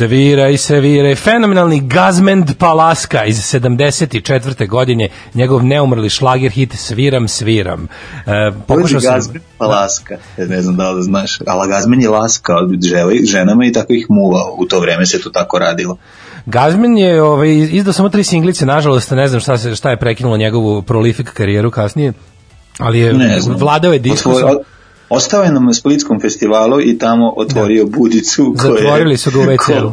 Sviraj, 0.00 0.56
sviraj. 0.56 1.14
Fenomenalni 1.14 1.80
Gazmend 1.80 2.54
Palaska 2.58 3.24
iz 3.24 3.36
74. 3.36 4.68
godine, 4.68 5.08
njegov 5.34 5.64
neumrli 5.64 6.10
šlager 6.10 6.50
hit 6.50 6.74
Sviram, 6.74 7.28
sviram. 7.28 7.88
E, 8.26 8.52
pokušao 8.66 9.00
sam... 9.00 9.14
Gazmen 9.14 9.42
pa 9.58 9.66
laska. 9.66 10.16
Ja 10.38 10.46
Ne 10.46 10.62
znam 10.62 10.76
da 10.76 10.90
li 10.90 11.02
znaš, 11.02 11.38
ali 11.46 11.68
Gazmen 11.68 12.00
je 12.00 12.08
laska 12.08 12.56
od 12.56 12.82
želi, 12.82 13.26
ženama 13.26 13.64
i 13.64 13.72
tako 13.72 13.92
ih 13.92 14.06
muvao. 14.08 14.54
U 14.58 14.66
to 14.66 14.80
vreme 14.80 15.06
se 15.06 15.20
to 15.20 15.30
tako 15.30 15.58
radilo. 15.58 15.96
Gazmen 16.46 16.98
je 16.98 17.22
ovaj, 17.22 17.48
izdao 17.56 17.92
samo 17.92 18.08
tri 18.08 18.24
singlice, 18.24 18.66
nažalost, 18.66 19.10
ne 19.10 19.28
znam 19.28 19.40
šta, 19.40 19.58
se, 19.58 19.74
šta 19.74 19.90
je 19.90 19.96
prekinulo 19.96 20.36
njegovu 20.36 20.82
prolifik 20.82 21.32
karijeru 21.32 21.70
kasnije, 21.70 22.12
ali 22.78 22.98
je 22.98 23.38
vladao 23.56 23.92
je 23.92 23.98
diskus. 23.98 24.36
Otvor- 24.36 24.56
o- 24.56 24.79
Ostao 25.10 25.42
je 25.42 25.52
na 25.52 25.72
Splitskom 25.72 26.20
festivalu 26.20 26.80
i 26.80 26.98
tamo 26.98 27.34
otvorio 27.36 27.86
budicu. 27.86 28.54
koje- 28.58 28.72
Zatvorili 28.72 29.16
su 29.16 29.30
ga 29.30 29.38
u 29.38 29.42
WC-u. 29.42 29.92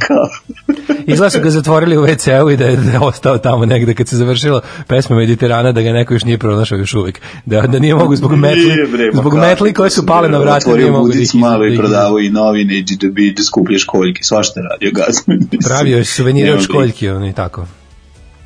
Izgleda 1.12 1.30
su 1.30 1.40
ga 1.40 1.50
zatvorili 1.50 1.98
u 1.98 2.02
WC-u 2.02 2.50
i 2.50 2.58
da 2.58 2.66
je, 2.66 2.76
da 2.76 2.92
je 2.92 3.00
ostao 3.00 3.38
tamo 3.38 3.66
negde 3.66 3.94
kad 3.94 4.08
se 4.08 4.16
završila 4.16 4.62
pesma 4.88 5.16
Mediterana 5.16 5.72
da 5.72 5.82
ga 5.82 5.92
neko 5.92 6.14
još 6.14 6.24
nije 6.24 6.38
pronašao 6.38 6.78
još 6.78 6.94
uvijek. 6.94 7.22
Da, 7.46 7.62
da 7.62 7.80
nije 7.80 7.96
mogu 7.96 8.16
zbog 8.16 8.36
metli, 8.36 8.88
bre, 8.92 9.12
zbog 9.14 9.34
metli 9.34 9.74
koje 9.74 9.90
su 9.90 10.06
pale 10.06 10.30
na 10.30 10.38
vrata. 10.38 10.58
Otvorio 10.58 10.92
da 10.92 10.98
budicu 10.98 11.38
malo 11.38 11.60
da 11.60 11.74
i 11.74 11.78
prodavao 11.78 12.20
i 12.20 12.30
novine 12.30 12.78
i 12.78 12.82
da 12.82 13.08
da 13.38 13.44
skuplje 13.44 13.80
školjke. 13.80 14.24
Svašta 14.24 14.62
radio 14.62 14.92
Gazmen. 14.94 15.38
mislim. 15.52 15.60
Pravio 15.66 15.98
je 15.98 16.06
suvenire 16.06 16.50
od 16.50 16.56
Nema 16.56 16.64
školjki, 16.64 17.10
ono 17.10 17.28
i 17.28 17.34
tako. 17.34 17.66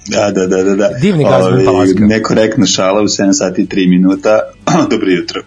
Da, 0.08 0.32
da, 0.32 0.48
da, 0.48 0.64
da. 0.64 0.76
da. 0.76 0.90
Divni 1.02 1.24
Gazmen 1.24 1.54
Ovaj, 1.54 1.66
Palaska. 1.66 2.06
Nekorektna 2.06 2.66
šala 2.66 3.02
u 3.02 3.06
7 3.06 3.34
sati 3.34 3.62
i 3.62 3.66
3 3.68 3.90
minuta. 3.90 4.40
Dobro 4.92 5.10
jutro. 5.10 5.42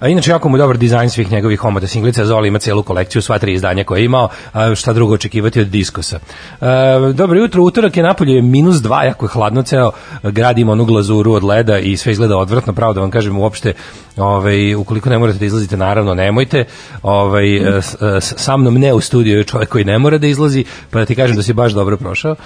A 0.00 0.08
inače 0.08 0.30
jako 0.30 0.48
mu 0.48 0.58
dobar 0.58 0.78
dizajn 0.78 1.10
svih 1.10 1.32
njegovih 1.32 1.64
omota 1.64 1.86
singlica, 1.86 2.24
Zoli 2.24 2.48
ima 2.48 2.58
celu 2.58 2.82
kolekciju, 2.82 3.22
sva 3.22 3.38
tri 3.38 3.52
izdanja 3.52 3.84
koje 3.84 4.00
je 4.00 4.04
imao, 4.04 4.28
a 4.52 4.74
šta 4.74 4.92
drugo 4.92 5.14
očekivati 5.14 5.60
od 5.60 5.66
diskosa. 5.66 6.18
E, 6.60 6.66
dobro 7.14 7.38
jutro, 7.38 7.62
utorak 7.62 7.96
je 7.96 8.02
napolje 8.02 8.34
je 8.34 8.42
minus 8.42 8.76
dva, 8.76 9.04
jako 9.04 9.24
je 9.26 9.30
hladno, 9.30 9.62
ceo 9.62 9.90
grad 10.22 10.58
ima 10.58 10.72
onu 10.72 10.84
glazuru 10.84 11.32
od 11.32 11.44
leda 11.44 11.78
i 11.78 11.96
sve 11.96 12.12
izgleda 12.12 12.36
odvratno, 12.36 12.72
pravo 12.72 12.92
da 12.92 13.00
vam 13.00 13.10
kažem 13.10 13.38
uopšte, 13.38 13.72
ovaj, 14.16 14.74
ukoliko 14.74 15.10
ne 15.10 15.18
morate 15.18 15.38
da 15.38 15.44
izlazite, 15.44 15.76
naravno 15.76 16.14
nemojte, 16.14 16.64
ovaj, 17.02 17.56
e, 17.56 17.60
e, 17.78 18.20
sa 18.20 18.56
mnom 18.56 18.74
ne 18.74 18.94
u 18.94 19.00
studiju 19.00 19.38
je 19.38 19.44
čovjek 19.44 19.68
koji 19.68 19.84
ne 19.84 19.98
mora 19.98 20.18
da 20.18 20.26
izlazi, 20.26 20.64
pa 20.90 20.98
da 20.98 21.04
ti 21.04 21.14
kažem 21.14 21.36
da 21.36 21.42
si 21.42 21.52
baš 21.52 21.72
dobro 21.72 21.96
prošao. 21.96 22.36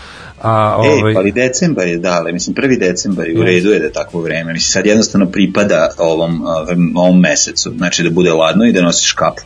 A, 0.43 0.77
ovaj, 0.77 1.11
Ej, 1.11 1.15
pa 1.15 1.21
ali 1.21 1.33
decembar 1.33 1.87
je 1.87 1.99
dale, 1.99 2.33
mislim 2.33 2.55
prvi 2.55 2.77
decembar 2.77 3.29
je 3.29 3.41
u 3.41 3.43
redu 3.43 3.71
je 3.71 3.79
da 3.79 3.85
je 3.85 3.93
takvo 3.93 4.21
vreme, 4.21 4.53
mislim 4.53 4.73
sad 4.73 4.87
jednostavno 4.87 5.27
pripada 5.27 5.89
ovom, 5.99 6.43
ovom, 6.43 6.93
ovom 6.97 7.21
mesecu, 7.41 7.73
znači 7.77 8.03
da 8.03 8.11
bude 8.11 8.33
ladno 8.33 8.65
i 8.65 8.73
da 8.73 8.83
nosiš 8.83 9.13
kapu. 9.13 9.43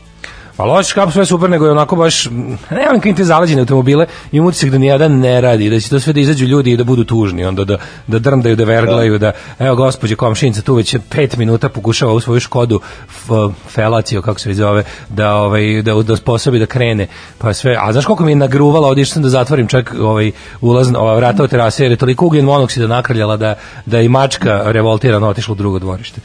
Pa 0.57 0.65
loš 0.65 0.93
kap 0.93 1.13
sve 1.13 1.27
super, 1.27 1.51
nego 1.51 1.65
je 1.65 1.73
onako 1.73 1.97
baš, 1.97 2.25
ne 2.71 2.87
volim 2.87 3.01
kad 3.01 3.17
te 3.17 3.25
zaleđene 3.25 3.61
automobile, 3.61 4.07
imam 4.33 4.47
utisak 4.47 4.71
da 4.71 4.79
nijedan 4.79 5.19
ne 5.19 5.41
radi, 5.41 5.71
da 5.71 5.81
će 5.81 5.89
to 5.89 6.01
sve 6.01 6.13
da 6.13 6.21
izađu 6.21 6.47
ljudi 6.47 6.73
i 6.73 6.77
da 6.77 6.85
budu 6.85 7.05
tužni, 7.05 7.45
onda 7.45 7.65
da, 7.65 7.79
da 8.07 8.19
drndaju, 8.19 8.57
da 8.57 8.65
verglaju, 8.65 9.19
da, 9.19 9.33
evo 9.59 9.77
gospođe 9.77 10.17
komšinica 10.17 10.63
tu 10.63 10.75
već 10.75 10.97
pet 11.11 11.37
minuta 11.37 11.69
pokušava 11.69 12.13
u 12.13 12.21
svoju 12.21 12.41
škodu 12.41 12.81
f, 13.09 13.31
felaciju, 13.69 14.23
kako 14.23 14.41
se 14.41 14.55
zove, 14.55 14.85
da, 15.09 15.35
ovaj, 15.35 15.83
da, 15.83 16.03
da 16.03 16.17
sposobi 16.17 16.59
da 16.59 16.67
krene, 16.67 17.07
pa 17.39 17.55
sve, 17.55 17.77
a 17.81 17.93
znaš 17.93 18.05
koliko 18.05 18.25
mi 18.25 18.33
je 18.33 18.37
nagruvala, 18.37 18.89
ovdje 18.89 19.07
sam 19.07 19.23
da 19.23 19.29
zatvorim 19.29 19.67
čak 19.67 19.95
ovaj, 20.01 20.33
ulaz, 20.61 20.89
ova 20.97 21.17
vrata 21.17 21.43
od 21.43 21.51
terase, 21.51 21.85
jer 21.85 21.91
je 21.91 21.97
toliko 21.97 22.27
ugljen 22.27 22.45
monoksida 22.45 22.87
nakrljala 22.87 23.37
da, 23.37 23.55
da 23.87 24.01
i 24.01 24.09
mačka 24.09 24.63
revoltirano 24.65 25.29
otišla 25.29 25.53
u 25.53 25.57
drugo 25.57 25.79
dvorište. 25.79 26.21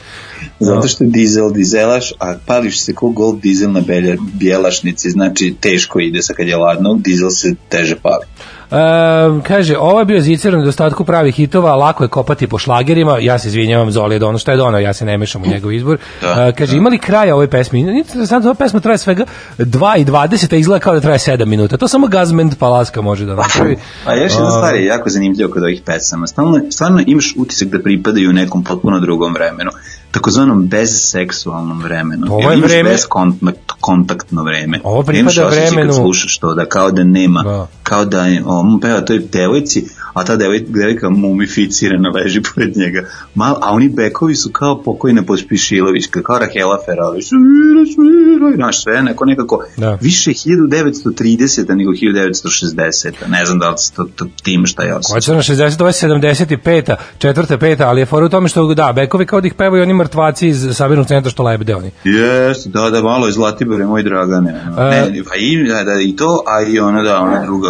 Zato 0.60 0.88
što 0.88 1.04
je 1.04 1.10
dizel 1.10 1.52
dizelaš, 1.52 2.12
a 2.18 2.34
pališ 2.46 2.80
se 2.80 2.94
ko 2.94 3.08
gold 3.08 3.40
dizel 3.40 3.72
na 3.72 3.80
belje, 3.80 4.16
bijelašnici, 4.34 5.10
znači 5.10 5.54
teško 5.60 6.00
ide 6.00 6.22
sa 6.22 6.34
kad 6.34 6.48
je 6.48 6.56
ladno, 6.56 6.94
dizel 6.94 7.30
se 7.30 7.54
teže 7.68 7.96
pali. 7.96 8.24
E, 8.70 9.42
kaže, 9.42 9.76
ovo 9.78 9.98
je 9.98 10.04
bio 10.04 10.20
zicer 10.20 10.54
u 10.54 10.58
nedostatku 10.58 11.04
pravih 11.04 11.34
hitova, 11.34 11.76
lako 11.76 12.04
je 12.04 12.08
kopati 12.08 12.46
po 12.46 12.58
šlagerima, 12.58 13.18
ja 13.18 13.38
se 13.38 13.48
izvinjavam 13.48 13.90
Zoli 13.90 14.14
je 14.14 14.18
dono, 14.18 14.38
šta 14.38 14.52
je 14.52 14.56
dono, 14.56 14.78
ja 14.78 14.92
se 14.92 15.04
ne 15.04 15.18
mešam 15.18 15.42
u 15.42 15.46
njegov 15.46 15.72
izbor. 15.72 15.98
Da, 16.20 16.46
E, 16.48 16.52
kaže, 16.52 16.72
da. 16.72 16.78
imali 16.78 16.98
kraja 16.98 17.36
ove 17.36 17.50
pesme? 17.50 17.78
Interesantno, 17.78 18.50
ova 18.50 18.54
pesma 18.54 18.80
traje 18.80 18.98
svega 18.98 19.24
2 19.58 20.00
i 20.00 20.04
20, 20.04 20.52
a 20.52 20.56
izgleda 20.56 20.80
kao 20.80 20.94
da 20.94 21.00
traje 21.00 21.18
7 21.18 21.44
minuta. 21.44 21.76
To 21.76 21.88
samo 21.88 22.06
Gazmend 22.06 22.54
Palaska 22.58 23.00
može 23.00 23.24
da 23.24 23.34
napravi. 23.34 23.76
A 24.06 24.14
još 24.14 24.32
jedna 24.32 24.50
stvar 24.50 24.74
je 24.74 24.84
jako 24.84 25.08
zanimljiva 25.08 25.50
kod 25.50 25.62
ovih 25.62 25.82
pesama. 25.86 26.26
Stalno, 26.26 26.60
stvarno 26.70 27.02
imaš 27.06 27.34
utisak 27.36 27.68
da 27.68 27.82
pripadaju 27.82 28.32
nekom 28.32 28.64
potpuno 28.64 29.00
drugom 29.00 29.34
vremenu. 29.34 29.70
Takozvanom 30.10 30.68
bezseksualnom 30.68 31.82
vremenu. 31.82 32.26
Ovo 32.30 32.50
je 32.50 32.58
imaš 32.58 32.70
vreme- 32.70 32.90
bezkontakt- 32.90 33.54
kontaktno 33.80 34.42
vreme. 34.44 34.80
Ovo 34.84 35.02
pripada 35.02 35.28
osjećaj 35.28 35.50
vremenu- 35.66 35.88
Kad 35.88 35.96
slušaš 35.96 36.38
to, 36.38 36.54
da 36.54 36.66
kao 36.66 36.90
da 36.90 37.04
nema, 37.04 37.42
Da. 37.42 37.66
kao 37.82 38.04
da 38.04 38.26
je, 38.26 38.42
on 38.46 38.80
peva 38.80 39.00
toj 39.00 39.18
devojci, 39.20 39.86
a 40.12 40.24
ta 40.24 40.36
devoj, 40.36 40.60
devojka 40.68 41.10
mumificirana 41.10 42.10
leži 42.10 42.42
pored 42.54 42.76
njega. 42.76 43.08
Mal, 43.34 43.56
a 43.62 43.72
oni 43.72 43.88
bekovi 43.88 44.34
su 44.34 44.50
kao 44.52 44.82
pokojna 44.82 45.22
Pospišilović, 45.22 46.06
kao 46.22 46.38
Rahela 46.38 46.78
Ferali. 46.86 47.22
Svira, 47.22 47.84
svira, 47.94 48.56
znaš, 48.56 48.82
sve 48.82 49.02
neko 49.02 49.24
nekako 49.24 49.64
Da. 49.76 49.98
više 50.00 50.30
1930 50.30 51.74
nego 51.74 51.90
1960 51.90 53.12
ne 53.28 53.44
znam 53.44 53.58
da 53.58 53.70
li 53.70 53.76
to, 53.96 54.04
to 54.16 54.26
tim 54.42 54.66
šta 54.66 54.82
je 54.82 54.94
osjećaj. 54.94 55.16
Hoće 55.16 55.32
na 55.32 55.66
60, 55.68 55.80
ovo 55.80 55.88
je 55.88 55.92
75-a, 55.92 56.96
četvrta, 57.18 57.58
peta, 57.58 57.88
ali 57.88 58.00
je 58.00 58.06
fora 58.06 58.26
u 58.26 58.28
tome 58.28 58.48
što, 58.48 58.74
da, 58.74 58.92
bekovi 58.96 59.26
kao 59.26 59.40
da 59.40 59.46
ih 59.46 59.54
pevaju 59.54 59.82
oni 59.82 59.94
mrtvaci 59.94 60.48
iz 60.48 60.68
sabirnog 60.72 61.06
centra 61.06 61.30
što 61.30 61.42
lebde 61.42 61.74
oni. 61.74 61.90
Jeste, 62.04 62.70
da, 62.70 62.90
da, 62.90 63.02
malo 63.02 63.26
je 63.26 63.32
Zlatibore, 63.32 63.86
moj 63.86 64.02
Dragane. 64.02 64.50
E. 64.78 65.10
ne, 65.12 65.22
pa 65.28 65.36
i, 65.36 65.68
da, 65.68 65.84
da, 65.84 66.00
i 66.02 66.16
to, 66.16 66.42
a 66.46 66.70
i 66.70 66.78
ona, 66.78 67.02
da, 67.02 67.20
ona 67.20 67.44
druga, 67.44 67.68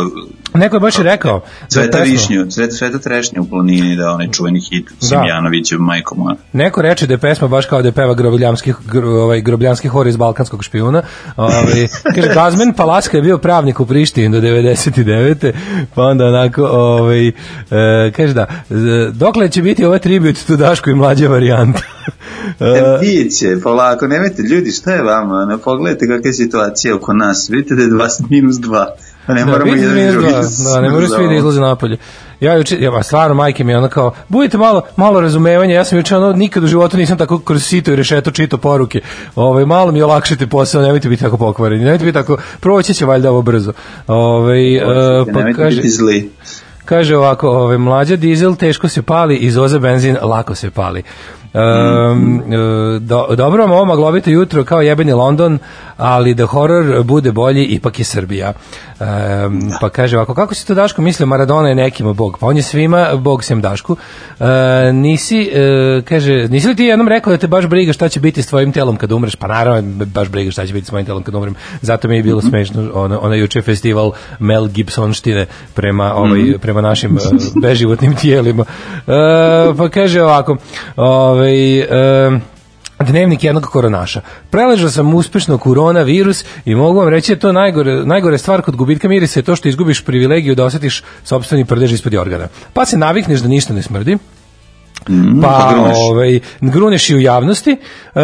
Neko 0.55 0.77
je 0.77 0.81
baš 0.81 0.99
i 0.99 1.03
rekao. 1.03 1.41
Cveta 1.69 1.99
pesmu. 1.99 2.13
višnju, 2.13 2.47
cveta, 2.47 2.75
cveta 2.75 2.99
trešnja 2.99 3.41
u 3.41 3.49
planini, 3.49 3.97
da, 3.97 4.11
onaj 4.11 4.29
čuveni 4.29 4.61
hit 4.61 4.91
Simjanovićev, 5.01 5.79
majko 5.79 6.15
moja. 6.15 6.37
Neko 6.53 6.83
reče 6.83 7.07
da 7.07 7.15
je 7.15 7.19
pesma 7.19 7.49
baš 7.49 7.67
kao 7.67 7.83
da 7.83 7.89
je 7.89 7.93
peva 7.93 8.15
grobljanski, 8.15 8.73
gro, 8.87 9.09
ovaj, 9.11 9.41
grobljanski 9.41 9.89
hor 9.89 10.07
iz 10.07 10.17
balkanskog 10.17 10.65
špijuna. 10.65 11.03
Ovaj, 11.37 11.87
kaže, 12.15 12.29
Gazmen 12.35 12.73
Palaska 12.73 13.17
je 13.17 13.23
bio 13.23 13.39
pravnik 13.39 13.81
u 13.81 13.87
Prištini 13.87 14.29
do 14.31 14.41
99. 14.41 15.53
Pa 15.95 16.03
onda 16.03 16.25
onako, 16.27 16.63
ovaj, 16.63 17.29
e, 17.29 17.33
kaže 18.17 18.35
da, 18.35 18.47
z- 18.71 19.11
dokle 19.13 19.49
će 19.49 19.63
biti 19.63 19.85
ova 19.85 19.99
tribut 19.99 20.37
tu 20.47 20.57
Dašku 20.57 20.91
i 20.91 20.95
mlađa 20.95 21.29
varijanta? 21.29 21.81
E, 22.61 22.99
Biće, 23.01 23.57
polako, 23.63 24.07
nemojte, 24.07 24.43
ljudi, 24.43 24.71
šta 24.71 24.93
je 24.93 25.03
vama? 25.03 25.45
Ne, 25.45 25.59
pogledajte 25.59 26.07
kakva 26.07 26.29
je 26.29 26.33
situacija 26.33 26.95
oko 26.97 27.13
nas. 27.13 27.51
Vidite 27.51 27.75
da 27.75 27.83
je 27.83 27.89
20 27.89 28.23
minus 28.31 28.57
2. 28.57 28.87
Pa 29.27 29.35
ne 29.35 29.45
Da, 29.45 29.51
moramo 29.51 29.75
jedan 29.75 29.99
i 29.99 30.11
drugi 30.11 30.33
da, 30.33 30.41
da, 30.75 30.81
ne 30.81 30.91
moraju 30.91 31.09
svi 31.09 31.13
da 31.13 31.17
smrzavamo. 31.17 31.39
izlaze 31.39 31.61
napolje. 31.61 31.97
Ja 32.41 32.55
juče, 32.55 32.77
ja, 32.81 33.03
stvarno, 33.03 33.35
majke 33.35 33.65
mi 33.65 33.73
je 33.73 33.79
ono 33.79 33.89
kao, 33.89 34.13
budite 34.29 34.59
malo, 34.59 34.83
malo 34.97 35.21
razumevanja, 35.21 35.75
ja 35.75 35.85
sam 35.85 35.99
juče 35.99 36.17
ono, 36.17 36.33
nikad 36.33 36.65
u 36.65 36.67
životu 36.67 36.97
nisam 36.97 37.19
tako 37.19 37.39
kroz 37.39 37.65
sito 37.65 37.93
i 37.93 37.97
rešeto 37.97 38.31
čito 38.31 38.59
poruke. 38.59 39.01
Ovaj, 39.37 39.67
malo 39.67 39.93
mi 39.93 40.03
olakšite 40.03 40.47
posao, 40.47 40.83
nemojte 40.83 41.09
biti 41.09 41.23
tako 41.23 41.37
pokvareni, 41.37 41.85
nemojte 41.85 42.05
biti 42.05 42.15
tako, 42.15 42.37
proći 42.61 42.95
će 42.95 43.07
valjda 43.07 43.31
ovo 43.31 43.43
brzo. 43.43 43.73
Ovaj, 44.07 44.77
e, 44.77 44.83
pa 45.33 45.53
kaže. 45.57 45.83
Kaže 46.85 47.17
ovako, 47.17 47.49
ove, 47.49 47.79
mlađa 47.79 48.17
dizel 48.17 48.57
teško 48.57 48.89
se 48.89 49.03
pali, 49.03 49.37
izoza 49.37 49.79
benzin 49.79 50.17
lako 50.23 50.55
se 50.55 50.71
pali. 50.71 51.03
Um, 51.55 52.43
do, 53.01 53.27
dobro 53.37 53.63
vam 53.63 53.73
ovo 53.73 53.85
maglovito 53.85 54.31
jutro 54.31 54.65
kao 54.65 54.81
jebeni 54.81 55.13
London, 55.13 55.59
ali 55.97 56.35
da 56.35 56.47
horor 56.47 57.03
bude 57.03 57.33
bolji, 57.33 57.65
ipak 57.65 57.99
je 57.99 58.05
Srbija. 58.05 58.53
Um, 59.01 59.61
pa 59.81 59.89
kaže 59.89 60.17
ovako, 60.17 60.35
kako 60.35 60.55
si 60.55 60.67
to 60.67 60.75
Daško 60.75 61.03
mislio, 61.03 61.27
Maradona 61.27 61.69
je 61.69 61.75
nekima 61.75 62.13
bog, 62.13 62.39
pa 62.41 62.47
on 62.47 62.57
je 62.57 62.63
svima 62.63 63.17
bog 63.17 63.45
sem 63.45 63.61
Dašku. 63.61 63.93
Uh, 63.93 64.47
nisi, 64.93 65.51
uh, 65.53 66.05
kaže, 66.05 66.49
nisi 66.49 66.69
li 66.69 66.77
ti 66.77 66.85
jednom 66.85 67.09
rekao 67.09 67.31
da 67.31 67.37
te 67.37 67.47
baš 67.47 67.67
briga 67.67 67.93
šta 67.93 68.09
će 68.09 68.21
biti 68.21 68.43
s 68.43 68.47
tvojim 68.47 68.73
telom 68.73 68.97
kad 68.97 69.13
umreš? 69.13 69.37
Pa 69.37 69.47
naravno, 69.47 70.05
baš 70.07 70.29
briga 70.29 70.51
šta 70.51 70.67
će 70.67 70.73
biti 70.73 70.87
s 70.87 70.93
mojim 70.93 71.07
telom 71.07 71.23
kad 71.23 71.35
umrem. 71.35 71.55
Zato 71.81 72.09
mi 72.09 72.17
je 72.17 72.23
bilo 72.23 72.41
smešno, 72.41 72.91
ono, 72.95 73.19
ono 73.19 73.35
juče 73.35 73.63
festival 73.63 74.13
Mel 74.39 74.69
Gibsonštine 74.69 75.47
prema, 75.75 76.15
ovaj, 76.15 76.59
prema 76.61 76.81
našim 76.81 77.17
uh, 77.17 77.23
beživotnim 77.63 78.17
tijelima. 78.17 78.63
Uh, 78.63 79.77
pa 79.77 79.89
kaže 79.89 80.23
ovako, 80.23 80.57
ovaj, 80.97 81.40
um, 81.41 82.41
Dnevnik 83.01 83.45
jednog 83.45 83.65
koronaša. 83.65 84.21
Preležao 84.51 84.91
sam 84.91 85.15
uspešno 85.15 85.59
koronavirus 85.59 86.45
i 86.65 86.75
mogu 86.75 86.99
vam 86.99 87.09
reći 87.09 87.35
da 87.35 87.41
to 87.41 87.53
najgore, 87.53 88.05
najgore 88.05 88.39
stvar 88.39 88.63
kod 88.63 88.77
gubitka 88.77 89.09
mirisa 89.09 89.41
je 89.41 89.45
to 89.45 89.57
što 89.57 89.69
izgubiš 89.69 90.05
privilegiju 90.05 90.55
da 90.55 90.65
osjetiš 90.65 91.03
sopstveni 91.25 91.65
prdež 91.65 91.93
ispod 91.93 92.15
organa. 92.15 92.49
Pa 92.73 92.85
se 92.87 92.99
navikneš 92.99 93.41
da 93.41 93.49
ništa 93.49 93.75
ne 93.75 93.83
smrdi, 93.83 94.19
Mm, 95.09 95.41
pa 95.43 95.71
gruneš. 95.73 95.97
ovaj, 96.01 96.41
gruneš 96.61 97.11
i 97.11 97.17
u 97.17 97.21
javnosti, 97.21 97.71
e, 97.71 98.21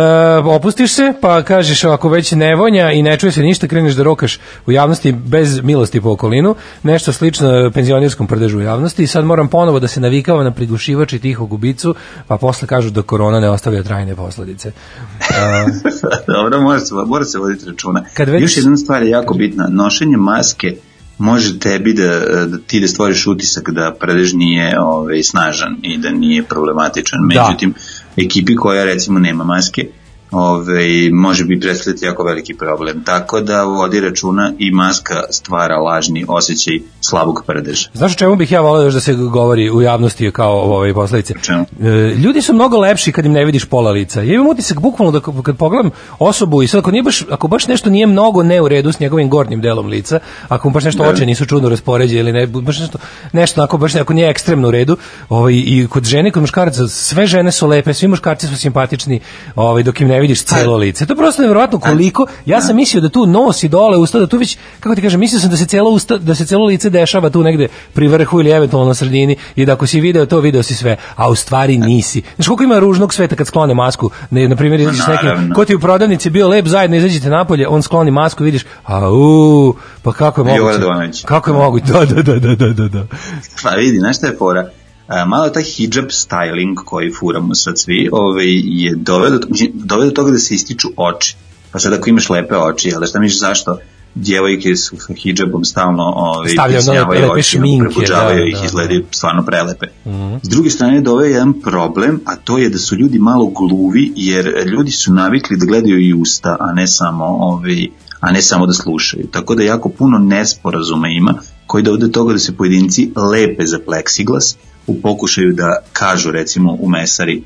opustiš 0.47 0.93
se, 0.93 1.13
pa 1.21 1.43
kažeš 1.43 1.85
ako 1.85 2.09
već 2.09 2.33
ne 2.33 2.57
vonja 2.57 2.93
i 2.93 3.03
ne 3.03 3.17
čuje 3.17 3.33
se 3.33 3.43
ništa, 3.43 3.69
kreneš 3.69 3.95
da 3.95 4.03
rokaš 4.03 4.39
u 4.67 4.73
javnosti 4.73 5.13
bez 5.13 5.61
milosti 5.63 6.01
po 6.01 6.11
okolinu, 6.11 6.55
nešto 6.83 7.13
slično 7.13 7.71
penzionerskom 7.71 8.27
prdežu 8.27 8.59
u 8.59 8.63
javnosti 8.63 9.03
i 9.03 9.07
sad 9.07 9.25
moram 9.25 9.49
ponovo 9.49 9.81
da 9.81 9.89
se 9.89 10.01
navikavam 10.01 10.45
na 10.45 10.51
prigušivač 10.51 11.13
i 11.13 11.19
tihu 11.19 11.47
gubicu, 11.47 11.95
pa 12.27 12.37
posle 12.37 12.69
kažu 12.69 12.91
da 12.91 13.03
korona 13.03 13.41
ne 13.41 13.51
ostavlja 13.51 13.83
trajne 13.83 14.17
posledice. 14.17 14.73
E, 15.31 15.65
Dobro, 16.29 16.61
mora 16.61 16.81
se, 16.81 16.95
mora 17.07 17.25
se 17.25 17.39
voditi 17.39 17.67
računa. 17.67 18.05
Kad 18.15 18.29
već- 18.29 18.43
Još 18.43 18.57
jedna 18.57 18.77
stvar 18.77 19.03
je 19.03 19.11
jako 19.11 19.35
bitna. 19.35 19.69
Nošenje 19.71 20.17
maske 20.17 20.75
može 21.19 21.59
tebi 21.59 21.93
da, 21.93 22.19
da 22.47 22.59
ti 22.59 22.81
da 22.81 22.89
stvoriš 22.89 23.27
utisak 23.27 23.71
da 23.71 23.97
prdež 24.01 24.33
nije 24.33 24.81
ovaj, 24.81 25.23
snažan 25.23 25.77
i 25.83 25.99
da 25.99 26.11
nije 26.11 26.43
problematičan. 26.43 27.19
Da. 27.35 27.43
Međutim, 27.43 27.75
ekipi 28.17 28.57
koja 28.57 28.85
recimo 28.85 29.19
nema 29.19 29.45
maske, 29.45 29.87
ovaj, 30.31 31.11
može 31.13 31.45
bi 31.45 31.61
predstavljati 31.61 32.05
jako 32.05 32.23
veliki 32.25 32.55
problem. 32.55 33.05
Tako 33.05 33.41
da 33.41 33.65
vodi 33.65 34.01
računa 34.01 34.53
i 34.59 34.71
maska 34.71 35.23
stvara 35.31 35.77
lažni 35.77 36.25
osjećaj 36.29 36.79
slabog 37.01 37.43
prdeža. 37.47 37.89
Znaš 37.95 38.13
o 38.13 38.19
čemu 38.19 38.37
bih 38.37 38.53
ja 38.53 38.61
volio 38.61 38.85
još 38.85 38.95
da 38.95 39.01
se 39.01 39.15
govori 39.15 39.71
u 39.71 39.83
javnosti 39.83 40.31
kao 40.31 40.61
ovaj 40.61 40.95
posledice? 40.95 41.35
Čemu? 41.43 41.65
E, 41.83 42.15
ljudi 42.15 42.43
su 42.43 42.55
mnogo 42.55 42.79
lepši 42.79 43.13
kad 43.13 43.27
im 43.27 43.33
ne 43.33 43.45
vidiš 43.45 43.65
pola 43.65 43.91
lica. 43.91 44.23
Ja 44.23 44.35
imam 44.35 44.47
utisak 44.47 44.81
bukvalno 44.81 45.21
da 45.21 45.43
kad 45.43 45.57
pogledam 45.57 45.91
osobu 46.19 46.63
i 46.63 46.69
sad 46.69 46.79
ako, 46.79 46.91
nije 46.91 47.03
baš, 47.03 47.23
ako 47.31 47.49
baš 47.49 47.67
nešto 47.67 47.91
nije 47.91 48.07
mnogo 48.07 48.43
ne 48.43 48.61
u 48.61 48.69
redu 48.69 48.93
s 48.93 49.01
njegovim 49.01 49.31
gornjim 49.31 49.61
delom 49.61 49.87
lica, 49.87 50.19
ako 50.49 50.69
mu 50.69 50.73
baš 50.73 50.85
nešto 50.85 51.03
Da. 51.03 51.09
oči 51.09 51.27
nisu 51.27 51.47
čudno 51.47 51.69
raspoređene 51.69 52.21
ili 52.21 52.33
ne, 52.33 52.47
baš 52.47 52.79
nešto, 52.81 52.99
nešto 53.33 53.61
onako 53.61 53.79
baš 53.79 53.95
ako 53.95 54.13
nije 54.13 54.31
ekstremno 54.31 54.69
u 54.69 54.71
redu, 54.71 54.97
ovaj, 55.29 55.53
i 55.55 55.87
kod 55.91 56.05
žene 56.05 56.29
i 56.29 56.33
kod 56.33 56.43
muškaraca, 56.43 56.89
sve 56.89 57.27
žene 57.27 57.53
su 57.53 57.67
lepe, 57.67 57.95
svi 57.95 58.09
muškarci 58.09 58.47
su 58.47 58.57
simpatični, 58.57 59.21
ovaj, 59.55 59.83
dok 59.83 60.01
im 60.01 60.09
ne 60.09 60.16
vidiš 60.21 60.45
celo 60.45 60.77
lice. 60.77 61.07
To 61.07 61.13
je 61.13 61.17
prosto 61.17 61.43
nevjerojatno 61.43 61.79
koliko, 61.79 62.27
ja 62.47 62.61
sam 62.61 62.77
mislio 62.77 63.01
da 63.01 63.09
tu 63.09 63.27
nos 63.27 63.63
i 63.63 63.69
dole 63.69 63.97
usta, 63.97 64.19
da 64.19 64.27
tu 64.27 64.39
već, 64.39 64.57
kako 64.81 64.95
ti 64.95 65.03
kažem, 65.03 65.21
mislio 65.21 65.41
sam 65.41 65.51
da 65.51 65.57
se 65.57 65.67
celo 65.67 65.91
usta, 65.91 66.17
da 66.19 66.35
se 66.35 66.47
celo 66.47 66.67
lice 66.67 66.91
dešava 66.91 67.31
tu 67.31 67.43
negde 67.43 67.69
pri 67.93 68.09
vrhu 68.09 68.41
ili 68.41 68.51
eventualno 68.51 68.89
na 68.89 68.95
sredini 68.95 69.37
i 69.57 69.67
da 69.67 69.73
ako 69.73 69.87
si 69.87 70.01
video 70.01 70.27
to, 70.27 70.41
video 70.41 70.63
si 70.63 70.75
sve, 70.75 70.97
a 71.17 71.31
u 71.31 71.35
stvari 71.35 71.79
nisi. 71.79 72.23
Znaš 72.37 72.47
koliko 72.47 72.65
ima 72.65 72.79
ružnog 72.79 73.15
sveta 73.15 73.37
kad 73.37 73.47
sklone 73.47 73.75
masku, 73.75 74.11
ne, 74.31 74.49
na 74.49 74.57
primjer, 74.57 74.81
izađeš 74.81 75.07
nekim, 75.07 75.55
ko 75.55 75.65
ti 75.65 75.75
u 75.75 75.81
prodavnici 75.81 76.31
bio 76.31 76.49
lep, 76.49 76.67
zajedno 76.67 76.97
izađete 76.97 77.31
napolje, 77.31 77.69
on 77.69 77.83
skloni 77.83 78.11
masku, 78.11 78.45
vidiš, 78.45 78.65
a 78.85 79.11
u, 79.11 79.75
pa 80.03 80.13
kako 80.13 80.41
je 80.41 80.45
moguće? 80.45 81.27
Kako 81.27 81.51
je 81.51 81.55
moguće? 81.55 81.93
Da, 81.93 82.05
da, 82.05 82.23
da, 82.23 82.39
da, 82.39 82.55
da, 82.55 82.73
da, 82.73 82.89
da. 82.89 83.07
Pa 83.63 83.71
vidi, 83.71 83.99
znaš 83.99 84.17
šta 84.17 84.27
je 84.27 84.37
fora? 84.39 84.71
A, 85.09 85.25
malo 85.25 85.49
taj 85.49 85.63
hijab 85.63 86.09
styling 86.09 86.75
koji 86.85 87.13
furamo 87.13 87.55
sad 87.55 87.79
svi 87.79 88.09
ovaj, 88.13 88.47
je 88.65 88.95
doveo 88.97 89.31
do, 89.31 89.47
doveo 89.73 90.05
do 90.05 90.11
toga 90.11 90.31
da 90.31 90.39
se 90.39 90.55
ističu 90.55 90.89
oči. 90.97 91.37
Pa 91.73 91.79
sad 91.79 91.93
ako 91.93 92.11
imaš 92.11 92.31
lepe 92.31 92.57
oči, 92.57 92.93
ali 92.97 93.07
šta 93.07 93.21
misliš 93.21 93.41
zašto 93.41 93.79
djevojke 94.17 94.77
su 94.77 94.97
sa 94.99 95.13
hijabom 95.15 95.65
stalno 95.65 96.03
ovaj, 96.03 96.49
Stavljaju 96.49 97.09
lepe 97.09 97.43
šminke, 97.43 97.89
prebuđavaju 97.89 98.39
da, 98.39 98.49
ih, 98.49 98.57
da, 98.61 98.65
izgledaju 98.65 99.05
stvarno 99.11 99.45
prelepe. 99.45 99.87
S 100.43 100.49
druge 100.49 100.71
strane 100.71 101.01
doveo 101.01 101.25
je 101.25 101.33
jedan 101.33 101.61
problem, 101.61 102.21
a 102.25 102.37
to 102.37 102.59
je 102.59 102.69
da 102.69 102.79
su 102.79 102.97
ljudi 102.97 103.19
malo 103.19 103.47
gluvi, 103.47 104.13
jer 104.17 104.67
ljudi 104.67 104.91
su 104.91 105.13
navikli 105.13 105.57
da 105.57 105.67
gledaju 105.67 106.01
i 106.01 106.15
usta, 106.15 106.57
a 106.61 106.73
ne 106.73 106.87
samo 106.87 107.25
ovaj, 107.25 107.87
a 108.21 108.33
ne 108.33 108.43
samo 108.43 108.67
da 108.67 108.73
slušaju. 108.73 109.27
Tako 109.33 109.55
da 109.55 109.63
jako 109.63 109.89
puno 109.89 110.19
nesporazuma 110.19 111.09
ima 111.09 111.35
koji 111.67 111.83
dovode 111.83 112.07
do 112.07 112.13
toga 112.13 112.33
da 112.33 112.39
se 112.39 112.57
pojedinci 112.57 113.11
lepe 113.17 113.67
za 113.67 113.79
pleksiglas 113.87 114.57
u 114.87 115.01
pokušaju 115.01 115.53
da 115.53 115.79
kažu 115.93 116.31
recimo 116.31 116.77
u 116.81 116.89
mesari 116.89 117.43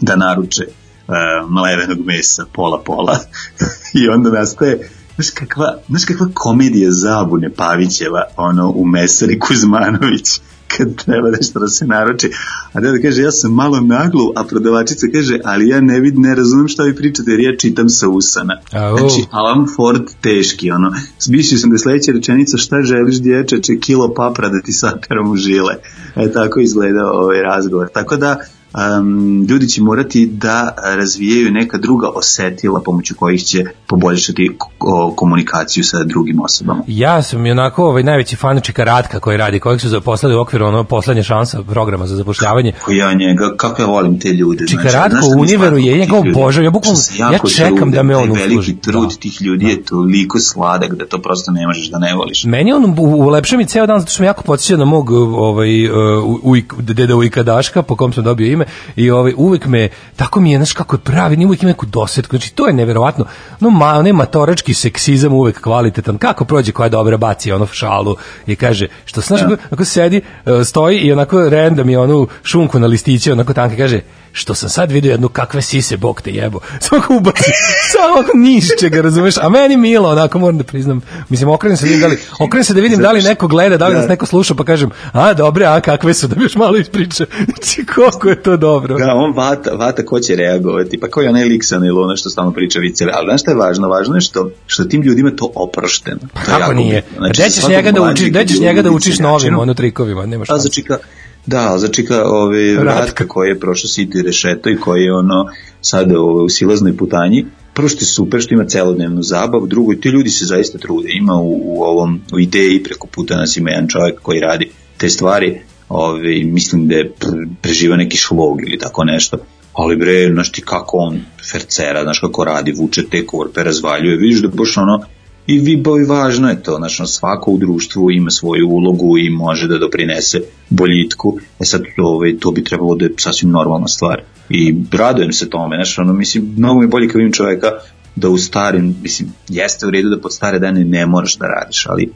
da 0.00 0.16
naruče 0.16 0.62
uh, 0.66 1.50
mlevenog 1.50 2.06
mesa 2.06 2.44
pola-pola 2.52 3.18
i 4.04 4.08
onda 4.08 4.30
nastaje 4.30 4.90
Znaš 5.14 5.30
kakva, 5.30 5.78
znaš 5.88 6.04
kakva 6.04 6.26
komedija 6.34 6.90
zabune 6.90 7.50
Pavićeva 7.50 8.22
ono, 8.36 8.70
u 8.70 8.86
Mesari 8.86 9.38
Kuzmanović 9.38 10.40
kad 10.68 10.94
treba 11.04 11.30
nešto 11.30 11.60
da 11.60 11.68
se 11.68 11.86
naroči. 11.86 12.30
A 12.72 12.80
da 12.80 13.02
kaže, 13.02 13.22
ja 13.22 13.30
sam 13.30 13.52
malo 13.52 13.80
naglu, 13.80 14.32
a 14.36 14.44
prodavačica 14.44 15.06
kaže, 15.12 15.38
ali 15.44 15.68
ja 15.68 15.80
ne 15.80 16.00
vid, 16.00 16.18
ne 16.18 16.34
razumem 16.34 16.68
šta 16.68 16.82
vi 16.82 16.96
pričate, 16.96 17.30
jer 17.30 17.40
ja 17.40 17.56
čitam 17.56 17.88
sa 17.88 18.08
usana. 18.08 18.60
Au. 18.72 18.98
Znači, 18.98 19.24
Alan 19.30 19.66
Ford 19.76 20.02
teški, 20.20 20.70
ono. 20.70 20.92
Mislio 21.28 21.58
sam 21.58 21.70
da 21.70 21.74
je 21.74 21.78
sledeća 21.78 22.12
rečenica, 22.12 22.56
šta 22.56 22.76
želiš 22.82 23.16
dječače, 23.16 23.78
kilo 23.80 24.14
papra 24.14 24.48
da 24.48 24.60
ti 24.60 24.72
saperam 24.72 25.30
u 25.30 25.36
žile. 25.36 25.74
E, 26.16 26.32
tako 26.32 26.60
izgleda 26.60 27.10
ovaj 27.12 27.42
razgovor. 27.42 27.88
Tako 27.94 28.16
da, 28.16 28.40
um, 28.74 29.42
ljudi 29.42 29.68
će 29.68 29.82
morati 29.82 30.26
da 30.26 30.74
razvijaju 30.86 31.50
neka 31.52 31.78
druga 31.78 32.08
osetila 32.08 32.80
pomoću 32.80 33.14
kojih 33.14 33.42
će 33.42 33.64
poboljšati 33.86 34.50
ko- 34.78 35.12
komunikaciju 35.16 35.84
sa 35.84 36.04
drugim 36.04 36.40
osobama. 36.40 36.82
Ja 36.86 37.22
sam 37.22 37.46
i 37.46 37.50
onako 37.50 37.84
ovaj 37.84 38.02
najveći 38.02 38.36
fan 38.36 38.60
Čikaratka 38.60 39.20
koji 39.20 39.36
radi, 39.36 39.60
kojeg 39.60 39.80
su 39.80 39.88
zaposlili 39.88 40.36
u 40.36 40.40
okviru 40.40 40.66
ono 40.66 40.84
poslednje 40.84 41.22
šansa 41.22 41.62
programa 41.62 42.06
za 42.06 42.16
zapošljavanje. 42.16 42.72
Ko 42.84 42.92
ja 42.92 43.12
njega, 43.12 43.54
kako 43.56 43.82
ja 43.82 43.86
volim 43.86 44.20
te 44.20 44.28
ljude. 44.28 44.64
Znaš 44.66 44.90
šta 44.90 45.08
u 45.28 45.40
Univeru 45.40 45.78
je 45.78 45.96
ljudi? 45.96 46.32
božar, 46.34 46.64
ja 46.64 46.70
bukvalno- 46.70 46.96
se 46.96 47.18
ja 47.18 47.38
čekam 47.48 47.90
da 47.90 48.02
me 48.02 48.16
on 48.16 48.22
taj 48.24 48.32
veliki 48.32 48.50
usluži. 48.50 48.76
trud 48.76 49.08
Da. 49.08 49.14
tih 49.16 49.42
ljudi 49.42 49.66
je 49.66 49.82
toliko 49.82 50.38
sladak 50.40 50.94
da 50.94 51.06
to 51.06 51.18
prosto 51.18 51.52
ne 51.52 51.66
možeš 51.66 51.90
da 51.90 51.98
ne 51.98 52.14
voliš. 52.14 52.44
Meni 52.44 52.72
on 52.72 52.94
ulepša 52.98 53.56
mi 53.56 53.66
ceo 53.66 53.86
dan 53.86 54.00
zato 54.00 54.12
što 54.12 54.22
me 54.22 54.26
jako 54.26 54.42
podsjeća 54.42 54.76
na 54.76 54.84
mog 54.84 55.10
ovaj 55.10 55.86
uh, 55.86 55.94
ujk, 56.42 56.74
deda 56.74 57.16
Ujka 57.16 57.42
Daška 57.42 57.82
po 57.82 57.96
kom 57.96 58.12
sam 58.12 58.24
dobio 58.24 58.46
ime 58.46 58.63
i 58.96 59.10
ovaj 59.10 59.32
uvek 59.36 59.66
me 59.66 59.88
tako 60.16 60.40
mi 60.40 60.52
je 60.52 60.58
znaš 60.58 60.72
kako 60.72 60.96
je 60.96 61.00
pravi, 61.00 61.36
ni 61.36 61.46
uvek 61.46 61.62
ima 61.62 61.68
neku 61.68 61.86
dosetku. 61.86 62.36
Znači 62.36 62.54
to 62.54 62.66
je 62.66 62.72
neverovatno. 62.72 63.24
No 63.60 63.70
ma 63.70 63.86
onaj 63.86 64.12
matorački 64.12 64.74
seksizam 64.74 65.32
uvek 65.32 65.60
kvalitetan. 65.60 66.18
Kako 66.18 66.44
prođe 66.44 66.72
koja 66.72 66.88
dobra 66.88 67.16
baci 67.16 67.52
ono 67.52 67.66
šalu 67.66 68.16
i 68.46 68.56
kaže 68.56 68.88
što 69.04 69.20
znaš 69.20 69.40
Da. 69.40 69.56
ako, 69.70 69.84
sedi 69.84 70.20
uh, 70.46 70.52
stoji 70.64 70.98
i 70.98 71.12
onako 71.12 71.48
random 71.48 71.88
je 71.88 71.98
onu 71.98 72.26
šunku 72.42 72.78
na 72.78 72.86
listiće 72.86 73.32
onako 73.32 73.52
tanke 73.52 73.76
kaže 73.76 74.00
što 74.36 74.54
sam 74.54 74.68
sad 74.68 74.92
vidio 74.92 75.10
jednu 75.10 75.28
kakve 75.28 75.62
sise 75.62 75.96
bog 75.96 76.20
te 76.22 76.30
jebo. 76.30 76.60
Samo 76.88 77.00
ga 77.08 77.14
ubaci, 77.14 77.50
samo 77.92 78.20
ako 78.20 78.36
nišće 78.36 78.88
ga, 78.88 79.00
razumeš? 79.00 79.34
A 79.36 79.48
meni 79.48 79.76
milo, 79.76 80.08
onako 80.08 80.38
moram 80.38 80.58
da 80.58 80.64
priznam. 80.64 81.00
Mislim, 81.28 81.48
okrenem 81.48 81.76
se 81.76 81.86
da 81.86 81.96
da 81.96 82.06
li, 82.06 82.18
okrenem 82.38 82.64
se 82.64 82.74
da 82.74 82.80
vidim 82.80 83.00
da 83.00 83.12
li 83.12 83.22
neko 83.22 83.46
gleda, 83.48 83.76
da 83.76 83.88
li 83.88 83.94
Da. 83.94 84.00
nas 84.00 84.08
neko 84.08 84.26
sluša, 84.26 84.54
pa 84.54 84.64
kažem, 84.64 84.90
a 85.12 85.34
dobre, 85.34 85.66
a 85.66 85.80
kakve 85.80 86.14
su, 86.14 86.26
da 86.28 86.34
bi 86.34 86.42
još 86.42 86.54
malo 86.54 86.76
ispriča. 86.76 87.26
Znači, 87.44 87.86
koliko 87.94 88.28
je 88.28 88.42
to 88.42 88.56
dobro. 88.56 88.98
Da, 88.98 89.14
on 89.14 89.32
vata, 89.36 89.70
vata 89.70 90.04
ko 90.04 90.20
će 90.20 90.36
reagovati, 90.36 91.00
pa 91.00 91.08
kao 91.08 91.22
je 91.22 91.28
onaj 91.28 91.44
lik 91.44 91.64
sa 91.64 91.78
Nailona 91.78 92.16
što 92.16 92.30
stalno 92.30 92.52
priča 92.52 92.78
viceve, 92.78 93.12
ali 93.14 93.26
znaš 93.26 93.40
šta 93.40 93.50
je 93.50 93.56
važno? 93.56 93.88
Važno 93.88 94.14
je 94.14 94.20
što, 94.20 94.50
što 94.66 94.84
tim 94.84 95.02
ljudima 95.02 95.30
to 95.36 95.52
oprošteno. 95.54 96.18
Je 96.22 96.44
Kako 96.46 96.72
nije? 96.72 97.02
Znači, 97.16 97.42
gde 97.42 97.50
ćeš 97.50 97.68
njega 97.68 97.92
da 97.92 98.02
učiš, 98.02 98.28
gde 98.28 98.46
ćeš 98.46 98.58
njega 98.58 98.82
da 98.82 98.90
učiš 98.90 99.18
novim, 99.18 99.58
ono 99.58 99.74
trikovima, 99.74 100.26
nema 100.26 100.42
A 100.42 100.44
šta. 100.44 100.98
Da, 101.46 101.78
za 101.78 101.88
čika 101.88 102.24
ove, 102.24 102.74
Ratka. 102.74 103.00
Ratka 103.00 103.28
koji 103.28 103.48
je 103.48 103.60
prošao 103.60 103.88
sito 103.88 104.18
i 104.18 104.22
rešeto 104.22 104.70
i 104.70 104.76
koji 104.76 105.02
je 105.02 105.14
ono 105.14 105.46
sada 105.80 106.20
ove, 106.20 106.44
u 106.44 106.48
silaznoj 106.48 106.96
putanji, 106.96 107.46
prvo 107.74 107.88
što 107.88 108.02
je 108.02 108.06
super 108.06 108.40
što 108.40 108.54
ima 108.54 108.64
celodnevnu 108.64 109.22
zabavu, 109.22 109.66
drugo 109.66 109.92
i 109.92 110.00
ti 110.00 110.08
ljudi 110.08 110.30
se 110.30 110.44
zaista 110.44 110.78
trude, 110.78 111.08
ima 111.12 111.34
u, 111.34 111.60
u 111.64 111.82
ovom 111.82 112.20
u 112.32 112.40
ideji 112.40 112.82
preko 112.82 113.06
puta 113.06 113.36
nas 113.36 113.56
ima 113.56 113.70
jedan 113.70 113.88
čovjek 113.88 114.20
koji 114.20 114.40
radi 114.40 114.70
te 114.96 115.10
stvari, 115.10 115.60
ove, 115.88 116.44
mislim 116.44 116.88
da 116.88 116.94
je 116.94 117.12
pr- 117.20 117.48
preživa 117.62 117.96
neki 117.96 118.16
šlog 118.16 118.62
ili 118.62 118.78
tako 118.78 119.04
nešto, 119.04 119.36
ali 119.72 119.96
bre, 119.96 120.30
znaš 120.32 120.52
ti 120.52 120.62
kako 120.62 120.96
on 120.96 121.20
fercera, 121.52 122.02
znaš 122.02 122.18
kako 122.18 122.44
radi, 122.44 122.72
vuče 122.72 123.02
te 123.10 123.26
korpe, 123.26 123.62
razvaljuje, 123.62 124.16
vidiš 124.16 124.42
da 124.42 124.48
baš 124.48 124.76
ono, 124.76 125.00
i 125.46 125.58
vi 125.58 125.72
i 125.72 126.04
važno 126.04 126.48
je 126.48 126.62
to, 126.62 126.76
znači 126.76 127.02
svako 127.06 127.50
u 127.50 127.58
društvu 127.58 128.10
ima 128.10 128.30
svoju 128.30 128.68
ulogu 128.68 129.18
i 129.18 129.30
može 129.30 129.68
da 129.68 129.78
doprinese 129.78 130.40
boljitku, 130.70 131.38
e 131.60 131.64
sad 131.64 131.82
ovaj, 131.98 132.38
to 132.38 132.50
bi 132.50 132.64
trebalo 132.64 132.94
da 132.94 133.04
je 133.04 133.12
sasvim 133.18 133.50
normalna 133.50 133.88
stvar. 133.88 134.22
I 134.48 134.74
radujem 134.92 135.32
se 135.32 135.50
tome, 135.50 135.76
znači 135.76 136.00
ono, 136.00 136.12
mislim, 136.12 136.54
mnogo 136.56 136.80
mi 136.80 136.84
je 136.84 136.88
bolje 136.88 137.08
kad 137.08 137.16
vidim 137.16 137.32
čoveka 137.32 137.70
da 138.16 138.28
u 138.28 138.38
starim, 138.38 138.96
mislim, 139.02 139.32
jeste 139.48 139.86
u 139.86 139.90
redu 139.90 140.08
da 140.08 140.20
pod 140.20 140.32
stare 140.32 140.58
dane 140.58 140.84
ne 140.84 141.06
moraš 141.06 141.36
da 141.36 141.46
radiš, 141.46 141.86
ali 141.86 142.10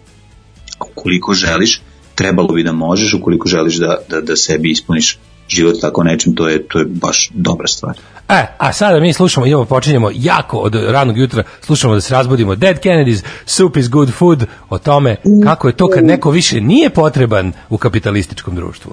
ukoliko 0.90 1.34
želiš, 1.34 1.82
trebalo 2.14 2.54
bi 2.54 2.62
da 2.62 2.72
možeš, 2.72 3.14
ukoliko 3.14 3.48
želiš 3.48 3.76
da, 3.76 3.98
da, 4.10 4.20
da 4.20 4.36
sebi 4.36 4.70
ispuniš 4.70 5.18
život 5.48 5.76
tako 5.80 6.02
nečim, 6.02 6.34
to 6.34 6.48
je, 6.48 6.68
to 6.68 6.78
je 6.78 6.84
baš 6.84 7.30
dobra 7.34 7.66
stvar. 7.66 7.98
E, 8.28 8.46
a 8.58 8.72
sada 8.72 9.00
mi 9.00 9.12
slušamo, 9.12 9.46
idemo, 9.46 9.64
počinjemo 9.64 10.10
jako 10.14 10.58
od 10.58 10.74
ranog 10.74 11.18
jutra, 11.18 11.42
slušamo 11.60 11.94
da 11.94 12.00
se 12.00 12.14
razbudimo 12.14 12.54
Dead 12.54 12.80
Kennedys, 12.80 13.24
Soup 13.46 13.76
is 13.76 13.88
good 13.88 14.12
food, 14.12 14.46
o 14.70 14.78
tome 14.78 15.16
kako 15.44 15.68
je 15.68 15.76
to 15.76 15.88
kad 15.88 16.04
neko 16.04 16.30
više 16.30 16.60
nije 16.60 16.90
potreban 16.90 17.52
u 17.70 17.78
kapitalističkom 17.78 18.54
društvu. 18.54 18.92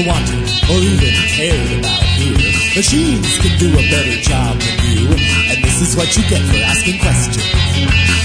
Need 0.00 0.06
or 0.06 0.12
wanted 0.12 0.48
or 0.70 0.78
even 0.80 1.14
cared 1.36 1.78
about 1.78 2.02
here. 2.16 2.36
Machines 2.76 3.38
can 3.38 3.58
do 3.58 3.68
a 3.72 3.84
better 3.90 4.16
job 4.20 4.58
than 4.60 4.78
you, 4.86 5.08
and 5.08 5.64
this 5.64 5.80
is 5.80 5.96
what 5.96 6.16
you 6.16 6.22
get 6.28 6.40
for 6.48 6.56
asking 6.62 7.00
questions. 7.00 7.44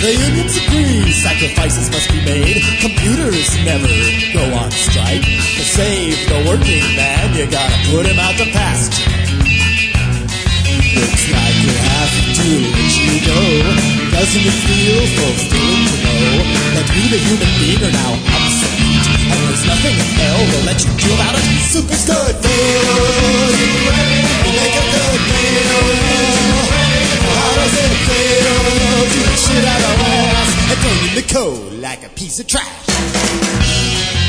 The 0.01 0.11
unions 0.11 0.55
agree 0.57 1.11
sacrifices 1.11 1.89
must 1.89 2.09
be 2.11 2.23
made. 2.23 2.61
Computers 2.79 3.49
never 3.65 3.89
go 4.33 4.43
on 4.55 4.71
strike. 4.71 5.23
To 5.23 5.63
save 5.63 6.27
the 6.29 6.45
working 6.47 6.85
man, 6.95 7.33
you 7.33 7.49
gotta 7.49 7.77
put 7.89 8.05
him 8.05 8.19
out 8.19 8.35
to 8.37 8.45
pasture. 8.51 9.09
Looks 10.95 11.25
like 11.31 11.55
we 11.65 11.73
have 11.75 12.13
to 12.35 12.47
let 12.71 12.93
you 13.03 13.15
go. 13.25 13.41
Doesn't 14.13 14.45
it 14.45 14.57
feel 14.63 15.01
fulfilling 15.17 15.85
to 15.89 15.97
know 16.05 16.27
that 16.75 16.87
you, 16.93 17.03
the 17.09 17.19
human 17.19 17.51
being, 17.59 17.83
are 17.83 17.91
now 17.91 18.13
obsolete? 18.13 18.74
There's 19.25 19.65
nothing 19.65 19.95
in 19.95 20.09
hell 20.19 20.39
will 20.51 20.65
let 20.65 20.79
you 20.83 20.91
do 20.97 21.13
about 21.13 21.35
it. 21.35 21.43
Soup 21.71 21.89
is 21.89 22.05
good. 22.05 22.35
You 24.45 24.51
make 24.53 24.75
a 24.75 24.85
good 24.93 25.21
meal. 25.31 25.81
How 27.33 27.51
does 27.59 27.75
it 27.85 27.93
feel 28.07 28.59
to 29.13 29.21
shit 29.43 29.65
out 29.65 29.83
of 29.89 29.97
ass 30.05 30.49
and 30.71 30.77
throw 30.81 30.95
in 31.07 31.13
the 31.15 31.25
cold 31.33 31.73
like 31.81 32.01
a 32.05 32.09
piece 32.09 32.39
of 32.39 32.47
trash? 32.47 34.24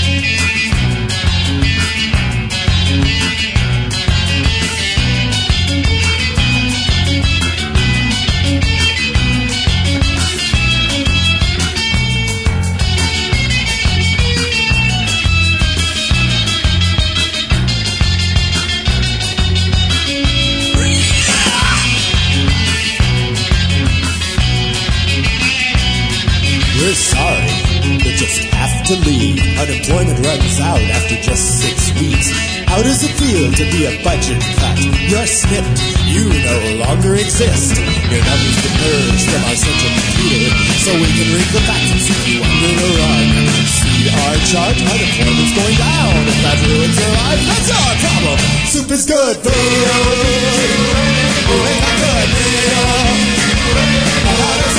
To 28.87 28.95
leave. 29.03 29.43
Unemployment 29.59 30.15
runs 30.23 30.61
out 30.63 30.79
after 30.95 31.19
just 31.19 31.59
six 31.59 31.91
weeks. 31.99 32.31
How 32.71 32.79
does 32.87 33.03
it 33.03 33.11
feel 33.19 33.51
to 33.51 33.65
be 33.75 33.83
a 33.83 33.99
budget 34.07 34.39
cut? 34.63 34.79
You're 35.11 35.27
snipped, 35.27 35.83
you 36.07 36.31
no 36.31 36.87
longer 36.87 37.19
exist. 37.19 37.75
Your 38.07 38.23
numbers 38.23 38.59
been 38.63 38.77
purged 38.79 39.27
from 39.27 39.43
our 39.43 39.59
central 39.59 39.91
computer, 39.91 40.55
so 40.87 40.95
we 41.03 41.11
can 41.19 41.29
read 41.35 41.51
the 41.51 41.63
facts 41.67 41.99
and 41.99 42.23
you 42.31 42.39
under 42.47 42.73
the 42.79 42.91
rug. 42.95 43.27
See 43.75 44.07
our 44.07 44.39
chart, 44.55 44.79
unemployment's 44.79 45.55
going 45.59 45.79
down. 45.83 46.23
If 46.31 46.39
that 46.47 46.59
ruins 46.71 46.95
your 46.95 47.11
life, 47.11 47.43
that's 47.43 47.71
our 47.75 47.95
problem. 48.07 48.39
Soup 48.71 48.87
is 48.95 49.03
good 49.03 49.37
food. 49.43 49.51
Make 51.59 51.83
a 51.83 51.95
good 52.07 52.29
meal. 52.39 52.87
How 54.31 54.63
does 54.63 54.77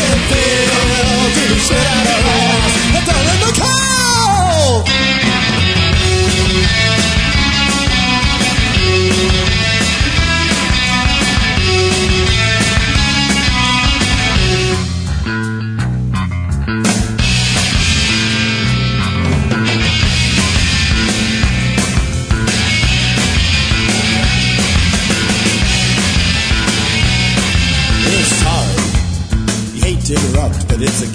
novo. 4.67 5.16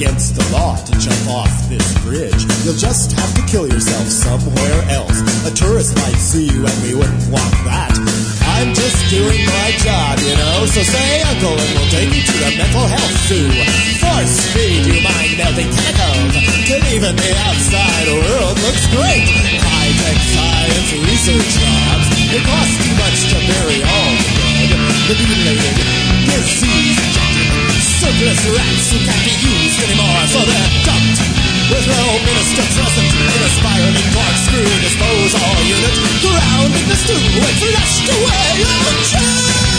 Against 0.03 0.35
the 0.35 0.43
law 0.51 0.75
to 0.83 0.91
jump 0.99 1.23
off 1.31 1.55
this 1.71 1.87
bridge. 2.03 2.43
You'll 2.67 2.75
just 2.75 3.15
have 3.15 3.31
to 3.39 3.43
kill 3.47 3.71
yourself 3.71 4.03
somewhere 4.11 4.83
else. 4.91 5.15
A 5.47 5.55
tourist 5.55 5.95
might 5.95 6.19
see 6.19 6.51
you 6.51 6.67
and 6.67 6.79
we 6.83 6.99
wouldn't 6.99 7.23
want 7.31 7.55
that. 7.63 7.95
I'm 8.59 8.75
just 8.75 8.99
doing 9.15 9.39
my 9.47 9.69
job, 9.79 10.19
you 10.27 10.35
know. 10.35 10.67
So 10.67 10.83
say 10.83 11.23
uncle 11.23 11.55
and 11.55 11.71
we'll 11.79 11.93
take 11.95 12.11
you 12.11 12.19
to 12.19 12.35
the 12.35 12.51
mental 12.59 12.83
health 12.83 13.15
zoo. 13.31 13.47
Force 14.03 14.51
feed 14.51 14.91
you 14.91 14.99
mind 15.07 15.39
melting 15.39 15.71
chemicals. 15.71 16.35
Till 16.67 16.83
even 16.99 17.15
the 17.15 17.33
outside 17.47 18.11
world 18.11 18.59
looks 18.59 18.83
great. 18.91 19.31
High 19.63 19.93
tech 20.03 20.19
science 20.19 20.91
research 20.99 21.47
jobs. 21.63 22.07
It 22.27 22.43
costs 22.43 22.75
too 22.83 22.95
much 22.99 23.19
to 23.31 23.39
bury 23.39 23.79
all 23.87 24.13
the 24.19 24.31
dead. 24.35 24.71
The 25.07 25.15
mutilated, 25.15 25.79
Surplus 28.03 28.43
rats 28.51 28.91
who 28.91 28.99
can't 28.99 29.23
be 29.23 29.31
used 29.47 29.79
anymore, 29.79 30.27
so 30.27 30.43
they're 30.43 30.71
dumped. 30.83 31.23
With 31.71 31.87
no 31.87 32.03
minister 32.27 32.67
present 32.75 33.15
in 33.15 33.31
a 33.31 33.51
spiraling 33.55 34.11
corkscrew 34.11 34.67
disposal 34.83 35.55
unit, 35.63 35.95
drowned 36.19 36.75
in 36.75 36.89
the 36.91 36.99
stew 36.99 37.15
and 37.15 37.55
flushed 37.63 38.09
away 38.11 38.47
oh, 38.59 39.69
on 39.69 39.72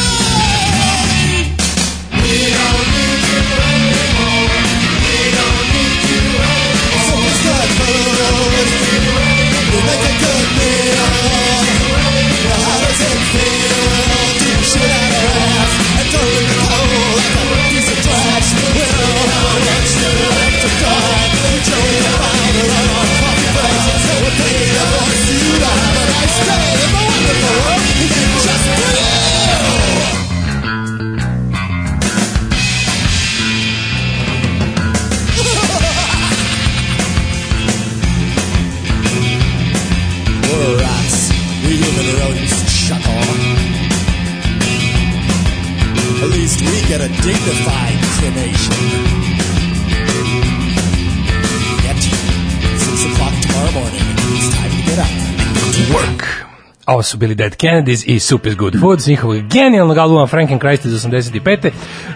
Ovo 57.04 57.08
su 57.08 57.18
bili 57.18 57.36
Dead 57.36 57.56
Kennedys 57.56 58.04
i 58.08 58.20
Soup 58.20 58.46
is 58.46 58.56
Good 58.56 58.80
Food 58.80 59.02
s 59.02 59.08
njihovog 59.08 59.38
genijalnog 59.54 59.98
albuma 59.98 60.28
Franken 60.28 60.60
Christ 60.60 60.86
iz 60.86 60.94
85. 60.94 61.70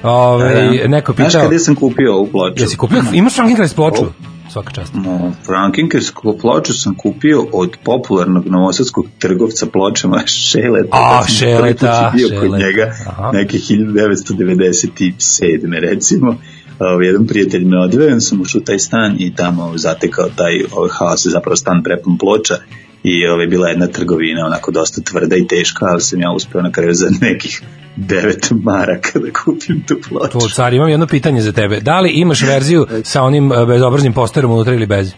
Ove, 0.04 0.71
neko 0.88 1.12
je 1.12 1.15
Znaš 1.15 1.28
pitao... 1.28 1.41
kada 1.41 1.60
sam 1.60 1.76
kupio 1.76 2.15
ovu 2.15 2.28
ploču? 2.28 2.63
Jesi 2.63 2.78
kupio? 2.78 3.04
Imaš 3.13 3.36
Franken 3.36 3.56
Christ 3.56 3.76
ploču? 3.76 4.06
Svaka 4.50 4.71
čast. 4.71 4.93
No, 4.93 5.32
Frankinkersku 5.45 6.38
ploču 6.41 6.73
sam 6.73 6.95
kupio 6.95 7.45
od 7.54 7.78
popularnog 7.84 8.47
novosadskog 8.47 9.06
trgovca 9.19 9.65
pločama 9.65 10.23
Šeleta. 10.26 10.89
A, 10.91 11.23
sam 11.23 11.36
Šeleta, 11.36 12.12
bio 12.15 12.28
kod 12.28 12.38
Šeleta. 12.38 12.58
njega, 12.65 12.93
Aha. 13.08 13.32
neke 13.34 13.58
1997. 13.58 15.80
recimo. 15.80 16.30
Uh, 16.30 16.36
jedan 17.02 17.28
prijatelj 17.28 17.65
me 17.65 17.80
odveo, 17.80 18.19
sam 18.19 18.41
ušao 18.41 18.60
u 18.60 18.63
taj 18.63 18.80
stan 18.80 19.15
i 19.19 19.36
tamo 19.36 19.78
zatekao 19.78 20.30
taj 20.36 20.63
ovaj 20.71 20.89
haos, 20.93 21.28
zapravo 21.28 21.56
stan 21.56 21.84
prepun 21.84 22.17
ploča 22.17 22.56
i 23.07 23.27
ovaj, 23.27 23.47
bila 23.47 23.69
jedna 23.69 23.87
trgovina 23.87 24.45
onako 24.45 24.71
dosta 24.71 25.01
tvrda 25.01 25.35
i 25.35 25.47
teška, 25.47 25.85
ali 25.85 26.01
sam 26.01 26.21
ja 26.21 26.31
uspeo 26.31 26.61
na 26.61 26.71
kraju 26.71 26.93
za 26.93 27.09
nekih 27.21 27.61
9 27.97 28.63
maraka 28.63 29.19
da 29.19 29.27
kupim 29.43 29.83
tu 29.87 29.95
ploču. 30.09 30.39
To, 30.39 30.49
car, 30.55 30.73
imam 30.73 30.89
jedno 30.89 31.07
pitanje 31.07 31.41
za 31.41 31.51
tebe. 31.51 31.79
Da 31.79 31.99
li 31.99 32.09
imaš 32.09 32.41
verziju 32.41 32.87
sa 33.03 33.23
onim 33.23 33.51
e, 33.51 33.65
bezobraznim 33.65 34.13
posterom 34.13 34.51
unutra 34.51 34.73
ili 34.73 34.85
bez? 34.85 35.13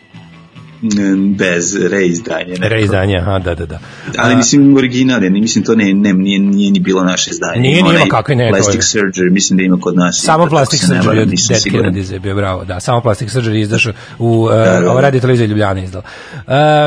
Mm, 0.82 1.34
Bez 1.34 1.76
reizdanja. 1.92 2.48
neko. 2.48 2.68
Reizdanje, 2.68 3.18
aha, 3.18 3.40
da, 3.40 3.56
da, 3.56 3.66
da. 3.66 3.80
Ali 4.18 4.36
mislim 4.36 4.78
original 4.78 5.24
je, 5.24 5.30
mislim 5.30 5.66
to 5.66 5.76
ne, 5.76 5.94
ne 5.94 6.14
nije, 6.14 6.40
nije 6.40 6.72
ni 6.72 6.80
bilo 6.80 7.04
naše 7.04 7.32
izdanje. 7.32 7.62
Nije, 7.62 7.84
nije, 7.84 8.10
kakve 8.10 8.36
ne, 8.36 8.50
Plastic 8.50 8.96
je. 8.96 9.02
Surgery, 9.02 9.32
mislim 9.32 9.58
da 9.58 9.64
ima 9.64 9.78
kod 9.82 9.96
nas. 9.96 10.22
Samo 10.24 10.44
isto, 10.44 10.50
Plastic 10.50 10.82
Surgery 10.82 11.22
od 11.22 11.28
Dead. 11.28 11.62
Kennedys 11.62 12.14
je 12.14 12.20
bio 12.20 12.36
bravo, 12.36 12.66
da, 12.66 12.80
samo 12.80 13.02
Plastic 13.02 13.30
Surgery 13.36 13.62
izdašao 13.62 13.94
u 14.20 14.48
da, 14.50 14.56
uh, 14.56 14.84
da. 14.84 14.92
ova 14.92 15.02
radio 15.02 15.22
televizija 15.22 15.48
Ljubljana 15.48 15.84
izdala. 15.84 16.04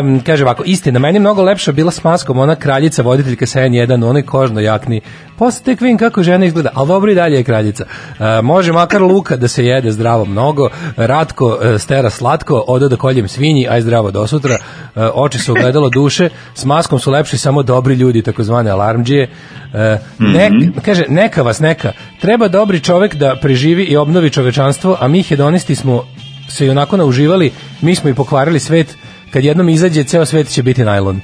Um, 0.00 0.20
kaže 0.26 0.44
ovako, 0.44 0.62
istina, 0.66 0.98
meni 0.98 1.16
je 1.16 1.20
mnogo 1.20 1.42
lepša 1.42 1.72
bila 1.72 1.90
s 1.90 2.04
maskom 2.04 2.38
ona 2.38 2.54
kraljica, 2.54 3.02
voditeljka 3.02 3.46
sa 3.46 3.60
N1, 3.60 4.04
u 4.04 4.08
onoj 4.08 4.22
kožno 4.22 4.60
jakni. 4.60 5.00
Posle 5.42 5.64
tek 5.64 5.80
vidim 5.80 5.98
kako 5.98 6.22
žena 6.22 6.46
izgleda, 6.46 6.70
ali 6.74 6.88
dobro 6.88 7.10
i 7.12 7.14
dalje 7.14 7.36
je 7.36 7.44
kraljica. 7.44 7.84
Uh, 7.84 8.44
može 8.44 8.72
makar 8.72 9.02
luka 9.02 9.36
da 9.36 9.48
se 9.48 9.64
jede 9.66 9.90
zdravo 9.92 10.24
mnogo, 10.24 10.68
Ratko 10.96 11.46
uh, 11.46 11.80
stera 11.80 12.10
slatko, 12.10 12.64
odo 12.66 12.88
da 12.88 12.96
koljem 12.96 13.28
svinji, 13.28 13.66
aj 13.68 13.80
zdravo 13.80 14.10
do 14.10 14.26
sutra, 14.26 14.58
uh, 14.94 15.02
oči 15.14 15.38
su 15.38 15.52
ogledalo 15.52 15.90
duše, 15.90 16.28
s 16.54 16.64
maskom 16.64 16.98
su 16.98 17.10
lepši 17.10 17.38
samo 17.38 17.62
dobri 17.62 17.94
ljudi, 17.94 18.22
takozvane 18.22 18.70
alarmđije. 18.70 19.28
Uh, 19.72 19.78
ne, 20.18 20.50
kaže, 20.84 21.04
neka 21.08 21.42
vas 21.42 21.60
neka, 21.60 21.92
treba 22.20 22.48
dobri 22.48 22.80
čovek 22.80 23.14
da 23.14 23.36
preživi 23.40 23.84
i 23.84 23.96
obnovi 23.96 24.30
čovečanstvo, 24.30 24.96
a 25.00 25.08
mi 25.08 25.22
hedonisti 25.22 25.74
smo 25.74 26.04
se 26.48 26.66
i 26.66 26.70
onako 26.70 26.96
nauživali, 26.96 27.52
mi 27.80 27.94
smo 27.94 28.10
i 28.10 28.14
pokvarili 28.14 28.60
svet, 28.60 28.96
kad 29.32 29.44
jednom 29.44 29.68
izađe, 29.68 30.04
ceo 30.04 30.24
svet 30.24 30.48
će 30.48 30.62
biti 30.62 30.84
najlon. 30.84 31.20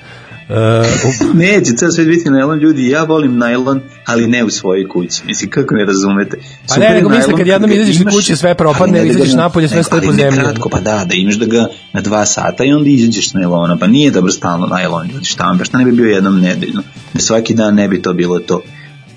Uh, 0.48 0.54
Neće, 1.42 1.72
ceo 1.76 1.90
svet 1.90 2.08
biti 2.08 2.30
najlon 2.30 2.58
ljudi, 2.58 2.88
ja 2.88 3.04
volim 3.04 3.38
najlon, 3.38 3.80
ali 4.04 4.26
ne 4.26 4.44
u 4.44 4.50
svojoj 4.50 4.88
kući. 4.88 5.22
Mislim, 5.26 5.50
kako 5.50 5.74
ne 5.74 5.84
razumete? 5.84 6.36
Pa 6.66 6.74
Super 6.74 6.88
ne, 6.88 6.94
nego 6.94 7.08
najlon 7.08 7.36
kad 7.36 7.46
jednom 7.46 7.72
izađeš 7.72 7.96
iz 7.96 8.04
kuće, 8.14 8.36
sve 8.36 8.54
propadne, 8.54 8.98
ali 8.98 9.08
da 9.08 9.14
ga 9.14 9.18
izađeš 9.18 9.34
na- 9.34 9.42
napolje, 9.42 9.68
sve 9.68 9.76
ne, 9.76 9.82
stoji 9.82 10.02
po 10.06 10.12
zemlji. 10.12 10.40
kratko, 10.40 10.68
pa 10.68 10.80
da, 10.80 11.04
da 11.04 11.14
imaš 11.14 11.34
da 11.34 11.46
ga 11.46 11.66
na 11.92 12.00
dva 12.00 12.26
sata 12.26 12.64
i 12.64 12.72
onda 12.72 12.90
izađeš 12.90 13.32
na 13.34 13.40
najlona, 13.40 13.76
pa 13.76 13.86
nije 13.86 14.10
dobro 14.10 14.32
stalno 14.32 14.66
najlon, 14.66 15.10
ljudi, 15.10 15.24
šta 15.24 15.44
vam, 15.44 15.58
pa 15.58 15.64
šta 15.64 15.78
ne 15.78 15.84
bi 15.84 15.92
bio 15.92 16.06
jednom 16.06 16.40
nedeljno? 16.40 16.82
Da 17.14 17.20
svaki 17.20 17.54
dan 17.54 17.74
ne 17.74 17.88
bi 17.88 18.02
to 18.02 18.12
bilo 18.12 18.38
to. 18.38 18.62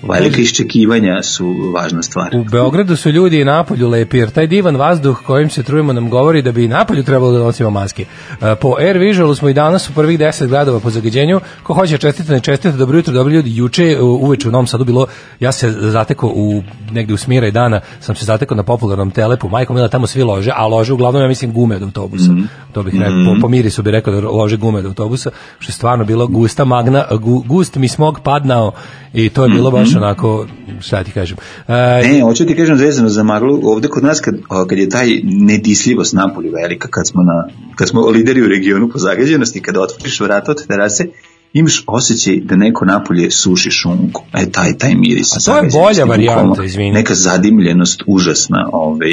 Velika 0.04 0.40
iščekivanja 0.40 1.22
su 1.22 1.44
važna 1.74 2.02
stvar. 2.02 2.30
U 2.34 2.44
Beogradu 2.44 2.96
su 2.96 3.10
ljudi 3.10 3.40
i 3.40 3.44
napolju 3.44 3.88
lepi, 3.88 4.18
jer 4.18 4.30
taj 4.30 4.46
divan 4.46 4.76
vazduh 4.76 5.18
kojim 5.18 5.50
se 5.50 5.62
trujemo 5.62 5.92
nam 5.92 6.10
govori 6.10 6.42
da 6.42 6.52
bi 6.52 6.64
i 6.64 6.68
napolju 6.68 7.02
trebalo 7.02 7.32
da 7.32 7.38
nosimo 7.38 7.70
maske. 7.70 8.04
E, 8.42 8.54
Po 8.54 8.74
Air 8.78 8.98
Visualu 8.98 9.34
smo 9.34 9.48
i 9.48 9.54
danas 9.54 9.90
u 9.90 9.94
prvih 9.94 10.18
10 10.18 10.46
gradova 10.46 10.80
po 10.80 10.90
zagađenju. 10.90 11.40
Ko 11.62 11.74
hoće 11.74 11.98
čestite, 11.98 12.32
ne 12.32 12.40
čestite, 12.40 12.72
dobro 12.72 12.96
jutro, 12.96 13.14
dobri 13.14 13.34
ljudi. 13.34 13.56
Juče 13.56 13.98
u- 14.00 14.16
uveče 14.16 14.48
u 14.48 14.52
Novom 14.52 14.66
Sadu 14.66 14.84
bilo, 14.84 15.06
ja 15.40 15.52
se 15.52 15.70
zatekao 15.70 16.30
u, 16.30 16.62
negde 16.92 17.14
u 17.14 17.18
smira 17.18 17.46
i 17.46 17.52
dana, 17.52 17.80
sam 18.00 18.14
se 18.16 18.24
zatekao 18.24 18.56
na 18.56 18.62
popularnom 18.62 19.10
telepu, 19.10 19.48
majko 19.48 19.74
mila 19.74 19.88
tamo 19.88 20.06
svi 20.06 20.22
lože, 20.22 20.50
a 20.54 20.66
lože 20.66 20.92
uglavnom, 20.92 21.22
ja 21.22 21.28
mislim, 21.28 21.52
gume 21.52 21.76
od 21.76 21.82
autobusa. 21.82 22.32
To 22.72 22.82
bih 22.82 22.94
rekao, 22.94 23.08
po, 23.26 23.40
po 23.40 23.48
mirisu 23.48 23.82
bi 23.82 23.90
rekao 23.90 24.14
da 24.14 24.28
lože 24.28 24.56
gume 24.56 24.78
od 24.78 24.86
autobusa, 24.86 25.30
što 25.58 25.70
je 25.70 25.74
stvarno 25.74 26.04
bilo 26.04 26.26
gusta 26.26 26.64
magna, 26.64 27.04
gu, 27.12 27.42
gust 27.42 27.76
mi 27.76 27.88
smog 27.88 28.20
padnao 28.20 28.72
i 29.14 29.28
to 29.28 29.44
je 29.44 29.50
bilo 29.50 29.70
baš 29.70 29.94
onako, 29.96 30.46
šta 30.80 31.04
ti 31.04 31.10
kažem. 31.10 31.36
E, 31.68 31.72
Ne, 32.12 32.20
hoću 32.22 32.46
ti 32.46 32.56
kažem 32.56 32.76
vezano 32.76 33.08
za 33.08 33.22
maglu, 33.22 33.60
ovde 33.62 33.88
kod 33.88 34.04
nas 34.04 34.20
kad, 34.20 34.34
kad 34.68 34.78
je 34.78 34.88
taj 34.88 35.08
nedisljivost 35.24 36.14
napolju 36.14 36.52
velika, 36.62 36.88
kad 36.88 37.08
smo, 37.08 37.22
na, 37.22 37.54
kad 37.76 37.88
smo 37.88 38.08
lideri 38.08 38.42
u 38.42 38.48
regionu 38.48 38.88
po 38.88 38.98
zagađenosti, 38.98 39.62
kada 39.62 39.80
otvoriš 39.80 40.20
vrata 40.20 40.50
od 40.50 40.66
terase, 40.66 41.06
imaš 41.52 41.84
osjećaj 41.86 42.36
da 42.36 42.56
neko 42.56 42.84
napolje 42.84 43.30
suši 43.30 43.70
šunku. 43.70 44.22
E, 44.34 44.50
taj, 44.50 44.78
taj 44.78 44.94
miris. 44.94 45.36
A 45.36 45.52
to 45.52 45.56
je 45.56 45.70
bolja 45.72 46.04
varijanta, 46.04 46.64
izvini. 46.64 46.92
Neka 46.92 47.14
zadimljenost 47.14 48.02
užasna, 48.06 48.68
ovaj, 48.72 49.10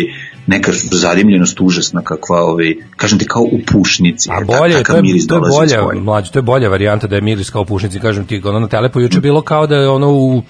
neka 0.50 0.72
zadimljenost 0.92 1.62
užasna 1.62 2.02
kakva, 2.02 2.42
ovaj, 2.42 2.76
kažem 2.96 3.20
ti, 3.20 3.26
kao 3.26 3.42
u 3.42 3.60
pušnici. 3.72 4.30
A 4.32 4.40
ta- 4.40 4.60
bolje, 4.60 4.74
takav 4.74 4.94
to 4.94 4.98
je, 4.98 5.02
miris 5.02 5.28
to 5.28 5.36
je 5.36 5.42
bolja, 5.42 5.84
polja. 5.84 6.02
mlađe, 6.02 6.32
to 6.32 6.40
je 6.40 6.44
bolja 6.44 6.70
varijanta 6.70 7.08
da 7.08 7.16
je 7.16 7.22
miris 7.22 7.50
kao 7.50 7.62
u 7.62 7.66
pušnici, 7.66 8.00
kažem 8.00 8.26
ti, 8.26 8.42
ono 8.46 8.60
na 8.60 8.68
telepu 8.68 9.02
juče 9.02 9.22
bilo 9.22 9.42
kao 9.42 9.68
da 9.68 9.76
je 9.76 9.90
ono 9.90 10.10
u 10.12 10.42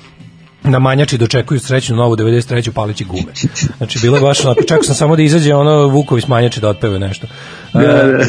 na 0.64 0.80
manjači 0.80 1.18
dočekuju 1.18 1.60
srećnu 1.60 1.96
novu 1.96 2.16
93. 2.16 2.72
palići 2.72 3.04
gume. 3.04 3.32
Znači 3.78 4.00
bilo 4.02 4.18
je 4.18 4.22
baš 4.22 4.46
onako, 4.46 4.62
čekao 4.62 4.84
sam 4.84 4.96
samo 4.96 5.16
da 5.16 5.22
izađe 5.22 5.56
ono 5.56 5.88
Vukovi 5.88 6.22
s 6.22 6.28
manjači 6.28 6.62
da 6.62 6.70
otpeve 6.70 7.00
nešto. 7.00 7.28
Da, 7.74 7.82
da. 7.82 8.26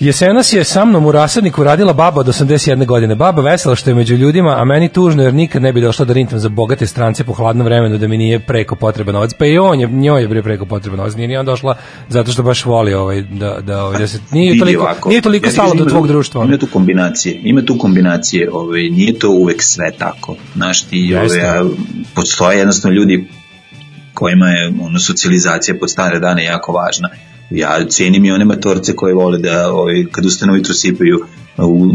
Jesenas 0.00 0.52
je 0.52 0.64
sa 0.64 0.84
mnom 0.84 1.06
u 1.06 1.12
rasadniku 1.12 1.64
radila 1.64 1.92
baba 1.92 2.20
od 2.20 2.26
81 2.26 2.86
godine. 2.86 3.14
Baba 3.14 3.42
vesela 3.42 3.76
što 3.76 3.90
je 3.90 3.94
među 3.94 4.14
ljudima, 4.14 4.56
a 4.60 4.64
meni 4.64 4.88
tužno 4.88 5.22
jer 5.22 5.34
nikad 5.34 5.62
ne 5.62 5.72
bi 5.72 5.80
došla 5.80 6.04
da 6.04 6.12
rintam 6.12 6.38
za 6.38 6.48
bogate 6.48 6.86
strance 6.86 7.24
po 7.24 7.32
hladnom 7.32 7.64
vremenu 7.64 7.98
da 7.98 8.08
mi 8.08 8.16
nije 8.16 8.40
preko 8.40 8.76
potreban 8.76 9.14
novac. 9.14 9.30
Pa 9.38 9.46
i 9.46 9.58
on 9.58 9.80
je, 9.80 9.86
njoj 9.86 10.22
je 10.22 10.28
bre 10.28 10.42
preko 10.42 10.66
potreban 10.66 10.98
novac. 10.98 11.14
Nije 11.14 11.28
ni 11.28 11.36
on 11.36 11.46
došla 11.46 11.76
zato 12.08 12.32
što 12.32 12.42
baš 12.42 12.64
voli 12.64 12.94
ovaj, 12.94 13.22
da, 13.22 13.58
da, 13.60 13.84
ovaj, 13.84 13.98
da 13.98 14.06
se, 14.06 14.18
nije 14.32 14.58
toliko, 14.58 14.82
ovako, 14.82 15.08
nije 15.08 15.20
toliko 15.20 15.46
ja 15.46 15.52
stalo 15.52 15.74
do 15.74 15.84
tvog 15.84 16.08
društva. 16.08 16.44
Ima 16.44 16.58
tu 16.58 16.66
kombinacije, 16.66 17.40
ima 17.42 17.62
tu 17.62 17.78
kombinacije, 17.78 18.50
ovaj, 18.52 18.82
nije 18.82 19.18
to 19.18 19.30
uvek 19.30 19.62
sve 19.62 19.92
tako. 19.98 20.36
Znaš 20.54 20.82
ti, 20.82 21.14
ovaj, 21.14 21.28
postoje 22.14 22.58
jednostavno 22.58 22.96
ljudi 22.96 23.28
kojima 24.14 24.48
je 24.48 24.72
ono, 24.82 24.98
socijalizacija 24.98 25.78
pod 25.80 25.90
stare 25.90 26.18
dane 26.18 26.44
jako 26.44 26.72
važna. 26.72 27.08
Ja 27.50 27.86
cenim 27.88 28.24
i 28.24 28.32
one 28.32 28.44
matorce 28.44 28.96
koje 28.96 29.14
vole 29.14 29.38
da 29.38 29.72
ovaj, 29.72 30.04
kad 30.12 30.26
ustane 30.26 30.52
ujutro 30.52 30.74
sipaju 30.74 31.24
u 31.58 31.86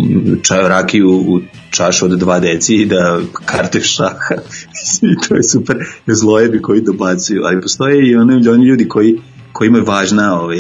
ča, 0.44 0.68
rakiju 0.68 1.10
u 1.10 1.42
čašu 1.70 2.06
od 2.06 2.12
dva 2.12 2.40
deci 2.40 2.76
i 2.76 2.86
da 2.86 3.20
karte 3.46 3.82
šaha. 3.82 4.36
I 5.12 5.28
to 5.28 5.36
je 5.36 5.44
super. 5.44 5.78
Zlojebi 6.08 6.62
koji 6.62 6.82
dobacuju. 6.82 7.42
Ali 7.46 7.62
postoje 7.62 8.10
i 8.10 8.16
oni, 8.16 8.50
oni 8.50 8.66
ljudi 8.66 8.88
koji 8.88 9.18
kojima 9.58 9.78
je 9.78 9.84
važna 9.84 10.42
ovaj, 10.42 10.58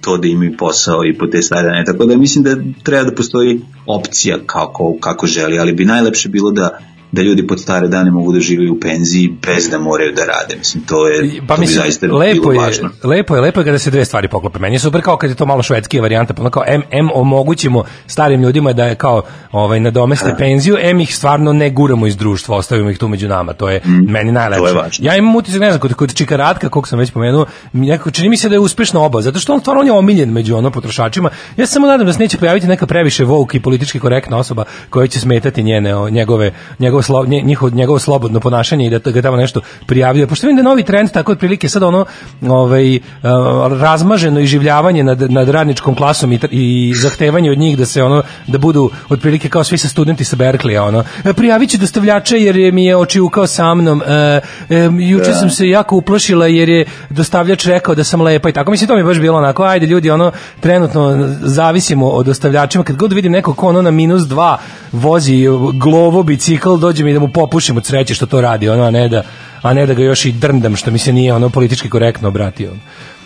to 0.00 0.16
da 0.16 0.28
imaju 0.28 0.56
posao 0.58 1.04
i 1.04 1.18
po 1.18 1.26
te 1.26 1.42
stare. 1.42 1.84
Tako 1.86 2.06
da 2.06 2.16
mislim 2.16 2.44
da 2.44 2.56
treba 2.82 3.04
da 3.04 3.14
postoji 3.14 3.60
opcija 3.86 4.38
kako, 4.46 4.96
kako 5.00 5.26
želi, 5.26 5.58
ali 5.58 5.72
bi 5.72 5.84
najlepše 5.84 6.28
bilo 6.28 6.50
da 6.50 6.78
da 7.12 7.22
ljudi 7.22 7.46
pod 7.46 7.60
stare 7.60 7.88
dane 7.88 8.10
mogu 8.10 8.32
da 8.32 8.40
žive 8.40 8.70
u 8.70 8.80
penziji 8.80 9.36
bez 9.46 9.68
da 9.70 9.78
moraju 9.78 10.12
da 10.12 10.24
rade. 10.24 10.56
Mislim, 10.58 10.84
to 10.84 11.08
je 11.08 11.40
pa 11.46 11.54
to 11.54 11.60
mislim, 11.60 11.76
bi 11.76 11.82
zaista 11.82 12.06
lepo 12.06 12.40
bilo 12.40 12.52
je, 12.52 12.58
važno. 12.58 12.90
lepo 13.04 13.34
je, 13.34 13.40
lepo 13.40 13.60
je 13.60 13.64
kada 13.64 13.78
se 13.78 13.90
dve 13.90 14.04
stvari 14.04 14.28
poklope. 14.28 14.58
Meni 14.58 14.74
je 14.74 14.78
super 14.78 15.02
kao 15.02 15.16
kad 15.16 15.30
je 15.30 15.36
to 15.36 15.46
malo 15.46 15.62
švedski 15.62 16.00
varijanta, 16.00 16.34
pa 16.34 16.42
ono 16.42 16.50
kao 16.50 16.62
M, 16.66 16.82
M 16.90 17.08
omogućimo 17.14 17.84
starim 18.06 18.42
ljudima 18.42 18.72
da 18.72 18.84
je 18.84 18.94
kao 18.94 19.22
ovaj 19.52 19.80
nadomeste 19.80 20.34
penziju, 20.38 20.76
M 20.80 21.00
ih 21.00 21.16
stvarno 21.16 21.52
ne 21.52 21.70
guramo 21.70 22.06
iz 22.06 22.16
društva, 22.16 22.56
ostavimo 22.56 22.90
ih 22.90 22.98
tu 22.98 23.08
među 23.08 23.28
nama. 23.28 23.52
To 23.52 23.70
je 23.70 23.80
meni 23.84 24.32
najlepše. 24.32 24.60
Mm, 24.60 24.64
to 24.64 24.68
je 24.68 24.82
važno. 24.82 25.06
Ja 25.06 25.16
imam 25.16 25.36
utisak, 25.36 25.60
ne 25.60 25.70
znam, 25.70 25.80
kod, 25.80 25.94
kod 25.94 26.14
Čika 26.14 26.36
Ratka, 26.36 26.68
kog 26.68 26.88
sam 26.88 26.98
već 26.98 27.10
pomenuo, 27.10 27.46
nekako 27.72 28.10
čini 28.10 28.28
mi 28.28 28.36
se 28.36 28.48
da 28.48 28.54
je 28.54 28.58
uspešna 28.58 29.00
oba, 29.00 29.22
zato 29.22 29.38
što 29.38 29.52
on 29.52 29.60
stvarno 29.60 29.80
on 29.80 29.86
je 29.86 29.92
omiljen 29.92 30.32
među 30.32 30.56
ono 30.56 30.70
potrošačima. 30.70 31.30
Ja 31.56 31.66
se 31.66 31.72
samo 31.72 31.86
nadam 31.86 32.06
da 32.06 32.12
se 32.12 32.18
neće 32.18 32.38
pojaviti 32.38 32.66
neka 32.66 32.86
previše 32.86 33.24
woke 33.24 33.56
i 33.56 33.60
politički 33.60 34.00
korektna 34.00 34.36
osoba 34.36 34.64
koja 34.90 35.06
će 35.06 35.20
smetati 35.20 35.62
njene, 35.62 35.96
o, 35.96 36.10
njegove, 36.10 36.52
njegove, 36.96 37.02
slo, 37.02 37.24
nje- 37.26 37.42
njihov, 37.42 37.74
njegovo 37.74 37.98
slobodno 37.98 38.40
ponašanje 38.40 38.86
i 38.86 38.90
da 38.90 39.10
ga 39.10 39.22
tamo 39.22 39.36
nešto 39.36 39.60
prijavljuje. 39.86 40.26
Pošto 40.26 40.46
vidim 40.46 40.56
da 40.56 40.68
novi 40.70 40.82
trend 40.82 41.10
tako 41.12 41.32
otprilike 41.32 41.68
sad 41.68 41.82
ono 41.82 42.04
ovaj, 42.42 42.96
a, 43.22 43.68
razmaženo 43.80 44.40
iživljavanje 44.40 45.04
nad, 45.04 45.30
nad 45.30 45.48
radničkom 45.48 45.94
klasom 45.94 46.32
i, 46.32 46.38
i 46.50 46.94
zahtevanje 46.94 47.50
od 47.50 47.58
njih 47.58 47.78
da 47.78 47.86
se 47.86 48.02
ono 48.02 48.22
da 48.46 48.58
budu 48.58 48.90
otprilike 49.08 49.48
kao 49.48 49.64
svi 49.64 49.78
sa 49.78 49.88
studenti 49.88 50.24
sa 50.24 50.36
Berkleya 50.36 50.82
ono. 50.82 51.04
"E, 51.24 51.32
prijavit 51.32 51.70
ću 51.70 51.78
dostavljača 51.78 52.36
jer 52.36 52.56
je 52.56 52.72
mi 52.72 52.84
je 52.84 52.96
očiukao 52.96 53.46
sa 53.46 53.74
mnom. 53.74 54.02
E, 54.02 54.40
e, 54.70 54.88
juče 55.00 55.32
sam 55.32 55.50
se 55.50 55.68
jako 55.68 55.96
uplašila 55.96 56.46
jer 56.46 56.68
je 56.68 56.84
dostavljač 57.10 57.66
rekao 57.66 57.94
da 57.94 58.04
sam 58.04 58.20
lepa 58.20 58.48
i 58.48 58.52
tako. 58.52 58.70
Mislim 58.70 58.88
to 58.88 58.94
mi 58.94 59.00
je 59.00 59.04
baš 59.04 59.18
bilo 59.20 59.38
onako 59.38 59.62
ajde 59.62 59.86
ljudi 59.86 60.10
ono 60.10 60.32
trenutno 60.60 61.28
zavisimo 61.42 62.08
od 62.08 62.26
dostavljačima. 62.26 62.84
Kad 62.84 62.96
god 62.96 63.12
vidim 63.12 63.32
nekog 63.32 63.56
ko 63.56 63.68
ono 63.68 63.82
na 63.82 63.90
minus 63.90 64.22
dva 64.22 64.58
vozi 64.92 65.44
glovo 65.74 66.22
bicikl 66.22 66.76
dođe 66.86 67.04
mi 67.04 67.12
da 67.12 67.20
mu 67.20 67.28
popušim 67.28 67.76
od 67.76 67.86
sreće 67.86 68.14
što 68.14 68.26
to 68.26 68.40
radi 68.40 68.68
ono 68.68 68.82
a 68.82 68.90
ne 68.90 69.08
da 69.08 69.22
a 69.62 69.74
ne 69.74 69.86
da 69.86 69.94
ga 69.94 70.02
još 70.02 70.24
i 70.24 70.32
drndam 70.32 70.76
što 70.76 70.90
mi 70.90 70.98
se 70.98 71.12
nije 71.12 71.34
ono 71.34 71.50
politički 71.50 71.90
korektno 71.90 72.28
obratio. 72.28 72.72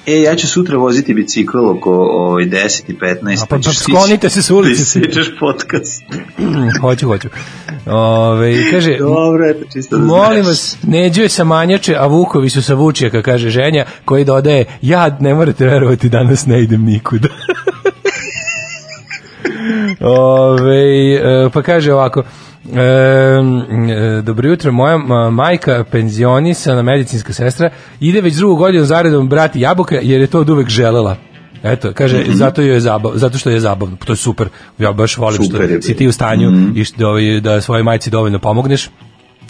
E, 0.07 0.21
ja 0.21 0.37
ću 0.37 0.49
sutra 0.49 0.79
voziti 0.79 1.15
bicikl 1.15 1.59
oko 1.59 1.91
ovaj, 2.11 2.45
10 2.45 2.83
i 2.89 2.95
15. 2.95 3.43
A 3.43 3.47
pa- 3.47 3.59
pa 3.65 3.73
sklonite 3.73 4.31
se 4.31 4.43
s 4.43 4.51
ulice. 4.51 4.81
Da 4.81 4.85
sečeš 4.85 5.27
podcast. 5.41 6.03
hoću, 6.81 7.07
hoću. 7.07 7.29
Ove, 7.87 8.71
kaže, 8.71 8.97
Dobro, 8.99 9.51
eto, 9.51 9.65
čisto 9.73 9.99
da 9.99 10.05
molim 10.05 10.45
vas, 10.45 10.77
Neđo 10.83 11.23
je 11.23 11.29
sa 11.29 11.45
Manjače, 11.45 11.97
a 11.99 12.07
Vukovi 12.07 12.51
su 12.51 12.63
sa 12.63 12.75
Vučijaka, 12.75 13.23
kaže 13.23 13.51
ženja, 13.51 13.85
koji 14.05 14.25
dodaje, 14.25 14.65
ja 14.83 15.17
ne 15.21 15.35
morate 15.35 15.65
verovati, 15.65 16.09
danas 16.09 16.47
ne 16.47 16.63
idem 16.63 16.85
nikuda. 16.85 17.29
Ove, 20.01 21.15
e, 21.15 21.51
pa 21.53 21.63
kaže 21.63 21.93
ovako, 21.93 22.23
E, 22.67 24.23
dobro 24.23 24.49
jutro, 24.49 24.73
moja 24.73 24.99
ma, 24.99 25.31
majka 25.31 25.85
penzionisana 25.91 26.83
medicinska 26.83 27.33
sestra 27.33 27.71
ide 28.01 28.21
već 28.21 28.35
drugu 28.35 28.57
godinu 28.57 28.85
zaredom 28.85 29.29
brati 29.29 29.61
jabuke 29.61 30.01
jer 30.03 30.21
je 30.21 30.27
to 30.27 30.41
od 30.41 30.51
uvek 30.51 30.69
želela. 30.69 31.17
Eto, 31.63 31.93
kaže, 31.95 32.19
Mhm. 32.21 32.33
zato 32.33 32.63
je 32.63 32.81
zabav, 32.81 33.13
zato 33.15 33.39
što 33.39 33.51
je 33.51 33.61
zabavno. 33.61 33.97
To 34.05 34.13
je 34.13 34.17
super. 34.17 34.49
Ja 34.79 34.93
baš 34.93 35.17
volim 35.17 35.43
Super 35.45 35.63
što 35.65 35.73
je, 35.75 35.83
si 35.83 35.97
ti 35.97 36.09
u 36.09 36.13
stanju 36.13 36.73
i 36.75 36.85
što 36.85 37.09
ovaj, 37.09 37.41
da 37.41 37.61
svojoj 37.61 37.83
majci 37.83 38.11
dovoljno 38.11 38.39
pomogneš 38.39 38.89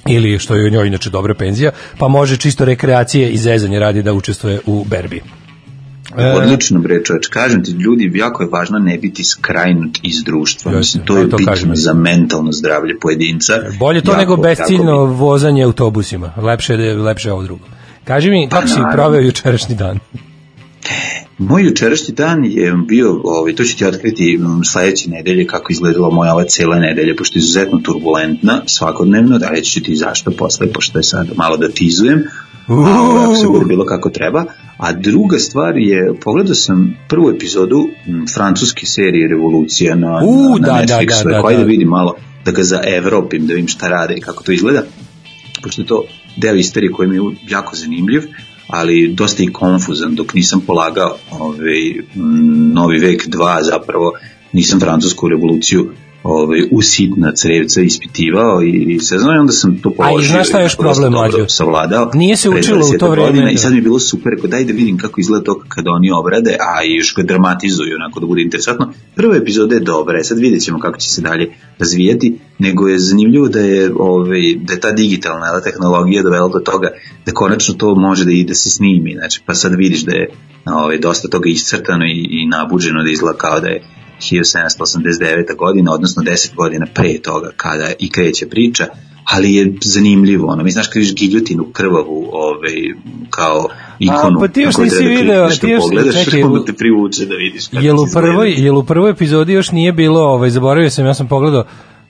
ili 0.08 0.38
što 0.38 0.54
je 0.54 0.66
u 0.66 0.70
njoj 0.70 0.86
inače 0.86 1.10
dobra 1.10 1.34
penzija, 1.34 1.70
pa 1.98 2.08
može 2.08 2.36
čisto 2.36 2.64
rekreacije 2.64 3.30
i 3.30 3.36
zezanje 3.38 3.78
radi 3.78 4.02
da 4.02 4.12
učestvuje 4.12 4.60
u 4.66 4.84
berbi. 4.84 5.22
E, 6.18 6.32
Odlično 6.32 6.80
bre 6.80 7.04
čoveč, 7.04 7.26
kažem 7.26 7.64
ti, 7.64 7.70
ljudi, 7.70 8.12
jako 8.14 8.42
je 8.42 8.48
važno 8.52 8.78
ne 8.78 8.98
biti 8.98 9.24
skrajnut 9.24 9.98
iz 10.02 10.22
društva. 10.24 10.72
Mislim, 10.72 11.04
to 11.06 11.14
pa 11.14 11.20
je 11.20 11.30
to 11.30 11.36
bitno 11.36 11.52
kažem. 11.52 11.76
za 11.76 11.94
mentalno 11.94 12.52
zdravlje 12.52 12.98
pojedinca. 13.00 13.52
Bolje 13.78 14.00
to 14.00 14.10
Jako, 14.10 14.20
nego 14.20 14.36
besciljno 14.36 15.04
vozanje 15.04 15.62
autobusima. 15.62 16.32
Lepše 16.36 16.74
je 16.74 16.94
lepše 16.94 17.28
je 17.28 17.32
ovo 17.32 17.42
drugo. 17.42 17.64
Kaži 18.04 18.30
mi, 18.30 18.48
kako 18.48 18.68
si 18.68 18.80
proveo 18.92 19.20
jučerašnji 19.20 19.74
dan? 19.74 19.98
Moj 21.38 21.64
jučerašnji 21.64 22.14
dan 22.14 22.44
je 22.44 22.72
bio, 22.88 23.20
ovaj, 23.24 23.54
to 23.54 23.64
ću 23.64 23.78
ti 23.78 23.84
otkriti 23.84 24.40
sledeće 24.64 25.10
nedelje 25.10 25.46
kako 25.46 25.72
izgledala 25.72 26.10
moja 26.10 26.34
ova 26.34 26.44
cela 26.44 26.78
nedelja, 26.78 27.14
pošto 27.18 27.38
je 27.38 27.40
izuzetno 27.40 27.78
turbulentna 27.78 28.62
svakodnevno, 28.66 29.38
da 29.38 29.48
reći 29.48 29.70
ću 29.70 29.82
ti 29.82 29.96
zašto 29.96 30.30
posle, 30.30 30.72
pošto 30.72 30.98
je 30.98 31.02
sad 31.02 31.28
malo 31.36 31.56
da 31.56 31.68
tizujem, 31.68 32.24
a 32.68 33.24
ako 33.24 33.34
se 33.34 33.46
bude 33.46 33.64
bilo 33.64 33.84
kako 33.84 34.10
treba. 34.10 34.44
A 34.76 34.92
druga 34.92 35.38
stvar 35.38 35.76
je, 35.76 36.14
pogledao 36.24 36.54
sam 36.54 36.96
prvu 37.08 37.30
epizodu 37.30 37.88
francuske 38.34 38.86
serije 38.86 39.28
Revolucija 39.28 39.94
na, 39.94 40.20
U, 40.24 40.58
na, 40.58 40.66
da, 40.66 40.72
na 40.72 40.82
da, 40.82 40.98
Netflixu, 40.98 41.24
da, 41.24 41.30
da, 41.30 41.40
koji 41.40 41.56
da 41.56 41.62
da. 41.62 41.66
vidim 41.66 41.88
malo, 41.88 42.14
da 42.44 42.50
ga 42.50 42.62
za 42.62 42.80
Evropim, 42.86 43.46
da 43.46 43.54
vidim 43.54 43.68
šta 43.68 43.88
rade 43.88 44.14
i 44.16 44.20
kako 44.20 44.42
to 44.42 44.52
izgleda 44.52 44.82
pošto 45.62 45.82
je 45.82 45.86
to 45.86 46.04
deo 46.36 46.54
istorije 46.54 46.92
koji 46.92 47.08
mi 47.08 47.16
je 47.16 47.22
jako 47.48 47.76
zanimljiv, 47.76 48.22
ali 48.66 49.12
dosta 49.14 49.42
i 49.42 49.52
konfuzan, 49.52 50.14
dok 50.14 50.34
nisam 50.34 50.60
polagao 50.66 51.16
ovaj, 51.30 51.90
m, 52.14 52.72
Novi 52.72 52.98
vek 52.98 53.28
2, 53.28 53.62
zapravo 53.62 54.12
nisam 54.52 54.80
francusku 54.80 55.28
revoluciju 55.28 55.92
ovaj, 56.22 56.62
usitna 56.70 57.32
crevca 57.32 57.80
ispitivao 57.80 58.62
i, 58.62 58.68
i 58.68 58.98
sve 58.98 59.18
znam, 59.18 59.36
i 59.36 59.38
onda 59.38 59.52
sam 59.52 59.78
to 59.82 59.90
položio. 59.90 60.28
znaš 60.28 60.48
šta 60.48 60.58
je 60.58 60.64
još 60.64 60.74
i 60.74 60.76
dosta 60.82 61.02
problem, 61.02 61.12
Mlađo? 61.12 61.48
Savladao. 61.48 62.10
Nije 62.14 62.36
se 62.36 62.50
učilo 62.50 62.78
u 62.78 62.88
20 62.88 62.98
to 62.98 63.10
vreme, 63.10 63.26
godina 63.26 63.44
da. 63.44 63.50
I 63.50 63.56
sad 63.56 63.72
mi 63.72 63.78
je 63.78 63.82
bilo 63.82 63.98
super, 63.98 64.32
rekao 64.36 64.50
daj 64.50 64.64
da 64.64 64.72
vidim 64.72 64.98
kako 64.98 65.20
izgleda 65.20 65.44
to 65.44 65.62
kada 65.68 65.90
oni 65.90 66.10
obrade, 66.10 66.50
a 66.50 66.84
i 66.84 66.94
još 66.94 67.14
ga 67.14 67.22
dramatizuju, 67.22 67.96
onako 67.96 68.20
da 68.20 68.26
bude 68.26 68.42
interesantno. 68.42 68.92
Prva 69.14 69.36
epizoda 69.36 69.74
je 69.74 69.80
dobra, 69.80 70.24
sad 70.24 70.38
vidjet 70.38 70.62
ćemo 70.62 70.78
kako 70.78 70.98
će 70.98 71.10
se 71.10 71.20
dalje 71.20 71.52
razvijati, 71.78 72.38
nego 72.58 72.88
je 72.88 72.98
zanimljivo 72.98 73.48
da 73.48 73.60
je, 73.60 73.92
ovaj, 73.98 74.40
da 74.62 74.72
je 74.72 74.80
ta 74.80 74.90
digitalna 74.92 75.46
jel, 75.46 75.60
tehnologija 75.64 76.22
dovela 76.22 76.48
do 76.48 76.58
toga 76.58 76.88
da 77.26 77.32
konačno 77.32 77.74
to 77.74 77.94
može 77.94 78.24
da 78.24 78.30
i 78.30 78.44
da 78.44 78.54
se 78.54 78.70
snimi, 78.70 79.14
znači 79.18 79.42
pa 79.46 79.54
sad 79.54 79.74
vidiš 79.74 80.02
da 80.04 80.12
je 80.12 80.30
ovaj, 80.66 80.98
dosta 80.98 81.28
toga 81.28 81.48
iscrtano 81.48 82.04
i, 82.04 82.26
i 82.30 82.46
nabuđeno 82.46 83.02
da 83.02 83.10
izgleda 83.10 83.38
kao 83.38 83.60
da 83.60 83.68
je 83.68 83.82
1789. 84.20 85.56
godina, 85.56 85.92
odnosno 85.92 86.22
10 86.22 86.54
godina 86.54 86.86
pre 86.94 87.18
toga 87.18 87.50
kada 87.56 87.92
i 87.98 88.10
kreće 88.10 88.46
priča, 88.48 88.86
ali 89.24 89.54
je 89.54 89.72
zanimljivo, 89.82 90.48
ono, 90.52 90.62
mi 90.62 90.70
znaš 90.70 90.86
kad 90.86 90.94
vidiš 90.94 91.14
giljotinu 91.14 91.66
krvavu, 91.72 92.28
ovaj, 92.32 92.72
kao 93.30 93.68
ikonu, 93.98 94.38
A, 94.38 94.40
pa 94.40 94.48
ti 94.48 94.60
još 94.60 94.76
nisi 94.76 95.02
da 95.02 95.08
video, 95.08 95.48
ti 95.48 95.66
da 95.66 95.72
još- 95.72 95.82
pogledaš, 95.82 96.24
čekaj, 96.24 96.42
onda 96.42 96.64
te 96.64 96.72
privuče 96.72 97.26
da 97.26 97.34
vidiš 97.34 97.68
kako 97.68 97.84
Jel 97.84 98.00
u 98.00 98.06
prvoj, 98.14 98.54
jel 98.56 98.78
u 98.78 98.84
prvoj 98.84 99.10
epizodi 99.10 99.52
još 99.52 99.70
nije 99.70 99.92
bilo, 99.92 100.20
ovaj 100.20 100.50
zaboravio 100.50 100.90
sam, 100.90 101.06
ja 101.06 101.14
sam 101.14 101.28
pogledao 101.28 101.64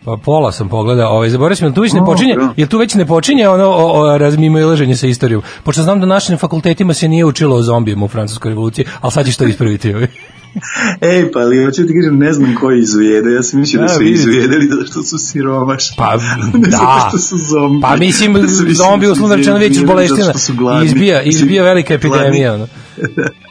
pa 0.04 0.16
pola 0.24 0.52
sam 0.52 0.68
pogledao, 0.68 1.12
ovaj 1.12 1.28
zaboravio 1.30 1.56
sam, 1.56 1.66
jel 1.66 1.74
tu 1.74 1.80
već 1.80 1.92
ne 1.92 2.04
počinje, 2.04 2.34
dobro. 2.34 2.54
jel 2.56 2.68
tu 2.68 2.78
već 2.78 2.94
ne 2.94 3.06
počinje 3.06 3.48
ono 3.48 3.64
o, 3.64 4.00
o 4.00 4.18
razmimoilaženje 4.18 4.96
sa 4.96 5.06
istorijom. 5.06 5.42
Pošto 5.64 5.82
znam 5.82 6.00
da 6.00 6.06
na 6.06 6.14
našim 6.14 6.38
fakultetima 6.38 6.94
se 6.94 7.08
nije 7.08 7.24
učilo 7.24 7.56
o 7.56 7.62
zombijima 7.62 8.04
u 8.04 8.08
francuskoj 8.08 8.48
revoluciji, 8.48 8.84
ali 9.00 9.12
sad 9.12 9.26
ćeš 9.26 9.36
to 9.36 9.44
ispraviti. 9.44 9.94
Ovaj. 9.94 10.08
Ej, 11.10 11.32
pa 11.32 11.38
ali 11.38 11.64
hoću 11.64 11.86
ti 11.86 11.92
kažem, 11.94 12.18
ne 12.18 12.32
znam 12.32 12.54
ko 12.54 12.70
izujede, 12.72 13.32
ja 13.32 13.42
sam 13.42 13.60
mislio 13.60 13.80
da 13.80 13.86
Da, 13.86 13.92
su 13.94 14.00
vidite. 14.00 14.20
izujedeli 14.20 14.66
zato 14.66 14.86
što 14.86 15.02
su 15.02 15.18
siromašni. 15.18 15.96
Pa, 15.98 16.16
ne 16.54 16.68
da. 16.68 16.70
zato 16.70 17.08
što 17.08 17.18
su 17.18 17.36
zombi. 17.38 17.80
Pa 17.82 17.96
mislim, 17.96 18.32
Da 18.42 18.48
su, 18.48 18.64
zombi 18.70 19.06
uslovno 19.06 19.36
rečeno 19.36 19.56
već 19.58 19.84
bolestina. 19.84 20.32
što. 20.32 20.82
Izbija, 20.84 21.22
izbija 21.22 21.64
velika 21.64 21.94
epidemija. 21.94 22.54
Ono. 22.54 22.66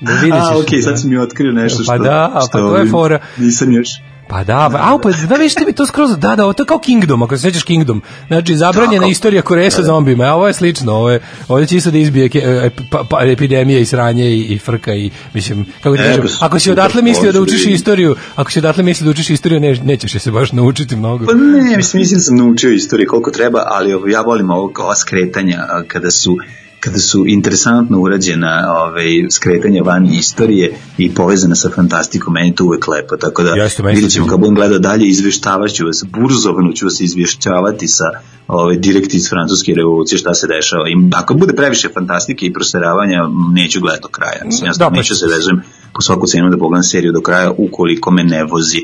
Da 0.01 0.13
vidjet 0.13 0.33
A, 0.43 0.57
okej, 0.59 0.79
da. 0.79 0.83
sad 0.83 1.01
si 1.01 1.07
mi 1.07 1.17
otkrio 1.17 1.51
nešto 1.51 1.83
što... 1.83 1.91
Pa 1.91 1.97
da, 1.97 2.31
pa 2.33 2.41
što, 2.41 2.57
to 2.59 2.77
je 2.77 2.85
fora. 2.85 3.19
Nisam 3.37 3.71
još... 3.71 3.87
Pa 4.29 4.43
da, 4.43 4.69
pa, 4.71 4.79
au, 4.91 4.99
pa 4.99 5.09
da 5.11 5.35
vidiš 5.35 5.55
ti 5.55 5.65
bi 5.65 5.73
to 5.73 5.85
skroz, 5.85 6.17
da, 6.17 6.35
da, 6.35 6.43
ovo 6.43 6.53
to 6.53 6.63
je 6.63 6.67
kao 6.67 6.79
Kingdom, 6.79 7.23
ako 7.23 7.37
se 7.37 7.41
sećaš 7.41 7.63
Kingdom. 7.63 8.01
Znači, 8.27 8.55
zabranjena 8.55 9.01
Tako. 9.01 9.11
istorija 9.11 9.41
Koreje 9.41 9.71
sa 9.71 9.83
zombima, 9.83 10.23
a 10.23 10.33
ovo 10.33 10.47
je 10.47 10.53
slično, 10.53 10.93
ovo 10.93 11.09
je, 11.09 11.21
ovo 11.47 11.65
će 11.65 11.77
isto 11.77 11.91
da 11.91 11.97
izbije 11.97 12.29
e, 12.33 12.69
pa, 12.91 13.03
pa, 13.09 13.25
epidemija 13.25 13.79
i 13.79 13.85
sranje 13.85 14.25
i, 14.25 14.41
i 14.41 14.57
frka 14.59 14.93
i, 14.93 15.09
mislim, 15.33 15.65
kako 15.83 15.95
ti 15.95 16.01
Evo, 16.01 16.21
kažem, 16.21 16.37
ako 16.39 16.59
si 16.59 16.71
odatle 16.71 17.01
mislio 17.01 17.31
da 17.31 17.39
da 17.39 17.43
učiš 17.43 17.65
istoriju, 17.65 18.15
ako 18.35 18.51
si 18.51 18.59
odatle 18.59 18.83
mislio 18.83 19.05
da 19.05 19.11
učiš 19.11 19.29
istoriju, 19.29 19.59
ne, 19.59 19.75
nećeš 19.83 20.21
se 20.21 20.31
baš 20.31 20.51
naučiti 20.51 20.95
mnogo. 20.95 21.25
Pa 21.25 21.33
ne, 21.33 21.77
mislim, 21.77 21.99
mislim 21.99 22.17
da 22.17 22.23
sam 22.23 22.37
naučio 22.37 22.71
istoriju 22.71 23.07
koliko 23.09 23.31
treba, 23.31 23.63
ali 23.65 24.11
ja 24.11 24.21
volim 24.21 24.49
ovo 24.49 24.73
kao 24.73 24.95
skretanja 24.95 25.67
kada 25.87 26.11
su 26.11 26.37
kada 26.79 26.97
su 26.99 27.23
interesantno 27.27 27.99
urađena 27.99 28.73
ovaj, 28.77 29.05
skretanja 29.31 29.83
van 29.83 30.05
istorije 30.05 30.73
i 30.97 31.13
povezana 31.13 31.55
sa 31.55 31.69
fantastikom, 31.69 32.33
meni 32.33 32.55
to 32.55 32.65
uvek 32.65 32.87
lepo, 32.87 33.17
tako 33.17 33.43
da 33.43 33.53
Jeste, 33.55 33.83
vidjet 33.83 34.11
ćemo 34.11 34.27
kad 34.27 34.39
budem 34.39 34.55
gledao 34.55 34.79
dalje, 34.79 35.07
izveštavaću 35.07 35.85
vas, 35.85 36.03
burzovno 36.11 36.71
ću 36.73 36.85
vas 36.85 36.99
izvješćavati 36.99 37.87
sa 37.87 38.03
ove, 38.47 38.75
direkti 38.77 39.17
iz 39.17 39.29
francuske 39.29 39.73
revolucije 39.73 40.19
šta 40.19 40.33
se 40.33 40.47
dešava. 40.47 40.89
I 40.89 40.93
ako 41.15 41.33
bude 41.33 41.53
previše 41.53 41.89
fantastike 41.93 42.45
i 42.45 42.53
proseravanja, 42.53 43.23
m, 43.23 43.53
neću 43.53 43.79
gledati 43.81 44.01
do 44.01 44.07
kraja. 44.07 44.41
Mislim, 44.45 44.65
ja 44.65 44.71
Da, 44.71 44.77
da, 44.77 44.89
pa 44.89 44.95
neću 44.95 45.15
se 45.15 45.19
se- 45.19 45.35
vezujem 45.35 45.61
po 45.93 46.01
svaku 46.01 46.27
cenu 46.27 46.49
da 46.49 46.57
pogledam 46.57 46.83
seriju 46.83 47.11
do 47.11 47.21
kraja 47.21 47.51
ukoliko 47.57 48.11
me 48.11 48.23
ne 48.23 48.43
vozi. 48.43 48.81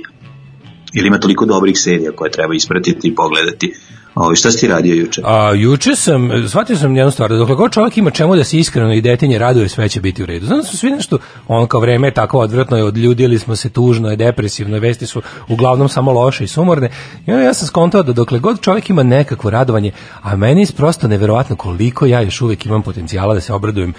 Ili 0.93 1.07
ima 1.07 1.19
toliko 1.19 1.45
dobrih 1.45 1.79
serija 1.79 2.11
koje 2.11 2.31
treba 2.31 2.55
ispratiti 2.55 3.07
i 3.07 3.15
pogledati. 3.15 3.73
Ovo, 4.15 4.35
šta 4.35 4.51
si 4.51 4.59
ti 4.59 4.67
radio 4.67 4.95
juče? 4.95 5.21
A 5.25 5.53
juče 5.53 5.95
sam, 5.95 6.29
shvatio 6.47 6.75
sam 6.75 6.95
jednu 6.95 7.11
stvar, 7.11 7.29
da 7.29 7.37
dokle 7.37 7.55
god 7.55 7.71
čovjek 7.71 7.97
ima 7.97 8.11
čemu 8.11 8.35
da 8.35 8.43
se 8.43 8.57
iskreno 8.57 8.93
i 8.93 9.01
detinje 9.01 9.39
raduje, 9.39 9.69
sve 9.69 9.89
će 9.89 10.01
biti 10.01 10.23
u 10.23 10.25
redu. 10.25 10.45
Znam 10.45 10.59
da 10.59 10.65
su 10.65 10.77
svi 10.77 10.91
nešto, 10.91 11.17
on 11.47 11.67
kao 11.67 11.79
vreme 11.79 12.07
je 12.07 12.13
tako 12.13 12.39
odvratno, 12.39 12.77
je 12.77 12.83
odljudili 12.83 13.39
smo 13.39 13.55
se 13.55 13.69
tužno, 13.69 14.09
je 14.09 14.15
depresivno, 14.15 14.79
vesti 14.79 15.05
su 15.05 15.21
uglavnom 15.47 15.89
samo 15.89 16.11
loše 16.11 16.43
i 16.43 16.47
sumorne. 16.47 16.89
I 17.27 17.31
onda 17.31 17.43
ja 17.43 17.53
sam 17.53 17.67
skontao 17.67 18.03
da 18.03 18.13
dokle 18.13 18.39
god 18.39 18.61
čovjek 18.61 18.89
ima 18.89 19.03
nekakvo 19.03 19.49
radovanje, 19.49 19.91
a 20.21 20.35
meni 20.35 20.61
je 20.61 20.67
prosto 20.77 21.07
neverovatno 21.07 21.55
koliko 21.55 22.05
ja 22.05 22.21
još 22.21 22.41
uvijek 22.41 22.65
imam 22.65 22.81
potencijala 22.81 23.33
da 23.33 23.41
se 23.41 23.53
obradujem 23.53 23.93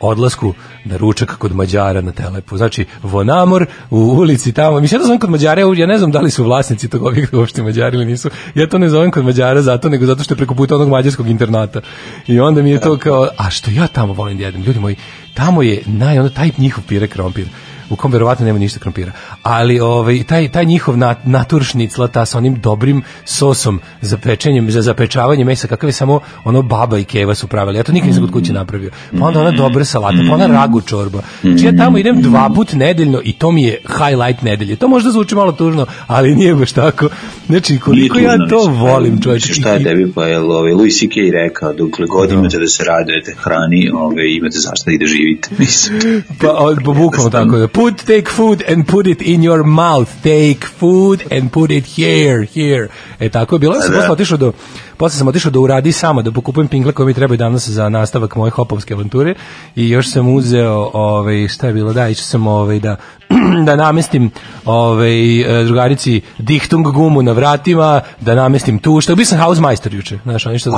odlasku 0.00 0.54
na 0.84 0.96
ručak 0.96 1.36
kod 1.38 1.54
Mađara 1.54 2.00
na 2.00 2.12
Telepu. 2.12 2.56
Znači, 2.56 2.84
Vonamor 3.02 3.66
u 3.90 3.96
ulici 3.96 4.52
tamo, 4.52 4.78
ja 4.78 4.88
to 4.88 5.04
zovem 5.04 5.18
kod 5.18 5.30
Mađara, 5.30 5.62
ja 5.76 5.86
ne 5.86 5.98
znam 5.98 6.10
da 6.10 6.20
li 6.20 6.30
su 6.30 6.44
vlasnici 6.44 6.88
tog 6.88 7.02
objekta 7.02 7.38
uopšte 7.38 7.62
Mađari 7.62 7.96
ili 7.96 8.04
nisu. 8.04 8.30
Ja 8.54 8.68
to 8.68 8.78
ne 8.78 8.88
zovem 8.88 9.10
kod 9.10 9.24
Mađara 9.24 9.62
zato, 9.62 9.88
nego 9.88 10.06
zato 10.06 10.22
što 10.22 10.34
je 10.34 10.36
preko 10.36 10.54
puta 10.54 10.74
onog 10.74 10.88
mađarskog 10.88 11.28
internata. 11.28 11.80
I 12.26 12.40
onda 12.40 12.62
mi 12.62 12.70
je 12.70 12.80
to 12.80 12.98
kao, 12.98 13.28
a 13.36 13.50
što 13.50 13.70
ja 13.70 13.86
tamo 13.86 14.12
volim 14.12 14.38
da 14.38 14.44
jedem, 14.44 14.62
ljudi 14.62 14.78
moji, 14.78 14.96
tamo 15.34 15.62
je 15.62 15.82
naj, 15.86 16.18
ono, 16.18 16.28
taj 16.28 16.50
njihov 16.58 16.84
pire 16.88 17.08
krompir 17.08 17.46
u 17.90 17.96
kom 17.96 18.12
verovatno 18.12 18.46
nema 18.46 18.58
ništa 18.58 18.80
krompira. 18.80 19.12
Ali 19.42 19.80
ovaj 19.80 20.24
taj 20.24 20.48
taj 20.48 20.64
njihov 20.64 20.98
nat, 20.98 21.18
naturšnicla 21.24 22.08
ta 22.08 22.24
sa 22.26 22.38
onim 22.38 22.60
dobrim 22.60 23.02
sosom 23.24 23.80
za 24.00 24.16
pečenjem, 24.18 24.70
za 24.70 24.82
zapečavanje 24.82 25.44
mesa, 25.44 25.68
kakav 25.68 25.88
je 25.88 25.92
samo 25.92 26.20
ono 26.44 26.62
baba 26.62 26.98
i 26.98 27.04
keva 27.04 27.34
su 27.34 27.46
pravili. 27.46 27.78
Ja 27.78 27.82
to 27.82 27.92
nikad 27.92 28.08
nisam 28.08 28.22
kod 28.22 28.32
kuće 28.32 28.52
napravio. 28.52 28.90
Pa 29.18 29.24
onda 29.24 29.40
ona 29.40 29.50
dobra 29.50 29.84
salata, 29.84 30.18
pa 30.28 30.34
ona 30.34 30.46
ragu 30.46 30.80
čorba. 30.80 31.22
Znači 31.42 31.64
ja 31.64 31.76
tamo 31.76 31.98
idem 31.98 32.22
dva 32.22 32.50
put 32.54 32.72
nedeljno 32.72 33.20
i 33.24 33.32
to 33.32 33.50
mi 33.50 33.62
je 33.62 33.78
highlight 33.86 34.42
nedelje. 34.42 34.76
To 34.76 34.88
možda 34.88 35.10
zvuči 35.10 35.34
malo 35.34 35.52
tužno, 35.52 35.86
ali 36.06 36.34
nije 36.34 36.54
baš 36.54 36.72
tako. 36.72 37.08
Znači 37.46 37.78
koliko 37.78 38.18
ja 38.18 38.36
to 38.50 38.56
mislim, 38.56 38.76
volim, 38.80 39.22
čoveče. 39.22 39.54
Šta 39.54 39.72
je 39.72 39.84
tebi 39.84 40.12
pa 40.14 40.26
je 40.26 40.38
ovaj 40.38 40.72
Louis 40.72 40.98
C.K. 41.00 41.14
rekao 41.32 41.72
dokle 41.72 42.06
god 42.06 42.28
Da. 42.28 42.34
imate 42.34 42.58
da 42.58 42.66
se 42.66 42.84
radujete 42.84 43.34
hrani, 43.38 43.90
ovaj 43.94 44.26
imate 44.36 44.58
zašto 44.58 44.90
i 44.90 44.98
da 44.98 45.06
živite. 45.06 45.48
Mislim. 45.58 46.22
Pa, 46.40 46.74
pa 46.84 46.92
bukvalno 46.92 47.30
tako. 47.38 47.68
Put, 47.78 48.06
take 48.06 48.28
food 48.28 48.62
and 48.68 48.86
put 48.86 49.06
it 49.06 49.22
in 49.22 49.42
your 49.42 49.62
mouth. 49.64 50.08
Take 50.22 50.66
food 50.80 51.22
and 51.32 51.50
put 51.52 51.70
it 51.70 51.84
here, 51.96 52.46
here. 52.54 52.88
E, 53.20 53.28
tako 53.28 53.54
je 53.54 53.58
bilo. 53.58 53.74
Ja 53.74 53.80
sam 53.82 53.92
Da. 53.92 54.12
otišao 54.12 54.38
do, 54.38 54.52
posle 54.98 55.18
sam 55.18 55.28
otišao 55.28 55.50
do 55.50 55.60
uradi 55.60 55.92
samo 55.92 56.22
da 56.22 56.32
pokupujem 56.32 56.68
pingle 56.68 56.92
koje 56.92 57.06
mi 57.06 57.14
trebaju 57.14 57.38
danas 57.38 57.68
za 57.68 57.88
nastavak 57.88 58.36
moje 58.36 58.50
hopovske 58.50 58.94
avanture 58.94 59.34
i 59.76 59.88
još 59.88 60.10
sam 60.10 60.28
uzeo, 60.34 60.90
ovaj, 60.92 61.48
šta 61.48 61.66
je 61.66 61.72
bilo, 61.72 61.92
da, 61.92 62.08
išao 62.08 62.24
sam 62.24 62.46
ovaj, 62.46 62.80
da, 62.80 62.96
da 63.66 63.76
namestim 63.76 64.30
ovaj, 64.64 65.40
e, 65.60 65.64
drugarici 65.64 66.20
dihtung 66.38 66.92
gumu 66.92 67.22
na 67.22 67.32
vratima, 67.32 68.00
da 68.20 68.34
namestim 68.34 68.78
tu, 68.78 69.00
što 69.00 69.16
bio 69.16 69.24
sam 69.24 69.38
Hausmeister 69.38 69.94
juče, 69.94 70.18
znaš, 70.22 70.46
oni 70.46 70.58
što... 70.58 70.70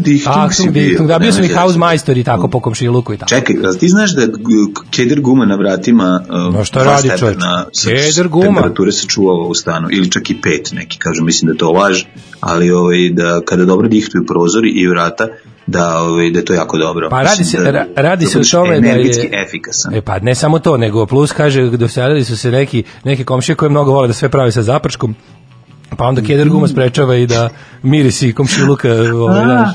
Dichtung 0.00 0.52
si 0.52 0.62
Achtung, 0.62 0.72
bio. 0.72 0.88
dihtung, 0.88 1.08
da, 1.08 1.18
bio 1.18 1.32
sam 1.32 1.44
i 1.44 1.48
Nemoj 1.48 1.60
Hausmeister 1.60 2.18
i 2.18 2.24
tako 2.24 2.48
po 2.48 2.60
komšiluku 2.60 3.14
i 3.14 3.16
tako. 3.16 3.28
Čekaj, 3.28 3.56
ti 3.80 3.88
znaš 3.88 4.14
da 4.14 4.22
keder 4.90 5.20
guma 5.20 5.44
na 5.44 5.54
vratima 5.54 6.20
uh, 6.48 6.54
Ma 6.54 6.64
šta 6.64 6.82
dva 6.82 6.92
radi, 6.92 7.08
sa- 7.08 7.84
Keder 7.84 8.28
guma. 8.28 8.44
temperature 8.44 8.92
se 8.92 9.06
čuvava 9.06 9.46
u 9.48 9.54
stanu 9.54 9.88
ili 9.90 10.10
čak 10.10 10.30
i 10.30 10.40
pet 10.40 10.72
neki 10.72 10.98
kažu 10.98 11.24
mislim 11.24 11.52
da 11.52 11.58
to 11.58 11.72
laž 11.72 12.02
ali 12.40 12.70
ovaj 12.70 13.08
da 13.14 13.40
kada 13.44 13.64
dobro 13.64 13.88
dihtuju 13.88 14.26
prozori 14.26 14.70
i 14.70 14.86
vrata 14.86 15.28
da 15.66 15.98
ovaj 15.98 16.30
da 16.30 16.38
je 16.38 16.44
to 16.44 16.54
jako 16.54 16.78
dobro 16.78 17.08
Pa 17.10 17.22
radi 17.22 17.44
se, 17.44 17.58
da- 17.58 17.70
ra- 17.70 17.86
radi 17.96 18.24
da 18.24 18.30
se 18.30 18.38
o 18.38 18.42
tome 18.52 18.80
da 18.80 18.88
je... 18.88 19.30
efikasan 19.46 19.94
E 19.94 20.00
pa 20.00 20.18
ne 20.18 20.34
samo 20.34 20.58
to, 20.58 20.76
nego 20.76 21.06
plus 21.06 21.32
kaže 21.32 21.70
dosadili 21.70 22.24
su 22.24 22.36
se 22.36 22.50
neki, 22.50 22.82
neke 23.04 23.24
komšije 23.24 23.56
koje 23.56 23.68
mnogo 23.68 23.92
vole 23.92 24.06
da 24.06 24.12
sve 24.14 24.28
pravi 24.28 24.52
sa 24.52 24.62
zaprčkom, 24.62 25.14
pa 25.96 26.04
onda 26.04 26.22
keder 26.22 26.48
guma 26.48 26.68
sprečava 26.68 27.16
i 27.16 27.26
da 27.26 27.48
mirisi 27.82 28.32
komšiluka, 28.32 28.90
ovaj, 29.14 29.44
znaš. 29.44 29.68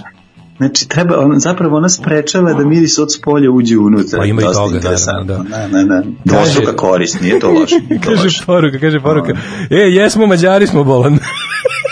Znači, 0.57 0.89
treba, 0.89 1.19
on, 1.19 1.39
zapravo 1.39 1.77
ona 1.77 1.89
sprečava 1.89 2.53
da 2.53 2.65
miris 2.65 2.99
od 2.99 3.13
spolja 3.13 3.51
uđe 3.51 3.77
unutra. 3.77 4.19
Pa 4.19 4.25
ima 4.25 4.41
i 4.41 4.45
toga, 4.45 4.79
naravno, 4.83 5.23
Da, 5.23 5.67
da, 5.67 5.83
da. 5.83 6.03
Dvostruka 6.25 6.75
korist, 6.75 7.21
nije 7.21 7.39
to 7.39 7.51
loše. 7.51 7.75
Kaže 8.05 8.45
poruka, 8.45 8.79
kaže 8.79 8.99
poruka. 8.99 9.33
E, 9.69 9.75
jesmo 9.75 10.25
Mađari 10.25 10.67
smo 10.67 10.83
bolan. 10.83 11.17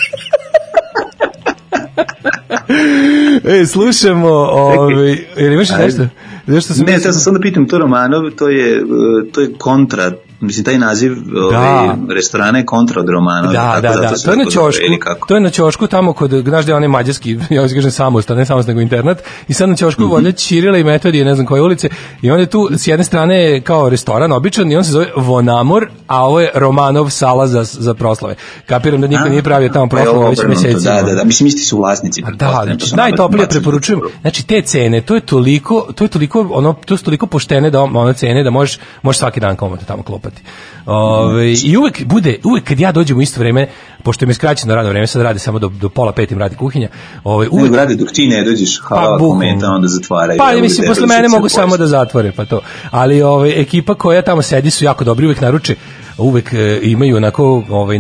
e, 3.62 3.66
slušamo, 3.66 4.30
ovaj, 4.30 5.18
jer 5.38 5.52
imaš 5.52 5.70
nešto? 5.80 6.08
Nešto 6.48 6.74
sam 6.74 6.86
Ne, 6.86 6.92
ja 6.94 7.00
sam 7.00 7.14
samo 7.14 7.38
da 7.38 7.42
pitam, 7.42 7.68
to 7.68 7.78
Romanov, 7.78 8.32
to 8.32 8.50
je, 8.50 8.84
uh, 8.84 8.90
to 9.32 9.42
je 9.42 9.54
kontra, 9.58 10.12
mislim, 10.40 10.66
taj 10.66 10.78
naziv 10.78 11.12
ovaj, 11.36 11.90
restorana 12.16 12.58
je 12.58 12.66
kontra 12.66 13.02
od 13.02 13.10
Romanova. 13.10 13.54
Da, 13.54 13.82
da, 13.82 13.96
da, 13.96 14.14
to 14.26 14.32
je 14.32 14.38
na 14.38 14.46
ćošku, 14.46 14.84
to 15.28 15.36
je 15.36 15.42
na 15.42 15.50
ćošku 15.50 15.88
tamo 15.88 16.14
kod, 16.14 16.32
znaš 16.32 16.66
da 16.66 16.72
je 16.72 16.76
onaj 16.76 16.88
mađarski, 16.88 17.40
ja 17.50 17.62
vas 17.62 17.74
kažem 17.74 17.92
samostan, 17.92 18.38
ne 18.38 18.46
samostan, 18.46 18.76
nego 18.76 18.82
internat, 18.82 19.24
i 19.48 19.54
sad 19.54 19.70
na 19.70 19.76
ćošku 19.76 20.04
mm 20.04 20.12
-hmm. 20.12 20.48
Čirila 20.48 20.78
i 20.78 20.84
Metodije, 20.84 21.26
ne 21.26 21.36
znam 21.36 21.48
koje 21.48 21.62
ulice, 21.62 21.90
i 22.22 22.32
onda 22.32 22.42
je 22.42 22.50
tu 22.50 22.70
s 22.78 22.88
jedne 22.88 23.04
strane 23.04 23.62
kao 23.62 23.90
restoran 23.90 24.32
običan 24.32 24.72
i 24.72 24.76
on 24.76 24.84
se 24.84 24.92
zove 24.92 25.08
Vonamor, 25.16 25.90
a 26.08 26.26
ovo 26.26 26.40
je 26.40 26.52
Romanov 26.56 27.10
sala 27.10 27.48
za, 27.48 27.64
za 27.64 27.94
proslave. 27.94 28.36
Kapiram 28.66 29.02
da 29.02 29.08
niko 29.08 29.24
A, 29.26 29.30
nije 29.30 29.44
pravio 29.44 29.70
tamo 29.70 29.88
proslavu 29.88 30.30
već 30.30 30.40
mesecima. 30.48 30.96
Da, 30.96 31.02
da, 31.02 31.16
da, 31.16 31.24
mislim, 31.24 31.48
isti 31.48 31.62
su 31.62 31.78
vlasnici. 31.78 32.24
Da, 32.36 32.62
znači 32.64 32.96
najtoplije 32.96 33.48
preporučujem. 33.48 34.02
Znači 34.22 34.48
te 34.48 34.62
cene, 34.62 35.02
to 35.02 35.16
je 35.16 35.22
toliko, 35.22 35.88
to 35.96 36.04
je 36.04 36.08
toliko 36.08 36.48
ono 36.52 36.76
to 36.86 36.98
su 36.98 37.04
toliko 37.04 37.28
poštene 37.28 37.70
da 37.70 37.82
ono 37.82 38.14
cene 38.14 38.44
da 38.44 38.50
možeš 38.50 38.80
možeš 39.02 39.20
svaki 39.20 39.40
dan 39.40 39.56
komotno 39.56 39.86
tamo 39.88 40.04
klopati. 40.28 40.42
Ove, 40.86 41.54
i 41.64 41.78
uvek 41.78 42.06
bude 42.06 42.40
uvek 42.44 42.64
kad 42.64 42.80
ja 42.80 42.92
dođem 42.92 43.18
u 43.18 43.22
isto 43.22 43.40
vreme, 43.40 43.68
pošto 44.04 44.26
mi 44.26 44.30
je 44.30 44.34
skraćeno 44.34 44.76
radno 44.76 44.90
vreme, 44.90 45.08
sad 45.08 45.22
radi 45.22 45.40
samo 45.40 45.60
do 45.60 45.70
do 45.70 45.90
pola 45.90 46.12
pet 46.12 46.32
im 46.32 46.40
radi 46.40 46.56
kuhinja. 46.56 46.90
Ovaj 47.24 47.48
Uvek 47.52 47.76
rade 47.76 47.96
dok 47.96 48.12
ti 48.12 48.28
ne 48.28 48.44
dođeš, 48.44 48.80
hvala 48.82 49.04
Pa, 49.04 49.10
pa, 49.10 49.18
bukvalno. 49.18 49.34
kometa, 49.34 49.68
onda 49.68 49.88
zatvaraju. 49.88 50.38
Pa 50.38 50.52
evo, 50.52 50.62
mislim 50.62 50.88
posle 50.88 51.08
mene 51.08 51.28
mogu 51.28 51.50
samo 51.50 51.78
da 51.78 51.88
zatvore 51.88 52.32
pa 52.32 52.46
to. 52.46 52.62
Ali 52.92 53.22
ovaj 53.22 53.62
ekipa 53.62 53.94
koja 53.96 54.22
tamo 54.22 54.42
sedi 54.42 54.72
su 54.72 54.86
jako 54.86 55.04
dobri, 55.04 55.26
uvek 55.26 55.42
naruče, 55.42 55.76
uvek 56.18 56.54
e, 56.54 56.80
imaju 56.84 57.18
onako 57.18 57.64
ovaj 57.70 57.98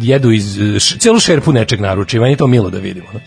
jedu 0.00 0.30
iz 0.30 0.58
š, 0.78 0.98
celu 0.98 1.20
šerpu 1.20 1.52
nečeg 1.52 1.80
naruče, 1.80 2.20
meni 2.20 2.32
je 2.32 2.36
to 2.36 2.46
milo 2.46 2.70
da 2.70 2.78
vidimo. 2.78 3.06
no. 3.12 3.20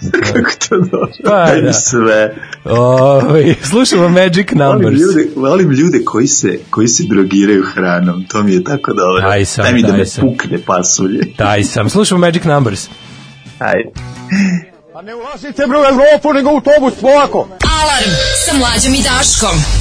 Kako 0.32 0.50
to 0.68 0.76
dobro. 0.78 1.08
Pa, 1.24 1.54
da. 1.54 1.72
sve. 1.72 2.34
Ovaj 2.64 3.54
slušamo 3.62 4.08
Magic 4.08 4.52
Volim 4.52 4.72
Numbers. 4.72 5.00
ljude, 5.00 5.28
volim 5.36 5.70
ljude 5.70 6.04
koji 6.04 6.26
se, 6.26 6.58
koji 6.70 6.88
se 6.88 7.04
drogiraju 7.04 7.64
hranom, 7.64 8.24
to 8.28 8.42
mi 8.42 8.52
je 8.52 8.64
tako 8.64 8.92
dobro. 8.92 9.20
Taj 9.20 9.44
sam, 9.44 9.62
Daj 9.64 9.72
mi 9.72 9.82
da 9.82 9.88
taj 9.88 9.98
me 9.98 10.06
sam. 10.06 10.24
pukne 10.24 10.58
pasulje. 10.66 11.20
Taj 11.36 11.64
sam. 11.64 11.90
Slušamo 11.90 12.20
Magic 12.20 12.44
Numbers. 12.44 12.88
Ajde. 13.58 13.90
Pa 14.92 15.02
ne 15.02 15.14
ulazite 15.14 15.66
bre 15.66 15.78
u 15.78 15.84
Evropu, 15.84 16.32
nego 16.32 16.50
u 16.50 16.54
autobus, 16.54 16.94
polako. 17.00 17.48
Alarm 17.82 18.10
sa 18.46 18.54
mlađom 18.54 18.94
i 18.94 19.02
Daškom. 19.02 19.79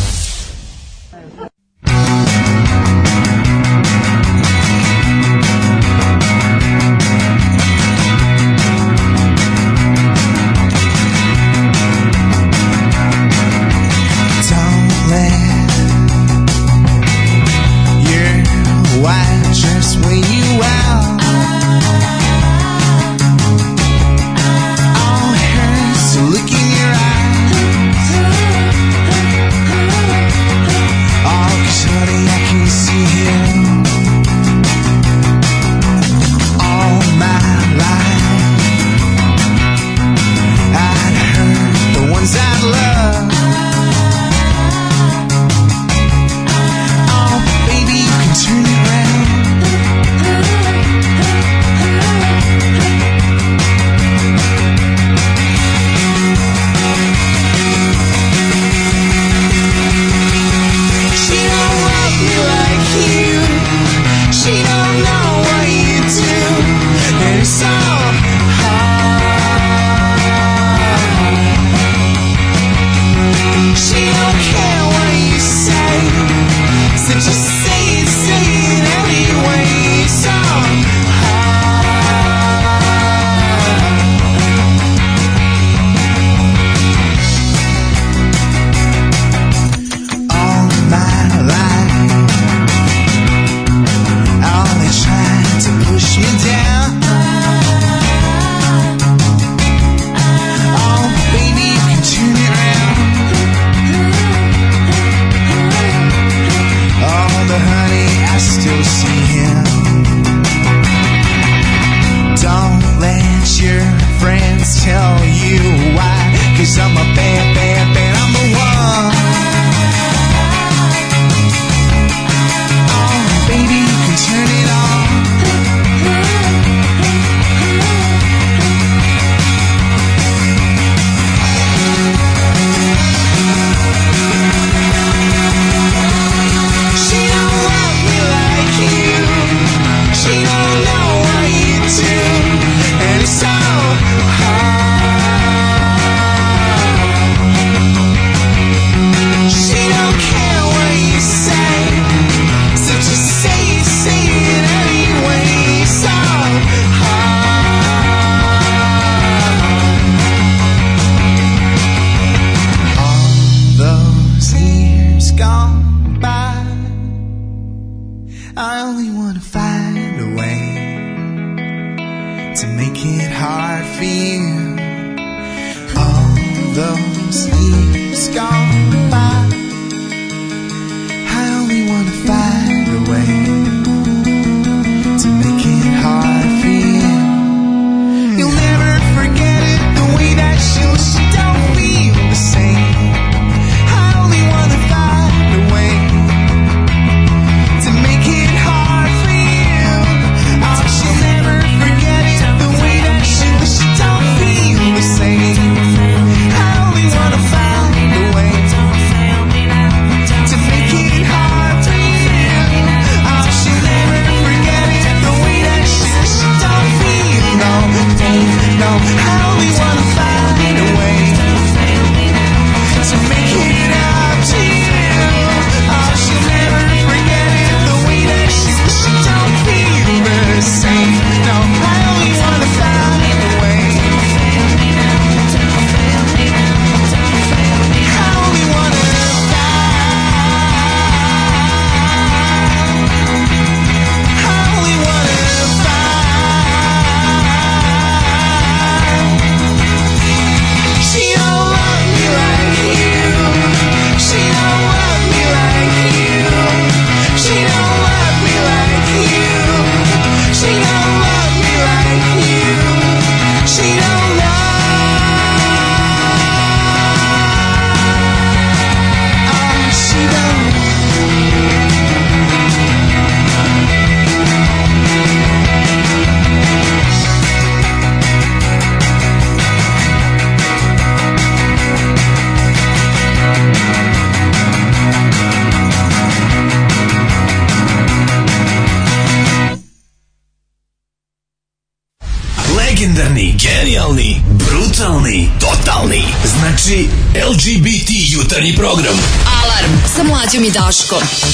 Mlađom 300.49 300.63
i 300.63 300.71
Daškom. 300.71 301.48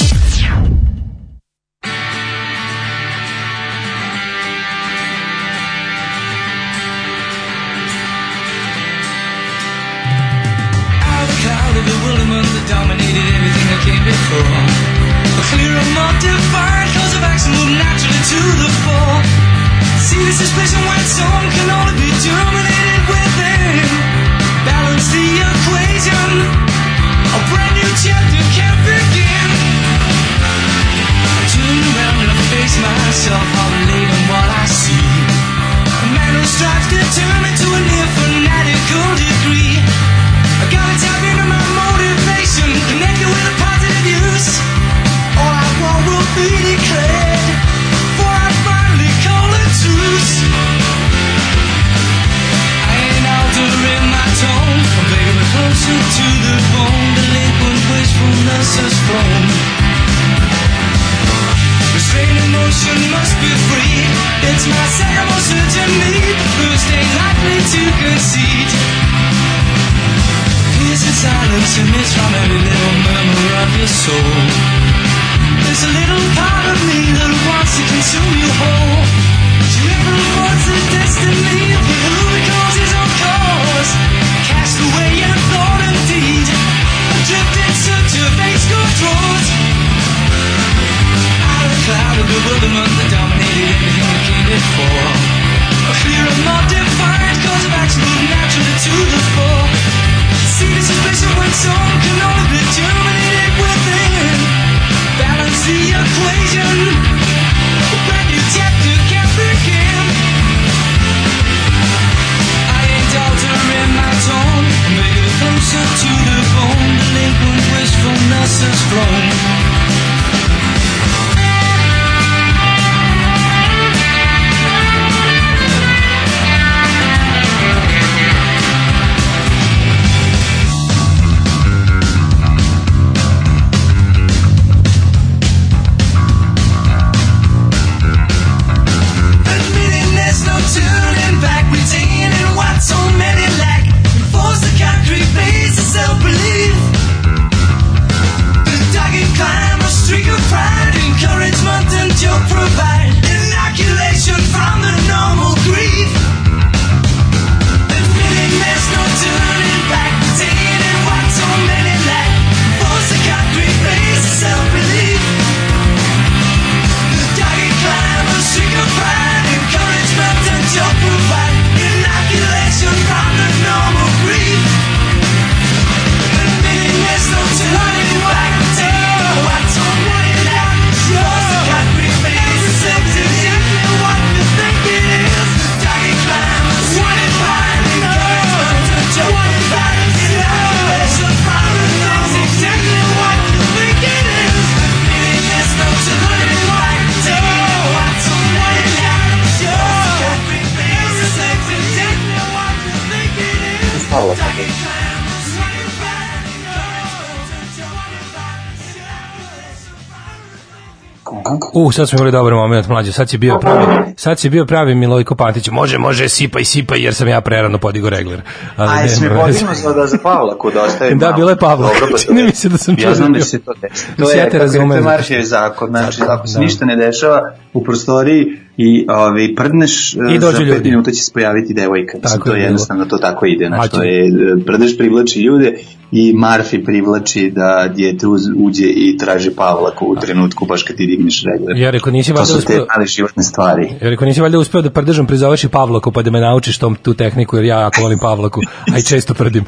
U, 211.74 211.92
sad 211.92 212.08
smo 212.08 212.16
imali 212.16 212.32
dobar 212.32 212.52
moment, 212.54 212.88
mlađe. 212.88 213.12
Sad 213.12 213.28
si 213.30 213.38
bio 213.38 213.58
pravi, 213.58 213.86
sad 214.16 214.38
si 214.38 214.50
bio 214.50 214.64
pravi 214.66 214.94
Milojko 214.94 215.34
Pantić. 215.34 215.68
Može, 215.68 215.98
može, 215.98 216.28
sipaj, 216.28 216.64
sipaj, 216.64 217.00
jer 217.00 217.14
sam 217.14 217.28
ja 217.28 217.40
prerano 217.40 217.78
podigo 217.78 218.10
regler. 218.10 218.40
Ali 218.76 218.90
Aj, 218.90 219.06
nema 219.20 219.34
veze. 219.34 219.58
podignu 219.58 219.74
sada 219.74 220.06
za 220.06 220.18
Pavla 220.22 220.58
kod 220.58 220.76
ostaje 220.76 221.14
Da, 221.14 221.32
bilo 221.32 221.50
je 221.50 221.56
Pavla. 221.56 221.88
Dobro, 221.88 222.00
pa 222.02 222.06
to 222.08 222.18
Čini 222.18 222.42
mi 222.42 222.52
se 222.52 222.68
da 222.68 222.78
sam 222.78 222.94
Ja 222.94 223.02
čuo 223.02 223.14
znam 223.14 223.28
da 223.28 223.32
da 223.32 223.38
je 223.38 223.44
se 223.44 223.58
to 223.58 223.72
desi. 223.82 224.06
Da 224.18 224.24
To 224.24 224.30
ja 224.30 224.36
je 224.36 224.44
te 224.44 224.44
kako 224.44 224.56
je 224.56 224.60
razumem. 224.60 225.04
Maršijev 225.04 225.42
zakon. 225.44 225.88
Znači, 225.88 226.22
ako 226.28 226.46
se 226.46 226.54
Da. 226.54 226.60
ništa 226.60 226.84
ne 226.84 226.96
dešava 226.96 227.40
u 227.72 227.84
prostoriji 227.84 228.58
i 228.76 229.06
ovaj, 229.08 229.54
prdneš, 229.56 230.14
I 230.14 230.18
I 230.36 230.40
za 230.40 230.50
pet 230.52 230.66
ljudi. 230.66 230.90
minuta 230.90 231.10
će 231.10 231.22
se 231.22 231.32
pojaviti 231.32 231.74
devojka. 231.74 232.18
Tako 232.22 232.48
to 232.48 232.56
je 232.56 232.62
jednostavno 232.62 233.04
to 233.04 233.18
tako 233.18 233.46
ide. 233.46 233.66
Znači, 233.66 233.90
to 233.90 234.02
je, 234.02 234.26
e, 234.26 234.64
prdeš 234.66 234.96
privlači 234.98 235.40
ljude 235.40 235.78
i 236.12 236.32
Marfi 236.32 236.84
privlači 236.84 237.50
da 237.50 237.92
djete 237.94 238.26
uz, 238.26 238.40
uđe 238.56 238.86
i 238.86 239.16
traži 239.18 239.50
Pavlaku 239.50 240.06
u 240.06 240.16
trenutku 240.16 240.66
baš 240.66 240.82
kad 240.82 240.96
ti 240.96 241.06
digneš 241.06 241.44
regler. 241.44 241.76
Ja 241.76 241.90
rekao, 241.90 242.12
nisi 242.12 242.30
To 242.30 242.34
valjda 242.34 242.46
su 242.46 242.52
te 242.52 242.58
uspeo... 242.58 242.86
male 242.96 243.06
životne 243.06 243.42
stvari. 243.42 243.88
Ja 244.02 244.10
rekao, 244.10 244.26
nisi 244.26 244.40
valjda 244.40 244.58
uspeo 244.58 244.82
da 244.82 244.90
prdržam 244.90 245.26
prizoveš 245.26 245.64
i 245.64 245.68
Pavlaku 245.68 246.12
pa 246.12 246.22
da 246.22 246.30
me 246.30 246.40
naučiš 246.40 246.78
tom, 246.78 246.96
tu 247.02 247.14
tehniku, 247.14 247.56
jer 247.56 247.64
ja 247.64 247.80
jako 247.80 248.02
volim 248.02 248.18
Pavlaku, 248.18 248.60
a 248.94 248.98
i 248.98 249.02
često 249.02 249.34
prdim. 249.34 249.64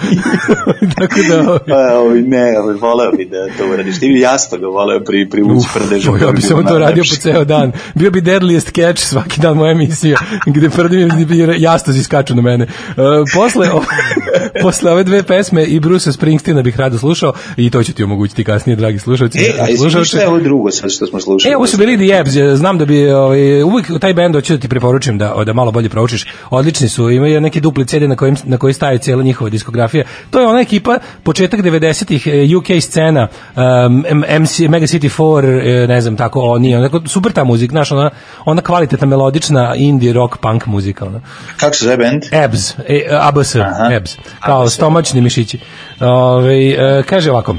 Tako 0.99 1.21
da... 1.29 1.59
Pa, 1.69 1.99
ovaj, 1.99 2.21
ne, 2.21 2.59
ovaj, 2.59 2.75
voleo 2.75 3.13
bi 3.13 3.25
da 3.25 3.47
to 3.59 3.73
uradiš. 3.73 4.01
Ti 4.01 4.09
bi 4.09 4.21
jasno 4.21 4.59
ga 4.59 4.67
voleo 4.67 5.01
pri, 5.01 5.29
privući 5.31 5.69
prdežom. 5.75 6.15
Uf, 6.15 6.23
ja 6.23 6.33
bi 6.33 6.41
samo 6.41 6.63
to 6.63 6.79
radio 6.79 7.03
po 7.11 7.17
ceo 7.21 7.45
dan. 7.45 7.73
Bio 7.95 8.11
bi 8.11 8.21
deadliest 8.21 8.73
catch 8.75 8.98
svaki 9.07 9.41
dan 9.41 9.57
moja 9.57 9.73
emisija, 9.73 10.19
gde 10.47 10.71
prdim 10.71 11.11
i 11.31 11.63
jasno 11.63 11.95
iskaču 11.95 12.35
na 12.35 12.43
mene. 12.43 12.67
Uh, 12.89 12.95
posle, 13.35 13.71
o, 13.71 13.83
posle 14.63 14.93
ove 14.93 15.05
dve 15.05 15.23
pesme 15.23 15.65
i 15.65 15.81
Bruce 15.81 16.13
Springsteena 16.13 16.63
bih 16.63 16.77
rado 16.77 16.99
slušao 16.99 17.33
i 17.57 17.71
to 17.71 17.83
ću 17.83 17.93
ti 17.93 18.05
omogućiti 18.05 18.45
kasnije, 18.45 18.77
dragi 18.77 18.99
slušalci. 18.99 19.39
E, 19.39 19.55
a 19.61 19.69
izvini 19.69 20.05
šta 20.05 20.21
je 20.21 20.29
ovo 20.29 20.41
drugo 20.41 20.71
sad 20.71 20.91
što 20.91 21.07
smo 21.07 21.21
slušali? 21.21 21.53
E, 21.53 21.57
ovo 21.57 21.67
su 21.67 21.77
bili 21.77 21.97
The 21.97 22.17
Ebbs, 22.17 22.59
znam 22.59 22.79
da 22.79 22.85
bi 22.85 23.11
ovaj, 23.11 23.63
uvijek 23.63 24.01
taj 24.01 24.15
bend 24.15 24.35
hoću 24.35 24.53
da 24.53 24.61
ti 24.61 24.69
preporučim 24.69 25.19
da, 25.19 25.43
da 25.47 25.53
malo 25.53 25.73
bolje 25.73 25.89
proučiš. 25.89 26.27
Odlični 26.51 26.89
su, 26.89 27.11
imaju 27.11 27.41
neki 27.41 27.61
dupli 27.61 27.87
CD 27.87 28.03
na 28.03 28.17
kojim, 28.17 28.37
na 28.45 28.57
koji 28.57 28.75
staje 28.75 28.99
cijela 28.99 29.23
njihova 29.23 29.51
diskografija. 29.51 30.05
To 30.31 30.41
je 30.41 30.47
ona 30.47 30.61
ekipa, 30.61 30.99
početak 31.23 31.61
90-ih 31.61 32.27
eh, 32.27 32.57
UK 32.57 32.83
scena, 32.83 33.29
um, 33.57 34.05
MC, 34.41 34.59
Mega 34.59 34.87
City 34.87 35.11
4, 35.19 35.83
eh, 35.85 35.87
ne 35.87 36.01
znam, 36.01 36.17
tako, 36.17 36.41
oni, 36.41 36.77
onako, 36.77 37.01
super 37.07 37.33
ta 37.33 37.45
muzika, 37.45 37.71
znaš, 37.71 37.93
ona, 37.93 38.11
ona 38.45 38.63
kvalitetna, 38.63 38.88
melodična 39.07 39.75
indie 39.75 40.13
rock 40.13 40.37
punk 40.37 40.67
muzika, 40.67 41.05
ona. 41.07 41.21
Kako 41.57 41.77
se 41.77 41.85
zove 41.85 41.97
band? 41.97 42.23
Ebs, 42.33 42.71
e, 42.79 43.07
ABS, 43.11 43.55
Aha. 43.55 43.89
Ebs, 43.93 44.17
kao 44.45 44.63
ABS. 44.63 44.75
stomačni 44.75 45.21
mišići. 45.21 45.59
Ove, 46.01 46.69
e, 46.69 47.03
kaže 47.03 47.31
ovako, 47.31 47.57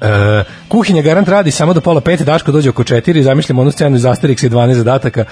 E, 0.00 0.44
kuhinja 0.68 1.02
garant 1.02 1.28
radi 1.28 1.50
samo 1.50 1.74
do 1.74 1.80
pola 1.80 2.00
pet, 2.00 2.20
Daško 2.22 2.52
dođe 2.52 2.70
oko 2.70 2.84
četiri, 2.84 3.22
zamišljamo 3.22 3.62
onu 3.62 3.70
scenu 3.70 3.96
iz 3.96 4.02
Asterix 4.02 4.46
i 4.46 4.50
12 4.50 4.72
zadataka, 4.72 5.24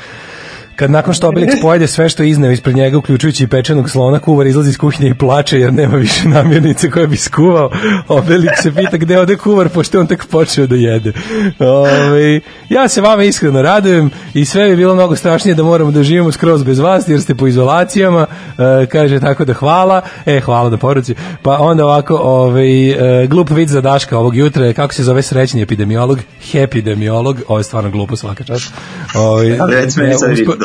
kad 0.76 0.90
nakon 0.90 1.14
što 1.14 1.28
Obelix 1.28 1.60
pojede 1.62 1.86
sve 1.86 2.08
što 2.08 2.22
je 2.22 2.30
izneo 2.30 2.50
ispred 2.50 2.76
njega, 2.76 2.98
uključujući 2.98 3.44
i 3.44 3.46
pečenog 3.46 3.90
slona, 3.90 4.18
kuvar 4.18 4.46
izlazi 4.46 4.70
iz 4.70 4.78
kuhinje 4.78 5.10
i 5.10 5.14
plače 5.14 5.60
jer 5.60 5.72
nema 5.72 5.96
više 5.96 6.28
namirnice 6.28 6.90
koje 6.90 7.06
bi 7.06 7.16
skuvao. 7.16 7.70
Obelix 8.08 8.62
se 8.62 8.74
pita 8.74 8.96
gde 8.96 9.18
ode 9.18 9.36
kuvar, 9.36 9.68
pošto 9.68 10.00
on 10.00 10.06
tek 10.06 10.26
počeo 10.26 10.66
da 10.66 10.74
jede. 10.74 11.12
Ove, 11.58 12.40
ja 12.68 12.88
se 12.88 13.00
vama 13.00 13.24
iskreno 13.24 13.62
radujem 13.62 14.10
i 14.34 14.44
sve 14.44 14.68
bi 14.68 14.76
bilo 14.76 14.94
mnogo 14.94 15.16
strašnije 15.16 15.54
da 15.54 15.62
moramo 15.62 15.90
da 15.90 16.02
živimo 16.02 16.32
skroz 16.32 16.62
bez 16.62 16.78
vas 16.78 17.08
jer 17.08 17.20
ste 17.20 17.34
po 17.34 17.46
izolacijama. 17.46 18.26
E, 18.58 18.86
kaže 18.86 19.20
tako 19.20 19.44
da 19.44 19.52
hvala. 19.52 20.02
E, 20.26 20.40
hvala 20.40 20.70
na 20.70 20.76
poruci. 20.76 21.14
Pa 21.42 21.58
onda 21.58 21.84
ovako, 21.84 22.16
ovaj, 22.16 22.90
e, 23.22 23.26
glup 23.26 23.50
vid 23.50 23.68
za 23.68 23.80
Daška 23.80 24.18
ovog 24.18 24.36
jutra, 24.36 24.66
je, 24.66 24.74
kako 24.74 24.94
se 24.94 25.02
zove 25.02 25.22
srećni 25.22 25.62
epidemiolog? 25.62 26.18
Hepidemiolog. 26.52 27.40
Ovo 27.48 27.58
je 27.58 27.64
stvarno 27.64 27.90
glupo 27.90 28.16
svaka 28.16 28.44
čast. 28.44 28.72
Ovaj, 29.14 29.48
ne, 29.48 29.56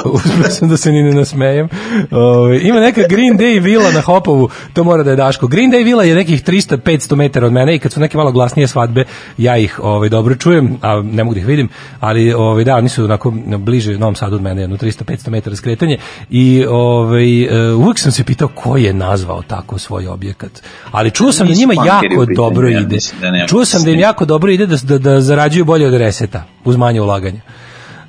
uspeo 0.13 0.49
sam 0.49 0.69
da 0.69 0.77
se 0.77 0.91
ni 0.91 1.03
ne 1.03 1.11
nasmejem. 1.11 1.69
Ovaj, 2.11 2.59
ima 2.63 2.79
neka 2.79 3.01
Green 3.09 3.37
Day 3.37 3.61
vila 3.61 3.91
na 3.91 4.01
Hopovu, 4.01 4.49
to 4.73 4.83
mora 4.83 5.03
da 5.03 5.09
je 5.09 5.15
Daško. 5.15 5.47
Green 5.47 5.71
Day 5.71 5.85
vila 5.85 6.03
je 6.03 6.15
nekih 6.15 6.43
300-500 6.43 7.15
metara 7.15 7.47
od 7.47 7.53
mene 7.53 7.75
i 7.75 7.79
kad 7.79 7.91
su 7.91 7.99
neke 7.99 8.17
malo 8.17 8.31
glasnije 8.31 8.67
svadbe, 8.67 9.03
ja 9.37 9.57
ih 9.57 9.79
ovaj, 9.83 10.09
dobro 10.09 10.35
čujem, 10.35 10.77
a 10.81 11.01
ne 11.01 11.23
mogu 11.23 11.33
da 11.33 11.39
ih 11.39 11.47
vidim, 11.47 11.69
ali 11.99 12.33
ovaj, 12.33 12.63
da, 12.63 12.75
oni 12.75 12.89
su 12.89 13.03
onako 13.03 13.31
bliže 13.57 13.97
Novom 13.97 14.15
Sadu 14.15 14.35
od 14.35 14.41
mene, 14.41 14.61
jedno 14.61 14.77
300-500 14.77 15.29
metara 15.29 15.55
skretanje 15.55 15.97
i 16.29 16.65
ovaj, 16.69 17.43
e, 17.43 17.73
uvijek 17.73 17.99
sam 17.99 18.11
se 18.11 18.23
pitao 18.23 18.47
ko 18.47 18.77
je 18.77 18.93
nazvao 18.93 19.41
tako 19.41 19.79
svoj 19.79 20.07
objekat. 20.07 20.51
Ali 20.91 21.11
čuo 21.11 21.31
sam 21.31 21.47
da 21.47 21.53
njima 21.53 21.73
jako 21.73 22.25
dobro 22.35 22.69
ide. 22.69 22.97
da 23.21 23.47
Čuo 23.47 23.65
sam 23.65 23.83
da 23.83 23.91
im 23.91 23.99
jako 23.99 24.25
dobro 24.25 24.51
ide 24.51 24.65
da, 24.65 24.77
da, 24.83 24.97
da 24.97 25.21
zarađuju 25.21 25.65
bolje 25.65 25.87
od 25.87 25.93
reseta, 25.93 26.43
uz 26.65 26.77
manje 26.77 27.01
ulaganja. 27.01 27.41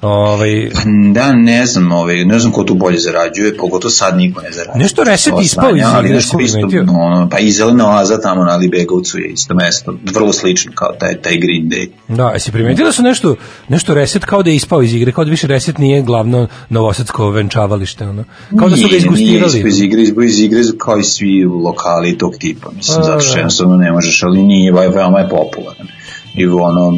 Ovaj, 0.02 0.70
Da, 1.12 1.32
ne 1.32 1.66
znam, 1.66 1.92
ovaj, 1.92 2.24
ne 2.24 2.38
znam 2.38 2.52
ko 2.52 2.64
tu 2.64 2.74
bolje 2.74 2.98
zarađuje, 2.98 3.56
pogotovo 3.56 3.90
sad 3.90 4.16
niko 4.16 4.40
ne 4.40 4.50
zarađuje. 4.52 4.78
Nešto 4.78 5.04
Reset 5.04 5.32
ispao 5.42 5.76
iz 5.76 5.82
ali 5.86 6.08
nešto 6.08 6.40
isto, 6.40 6.58
ono, 6.90 7.28
pa 7.28 7.38
i 7.38 7.50
zelena 7.50 7.88
oaza 7.88 8.20
tamo 8.20 8.44
na 8.44 8.56
Libegovcu 8.56 9.18
je 9.18 9.28
isto 9.28 9.54
mesto, 9.54 9.94
vrlo 10.06 10.32
slično 10.32 10.72
kao 10.74 10.88
taj, 10.92 11.14
taj 11.14 11.36
Green 11.36 11.62
Day. 11.64 11.88
Da, 12.08 12.28
jesi 12.28 12.52
primetila 12.52 12.86
da 12.86 12.92
su 12.92 13.02
nešto, 13.02 13.36
nešto 13.68 13.94
reset 13.94 14.24
kao 14.24 14.42
da 14.42 14.50
je 14.50 14.56
ispao 14.56 14.82
iz 14.82 14.94
igre, 14.94 15.12
kao 15.12 15.24
da 15.24 15.30
više 15.30 15.46
reset 15.46 15.78
nije 15.78 16.02
glavno 16.02 16.46
novosadsko 16.68 17.30
venčavalište, 17.30 18.04
ono. 18.04 18.24
Kao 18.58 18.68
da 18.68 18.76
su 18.76 18.82
ga 18.82 18.88
Nije, 18.88 18.90
Nije 18.90 18.98
izgustirali. 18.98 19.46
ispao 19.48 19.68
iz 19.68 19.80
igre, 19.80 20.02
ispao 20.02 20.22
iz 20.22 20.40
igre 20.40 20.60
kao 20.78 20.98
i 20.98 21.04
svi 21.04 21.28
lokali 21.64 22.18
tog 22.18 22.34
tipa, 22.36 22.70
mislim, 22.70 23.00
A, 23.00 23.04
zato 23.04 23.20
što 23.20 23.32
da. 23.32 23.38
jednostavno 23.38 23.76
ne 23.76 23.92
možeš, 23.92 24.22
ali 24.22 24.42
nije, 24.42 24.72
ve- 24.72 24.88
veoma 24.88 25.18
je 25.18 25.28
popularan 25.28 25.86
i 26.34 26.46
ono, 26.46 26.92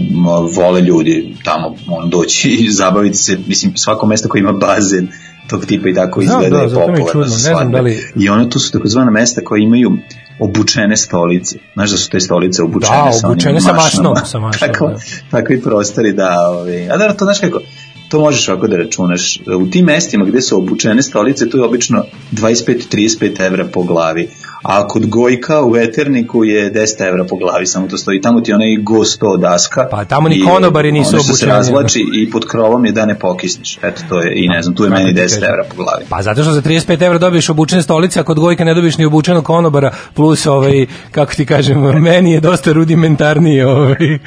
vole 0.52 0.80
ljudi 0.80 1.34
tamo 1.44 1.74
ono, 1.88 2.06
doći 2.06 2.50
i 2.50 2.70
zabaviti 2.70 3.16
se, 3.16 3.38
mislim, 3.46 3.76
svako 3.76 4.06
mesto 4.06 4.28
koje 4.28 4.40
ima 4.40 4.52
bazen 4.52 5.08
tog 5.48 5.66
tipa 5.66 5.88
i 5.88 5.94
tako 5.94 6.22
izgleda 6.22 6.48
da, 6.50 6.56
mi 6.56 6.62
je 6.62 6.74
popularno 6.76 7.24
za 7.24 7.34
ne 7.34 7.40
znam 7.40 7.54
svadbe. 7.54 7.72
da 7.72 7.80
li- 7.80 7.98
I 8.16 8.28
ono, 8.28 8.44
tu 8.44 8.58
su 8.58 8.72
takozvana 8.72 9.10
mesta 9.10 9.40
koja 9.40 9.60
imaju 9.60 9.92
obučene 10.40 10.96
stolice. 10.96 11.58
Znaš 11.74 11.90
da 11.90 11.96
su 11.96 12.10
te 12.10 12.20
stolice 12.20 12.62
obučene 12.62 12.96
Da, 12.96 13.12
sa 13.12 13.18
onim 13.18 13.32
obučene 13.32 13.60
sa 13.60 13.72
mašnom, 13.74 14.14
sa 14.24 14.38
mašnom, 14.46 14.68
Tako- 14.68 14.88
da. 14.88 14.96
takvi 15.30 15.62
prostori 15.62 16.12
da, 16.12 16.36
ovaj, 16.40 16.90
a 16.90 16.96
da, 16.96 17.12
to 17.12 17.24
znaš 17.24 17.40
kako, 17.40 17.60
to 18.08 18.20
možeš 18.20 18.48
ovako 18.48 18.66
da 18.66 18.76
računaš. 18.76 19.38
U 19.58 19.66
tim 19.66 19.84
mestima 19.84 20.24
gde 20.24 20.40
su 20.40 20.58
obučene 20.58 21.02
stolice, 21.02 21.50
to 21.50 21.56
je 21.56 21.64
obično 21.64 22.04
25-35 22.32 23.40
evra 23.40 23.64
po 23.64 23.82
glavi. 23.82 24.28
A 24.64 24.88
kod 24.88 25.06
Gojka 25.06 25.62
u 25.62 25.70
Veterniku 25.70 26.44
je 26.44 26.72
10 26.72 27.08
evra 27.08 27.24
po 27.24 27.36
glavi, 27.36 27.66
samo 27.66 27.88
to 27.88 27.98
stoji. 27.98 28.20
Tamo 28.20 28.40
ti 28.40 28.50
je 28.50 28.54
onaj 28.54 28.76
go 28.78 28.94
100 28.94 29.40
daska. 29.40 29.88
Pa 29.90 30.04
tamo 30.04 30.28
ni 30.28 30.40
konobari 30.42 30.92
nisu 30.92 31.08
ono 31.08 31.18
što 31.18 31.26
se 31.26 31.32
obučeni. 31.34 31.52
razvlači 31.52 32.04
i 32.14 32.30
pod 32.30 32.46
krovom 32.46 32.84
je 32.84 32.92
da 32.92 33.06
ne 33.06 33.14
pokisneš. 33.16 33.78
Eto, 33.82 34.02
to 34.08 34.20
je, 34.20 34.32
i 34.34 34.48
ne 34.48 34.62
znam, 34.62 34.74
tu 34.74 34.84
je 34.84 34.90
Kako 34.90 35.00
meni 35.00 35.14
ti 35.14 35.20
10 35.20 35.24
kažem? 35.24 35.44
evra 35.44 35.64
po 35.68 35.76
glavi. 35.76 36.04
Pa 36.08 36.22
zato 36.22 36.42
što 36.42 36.52
za 36.52 36.62
35 36.62 37.02
evra 37.02 37.18
dobiješ 37.18 37.48
obučene 37.50 37.82
stolice, 37.82 38.20
a 38.20 38.24
kod 38.24 38.38
Gojka 38.38 38.64
ne 38.64 38.74
dobiješ 38.74 38.98
ni 38.98 39.04
obučenog 39.04 39.44
konobara, 39.44 39.90
plus 40.14 40.46
ovaj, 40.46 40.86
kako 41.10 41.34
ti 41.34 41.46
kažem, 41.46 41.78
meni 42.02 42.32
je 42.32 42.40
dosta 42.40 42.72
rudimentarniji 42.72 43.62
ovaj. 43.62 44.18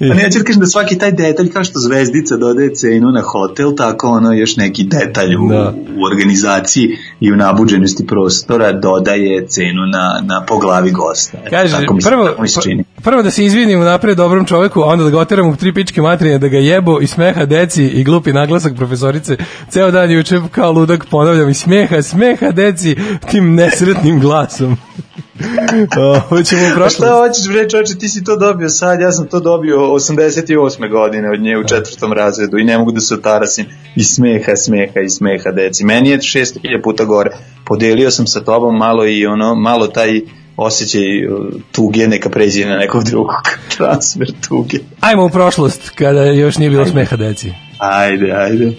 Pa 0.00 0.04
ne, 0.06 0.22
ja 0.22 0.30
ću 0.30 0.38
da 0.38 0.44
kažem 0.44 0.60
da 0.60 0.66
svaki 0.66 0.98
taj 0.98 1.12
detalj, 1.12 1.48
kao 1.48 1.64
što 1.64 1.78
zvezdica 1.78 2.36
dodaje 2.36 2.74
cenu 2.74 3.06
na 3.08 3.22
hotel, 3.22 3.74
tako 3.74 4.08
ono 4.08 4.32
još 4.32 4.56
neki 4.56 4.84
detalj 4.84 5.34
u, 5.36 5.48
Da. 5.48 5.74
u 5.96 6.04
organizaciji 6.04 6.88
i 7.20 7.32
u 7.32 7.36
nabuđenosti 7.36 8.06
prostora 8.06 8.72
dodaje 8.72 9.46
cenu 9.46 9.81
na, 9.86 10.20
na 10.22 10.44
po 10.46 10.58
glavi 10.58 10.90
gosta. 10.90 11.38
Kaže, 11.50 11.80
tako 11.80 11.94
mi 11.94 12.00
prvo, 12.00 12.28
tako 12.28 12.42
mi 12.42 12.48
se 12.48 12.60
čini. 12.62 12.84
prvo 13.02 13.22
da 13.22 13.30
se 13.30 13.44
izvinim 13.44 13.80
napred 13.80 14.16
dobrom 14.16 14.46
čoveku, 14.46 14.80
a 14.80 14.86
onda 14.86 15.04
da 15.04 15.10
ga 15.10 15.18
oteram 15.18 15.48
u 15.48 15.56
tri 15.56 15.74
pičke 15.74 16.02
materije, 16.02 16.38
da 16.38 16.48
ga 16.48 16.58
jebo 16.58 17.00
i 17.00 17.06
smeha 17.06 17.44
deci 17.44 17.84
i 17.84 18.04
glupi 18.04 18.32
naglasak 18.32 18.76
profesorice. 18.76 19.36
Ceo 19.70 19.90
dan 19.90 20.10
juče 20.10 20.40
kao 20.50 20.72
ludak 20.72 21.06
ponavljam 21.10 21.48
i 21.48 21.54
smeha, 21.54 22.02
smeha 22.02 22.50
deci 22.50 22.96
tim 23.30 23.54
nesretnim 23.54 24.20
glasom. 24.20 24.76
hoćemo 26.28 26.62
u 26.62 26.68
Pa 26.68 26.74
prošlost. 26.74 26.96
šta 26.96 27.12
hoćeš 27.12 27.48
bre 27.48 27.68
čoče, 27.68 27.98
ti 27.98 28.08
si 28.08 28.24
to 28.24 28.36
dobio 28.36 28.68
sad, 28.68 29.00
ja 29.00 29.12
sam 29.12 29.26
to 29.26 29.40
dobio 29.40 29.76
88. 29.78 30.90
godine 30.90 31.30
od 31.30 31.40
nje 31.40 31.58
u 31.58 31.64
četvrtom 31.64 32.12
razredu 32.12 32.58
i 32.58 32.64
ne 32.64 32.78
mogu 32.78 32.92
da 32.92 33.00
se 33.00 33.14
otarasim 33.14 33.66
i 33.96 34.04
smeha, 34.04 34.56
smeha 34.56 35.00
i 35.00 35.10
smeha 35.10 35.50
deci. 35.50 35.84
Meni 35.84 36.10
je 36.10 36.18
600.000 36.18 36.82
puta 36.82 37.04
gore. 37.04 37.30
Podelio 37.64 38.10
sam 38.10 38.26
sa 38.26 38.40
tobom 38.40 38.76
malo 38.78 39.06
i 39.06 39.26
ono, 39.26 39.54
malo 39.54 39.86
taj 39.86 40.20
osjećaj 40.56 41.26
uh, 41.26 41.46
tuge 41.72 42.08
neka 42.08 42.30
pređe 42.30 42.66
na 42.66 42.76
nekog 42.76 43.04
drugog 43.04 43.42
transfer 43.76 44.32
tuge. 44.48 44.78
Ajmo 45.00 45.24
u 45.24 45.30
prošlost, 45.30 45.90
kada 45.90 46.22
još 46.24 46.58
nije 46.58 46.70
bilo 46.70 46.86
smeha 46.86 47.16
deci. 47.16 47.52
Ajde, 47.78 48.32
ajde. 48.32 48.72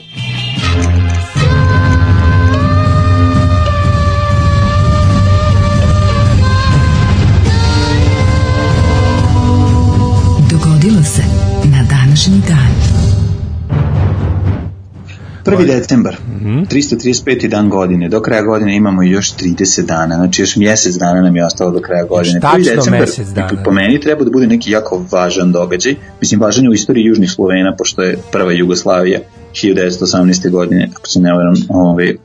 Dogodilo 15.45 15.83
se 15.83 15.95
na 15.95 16.03
današnji 16.03 16.03
dan. 16.03 16.13
Prvi 16.13 16.15
decembar, 16.15 16.15
Mhm. 16.35 16.63
335. 16.63 17.47
dan 17.47 17.69
godine, 17.69 18.09
do 18.09 18.21
kraja 18.21 18.41
godine 18.41 18.75
imamo 18.75 19.03
još 19.03 19.31
30 19.31 19.85
dana, 19.85 20.15
znači 20.15 20.41
još 20.41 20.55
mjesec 20.55 20.95
dana 20.95 21.21
nam 21.21 21.35
je 21.35 21.45
ostalo 21.45 21.71
do 21.71 21.79
kraja 21.81 22.03
godine. 22.03 22.39
tačno 22.39 22.57
decembar, 22.75 22.99
mesec 23.01 23.27
dana. 23.27 23.63
po 23.65 23.71
meni, 23.71 23.99
treba 23.99 24.23
da 24.23 24.31
bude 24.31 24.47
neki 24.47 24.71
jako 24.71 25.05
važan 25.11 25.51
događaj, 25.51 25.95
mislim 26.21 26.41
važan 26.41 26.63
je 26.63 26.69
u 26.69 26.73
istoriji 26.73 27.05
Južnih 27.05 27.31
Slovena, 27.31 27.75
pošto 27.77 28.01
je 28.01 28.17
prva 28.31 28.51
Jugoslavija 28.51 29.19
1918. 29.53 30.49
godine, 30.49 30.89
ako 30.95 31.07
se 31.07 31.19
ne 31.19 31.33
varam, 31.33 31.53
ovaj, 31.69 32.15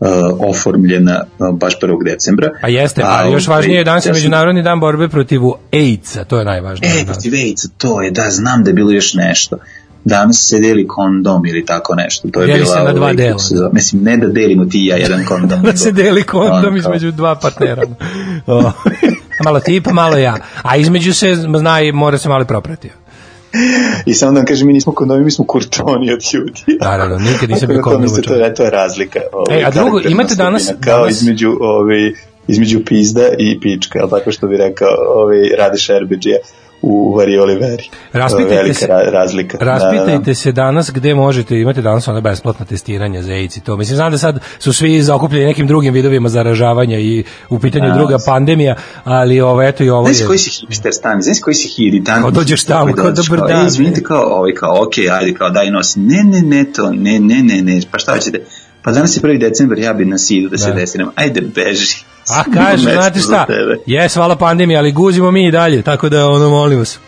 uh, 0.00 0.08
oformljena 0.40 1.24
uh, 1.38 1.58
baš 1.58 1.78
1. 1.80 2.04
decembra. 2.04 2.50
A 2.60 2.68
jeste, 2.68 3.02
ali 3.04 3.32
još 3.32 3.48
ovaj, 3.48 3.56
važnije 3.56 3.78
je 3.78 3.84
danas 3.84 4.06
je 4.06 4.12
Međunarodni 4.12 4.62
dan 4.62 4.80
borbe 4.80 5.08
protiv 5.08 5.40
AIDS-a, 5.72 6.24
to 6.24 6.38
je 6.38 6.44
najvažnije. 6.44 6.92
E, 6.92 7.04
protiv 7.04 7.32
AIDS, 7.34 7.68
to 7.78 8.02
je, 8.02 8.10
da, 8.10 8.30
znam 8.30 8.64
da 8.64 8.70
je 8.70 8.74
bilo 8.74 8.90
još 8.90 9.14
nešto. 9.14 9.56
Danas 10.04 10.36
se 10.38 10.60
deli 10.60 10.86
kondom 10.86 11.46
ili 11.46 11.64
tako 11.66 11.94
nešto. 11.94 12.28
To 12.28 12.40
je 12.40 12.46
Deli 12.46 12.58
bila, 12.58 12.72
se 12.72 12.78
na 12.78 12.92
dva 12.92 13.00
ovaj, 13.00 13.14
dela. 13.14 13.38
se 13.38 13.54
Mislim, 13.72 14.02
ne 14.02 14.16
da 14.16 14.26
delimo 14.28 14.64
ti 14.64 14.78
i 14.78 14.86
ja 14.86 14.96
jedan 14.96 15.24
kondom. 15.24 15.62
da 15.62 15.76
se 15.76 15.92
deli 15.92 16.22
kondom 16.22 16.76
između 16.76 17.10
dva 17.10 17.34
partnera. 17.34 17.82
O, 18.46 18.62
malo 19.44 19.60
ti 19.60 19.80
pa 19.80 19.92
malo 19.92 20.16
ja. 20.16 20.36
A 20.62 20.76
između 20.76 21.14
se 21.14 21.34
zna 21.34 21.80
i 21.80 21.92
mora 21.92 22.18
se 22.18 22.28
malo 22.28 22.44
proprati. 22.44 22.90
I 24.06 24.14
samo 24.14 24.32
da 24.32 24.38
vam 24.38 24.46
kažem, 24.46 24.66
mi 24.66 24.72
nismo 24.72 24.92
kondomi, 24.92 25.24
mi 25.24 25.30
smo 25.30 25.44
kurčoni 25.44 26.12
od 26.12 26.20
ljudi. 26.34 26.62
Naravno, 26.80 27.18
nikad 27.18 27.50
nisam 27.50 27.68
bio 27.68 27.76
da 27.76 27.82
to. 27.82 28.22
To 28.22 28.34
je, 28.34 28.54
to 28.54 28.64
je 28.64 28.70
razlika. 28.70 29.20
Ovaj, 29.32 29.60
E, 29.60 29.64
a 29.64 29.70
drugo, 29.70 30.00
imate 30.00 30.34
danas- 30.34 30.72
Kao 30.80 30.98
danas- 30.98 31.12
između, 31.12 31.56
ovaj, 31.60 32.12
između 32.48 32.80
pizda 32.86 33.28
i 33.38 33.60
pička, 33.60 33.98
ali 34.02 34.10
tako 34.10 34.32
što 34.32 34.46
bi 34.46 34.56
rekao 34.56 34.88
ovaj, 35.08 35.38
Rade 35.58 35.78
Šerbeđija 35.78 36.36
u 36.86 37.14
Vari 37.14 37.38
Oliveri. 37.38 37.88
Raspitajte 38.12 38.54
Velika 38.54 38.74
se- 38.74 38.86
ra- 38.86 39.10
razlika. 39.10 39.58
Raspitajte 39.60 40.12
Da, 40.12 40.18
da. 40.20 40.34
se 40.34 40.52
danas 40.52 40.90
gde 40.92 41.14
možete, 41.16 41.56
imate 41.56 41.82
danas 41.82 42.08
ona 42.08 42.20
besplatna 42.20 42.66
testiranja 42.66 43.22
za 43.22 43.32
AIDS 43.32 43.56
i 43.56 43.60
to. 43.60 43.76
Mislim, 43.76 43.96
znam 43.96 44.12
da 44.12 44.18
sad 44.18 44.38
su 44.58 44.72
svi 44.72 45.02
zakupljeni 45.02 45.46
nekim 45.46 45.66
drugim 45.66 45.94
vidovima 45.94 46.28
zaražavanja 46.28 46.98
i 46.98 47.24
u 47.50 47.58
pitanju 47.58 47.88
Da. 47.88 47.94
druga 47.94 48.16
pandemija, 48.26 48.74
ali 49.04 49.40
ovo, 49.40 49.62
eto 49.62 49.84
i 49.84 49.90
ovo 49.90 50.04
Znaš 50.04 50.20
je... 50.20 50.26
koji 50.26 50.38
si 50.38 50.50
hipster 50.60 50.92
stani, 50.92 51.22
znaš 51.22 51.40
koji 51.40 51.54
si 51.54 51.68
hiritant. 51.68 52.20
Kao 52.20 52.30
dođeš 52.30 52.64
tamo, 52.64 52.92
kao 52.92 53.10
dobar 53.12 53.48
dan. 53.48 53.64
E, 53.64 53.66
izvinite, 53.66 54.02
kao, 54.02 54.22
ovaj, 54.28 54.52
kao, 54.52 54.82
ok, 54.82 54.92
ajde, 55.12 55.34
kao, 55.34 55.50
daj 55.50 55.70
nosi. 55.70 56.00
Ne, 56.00 56.22
ne, 56.24 56.42
ne, 56.42 56.64
to, 56.66 56.90
ne, 56.92 57.18
ne, 57.20 57.42
ne, 57.42 57.62
ne, 57.62 57.80
pa 57.90 57.98
šta 57.98 58.18
ćete? 58.18 58.40
Pa 58.82 58.92
danas 58.92 59.16
je 59.16 59.20
prvi 59.20 59.38
decembar, 59.38 59.78
ja 59.78 59.92
bi 59.92 60.04
na 60.04 60.18
sidu 60.18 60.48
da 60.48 60.58
se 60.58 60.68
Da. 60.68 60.74
desiram. 60.74 61.08
Ajde, 61.14 61.40
beži. 61.40 62.04
A 62.30 62.44
kaže, 62.54 62.92
znate 62.92 63.20
šta, 63.20 63.46
jes, 63.86 64.14
hvala 64.14 64.36
pandemija, 64.36 64.78
ali 64.78 64.92
guzimo 64.92 65.30
mi 65.30 65.46
i 65.46 65.50
dalje, 65.50 65.82
tako 65.82 66.08
da, 66.08 66.28
ono, 66.28 66.50
molim 66.50 66.78
vas. 66.78 66.98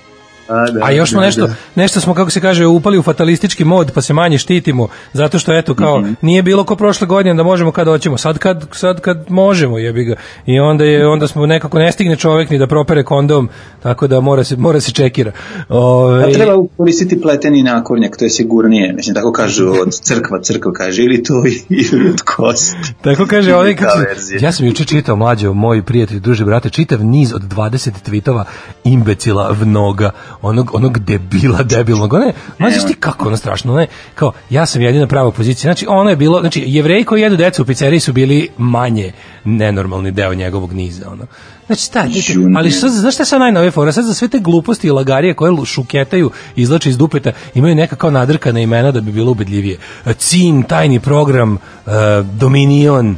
A, 0.49 0.70
da, 0.70 0.80
A 0.84 0.90
još 0.90 1.11
smo 1.11 1.20
nešto, 1.20 1.47
da. 1.47 1.55
nešto 1.74 2.01
smo, 2.01 2.14
kako 2.14 2.30
se 2.30 2.40
kaže, 2.40 2.66
upali 2.66 2.99
u 2.99 3.03
fatalistički 3.03 3.64
mod, 3.64 3.92
pa 3.92 4.01
se 4.01 4.12
manje 4.12 4.38
štitimo, 4.38 4.88
zato 5.12 5.38
što, 5.38 5.53
eto, 5.53 5.74
kao, 5.74 6.01
Mhm. 6.01 6.12
nije 6.22 6.42
bilo 6.42 6.64
ko 6.64 6.76
prošle 6.76 7.07
godine 7.07 7.34
da 7.34 7.42
možemo 7.42 7.72
kad 7.72 7.86
hoćemo, 7.86 8.16
sad 8.18 8.38
kad, 8.38 8.66
sad 8.72 9.01
kad 9.01 9.24
možemo, 9.28 9.78
jebi 9.78 10.05
ga. 10.05 10.14
I 10.47 10.59
onda, 10.61 10.84
je, 10.84 11.07
onda 11.09 11.28
smo 11.28 11.47
nekako, 11.47 11.78
ne 11.78 11.92
stigne 11.92 12.16
čovek 12.16 12.51
ni 12.51 12.59
da 12.59 12.66
propere 12.66 13.05
kondom, 13.05 13.49
tako 13.82 14.07
da 14.07 14.20
mora 14.20 14.44
se, 14.44 14.57
mora 14.57 14.80
se 14.80 14.92
čekira. 14.92 15.32
Ove, 15.68 16.24
A 16.24 16.32
treba 16.32 16.53
koristiti 16.76 17.20
pleteni 17.20 17.62
nakornjak, 17.62 18.16
to 18.16 18.24
je 18.24 18.30
sigurnije. 18.30 18.92
Mislim, 18.92 19.14
tako 19.14 19.32
kažu 19.32 19.68
od 19.68 19.92
crkva, 19.92 20.40
crkva 20.42 20.72
kaže, 20.72 21.03
ili 21.03 21.22
to 21.22 21.34
ili 21.68 22.09
od 22.11 22.20
kosti. 22.36 22.94
Tako 23.03 23.26
kaže 23.26 23.55
ovaj 23.55 23.76
kako 23.76 23.99
ja 24.40 24.53
sam 24.53 24.66
juče 24.66 24.84
čitao 24.84 25.16
mlađo 25.16 25.53
moj 25.53 25.82
prijatelj 25.82 26.20
druži 26.20 26.44
brate 26.44 26.70
čitav 26.70 27.05
niz 27.05 27.32
od 27.34 27.42
20 27.42 27.90
tvitova 28.03 28.44
imbecila 28.84 29.51
vnoga 29.51 30.11
onog 30.43 30.74
onog 30.74 30.99
debila 30.99 31.62
debilnog 31.62 32.12
one 32.12 32.32
znaš 32.57 32.87
ti 32.87 32.95
kako 32.95 33.26
ono 33.26 33.37
strašno 33.37 33.76
ne 33.76 33.87
kao 34.14 34.32
ja 34.51 34.66
sam 34.66 34.82
jedina 34.82 35.07
prava 35.07 35.30
pozicija 35.30 35.72
znači 35.72 35.87
ono 35.89 36.11
je 36.11 36.16
bilo 36.16 36.41
znači 36.41 36.64
jevreji 36.66 37.05
koji 37.05 37.22
jedu 37.22 37.37
decu 37.37 37.62
u 37.62 37.66
pizzeriji 37.66 38.01
su 38.01 38.12
bili 38.12 38.49
manje 38.59 39.12
nenormalni 39.45 40.11
deo 40.11 40.34
njegovog 40.34 40.72
niza 40.72 41.11
ono 41.11 41.26
Znači, 41.66 41.82
šta, 41.82 42.03
dete, 42.03 42.32
ali 42.57 42.68
ne. 42.68 42.74
sad, 42.74 42.91
znaš 42.91 43.14
šta 43.14 43.22
je 43.22 43.26
sad 43.26 43.41
najnovije 43.41 43.70
fora? 43.70 43.93
Sad 43.93 44.05
za 44.05 44.14
sve 44.14 44.28
te 44.28 44.39
gluposti 44.39 44.87
i 44.87 44.91
lagarije 44.91 45.34
koje 45.34 45.66
šuketaju, 45.66 46.30
izlače 46.57 46.91
iz 46.91 46.99
dupeta, 46.99 47.32
imaju 47.55 47.74
neka 47.74 47.97
kao 47.97 48.11
nadrkana 48.11 48.61
imena 48.61 48.93
da 48.93 49.01
bi 49.01 49.12
bilo 49.12 49.30
ubedljivije. 49.30 49.78
Cin, 50.18 50.62
tajni 50.62 51.01
program, 51.01 51.59
e, 51.87 51.91
Dominion, 52.22 53.16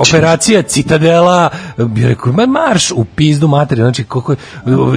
operacija 0.00 0.62
Citadela, 0.64 1.48
bi 1.78 2.02
rekao, 2.02 2.32
ma 2.32 2.46
marš 2.46 2.90
u 2.90 3.04
pizdu 3.06 3.48
materiju, 3.48 3.84
znači 3.84 4.04
koliko, 4.04 4.32
je- 4.32 4.38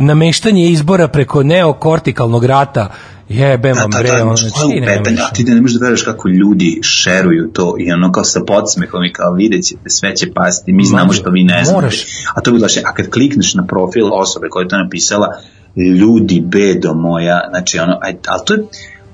nameštanje 0.01 0.65
izbora 0.65 1.07
preko 1.07 1.43
neokortikalnog 1.43 2.45
rata, 2.45 2.89
jebem 3.30 3.74
vam 3.74 3.89
bre, 3.91 4.22
ono, 4.22 4.36
znači, 4.38 4.76
je 4.76 4.82
ne 4.82 4.88
ti 5.34 5.43
da 5.43 5.53
ne 5.53 5.61
možeš 5.61 5.76
da 5.76 5.84
veruješ 5.84 6.03
kako 6.03 6.28
ljudi 6.30 6.80
šeruju 6.84 7.49
to 7.49 7.76
i 7.80 7.91
ono 7.91 8.11
kao 8.11 8.24
sa 8.24 8.39
podsmehom 8.41 9.03
i 9.03 9.13
kao 9.13 9.34
vidjet 9.34 9.63
ćete, 9.63 9.89
sve 9.89 10.15
će 10.15 10.34
pasti, 10.34 10.74
mi 10.74 10.86
znamo 10.86 11.13
što 11.13 11.30
vi 11.30 11.43
ne 11.43 11.63
znate. 11.63 11.80
A 12.36 12.41
to 12.41 12.51
bi 12.51 12.57
bilo 12.57 12.69
še- 12.69 12.82
a 12.86 12.93
kad 12.93 13.09
klikneš 13.09 13.53
na 13.53 13.65
profil 13.65 14.13
osobe 14.13 14.47
koja 14.49 14.63
je 14.63 14.67
to 14.67 14.78
napisala, 14.78 15.28
ljudi 15.76 16.41
bedo 16.41 16.93
moja, 16.95 17.41
znači 17.49 17.80
ono, 17.80 17.97
aj, 18.01 18.15
ali 18.28 18.41
to 18.45 18.53
je, 18.53 18.59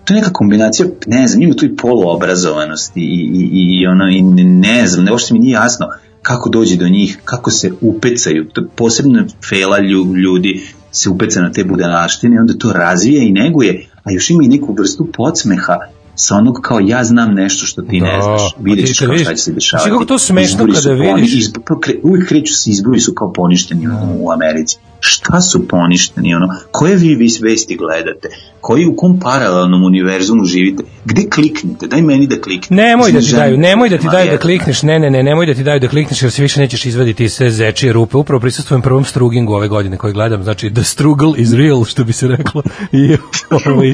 to 0.08 0.14
je 0.14 0.20
neka 0.20 0.30
kombinacija, 0.32 0.88
ne 1.08 1.28
znam, 1.28 1.42
ima 1.42 1.54
tu 1.54 1.66
i 1.66 1.76
poluobrazovanosti 1.76 3.00
i, 3.00 3.30
i, 3.34 3.50
i, 3.74 3.88
ono, 3.88 4.10
i 4.10 4.22
ne, 4.22 4.44
ne 4.44 4.88
znam, 4.88 5.06
ne, 5.06 5.12
uopšte 5.12 5.34
mi 5.34 5.40
nije 5.40 5.52
jasno 5.54 5.88
kako 6.22 6.50
dođe 6.50 6.76
do 6.76 6.90
njih, 6.90 7.20
kako 7.26 7.52
se 7.52 7.72
upecaju, 7.82 8.46
to 8.46 8.68
posebno 8.76 9.24
fela 9.50 9.80
lju- 9.80 10.16
ljudi 10.16 10.62
se 10.92 11.10
upeca 11.10 11.42
na 11.42 11.52
te 11.52 11.64
budalaštine 11.64 12.40
onda 12.40 12.54
to 12.54 12.74
razvija 12.74 13.24
i 13.24 13.32
neguje, 13.32 13.72
a 14.04 14.12
još 14.12 14.30
ima 14.30 14.44
i 14.44 14.48
neku 14.48 14.74
vrstu 14.74 15.08
podsmeha 15.14 15.78
sa 16.16 16.36
onog 16.36 16.60
kao 16.62 16.80
ja 16.80 17.04
znam 17.04 17.34
nešto 17.34 17.66
što 17.66 17.82
ti 17.82 18.02
ne 18.02 18.12
Da, 18.12 18.22
znaš, 18.22 18.54
pa 18.54 18.62
vidjet 18.62 18.88
ćeš 18.88 19.00
kao 19.00 19.18
šta 19.18 19.34
će 19.34 19.44
se 19.44 19.52
dešavati. 19.54 19.90
kako 19.90 20.06
to 20.06 20.18
smešno 20.20 20.52
Izbori 20.54 20.74
kada 20.74 20.90
poni- 20.92 21.16
vidiš? 21.16 21.34
izb- 21.44 21.60
kre- 21.78 22.00
uvijek 22.04 22.28
kreću 22.28 22.54
se 22.54 22.70
izbori 22.70 23.00
su 23.00 23.14
kao 23.14 23.34
poništeni 23.34 23.88
u, 23.88 23.92
u 24.20 24.32
Americi. 24.32 24.78
Šta 25.00 25.42
su 25.42 25.68
poništeni? 25.68 26.36
Ono? 26.36 26.48
Koje 26.72 26.96
vi, 26.96 27.16
vi 27.16 27.30
vesti 27.42 27.76
gledate? 27.76 28.30
Koji 28.62 28.86
u 28.86 28.96
kom 28.96 29.20
paralelnom 29.20 29.84
univerzumu 29.84 30.46
živite? 30.46 30.84
Gde 31.06 31.30
kliknete? 31.30 31.88
Daj 31.88 32.02
meni 32.02 32.28
da 32.28 32.42
kliknem. 32.42 32.78
Nemoj 32.78 33.12
da 33.12 33.20
ti 33.20 33.32
daju, 33.36 33.58
nemoj 33.58 33.90
da 33.90 33.98
ti 33.98 34.08
daju 34.12 34.32
da 34.32 34.38
klikneš, 34.38 34.84
ne, 34.84 35.00
ne, 35.00 35.10
ne, 35.10 35.24
nemoj 35.24 35.46
da 35.46 35.54
ti 35.54 35.64
daju 35.64 35.80
da 35.80 35.88
klikneš 35.88 36.22
jer 36.22 36.32
se 36.32 36.42
više 36.42 36.60
nećeš 36.60 36.86
izvaditi 36.86 37.24
iz 37.24 37.34
sve 37.34 37.52
zečije 37.52 37.94
rupe. 37.94 38.18
Upravo 38.18 38.40
prisustvujem 38.40 38.82
prvom 38.82 39.06
strugingu 39.06 39.54
ove 39.54 39.68
godine 39.68 39.98
koji 39.98 40.14
gledam, 40.14 40.44
znači 40.44 40.74
the 40.74 40.84
struggle 40.84 41.34
is 41.38 41.54
real, 41.54 41.84
što 41.84 42.04
bi 42.04 42.14
se 42.14 42.28
reklo. 42.28 42.64
I, 42.92 43.18
ovaj, 43.66 43.94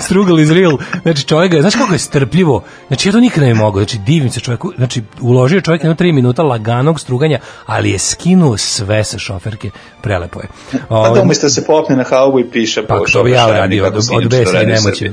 struggle 0.00 0.42
is 0.42 0.50
real. 0.50 0.78
Znači 1.02 1.24
čovjek, 1.24 1.60
znaš 1.60 1.74
kako 1.74 1.92
je 1.92 1.98
strpljivo? 1.98 2.62
Znači 2.88 3.08
ja 3.08 3.12
to 3.12 3.20
nikada 3.20 3.46
ne 3.46 3.54
mogu, 3.54 3.78
znači 3.78 3.98
divim 3.98 4.30
se 4.30 4.40
čovjeku, 4.40 4.72
znači 4.76 5.02
uložio 5.20 5.60
čovjek 5.60 5.82
jedno 5.82 5.94
tri 5.94 6.12
minuta 6.12 6.42
laganog 6.42 7.00
struganja, 7.00 7.38
ali 7.66 7.90
je 7.90 7.98
skinuo 7.98 8.56
sve 8.56 9.04
sa 9.04 9.18
šoferke, 9.18 9.70
prelepo 10.02 10.40
je. 10.40 10.48
Pa 10.88 10.96
Ovaj, 10.96 11.14
da 11.14 11.22
umesto 11.22 11.46
da 11.46 11.50
se 11.50 11.66
popne 11.66 11.96
na 11.96 12.04
haubu 12.04 12.40
i 12.40 12.50
piše 12.50 12.86
Pa 12.86 13.00
to 13.12 13.22
bi 13.22 13.30
ja 13.30 13.48
uradio 13.48 13.89
kako 13.90 14.14
od, 14.16 14.24
od 14.24 14.30
besa 14.30 14.62
i 14.62 14.66
nemoći. 14.66 15.10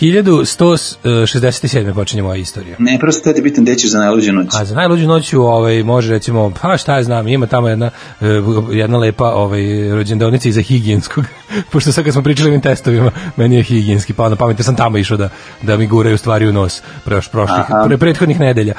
Srbiji. 0.00 0.14
1167. 0.24 1.94
počinje 1.94 2.22
moja 2.22 2.36
istorija. 2.36 2.76
Ne, 2.78 2.98
prosto 3.00 3.24
te 3.24 3.34
ti 3.34 3.42
bitan 3.42 3.64
gde 3.64 3.74
ćeš 3.74 3.90
za 3.90 3.98
najluđu 3.98 4.32
noć. 4.32 4.46
A 4.52 4.64
za 4.64 4.74
najluđu 4.74 5.06
noću 5.06 5.42
ovaj 5.42 5.82
može 5.82 6.12
recimo 6.12 6.52
pa 6.62 6.76
šta 6.76 6.96
ja 6.96 7.02
znam 7.02 7.28
ima 7.28 7.46
tamo 7.46 7.68
jedna 7.68 7.90
e, 8.20 8.26
jedna 8.72 8.98
lepa 8.98 9.24
ovaj 9.24 9.60
rođendaonica 9.94 10.48
iza 10.48 10.62
higijenskog 10.62 11.24
pošto 11.72 11.92
sad 11.92 12.04
kad 12.04 12.12
smo 12.12 12.22
pričali 12.22 12.48
ovim 12.48 12.60
testovima 12.60 13.10
meni 13.36 13.56
je 13.56 13.62
higijenski 13.62 14.12
pa 14.12 14.28
na 14.28 14.36
pamet 14.36 14.58
jer 14.58 14.64
sam 14.64 14.76
tamo 14.76 14.98
išao 14.98 15.16
da 15.16 15.28
da 15.62 15.76
mi 15.76 15.86
guraju 15.86 16.18
stvari 16.18 16.48
u 16.48 16.52
nos 16.52 16.82
proš 17.04 17.28
prošlih 17.28 17.64
pre 17.86 17.98
prethodnih 17.98 18.40
nedelja. 18.40 18.74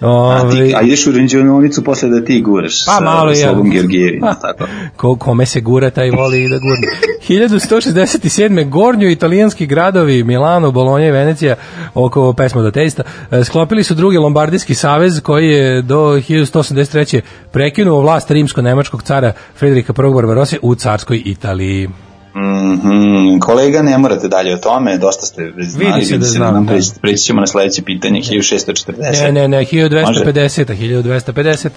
A, 0.00 0.08
Ovaj 0.08 0.50
ti, 0.50 0.74
a 0.76 0.82
ideš 0.82 1.06
u 1.06 1.12
renđeonicu 1.12 1.84
posle 1.84 2.08
da 2.08 2.24
ti 2.24 2.40
guraš 2.40 2.84
Pa 2.86 2.92
sa 2.92 3.04
malo. 3.04 3.34
Slobom 3.34 3.70
Georgijevim, 3.70 4.20
tako. 4.20 4.64
Ko, 4.96 5.16
kome 5.16 5.46
se 5.46 5.60
gura, 5.60 5.90
taj 5.90 6.10
voli 6.10 6.44
i 6.44 6.48
da 6.48 6.58
gurne. 6.58 6.86
1167. 7.28 8.68
Gornjo 8.68 9.08
italijanski 9.08 9.66
gradovi 9.66 10.24
Milano, 10.24 10.70
Bolonja 10.70 11.06
i 11.06 11.10
Venecija 11.10 11.56
oko 11.94 12.32
pesma 12.32 12.62
do 12.62 12.70
testa 12.70 13.02
e, 13.30 13.44
sklopili 13.44 13.84
su 13.84 13.94
drugi 13.94 14.18
Lombardijski 14.18 14.74
savez 14.74 15.20
koji 15.20 15.48
je 15.48 15.82
do 15.82 15.96
1183. 15.96 17.20
prekinuo 17.50 18.00
vlast 18.00 18.30
rimsko-nemačkog 18.30 19.02
cara 19.02 19.32
Frederika 19.56 19.92
I. 19.92 20.14
Barbarosse 20.14 20.58
u 20.62 20.74
carskoj 20.74 21.22
Italiji. 21.24 21.88
Mhm, 22.34 23.38
kolega, 23.40 23.82
ne 23.82 23.98
morate 23.98 24.28
dalje 24.28 24.54
o 24.54 24.58
tome, 24.58 24.98
dosta 24.98 25.26
ste 25.26 25.52
znali, 25.58 25.94
Vidi 25.94 26.06
se 26.06 26.18
da 26.18 26.24
znam, 26.26 26.54
nam 26.54 26.66
da. 26.66 26.72
preći, 26.72 26.90
preći 27.02 27.18
ćemo 27.18 27.40
na 27.40 27.46
sledeće 27.46 27.82
pitanje, 27.82 28.20
1640. 28.20 29.22
Ne, 29.22 29.32
ne, 29.32 29.48
ne, 29.48 29.58
1250. 29.58 30.64
1250. 30.66 31.68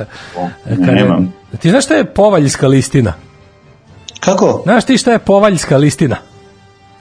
E, 0.66 0.76
Kada- 0.76 0.92
Nemam. 0.92 1.34
Ti 1.60 1.70
znaš 1.70 1.86
šta 1.86 1.94
je 1.94 2.06
povaljska 2.06 2.68
listina? 2.68 3.14
Kako? 4.20 4.62
Znaš 4.64 4.86
ti 4.86 4.98
šta 4.98 5.12
je 5.12 5.20
povaljska 5.20 5.78
listina? 5.78 6.16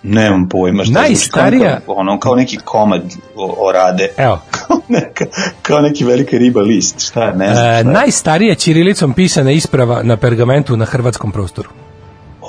Nemam 0.05 0.49
pojma 0.49 0.85
šta 0.85 0.93
zvuči 1.07 1.31
kao 1.31 1.43
Najstarija- 1.43 1.61
neka- 1.71 1.81
ono 1.87 2.19
kao 2.19 2.35
neki 2.35 2.57
komad 2.57 3.03
o, 3.37 3.55
o 3.59 3.73
rade. 3.73 4.09
Evo, 4.17 4.39
Kao, 4.59 4.81
neka, 4.89 5.25
kao 5.63 5.81
neki 5.81 6.05
velika 6.05 6.37
riba 6.37 6.61
list, 6.61 7.01
šta, 7.01 7.27
ne 7.27 7.55
znam. 7.55 7.67
E, 7.67 7.69
šta 7.71 7.79
je. 7.79 7.85
najstarija 7.85 8.55
ćirilicom 8.55 9.13
pisana 9.13 9.51
isprava 9.51 10.03
na 10.03 10.17
pergamentu 10.17 10.77
na 10.77 10.85
hrvatskom 10.85 11.33
prostoru. 11.33 11.69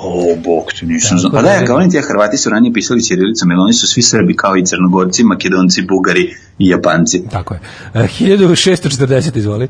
O, 0.04 0.36
bog, 0.44 0.72
tu 0.80 0.86
nisam 0.86 1.18
znao. 1.18 1.30
Tako 1.32 1.42
Pa 1.42 1.52
da, 1.52 1.60
da- 1.60 1.66
kao 1.66 1.76
oni 1.76 1.90
ti 1.90 2.00
Hrvati 2.08 2.36
su 2.36 2.50
ranije 2.50 2.72
pisali 2.72 3.02
ćirilicom, 3.02 3.50
jer 3.50 3.58
oni 3.58 3.72
su 3.72 3.86
svi 3.86 4.02
Srbi, 4.02 4.36
kao 4.36 4.56
i 4.56 4.64
Crnogorci, 4.66 5.24
Makedonci, 5.24 5.82
Bugari 5.82 6.34
i 6.58 6.68
Japanci. 6.68 7.22
Tako 7.30 7.54
je. 7.54 7.60
E, 7.94 8.08
1640, 8.18 9.36
izvoli. 9.38 9.68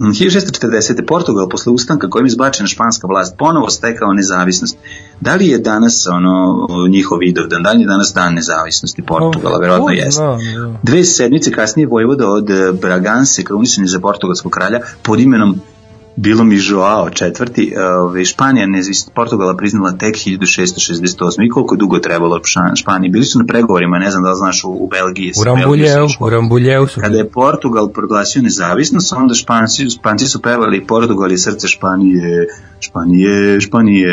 Mm, 0.00 0.04
1640. 0.04 1.06
Portugal 1.06 1.48
posle 1.48 1.72
ustanka 1.72 2.10
kojim 2.10 2.26
izbačena 2.26 2.66
španska 2.66 3.06
vlast 3.06 3.34
ponovo 3.38 3.70
stekao 3.70 4.12
nezavisnost. 4.12 4.76
Da 5.20 5.34
li 5.34 5.48
je 5.48 5.58
danas 5.58 6.06
ono 6.06 6.66
njihov 6.88 7.18
vidovdan, 7.18 7.62
da 7.62 7.72
li 7.72 7.80
je 7.80 7.86
danas 7.86 8.12
dan 8.14 8.34
nezavisnosti 8.34 9.02
Portugala? 9.02 9.58
Verovatno 9.58 9.90
jeste. 9.90 10.22
da, 10.22 10.36
da. 10.60 10.78
Dve 10.82 11.04
sedmice 11.04 11.52
kasnije 11.52 11.86
vojvoda 11.86 12.28
od 12.28 12.48
Braganse 12.80 13.44
krunisan 13.44 13.84
je 13.84 13.88
za 13.88 14.00
portugalskog 14.00 14.52
kralja 14.52 14.80
pod 15.02 15.20
imenom 15.20 15.60
bilo 16.16 16.44
mi 16.44 16.58
Joao 16.60 17.10
četvrti, 17.10 17.74
ove, 18.00 18.24
Španija 18.24 18.66
nezavisnost 18.66 19.12
Portugala 19.14 19.56
priznala 19.56 19.92
tek 19.92 20.14
1668. 20.16 21.06
I 21.40 21.50
koliko 21.50 21.74
je 21.74 21.78
dugo 21.78 21.98
trebalo 21.98 22.38
Špan- 22.38 22.76
Španiji? 22.76 23.10
Bili 23.10 23.24
su 23.24 23.38
na 23.38 23.44
pregovorima, 23.46 23.98
ne 23.98 24.10
znam 24.10 24.22
da 24.22 24.30
li 24.30 24.36
znaš, 24.36 24.64
u, 24.64 24.70
u 24.70 24.88
Belgiji. 24.88 25.32
U 25.32 25.44
išlo. 26.06 26.26
u 26.26 26.30
Rambuljevu 26.30 26.86
su. 26.88 27.00
Kada 27.00 27.16
je 27.16 27.30
Portugal 27.30 27.88
proglasio 27.88 28.42
nezavisnost, 28.42 29.12
onda 29.12 29.34
Španci, 29.34 29.90
Španci 29.90 30.26
su 30.26 30.42
pevali 30.42 30.86
Portugal 30.86 31.30
je 31.30 31.38
srce 31.38 31.68
Španije, 31.68 32.46
Španije, 32.80 33.60
Španije, 33.60 34.10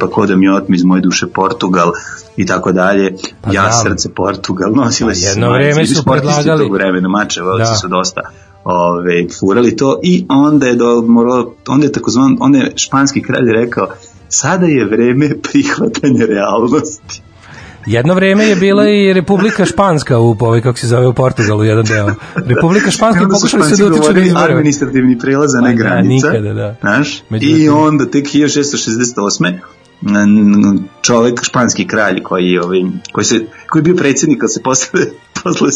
pa 0.00 0.06
ko 0.06 0.26
da 0.26 0.36
mi 0.36 0.48
otmi 0.48 0.76
iz 0.76 0.84
moje 0.84 1.02
duše 1.02 1.26
Portugal 1.28 1.92
i 2.36 2.46
tako 2.46 2.72
dalje. 2.72 3.10
Pa 3.40 3.52
ja 3.52 3.70
znam. 3.72 3.82
srce 3.84 4.08
Portugal, 4.10 4.72
nosile 4.72 5.10
Pa 5.10 5.14
se 5.14 5.28
jedno 5.28 5.52
vreme 5.52 5.86
su 5.86 6.02
predlagali- 6.04 6.58
tog 6.58 6.72
vremena, 6.72 7.08
mačevalci 7.08 7.62
Da. 7.62 7.74
su 7.74 7.88
dosta 7.88 8.20
ove, 8.70 9.26
furali 9.40 9.76
to 9.76 10.00
i 10.02 10.26
onda 10.28 10.66
je, 10.66 10.74
do, 10.74 11.02
moralo, 11.02 11.54
onda 11.68 11.86
je 11.86 11.92
takozvan, 11.92 12.36
onda 12.40 12.58
je 12.58 12.72
španski 12.76 13.22
kralj 13.22 13.52
rekao 13.52 13.88
sada 14.28 14.66
je 14.66 14.84
vreme 14.84 15.30
prihvatanja 15.42 16.26
realnosti. 16.26 17.22
Jedno 17.86 18.14
vreme 18.14 18.44
je 18.44 18.56
bila 18.56 18.88
i 18.88 19.12
Republika 19.12 19.64
Španska 19.64 20.18
u 20.18 20.36
ovaj 20.40 20.60
kako 20.60 20.78
se 20.78 20.86
zove 20.86 21.06
u 21.06 21.12
Portugalu 21.14 21.64
jedan 21.64 21.84
deo. 21.84 22.14
Republika 22.36 22.90
Španska 22.90 23.20
su 23.20 23.28
pokušali 23.30 23.48
se 23.62 23.68
Španci 23.68 23.82
da 23.82 23.86
utiču 23.86 23.98
na 23.98 24.00
govorili 24.02 24.26
izbore. 24.26 24.52
administrativni 24.52 25.18
prelaz, 25.18 25.54
a 25.54 25.60
Pa 25.60 25.68
ne 25.68 25.74
da, 25.74 26.00
nikada, 26.00 26.52
da. 26.52 26.76
Znaš? 26.80 27.22
Međutim- 27.30 27.56
I 27.56 27.68
onda 27.68 28.06
tek 28.06 28.26
1668 28.26 29.58
n- 30.04 30.78
čovek, 31.02 31.44
španski 31.44 31.86
kralj 31.86 32.22
koji 32.22 32.44
je, 32.44 32.62
ovaj, 32.62 32.78
koji, 33.12 33.24
se, 33.24 33.40
koji 33.68 33.80
je 33.80 33.84
bio 33.84 33.94
predsjednik, 33.94 34.42
ali 34.42 34.48
se 34.48 34.62
posle, 34.62 35.00
posle 35.42 35.68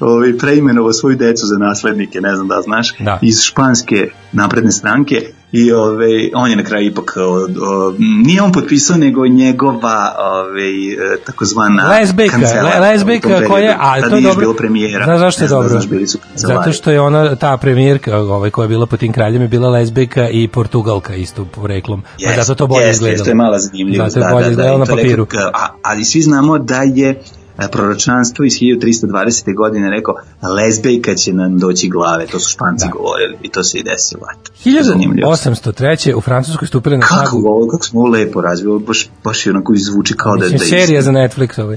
ovaj, 0.00 0.38
preimenovao 0.38 0.92
svoju 0.92 1.16
decu 1.16 1.46
za 1.46 1.56
naslednike, 1.58 2.20
ne 2.20 2.34
znam 2.34 2.48
da 2.48 2.60
znaš, 2.60 2.94
Da. 2.98 3.18
iz 3.22 3.40
španske 3.40 4.10
napredne 4.32 4.72
stranke 4.72 5.16
i 5.52 5.72
ovaj, 5.72 6.30
on 6.34 6.50
je 6.50 6.56
na 6.56 6.64
kraju 6.64 6.86
ipak 6.86 7.12
o, 7.16 7.20
o, 7.22 7.94
nije 8.24 8.42
on 8.42 8.52
potpisao 8.52 8.96
nego 8.96 9.26
njegova 9.26 10.14
ovaj, 10.18 10.92
e, 10.92 10.96
takozvana 11.26 11.88
Lesbejka, 11.90 12.32
kancelarka 12.32 12.80
le, 12.80 13.20
periodu. 13.20 13.48
koja, 13.48 13.76
a 13.80 14.00
Tad 14.00 14.10
to 14.10 14.16
je 14.16 14.22
dobro. 14.22 14.40
bilo 14.40 14.54
premijera. 14.54 15.04
Znaš 15.04 15.18
zašto 15.18 15.40
je 15.40 15.44
Ne 15.44 15.48
da 15.48 15.54
dobro? 15.54 15.68
znaš, 15.68 15.86
bili 15.86 16.06
su 16.06 16.18
kancelari. 16.18 16.58
Zato 16.58 16.72
što 16.72 16.90
je 16.90 17.00
ona, 17.00 17.36
ta 17.36 17.56
premijerka 17.56 18.16
ovaj, 18.16 18.50
koja 18.50 18.64
je 18.64 18.68
bila 18.68 18.86
po 18.86 18.96
tim 18.96 19.12
kraljima, 19.12 19.44
je 19.44 19.48
bila 19.48 19.68
lesbijka 19.70 20.28
i 20.28 20.48
portugalka 20.48 21.14
isto 21.14 21.44
poreklom. 21.44 22.02
Pa 22.26 22.42
zato 22.42 22.54
to 22.54 22.66
bolje 22.66 22.80
jeste, 22.80 22.90
izgledalo. 22.92 23.12
jeste, 23.12 23.24
to 23.24 23.30
je 23.30 23.34
mala 23.34 23.58
zanimljivost. 23.58 24.14
Zato 24.14 24.26
je 24.26 24.32
bolje 24.32 24.50
izgledalo 24.50 24.78
na 24.78 24.84
i 24.84 24.86
to 24.86 24.92
je 24.92 24.96
papiru. 24.96 25.24
rekao, 25.24 25.50
a, 25.54 25.66
ali 25.82 26.04
svi 26.04 26.22
znamo 26.22 26.58
da 26.58 26.82
je 26.84 27.20
proročanstvo 27.68 28.44
iz 28.44 28.52
1320. 28.52 29.56
godine 29.56 29.90
rekao 29.90 30.14
lesbejka 30.56 31.14
će 31.14 31.32
nam 31.32 31.58
doći 31.58 31.88
glave, 31.88 32.26
to 32.26 32.40
su 32.40 32.50
španci 32.50 32.86
Da. 32.86 32.92
govorili 32.92 33.36
i 33.42 33.48
to 33.48 33.62
se 33.64 33.78
i 33.78 33.82
desilo. 33.82 34.22
Eto, 34.40 34.82
zanimljivo. 34.82 35.30
1803. 35.30 36.14
u 36.14 36.20
Francuskoj 36.20 36.68
stupili 36.68 36.96
na 36.96 37.06
Kako, 37.06 37.14
snagu 37.14 37.48
ovo, 37.48 37.68
kako 37.70 37.84
smo 37.84 38.00
ovo 38.00 38.08
lepo 38.08 38.40
razvili, 38.40 38.80
baš, 38.80 39.08
baš 39.24 39.46
je 39.46 39.50
onako 39.52 39.72
zvuči 39.76 40.14
kao 40.16 40.36
da, 40.36 40.46
da 40.46 40.52
Mislim, 40.52 40.78
je 40.78 40.80
serija 40.80 41.02
za 41.02 41.12
Netflix 41.12 41.62
ovaj. 41.62 41.76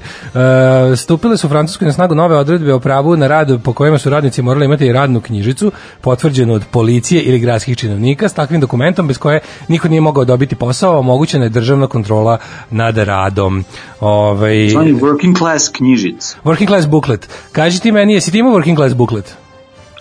E, 0.92 0.96
stupile 0.96 1.38
su 1.38 1.48
u 1.48 1.50
Francuskoj 1.50 1.86
na 1.86 1.94
snagu 1.94 2.16
nove 2.16 2.38
odredbe 2.38 2.74
o 2.74 2.80
pravu 2.80 3.18
na 3.18 3.28
rad 3.28 3.64
po 3.64 3.74
kojima 3.74 3.98
su 3.98 4.10
radnici 4.10 4.42
morali 4.42 4.66
imati 4.66 4.94
radnu 4.94 5.22
knjižicu 5.22 5.72
potvrđenu 6.02 6.54
od 6.54 6.64
policije 6.72 7.22
ili 7.22 7.40
gradskih 7.40 7.78
činovnika 7.78 8.30
s 8.30 8.34
takvim 8.34 8.62
dokumentom 8.62 9.08
bez 9.08 9.18
koje 9.18 9.40
niko 9.68 9.88
nije 9.88 10.02
mogao 10.02 10.26
dobiti 10.26 10.56
posao, 10.56 11.00
omogućena 11.00 11.44
je 11.44 11.50
državna 11.50 11.88
kontrola 11.88 12.38
nad 12.70 12.98
radom. 12.98 13.64
Ovaj 14.00 14.56
working 14.56 15.38
class 15.38 15.70
knjižic. 15.74 16.36
Working 16.44 16.68
class 16.68 16.88
booklet. 16.88 17.30
Kaži 17.52 17.80
ti 17.80 17.92
meni, 17.92 18.14
jesi 18.14 18.32
ti 18.32 18.38
imao 18.38 18.54
working 18.54 18.76
class 18.76 18.94
booklet? 18.94 19.36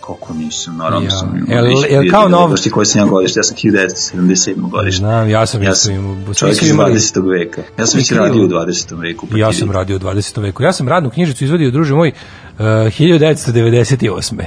Koliko 0.01 0.35
nisam, 0.35 0.77
naravno 0.77 1.07
Ja. 1.07 1.11
sam 1.11 1.37
imao. 1.39 1.65
Jel- 1.65 1.93
jel 1.93 2.11
kao 2.11 2.29
nov- 2.29 2.71
koje 2.71 2.87
sam 2.87 3.01
ja 3.01 3.07
godište, 3.07 3.39
ja 3.39 3.45
sam 3.45 3.57
1977. 3.57 4.71
godište. 4.71 4.99
Znam, 4.99 5.29
ja 5.29 5.47
sam 5.47 5.63
Ja 5.63 5.75
sam 5.75 5.95
imao. 5.95 6.35
Čovjek 6.35 6.63
iz 6.63 6.71
imali- 6.71 6.93
20. 6.93 7.21
veka. 7.31 7.63
Ja 7.79 7.87
sam 7.87 7.99
već 7.99 8.13
radio 8.13 8.33
u 8.33 8.37
imali- 8.37 8.49
20. 8.49 8.97
veku. 8.97 9.27
pa 9.27 9.39
Ja 9.39 9.53
sam 9.53 9.71
radio 9.71 9.97
u 9.97 9.99
20. 9.99 10.39
veku. 10.39 10.63
Ja 10.63 10.73
sam 10.73 10.89
radnu 10.89 11.11
knjižicu 11.11 11.45
izvadio, 11.45 11.71
druže 11.71 11.95
moj, 11.95 12.09
uh, 12.09 12.65
1998. 12.91 14.41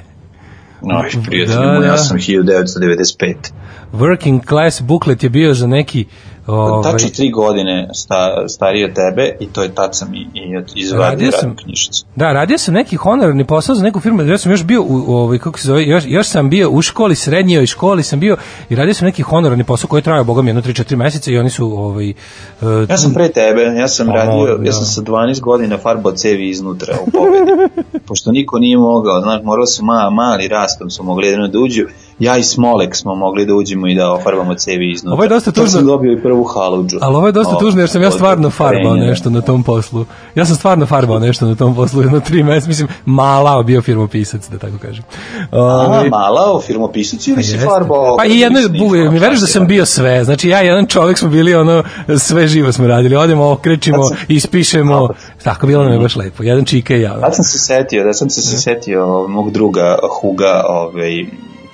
Aj, 0.91 1.09
prijatelj 1.25 1.55
Da, 1.55 1.61
moj, 1.63 1.85
ja 1.85 1.91
da. 1.91 1.97
sam 1.97 2.17
1995. 2.17 3.53
Working 3.93 4.47
class 4.47 4.81
booklet 4.81 5.23
je 5.23 5.29
bio 5.29 5.53
za 5.53 5.67
neki 5.67 6.05
ovaj, 6.47 6.91
Tačno 6.91 7.09
tri 7.09 7.31
godine 7.31 7.89
sta, 7.93 8.47
stariji 8.47 8.83
od 8.83 8.93
tebe 8.93 9.37
i 9.39 9.47
to 9.47 9.63
je 9.63 9.75
tad 9.75 9.95
sam 9.95 10.13
i, 10.13 10.17
i 10.33 10.61
izvadio 10.75 11.31
sam- 11.31 11.55
knjižicu. 11.55 12.05
Da, 12.15 12.33
radio 12.33 12.57
sam 12.57 12.73
neki 12.73 12.95
honorarni 12.95 13.45
posao 13.45 13.75
za 13.75 13.83
neku 13.83 13.99
firmu, 13.99 14.21
ja 14.21 14.37
sam 14.37 14.51
još 14.51 14.63
bio 14.63 14.83
u, 14.83 15.15
ovaj 15.15 15.39
kako 15.39 15.59
se 15.59 15.67
zove, 15.67 15.85
još, 15.85 16.03
još 16.07 16.27
sam 16.27 16.49
bio 16.49 16.69
u 16.69 16.81
školi, 16.81 17.15
srednjoj 17.15 17.65
školi 17.65 18.03
sam 18.03 18.19
bio 18.19 18.37
i 18.69 18.75
radio 18.75 18.93
sam 18.93 19.05
neki 19.05 19.21
honorarni 19.21 19.63
posao 19.63 19.87
koji 19.87 19.99
je 19.99 20.03
trajao 20.03 20.23
bogom 20.23 20.47
jedno 20.47 20.61
3-4 20.61 20.95
meseca 20.95 21.31
i 21.31 21.37
oni 21.37 21.49
su 21.49 21.65
ovaj 21.65 22.09
uh, 22.09 22.89
Ja 22.89 22.97
sam 22.97 23.13
pre 23.13 23.29
tebe, 23.29 23.61
ja 23.61 23.87
sam 23.87 24.07
Pa, 24.07 24.13
radio, 24.13 24.57
da. 24.57 24.65
ja 24.65 24.71
sam 24.71 24.85
sa 24.85 25.01
12 25.01 25.39
godina 25.39 25.77
farbao 25.77 26.11
cevi 26.11 26.49
iznutra 26.49 26.95
u 27.07 27.11
pobedi. 27.11 27.51
Pošto 28.07 28.31
niko 28.31 28.59
nije 28.59 28.77
mogao, 28.77 29.21
znaš, 29.21 29.43
morali 29.43 29.67
su 29.67 29.85
ma, 29.85 30.09
mali 30.09 30.47
rastom 30.47 30.89
su 30.89 31.03
mogli 31.03 31.27
jedno 31.27 31.47
da 31.47 31.59
uđu, 31.59 31.85
ja 32.19 32.37
i 32.37 32.43
Smolek 32.43 32.95
smo 32.95 33.15
mogli 33.15 33.45
da 33.45 33.53
uđemo 33.55 33.87
i 33.87 33.95
da 33.95 34.11
ofarbamo 34.11 34.55
cevi 34.55 34.91
iznutra. 34.91 35.13
Ovo 35.13 35.23
je 35.23 35.29
dosta 35.29 35.51
Tad 35.51 35.55
sam 35.55 35.79
tužno. 35.79 35.81
dobio 35.87 36.11
i 36.13 36.21
prvu 36.21 36.43
haludžu. 36.45 36.97
Ali 37.01 37.15
ovo 37.15 37.25
je 37.25 37.31
dosta 37.31 37.55
O, 37.55 37.59
tužno 37.59 37.81
jer 37.81 37.89
sam 37.89 38.01
ja 38.01 38.11
stvarno 38.11 38.49
farbao 38.49 38.95
nešto 38.95 39.29
na 39.29 39.41
tom 39.41 39.63
poslu. 39.63 40.05
Ja 40.35 40.45
sam 40.45 40.55
stvarno 40.55 40.85
farbao 40.85 41.19
nešto 41.19 41.45
na 41.45 41.55
tom 41.55 41.75
poslu, 41.75 42.01
jedno 42.01 42.19
tri 42.19 42.43
meseca, 42.43 42.67
mislim, 42.67 42.87
malao 43.05 43.63
bio 43.63 43.81
firmopisac, 43.81 44.47
da 44.47 44.57
tako 44.57 44.77
kažem. 44.77 45.03
A, 45.51 45.57
Ovaj, 45.59 46.09
mala 46.09 46.51
o 46.51 46.61
firmopisac 46.61 47.27
ili 47.27 47.43
si 47.43 47.51
Jeste. 47.51 47.65
farbao? 47.67 48.17
Pa 48.17 48.25
i 48.25 48.39
jedno, 48.39 48.59
bu, 48.79 48.89
mi 48.89 49.19
veruješ 49.19 49.41
da 49.41 49.47
sam 49.47 49.67
bio 49.67 49.85
sve. 49.85 50.23
Znači 50.23 50.49
ja 50.49 50.63
i 50.63 50.67
jedan 50.67 50.87
čovjek 50.87 51.17
smo 51.17 51.29
bili 51.29 51.55
ono, 51.55 51.83
sve 52.17 52.47
živo 52.47 52.71
smo 52.71 52.87
radili. 52.87 53.15
Odemo, 53.15 53.51
okrećimo, 53.51 54.03
sam- 54.03 54.17
ispišemo. 54.27 55.09
Tako 55.43 55.67
bilo 55.67 55.83
nam 55.83 55.93
je 55.93 55.99
baš 55.99 56.15
lepo. 56.15 56.43
Jedan 56.43 56.65
čika 56.65 56.95
i 56.95 57.01
ja. 57.01 57.19
Tad 57.21 57.35
sam 57.35 57.45
se 57.45 57.59
setio, 57.59 58.03
da 58.03 58.13
sam 58.13 58.29
se, 58.29 58.41
se 58.41 58.57
setio 58.57 59.27
mog 59.27 59.51
druga 59.51 59.97
Huga, 60.21 60.63
ovaj, 60.67 61.25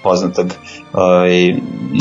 poznatog 0.04 0.48
ovaj, 0.94 1.56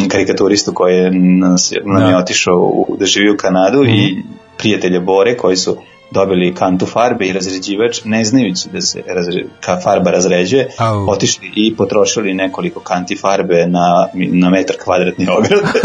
karikaturistu 0.09 0.73
koji 0.75 0.95
je 0.95 1.11
nas, 1.13 1.73
nam 1.85 2.03
je 2.03 2.13
Da. 2.13 2.19
otišao 2.19 2.57
u, 2.57 2.97
da 2.99 3.07
živi 3.07 3.31
u 3.31 3.37
Kanadu 3.37 3.85
i 3.85 4.23
prijatelje 4.59 5.01
Bore 5.01 5.37
koji 5.37 5.57
su 5.57 5.77
dobili 6.11 6.55
kantu 6.55 6.87
farbe 6.87 7.27
i 7.27 7.33
razređivač, 7.33 8.05
ne 8.05 8.25
znajući 8.25 8.69
da 8.73 8.81
se 8.81 9.03
razre, 9.09 9.45
ka 9.61 9.81
farba 9.81 10.11
razređuje, 10.11 10.69
Au. 10.79 11.11
otišli 11.11 11.53
i 11.57 11.77
potrošili 11.77 12.35
nekoliko 12.35 12.81
kanti 12.81 13.17
farbe 13.17 13.67
na, 13.67 14.09
na 14.15 14.51
metar 14.51 14.77
kvadratni 14.77 15.27
ograde. 15.29 15.57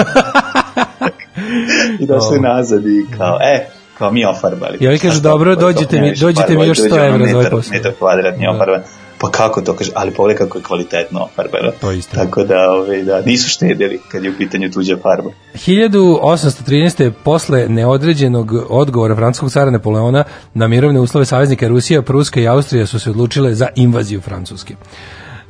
I 1.99 2.05
došli 2.05 2.39
nazad 2.39 2.85
i 2.85 3.05
kao, 3.17 3.37
e, 3.43 3.67
kao 3.97 4.11
mi 4.11 4.25
ofarbali. 4.25 4.77
I 4.79 4.87
ovi 4.87 4.99
kažu, 4.99 5.21
dobro, 5.21 5.55
dođite 5.55 6.01
mi- 6.01 6.15
dođite 6.15 6.55
mi 6.55 6.67
još 6.67 6.77
100 6.77 6.89
dođe 6.89 7.01
ono 7.01 7.05
evra 7.05 7.27
za 7.27 7.37
ovaj 7.37 7.49
posao. 7.49 7.73
Metar 7.73 7.91
kvadratni 7.93 8.45
Da. 8.45 8.51
ofarban. 8.51 8.81
Pa 9.25 9.31
kako 9.31 9.61
to 9.61 9.73
kaže, 9.73 9.91
ali 9.95 10.11
pogledaj 10.11 10.37
kako 10.45 10.57
je 10.57 10.63
kvalitetno 10.63 11.19
ofarbano. 11.19 11.71
To 11.81 11.91
je 11.91 11.97
istina. 11.97 12.23
Tako 12.23 12.43
da, 12.43 12.71
ove, 12.71 13.03
da, 13.03 13.21
nisu 13.21 13.49
štedili 13.49 14.01
kad 14.11 14.23
je 14.23 14.29
u 14.29 14.33
pitanju 14.37 14.71
tuđa 14.71 14.97
farba. 14.97 15.29
1813. 15.53 17.11
posle 17.23 17.69
neodređenog 17.69 18.51
odgovora 18.69 19.15
francuskog 19.15 19.51
cara 19.51 19.71
Napoleona 19.71 20.23
na 20.53 20.67
mirovne 20.67 20.99
uslove 20.99 21.25
saveznika 21.25 21.67
Rusija, 21.67 22.01
Pruska 22.01 22.39
i 22.39 22.47
Austrija 22.47 22.85
su 22.85 22.99
se 22.99 23.09
odlučile 23.09 23.55
za 23.55 23.67
invaziju 23.75 24.21
Francuske. 24.21 24.75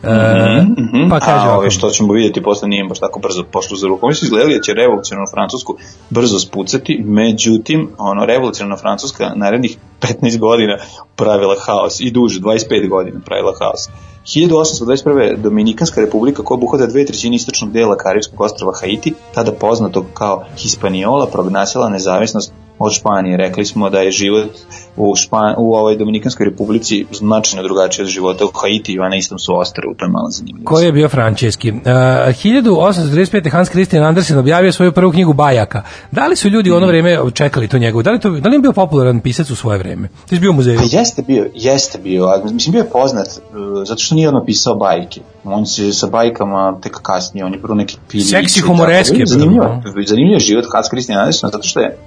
E, 0.03 1.07
pa 1.09 1.19
kaže 1.19 1.47
A 1.47 1.57
ove, 1.57 1.71
što 1.71 1.89
ćemo 1.89 2.13
vidjeti 2.13 2.43
posle 2.43 2.67
nije 2.67 2.83
baš 2.83 2.99
tako 2.99 3.19
brzo 3.19 3.43
pošlo 3.51 3.77
za 3.77 3.87
rukom. 3.87 4.09
Mi 4.09 4.15
su 4.15 4.25
izgledali 4.25 4.55
da 4.55 4.61
će 4.61 4.73
revolucionarno 4.73 5.31
Francusku 5.33 5.77
brzo 6.09 6.39
spucati, 6.39 7.03
međutim, 7.05 7.89
ono, 7.97 8.25
revolucionarno 8.25 8.77
Francuska 8.77 9.31
narednih 9.35 9.77
15 10.01 10.39
godina 10.39 10.77
pravila 11.15 11.55
haos 11.65 11.99
i 11.99 12.11
duže, 12.11 12.39
25 12.39 12.89
godina 12.89 13.19
pravila 13.25 13.53
haos. 13.59 13.89
1821. 14.25 15.37
Dominikanska 15.37 16.01
republika 16.01 16.43
koja 16.43 16.55
obuhvata 16.55 16.85
dve 16.85 17.05
trećine 17.05 17.35
istočnog 17.35 17.71
dela 17.71 17.97
Karibskog 17.97 18.41
ostrava 18.41 18.73
Haiti, 18.81 19.13
tada 19.33 19.51
poznatog 19.51 20.05
kao 20.13 20.43
Hispaniola, 20.57 21.27
proglasila 21.27 21.89
nezavisnost 21.89 22.53
od 22.79 22.93
Španije. 22.93 23.37
Rekli 23.37 23.65
smo 23.65 23.89
da 23.89 23.99
je 23.99 24.11
život 24.11 24.49
u, 24.97 25.15
Špan, 25.15 25.55
u 25.57 25.75
ovoj 25.75 25.97
Dominikanskoj 25.97 26.45
republici 26.45 27.05
značajno 27.11 27.63
drugačije 27.63 28.03
od 28.03 28.09
života 28.09 28.45
u 28.45 28.51
Haiti 28.61 28.99
a 28.99 29.09
na 29.09 29.15
istom 29.15 29.39
su 29.39 29.57
ostrvu, 29.57 29.93
to 29.97 30.05
je 30.05 30.09
malo 30.09 30.29
zanimljivo. 30.29 30.65
Ko 30.65 30.79
je 30.79 30.91
bio 30.91 31.09
frančeski? 31.09 31.71
Uh, 31.71 31.77
1835. 31.77 33.51
Hans 33.51 33.69
Christian 33.69 34.03
Andersen 34.03 34.37
objavio 34.37 34.71
svoju 34.71 34.91
prvu 34.91 35.11
knjigu 35.11 35.33
Bajaka. 35.33 35.83
Da 36.11 36.27
li 36.27 36.35
su 36.35 36.49
ljudi 36.49 36.71
u 36.71 36.75
ono 36.75 36.87
vreme 36.87 37.17
čekali 37.33 37.67
to 37.67 37.77
njegovo? 37.77 38.03
Da 38.03 38.11
li, 38.11 38.19
to, 38.19 38.29
da 38.29 38.49
li 38.49 38.55
je 38.55 38.59
bio 38.59 38.71
popularan 38.71 39.19
pisac 39.19 39.49
u 39.49 39.55
svoje 39.55 39.77
vreme? 39.77 40.07
Ti 40.07 40.35
si 40.35 40.39
bio 40.39 40.51
u 40.51 40.53
muzeju? 40.53 40.77
Pa 40.77 40.97
jeste 40.97 41.21
bio, 41.21 41.49
jeste 41.53 41.97
bio, 41.97 42.25
a 42.25 42.41
mislim 42.51 42.71
bio 42.71 42.79
je 42.79 42.89
poznat 42.89 43.27
uh, 43.27 43.83
zato 43.85 44.01
što 44.01 44.15
nije 44.15 44.29
ono 44.29 44.45
pisao 44.45 44.75
bajke. 44.75 45.21
On 45.43 45.65
se 45.65 45.93
sa 45.93 46.07
bajkama 46.07 46.79
tek 46.81 46.93
kasnije, 47.01 47.45
on 47.45 47.53
je 47.53 47.61
prvo 47.61 47.75
neki 47.75 47.97
piljić. 48.11 48.29
Seksi 48.29 48.59
i 48.59 48.63
humoreski 48.63 49.19
je 49.19 49.25
Zanimljivo, 49.25 49.81
zanimljivo 50.07 50.35
je 50.35 50.39
život 50.39 50.65
Hans 50.73 50.87
Christian 50.87 51.19
Andersena 51.19 51.51
zato 51.51 51.67
što 51.67 51.79
je 51.79 51.97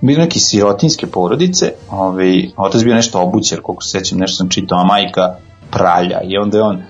bili 0.00 0.18
neki 0.18 0.40
sirotinske 0.40 1.06
porodice, 1.06 1.72
ovaj, 1.90 2.48
otac 2.56 2.82
bio 2.82 2.94
nešto 2.94 3.20
obućer, 3.20 3.60
koliko 3.62 3.82
se 3.82 3.98
sećam, 3.98 4.18
nešto 4.18 4.36
sam 4.36 4.48
čitao, 4.48 4.78
a 4.78 4.84
majka 4.84 5.34
pralja 5.70 6.20
i 6.22 6.36
onda 6.36 6.58
je 6.58 6.62
on 6.62 6.82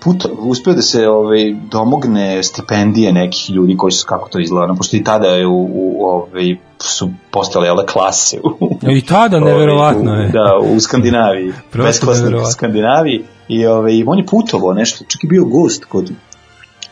put, 0.00 0.26
uspeo 0.38 0.74
da 0.74 0.82
se 0.82 1.08
ovaj, 1.08 1.54
domogne 1.70 2.42
stipendije 2.42 3.12
nekih 3.12 3.50
ljudi 3.50 3.76
koji 3.76 3.92
su, 3.92 4.06
kako 4.06 4.28
to 4.28 4.40
izgleda, 4.40 4.74
pošto 4.74 4.96
i 4.96 5.04
tada 5.04 5.26
je 5.26 5.46
u, 5.46 5.68
u 5.72 6.04
ovaj, 6.04 6.56
su 6.78 7.10
postale 7.30 7.66
jele 7.66 7.86
klase 7.86 8.40
u, 8.60 8.76
I 8.90 9.02
tada 9.02 9.40
neverovatno 9.40 10.10
ovaj, 10.10 10.22
je. 10.22 10.28
u, 10.28 10.32
da, 10.32 10.74
u 10.74 10.80
Skandinaviji, 10.80 11.52
Prosto 11.70 11.88
besklasnik 11.88 12.22
u 12.22 12.24
neverovatno. 12.24 12.52
Skandinaviji 12.52 13.24
i 13.48 13.66
ovaj, 13.66 14.04
on 14.06 14.18
je 14.18 14.26
putovao 14.26 14.74
nešto, 14.74 15.04
čak 15.08 15.24
i 15.24 15.26
bio 15.26 15.44
gost 15.44 15.84
kod 15.84 16.10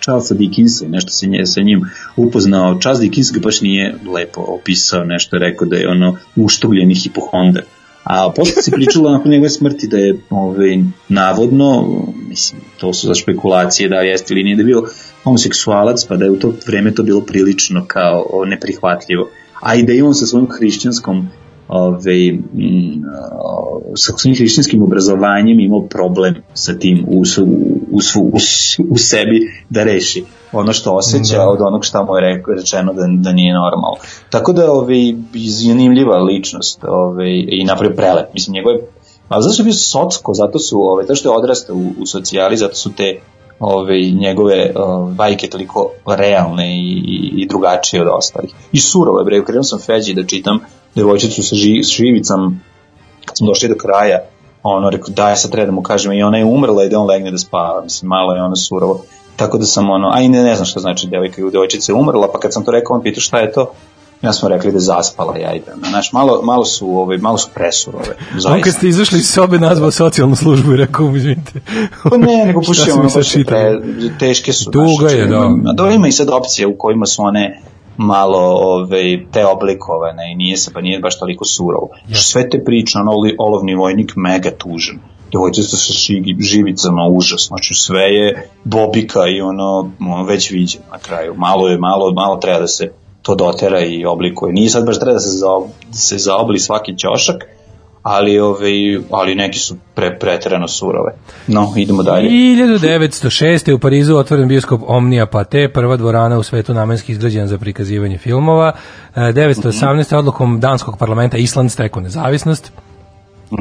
Charlesa 0.01 0.34
Dickinsa 0.34 0.84
i 0.84 0.88
nešto 0.88 1.11
se 1.11 1.26
nje, 1.26 1.47
sa 1.47 1.61
njim 1.61 1.80
upoznao. 2.16 2.78
Charles 2.80 3.01
Dickens 3.01 3.32
ga 3.32 3.40
baš 3.40 3.61
nije 3.61 3.94
lepo 4.14 4.40
opisao, 4.40 5.05
nešto 5.05 5.36
je 5.36 5.40
rekao 5.40 5.68
da 5.68 5.76
je 5.76 5.88
ono 5.88 6.16
uštogljeni 6.36 6.94
hipohondar. 6.94 7.62
A 8.05 8.32
posle 8.36 8.62
se 8.62 8.70
pričalo 8.70 9.11
nakon 9.11 9.30
njegove 9.30 9.51
smrti 9.51 9.88
da 9.88 9.99
je 9.99 10.18
ovaj, 10.30 10.78
navodno, 11.09 11.99
mislim, 12.28 12.61
to 12.78 12.92
su 12.94 13.07
za 13.07 13.14
špekulacije 13.14 13.88
da 13.88 13.97
jeste 13.97 14.34
ili 14.34 14.42
nije 14.42 14.57
da 14.57 14.62
bio 14.62 14.82
homoseksualac, 15.24 16.05
pa 16.05 16.16
da 16.16 16.24
je 16.24 16.30
u 16.30 16.38
to 16.38 16.53
vreme 16.66 16.94
to 16.94 17.03
bilo 17.03 17.20
prilično 17.20 17.84
kao 17.86 18.44
neprihvatljivo. 18.47 19.30
A 19.61 19.74
i 19.74 19.82
da 19.82 19.92
je 19.92 20.05
on 20.05 20.14
sa 20.14 20.26
svojom 20.26 20.49
hrišćanskom 20.51 21.28
ove, 21.69 22.29
m, 22.29 23.03
o, 23.33 23.81
sa 23.97 24.12
svojim 24.17 24.37
hrišćanskim 24.37 24.83
obrazovanjem 24.83 25.61
imao 25.61 25.83
problem 25.83 26.35
sa 26.55 26.79
tim 26.79 27.05
u, 27.09 27.19
u, 27.19 27.47
u, 27.91 27.99
u, 28.23 28.39
u 28.91 28.99
sebi 28.99 29.53
da 29.71 29.85
reši 29.85 30.25
ono 30.53 30.73
što 30.73 30.93
osjeća 30.93 31.37
Da. 31.37 31.49
od 31.49 31.61
onog 31.61 31.85
šta 31.85 32.05
mu 32.05 32.17
je 32.17 32.43
rečeno 32.57 32.93
da, 32.93 33.03
da 33.09 33.33
nije 33.33 33.55
normalno. 33.55 33.97
Tako 34.31 34.53
da 34.53 34.73
ove, 34.73 35.14
zanimljiva 35.49 36.19
ličnost 36.19 36.85
ove, 36.85 37.41
i 37.49 37.64
napravio 37.64 37.97
prelep. 37.97 38.35
Mislim, 38.35 38.55
njegove 38.55 38.79
Ali 39.29 39.43
zato 39.43 39.53
što 39.53 39.62
je 39.62 39.64
bio 39.64 39.75
socko, 39.75 40.35
zato 40.35 40.59
su, 40.59 40.81
ove, 40.81 41.03
zato 41.03 41.14
što 41.14 41.29
je 41.31 41.37
odrastao 41.37 41.77
u, 41.77 41.93
u 42.01 42.07
socijali, 42.07 42.57
zato 42.57 42.75
su 42.75 42.93
te 42.93 43.21
ove, 43.61 44.01
njegove 44.01 44.73
ove, 44.77 45.14
bajke 45.14 45.49
toliko 45.49 45.91
realne 46.07 46.77
i, 46.77 47.03
i, 47.07 47.43
i 47.43 47.47
drugačije 47.47 48.03
od 48.03 48.09
ostalih. 48.19 48.51
I 48.73 48.79
surove, 48.79 49.25
bre, 49.25 49.45
krenuo 49.45 49.62
sam 49.62 49.79
Feđi 49.79 50.14
da 50.14 50.27
čitam 50.27 50.59
devojčicu 50.97 51.42
sa, 51.42 51.57
ži, 51.57 51.82
s 51.82 51.88
živicom, 51.88 52.61
kad 53.24 53.36
smo 53.36 53.47
došli 53.47 53.68
do 53.68 53.74
kraja, 53.74 54.18
ono, 54.62 54.90
rekao, 54.90 55.14
daj, 55.14 55.36
sad 55.36 55.51
treba 55.51 55.66
da 55.66 55.72
mu 55.72 55.82
kažem, 55.82 56.12
i 56.12 56.22
ona 56.22 56.38
je 56.38 56.44
umrla 56.44 56.84
i 56.84 56.88
da 56.88 56.99
on 57.01 57.07
legne 57.07 57.30
da 57.30 57.38
spava, 57.38 57.82
mislim, 57.82 58.09
malo 58.09 58.34
je 58.34 58.42
ono 58.42 58.57
surovo. 58.57 59.03
Tako 59.36 59.59
da 59.59 59.66
sam 59.66 59.90
ono, 59.90 60.11
a 60.14 60.20
i 60.20 60.28
ne, 60.28 60.42
ne 60.42 60.55
znam 60.55 60.66
šta 60.66 60.80
znači 60.80 61.07
devojka 61.07 61.40
i 61.40 61.51
devojčica 61.51 61.92
je 61.92 61.97
umrla, 61.97 62.32
pa 62.32 62.40
kad 62.40 62.53
sam 62.53 62.64
to 62.64 62.70
rekao, 62.70 62.97
on 62.97 63.03
pitao 63.03 63.20
šta 63.20 63.38
je 63.38 63.53
to, 63.53 63.72
ja 64.22 64.32
smo 64.32 64.49
rekli 64.49 64.72
da 64.72 64.78
zaspala, 64.78 65.36
ja 65.36 65.53
idem. 65.53 65.74
Znaš, 65.88 66.12
malo, 66.12 66.42
malo 66.42 66.64
su, 66.64 66.90
ovaj, 66.90 67.18
malo 67.18 67.38
su 67.38 67.49
presurove. 67.55 68.16
On 68.34 68.40
zaista. 68.40 68.61
kad 68.64 68.74
ste 68.74 68.88
izašli 68.88 69.18
iz 69.18 69.28
sobe 69.28 69.59
nazvao 69.59 69.90
socijalnu 69.90 70.36
službu 70.36 70.72
i 70.72 70.76
rekao, 70.76 71.16
izvinite. 71.16 71.53
Pa 72.11 72.16
ne, 72.16 72.44
nego 72.47 72.61
pušio 72.61 72.94
ono 72.94 73.09
baš 73.14 73.32
pre, 73.47 73.80
teške 74.18 74.53
su. 74.53 74.70
Tuga 74.70 75.11
je, 75.11 75.26
da. 75.26 75.36
Ima, 75.36 75.72
da, 75.72 75.90
ima 75.90 76.09
i 76.09 76.12
sad 76.12 76.30
opcije 76.30 76.66
u 76.66 76.78
kojima 76.78 77.07
su 77.07 77.22
one 77.22 77.62
malo 77.97 78.38
ove, 78.61 79.24
te 79.32 79.47
oblikovane 79.47 80.32
i 80.32 80.34
nije 80.34 80.57
se 80.57 80.72
pa 80.72 80.80
nije 80.80 81.01
baš 81.01 81.18
toliko 81.18 81.44
surovo. 81.44 81.88
Sve 82.12 82.49
te 82.49 82.64
priče, 82.64 82.99
ono 82.99 83.12
olovni 83.38 83.74
vojnik 83.74 84.12
mega 84.16 84.51
tužan. 84.51 84.99
Devojčica 85.32 85.76
sa 85.76 85.92
šigi, 85.92 86.36
živicama 86.40 87.09
užas, 87.11 87.47
znači 87.47 87.74
sve 87.74 88.03
je 88.03 88.49
bobika 88.64 89.26
i 89.28 89.40
ono, 89.40 89.90
ono 90.01 90.24
već 90.24 90.51
viđen 90.51 90.82
na 90.92 90.99
kraju. 90.99 91.34
Malo 91.36 91.68
je, 91.68 91.78
malo, 91.78 92.12
malo 92.12 92.36
treba 92.36 92.59
da 92.59 92.66
se 92.66 92.92
to 93.22 93.34
dotera 93.34 93.80
i 93.80 94.05
oblikuje. 94.05 94.53
Nije 94.53 94.70
sad 94.70 94.86
baš 94.86 95.01
treba 95.01 95.12
da 95.12 95.20
se, 95.20 95.38
zaob, 95.38 95.64
da 95.88 95.97
se 95.97 96.18
zaobli 96.18 96.59
svaki 96.59 96.99
ćošak, 96.99 97.44
ali, 98.09 98.39
ove, 98.39 98.71
ali 99.11 99.35
neki 99.35 99.59
su 99.59 99.77
pre, 99.95 100.19
preterano 100.19 100.69
surove. 100.69 101.13
No, 101.47 101.73
idemo 101.77 102.03
dalje. 102.03 102.29
1906. 102.31 103.73
u 103.73 103.79
Parizu 103.79 104.17
otvoren 104.17 104.49
bioskop 104.49 104.81
Omnia 104.87 105.27
Pate, 105.27 105.69
prva 105.69 105.97
dvorana 105.97 106.39
u 106.39 106.43
svetu 106.43 106.75
namenski 106.75 107.13
izgrađena 107.13 107.47
za 107.47 107.59
prikazivanje 107.59 108.19
filmova. 108.19 108.73
E, 109.17 109.21
918. 109.21 110.17
odlukom 110.17 110.61
danskog 110.61 110.99
parlamenta 110.99 111.37
Island 111.37 111.73
stekao 111.73 112.03
nezavisnost. 112.03 112.73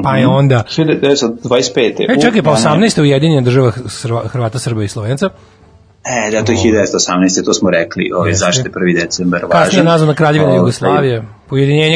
Pa 0.03 0.17
je 0.17 0.27
onda... 0.27 0.63
1925. 0.67 1.77
E, 2.09 2.21
čekaj, 2.21 2.41
pa 2.41 2.51
U, 2.51 2.55
ja 2.55 2.75
ne- 2.75 2.87
18. 2.87 3.01
ujedinjena 3.01 3.41
država 3.41 3.71
Hrva- 3.71 4.27
Hrvata, 4.27 4.59
Srba 4.59 4.83
i 4.83 4.87
Slovenca. 4.87 5.29
E, 6.05 6.31
da, 6.31 6.43
to 6.43 6.51
je 6.51 6.57
1918. 6.57 7.45
To 7.45 7.53
smo 7.53 7.69
rekli, 7.69 8.11
ovaj, 8.15 8.29
Jeste. 8.29 8.45
zašto 8.45 8.61
je 8.61 8.71
1. 8.71 9.01
decembar 9.01 9.41
važan. 9.43 9.59
Kasnije 9.59 9.79
je 9.79 9.85
nazvana 9.85 10.13
Kraljevina 10.13 10.55
Jugoslavije. 10.55 11.19
Da, 11.19 11.25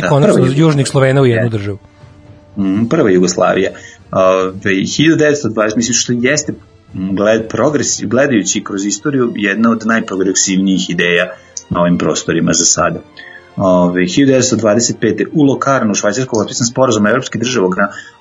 konačno 0.02 0.10
prva 0.26 0.38
Jugoslavija. 0.38 0.60
južnih 0.60 0.88
Slovena 0.88 1.22
u 1.22 1.26
jednu 1.26 1.46
Je. 1.46 1.50
državu. 1.50 1.78
Mm, 2.60 2.90
prva 2.90 3.10
Jugoslavija. 3.10 3.72
Ove, 4.12 4.52
1920, 4.64 5.76
mislim 5.76 5.94
što 5.94 6.14
jeste 6.14 6.54
gled, 6.94 7.48
progres, 7.50 8.02
gledajući 8.04 8.64
kroz 8.64 8.86
istoriju 8.86 9.34
jedna 9.36 9.72
od 9.72 9.84
najprogresivnijih 9.86 10.90
ideja 10.90 11.34
na 11.70 11.82
ovim 11.82 11.98
prostorima 11.98 12.54
za 12.54 12.66
sada. 12.66 13.00
Ove, 13.62 14.02
1925. 14.02 15.26
u 15.34 15.44
Lokarnu 15.44 15.92
u 15.92 15.96
Švajcarskoj 15.96 16.38
potpisan 16.40 16.68
sporazum 16.68 17.08
Evropske 17.08 17.40
države 17.40 17.68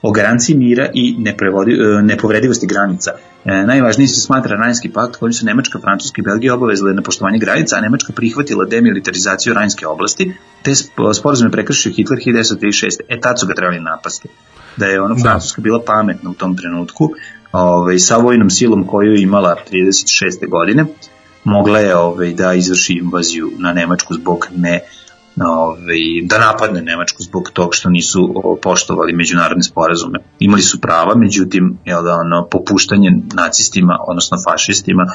o 0.03 0.11
garanciji 0.13 0.57
mira 0.57 0.91
i 0.95 1.17
e, 1.19 2.03
nepovredivosti 2.03 2.67
granica. 2.67 3.11
E, 3.45 3.63
najvažniji 3.67 4.09
se 4.09 4.21
smatra 4.21 4.57
Rajnski 4.57 4.93
pakt 4.93 5.17
kojim 5.17 5.33
su 5.33 5.47
Nemačka, 5.47 5.79
Francuska 5.79 6.21
i 6.23 6.25
Belgija 6.25 6.55
obavezale 6.55 6.95
na 6.95 7.03
poštovanje 7.03 7.39
granica, 7.39 7.77
a 7.77 7.81
Nemačka 7.81 8.13
prihvatila 8.13 8.65
demilitarizaciju 8.65 9.55
Rajnske 9.55 9.87
oblasti, 9.87 10.35
te 10.63 10.71
sp- 10.71 11.15
sporazum 11.15 11.47
je 11.47 11.53
prekršio 11.53 11.93
Hitler 11.93 12.19
1936. 12.27 13.01
E 13.09 13.21
tad 13.21 13.41
su 13.41 13.47
ga 13.47 13.55
trebali 13.55 13.81
napasti 13.81 14.29
da 14.77 14.87
je 14.87 15.03
ono 15.03 15.15
Da. 15.15 15.21
Francuska 15.21 15.63
bila 15.63 15.83
pametna 15.87 16.31
u 16.31 16.35
tom 16.35 16.57
trenutku, 16.57 17.11
ovaj, 17.53 17.99
sa 17.99 18.17
vojnom 18.17 18.51
silom 18.51 18.87
koju 18.87 19.13
je 19.13 19.23
imala 19.23 19.57
36. 19.73 20.49
godine, 20.49 20.87
mogla 21.45 21.79
je 21.79 21.97
ovaj, 21.97 22.33
da 22.33 22.55
izvrši 22.55 22.93
invaziju 22.93 23.51
na 23.59 23.73
Nemačku 23.73 24.15
zbog 24.15 24.47
ne 24.57 24.81
ovaj, 25.47 25.99
da 26.23 26.39
napadne 26.39 26.83
Nemačku 26.83 27.23
zbog 27.23 27.51
tog 27.53 27.75
što 27.75 27.91
nisu 27.91 28.35
poštovali 28.63 29.13
međunarodne 29.13 29.63
sporazume. 29.63 30.19
Imali 30.39 30.63
su 30.63 30.81
prava, 30.81 31.15
međutim, 31.17 31.79
jel 31.85 32.03
da, 32.03 32.15
ono, 32.15 32.49
popuštanje 32.51 33.11
nacistima, 33.35 33.99
odnosno 34.09 34.39
fašistima, 34.51 35.07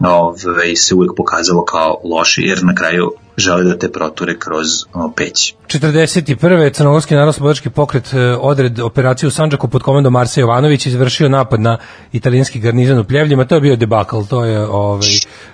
ovaj, 0.00 0.76
se 0.76 0.94
uvek 0.94 1.10
pokazalo 1.16 1.64
kao 1.64 2.00
loše, 2.04 2.42
jer 2.42 2.64
na 2.64 2.74
kraju 2.74 3.12
žele 3.36 3.64
da 3.64 3.78
te 3.78 3.92
proture 3.92 4.38
kroz 4.38 4.66
o, 4.94 5.12
peć. 5.16 5.54
41. 5.68 6.72
Crnogorski 6.72 7.14
narodno 7.14 7.54
pokret 7.74 8.14
e, 8.14 8.18
odred 8.40 8.80
operaciju 8.80 9.28
u 9.28 9.30
Sanđaku 9.30 9.68
pod 9.68 9.82
komandom 9.82 10.12
Marsa 10.12 10.40
Jovanović 10.40 10.86
izvršio 10.86 11.28
napad 11.28 11.60
na 11.60 11.78
italijanski 12.12 12.60
garnizon 12.60 12.98
u 12.98 13.04
Pljevljima. 13.04 13.44
To 13.44 13.54
je 13.54 13.60
bio 13.60 13.76
debakl, 13.76 14.20
to 14.30 14.44
je 14.44 14.66
ovaj 14.66 15.08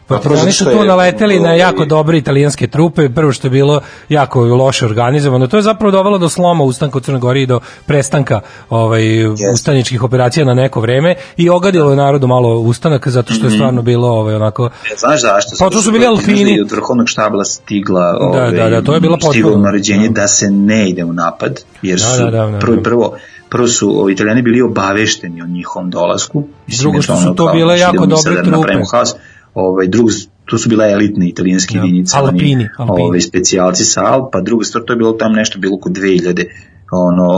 Partizani 0.09 0.53
su 0.53 0.65
tu 0.65 0.85
naleteli 0.85 1.41
na 1.41 1.49
ovaj- 1.49 1.59
jako 1.59 1.85
dobre 1.85 2.19
italijanske 2.19 2.67
trupe, 2.67 3.09
prvo 3.09 3.33
što 3.33 3.47
je 3.47 3.51
bilo 3.51 3.81
jako 4.09 4.41
loše 4.41 4.87
organizovano. 4.87 5.47
To 5.47 5.57
je 5.57 5.63
zapravo 5.63 5.91
dovelo 5.91 6.19
do 6.19 6.29
sloma 6.29 6.65
ustanka 6.65 6.99
u 6.99 7.01
Crnoj 7.01 7.21
Gori 7.21 7.43
i 7.43 7.47
do 7.47 7.61
prestanka 7.87 8.41
ovaj 8.71 9.27
ustaničkih 9.53 10.03
operacija 10.03 10.45
na 10.45 10.55
neko 10.55 10.81
vreme 10.81 11.15
i 11.37 11.51
ogadilo 11.51 11.91
je 11.91 11.97
narodu 11.97 12.27
malo 12.27 12.59
ustanak 12.59 13.09
zato 13.09 13.35
što 13.35 13.47
je 13.47 13.51
stvarno 13.51 13.83
bilo 13.83 14.09
ovaj 14.09 14.35
onako 14.35 14.67
E, 14.67 14.97
Znaš 14.97 15.21
zašto? 15.21 15.57
Pa 15.59 15.71
to 15.71 15.83
su 15.83 15.93
bili 15.93 16.05
je 16.53 16.63
Od 16.63 16.71
vrhovnog 16.71 17.09
štabla 17.09 17.45
stigla 17.69 18.13
Da, 18.33 18.51
da, 18.53 18.71
da, 18.71 18.83
to 18.83 18.95
je 18.95 19.01
bilo 19.01 19.17
stiglo 19.23 19.51
potpuno. 19.51 19.65
naređenje 19.65 20.09
da 20.09 20.29
se 20.29 20.51
ne 20.51 20.91
ide 20.91 21.05
u 21.05 21.13
napad, 21.13 21.61
jer 21.83 21.99
Da, 21.99 22.05
su 22.07 22.25
da, 22.25 22.31
da, 22.31 22.47
da, 22.47 22.59
prvo, 22.59 22.77
da. 22.77 22.83
prvo, 22.83 23.17
prvo 23.49 23.69
su 23.69 24.01
ovi 24.01 24.13
italijani 24.13 24.43
bili 24.43 24.63
obavešteni 24.63 25.43
o 25.43 25.47
njihovom 25.47 25.91
dolasku. 25.91 26.45
Mislim, 26.67 26.83
Drugo 26.83 27.03
što 27.03 27.17
su 27.17 27.35
to 27.35 27.45
kao, 27.47 27.55
bile 27.55 27.77
znači, 27.77 27.97
jako 27.97 28.07
dobre 28.07 28.35
da 28.35 28.43
trupe. 28.43 28.73
haos. 28.93 29.15
Ovaj, 29.55 29.87
drugo, 29.87 30.11
to 30.45 30.59
su 30.59 30.69
bile 30.69 30.93
elitne 30.93 31.29
italijanske 31.29 31.75
Da. 31.75 31.85
jedinice. 31.85 32.17
Alpini, 32.17 32.69
Alpini. 32.79 33.03
Ovaj, 33.03 33.21
specijalci 33.21 33.85
sa 33.85 34.05
Alpa, 34.05 34.41
druga 34.41 34.65
stvar, 34.65 34.85
to 34.85 34.93
je 34.93 34.97
bilo 34.97 35.13
tam 35.13 35.33
nešto 35.33 35.59
bilo 35.59 35.77
oko 35.77 35.89
2000 35.91 36.45
ono, 36.93 37.29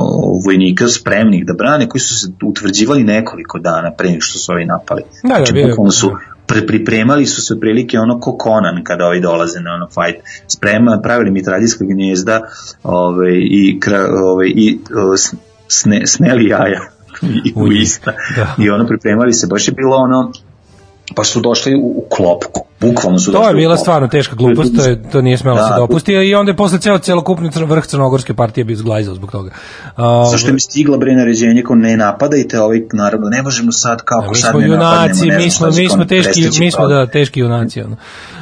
vojnika 0.45 0.89
spremnih 0.89 1.47
da 1.47 1.55
brane, 1.55 1.89
koji 1.89 2.01
su 2.01 2.15
se 2.17 2.33
utvrđivali 2.45 3.05
nekoliko 3.05 3.59
dana 3.59 3.91
pre 3.91 4.09
nego 4.09 4.21
što 4.21 4.39
su 4.39 4.53
ovi 4.53 4.65
napali. 4.67 5.03
Da, 5.23 5.29
da, 5.29 5.35
znači, 5.37 5.53
bukvalno 5.65 5.91
su 5.93 6.11
pre, 6.51 6.67
pripremali 6.67 7.27
su 7.27 7.43
se 7.43 7.55
otprilike 7.55 7.99
ono 7.99 8.21
ko 8.21 8.39
Conan 8.43 8.85
kada 8.85 9.07
ovi 9.07 9.21
dolaze 9.21 9.61
na 9.61 9.75
ono 9.75 9.87
fight. 9.87 10.27
Sprema, 10.47 11.01
pravili 11.03 11.31
mitradijska 11.31 11.85
gnjezda 11.85 12.41
ovaj, 12.83 13.39
i, 13.41 13.81
kra, 13.81 14.07
ovaj, 14.25 14.49
i 14.49 14.79
o, 14.97 15.17
sne, 15.69 16.07
sneli 16.07 16.49
jaja 16.49 16.81
i 17.47 17.53
u 17.57 17.73
ista. 17.73 18.13
Da. 18.37 18.55
I 18.59 18.71
ono 18.71 18.87
pripremali 18.87 19.33
se, 19.33 19.47
baš 19.47 19.69
je 19.69 19.75
bilo 19.75 19.97
ono 19.97 20.33
pa 21.15 21.25
su 21.25 21.41
došli 21.41 21.75
u, 21.75 21.79
u 21.79 22.05
klopku, 22.11 22.61
bukvalno 22.81 23.19
su 23.19 23.33
To 23.33 23.39
došli 23.39 23.51
je 23.51 23.55
bila 23.55 23.77
stvarno 23.77 24.09
teška 24.09 24.37
glupost, 24.37 24.77
to, 24.77 24.85
je, 24.85 25.11
to 25.11 25.23
nije 25.23 25.39
smelo 25.39 25.57
Da, 25.57 25.67
se 25.67 25.73
dopusti 25.77 26.13
i 26.13 26.35
onda 26.35 26.51
je 26.53 26.57
posle 26.57 26.79
ceo 26.79 26.99
celokupni 26.99 27.51
cr- 27.51 27.69
vrh 27.69 27.87
crnogorske 27.87 28.35
partije 28.35 28.65
bio 28.65 28.77
zglajzao 28.77 29.15
zbog 29.15 29.31
toga. 29.31 29.51
A, 29.97 30.29
Zašto 30.31 30.53
mi 30.53 30.61
stigla 30.61 30.97
bre 30.97 31.15
naređenje 31.15 31.63
kao 31.67 31.77
ne 31.77 31.97
napadajte 31.97 32.61
ovaj 32.61 32.81
naravno 32.93 33.29
ne 33.29 33.43
možemo 33.43 33.73
sad 33.73 34.03
kako 34.05 34.29
mi 34.29 34.35
sad 34.37 34.55
ne 34.55 34.69
napadnemo, 34.69 34.85
junaci, 34.85 35.27
ne 35.27 35.39
znam 35.39 35.45
mi 35.45 35.51
smo, 35.51 35.71
će 35.71 35.83
mi 35.83 35.89
smo 35.89 36.05
teški, 36.05 36.49
mi 36.61 36.71
smo 36.71 36.89
da 36.89 37.07
teški 37.07 37.41
junaci 37.41 37.81
ono. 37.81 37.97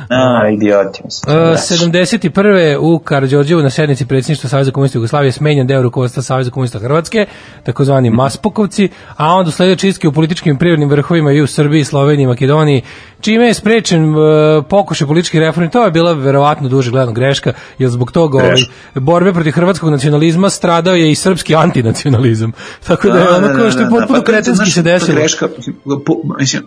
A, 0.09 0.49
idioti 0.49 1.01
mislim. 1.05 1.37
Uh, 1.37 1.43
Da. 1.43 1.53
71. 1.53 2.77
u 2.81 2.99
Karadžorđevu 2.99 3.63
na 3.63 3.71
sednici 3.71 4.07
predsjedništva 4.07 4.51
Saveza 4.51 4.71
komunista 4.71 4.99
Jugoslavije 4.99 5.33
smenjen 5.33 5.67
deo 5.67 5.83
rukovodstva 5.83 6.23
Saveza 6.23 6.51
komunista 6.51 6.79
Hrvatske, 6.79 7.27
takozvani 7.63 8.11
Maspokovci, 8.11 8.89
a 9.17 9.35
onda 9.35 9.49
uslede 9.49 9.77
čistke 9.77 10.09
u 10.09 10.13
političkim 10.13 10.55
i 10.55 10.59
privrednim 10.59 10.89
vrhovima 10.89 11.33
i 11.33 11.41
u 11.41 11.47
Srbiji, 11.47 11.85
Sloveniji, 11.85 12.27
Makedoniji, 12.27 12.83
čime 13.21 13.47
je 13.47 13.55
sprečen 13.55 14.05
uh, 14.11 14.65
pokušaj 14.69 15.07
političkih 15.07 15.41
reformi. 15.41 15.71
To 15.71 15.85
je 15.85 15.91
bila 15.91 16.13
verovatno 16.13 16.69
duže 16.69 16.91
gledano 16.91 17.13
greška, 17.13 17.53
jer 17.79 17.91
zbog 17.91 18.13
toga 18.13 18.39
ovaj, 18.39 18.57
borbe 18.95 19.33
protiv 19.33 19.53
hrvatskog 19.53 19.91
nacionalizma 19.91 20.51
stradao 20.51 20.95
je 20.95 21.11
i 21.11 21.15
srpski 21.15 21.55
antinacionalizam. 21.55 22.53
Tako 22.87 23.09
da 23.09 23.19
je 23.19 23.29
ono 23.29 23.49
kao 23.57 23.71
što 23.71 23.81
je 23.81 23.91
potpuno 23.91 24.19
pa 24.19 24.25
kretenski 24.25 24.71
se 24.71 24.83
desilo. 24.83 25.19
Greška, 25.19 25.49
po, 26.07 26.15
mislim, 26.39 26.63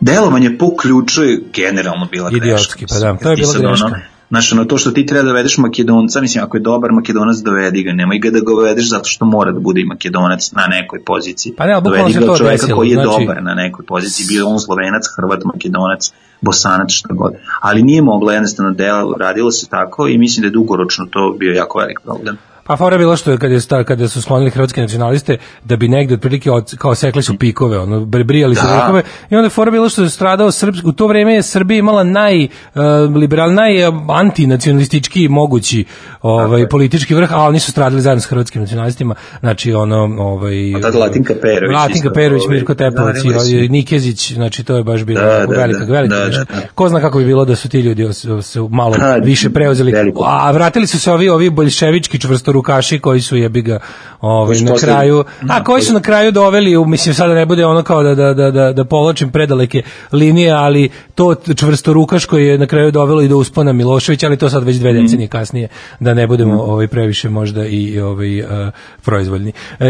delovanje 0.00 0.56
po 0.58 0.76
ključu 0.76 1.24
je 1.24 1.40
generalno 1.54 2.06
bila 2.10 2.30
greška. 2.30 2.46
Idiotski, 2.46 2.86
pa 2.88 2.98
da, 2.98 3.16
to 3.16 3.30
je 3.30 3.36
bila 3.36 3.52
greška. 3.52 4.15
Znaš, 4.28 4.52
ono, 4.52 4.64
to 4.64 4.78
što 4.78 4.90
ti 4.90 5.06
treba 5.06 5.22
da 5.22 5.28
dovedeš 5.28 5.58
makedonca, 5.58 6.20
mislim, 6.20 6.44
ako 6.44 6.56
je 6.56 6.60
dobar 6.60 6.92
makedonac, 6.92 7.36
dovedi 7.36 7.82
ga, 7.82 7.92
nemoj 7.92 8.18
ga 8.18 8.30
da 8.30 8.38
ga 8.38 8.44
dovedeš 8.44 8.90
zato 8.90 9.08
što 9.08 9.24
mora 9.24 9.52
da 9.52 9.60
bude 9.60 9.80
i 9.80 9.84
makedonac 9.84 10.52
na 10.52 10.66
nekoj 10.66 11.04
poziciji. 11.04 11.54
Pa 11.56 11.66
ne, 11.66 11.72
ali 11.72 11.84
dovedi 11.84 12.12
ga 12.12 12.20
to 12.20 12.36
čoveka 12.36 12.52
desilo, 12.52 12.76
koji 12.76 12.88
je 12.88 12.94
znači- 12.94 13.26
dobar 13.26 13.42
na 13.42 13.54
nekoj 13.54 13.86
poziciji, 13.86 14.26
bio 14.28 14.48
on 14.48 14.60
slovenac, 14.60 15.02
hrvat, 15.16 15.44
makedonac, 15.44 16.12
bosanac, 16.40 16.90
šta 16.90 17.08
god. 17.14 17.32
Ali 17.60 17.82
nije 17.82 18.02
mogla 18.02 18.32
jednostavno 18.32 18.72
delo, 18.72 19.14
radilo 19.20 19.50
se 19.50 19.68
tako 19.68 20.08
i 20.08 20.18
mislim 20.18 20.42
da 20.42 20.46
je 20.46 20.50
dugoročno 20.50 21.06
to 21.10 21.36
bio 21.38 21.52
jako 21.52 21.78
velik 21.78 22.00
problem. 22.04 22.38
Pa 22.66 22.76
fora 22.76 22.94
je 22.94 22.98
bilo 22.98 23.16
što 23.16 23.30
je 23.30 23.38
kad 23.38 23.50
je 23.50 23.60
sta, 23.60 23.84
kada 23.84 24.08
su 24.08 24.22
sklonili 24.22 24.50
hrvatske 24.50 24.80
nacionaliste 24.80 25.36
da 25.64 25.76
bi 25.76 25.88
negde 25.88 26.14
otprilike 26.14 26.50
od, 26.50 26.76
kao 26.78 26.94
sekli 26.94 27.22
su 27.22 27.38
pikove, 27.38 27.78
ono 27.78 28.00
br- 28.00 28.24
brijali 28.24 28.54
su 28.54 28.62
Da. 28.66 28.80
pikove 28.80 29.02
i 29.30 29.36
onda 29.36 29.46
je 29.46 29.50
fora 29.50 29.70
bilo 29.70 29.88
što 29.88 30.02
je 30.02 30.10
stradao 30.10 30.50
srpski 30.50 30.86
u 30.86 30.92
to 30.92 31.06
vreme 31.06 31.34
je 31.34 31.42
Srbija 31.42 31.78
imala 31.78 32.04
naj 32.04 32.44
uh, 32.44 32.50
liberal 33.16 33.54
naj 33.54 33.88
uh, 33.88 33.94
antinacionalistički 34.08 35.28
mogući 35.28 35.84
ovaj 36.22 36.68
politički 36.68 37.14
vrh, 37.14 37.32
a 37.32 37.42
oni 37.42 37.60
su 37.60 37.70
stradali 37.70 38.02
zajedno 38.02 38.20
s 38.20 38.26
hrvatskim 38.26 38.62
nacionalistima, 38.62 39.14
znači 39.40 39.72
ono 39.72 40.16
ovaj 40.18 40.74
A 40.76 40.80
tad 40.80 40.94
Latinka 40.94 41.34
Perović 41.42 41.74
Latinka 41.74 42.10
Perović, 42.10 42.42
ovaj, 42.44 42.56
Mirko 42.56 42.74
Tepovac 42.74 43.24
i 43.24 43.28
da, 43.28 43.34
da, 43.34 43.72
Nikezić, 43.72 44.32
znači 44.32 44.64
to 44.64 44.76
je 44.76 44.82
baš 44.82 45.04
bilo 45.04 45.20
Da, 45.20 45.46
da, 45.46 45.56
velika 45.56 45.84
da, 45.84 45.92
velika 45.92 46.16
da, 46.16 46.24
greška. 46.24 46.44
da. 46.44 46.60
Ko 46.74 46.88
zna 46.88 47.00
kako 47.00 47.18
bi 47.18 47.24
bilo 47.24 47.44
da 47.44 47.56
su 47.56 47.68
ti 47.68 47.80
ljudi 47.80 48.12
se, 48.42 48.60
malo 48.70 48.94
Pa, 48.98 49.14
više 49.14 49.50
preuzeli. 49.50 49.92
A 50.24 50.50
vratili 50.50 50.86
su 50.86 51.00
se 51.00 51.12
ovi 51.12 51.28
ovi 51.28 51.50
boljševički 51.50 52.18
čvrstorukaši 52.56 52.98
koji 52.98 53.20
su 53.20 53.36
jebi 53.36 53.62
ga 53.62 53.78
ovaj 54.20 54.60
na 54.60 54.74
kraju, 54.80 55.24
da, 55.42 55.54
a 55.54 55.64
koji 55.64 55.82
su 55.82 55.92
na 55.92 56.00
kraju 56.00 56.32
doveli, 56.32 56.76
u, 56.76 56.84
mislim 56.84 57.14
sada 57.14 57.34
ne 57.34 57.46
bude 57.46 57.66
ono 57.66 57.82
kao 57.82 58.02
da 58.02 58.14
da 58.14 58.34
da 58.34 58.50
da 58.50 58.72
da 58.72 58.84
povlačim 58.84 59.30
predaleke 59.30 59.82
linije, 60.12 60.52
ali 60.52 60.88
to 61.14 61.34
čvrstorukaš 61.56 62.24
koji 62.26 62.46
je 62.46 62.58
na 62.58 62.66
kraju 62.66 62.90
dovelo 62.90 63.22
i 63.22 63.28
do 63.28 63.36
uspona 63.36 63.72
Miloševića, 63.72 64.26
ali 64.26 64.36
to 64.36 64.50
sad 64.50 64.64
već 64.64 64.76
dve 64.76 64.92
Mhm. 64.92 65.02
decenije 65.02 65.28
kasnije 65.28 65.68
da 66.00 66.14
ne 66.14 66.26
budemo 66.26 66.62
ovaj 66.62 66.88
previše 66.88 67.28
možda 67.28 67.66
i 67.66 68.00
ovaj 68.00 68.40
uh, 68.40 68.46
proizvoljni. 69.04 69.52
Uh, 69.80 69.86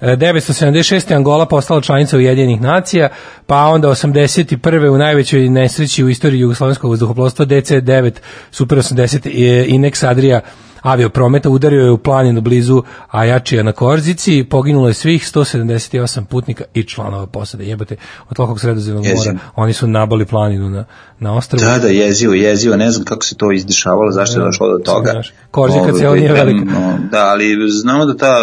1976. 0.00 1.14
Angola 1.14 1.46
postala 1.46 1.80
članica 1.80 2.16
Ujedinjenih 2.16 2.60
nacija, 2.60 3.08
pa 3.46 3.64
onda 3.64 3.88
81. 3.88 4.88
u 4.88 4.98
najvećoj 4.98 5.48
nesreći 5.48 6.04
u 6.04 6.08
istoriji 6.08 6.40
jugoslovenskog 6.40 6.90
vazduhoplovstva 6.90 7.46
DC-9 7.46 8.12
Super 8.50 8.78
80 8.78 9.28
i 9.28 9.72
Inex 9.72 10.06
Adria 10.06 10.40
avioprometa 10.82 11.50
udario 11.50 11.84
je 11.84 11.90
u 11.90 11.98
planinu 11.98 12.40
blizu 12.40 12.82
Ajačija 13.10 13.62
na 13.62 13.72
Korzici, 13.72 14.44
poginulo 14.50 14.88
je 14.88 14.94
svih 14.94 15.22
178 15.22 16.24
putnika 16.24 16.64
i 16.74 16.84
članova 16.84 17.26
posade. 17.26 17.66
Jebate, 17.66 17.96
od 18.28 18.36
tolikog 18.36 18.60
sredozemnog 18.60 19.04
mora, 19.04 19.38
oni 19.56 19.72
su 19.72 19.86
nabali 19.86 20.26
planinu 20.26 20.70
na, 20.70 20.84
na 21.18 21.36
ostrvu. 21.36 21.60
Da, 21.60 21.78
da, 21.78 21.88
jezivo, 21.88 22.34
jezivo, 22.34 22.76
ne 22.76 22.90
znam 22.90 23.04
kako 23.04 23.24
se 23.24 23.34
to 23.34 23.52
izdešavalo, 23.52 24.12
zašto 24.12 24.40
je 24.40 24.44
došlo 24.44 24.68
do 24.68 24.78
toga. 24.84 25.10
Znaš, 25.10 25.32
Korzika 25.50 25.92
celo 25.98 26.14
nije 26.14 26.32
velika. 26.32 26.64
Da, 27.10 27.26
ali 27.26 27.70
znamo 27.70 28.06
da 28.06 28.16
ta 28.16 28.36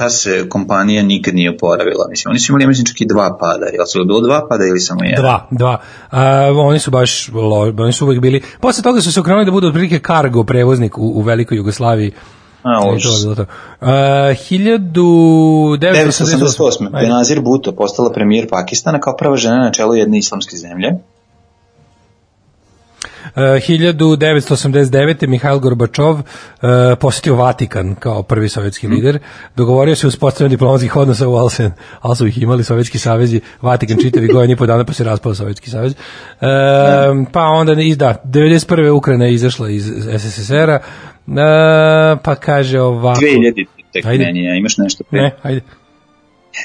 ta 0.00 0.10
se 0.10 0.48
kompanija 0.48 1.02
nikad 1.02 1.34
nije 1.34 1.50
oporavila. 1.50 2.06
Mislim, 2.10 2.30
oni 2.30 2.40
su 2.40 2.52
imali, 2.52 2.64
ja 2.64 2.68
mislim, 2.68 2.86
čak 2.86 3.00
i 3.00 3.06
dva 3.06 3.36
pada. 3.40 3.66
Jel 3.66 3.86
su 3.86 4.04
bilo 4.04 4.20
dva 4.20 4.46
pada 4.48 4.64
ili 4.64 4.80
samo 4.80 5.04
jedan? 5.04 5.22
Dva, 5.22 5.46
dva. 5.50 5.80
A, 6.10 6.52
oni 6.56 6.78
su 6.78 6.90
baš, 6.90 7.28
lo, 7.28 7.74
oni 7.78 7.92
su 7.92 8.04
uvek 8.04 8.20
bili, 8.20 8.42
posle 8.60 8.82
toga 8.82 9.00
su 9.00 9.12
se 9.12 9.20
okrenuli 9.20 9.44
da 9.44 9.50
budu 9.50 9.66
otprilike 9.66 9.98
kargo 9.98 10.44
prevoznik 10.44 10.98
u, 10.98 11.02
u 11.02 11.22
velikoj 11.22 11.56
Jugoslaviji. 11.56 12.12
A, 12.62 12.90
užas. 12.94 13.12
je 13.12 13.22
bilo 13.22 13.34
to. 13.34 13.44
A, 13.80 13.92
1988. 14.50 15.78
1988. 15.80 16.88
Ajde. 16.92 17.06
Benazir 17.06 17.40
Bhutto 17.40 17.72
postala 17.72 18.12
premijer 18.12 18.48
Pakistana 18.50 19.00
kao 19.00 19.16
prva 19.16 19.36
žena 19.36 19.56
na 19.56 19.72
čelu 19.72 19.94
jedne 19.94 20.18
islamske 20.18 20.56
zemlje. 20.56 20.88
Uh, 23.30 23.42
1989. 23.42 25.26
Mihajl 25.26 25.58
Gorbačov 25.58 26.10
uh, 26.12 26.22
posjetio 27.00 27.34
Vatikan 27.34 27.94
kao 27.94 28.22
prvi 28.22 28.48
sovjetski 28.48 28.86
Mhm. 28.86 28.96
lider. 28.96 29.18
Dogovorio 29.56 29.96
se 29.96 30.06
uspostavljanje 30.06 30.50
diplomatskih 30.50 30.96
odnosa 30.96 31.28
u 31.28 31.34
Alsen, 31.34 31.72
ali 32.00 32.16
su 32.16 32.26
ih 32.26 32.42
imali 32.42 32.64
sovjetski 32.64 32.98
savezi, 32.98 33.40
Vatikan 33.62 33.96
čitavi 34.02 34.28
godin 34.34 34.50
i 34.50 34.56
po 34.56 34.66
dana 34.66 34.84
pa 34.84 34.92
se 34.92 35.04
raspao 35.04 35.34
sovjetski 35.34 35.70
savez. 35.70 35.92
Uh, 35.92 36.48
pa 37.32 37.42
onda, 37.42 37.74
da, 37.74 38.14
91. 38.24 38.90
Ukrajina 38.90 39.24
je 39.24 39.34
izašla 39.34 39.70
iz 39.70 39.86
SSSR-a, 40.18 40.78
uh, 41.26 41.34
pa 42.24 42.34
kaže 42.34 42.80
ovako... 42.80 43.20
2000 43.20 43.66
tek 43.92 44.04
Ajde. 44.04 44.24
meni, 44.24 44.50
a 44.50 44.54
imaš 44.54 44.78
nešto? 44.78 45.04
pre? 45.04 45.22
Ne, 45.22 45.30
ajde. 45.42 45.60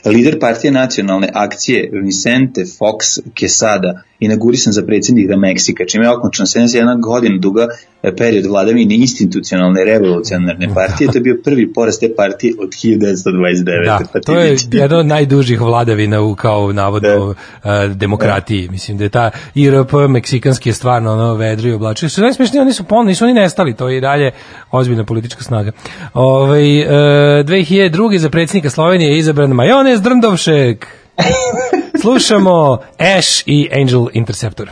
Lider 0.06 0.40
partije 0.40 0.72
nacionalne 0.72 1.30
akcije 1.34 1.90
Vicente 2.04 2.62
Fox 2.62 3.20
Quesada 3.40 4.02
inaugurisan 4.20 4.74
za 4.74 4.86
predsjednika 4.86 5.36
Meksika, 5.36 5.86
čime 5.86 6.06
je 6.06 6.12
okončan 6.12 6.46
71 6.46 7.02
godina 7.02 7.38
duga 7.40 7.68
e, 8.04 8.16
period 8.16 8.46
vladavine 8.46 8.96
institucionalne 8.96 9.86
revolucionarne 9.86 10.74
partije. 10.74 11.12
To 11.12 11.18
je 11.18 11.22
bio 11.22 11.42
prvi 11.44 11.74
porast 11.74 12.00
te 12.00 12.16
partije 12.16 12.54
od 12.60 12.70
1929. 12.70 13.86
Da, 13.86 14.00
Pa 14.14 14.20
to 14.20 14.40
je 14.40 14.58
jedna 14.72 14.98
od 14.98 15.06
najdužih 15.06 15.62
vladavina 15.62 16.22
u 16.22 16.36
kao 16.36 16.74
navodno 16.74 17.26
uh, 17.26 17.36
demokratiji. 17.96 18.70
Mislim 18.70 18.98
da 18.98 19.04
je 19.04 19.10
ta 19.10 19.32
IRP 19.56 19.92
meksikanski 20.10 20.70
je 20.70 20.74
stvarno 20.74 21.12
ono 21.12 21.34
vedri 21.34 21.74
oblačili. 21.74 22.10
Su 22.10 22.22
najsmešniji, 22.22 22.62
oni 22.62 22.74
su 22.74 22.84
ponovno, 22.84 23.10
nisu 23.10 23.24
oni 23.24 23.34
nestali, 23.34 23.76
to 23.76 23.90
je 23.90 23.98
i 23.98 24.02
dalje 24.02 24.32
ozbiljna 24.72 25.04
politička 25.04 25.44
snaga. 25.44 25.72
Ovaj 26.14 26.82
uh, 26.82 26.90
2002. 26.90 28.18
za 28.18 28.30
predsjednika 28.30 28.70
Slovenije 28.70 29.12
je 29.12 29.18
izabran 29.18 29.54
Majonez 29.76 30.02
Drndovšek. 30.02 30.88
Slušamo 32.02 32.78
Ash 33.18 33.44
i 33.46 33.70
Angel 33.82 34.08
Interceptor. 34.14 34.70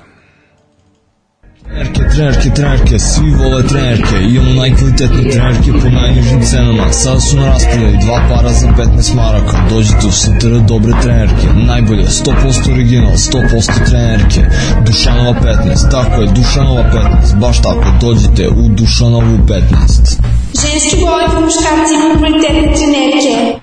Trenerke, 1.63 2.03
trenerke, 2.15 2.49
trenerke, 2.55 2.99
svi 2.99 3.31
vole 3.31 3.63
trenerke, 3.67 4.15
imamo 4.29 4.53
najkvalitetne 4.61 5.23
trenerke 5.31 5.71
po 5.81 5.89
najnižim 5.89 6.41
cenama. 6.41 6.91
Sada 6.91 7.19
su 7.19 7.37
na 7.37 7.45
raspodaju 7.45 7.97
dva 8.05 8.19
para 8.29 8.49
za 8.49 8.67
15 8.67 9.15
maraka. 9.15 9.67
Dođite 9.69 10.07
u 10.07 10.11
STR 10.11 10.53
dobre 10.67 10.93
trenerke, 11.01 11.47
najbolje, 11.67 12.03
100% 12.03 12.73
original, 12.73 13.11
100% 13.11 13.89
trenerke. 13.89 14.41
Dušanova 14.85 15.33
15, 15.33 15.91
tako 15.91 16.21
je, 16.21 16.27
Dušanova 16.27 16.83
15, 16.93 17.39
baš 17.39 17.61
tako, 17.61 17.85
dođite 18.01 18.47
u 18.47 18.69
Dušanovu 18.69 19.37
15. 19.47 20.33
Ženski 20.61 20.95
boli 21.05 21.23
po 21.33 21.41
muškarci 21.41 21.93
imaju 21.95 22.17
kvalitetne 22.19 22.73
trenerke. 22.75 23.62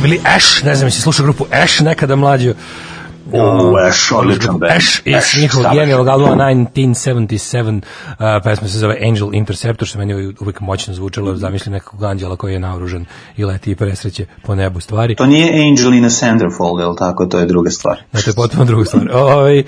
Su 0.00 0.08
bili 0.08 0.20
Ash, 0.36 0.64
ne 0.64 0.74
znam 0.74 0.86
jesi 0.86 1.00
slušao 1.00 1.24
grupu 1.24 1.46
Ash 1.52 1.82
nekada 1.82 2.16
mlađo. 2.16 2.52
O, 3.32 3.76
Ash, 3.88 4.12
odličan 4.12 4.58
band. 4.58 4.72
Ash 4.72 5.00
iz 5.04 5.42
njihovog 5.42 5.62
stvarno. 5.62 5.80
genijalnog 5.80 6.08
albuma 6.08 6.34
1977, 6.34 7.80
uh, 8.08 8.14
pesma 8.44 8.68
se 8.68 8.78
zove 8.78 8.96
Angel 9.08 9.34
Interceptor, 9.34 9.88
što 9.88 9.98
meni 9.98 10.14
uvijek- 10.40 10.60
moćno 10.60 10.94
zvučalo, 10.94 11.36
zamislim 11.36 11.72
nekog 11.72 12.04
anđela 12.04 12.36
koji 12.36 12.52
je 12.52 12.60
naoružan 12.60 13.04
i 13.36 13.44
leti 13.44 13.70
i 13.70 13.74
presreće 13.74 14.26
po 14.42 14.54
nebu 14.54 14.80
stvari. 14.80 15.14
To 15.14 15.26
nije 15.26 15.68
Angelina 15.68 16.08
Centerfold, 16.08 16.80
je 16.80 16.86
li 16.86 16.96
tako? 16.98 17.26
To 17.26 17.38
je 17.38 17.46
druga 17.46 17.70
stvar. 17.70 17.96
Ne, 18.12 18.20
to 18.20 18.30
je 18.30 18.34
potpuno 18.34 18.64
druga 18.64 18.84
stvar. 18.84 19.08
Ovaj, 19.12 19.58
e, 19.58 19.64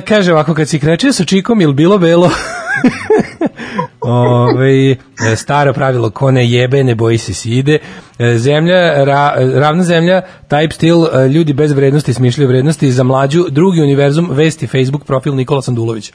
kaže 0.00 0.32
ovako, 0.32 0.54
kad 0.54 0.68
si 0.68 0.78
krečio 0.78 1.12
sa 1.12 1.24
čikom, 1.24 1.60
ili 1.60 1.74
bilo 1.74 1.98
belo? 1.98 2.30
Ove, 4.00 4.96
staro 5.36 5.72
pravilo, 5.72 6.10
ko 6.10 6.30
ne 6.30 6.50
jebe, 6.50 6.84
ne 6.84 6.94
boji 6.94 7.18
se 7.18 7.34
side. 7.34 7.74
E, 7.74 7.80
Zemlja, 8.36 8.74
ra, 9.04 9.22
ravna 9.54 9.82
zemlja, 9.84 10.20
type 10.48 10.72
stil, 10.72 10.96
e, 11.06 11.28
ljudi 11.28 11.52
bez 11.52 11.72
vrednosti, 11.72 12.14
smišljaju 12.14 12.48
vrednosti, 12.48 12.92
za 12.92 13.02
mlađu, 13.02 13.44
drugi 13.50 13.82
univerzum, 13.82 14.28
vesti, 14.30 14.66
Facebook, 14.66 15.04
profil 15.04 15.34
Nikola 15.34 15.62
Sandulović. 15.62 16.12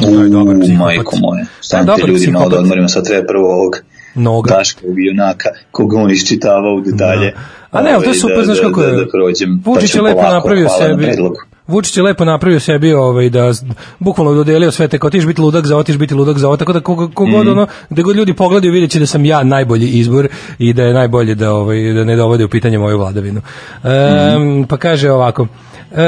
U, 0.00 0.28
dobar 0.28 0.56
psihopat. 0.56 0.78
majko 0.78 1.16
moje. 1.18 1.46
Stanite 1.60 1.86
dobar 1.86 2.08
ljudi 2.10 2.26
malo 2.26 2.38
da 2.40 2.48
psihopat. 2.48 2.58
odmorimo, 2.58 2.88
sad 2.88 3.04
treba 3.04 3.26
prvo 3.26 3.52
ovog 3.52 3.76
Noga. 4.16 4.50
Daškovog 4.50 4.96
junaka, 5.00 5.48
koga 5.70 5.98
on 5.98 6.10
iščitava 6.10 6.74
u 6.74 6.80
detalje. 6.80 7.34
A 7.70 7.82
ne, 7.82 7.90
ali 7.90 8.04
to 8.04 8.04
je 8.04 8.08
Ovaj, 8.08 8.14
super, 8.14 8.36
da- 8.36 8.44
znaš 8.44 8.56
da- 8.56 8.62
kako 8.62 8.82
je. 8.82 8.90
Da, 8.90 8.96
da 8.96 9.06
prođem, 9.08 9.62
pa 9.64 9.70
Vučić 9.70 9.94
je 9.94 10.02
lepo 10.02 10.22
napravio 10.22 10.68
hvala 10.68 10.82
na 10.82 10.88
sebi. 10.88 11.02
predlogu. 11.02 11.36
Vučić 11.66 11.96
je 11.96 12.02
lepo 12.02 12.24
napravio 12.24 12.60
sebi 12.60 12.92
ovaj 12.92 13.30
da 13.30 13.52
bukvalno 13.98 14.34
dodelio 14.34 14.70
sve 14.70 14.88
te 14.88 14.98
kao 14.98 15.10
ti 15.10 15.18
ćeš 15.18 15.26
biti 15.26 15.40
ludak 15.40 15.66
za 15.66 15.74
ovo, 15.74 15.82
ti 15.82 15.92
ćeš 15.92 15.98
biti 15.98 16.14
ludak 16.14 16.38
za 16.38 16.46
ovo, 16.48 16.56
tako 16.56 16.72
da 16.72 16.80
kogo, 16.80 17.08
kogod 17.08 17.40
Mhm. 17.40 17.50
ono, 17.50 17.66
gde 17.90 18.02
god 18.02 18.16
ljudi 18.16 18.34
pogledaju 18.34 18.72
vidjet 18.72 18.90
će 18.90 18.98
da 18.98 19.06
sam 19.06 19.24
ja 19.24 19.42
najbolji 19.44 19.88
izbor 19.88 20.28
i 20.58 20.72
da 20.72 20.82
je 20.82 20.94
najbolje 20.94 21.34
da 21.34 21.52
ovaj 21.52 21.92
da 21.92 22.04
ne 22.04 22.16
dovode 22.16 22.44
u 22.44 22.48
pitanje 22.48 22.78
moju 22.78 22.98
vladavinu. 22.98 23.40
Ehm, 23.84 24.42
Mhm. 24.42 24.62
pa 24.62 24.76
kaže 24.76 25.10
ovako. 25.10 25.46
E, 25.92 26.02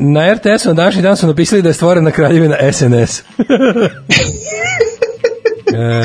na 0.00 0.34
RTS-u 0.34 0.68
na 0.68 0.74
današnji 0.74 1.02
dan 1.02 1.16
su 1.16 1.26
napisali 1.26 1.62
da 1.62 1.68
je 1.68 1.74
stvorena 1.74 2.10
kraljevina 2.10 2.56
SNS. 2.72 3.22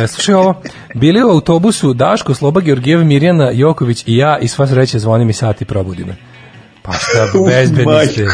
E, 0.02 0.08
slušaj 0.08 0.36
ovo, 0.36 0.62
bili 0.96 1.24
u 1.24 1.30
autobusu 1.30 1.94
Daško, 1.94 2.34
Sloba, 2.34 2.62
Georgijev, 2.62 3.06
Mirjana, 3.06 3.50
Joković 3.52 4.04
i 4.08 4.18
ja 4.18 4.38
i 4.38 4.48
sva 4.48 4.68
sreće 4.68 5.00
zvoni 5.00 5.26
mi 5.26 5.34
sat 5.34 5.62
i 5.62 5.66
probudi 5.66 6.06
me. 6.06 6.16
Pa 6.82 6.94
šta, 6.94 7.28
bezbedni 7.48 8.08
ste. 8.08 8.26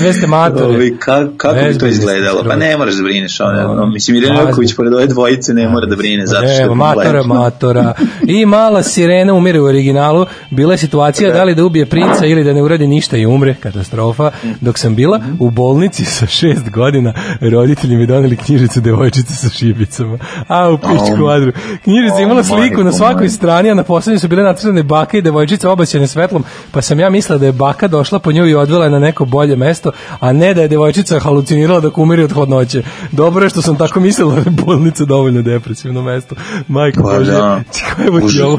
Dve 0.00 0.12
ste 0.12 0.26
matore. 0.26 0.64
Ovi, 0.64 0.96
ka, 1.00 1.26
kako 1.36 1.54
bi 1.54 1.60
to 1.60 1.66
Bezbedni 1.66 1.88
izgledalo? 1.90 2.44
Pa 2.44 2.56
ne 2.56 2.76
moraš 2.76 2.94
da 2.94 3.02
brineš. 3.02 3.40
Ono, 3.40 3.74
No, 3.74 3.86
mislim, 3.86 4.22
važno. 4.22 4.40
Joković 4.40 4.76
pored 4.76 4.94
ove 4.94 5.06
dvojice 5.06 5.54
ne 5.54 5.68
mora 5.68 5.86
da 5.86 5.96
brine 5.96 6.26
zato 6.26 6.42
što 6.42 6.52
je 6.52 6.62
Evo, 6.62 6.74
matora, 6.74 7.22
matora. 7.22 7.94
I 8.26 8.46
mala 8.46 8.82
sirena 8.82 9.34
umire 9.34 9.60
u 9.60 9.64
originalu. 9.64 10.26
Bila 10.50 10.72
je 10.74 10.78
situacija 10.78 11.32
da 11.32 11.44
li 11.44 11.54
da 11.54 11.64
ubije 11.64 11.86
princa 11.86 12.26
ili 12.26 12.44
da 12.44 12.52
ne 12.52 12.62
uradi 12.62 12.86
ništa 12.86 13.16
i 13.16 13.26
umre. 13.26 13.54
Katastrofa. 13.54 14.30
Dok 14.60 14.78
sam 14.78 14.94
bila 14.94 15.20
u 15.40 15.50
bolnici 15.50 16.04
sa 16.04 16.26
šest 16.26 16.70
godina, 16.70 17.12
roditelji 17.40 17.96
mi 17.96 18.06
doneli 18.06 18.36
knjižicu 18.36 18.80
devojčice 18.80 19.34
sa 19.34 19.48
šibicama. 19.48 20.18
A, 20.48 20.70
u 20.70 20.78
pičku 20.78 21.24
Oh. 21.24 21.32
adru. 21.32 21.52
Knjižica 21.84 22.20
imala 22.22 22.44
sliku 22.44 22.84
na 22.84 22.92
svakoj 22.92 23.28
strani, 23.28 23.70
a 23.70 23.74
na 23.74 23.82
poslednju 23.82 24.18
su 24.20 24.28
bile 24.28 24.42
nacrtane 24.42 24.82
baka 24.82 25.18
i 25.18 25.22
devojčica 25.22 25.70
obasjene 25.70 26.06
svetlom, 26.06 26.44
pa 26.72 26.82
sam 26.82 27.00
ja 27.00 27.10
mislila 27.10 27.38
da 27.38 27.47
je 27.48 27.52
baka 27.52 27.88
došla 27.88 28.18
po 28.18 28.32
nju 28.32 28.46
i 28.46 28.54
odvela 28.54 28.84
je 28.84 28.90
na 28.90 28.98
neko 28.98 29.24
bolje 29.24 29.56
mesto, 29.56 29.92
a 30.20 30.32
ne 30.32 30.54
da 30.54 30.62
je 30.62 30.68
devojčica 30.68 31.18
halucinirala 31.18 31.80
dok 31.80 31.98
umiri 31.98 32.22
od 32.22 32.32
hladnoće. 32.32 32.82
Dobro 33.12 33.44
je 33.44 33.50
što 33.50 33.62
sam 33.62 33.76
tako 33.76 34.00
mislila 34.00 34.34
da 34.34 34.40
je 34.40 34.56
bolnica 34.64 35.04
dovoljno 35.04 35.42
depresivno 35.42 36.02
mesto. 36.02 36.34
Majko 36.68 37.02
Pa 37.02 37.18
Bože, 37.18 37.32
da. 37.32 37.62
čekaj, 37.78 38.06
evo 38.06 38.20
ti 38.20 38.40
ovo, 38.40 38.58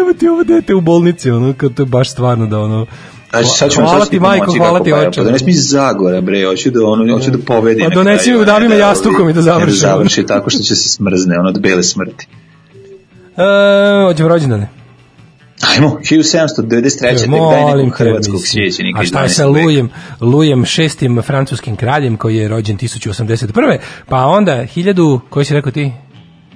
evo 0.00 0.12
ti 0.18 0.28
ovo 0.28 0.44
dete 0.44 0.74
u 0.74 0.80
bolnici, 0.80 1.30
ono, 1.30 1.52
kad 1.52 1.74
to 1.74 1.82
je 1.82 1.86
baš 1.86 2.10
stvarno 2.10 2.46
da 2.46 2.58
ono, 2.58 2.86
Znači, 3.30 3.48
sad 3.48 3.70
ćemo 3.70 3.86
hvala 3.86 4.04
ti 4.04 4.20
majko, 4.20 4.52
hvala 4.58 4.84
ti 4.84 4.92
oče. 4.92 5.20
Pa 5.20 5.24
donesi 5.24 5.44
mi 5.44 5.52
Zagora, 5.52 6.20
bre, 6.20 6.46
hoću 6.46 6.70
da, 6.70 6.84
ono, 6.84 7.14
hoću 7.14 7.30
da 7.30 7.38
pobedi. 7.46 7.82
Pa 7.82 7.88
donesi 7.88 8.32
mi 8.32 8.38
udavi 8.38 8.68
me 8.68 8.74
da, 8.74 8.80
jastukom 8.80 9.28
i 9.28 9.32
da 9.32 9.42
završi. 9.42 9.70
Da 9.70 9.76
završi 9.76 10.26
tako 10.26 10.50
što 10.50 10.62
će 10.62 10.76
se 10.76 10.88
smrzne, 10.88 11.38
ono, 11.38 11.48
od 11.48 11.60
bele 11.60 11.82
smrti. 11.82 12.26
E, 13.36 14.04
hoćemo 14.06 14.28
rođendane. 14.28 14.77
Ajmo, 15.60 15.98
1793. 16.02 17.00
tek 17.00 17.30
daj 17.30 17.90
hrvatskog 17.90 18.40
sjećenika 18.44 19.00
A 19.00 19.04
šta 19.04 19.22
je 19.22 19.28
sa 19.28 19.44
12. 19.44 19.54
veka. 19.54 19.64
Lujem, 19.64 19.90
Lujem 20.20 20.64
šestim 20.64 21.22
francuskim 21.22 21.76
kraljem 21.76 22.16
koji 22.16 22.36
je 22.36 22.48
rođen 22.48 22.78
1081. 22.78 23.78
Pa 24.08 24.26
onda 24.26 24.52
1000, 24.52 25.20
koji 25.30 25.44
si 25.44 25.54
rekao 25.54 25.72
ti? 25.72 25.92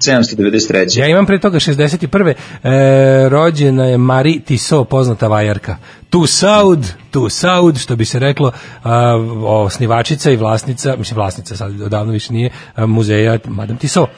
793. 0.03 0.99
Ja 0.99 1.07
imam 1.07 1.27
pre 1.27 1.41
toga 1.41 1.59
61. 1.59 2.35
E, 2.63 3.29
rođena 3.29 3.85
je 3.85 3.99
Marie 3.99 4.41
Tissot, 4.41 4.89
poznata 4.89 5.29
vajarka. 5.29 5.77
Tu 6.11 6.27
Saud, 6.27 6.87
tu 7.11 7.29
Saud, 7.29 7.79
što 7.79 7.97
bi 7.97 8.05
se 8.05 8.19
reklo, 8.19 8.53
a, 8.83 9.15
osnivačica 9.43 10.31
i 10.31 10.37
vlasnica, 10.37 10.97
mislim 10.97 11.17
vlasnica 11.17 11.57
sad 11.57 11.81
odavno 11.81 12.13
više 12.13 12.33
nije, 12.33 12.51
a, 12.75 12.87
muzeja 12.87 13.39
Madame 13.45 13.79
Tissot. 13.79 14.09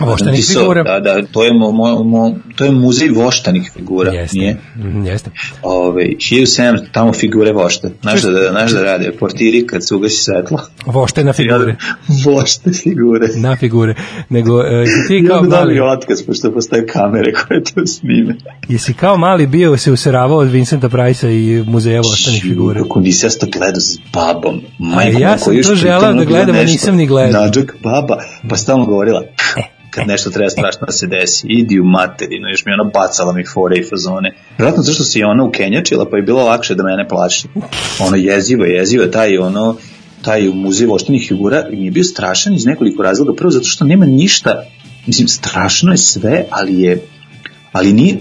Voštanih 0.00 0.40
Tissot, 0.40 0.62
figura. 0.62 0.82
Da, 0.82 1.00
da, 1.00 1.22
to 1.32 1.44
je, 1.44 1.52
mo, 1.54 1.72
mo, 1.72 2.04
mo, 2.04 2.34
to 2.56 2.64
je 2.64 2.72
muzej 2.72 3.08
voštanih 3.08 3.70
figura, 3.74 4.12
Jeste, 4.12 4.38
nije? 4.38 4.56
Mhm, 4.76 5.06
jeste. 5.06 5.30
Ove, 5.62 6.04
1700, 6.04 6.84
tamo 6.92 7.12
figure 7.12 7.52
vošte. 7.52 7.90
Znaš 8.02 8.22
da, 8.22 8.50
znaš 8.50 8.72
da 8.72 8.82
rade, 8.82 9.12
portiri 9.20 9.66
kad 9.66 9.86
se 9.86 9.94
ugasi 9.94 10.16
svetlo. 10.16 10.58
Voštena 10.86 11.32
figure. 11.32 11.76
Vošte 12.24 12.70
figure. 12.72 13.28
Na 13.36 13.56
figure. 13.56 13.94
Nego, 14.28 14.60
e, 14.60 14.84
ti 15.08 15.26
kao 15.28 15.38
onda 15.38 15.50
dam 15.50 15.58
mali, 15.58 15.74
mi 15.74 15.80
otkaz, 15.80 16.22
pošto 16.22 16.52
postoje 16.52 16.86
kamere 16.86 17.32
koje 17.32 17.64
to 17.64 17.86
snime. 17.86 18.36
jesi 18.68 18.94
kao 18.94 19.16
mali 19.16 19.46
bio 19.46 19.76
se 19.76 19.92
useravao 19.92 20.38
od 20.38 20.48
Vincenta 20.48 20.88
Price-a 20.88 21.30
i 21.30 21.64
muzeja 21.66 22.00
voštanih 22.00 22.42
figura? 22.42 22.82
Kako 22.82 23.00
nisi 23.00 23.26
ja 23.26 23.30
to 23.30 23.46
gledao 23.58 23.80
s 23.80 23.98
babom. 24.12 24.60
Majko, 24.78 25.18
ja 25.20 25.38
sam 25.38 25.62
to 25.62 25.68
pritom 25.80 26.18
da 26.18 26.24
gledam, 26.24 26.56
nisam 26.56 26.96
ni 26.96 27.06
gledao. 27.06 27.42
Nađak 27.42 27.76
baba, 27.82 28.16
pa 28.48 28.56
stalno 28.56 28.86
govorila, 28.86 29.22
kad 29.90 30.06
nešto 30.08 30.30
treba 30.30 30.50
strašno 30.50 30.86
da 30.86 30.92
se 30.92 31.06
desi, 31.06 31.46
idi 31.48 31.80
u 31.80 31.84
materinu, 31.84 32.48
još 32.48 32.64
mi 32.64 32.72
ona 32.72 32.90
bacala 32.90 33.32
mi 33.32 33.46
fore 33.46 33.76
i 33.78 33.88
fazone. 33.90 34.34
Vjerojatno 34.58 34.82
zašto 34.82 35.04
se 35.04 35.18
i 35.18 35.24
ona 35.24 35.44
ukenjačila, 35.44 36.10
pa 36.10 36.16
je 36.16 36.22
bilo 36.22 36.44
lakše 36.44 36.74
da 36.74 36.82
mene 36.82 37.08
plaši. 37.08 37.48
Ono 38.00 38.16
jezivo, 38.16 38.64
jezivo, 38.64 39.06
taj 39.06 39.38
ono, 39.38 39.76
taj 40.22 40.48
muzej 40.48 40.86
voštenih 40.86 41.28
figura 41.28 41.64
mi 41.70 41.84
je 41.84 41.90
bio 41.90 42.04
strašan 42.04 42.54
iz 42.54 42.66
nekoliko 42.66 43.02
razloga. 43.02 43.36
Prvo 43.36 43.50
zato 43.50 43.66
što 43.66 43.84
nema 43.84 44.06
ništa, 44.06 44.64
mislim, 45.06 45.28
strašno 45.28 45.92
je 45.92 45.98
sve, 45.98 46.44
ali 46.50 46.80
je 46.80 47.06
ali 47.76 47.92
ni, 47.92 48.18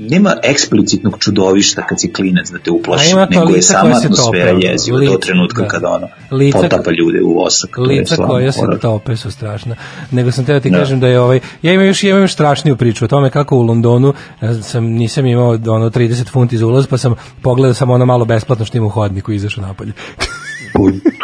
nema 0.00 0.34
eksplicitnog 0.44 1.16
čudovišta 1.18 1.82
kad 1.82 2.00
si 2.00 2.12
klinac 2.12 2.50
da 2.50 2.58
te 2.58 2.70
uplaši, 2.70 3.14
nego 3.30 3.42
je 3.42 3.46
lica 3.46 3.72
sama 3.72 3.94
atmosfera 3.96 4.50
jeziva 4.62 4.98
lica, 4.98 5.12
do 5.12 5.18
trenutka 5.18 5.62
da. 5.62 5.68
kada 5.68 5.88
ono 5.88 6.08
Lica- 6.32 6.62
potapa 6.62 6.90
ljude 6.90 7.22
u 7.22 7.34
vosak. 7.34 7.70
to 7.76 7.82
je 7.82 7.98
lica 8.00 8.16
koja 8.16 8.52
se 8.52 8.60
tope 8.82 9.16
su 9.16 9.30
strašna. 9.30 9.76
Nego 10.10 10.32
sam 10.32 10.44
teo 10.44 10.60
ti 10.60 10.70
Da. 10.70 10.78
kažem 10.78 11.00
da 11.00 11.06
je 11.06 11.20
ovaj 11.20 11.40
ja 11.62 11.72
imam 11.72 11.86
još 11.86 12.02
imam 12.02 12.20
još 12.20 12.32
strašniju 12.32 12.76
priču 12.76 13.04
o 13.04 13.08
tome 13.08 13.30
kako 13.30 13.56
u 13.56 13.62
Londonu 13.62 14.14
ja 14.42 14.54
sam 14.54 14.84
nisam 14.84 15.26
imao 15.26 15.48
ono 15.48 15.90
30 15.90 16.28
funti 16.28 16.58
za 16.58 16.66
ulaz 16.66 16.86
pa 16.86 16.98
sam 16.98 17.14
pogledao 17.42 17.74
samo 17.74 17.94
ono 17.94 18.06
malo 18.06 18.24
besplatno 18.24 18.64
što 18.64 18.76
ima 18.78 18.86
u 18.86 18.90
hodniku 18.90 19.32
i 19.32 19.36
izašao 19.36 19.64
napolje. 19.64 19.92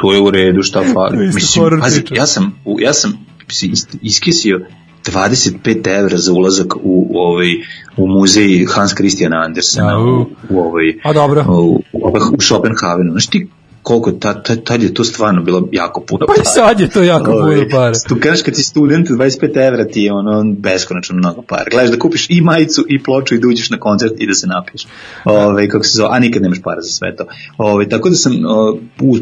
To 0.01 0.13
je 0.13 0.21
u 0.21 0.31
redu, 0.31 0.63
šta 0.63 0.83
fali. 0.95 1.27
Mislim, 1.27 1.81
pazi, 1.81 2.03
ja 2.11 2.27
sam, 2.27 2.55
ja 2.79 2.93
sam 2.93 3.27
iskisio 4.03 4.61
25 5.05 5.99
evra 5.99 6.17
za 6.17 6.33
ulazak 6.33 6.77
u, 6.77 6.81
u, 6.83 7.19
ovaj, 7.19 7.49
u 7.97 8.07
muzej 8.07 8.67
Hans 8.69 8.95
Christian 8.95 9.33
Andersena 9.33 9.99
u, 9.99 10.27
u, 10.51 10.61
ovaj, 10.61 10.95
A 11.05 11.13
dobro. 11.13 11.45
u, 11.49 11.83
u, 11.93 12.13
u 12.39 12.41
Schopenhavenu. 12.41 13.11
Znaš 13.11 13.27
ti 13.27 13.49
koliko, 13.85 14.13
tad, 14.13 14.45
tad, 14.45 14.65
tad 14.65 14.83
je 14.83 14.95
to 14.95 15.05
stvarno 15.05 15.43
bilo 15.43 15.69
jako 15.73 16.01
puno 16.01 16.27
Pa 16.27 16.33
i 16.35 16.45
sad 16.45 16.81
je 16.81 16.91
to 16.91 17.03
jako 17.03 17.25
puno 17.25 17.37
Ovaj, 17.37 17.69
para. 17.69 17.93
Tu 18.09 18.17
kažeš 18.21 18.43
kad 18.43 18.57
si 18.57 18.63
student, 18.63 19.09
25 19.09 19.67
evra 19.69 19.85
ti 19.85 20.03
je 20.03 20.13
ono 20.13 20.45
beskonačno 20.53 21.17
mnogo 21.17 21.43
para. 21.43 21.65
Gledaš 21.71 21.91
da 21.91 21.99
kupiš 21.99 22.27
i 22.31 22.41
majicu 22.41 22.85
i 22.89 23.03
ploču 23.03 23.35
i 23.35 23.39
da 23.39 23.49
uđeš 23.49 23.71
na 23.71 23.79
koncert 23.79 24.13
i 24.19 24.27
da 24.27 24.35
se 24.35 24.47
napiješ. 24.47 24.87
Ove, 25.25 25.69
kako 25.69 25.85
se 25.85 25.97
zove, 25.97 26.09
a 26.13 26.19
nikad 26.19 26.43
nemaš 26.43 26.63
para 26.63 26.81
za 26.81 26.89
sve 26.89 27.17
to. 27.17 27.25
Ove, 27.59 27.89
tako 27.89 28.09
da 28.09 28.15
sam 28.15 28.33
o, 28.49 28.79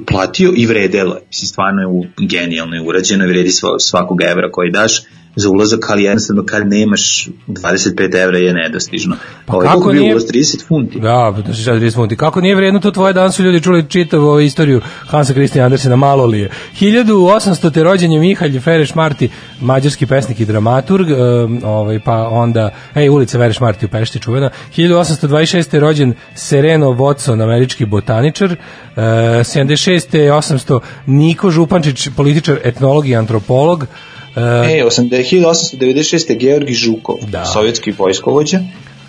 platio 0.07 0.53
i 0.57 0.67
vredelo 0.67 1.15
je. 1.15 1.21
Mislim, 1.29 1.49
stvarno 1.49 1.81
je 1.81 1.87
u, 1.87 2.05
genijalno 2.19 2.75
je 2.75 2.83
urađeno 2.83 3.25
i 3.25 3.29
vredi 3.29 3.51
sva- 3.51 3.79
svakog 3.81 4.23
evra 4.23 4.51
koji 4.51 4.71
daš 4.71 5.03
za 5.37 5.51
ulazak, 5.51 5.91
ali 5.91 6.03
jednostavno 6.03 6.45
kad 6.47 6.69
nemaš 6.69 7.29
25 7.49 8.23
evra 8.23 8.39
je 8.39 8.55
nedostižno. 8.55 9.17
Pa 9.47 9.57
Ovaj, 9.57 9.67
kako 9.67 9.93
nije- 9.93 10.13
ulaz? 10.13 10.25
30 10.27 10.67
funti. 10.69 11.01
Da, 11.01 11.33
pa 11.37 11.43
znači 11.43 11.63
sad 11.63 11.77
30 11.77 11.95
funti. 11.95 12.17
Kako 12.17 12.41
nije 12.41 12.55
vredno 12.55 12.81
to 12.81 12.91
tvoje 12.91 13.13
dan 13.13 13.33
su 13.33 13.43
ljudi 13.43 13.61
čuli 13.63 13.85
čitavu 13.89 14.25
ovu 14.27 14.41
istoriju 14.53 14.81
Hansa 15.07 15.33
Christian 15.33 15.65
Andersena, 15.65 15.97
malo 15.97 16.27
li 16.27 16.41
je. 16.41 16.51
1800. 16.81 17.73
te 17.73 17.83
rođen 17.83 18.13
je 18.13 18.21
Mihalj 18.21 18.61
Fereš 18.61 18.95
Marti, 18.95 19.29
mađarski 19.61 20.07
pesnik 20.07 20.41
i 20.41 20.45
dramaturg, 20.45 21.09
um, 21.11 21.61
ovaj, 21.65 22.01
pa 22.05 22.29
onda, 22.29 22.71
ej, 22.95 23.09
ulica 23.09 23.39
Fereš 23.39 23.61
Marti 23.61 23.87
u 23.87 23.89
Pešti 23.89 24.21
čuvena. 24.21 24.51
1826. 24.77 25.75
je 25.75 25.81
rođen 25.81 26.15
Sereno 26.35 26.87
Watson, 26.87 27.43
američki 27.43 27.85
botaničar. 27.85 28.51
Uh, 28.53 28.57
76. 28.97 30.17
je 30.17 30.33
800. 30.33 30.81
Niko 31.07 31.51
Župančić, 31.51 32.09
političar, 32.17 32.59
etnolog 32.65 33.09
i 33.09 33.17
antropolog. 33.17 33.83
Uh, 33.83 33.89
E, 34.37 34.85
1896. 34.85 36.39
Georgi 36.39 36.75
Žukov, 36.75 37.17
Da. 37.29 37.45
sovjetski 37.45 37.93
vojskovođa. 37.99 38.61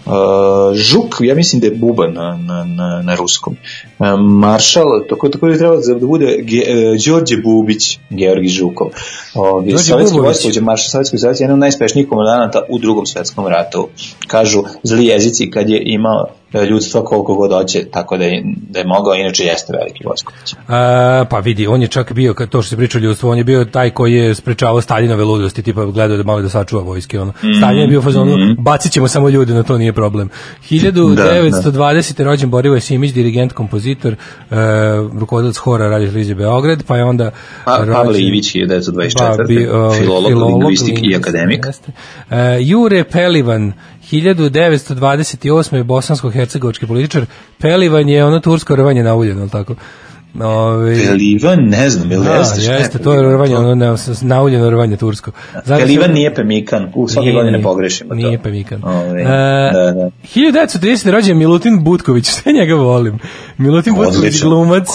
Uh, 0.06 0.76
Žuk, 0.76 1.16
ja 1.20 1.36
mislim 1.36 1.62
da 1.62 1.68
je 1.68 1.76
buba 1.76 2.08
na, 2.08 2.38
na, 2.38 2.66
na, 2.66 3.02
na 3.04 3.16
ruskom. 3.16 3.56
Uh, 4.00 4.08
maršal, 4.20 4.86
tako, 5.10 5.30
tako 5.30 5.46
bi 5.46 5.58
trebalo 5.58 5.82
da 6.00 6.08
bude 6.08 6.38
Ge, 6.42 6.58
uh, 6.58 7.06
Đorđe 7.06 7.38
Bubić, 7.44 8.00
Georgi 8.10 8.48
Žukov. 8.48 8.88
Uh, 8.88 8.94
sovjetski 9.34 9.94
Bubović. 9.94 10.26
vojskovođa, 10.26 10.62
maršal 10.62 10.90
Sovjetskog 10.90 11.20
savjeza, 11.20 11.44
jedan 11.44 11.54
od 11.54 11.60
najspešnijih 11.60 12.10
komandanata 12.10 12.62
u 12.70 12.80
drugom 12.80 13.06
svetskom 13.06 13.48
ratu. 13.48 13.88
Kažu 14.28 14.64
zli 14.84 15.06
jezici 15.06 15.52
kad 15.52 15.70
je 15.70 15.82
imao 15.86 16.28
ljudstva 16.62 17.04
koliko 17.04 17.36
god 17.36 17.52
hoće, 17.52 17.86
tako 17.86 18.18
da 18.18 18.24
je, 18.24 18.44
da 18.70 18.80
je 18.80 18.86
mogao, 18.86 19.14
inače 19.16 19.44
jeste 19.44 19.74
veliki 19.74 20.04
vojskovođa. 20.06 20.56
A, 20.68 21.26
pa 21.26 21.40
vidi, 21.40 21.68
on 21.68 21.82
je 21.82 21.88
čak 21.88 22.14
bio, 22.14 22.34
kad 22.34 22.50
to 22.50 22.62
što 22.62 22.70
se 22.70 22.78
priča 22.78 22.98
o 22.98 23.02
ljudstvu, 23.02 23.30
on 23.30 23.38
je 23.38 23.44
bio 23.44 23.66
taj 23.66 23.90
koji 23.90 24.14
je 24.14 24.36
sprečavao 24.36 24.82
Staljinove 24.82 25.24
ludosti, 25.24 25.64
tipa 25.64 25.86
gledao 25.86 26.18
da 26.18 26.24
malo 26.24 26.42
da 26.42 26.50
sačuva 26.50 26.84
vojske. 26.84 27.20
Ono. 27.20 27.34
Mhm. 27.38 27.54
Stalin 27.54 27.82
je 27.82 27.88
bio 27.88 28.00
u 28.00 28.04
fazonu, 28.04 28.36
bacit 28.58 28.92
ćemo 28.92 29.08
samo 29.08 29.30
ljude, 29.30 29.54
na 29.54 29.64
to 29.64 29.78
nije 29.78 29.94
problem. 29.94 30.30
1920. 30.70 32.24
rođen 32.24 32.50
Borivoje 32.50 32.82
Simić, 32.82 33.12
dirigent, 33.12 33.54
kompozitor, 33.54 34.14
e, 34.14 34.16
rukovodilac 35.14 35.58
hora 35.58 35.88
Radio 35.88 36.08
Televizije 36.08 36.36
Beograd, 36.36 36.84
pa 36.84 36.98
je 36.98 37.04
onda 37.04 37.32
Pa, 37.66 37.72
Pavle 37.72 37.94
rođen- 38.14 38.28
Ivić, 38.28 38.46
1924. 38.48 39.38
Pa, 39.38 39.44
bi, 39.44 39.68
ovaj, 39.68 40.00
filolog, 40.00 40.32
lingvistik 40.34 41.00
i 41.04 41.16
akademik. 41.16 41.66
jeste. 41.66 41.92
E, 42.32 42.58
Jure 42.62 43.04
Pelivan, 43.04 43.74
1928. 44.04 45.42
je 45.76 45.84
bosansko-hercegovački 45.84 46.88
političar. 46.88 47.26
Pelivan 47.58 48.10
je 48.10 48.26
ono 48.26 48.40
tursko 48.40 48.76
rvanje 48.76 49.04
na 49.04 49.16
ulje, 49.16 49.34
ali 49.34 49.50
tako? 49.50 49.76
Ove, 50.36 50.96
Pelivan, 50.98 51.60
ne 51.62 51.90
znam, 51.90 52.12
ili 52.12 52.26
da, 52.26 52.34
jeste? 52.34 52.62
jeste, 52.64 53.00
to 53.00 53.14
je 53.14 53.22
rvanje, 53.24 53.56
ono 53.58 53.76
ne, 53.76 53.94
nauljeno 54.22 54.70
rvanje 54.70 54.98
tursko. 54.98 55.32
Zato 55.56 55.80
Pelivan 55.80 56.04
što- 56.04 56.14
nije 56.14 56.36
pemikan, 56.36 56.92
u 56.96 57.08
svake 57.08 57.22
Nije, 57.22 57.34
godine 57.34 57.52
nije. 57.52 57.64
pogrešimo 57.64 58.10
to. 58.10 58.16
Nije 58.16 58.38
pemikan. 58.40 58.84
Ove, 58.84 59.22
E, 59.22 59.26
da, 59.74 59.92
da. 59.92 60.10
1930. 60.26 61.12
rođen 61.12 61.38
Milutin 61.38 61.84
Butković, 61.84 62.26
sve 62.34 62.52
njega 62.52 62.76
volim. 62.76 63.20
Milutin 63.58 63.96
Butković, 63.96 64.18
Odličan. 64.20 64.50
glumac, 64.50 64.88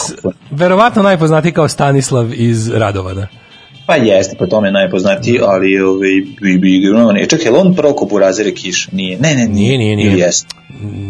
verovatno 0.51 1.03
najpoznatiji 1.03 1.53
kao 1.53 1.69
Stanislav 1.69 2.31
iz 2.35 2.69
Radovana. 2.71 3.27
Pa 3.89 3.97
jeste, 3.97 4.37
po 4.37 4.47
tome 4.47 4.69
je 4.69 4.73
najpoznatiji, 4.73 5.39
ali 5.43 5.81
ovaj, 5.81 6.09
bi, 6.43 6.59
bi 6.59 6.77
igrao, 6.77 7.13
ne, 7.13 7.27
čekaj, 7.27 7.53
on 7.53 7.75
Proko 7.75 8.05
Burazir 8.05 8.55
Kiš? 8.55 8.89
Nije, 8.93 9.19
ne, 9.19 9.35
ne, 9.35 9.47
Nije, 9.49 9.79
nije, 9.79 9.97
nije. 9.97 10.11
Ili 10.11 10.21
jeste? 10.21 10.55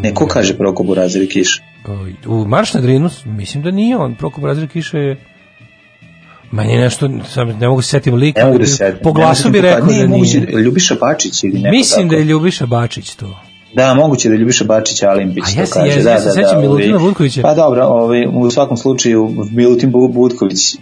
Ne, 0.03 0.15
ko 0.15 0.27
kaže 0.27 0.57
Proko 0.57 0.83
Burazir 0.83 1.29
Kiš? 1.29 1.63
U 2.27 2.45
Marš 2.47 2.75
na 2.75 2.81
Drinu, 2.81 3.11
mislim 3.27 3.63
da 3.63 3.71
nije 3.71 3.97
on, 3.97 4.15
Prokop 4.15 4.45
Razir 4.45 4.69
Kiša 4.69 4.99
je 4.99 5.17
Meni 6.51 6.73
je 6.73 6.81
nešto, 6.81 7.11
sam, 7.29 7.49
ne 7.49 7.69
mogu 7.69 7.83
se 7.83 7.89
setim 7.89 8.15
lika, 8.15 8.41
Ne 8.41 8.47
mogu 8.47 8.59
da 8.59 8.67
se 8.67 8.77
setim. 8.77 9.01
po 9.03 9.13
glasu 9.13 9.51
bi 9.51 9.61
Ne, 9.61 9.63
rekao 9.63 9.87
ne, 9.87 9.99
da 9.99 10.09
moguće, 10.09 10.41
nije. 10.41 10.63
Ljubiša 10.63 10.95
Bačić 10.95 11.45
ili 11.45 11.61
neko 11.61 11.71
Mislim 11.71 12.03
tako. 12.03 12.11
da 12.11 12.17
je 12.17 12.25
Ljubiša 12.25 12.67
Bačić 12.67 13.15
to. 13.15 13.41
Da, 13.79 13.95
moguće 13.95 14.29
da 14.29 14.35
je 14.35 14.39
Ljubiša 14.39 14.65
Bačić 14.65 15.03
Alimpić 15.03 15.45
A 15.47 15.65
to 15.65 15.71
kaže. 15.73 15.87
jesi, 15.87 16.03
da, 16.03 16.11
ja 16.11 16.21
se 16.21 16.27
da, 16.27 16.33
sećam 16.33 16.55
da, 16.55 16.61
Milutina 16.61 16.97
Vutkovića. 16.99 17.43
Pa 17.43 17.55
dobro, 17.55 17.85
ovaj, 17.85 18.27
u 18.27 18.51
svakom 18.51 18.77
slučaju 18.77 19.31
Milutin 19.51 19.91
Bu- 19.93 20.09
Butković, 20.09 20.75
m, 20.75 20.81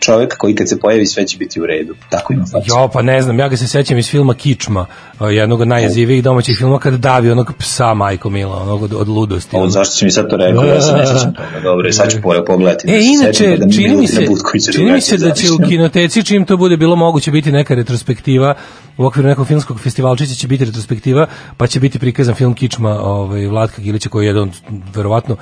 čovjek 0.00 0.36
koji 0.38 0.54
kad 0.54 0.68
se 0.68 0.78
pojavi 0.80 1.06
sve 1.06 1.26
će 1.26 1.38
biti 1.38 1.60
u 1.60 1.66
redu. 1.66 1.94
Tako 2.10 2.32
ima 2.32 2.44
facu. 2.44 2.66
Jo, 2.68 2.88
pa 2.92 3.02
ne 3.02 3.22
znam, 3.22 3.38
ja 3.38 3.48
ga 3.48 3.56
se 3.56 3.68
sećam 3.68 3.98
iz 3.98 4.08
filma 4.08 4.34
Kičma, 4.34 4.86
a, 5.18 5.26
jednog 5.30 5.60
od 5.60 5.68
najjezivijih 5.68 6.22
domaćih 6.22 6.56
filma 6.58 6.78
kada 6.78 6.96
davi 6.96 7.30
onog 7.30 7.52
psa 7.58 7.94
Majko 7.94 8.30
Mila, 8.30 8.62
onog 8.62 8.82
od, 8.82 8.92
od 8.92 9.08
ludosti. 9.08 9.56
On, 9.56 9.70
zašto 9.70 9.94
si 9.94 10.04
mi 10.04 10.10
sad 10.10 10.30
to 10.30 10.36
rekao? 10.36 10.64
Ja 10.64 10.80
se 10.80 10.92
ne 10.92 11.06
sjećam 11.06 11.34
toga. 11.34 11.60
Dobro, 11.62 11.92
sad 11.92 12.10
ću 12.10 12.22
pore 12.22 12.44
pogledati. 12.44 12.86
da 12.86 12.92
E, 12.92 13.00
inače, 13.14 13.32
sećam 13.34 13.68
da 13.68 13.74
čini 13.74 13.96
mi 13.96 14.06
se, 14.06 14.26
čini 14.72 14.92
mi 14.92 15.00
se 15.00 15.16
da 15.16 15.30
će 15.30 15.46
u 15.52 15.68
kinoteci, 15.68 16.24
čim 16.24 16.44
to 16.44 16.56
bude 16.56 16.76
bilo 16.76 16.96
moguće 16.96 17.30
biti 17.30 17.52
neka 17.52 17.74
retrospektiva, 17.74 18.54
u 18.98 19.04
okviru 19.04 19.28
nekog 19.28 19.46
filmskog 19.46 19.80
festivalčića 19.80 20.34
će 20.34 20.48
biti 20.48 20.64
retrospektiva, 20.64 21.26
pa 21.56 21.66
će 21.66 21.80
biti 21.80 21.98
prikazan 21.98 22.31
film 22.34 22.54
Kičma 22.54 22.90
ovaj, 22.90 23.46
Vlatka 23.46 23.82
Gilića, 23.82 24.08
koji 24.08 24.24
je 24.24 24.28
jedan 24.28 24.42
od, 24.42 24.50
verovatno, 24.94 25.36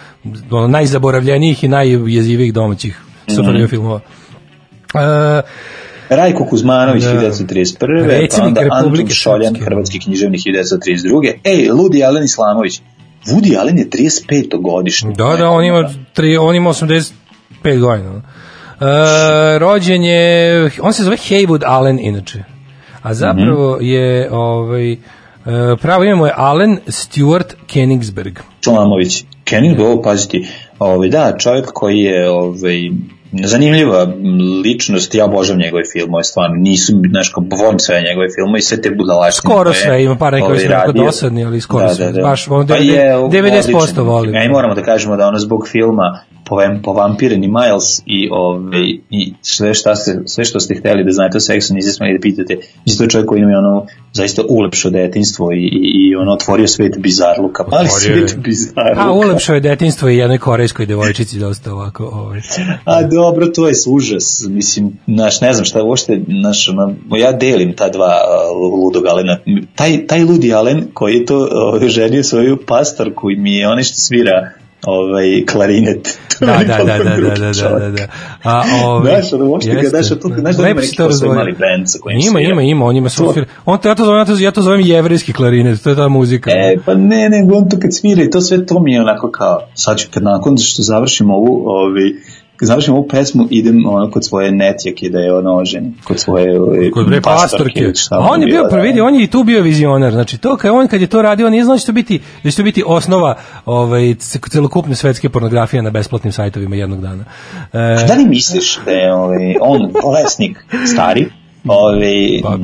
ono, 0.50 0.66
najzaboravljenijih 0.68 1.64
i 1.64 1.68
najjezivijih 1.68 2.52
domaćih 2.54 3.00
mm 3.28 3.66
filmova. 3.68 4.00
E, 4.94 5.42
Rajko 6.08 6.46
Kuzmanović 6.46 7.04
Da. 7.04 7.10
1931. 7.10 8.28
pa 8.38 8.44
onda 8.44 8.60
Anton 8.70 9.08
Šoljan, 9.08 9.54
hrvatski 9.54 10.00
književnik 10.00 10.40
1932. 10.40 11.32
Ej, 11.44 11.70
Ludi 11.70 12.04
Alen 12.04 12.24
Islamović. 12.24 12.80
Woody 13.26 13.58
Allen 13.60 13.78
je 13.78 13.88
35. 13.88 14.62
godišnji. 14.62 15.14
Da, 15.14 15.36
da, 15.38 15.48
on 15.50 15.64
ima, 15.64 15.90
tri, 16.12 16.36
on 16.36 16.56
ima 16.56 16.70
85 16.70 17.12
godina. 17.80 18.22
E, 18.80 19.58
rođen 19.58 20.02
je, 20.02 20.70
on 20.82 20.92
se 20.92 21.02
zove 21.02 21.16
Haywood 21.16 21.62
Allen 21.66 21.98
inače. 21.98 22.42
A 23.02 23.14
zapravo 23.14 23.76
Mhm. 23.76 23.84
je, 23.84 24.28
ovaj, 24.32 24.96
pravo 25.82 26.04
ime 26.04 26.14
mu 26.14 26.26
je 26.26 26.32
Allen 26.36 26.78
Stewart 26.86 27.54
Kenigsberg. 27.66 28.38
Čolamović. 28.60 29.24
Kenning, 29.44 29.80
ovo 29.80 30.02
paziti, 30.02 30.48
ovaj, 30.78 31.08
da, 31.08 31.36
čovjek 31.38 31.66
koji 31.74 31.98
je 31.98 32.30
ovaj, 32.30 32.90
zanimljiva 33.32 34.06
ličnost, 34.64 35.14
ja 35.14 35.24
obožavam 35.24 35.60
njegove 35.60 35.82
filmove, 35.92 36.24
stvarno, 36.24 36.56
nisu, 36.56 36.92
znaš, 37.10 37.28
kao 37.28 37.44
volim 37.62 37.78
sve 37.78 38.02
njegove 38.08 38.26
filmove 38.36 38.58
i 38.58 38.62
sve 38.62 38.82
te 38.82 38.90
budalaštine. 38.90 39.52
Skoro 39.52 39.72
sve, 39.72 40.04
ima 40.04 40.16
par 40.16 40.32
nekoj 40.32 40.52
ovaj, 40.52 40.68
radio. 40.68 41.04
dosadni, 41.04 41.44
ali 41.44 41.60
skoro 41.60 41.94
sve. 41.94 42.12
Baš, 42.22 42.48
ono, 42.48 42.66
Pa 42.66 42.74
90 42.74 42.82
je, 42.82 43.16
90% 43.16 43.76
odličan. 43.76 44.04
volim. 44.04 44.34
Ja 44.34 44.44
i 44.44 44.48
moramo 44.48 44.74
da 44.74 44.82
kažemo 44.82 45.16
da 45.16 45.26
ono 45.26 45.38
zbog 45.38 45.68
filma 45.68 46.20
povem, 46.50 46.82
povampireni 46.82 47.48
Miles 47.48 48.02
i, 48.06 48.28
ovaj, 48.32 48.88
i 49.10 49.32
sve, 49.42 49.74
šta 49.74 49.96
ste, 49.96 50.22
sve 50.26 50.44
što 50.44 50.60
ste 50.60 50.74
hteli 50.74 51.04
da 51.04 51.12
znate 51.12 51.36
o 51.36 51.40
seksu, 51.40 51.74
niste 51.74 51.92
smeli 51.92 52.18
da 52.18 52.22
pitate. 52.22 52.56
Mislim, 52.86 52.98
to 52.98 53.04
je 53.04 53.10
čovjek 53.10 53.28
koji 53.28 53.40
ima 53.40 53.58
ono 53.58 53.86
zaista 54.12 54.42
ulepšo 54.48 54.90
detinstvo 54.90 55.52
i, 55.52 55.56
i, 55.56 56.10
i 56.10 56.16
ono 56.16 56.32
otvorio 56.32 56.66
svet 56.66 56.98
bizarluka. 56.98 57.64
Mali 57.70 57.88
Otvorio 57.88 58.22
je. 58.22 58.28
svet 58.28 58.42
bizarluka. 58.42 59.00
A 59.00 59.12
ulepšao 59.12 59.54
je 59.54 59.60
detinstvo 59.60 60.08
i 60.08 60.16
jednoj 60.16 60.38
korejskoj 60.38 60.86
devojčici 60.86 61.38
dosta 61.38 61.72
ovako. 61.72 62.04
Ovaj. 62.04 62.40
A 62.84 63.02
dobro, 63.02 63.46
to 63.46 63.68
je 63.68 63.74
užas. 63.88 64.46
Mislim, 64.48 64.98
naš, 65.06 65.40
ne 65.40 65.52
znam 65.52 65.64
šta 65.64 65.82
uopšte, 65.82 66.20
naš, 66.26 66.68
ono, 66.68 66.94
ja 67.16 67.32
delim 67.32 67.72
ta 67.72 67.88
dva 67.88 68.06
uh, 68.06 68.84
ludog 68.84 69.06
Alena. 69.06 69.38
Taj, 69.74 70.06
taj 70.06 70.24
ludi 70.24 70.54
Alen 70.54 70.86
koji 70.94 71.14
je 71.14 71.26
to 71.26 71.38
uh, 71.38 71.88
ženio 71.88 72.22
svoju 72.22 72.58
pastorku 72.66 73.30
i 73.30 73.36
mi 73.36 73.56
je 73.56 73.68
onaj 73.68 73.82
što 73.82 73.94
svira 73.94 74.50
ovaj 74.86 75.44
klarinet. 75.52 76.18
Da, 76.40 76.46
da, 76.46 76.54
da, 76.64 76.84
da, 76.84 77.04
da, 77.04 77.20
da, 77.20 77.52
da, 77.52 77.78
da, 77.78 77.90
da. 77.90 78.06
A, 78.42 78.62
ovaj, 78.84 79.20
ono, 79.32 79.44
uopšte 79.50 79.70
ga 79.74 79.80
jeste. 79.80 79.96
daš, 79.96 80.08
tu- 80.08 80.32
znaš 80.38 80.56
da 80.56 80.62
Lepo 80.62 80.70
ima 80.70 80.80
neki 80.80 81.02
razvojio. 81.02 81.34
mali 81.34 81.52
band 81.52 81.90
sa 81.90 81.98
kojim 81.98 82.20
Ima, 82.28 82.40
ima, 82.40 82.62
ima, 82.62 82.84
on 82.84 82.96
ima 82.96 83.08
svoj 83.08 83.32
svir. 83.32 83.44
On, 83.64 83.78
ja 83.84 83.94
to 83.94 84.04
zovem, 84.04 84.18
ja 84.18 84.24
to, 84.24 84.36
ja 84.38 84.50
to 84.50 84.62
zovem 84.62 84.80
jevrijski 84.80 85.32
klarinet, 85.32 85.82
to 85.82 85.90
je 85.90 85.96
ta 85.96 86.08
muzika. 86.08 86.50
E, 86.50 86.76
pa 86.86 86.94
ne, 86.94 87.28
nego 87.28 87.56
on 87.56 87.68
to 87.68 87.78
kad 87.78 87.94
svira 87.94 88.22
i 88.22 88.30
to 88.30 88.40
sve 88.40 88.66
to 88.66 88.80
mi 88.80 88.92
je 88.92 89.00
onako 89.00 89.30
kao, 89.30 89.60
sad 89.74 89.98
ću 89.98 90.08
kad 90.14 90.22
nakon 90.22 90.58
što 90.58 90.82
završim 90.82 91.30
ovu, 91.30 91.62
ovi, 91.66 92.16
kad 92.39 92.39
završim 92.66 92.94
ovu 92.94 93.08
pesmu, 93.08 93.46
idem 93.50 93.86
ono 93.86 94.10
kod 94.10 94.24
svoje 94.24 94.52
netjake 94.52 95.08
da 95.08 95.18
je 95.18 95.34
ono 95.34 95.54
oženi, 95.54 95.92
kod 96.04 96.20
svoje 96.20 96.60
ovi, 96.60 96.90
Kod 96.90 97.06
bre 97.06 97.20
pastorke. 97.20 97.92
šta 97.94 98.18
ono 98.18 98.28
on 98.30 98.40
je 98.40 98.46
bio, 98.46 98.68
prvi, 98.70 98.92
da. 98.92 99.04
on 99.04 99.14
je 99.14 99.24
i 99.24 99.26
tu 99.26 99.44
bio 99.44 99.62
vizionar. 99.62 100.12
Znači 100.12 100.38
to 100.38 100.56
kad 100.56 100.70
on 100.70 100.88
kad 100.88 101.00
je 101.00 101.06
to 101.06 101.22
radio, 101.22 101.46
on 101.46 101.52
nije 101.52 101.64
znao 101.64 101.74
da 101.74 101.78
će 101.80 101.86
to 101.86 101.92
biti 101.92 102.20
da 102.44 102.50
će 102.50 102.56
to 102.56 102.62
biti 102.62 102.82
osnova 102.86 103.36
ovaj 103.66 104.14
celokupne 104.50 104.94
svetske 104.94 105.28
pornografije 105.28 105.82
na 105.82 105.90
besplatnim 105.90 106.32
sajtovima 106.32 106.76
jednog 106.76 107.00
dana. 107.00 107.24
E, 107.72 108.06
da 108.08 108.14
li 108.14 108.24
misliš 108.24 108.80
da 108.84 108.90
je 108.90 109.14
ovaj, 109.14 109.54
on 109.60 109.92
bolesnik 110.02 110.64
stari, 110.92 111.26
ovaj, 111.68 112.40
Pa, 112.42 112.58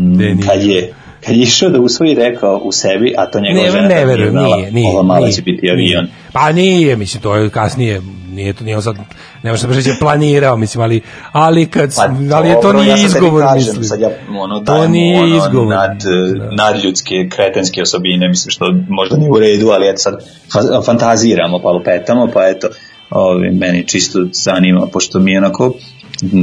kad 0.48 0.62
je 0.62 0.94
kad 1.26 1.36
je 1.36 1.42
išao 1.42 1.70
da 1.70 1.80
usvoji 1.80 2.14
rekao 2.14 2.56
u 2.56 2.72
sebi, 2.72 3.14
a 3.18 3.26
to 3.26 3.40
njegova 3.40 3.64
Ne, 3.64 3.70
žena 3.70 3.88
ne 3.88 3.94
tad 3.94 4.06
verujem, 4.08 4.30
znala, 4.30 4.56
nije, 4.56 4.72
nije. 4.72 4.90
Ova 4.92 5.02
mala 5.02 5.20
nije, 5.20 5.32
će 5.32 5.42
biti 5.42 5.60
nije. 5.62 5.72
avion. 5.72 6.06
Pa 6.32 6.52
nije, 6.52 6.96
mislim, 6.96 7.22
to 7.22 7.36
je 7.36 7.50
kasnije, 7.50 8.02
nije 8.30 8.52
to, 8.52 8.64
nije 8.64 8.76
on 8.76 8.82
sad, 8.82 8.96
ne 9.42 9.50
možeš 9.50 9.62
da 9.62 9.92
da 9.92 9.96
planirao, 10.00 10.56
mislim, 10.56 10.82
ali, 10.82 11.00
ali 11.32 11.66
kad, 11.66 11.94
Pa, 11.96 12.02
ali 12.36 12.48
je 12.48 12.54
to 12.54 12.60
dobro, 12.62 12.80
nije 12.80 12.90
ja 12.90 12.96
izgovor, 13.06 13.42
kažem, 13.42 13.56
mislim. 13.58 13.84
Sad 13.84 14.00
ja 14.00 14.10
ono, 14.38 14.60
To 14.60 14.88
nije 14.88 15.22
ono, 15.22 15.36
izgovor. 15.36 15.68
Nad, 15.68 15.90
eh, 15.90 16.48
nadljudske, 16.56 17.28
kretenske 17.30 17.82
osobine, 17.82 18.28
mislim 18.28 18.50
što 18.50 18.64
možda 18.88 19.16
nije 19.16 19.30
u 19.30 19.38
redu, 19.38 19.68
ali 19.70 19.88
eto 19.88 19.98
sad 19.98 20.14
fa- 20.52 20.84
fantaziramo, 20.84 21.58
pa 21.58 21.68
lupetamo, 21.70 22.28
pa 22.34 22.48
eto, 22.48 22.68
ovi, 23.10 23.50
meni 23.50 23.86
čisto 23.88 24.18
zanima, 24.32 24.86
pošto 24.92 25.18
mi 25.18 25.32
je 25.32 25.38
onako 25.38 25.72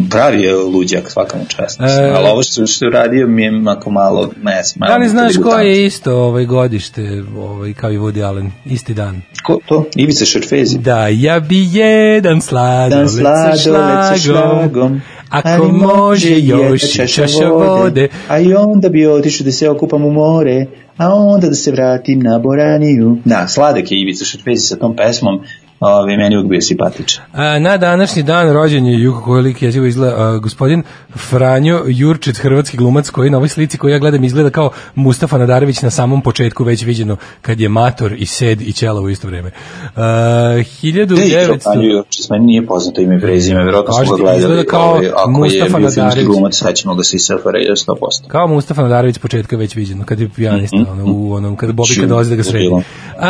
pravi 0.09 0.41
je 0.41 0.55
luđak 0.55 1.11
svaka 1.11 1.37
mu 1.37 1.45
čast. 1.47 1.81
E, 1.81 2.11
ali 2.15 2.27
ovo 2.27 2.43
što, 2.43 2.67
što 2.67 2.85
je 2.85 2.89
uradio 2.89 3.27
mi 3.27 3.43
je 3.43 3.51
ako 3.67 3.91
malo, 3.91 4.31
ne 4.43 4.63
znam, 4.63 4.89
Da 4.89 4.97
li 4.97 4.99
malo 4.99 5.09
znaš 5.09 5.43
ko 5.43 5.59
je 5.59 5.85
isto 5.85 6.15
ovaj 6.15 6.45
godište, 6.45 7.23
ovaj, 7.37 7.73
kao 7.73 7.91
i 7.91 7.97
Woody 7.97 8.25
Allen, 8.25 8.51
isti 8.65 8.93
dan? 8.93 9.21
Ko 9.43 9.59
to? 9.65 9.85
Ivica 9.95 10.25
Šerfezi. 10.25 10.77
Da, 10.77 11.07
ja 11.07 11.39
bi 11.39 11.67
jedan 11.71 12.41
sladoled 12.41 12.89
Dan 12.89 13.07
sa 13.09 13.57
šlagom, 13.63 14.19
šlagom, 14.19 15.01
ako 15.29 15.49
ali 15.49 15.71
može 15.71 16.39
još 16.39 16.93
čaša 16.93 17.27
čaša 17.27 17.47
vode. 17.47 18.07
A 18.27 18.39
i 18.39 18.53
onda 18.53 18.89
bi 18.89 19.07
otišao 19.07 19.45
da 19.45 19.51
se 19.51 19.69
okupam 19.69 20.05
u 20.05 20.11
more, 20.11 20.65
a 20.97 21.13
onda 21.13 21.47
da 21.47 21.55
se 21.55 21.71
vratim 21.71 22.19
na 22.19 22.39
Boraniju. 22.39 23.17
Da, 23.25 23.47
sladak 23.47 23.91
je 23.91 24.01
Ivica 24.01 24.25
Šerfezi 24.25 24.61
sa 24.61 24.75
tom 24.75 24.95
pesmom, 24.95 25.41
Ove, 25.79 26.17
meni 26.17 26.35
uvijek 26.35 26.49
bio 26.49 26.61
simpatičan. 26.61 27.23
A, 27.33 27.59
na 27.59 27.77
današnji 27.77 28.23
dan 28.23 28.53
rođen 28.53 28.85
je 28.85 28.99
Juko 28.99 29.21
koji 29.21 29.41
lik 29.43 29.61
jezivo 29.61 29.85
izgleda 29.85 30.15
a, 30.17 30.37
gospodin 30.37 30.83
Franjo 31.19 31.83
Jurčić, 31.87 32.37
hrvatski 32.37 32.77
glumac 32.77 33.09
koji 33.09 33.29
na 33.29 33.37
ovoj 33.37 33.49
slici 33.49 33.77
koju 33.77 33.91
ja 33.91 33.99
gledam 33.99 34.23
izgleda 34.23 34.49
kao 34.49 34.69
Mustafa 34.95 35.37
Nadarević 35.37 35.81
na 35.81 35.89
samom 35.89 36.21
početku 36.21 36.63
već 36.63 36.83
viđeno 36.83 37.17
kad 37.41 37.59
je 37.59 37.69
mator 37.69 38.13
i 38.13 38.25
sed 38.25 38.61
i 38.61 38.73
ćela 38.73 39.01
u 39.01 39.09
isto 39.09 39.27
vreme. 39.27 39.51
A, 39.95 40.61
Gde 40.81 40.89
je 40.89 41.03
igrao 41.03 41.55
1900 41.55 41.63
Franjo 41.63 41.89
Jurčić? 41.89 42.29
Meni 42.29 42.45
nije 42.45 42.65
poznato 42.65 43.01
ime 43.01 43.17
i 43.17 43.21
prezime, 43.21 43.63
verovatno 43.63 43.93
smo 43.95 44.15
ga 44.17 44.23
gledali. 44.23 44.65
kao 44.65 44.89
ovaj, 44.89 45.07
ako 45.09 45.31
Mustafa 45.31 45.65
je 45.67 45.79
bio 45.79 45.89
filmski 45.91 46.23
glumac, 46.23 46.55
sećamo 46.55 46.95
ga 46.95 47.03
se 47.03 47.19
SFRJ 47.19 47.67
100%. 47.87 47.95
Kao 48.27 48.47
Mustafa 48.47 48.81
Nadarević 48.81 49.17
početka 49.17 49.57
već 49.57 49.75
viđeno, 49.75 50.05
kad 50.05 50.19
je 50.19 50.29
pijanista, 50.29 50.77
Mhm. 50.77 50.91
ono, 50.91 51.03
u 51.07 51.33
onom, 51.33 51.55
kad 51.55 51.71
Bobika 51.71 51.93
Ču, 51.95 52.05
dolazi 52.05 52.29
da 52.29 52.35
ga 52.35 52.43
sredi. 52.43 52.65
ludilo. 52.65 52.81
A, 53.19 53.27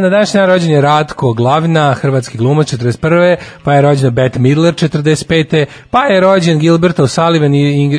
na 0.00 0.08
današnji 0.08 0.38
dan 0.38 0.48
rođen 0.48 0.70
je 0.70 0.80
Ratko 0.80 1.32
Glavina, 1.60 1.94
hrvatski 1.94 2.38
glumac 2.38 2.72
41. 2.72 3.36
Pa 3.64 3.74
je 3.74 3.82
rođen 3.82 4.10
Bette 4.10 4.38
Midler 4.38 4.74
45. 4.74 5.64
Pa 5.90 6.04
je 6.04 6.20
rođen 6.20 6.58
Gilbert 6.58 6.98
O'Sullivan, 6.98 7.54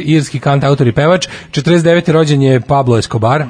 irski 0.06 0.40
kant, 0.40 0.64
autor 0.64 0.88
i 0.88 0.92
pevač. 0.92 1.28
49. 1.52 2.12
rođen 2.12 2.42
je 2.42 2.62
Pablo 2.62 2.98
Escobar. 2.98 3.46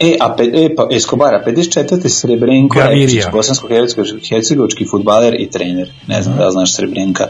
E, 0.00 0.16
a 0.20 0.34
pe, 0.36 0.44
e, 0.44 0.74
pa, 0.76 0.88
Escobara, 0.90 1.42
54. 1.46 2.08
Srebrenko 2.08 2.78
Gavirija. 2.78 3.06
Repčić, 3.06 3.32
bosansko-hercegovački 3.32 4.86
futbaler 4.90 5.34
i 5.38 5.50
trener. 5.50 5.90
Ne 6.06 6.22
znam 6.22 6.36
da 6.36 6.46
li 6.46 6.52
znaš 6.52 6.74
Srebrenka. 6.74 7.24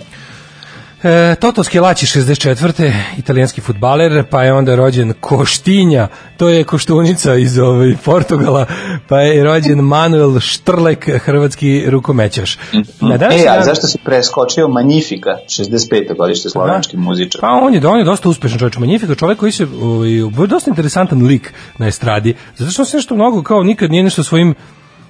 E, 1.03 1.35
Toto 1.41 1.65
Skelači 1.65 2.07
64. 2.07 2.93
italijanski 3.19 3.61
futbaler, 3.61 4.25
pa 4.31 4.43
je 4.43 4.53
onda 4.53 4.77
rođen 4.77 5.13
Koštinja, 5.21 6.09
to 6.37 6.49
je 6.49 6.65
Koštunica 6.65 7.35
iz 7.35 7.59
ovaj, 7.59 7.95
Portugala, 8.05 8.67
pa 9.09 9.21
je 9.21 9.45
rođen 9.45 9.81
Manuel 9.95 10.41
Štrlek, 10.41 11.09
hrvatski 11.19 11.85
rukomećaš. 11.91 12.59
Na 13.01 13.17
današnji 13.17 13.43
E, 13.43 13.49
a 13.49 13.65
zašto 13.65 13.87
si 13.87 13.99
preskočio 14.05 14.69
Magnifica, 14.69 15.31
65. 15.49 16.17
godište 16.19 16.49
slovenski 16.49 16.97
muzičar? 16.97 17.41
Pa 17.41 17.49
on 17.49 17.75
je, 17.75 17.87
on 17.87 17.99
je 17.99 18.05
dosta 18.05 18.29
uspešan 18.29 18.59
čovjek, 18.59 18.79
Magnifico, 18.79 19.15
čovjek 19.15 19.39
koji 19.39 19.53
se, 19.53 19.67
ovaj, 19.83 20.47
dosta 20.49 20.71
interesantan 20.71 21.27
lik 21.27 21.53
na 21.79 21.87
estradi, 21.87 22.35
zato 22.57 22.71
što 22.71 22.85
se 22.85 22.97
nešto 22.97 23.15
mnogo, 23.15 23.43
kao 23.43 23.63
nikad 23.63 23.91
nije 23.91 24.03
nešto 24.03 24.25
svojim 24.25 24.55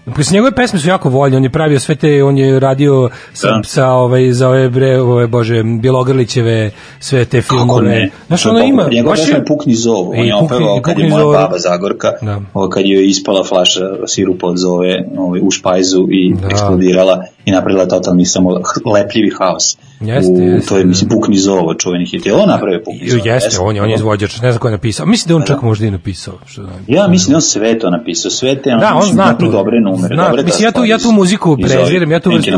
Mislim, 0.09 0.35
njegove 0.35 0.53
pesme 0.53 0.79
su 0.79 0.89
jako 0.89 1.09
voljne, 1.09 1.37
on 1.37 1.45
je 1.45 1.51
pravio 1.51 1.81
sve 1.81 1.95
te, 1.95 2.25
on 2.25 2.39
je 2.39 2.61
radio 2.61 3.11
sa, 3.33 3.47
Da. 3.47 3.63
sa 3.65 3.89
ovaj, 3.89 4.33
za 4.33 4.49
ove, 4.49 4.69
bre, 4.69 5.01
ove, 5.01 5.27
bože, 5.27 5.63
Bjelogrlićeve, 5.63 6.71
sve 7.01 7.25
te 7.25 7.43
filmove. 7.43 8.09
Znaš, 8.27 8.47
ono 8.47 8.59
ima, 8.61 8.89
Njegov 8.91 9.11
baš 9.11 9.21
pesma 9.21 9.37
je 9.37 9.45
Pukni 9.45 9.75
zov, 9.75 10.11
on 10.11 10.17
je 10.17 10.35
opevao 10.35 10.81
kad 10.81 10.99
je 10.99 11.09
moja 11.09 11.23
zov. 11.23 11.33
baba 11.33 11.59
Zagorka, 11.59 12.13
Da. 12.23 12.41
kad 12.69 12.85
je 12.85 13.07
ispala 13.07 13.45
flaša 13.45 13.81
sirupa 14.07 14.47
od 14.47 14.57
zove 14.59 15.05
ovaj, 15.19 15.41
u 15.43 15.51
špajzu 15.51 16.07
i 16.11 16.35
Da. 16.35 16.49
eksplodirala 16.49 17.25
i 17.47 17.53
napravila 17.53 17.87
totalni 17.87 18.25
samo 18.25 18.61
lepljivi 18.95 19.31
haos. 19.39 19.77
Jeste, 20.01 20.33
u, 20.33 20.41
jeste, 20.41 20.69
To 20.69 20.77
je, 20.77 20.83
da. 20.83 20.89
mislim, 20.89 21.11
Pukni 21.11 21.39
zov, 21.39 21.75
čuveni 21.79 22.07
hit. 22.07 22.27
Je 22.27 22.35
on 22.35 22.49
napravio 22.49 22.81
Pukni 22.85 23.09
zov? 23.09 23.27
Jeste, 23.27 23.59
on 23.61 23.77
je, 23.77 23.83
on 23.83 23.91
je 23.91 23.95
izvođač, 23.95 24.41
ne 24.41 24.51
znam 24.53 24.61
ko 24.61 24.69
je 24.69 24.73
napisao. 24.73 25.07
Mislim 25.07 25.29
da 25.29 25.37
on 25.37 25.43
čak 25.47 25.63
možda 25.63 25.87
i 25.87 25.91
napisao. 25.91 26.35
Što 26.47 26.63
znam. 26.63 26.85
Ja 26.87 27.09
mislim 27.09 27.31
da 27.31 27.37
on 27.37 27.43
sve 27.43 27.79
to 27.79 27.91
napisao, 27.91 28.31
sve 28.31 28.63
te, 28.63 28.71
Da, 28.81 28.91
on 28.91 28.97
mislim, 28.97 29.15
zna 29.15 29.35
to. 29.35 29.51
dobre 29.51 29.81
numere, 29.81 30.15
Zna, 30.15 30.29
dobre 30.29 30.43
mislim, 30.43 30.65
ja 30.65 30.73
tu, 30.73 30.85
ja 30.85 30.99
tu 30.99 31.13
muziku 31.13 31.57
prezirem, 31.63 32.13
ja 32.13 32.21
tu 32.21 32.31
vrstu, 32.31 32.51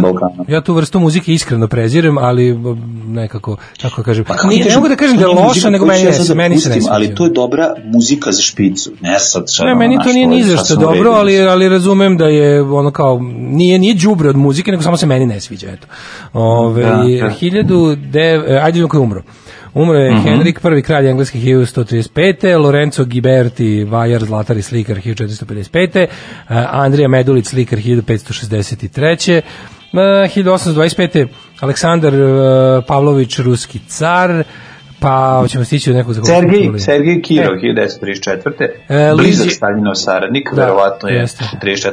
ja 0.49 0.61
tu 0.61 0.75
vrstu 0.75 1.01
muzike 1.01 1.33
iskreno 1.33 1.69
prezirem, 1.69 2.19
ali 2.19 2.59
nekako, 3.09 3.57
kako 3.83 4.03
kažem, 4.03 4.25
Pa 4.25 4.35
ne 4.35 4.63
kažem, 4.63 4.75
mogu 4.75 4.89
da 4.89 4.97
kažem 4.97 5.17
da 5.17 5.23
je 5.23 5.29
loša, 5.29 5.71
nego 5.71 5.87
meni, 5.87 6.05
ne, 6.05 6.11
da 6.29 6.35
meni 6.35 6.59
se 6.59 6.69
ne 6.69 6.75
sviđa. 6.75 6.89
Ali 6.91 7.15
to 7.15 7.25
je 7.25 7.31
dobra 7.31 7.75
muzika 7.85 8.33
za 8.33 8.43
špicu. 8.43 8.91
Ne 9.01 9.19
sad 9.19 9.51
šta, 9.53 9.65
Ne, 9.65 9.75
meni 9.75 9.99
to 10.05 10.13
nije 10.13 10.21
je 10.23 10.27
ni 10.27 10.43
za 10.43 10.57
što 10.57 10.65
sasvim 10.65 10.79
u 10.79 10.83
dobro, 10.83 11.11
ali, 11.11 11.41
ali 11.41 11.69
razumem 11.69 12.17
da 12.17 12.25
je 12.25 12.63
ono 12.63 12.91
kao, 12.91 13.21
nije, 13.33 13.79
nije 13.79 13.95
đubre 13.95 14.29
od 14.29 14.37
muzike, 14.37 14.78
nego 14.79 14.83
samo 14.83 14.97
se 14.97 15.07
meni 15.07 15.27
ne 15.27 15.41
sviđa, 15.41 15.71
eto. 15.71 15.87
Ove, 16.33 16.83
Da, 16.83 17.05
da. 17.21 17.31
hiljadu 17.31 17.97
dev, 17.97 18.41
e, 18.47 18.57
ajde 18.57 18.73
vidimo 18.73 18.89
ko 18.89 18.97
je 18.97 19.01
umro. 19.01 19.23
Umro 19.75 19.99
je 19.99 20.13
Mhm. 20.15 20.23
Henrik, 20.23 20.61
prvi 20.61 20.83
kralj 20.83 21.09
engleskih 21.09 21.43
1135. 21.45 22.57
Lorenzo 22.57 23.05
Ghiberti, 23.05 23.85
vajar, 23.85 24.25
zlatar 24.25 24.57
i 24.57 24.63
slikar 24.63 24.97
1455. 24.97 26.01
e, 26.01 26.09
Andrija 26.71 27.09
Medulić, 27.09 27.47
slikar 27.47 27.79
1563. 27.79 29.43
E, 29.93 30.29
1825. 30.29 31.27
Aleksandar 31.61 32.15
e, 32.15 32.19
Pavlović, 32.87 33.39
ruski 33.39 33.79
car, 33.89 34.45
pa 35.01 35.39
hoćemo 35.41 35.65
stići 35.65 35.91
do 35.91 35.97
nekog 35.97 36.15
za 36.15 36.23
Sergej. 36.25 36.71
Sergej 36.79 37.23
Kirov, 37.23 37.55
E. 37.55 37.59
1934. 37.59 38.69
E, 38.89 39.13
Blizak 39.15 39.47
Liđi- 39.47 39.51
Staljinov 39.51 39.95
saradnik, 39.95 40.49
Da, 40.53 40.63
verovatno 40.63 41.09
je 41.09 41.17
jeste. 41.17 41.45
34. 41.63 41.91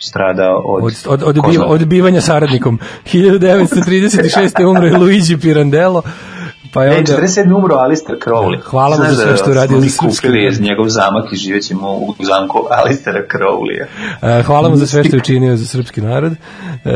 stradao 0.00 0.56
od... 0.58 0.82
od, 0.84 0.92
od, 1.06 1.22
od, 1.22 1.36
odbiva- 1.36 1.52
zna. 1.54 1.66
odbivanja 1.66 2.20
saradnikom. 2.20 2.78
1936. 3.04 4.64
umro 4.66 4.86
je 4.86 4.96
Luigi 4.96 5.36
Pirandello, 5.36 6.02
pa 6.72 6.84
je 6.84 6.88
E, 6.88 6.98
onda... 6.98 7.12
47. 7.14 7.54
umro 7.54 7.74
Alistair 7.76 8.18
Crowley. 8.18 8.60
Hvala 8.62 8.96
mu 8.98 9.04
za 9.04 9.14
sve 9.14 9.24
da 9.26 9.36
što 9.36 9.50
je 9.50 9.54
radio 9.54 9.68
smo 9.70 9.80
mi 9.80 9.88
za 9.88 9.90
srpski 9.92 10.06
kupili 10.18 10.42
narod. 10.42 10.60
njegov 10.60 10.88
zamak 10.88 11.32
i 11.32 11.36
živećemo 11.36 11.88
u 11.90 12.14
zamku 12.20 12.58
Alistera 12.72 13.22
Crowleya. 13.24 13.84
E, 14.38 14.42
Hvala 14.42 14.68
mu 14.68 14.76
za 14.76 14.86
sve 14.86 15.04
što 15.04 15.16
je 15.16 15.20
učinio 15.20 15.56
za 15.56 15.66
srpski 15.66 16.00
narod. 16.02 16.32
E, 16.84 16.90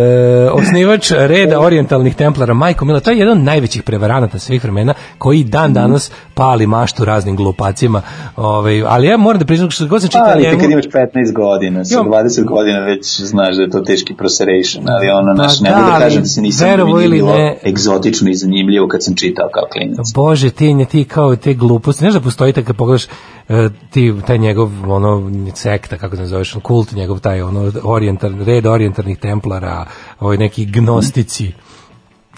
osnivač 0.53 1.11
reda 1.13 1.61
orijentalnih 1.67 2.15
templara 2.15 2.55
Majko 2.55 2.85
Mila, 2.85 3.01
to 3.01 3.11
je 3.11 3.19
jedan 3.19 3.33
od 3.33 3.45
najvećih 3.45 3.83
prevaranata 3.83 4.39
svih 4.39 4.63
vremena 4.63 4.95
koji 5.19 5.45
dan 5.45 5.73
danas 5.73 6.11
pali 6.35 6.67
maštu 6.69 7.05
raznim 7.05 7.37
glupacima. 7.37 8.03
Ovaj, 8.37 8.83
ali 8.85 9.07
ja 9.07 9.17
moram 9.17 9.39
da 9.39 9.45
priznam 9.45 9.71
što 9.71 9.87
god 9.87 10.01
sam 10.01 10.09
čitao 10.09 10.25
Ali 10.27 10.43
ti 10.43 10.49
njemu- 10.49 10.61
kad 10.61 10.71
imaš 10.71 10.85
15 10.87 11.33
godina, 11.35 11.85
sa 11.85 11.95
Imam- 11.95 12.07
20 12.07 12.45
godina 12.45 12.79
već 12.81 13.21
znaš 13.21 13.57
da 13.57 13.63
je 13.63 13.71
to 13.71 13.81
teški 13.81 14.15
proseration, 14.15 14.85
ali 14.89 15.09
ono, 15.11 15.37
Pa 15.37 15.43
naš, 15.43 15.61
ne 15.61 15.71
da, 15.71 15.77
da 15.77 15.83
ali 15.85 16.03
kažem 16.03 16.23
da 16.23 16.29
se 16.29 16.41
nisam 16.43 16.69
bilo 16.77 16.87
ne- 17.29 17.57
egzotično 17.67 18.31
i 18.31 18.35
zanimljivo 18.35 18.89
kad 18.89 19.05
sam 19.05 19.15
čitao 19.17 19.49
kao 19.63 19.69
klinac. 19.73 20.13
Bože, 20.15 20.51
ti, 20.51 20.75
ne, 20.75 20.85
ti 20.85 21.05
kao 21.05 21.37
te 21.37 21.55
gluposti, 21.55 22.01
znaš 22.01 22.15
da 22.15 22.21
postoji 22.21 22.53
kad 22.53 22.77
pogledaš 22.77 23.05
e, 23.49 23.69
ti, 23.91 24.15
taj 24.27 24.39
njegov, 24.39 24.71
ono, 24.89 25.13
sekta, 25.55 25.97
kako 25.97 26.17
se 26.17 26.23
nazoveš, 26.23 26.57
kult 26.63 26.93
njegov, 26.93 27.21
taj, 27.21 27.43
ono, 27.43 27.73
orijentar, 27.85 28.33
red 28.37 28.67
orijentarnih 28.67 29.19
templara, 29.19 29.87
ovaj 30.21 30.37
neki 30.37 30.65
gnostici, 30.67 31.53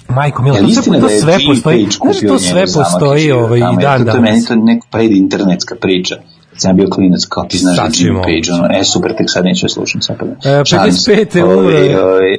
Majko 0.08 0.42
Mila, 0.42 0.58
to, 0.58 0.68
sve, 0.68 0.82
to 0.84 1.00
da 1.00 1.06
je 1.06 1.20
sve 1.20 1.36
postoji, 1.48 1.86
znaš 1.92 2.20
da 2.20 2.28
to 2.28 2.38
sve 2.38 2.62
postoji 2.64 3.32
ovaj, 3.32 3.58
i 3.58 3.82
dan 3.82 3.98
to, 3.98 4.04
to 4.04 4.16
je 4.16 4.20
meni 4.20 4.32
danas. 4.32 4.44
to 4.44 4.54
neka 4.56 4.86
predinternetska 4.90 5.74
priča. 5.74 6.16
Sam 6.56 6.70
ja 6.70 6.74
bio 6.74 6.90
klinac, 6.90 7.24
kao 7.24 7.44
ti 7.44 7.58
znaš 7.58 7.76
da 7.76 7.82
Jimmy 7.82 8.22
Page, 8.22 8.52
ono, 8.54 8.78
e, 8.80 8.84
super, 8.84 9.16
tek 9.16 9.26
sad 9.28 9.44
neću 9.44 9.64
da 9.64 9.68
slušam 9.68 10.00
sad. 10.00 10.16
pa- 10.18 10.50
E, 10.50 10.64
se. 10.64 10.76
55. 10.76 11.42
umro 11.42 11.58
Ovaj, 11.58 11.86
je- 11.86 12.04
ovaj, 12.04 12.36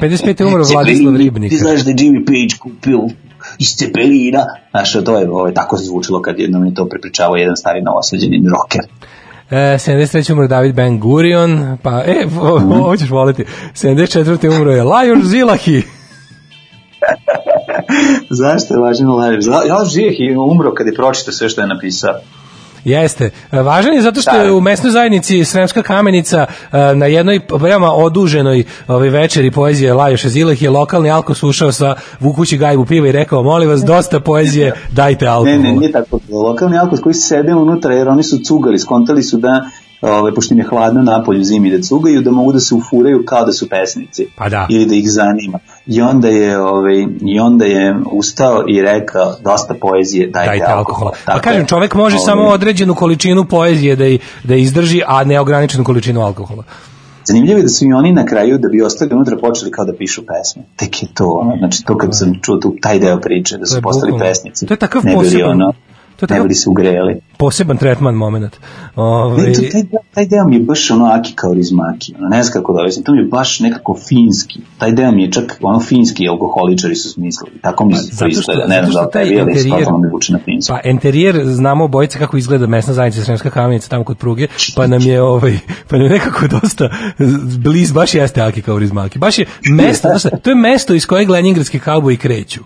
55. 0.00 0.46
umro 0.46 0.64
Vladislav 0.64 1.16
Ribnik. 1.16 1.50
Ti 1.50 1.56
znaš 1.56 1.80
da 1.80 1.90
je 1.90 1.96
Jimmy 1.96 2.24
Page 2.26 2.58
kupio 2.60 2.98
iz 3.58 3.68
Cepelina. 3.68 4.44
Znaš, 4.70 4.92
to 4.94 5.18
je 5.18 5.30
ovaj, 5.30 5.54
tako 5.54 5.76
se 5.76 5.84
zvučilo 5.84 6.22
kad 6.22 6.38
jednom 6.38 6.64
je 6.64 6.74
to 6.74 6.86
prepričavao 6.86 7.36
jedan 7.36 7.56
stari 7.56 7.82
novosađeni 7.82 8.42
rocker. 8.48 8.80
E, 9.50 9.54
73. 9.76 10.32
umro 10.32 10.46
David 10.46 10.74
Ben 10.74 11.00
Gurion, 11.00 11.78
pa, 11.82 11.90
e, 12.02 12.26
o- 12.42 12.58
Mhm. 12.58 12.72
ovo 12.72 12.96
ćeš 12.96 13.10
voliti. 13.10 13.44
74. 13.74 14.48
umro 14.50 14.72
je 14.72 14.82
Lajos 14.84 15.24
Zilahi. 15.24 15.82
Zašto 18.32 18.74
je 18.74 18.80
važno 18.80 19.16
lažeš? 19.16 19.44
Ja 19.68 19.84
žijeh 19.86 20.20
i 20.20 20.36
umro 20.36 20.74
kad 20.74 20.86
je 20.86 20.94
pročitao 20.94 21.32
sve 21.32 21.48
što 21.48 21.60
je 21.60 21.66
napisao. 21.66 22.14
Jeste. 22.84 23.30
E, 23.52 23.62
Važan 23.62 23.94
je 23.94 24.02
zato 24.02 24.20
što 24.20 24.32
Da. 24.32 24.42
je 24.42 24.52
u 24.52 24.60
mesnoj 24.60 24.90
zajednici 24.90 25.44
Sremska 25.44 25.82
kamenica 25.82 26.46
e, 26.72 26.94
na 26.94 27.06
jednoj 27.06 27.40
veoma 27.60 27.92
oduženoj 27.92 28.64
ovaj 28.88 29.08
večeri 29.08 29.50
poezije 29.50 29.94
Lajoša 29.94 30.28
Zileh 30.28 30.62
je 30.62 30.70
lokalni 30.70 31.10
alkos 31.10 31.42
ušao 31.42 31.72
sa 31.72 31.94
vukući 32.20 32.56
gajbu 32.58 32.84
piva 32.84 33.08
i 33.08 33.12
rekao 33.12 33.42
molim 33.42 33.68
vas 33.68 33.80
dosta 33.84 34.20
poezije, 34.20 34.72
dajte 34.96 35.26
alkohol. 35.26 35.52
Ne, 35.52 35.58
ne, 35.58 35.72
nije 35.72 35.92
tako. 35.92 36.18
Lokalni 36.30 36.78
alkos 36.78 37.00
koji 37.00 37.14
sede 37.14 37.54
unutra, 37.54 37.94
jer 37.94 38.08
oni 38.08 38.22
su 38.22 38.38
cugali, 38.44 38.78
skontali 38.78 39.22
su 39.22 39.36
da 39.36 39.64
Ove, 40.00 40.34
pošto 40.34 40.54
im 40.54 40.58
je 40.58 40.66
hladno 40.66 41.02
napolju 41.02 41.44
zimi 41.44 41.70
da 41.70 41.82
cugaju, 41.82 42.22
da 42.22 42.30
mogu 42.30 42.52
da 42.52 42.60
se 42.60 42.74
ufuraju 42.74 43.24
kao 43.24 43.44
da 43.44 43.52
su 43.52 43.68
pesnici. 43.68 44.26
Pa 44.36 44.48
da. 44.48 44.66
Ili 44.70 44.86
da 44.86 44.94
ih 44.94 45.10
zanima. 45.10 45.58
I 45.88 46.02
onda 46.02 46.28
je, 46.28 46.60
ovaj, 46.60 46.94
i 47.22 47.40
onda 47.40 47.64
je 47.64 47.96
ustao 48.12 48.64
i 48.68 48.82
rekao 48.82 49.34
dosta 49.42 49.74
poezije, 49.74 50.26
dajte, 50.26 50.48
dajte 50.50 50.64
alkohola. 50.66 51.10
Pa 51.16 51.32
Tako 51.32 51.40
kažem, 51.40 51.60
je. 51.60 51.66
čovek 51.66 51.94
može 51.94 52.16
Ovaj, 52.16 52.24
samo 52.24 52.42
određenu 52.44 52.94
količinu 52.94 53.44
poezije 53.46 53.96
da, 53.96 54.06
i- 54.06 54.18
da 54.44 54.54
izdrži, 54.56 55.02
a 55.06 55.24
neograničenu 55.24 55.84
količinu 55.84 56.20
alkohola. 56.22 56.62
Zanimljivo 57.24 57.58
je 57.58 57.62
da 57.62 57.68
su 57.68 57.84
i 57.84 57.92
oni 57.92 58.12
na 58.12 58.26
kraju, 58.26 58.58
da 58.58 58.68
bi 58.68 58.82
ostali 58.82 59.14
unutra, 59.14 59.36
počeli 59.36 59.70
kao 59.70 59.84
da 59.84 59.92
pišu 59.94 60.22
pesme. 60.22 60.62
Tek 60.76 61.02
je 61.02 61.08
to, 61.14 61.24
ono, 61.32 61.56
znači 61.56 61.84
to 61.84 61.96
kad 61.96 62.10
sam 62.12 62.32
čuo 62.42 62.56
tu, 62.56 62.76
taj 62.82 62.98
deo 62.98 63.20
priče, 63.20 63.56
da 63.56 63.66
su 63.66 63.82
postali 63.82 64.12
pesnici. 64.20 64.66
to 64.66 64.74
je 64.74 64.78
takav 64.78 65.02
poseban- 65.04 65.50
ono, 65.50 65.72
to 66.18 66.26
je 66.26 66.28
ne 66.30 66.42
bili 66.42 66.54
se 66.54 66.70
ugreli. 66.70 67.20
Poseban 67.38 67.76
tretman 67.76 68.14
moment. 68.14 68.56
Ovaj, 68.96 69.36
Ne, 69.38 69.52
to, 69.52 69.60
taj, 69.62 69.82
taj 70.14 70.26
deo 70.26 70.44
mi 70.44 70.56
je 70.56 70.60
baš 70.60 70.90
ono 70.90 71.04
aki 71.06 71.32
kao 71.34 71.54
rizmaki, 71.54 72.14
ono, 72.18 72.28
ne 72.28 72.42
znam 72.42 72.52
kako 72.52 72.72
da 72.72 72.80
objasnim, 72.80 73.04
to 73.04 73.12
mi 73.12 73.18
je 73.18 73.24
baš 73.26 73.60
nekako 73.60 73.96
finski, 73.98 74.60
taj 74.78 74.92
deo 74.92 75.12
mi 75.12 75.22
je 75.22 75.32
čak 75.32 75.58
ono 75.62 75.80
finski 75.80 76.28
alkoholičari 76.28 76.94
su 76.94 77.10
smislili, 77.10 77.58
tako 77.60 77.84
mi 77.86 77.92
Pa, 77.92 77.98
to 77.98 78.06
što- 78.10 78.26
izgleda, 78.28 78.66
ne 78.66 78.80
znam 78.80 78.92
da 78.92 79.00
li 79.00 79.08
taj 79.12 79.24
interijer- 79.24 79.92
mi 79.94 80.10
vuče 80.10 80.32
na 80.32 80.38
finsku. 80.38 80.72
Pa 80.74 80.80
enterijer 80.84 81.40
znamo 81.44 81.84
obojice 81.84 82.18
kako 82.18 82.36
izgleda 82.36 82.66
mesna 82.66 82.92
zajednica 82.94 83.24
Sremska 83.24 83.50
kamenica 83.50 83.88
tamo 83.88 84.04
kod 84.04 84.18
pruge, 84.18 84.46
pa 84.76 84.86
nam 84.86 85.00
je 85.02 85.22
ovaj 85.22 85.58
pa 85.88 85.96
nam 85.96 86.06
je 86.06 86.10
nekako 86.10 86.46
dosta 86.50 86.88
bliz 87.58 87.92
baš 87.92 88.14
jeste 88.14 88.40
Aki 88.40 88.62
kao 88.62 88.78
Rizmaki. 88.78 89.18
Baš 89.18 89.38
je 89.38 89.46
mesto, 89.66 90.08
to 90.42 90.50
je 90.50 90.56
mesto 90.56 90.94
iz 90.94 91.06
kojeg 91.06 91.30
leningradski 91.30 91.78
kauboji 91.78 92.16
kreću. 92.16 92.60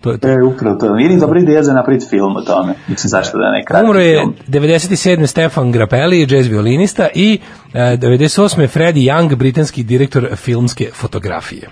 To 0.00 0.10
je 0.12 0.18
to. 0.18 0.28
E, 0.28 0.42
upravo 0.42 0.76
to. 0.76 0.86
Ili 0.86 1.20
dobra 1.20 1.40
ideja 1.40 1.62
za 1.62 1.72
napraviti 1.72 2.06
film 2.10 2.36
o 2.36 2.40
tome. 2.40 2.74
Mislim, 2.88 3.08
zašto 3.08 3.38
da 3.38 3.50
ne 3.50 3.64
kratki 3.64 3.84
Umro 3.84 4.00
je 4.00 4.20
film. 4.20 4.34
97. 4.48 5.26
Stefan 5.26 5.72
Grappelli, 5.72 6.26
jazz 6.30 6.46
violinista 6.46 7.08
i 7.14 7.38
e, 7.74 7.78
98. 7.78 8.68
Freddie 8.68 9.12
Young, 9.12 9.34
britanski 9.34 9.82
direktor 9.82 10.28
filmske 10.36 10.90
fotografije. 10.94 11.68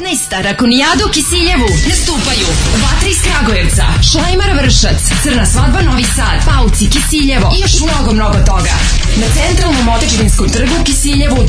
19. 0.00 0.42
Rakonijadu 0.42 1.04
Kisiljevu 1.12 1.68
nastupaju 1.88 2.46
Vatri 2.82 3.10
iz 3.10 3.20
Kragujevca, 3.26 3.84
Šlajmar 4.10 4.50
Vršac, 4.62 4.98
Crna 5.22 5.46
svadba 5.46 5.80
Novi 5.82 6.04
Sad, 6.04 6.38
Pauci 6.48 6.90
Kisiljevo 6.90 7.52
i 7.56 7.60
još 7.60 7.74
mnogo, 7.80 8.12
mnogo 8.12 8.38
toga. 8.46 8.74
Na 9.20 9.26
centralnom 9.36 9.88
Otečevinskom 9.88 10.48
trgu 10.48 10.74
u 10.80 10.84
Kisiljevu 10.84 11.36
12. 11.36 11.46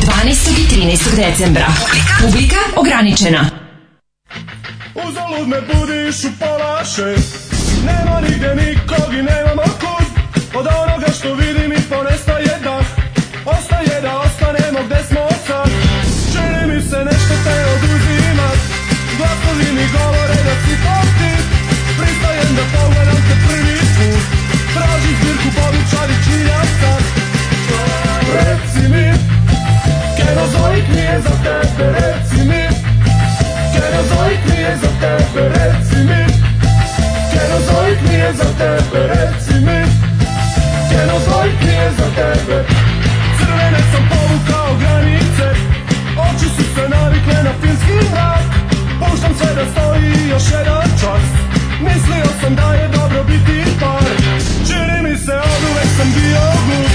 i 0.62 0.66
13. 0.76 1.16
decembra. 1.16 1.68
Publika 2.22 2.60
ograničena. 2.76 3.66
Uzalud 5.06 5.48
me 5.48 5.60
budiš 5.61 6.24
u 6.24 6.32
pola 6.40 6.86
šest 6.86 7.53
Nema 7.86 8.22
nigde 8.22 8.52
nikog 8.56 9.10
i 9.19 9.22
nemamo 9.30 9.65
kud 9.82 10.07
Od 10.60 10.68
onoga 10.82 11.10
što 11.18 11.34
vidim 11.34 11.72
i 11.72 11.82
ponestaje 11.90 12.56
dah 12.64 12.88
Ostaje 13.56 14.02
da 14.02 14.11
ostanemo 14.26 14.80
gde 14.88 14.99
smo 15.10 15.24
sad. 15.48 15.69
Čini 16.32 16.64
mi 16.69 16.80
se 16.90 16.99
nešto 17.10 17.34
te 17.45 17.57
oduzimat 17.74 18.60
Glasovi 19.18 19.69
mi 19.78 19.86
govore 19.98 20.38
da 20.48 20.56
si 20.64 20.74
to 20.84 20.98
ti 21.18 21.32
Pristajem 21.99 22.52
da 22.57 22.64
pogledam 22.76 23.19
te 23.28 23.36
prvi 23.45 23.80
put. 23.95 24.24
Tražim 24.76 25.15
zbirku 25.19 25.49
podučari 25.57 26.15
činja 26.26 26.60
sad. 26.80 27.03
Reci 28.36 28.84
mi 28.94 29.07
Kenozoik 30.18 30.88
nije 30.95 31.22
za 31.26 31.36
tebe 31.44 31.86
Reci 31.99 32.40
mi 32.49 32.64
Kenozoik 33.78 34.41
nije 34.49 34.74
za 34.82 34.91
tebe, 35.02 35.41
reci 35.56 35.99
mi? 36.10 36.24
Kenozoik 37.32 37.99
nije 38.10 38.34
za 38.34 38.49
tebe, 38.62 38.99
reci 39.14 39.56
mi? 39.66 39.80
Kenozoik 40.90 41.58
nije 41.62 41.90
za 41.99 42.08
tebe? 42.20 42.58
Crvene 43.38 43.82
sam 43.91 44.04
povukao 44.12 44.70
granice 44.82 45.48
Oči 46.28 46.48
su 46.56 46.64
se 46.76 46.90
navikle 46.90 47.44
na 47.44 47.54
finski 47.62 47.98
mrak. 48.12 48.48
Puštam 48.99 49.34
sve 49.40 49.49
da 49.56 49.66
stoji 49.72 50.30
još 50.30 50.45
jedan 50.58 50.88
čas 51.02 51.26
Mislio 51.82 52.30
sam 52.41 52.56
da 52.56 52.74
je 52.74 52.88
dobro 52.88 53.24
biti 53.24 53.58
par. 53.80 54.12
Čini 54.68 54.98
mi 55.06 55.18
se 55.26 55.34
od 55.34 55.62
uvek 55.72 55.90
sam 55.98 56.10
bio 56.18 56.44
glup 56.66 56.91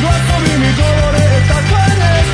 Glasovi 0.00 0.54
mi 0.62 0.70
govore 0.80 1.24
e 1.36 1.40
takva 1.48 1.84
ne 2.00 2.27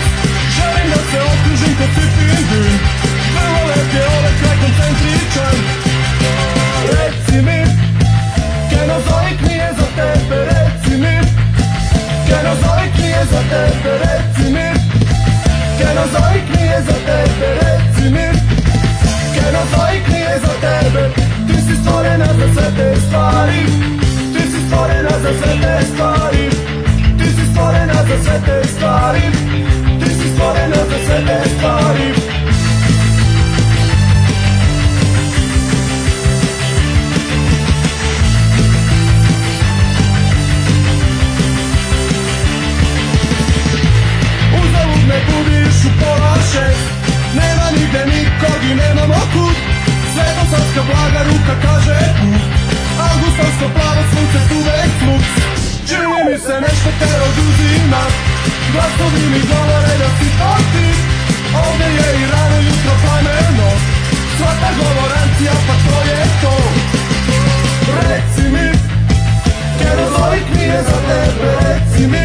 nije 13.25 13.33
za 13.33 13.43
tebe, 13.49 13.99
reci 13.99 14.53
mi. 14.53 14.69
Kenozoik 15.79 16.47
nije 16.57 16.83
za 16.83 16.93
tebe, 17.07 17.49
reci 17.61 18.11
mi. 18.11 18.29
Kenozoik 19.35 20.09
nije 20.09 20.39
za 20.41 20.55
tebe. 20.61 21.11
Ti 21.47 21.61
si 21.67 21.77
stvorena 21.83 22.27
za 22.27 22.47
sve 22.55 22.69
te 22.77 23.01
stvari. 23.01 23.65
Ti 24.35 24.43
si 24.51 24.67
stvorena 24.67 25.11
za 25.23 25.33
sve 25.39 25.53
te 25.63 25.87
stvari. 25.87 26.51
Ti 27.19 27.25
si 27.25 27.53
stvorena 27.53 27.95
za 28.09 28.17
sve 28.25 28.41
te 28.47 28.69
stvari. 28.69 29.23
Ti 30.01 30.11
si 30.11 30.29
stvorena 30.35 30.81
za 30.91 30.99
sve 31.07 31.19
te 31.27 31.49
stvari 31.59 32.44
budiš 45.85 45.97
u 45.97 46.01
pola 46.01 46.35
šest 46.53 46.87
Nema 47.35 47.67
nigde 47.77 48.03
nikog 48.15 48.61
i 48.71 48.75
nemamo 48.75 49.21
kud 49.33 49.57
Svetosavska 50.15 50.83
blaga 50.91 51.21
ruka 51.29 51.55
kaže 51.63 51.99
put. 52.19 52.43
Augustovsko 53.09 53.67
plavo 53.75 54.03
sunce 54.13 54.39
uvek 54.59 54.91
smut 54.99 55.25
Čini 55.89 56.21
mi 56.27 56.39
se 56.39 56.55
nešto 56.67 56.91
te 57.01 57.11
oduzima. 57.29 58.03
Glasovi 58.73 59.25
mi 59.33 59.41
govore 59.53 59.95
da 60.03 60.09
si 60.19 60.29
to 60.39 60.53
ti. 60.73 60.89
Ovde 61.65 61.89
je 61.99 62.09
i 62.21 62.25
rano 62.33 62.59
jutro 62.69 62.95
plameno. 63.03 63.69
Svaka 64.37 64.71
govorancija 64.81 65.53
pa 65.67 65.75
to 65.85 65.97
je 66.11 66.23
to. 66.43 66.57
Reci 68.01 68.45
mi 68.55 68.69
Kenozoik 69.79 70.47
nije 70.57 70.83
za 70.83 70.99
tebe, 71.09 71.51
reci 71.65 72.07
mi 72.07 72.25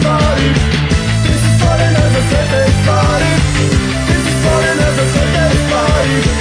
This 4.08 4.24
is. 6.26 6.37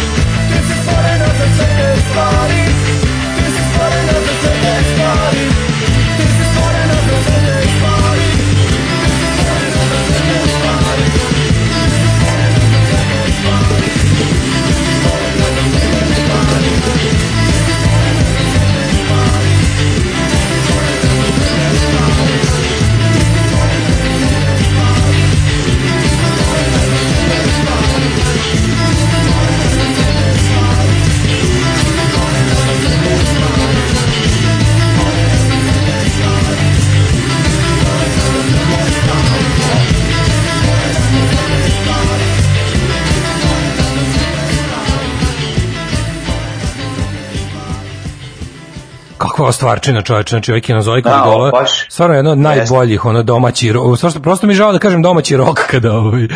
Kakva 49.38 49.52
stvarčina 49.52 50.02
čoveče, 50.02 50.30
znači 50.30 50.52
ovaj 50.52 50.62
kinozoj 50.62 51.02
Da, 51.02 51.50
baš. 51.52 51.90
stvarno 51.90 52.16
jedno 52.16 52.32
od 52.32 52.38
najboljih, 52.38 53.06
ono 53.06 53.24
domaći, 53.24 53.74
ro- 53.74 54.00
prosto, 54.02 54.20
prosto 54.20 54.48
mi 54.48 54.54
žao 54.54 54.72
da 54.72 54.80
kažem 54.80 55.02
domaći 55.02 55.38
rok 55.38 55.60
kada, 55.72 55.94
ovaj, 55.94 56.28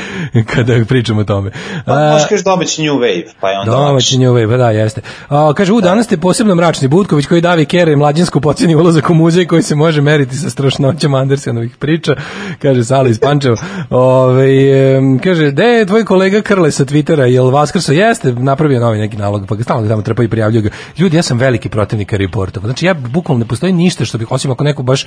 kada 0.56 0.74
pričamo 0.88 1.22
o 1.22 1.24
tome. 1.24 1.52
Pa, 1.86 2.12
možeš 2.12 2.28
kažeš 2.30 2.44
domaći 2.44 2.82
New 2.84 2.94
Wave, 2.94 3.24
pa 3.40 3.50
je 3.50 3.60
onda 3.60 3.72
Domaći 3.72 4.18
New 4.18 4.34
Wave, 4.34 4.50
pa 4.50 4.58
da, 4.58 4.70
jeste. 4.72 5.02
A, 5.30 5.54
kaže, 5.54 5.74
u, 5.74 5.82
danas 5.82 6.06
ste 6.06 6.18
posebno 6.18 6.56
mračni 6.56 6.88
Butković 6.88 7.26
koji 7.26 7.42
davi 7.42 7.66
kere 7.66 7.96
mlađinsku 7.96 8.42
poceni 8.42 8.76
ulazak 8.76 9.10
u 9.10 9.14
muzej 9.14 9.48
koji 9.48 9.62
se 9.62 9.76
može 9.76 10.02
meriti 10.02 10.36
sa 10.36 10.50
strašnoćama 10.50 11.18
Andersenovih 11.18 11.76
priča, 11.78 12.16
kaže 12.62 12.84
Sala 12.84 13.10
iz 13.10 13.20
Pančeva. 13.20 13.56
Ove, 13.90 14.72
em, 14.96 15.20
kaže, 15.20 15.52
gde 15.52 15.64
je 15.64 15.86
tvoj 15.86 16.06
kolega 16.06 16.42
Krle 16.42 16.72
sa 16.72 16.86
Twittera, 16.86 17.22
jel 17.24 17.50
Vaskrso 17.50 17.94
jeste 17.94 18.32
napravio 18.32 18.80
novi 18.80 19.00
neki 19.00 19.18
nalog, 19.18 19.46
pa 19.50 19.56
ga 19.56 19.64
stalno 19.64 19.88
tamo 19.88 20.02
trpa 20.02 20.24
i 20.24 20.28
prijavljuju 20.28 20.62
ga. 20.64 20.70
Ljudi, 20.98 21.18
ja 21.18 21.24
sam 21.24 21.38
veliki 21.38 21.70
protivnik 21.70 22.14
reportova. 22.14 22.66
Znači, 22.68 22.86
ja 22.86 22.91
bukvalno 22.94 23.40
ne 23.40 23.48
postoji 23.48 23.74
ništa 23.74 24.06
što 24.06 24.18
bih, 24.18 24.32
osim 24.32 24.52
ako 24.52 24.64
neko 24.64 24.84
baš 24.84 25.06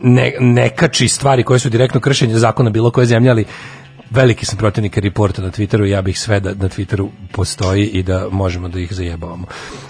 ne, 0.00 0.32
ne 0.40 0.68
kači 0.68 1.08
stvari 1.08 1.42
koje 1.42 1.58
su 1.58 1.68
direktno 1.70 2.00
kršenje 2.00 2.38
zakona 2.38 2.70
bilo 2.70 2.90
koje 2.90 3.06
zemlje, 3.06 3.30
ali 3.30 3.44
veliki 4.10 4.46
sam 4.46 4.58
protivnik 4.58 4.96
reporta 4.96 5.42
na 5.42 5.50
Twitteru 5.50 5.86
i 5.86 5.90
ja 5.90 6.02
bih 6.02 6.18
sve 6.18 6.40
da 6.40 6.50
na 6.54 6.68
Twitteru 6.68 7.08
postoji 7.32 7.86
i 7.86 8.02
da 8.02 8.26
možemo 8.30 8.68
da 8.68 8.80
ih 8.80 8.92
zajebavamo. 8.92 9.46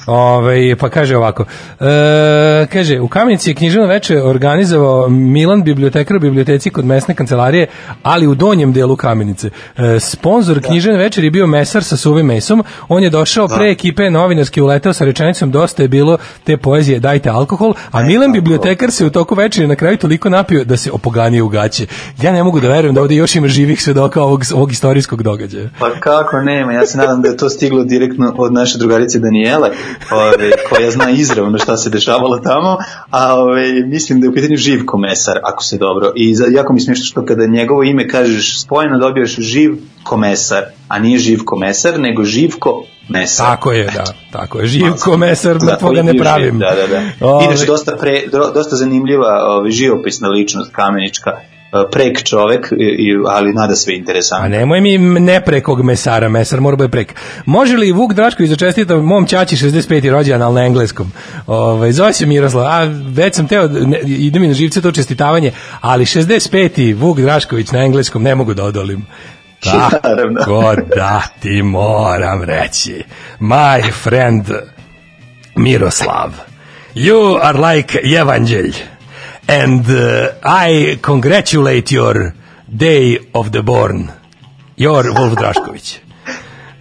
Ove, 0.06 0.76
pa 0.76 0.88
kaže 0.88 1.16
ovako, 1.16 1.44
e, 1.80 2.66
kaže, 2.72 3.00
u 3.00 3.08
Kamenici 3.08 3.50
je 3.50 3.54
književno 3.54 3.88
veče 3.88 4.22
organizovao 4.22 5.08
Milan 5.08 5.62
bibliotekar 5.62 6.16
u 6.16 6.20
biblioteci 6.20 6.70
kod 6.70 6.84
mesne 6.84 7.14
kancelarije, 7.14 7.66
ali 8.02 8.26
u 8.26 8.34
donjem 8.34 8.72
delu 8.72 8.96
Kamenice. 8.96 9.50
E, 9.76 10.00
sponsor 10.00 10.60
književne 10.62 10.98
večer 10.98 11.24
je 11.24 11.30
bio 11.30 11.46
mesar 11.46 11.84
sa 11.84 11.96
suvim 11.96 12.26
mesom, 12.26 12.64
on 12.88 13.02
je 13.02 13.10
došao 13.10 13.48
pre 13.48 13.70
ekipe 13.70 14.10
novinarske 14.10 14.62
uletao 14.62 14.92
sa 14.92 15.04
rečenicom 15.04 15.50
dosta 15.50 15.82
je 15.82 15.88
bilo 15.88 16.18
te 16.44 16.56
poezije 16.56 17.00
dajte 17.00 17.30
alkohol, 17.30 17.74
a 17.90 18.02
Milan 18.02 18.32
bibliotekar 18.32 18.90
se 18.90 19.06
u 19.06 19.10
toku 19.10 19.34
večeri 19.34 19.66
na 19.66 19.76
kraju 19.76 19.96
toliko 19.96 20.28
napio 20.28 20.64
da 20.64 20.76
se 20.76 20.90
opoganio 20.90 21.44
u 21.44 21.48
gaće. 21.48 21.86
Ja 22.22 22.32
ne 22.32 22.42
mogu 22.42 22.60
da 22.60 22.68
verujem 22.68 22.94
da 22.94 23.00
ovdje 23.00 23.16
još 23.16 23.36
ima 23.36 23.48
živih 23.48 23.82
svedoka 23.82 24.05
ovog, 24.16 24.42
ovog 24.54 24.72
istorijskog 24.72 25.22
događaja. 25.22 25.68
Pa 25.78 25.90
kako 25.92 26.36
nema, 26.38 26.72
ja 26.72 26.86
se 26.86 26.98
nadam 26.98 27.22
da 27.22 27.28
je 27.28 27.36
to 27.36 27.48
stiglo 27.48 27.84
direktno 27.84 28.34
od 28.38 28.52
naše 28.52 28.78
drugarice 28.78 29.18
Danijele, 29.18 29.70
ove, 30.12 30.50
koja 30.68 30.90
zna 30.90 31.10
izravno 31.10 31.58
šta 31.58 31.76
se 31.76 31.90
dešavalo 31.90 32.38
tamo, 32.38 32.76
a 33.10 33.34
ove, 33.34 33.72
mislim 33.82 34.20
da 34.20 34.26
je 34.26 34.30
u 34.30 34.34
pitanju 34.34 34.56
živ 34.56 34.80
komesar, 34.86 35.38
ako 35.44 35.64
se 35.64 35.78
dobro. 35.78 36.12
I 36.16 36.34
za, 36.34 36.46
jako 36.48 36.72
mi 36.72 36.78
je 36.78 36.84
smiješno 36.84 37.04
što 37.04 37.24
kada 37.24 37.46
njegovo 37.46 37.82
ime 37.82 38.08
kažeš 38.08 38.60
spojeno 38.60 38.98
dobiješ 38.98 39.36
živ 39.36 39.74
komesar, 40.02 40.62
a 40.88 40.98
nije 40.98 41.18
živ 41.18 41.38
komesar, 41.44 42.00
nego 42.00 42.24
živko 42.24 42.82
mesar. 43.08 43.46
Tako 43.46 43.72
je, 43.72 43.84
da, 43.86 44.04
tako 44.32 44.58
je. 44.60 44.66
Živko 44.66 45.16
mesar, 45.16 45.58
Da, 45.58 45.66
mrtvoga 45.66 45.80
koji 45.90 45.96
je 45.98 46.02
ne 46.04 46.18
pravim. 46.18 46.50
živ, 46.50 46.58
Da, 46.58 46.70
da, 46.72 46.86
da. 46.88 47.26
Ove- 47.26 47.44
Inače, 47.44 47.66
dosta, 47.66 47.96
pre, 47.96 48.22
do- 48.32 48.50
dosta 48.54 48.76
zanimljiva 48.76 49.28
ove, 49.48 49.70
živopisna 49.70 50.28
ličnost 50.28 50.70
kamenička, 50.72 51.30
prek 51.92 52.22
čovek, 52.22 52.72
ali 53.28 53.52
nada 53.52 53.74
sve 53.74 53.96
interesantno. 53.96 54.46
A 54.46 54.48
nemoj 54.48 54.80
mi 54.80 54.98
neprekog 54.98 55.84
mesara, 55.84 56.28
mesar 56.28 56.60
mora 56.60 56.76
bude 56.76 56.88
prek. 56.88 57.14
Može 57.44 57.76
li 57.76 57.92
Vuk 57.92 58.12
Drašković 58.12 58.50
da 58.50 58.56
čestita 58.56 58.96
mom 58.96 59.26
ćaći 59.26 59.56
65. 59.56 60.10
rođendan, 60.10 60.42
ali 60.42 60.54
na 60.54 60.66
engleskom? 60.66 61.12
Ovaj 61.46 61.92
zove 61.92 62.12
se 62.12 62.26
Miroslav, 62.26 62.64
a 62.66 62.84
već 63.08 63.34
sam 63.34 63.48
teo, 63.48 63.68
ne, 63.68 64.00
ide 64.04 64.38
mi 64.38 64.46
na 64.46 64.54
živce 64.54 64.82
to 64.82 64.92
čestitavanje, 64.92 65.52
ali 65.80 66.04
65. 66.04 66.94
Vuk 66.94 67.20
Drašković 67.20 67.70
na 67.70 67.84
engleskom 67.84 68.22
ne 68.22 68.34
mogu 68.34 68.54
da 68.54 68.64
odolim. 68.64 69.06
Tako 70.38 70.74
da 70.96 71.22
ti 71.42 71.62
moram 71.62 72.42
reći. 72.42 73.02
My 73.40 73.92
friend 74.02 74.44
Miroslav, 75.56 76.30
you 76.94 77.38
are 77.42 77.58
like 77.58 77.98
Evangelj 78.18 78.95
and 79.48 79.88
uh, 79.88 80.34
I 80.42 80.98
congratulate 81.02 81.90
your 81.92 82.34
day 82.74 83.30
of 83.34 83.52
the 83.52 83.62
born. 83.62 84.12
Your 84.76 85.04
Wolf 85.14 85.34
Drašković. 85.34 86.05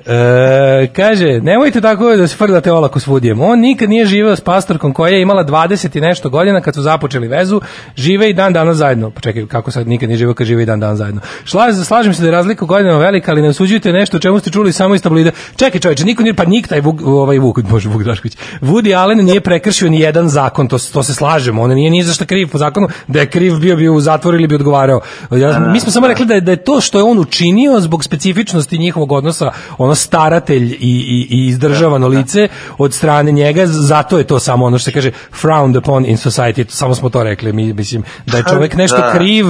E, 0.06 0.88
kaže, 0.88 1.40
nemojte 1.41 1.82
tako 1.82 2.15
da 2.15 2.27
se 2.27 2.36
frdate 2.36 2.72
olako 2.72 2.99
s 2.99 3.07
Vudijem. 3.07 3.41
On 3.41 3.60
nikad 3.60 3.90
nije 3.90 4.06
živeo 4.06 4.36
s 4.36 4.41
pastorkom 4.41 4.94
koja 4.94 5.14
je 5.14 5.22
imala 5.22 5.45
20 5.45 5.98
i 5.98 6.02
nešto 6.02 6.30
godina 6.30 6.61
kad 6.61 6.76
su 6.76 6.82
započeli 6.82 7.27
vezu, 7.27 7.61
žive 7.95 8.30
i 8.30 8.34
dan 8.34 8.53
danas 8.53 8.77
zajedno. 8.77 9.10
Pa 9.10 9.22
čekaj, 9.22 9.45
kako 9.45 9.72
sad 9.72 9.88
nikad 9.88 10.10
nije 10.10 10.18
živeo 10.18 10.34
kad 10.34 10.48
žive 10.48 10.64
i 10.64 10.65
dan 10.65 10.80
danas 10.80 10.98
zajedno. 10.98 11.22
Šla, 11.44 11.73
slažem 11.73 12.14
se 12.14 12.22
da 12.22 12.27
je 12.27 12.32
razlika 12.32 12.65
godinama 12.65 12.99
velika, 12.99 13.32
ali 13.32 13.41
ne 13.41 13.49
osuđujte 13.49 13.91
nešto 13.91 14.18
o 14.18 14.19
čemu 14.19 14.40
ste 14.40 14.49
čuli 14.49 14.73
samo 14.73 14.95
iz 14.95 15.02
tablida. 15.02 15.32
Čekaj 15.56 15.82
čovječe, 15.82 16.06
niko 16.06 16.23
nije, 16.23 16.34
pa 16.34 16.45
nik 16.45 16.68
taj 16.68 16.82
Vuk, 16.82 17.02
ovaj 17.06 17.40
Vuk, 17.40 17.57
može 17.69 17.90
Vuk 17.90 18.03
Drašković. 18.03 18.38
Woody 18.61 18.98
Allen 18.98 19.26
nije 19.26 19.41
prekršio 19.41 19.90
ni 19.90 19.99
jedan 19.99 20.30
zakon, 20.30 20.68
to, 20.68 20.77
to 20.94 21.03
se 21.03 21.14
slažemo, 21.14 21.61
on 21.61 21.69
nije 21.69 21.90
ni 21.90 22.03
za 22.03 22.14
šta 22.14 22.26
kriv 22.26 22.48
po 22.52 22.57
zakonu, 22.57 22.88
da 23.07 23.19
je 23.19 23.30
kriv 23.30 23.60
bio 23.60 23.76
bio 23.76 23.94
u 23.94 23.99
zatvoru 23.99 24.38
ili 24.38 24.48
bi 24.48 24.56
odgovarao. 24.56 25.02
Ja, 25.32 25.60
mi 25.60 25.80
smo 25.80 25.91
samo 25.91 26.07
rekli 26.07 26.26
da 26.26 26.34
je, 26.34 26.41
da 26.41 26.52
je 26.52 26.64
to 26.64 26.82
što 26.82 26.98
je 26.99 27.03
on 27.03 27.19
učinio 27.19 27.80
zbog 27.80 28.03
specifičnosti 28.03 28.77
njihovog 28.77 29.11
odnosa, 29.11 29.52
ono 29.77 29.94
staratelj 29.95 30.63
i, 30.63 30.77
i, 30.80 31.27
i 31.30 31.47
izdržavano 31.47 32.07
lice 32.07 32.47
od 32.77 32.93
strane 32.93 33.31
njega, 33.31 33.65
zato 33.65 34.17
je 34.17 34.23
to 34.23 34.39
samo 34.39 34.65
ono 34.65 34.77
što 34.77 34.85
se 34.85 34.91
kaže 34.91 35.11
frowned 35.41 35.77
upon 35.77 36.05
in 36.05 36.17
society, 36.17 36.65
samo 36.69 36.95
smo 36.95 37.09
to 37.09 37.23
rekli, 37.23 37.53
mi 37.53 37.73
mislim 37.73 38.03
da 38.26 38.38
je 38.38 38.43
čovjek 38.49 38.76
nešto 38.76 38.97
Da. 38.97 39.11
kriv, 39.13 39.45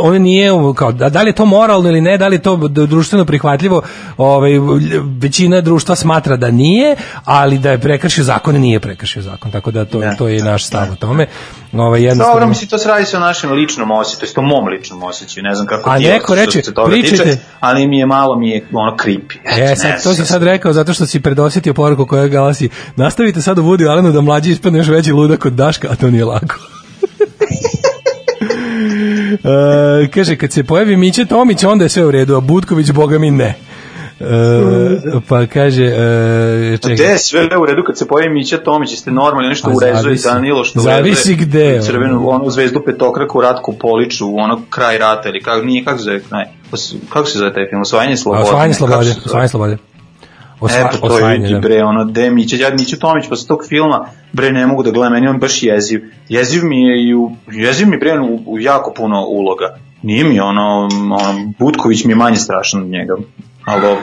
on 0.00 0.22
nije 0.22 0.50
kao 0.76 0.92
da, 0.92 1.08
da 1.08 1.22
li 1.22 1.28
je 1.28 1.34
to 1.34 1.44
moralno 1.44 1.88
ili 1.88 2.00
ne, 2.00 2.18
da 2.18 2.28
li 2.28 2.36
je 2.36 2.42
to 2.42 2.56
društveno 2.68 3.24
prihvatljivo, 3.24 3.82
ovaj 4.16 4.50
većina 5.20 5.60
društva 5.60 5.96
smatra 5.96 6.36
da 6.36 6.50
nije, 6.50 6.96
ali 7.24 7.58
da 7.58 7.70
je 7.70 7.78
prekršio 7.78 8.24
zakon, 8.24 8.54
nije 8.54 8.80
prekršio 8.80 9.22
zakon, 9.22 9.50
tako 9.50 9.70
da 9.70 9.84
to 9.84 10.00
to 10.18 10.28
je 10.28 10.38
i 10.38 10.42
naš 10.42 10.64
stav 10.64 10.92
o 10.92 10.96
tome. 10.96 11.26
Ovaj 11.72 12.02
jednostavno 12.02 12.32
Dobro, 12.34 12.48
mislim, 12.48 12.68
to 12.70 12.78
se 12.78 12.88
radi 12.88 13.04
se 13.04 13.16
o 13.16 13.20
našem 13.20 13.52
ličnom 13.52 13.90
osjećaju, 13.90 14.32
to 14.34 14.42
mom 14.42 14.68
ličnom 14.68 15.02
osjećaju, 15.02 15.44
ne 15.44 15.54
znam 15.54 15.66
kako 15.66 15.90
A 15.90 15.98
ti 15.98 16.04
je 16.04 16.12
neko 16.12 16.34
reče, 16.34 16.62
pričajte- 16.86 17.24
tiče, 17.24 17.36
ali 17.60 17.86
mi 17.86 17.98
je 17.98 18.06
malo 18.06 18.36
mi 18.36 18.50
je 18.50 18.66
ono 18.72 18.96
creepy. 18.96 19.36
E, 19.44 19.72
Eto, 19.72 19.80
ne 19.90 20.02
to 20.02 20.14
si 20.14 20.24
sad 20.24 20.42
rekao 20.42 20.72
zato 20.72 20.94
što 20.94 21.06
si 21.06 21.20
predosjetio 21.20 21.74
poruku 21.74 22.06
koja 22.06 22.28
glasi 22.28 22.68
nastavite 22.96 23.42
sad 23.42 23.58
u 23.58 23.62
Woody 23.62 23.90
Allenu 23.90 24.12
da 24.12 24.20
mlađi 24.20 24.50
ispadne 24.50 24.78
još 24.78 24.88
veći 24.88 25.12
ludak 25.12 25.46
od 25.46 25.52
Daška, 25.52 25.88
a 25.90 25.96
to 25.96 26.10
nije 26.10 26.24
lako. 26.24 26.54
e, 30.04 30.08
kaže, 30.14 30.36
kad 30.36 30.52
se 30.52 30.64
pojavi 30.64 30.96
Miće 30.96 31.24
Tomić, 31.24 31.64
onda 31.64 31.84
je 31.84 31.88
sve 31.88 32.04
u 32.04 32.10
redu, 32.10 32.36
a 32.36 32.40
Budković, 32.40 32.90
boga 32.90 33.18
mi, 33.18 33.30
ne. 33.30 33.54
E, 34.20 35.20
pa 35.28 35.46
kaže, 35.46 35.84
e, 35.84 36.78
čekaj. 36.82 36.94
Gde 36.94 37.18
sve 37.18 37.58
u 37.60 37.66
redu 37.66 37.82
kad 37.86 37.98
se 37.98 38.08
pojavi 38.08 38.34
Mića 38.34 38.58
Tomić, 38.58 38.90
jeste 38.90 39.10
normalni, 39.10 39.46
oni 39.46 39.54
što 39.54 39.68
Pa 39.68 39.76
urezuje. 39.76 40.16
Danilo, 40.24 40.64
što 40.64 40.80
Zavisi 40.80 41.34
gde, 41.34 41.80
crvenu, 41.82 42.28
onu 42.28 42.50
zvezdu 42.50 42.82
petokraku, 42.86 43.40
Ratku 43.40 43.78
Poliču, 43.78 44.36
ono 44.36 44.60
kraj 44.70 44.98
rata, 44.98 45.28
ili 45.28 45.42
kako, 45.42 45.64
nije, 45.64 45.84
kako 45.84 45.98
zove, 45.98 46.20
kraj, 46.20 46.44
kako 47.08 47.26
se 47.26 47.38
zove 47.38 47.54
taj 47.54 47.68
film, 47.70 47.82
osvajanje 47.82 48.16
slobode. 48.16 48.42
Osvajanje 48.42 48.74
slobode, 48.74 49.10
osvajanje 49.24 49.48
slobode. 49.48 49.76
Osva, 50.60 50.78
Eto, 50.78 51.08
to 51.08 51.28
je 51.28 51.38
da. 51.38 51.58
bre, 51.58 51.84
ono, 51.84 52.04
de 52.04 52.30
Miće, 52.30 52.58
ja 52.58 52.70
Miće 52.70 52.98
Tomić 52.98 53.28
posle 53.28 53.48
tog 53.48 53.58
filma, 53.68 54.06
bre, 54.32 54.52
ne 54.52 54.66
mogu 54.66 54.82
da 54.82 54.90
gledam, 54.90 55.12
meni 55.12 55.28
on 55.28 55.38
baš 55.38 55.62
jeziv. 55.62 56.00
Jeziv 56.28 56.64
mi 56.64 56.82
je 56.82 57.08
i 57.08 57.14
u, 57.14 57.30
jeziv 57.52 57.88
mi 57.88 57.98
bre 57.98 58.20
u, 58.20 58.40
u 58.46 58.58
jako 58.58 58.92
puno 58.96 59.24
uloga. 59.26 59.76
Nije 60.02 60.24
mi 60.24 60.40
ono, 60.40 60.88
ono, 60.92 61.52
Butković 61.58 62.04
mi 62.04 62.12
je 62.12 62.16
manje 62.16 62.36
strašan 62.36 62.82
od 62.82 62.88
njega, 62.88 63.14
ali 63.64 63.80
dobro. 63.80 64.02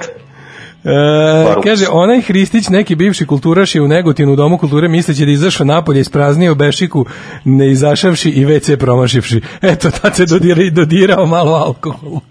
E, 0.84 1.62
kaže, 1.64 1.86
onaj 1.92 2.22
Hristić, 2.22 2.70
neki 2.70 2.96
bivši 2.96 3.26
kulturaš 3.26 3.76
je 3.76 3.82
u 3.82 3.88
Negotinu 3.88 4.34
u 4.34 4.36
domu 4.36 4.58
kulture 4.58 4.88
misleći 4.88 5.26
da 5.26 5.32
izašao 5.32 5.66
napolje, 5.66 6.00
ispraznio 6.00 6.56
bešiku, 6.56 7.06
ne 7.46 7.72
izašavši 7.72 8.30
i 8.30 8.46
WC 8.46 8.78
promašivši. 8.78 9.42
Eto, 9.62 9.92
tad 9.92 10.16
se 10.16 10.26
dodira, 10.26 10.70
dodirao 10.72 11.26
malo 11.26 11.52
alkoholu. 11.52 12.22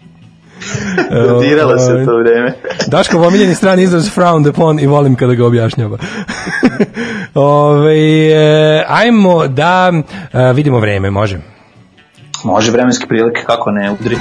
Dodirala 1.10 1.78
se 1.78 1.92
ovaj. 1.92 2.04
to 2.04 2.18
vreme. 2.18 2.54
Daško 2.86 3.18
omiljeni 3.18 3.54
strani 3.54 3.82
izraz 3.82 4.10
frowned 4.16 4.48
upon 4.48 4.80
i 4.80 4.86
volim 4.86 5.16
kada 5.16 5.34
ga 5.34 5.46
objašnjava. 5.46 5.98
Ove, 7.34 8.28
e, 8.28 8.84
ajmo 8.88 9.46
da 9.46 9.92
e, 10.32 10.52
vidimo 10.52 10.80
vreme, 10.80 11.10
može. 11.10 11.38
Može 12.44 12.70
vremenske 12.70 13.06
prilike, 13.06 13.42
kako 13.46 13.70
ne, 13.70 13.90
udri. 13.90 14.16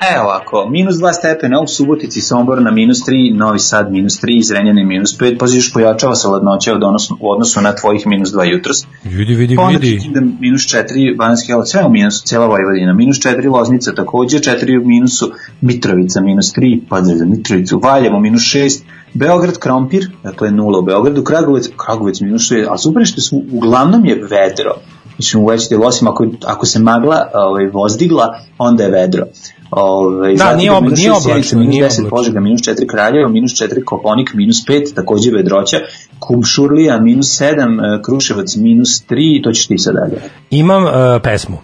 Evo 0.00 0.24
ovako, 0.24 0.68
minus 0.70 0.94
2 0.94 1.12
stepena 1.12 1.60
u 1.60 1.66
Subotici, 1.66 2.20
Sombor 2.20 2.62
na 2.62 2.70
minus 2.70 2.98
3, 2.98 3.36
Novi 3.36 3.58
Sad 3.58 3.92
minus 3.92 4.22
3, 4.22 4.42
Zrenjanin 4.42 4.86
minus 4.86 5.18
5, 5.18 5.38
pazi 5.38 5.56
još 5.56 5.72
pojačava 5.72 6.14
se 6.14 6.28
ladnoća 6.28 6.74
od 6.74 6.82
odnosu, 6.82 7.16
u 7.20 7.30
odnosu 7.30 7.60
na 7.60 7.74
tvojih 7.74 8.06
minus 8.06 8.28
2 8.28 8.52
jutros. 8.52 8.86
Vidi, 9.04 9.34
vidi, 9.34 9.56
Pa 9.56 9.62
onda 9.62 9.78
vidi. 9.78 9.96
Kikinda 9.96 10.20
minus 10.40 10.62
4, 10.62 11.16
Bananski 11.16 11.52
Jelac, 11.52 11.70
sve 11.70 11.84
u 11.84 11.90
minusu, 11.90 12.26
cijela 12.26 12.46
Vojvodina. 12.46 12.94
Minus 12.94 13.16
4, 13.16 13.52
Loznica 13.52 13.94
takođe, 13.94 14.38
4 14.38 14.82
u 14.82 14.88
minusu, 14.88 15.32
Mitrovica 15.60 16.20
minus 16.20 16.54
3, 16.54 16.80
pa 16.88 17.02
za 17.02 17.24
Mitrovicu, 17.24 17.80
Valjevo 17.82 18.20
minus 18.20 18.42
6, 18.42 18.82
Beograd, 19.14 19.58
Krompir, 19.58 20.10
dakle 20.22 20.50
nula 20.50 20.78
u 20.78 20.82
Beogradu, 20.82 21.24
Kragovec, 21.24 21.68
Kragovec 21.76 22.20
minus 22.20 22.42
6, 22.42 22.66
a 22.70 22.78
super 22.78 23.06
što 23.06 23.20
su, 23.20 23.42
uglavnom 23.52 24.04
je 24.04 24.14
vedro. 24.14 24.74
Mislim, 25.18 25.44
u 25.44 25.48
delu, 25.70 25.84
osim 25.84 26.08
ako, 26.08 26.26
ako 26.44 26.66
se 26.66 26.78
magla 26.78 27.30
ovaj, 27.34 27.66
vozdigla, 27.66 28.38
onda 28.58 28.82
je 28.84 28.90
vedro. 28.90 29.24
Ove, 29.70 30.32
Da, 30.32 30.38
zatim 30.38 30.58
nije 30.58 30.72
ob- 30.72 30.82
minus 30.82 30.98
nije 30.98 31.12
oblačno, 31.12 31.58
minus 31.58 31.72
nije 31.72 31.84
10 31.84 31.98
oblačno. 31.98 32.10
Požega, 32.10 32.40
minus 32.40 32.60
4 32.60 32.86
Kraljevo, 32.86 33.28
minus 33.28 33.52
4 33.52 33.84
Koponik, 33.84 34.34
minus 34.34 34.56
5, 34.56 34.94
takođe 34.94 35.30
Vedroća, 35.30 35.76
Kumšurlija, 36.18 37.00
minus 37.00 37.26
7, 37.40 38.02
Kruševac, 38.02 38.56
minus 38.56 38.88
3, 39.08 39.44
to 39.44 39.52
ćeš 39.52 39.66
ti 39.66 39.78
sad 39.78 39.94
dalje. 39.94 40.22
Imam 40.50 40.84
uh, 40.84 40.90
pesmu. 41.22 41.56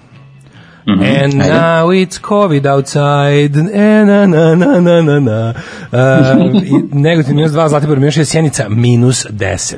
Mhm, 0.88 1.02
And 1.02 1.34
ajde. 1.34 1.54
now 1.54 1.86
it's 1.86 2.18
COVID 2.20 2.66
outside. 2.66 3.60
E, 3.74 4.04
na, 4.04 4.26
na, 4.26 4.54
na, 4.54 4.80
na, 4.80 5.02
na, 5.02 5.20
na. 5.20 5.54
Uh, 5.92 5.98
Negotin 6.92 7.36
minus 7.36 7.52
2, 7.52 7.68
Zlatibor 7.68 7.98
minus 7.98 8.14
6, 8.14 8.24
Sjenica 8.24 8.68
minus 8.68 9.26
10. 9.26 9.76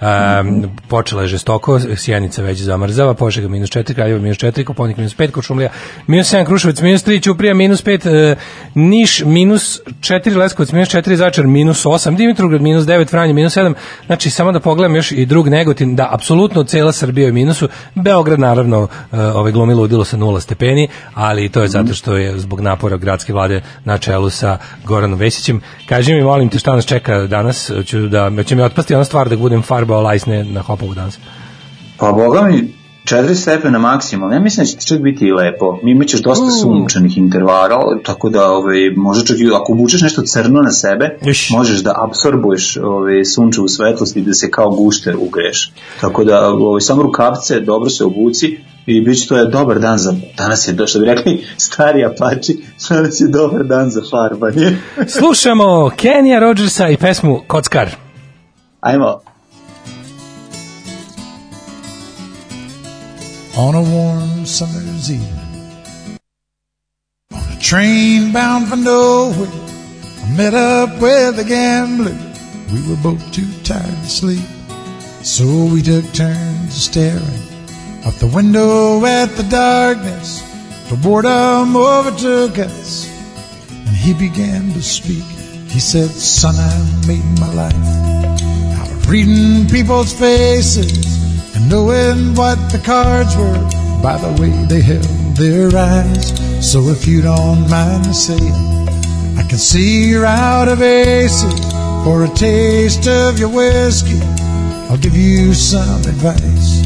Um, 0.00 0.70
počela 0.88 1.22
je 1.22 1.28
žestoko, 1.28 1.80
Sjenica 1.96 2.42
već 2.42 2.58
zamrzava, 2.58 3.14
Požega 3.14 3.48
minus 3.48 3.70
4, 3.70 3.94
Kraljevo 3.94 4.20
minus 4.20 4.38
4, 4.38 4.64
Koponik 4.64 4.96
minus 4.96 5.16
5, 5.16 5.30
Kočumlija 5.30 5.70
minus 6.06 6.32
7, 6.32 6.46
Kruševac 6.46 6.80
minus 6.80 7.06
3, 7.06 7.22
Ćuprija 7.22 7.54
minus 7.54 7.84
5, 7.84 8.32
uh, 8.32 8.38
Niš 8.74 9.22
minus 9.24 9.80
4, 10.00 10.36
Leskovac 10.36 10.72
minus 10.72 10.88
4, 10.88 11.14
Začar 11.14 11.46
minus 11.46 11.84
8, 11.84 12.16
Dimitrovgrad 12.16 12.62
minus 12.62 12.84
9, 12.84 13.10
Franje 13.10 13.32
minus 13.32 13.56
7, 13.56 13.74
znači 14.06 14.30
samo 14.30 14.52
da 14.52 14.60
pogledam 14.60 14.96
još 14.96 15.12
i 15.12 15.26
drug 15.26 15.48
Negotin, 15.48 15.96
da 15.96 16.08
apsolutno 16.12 16.64
cela 16.64 16.92
Srbija 16.92 17.24
je 17.24 17.30
u 17.30 17.34
minusu, 17.34 17.68
Beograd 17.94 18.40
naravno 18.40 18.82
uh, 18.82 18.88
ovaj 19.12 19.52
glumi 19.52 19.74
ludilo 19.74 20.04
sa 20.04 20.16
nula 20.16 20.40
stepeni, 20.40 20.88
ali 21.14 21.48
to 21.48 21.62
je 21.62 21.68
zato 21.68 21.94
što 21.94 22.16
je 22.16 22.38
zbog 22.38 22.60
napora 22.60 22.96
gradske 22.96 23.32
vlade 23.32 23.62
na 23.84 23.98
čelu 23.98 24.30
sa 24.30 24.58
Goranom 24.84 25.18
Vesićem. 25.18 25.60
Kaži 25.88 26.14
mi, 26.14 26.22
molim 26.22 26.48
te, 26.48 26.58
šta 26.58 26.74
nas 26.74 26.86
čeka 26.86 27.26
danas, 27.26 27.70
ću 27.86 28.08
da, 28.08 28.30
će 28.44 28.56
mi 28.56 28.62
otpasti 28.62 28.94
ona 28.94 29.04
stvar 29.04 29.28
da 29.28 29.36
budem 29.36 29.62
farbao 29.70 30.02
lajsne 30.02 30.44
na 30.44 30.62
hopovu 30.66 30.94
danas. 30.94 31.18
Pa 31.98 32.12
boga 32.12 32.42
mi, 32.42 32.72
4 33.04 33.34
stepena 33.34 33.78
maksimum. 33.78 34.32
Ja 34.32 34.40
mislim 34.40 34.64
da 34.64 34.70
će 34.70 34.76
ti 34.76 34.86
čak 34.86 35.00
biti 35.00 35.26
i 35.26 35.32
lepo. 35.32 35.78
Mi 35.82 35.90
imaćeš 35.90 36.22
dosta 36.22 36.50
sunčanih 36.50 37.18
intervala, 37.18 37.98
tako 38.04 38.28
da 38.28 38.50
ovaj, 38.50 38.90
može 38.96 39.26
čak 39.26 39.38
i 39.38 39.46
ako 39.54 39.72
obučeš 39.72 40.02
nešto 40.02 40.22
crno 40.22 40.62
na 40.62 40.70
sebe, 40.70 41.18
Iš. 41.24 41.50
možeš 41.50 41.82
da 41.82 41.94
absorbuješ 42.08 42.76
ovaj, 42.76 43.24
sunčevu 43.24 43.68
svetlost 43.68 44.16
i 44.16 44.22
da 44.22 44.34
se 44.34 44.50
kao 44.50 44.70
gušter 44.70 45.16
ugreš. 45.16 45.72
Tako 46.00 46.24
da 46.24 46.48
ovaj, 46.48 46.80
samo 46.80 47.02
rukavce, 47.02 47.60
dobro 47.60 47.90
se 47.90 48.04
obuci 48.04 48.58
i 48.86 49.00
bit 49.00 49.22
će 49.22 49.28
to 49.28 49.36
je 49.36 49.46
dobar 49.46 49.78
dan 49.78 49.98
za, 49.98 50.14
danas 50.36 50.68
je, 50.68 50.86
što 50.86 50.98
bi 51.00 51.06
rekli 51.06 51.44
stari 51.56 52.04
apači, 52.04 52.58
danas 52.88 53.20
je 53.20 53.28
dobar 53.28 53.64
dan 53.64 53.90
za 53.90 54.02
farbanje. 54.10 54.76
Slušamo 55.18 55.90
Kenija 55.96 56.38
Rodgersa 56.38 56.88
i 56.88 56.96
pesmu 56.96 57.40
Kockar. 57.46 57.90
Ajmo. 58.80 59.29
On 63.60 63.74
a 63.74 63.82
warm 63.82 64.46
summer's 64.46 65.12
evening. 65.12 66.18
On 67.30 67.52
a 67.52 67.60
train 67.60 68.32
bound 68.32 68.68
for 68.68 68.76
nowhere, 68.76 69.52
I 70.24 70.34
met 70.34 70.54
up 70.54 70.98
with 70.98 71.38
a 71.38 71.44
gambler. 71.44 72.16
We 72.72 72.80
were 72.88 72.96
both 73.02 73.20
too 73.34 73.46
tired 73.62 73.84
to 73.84 74.08
sleep, 74.08 74.48
so 75.22 75.44
we 75.70 75.82
took 75.82 76.10
turns 76.14 76.72
staring 76.72 77.42
out 78.06 78.14
the 78.14 78.32
window 78.34 79.04
at 79.04 79.28
the 79.36 79.46
darkness. 79.50 80.40
The 80.88 80.96
boredom 80.96 81.76
overtook 81.76 82.58
us, 82.58 83.06
and 83.68 83.94
he 83.94 84.14
began 84.14 84.72
to 84.72 84.82
speak. 84.82 85.24
He 85.68 85.80
said, 85.80 86.08
Son, 86.08 86.54
I 86.56 87.06
made 87.06 87.38
my 87.38 87.52
life 87.52 87.74
out 88.80 88.90
of 88.90 89.10
reading 89.10 89.68
people's 89.68 90.14
faces 90.18 91.19
knowing 91.70 92.34
what 92.34 92.58
the 92.72 92.82
cards 92.84 93.36
were 93.36 93.62
by 94.02 94.18
the 94.18 94.42
way 94.42 94.50
they 94.66 94.80
held 94.80 95.36
their 95.36 95.70
eyes. 95.78 96.34
So 96.60 96.88
if 96.88 97.06
you 97.06 97.22
don't 97.22 97.70
mind 97.70 98.08
me 98.08 98.12
saying, 98.12 98.88
I 99.38 99.44
can 99.48 99.58
see 99.58 100.10
you're 100.10 100.26
out 100.26 100.66
of 100.66 100.82
aces. 100.82 101.54
For 102.04 102.24
a 102.24 102.28
taste 102.28 103.06
of 103.06 103.38
your 103.38 103.50
whiskey, 103.50 104.18
I'll 104.90 104.96
give 104.96 105.14
you 105.14 105.54
some 105.54 106.00
advice. 106.00 106.82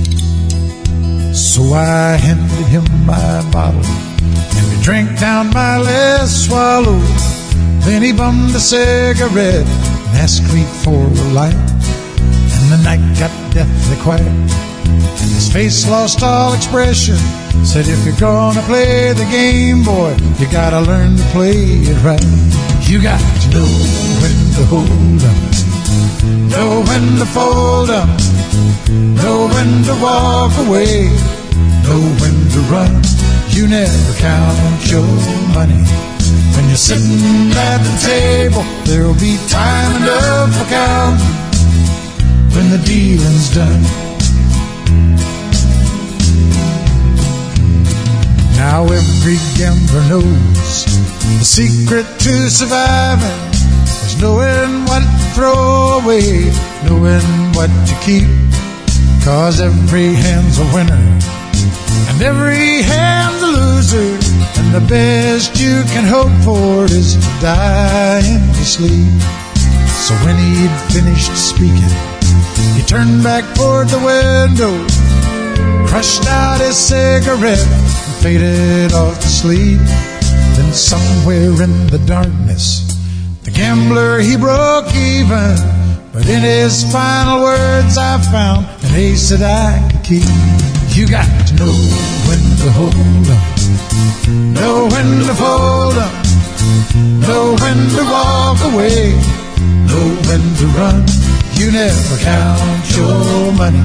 So 1.33 1.63
I 1.73 2.17
handed 2.17 2.67
him 2.67 2.85
my 3.07 3.49
bottle, 3.51 3.85
and 3.87 4.65
we 4.71 4.83
drank 4.83 5.19
down 5.19 5.49
my 5.55 5.79
last 5.79 6.47
swallow. 6.47 6.99
Then 7.87 8.03
he 8.03 8.13
bummed 8.13 8.55
a 8.55 8.61
cigarette 8.61 9.67
and 9.67 10.17
asked 10.19 10.53
me 10.53 10.65
for 10.83 11.01
a 11.07 11.33
light. 11.33 11.55
And 11.55 12.73
the 12.73 12.81
night 12.83 13.19
got 13.19 13.33
deathly 13.55 13.97
quiet. 14.03 14.74
His 15.19 15.53
face 15.53 15.89
lost 15.89 16.23
all 16.23 16.55
expression. 16.55 17.17
Said, 17.65 17.87
if 17.89 18.05
you're 18.05 18.21
gonna 18.21 18.63
play 18.63 19.13
the 19.13 19.25
game, 19.31 19.83
boy, 19.85 20.17
you 20.39 20.47
gotta 20.51 20.81
learn 20.81 21.17
to 21.17 21.25
play 21.33 21.57
it 21.91 21.99
right. 22.05 22.21
You 22.89 23.03
got 23.03 23.19
to 23.19 23.49
know 23.51 23.71
when 24.21 24.39
to 24.57 24.65
hold 24.69 25.23
up, 25.25 25.41
know 26.53 26.85
when 26.85 27.19
to 27.19 27.27
fold 27.27 27.91
up, 27.91 28.09
know 28.91 29.49
when 29.49 29.83
to 29.89 29.95
walk 30.03 30.53
away, 30.67 31.09
know 31.83 32.03
when 32.21 32.37
to 32.53 32.61
run. 32.69 32.93
You 33.49 33.69
never 33.69 34.13
count 34.19 34.91
your 34.91 35.09
money. 35.55 35.83
When 36.55 36.69
you're 36.69 36.77
sitting 36.77 37.51
at 37.57 37.79
the 37.79 37.95
table, 38.05 38.63
there'll 38.85 39.15
be 39.15 39.39
time 39.49 40.03
enough 40.03 40.55
for 40.55 40.67
counting 40.69 41.45
when 42.55 42.71
the 42.71 42.83
dealing's 42.85 43.55
done. 43.55 44.04
Now 48.65 48.85
every 48.85 49.37
gambler 49.59 50.09
knows 50.09 50.87
the 51.39 51.45
secret 51.45 52.07
to 52.21 52.49
surviving 52.49 53.53
is 54.09 54.19
knowing 54.23 54.87
what 54.89 55.05
to 55.05 55.25
throw 55.35 56.01
away, 56.01 56.51
knowing 56.89 57.29
what 57.53 57.69
to 57.69 57.95
keep. 58.01 58.27
Cause 59.23 59.61
every 59.61 60.15
hand's 60.15 60.59
a 60.59 60.65
winner 60.73 61.05
and 62.09 62.23
every 62.23 62.81
hand's 62.81 63.43
a 63.43 63.53
loser. 63.53 64.17
And 64.59 64.69
the 64.73 64.87
best 64.89 65.61
you 65.61 65.85
can 65.93 66.05
hope 66.09 66.33
for 66.43 66.85
is 66.87 67.17
to 67.17 67.33
die 67.45 68.23
in 68.25 68.43
your 68.57 68.65
sleep. 68.65 69.21
So 70.07 70.15
when 70.25 70.37
he'd 70.41 70.77
finished 70.89 71.37
speaking, 71.37 71.95
he 72.75 72.83
turned 72.87 73.23
back 73.23 73.45
toward 73.57 73.89
the 73.89 74.01
window, 74.01 74.73
crushed 75.87 76.27
out 76.27 76.61
his 76.63 76.79
cigarette, 76.79 77.69
faded 78.25 78.91
off 78.95 79.21
to 79.21 79.29
sleep. 79.29 79.85
Then 80.57 80.73
somewhere 80.73 81.53
in 81.63 81.75
the 81.89 82.03
darkness, 82.07 82.81
the 83.43 83.51
gambler 83.51 84.19
he 84.19 84.35
broke 84.39 84.89
even. 84.95 85.57
But 86.11 86.27
in 86.27 86.41
his 86.41 86.91
final 86.91 87.43
words, 87.43 87.99
I 87.99 88.17
found 88.33 88.65
an 88.85 88.95
ace 88.95 89.29
that 89.29 89.45
I 89.45 89.77
could 89.91 90.05
keep. 90.09 90.33
You 90.97 91.07
got 91.07 91.29
to 91.49 91.55
know 91.61 91.77
when 92.25 92.45
to 92.65 92.69
hold 92.73 93.29
up, 93.37 93.45
know 94.57 94.89
when 94.89 95.11
to 95.29 95.35
fold 95.37 95.99
up, 96.01 96.17
know 97.29 97.53
when 97.61 97.79
to 97.93 98.05
walk 98.09 98.59
away, 98.73 99.13
know 99.85 100.07
when 100.25 100.45
to 100.61 100.67
run. 100.81 101.05
You 101.61 101.71
never 101.73 102.17
count 102.25 102.97
your 102.97 103.53
money. 103.53 103.85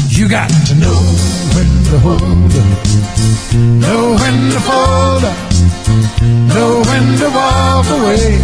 you 0.17 0.27
got 0.27 0.49
to 0.67 0.75
know 0.75 0.99
when 1.55 1.71
to 1.87 1.99
hold 1.99 2.51
up, 2.51 2.83
know 3.55 4.15
when 4.19 4.51
to 4.51 4.59
fold 4.59 5.23
up, 5.23 5.37
know 6.51 6.83
when 6.83 7.05
to 7.17 7.27
walk 7.31 7.87
away, 7.87 8.37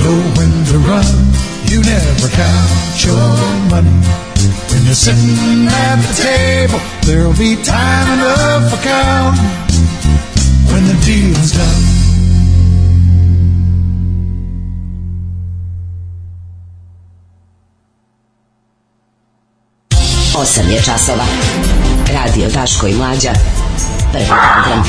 know 0.00 0.18
when 0.36 0.52
to 0.72 0.78
run. 0.88 1.04
You 1.68 1.82
never 1.82 2.28
count 2.28 3.04
your 3.04 3.28
money. 3.68 4.00
When 4.70 4.84
you're 4.84 4.94
sitting 4.94 5.68
at 5.68 5.96
the 5.96 6.12
table, 6.22 6.80
there'll 7.04 7.36
be 7.36 7.56
time 7.62 8.08
enough 8.18 8.70
for 8.70 8.82
counting. 8.82 9.44
When 10.72 10.84
the 10.86 10.96
deal's 11.04 11.52
done. 11.52 12.05
8 20.36 20.70
je 20.70 20.82
časova. 20.82 21.24
Radio 22.14 22.48
Daško 22.54 22.86
i 22.86 22.94
Mlađa. 22.94 23.30
Prvi 24.12 24.24
program. 24.26 24.84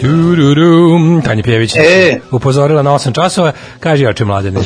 Tururum, 0.00 1.22
Tanja 1.24 1.42
Pjević 1.42 1.76
E. 1.76 2.20
upozorila 2.30 2.82
na 2.82 2.90
8 2.90 3.14
časova. 3.14 3.52
Kaže, 3.80 4.04
ja 4.04 4.12
će 4.12 4.24
mladene. 4.24 4.60
Mm, 4.60 4.64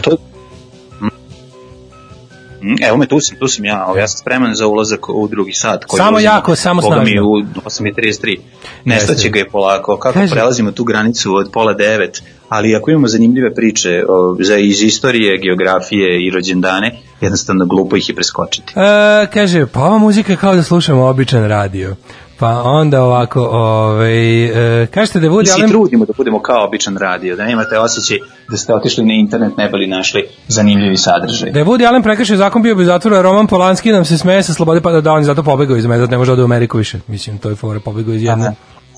Evo 2.81 2.97
me, 2.97 3.07
tu 3.07 3.21
sam, 3.21 3.37
tu 3.37 3.49
sam 3.49 3.65
ja, 3.65 3.87
ja 3.97 4.09
sam 4.09 4.19
spreman 4.19 4.55
za 4.55 4.67
ulazak 4.67 5.09
u 5.09 5.29
drugi 5.29 5.53
sat. 5.53 5.85
Koji 5.85 5.99
Samo 5.99 6.11
ulazimo, 6.11 6.33
jako, 6.33 6.57
samo 6.57 6.83
boga 6.83 6.97
mi 6.97 7.11
snažno. 7.11 7.23
u 7.23 7.33
8.33. 7.61 8.39
Nestaće 8.85 9.29
ga 9.29 9.39
je 9.39 9.49
polako. 9.49 9.97
Kako 9.97 10.15
Kaže- 10.15 10.33
prelazimo 10.33 10.71
tu 10.73 10.85
granicu 10.85 11.35
od 11.35 11.51
pola 11.53 11.73
devet, 11.75 12.23
ali 12.49 12.77
ako 12.77 12.91
imamo 12.91 13.09
zanimljive 13.09 13.55
priče 13.55 14.05
o, 14.09 14.37
za, 14.41 14.57
iz 14.57 14.83
istorije, 14.83 15.39
geografije 15.39 16.27
i 16.27 16.31
rođendane, 16.31 16.99
jednostavno 17.21 17.67
glupo 17.67 17.97
ih 17.97 18.09
je 18.09 18.15
preskočiti. 18.15 18.73
E, 18.77 19.27
kaže, 19.27 19.67
pa 19.67 19.81
ova 19.81 19.99
muzika 19.99 20.37
kao 20.37 20.55
da 20.55 20.63
slušamo 20.63 21.05
običan 21.05 21.49
radio. 21.49 21.95
Pa 22.39 22.63
onda 22.65 23.03
ovako, 23.03 23.41
ovaj, 23.41 24.45
e, 24.83 24.87
kažete 24.87 25.21
da 25.21 25.27
je 25.27 25.31
Mi 25.31 25.37
Woody 25.37 25.47
se 25.47 25.51
i 25.51 25.63
Allen... 25.63 25.71
trudimo 25.71 26.05
da 26.05 26.13
budemo 26.17 26.43
kao 26.43 26.65
običan 26.65 26.97
radio, 26.97 27.37
da 27.37 27.45
nemate 27.45 27.79
osjećaj 27.79 28.19
da 28.51 28.57
ste 28.57 28.75
otišli 28.75 29.05
na 29.05 29.13
internet, 29.15 29.57
ne 29.57 29.69
bili 29.69 29.87
našli 29.87 30.29
zanimljivi 30.49 30.97
sadržaj. 30.97 31.51
Da 31.51 31.59
je 31.59 31.65
Woody 31.65 31.89
Allen 31.89 32.03
prekršio 32.03 32.37
zakon 32.37 32.63
bio 32.63 32.75
bi 32.75 32.83
u 32.83 32.87
zatvoru, 32.87 33.17
a 33.17 33.23
Roman 33.23 33.47
Polanski 33.47 33.93
nam 33.93 34.05
se 34.05 34.19
smeje 34.19 34.43
sa 34.43 34.55
slobode, 34.55 34.81
pa 34.81 34.93
da, 34.93 35.01
da 35.01 35.13
on 35.13 35.19
je 35.19 35.25
zato 35.25 35.43
pobegao 35.43 35.77
iz 35.77 35.87
Medot, 35.87 36.11
ne 36.11 36.19
može 36.19 36.37
da 36.37 36.43
u 36.43 36.45
Ameriku 36.45 36.79
više. 36.79 36.99
Mislim, 37.07 37.39
to 37.39 37.49
je 37.49 37.57
fora, 37.57 37.81
pobegao 37.81 38.15
iz 38.15 38.23
jedne. 38.23 38.45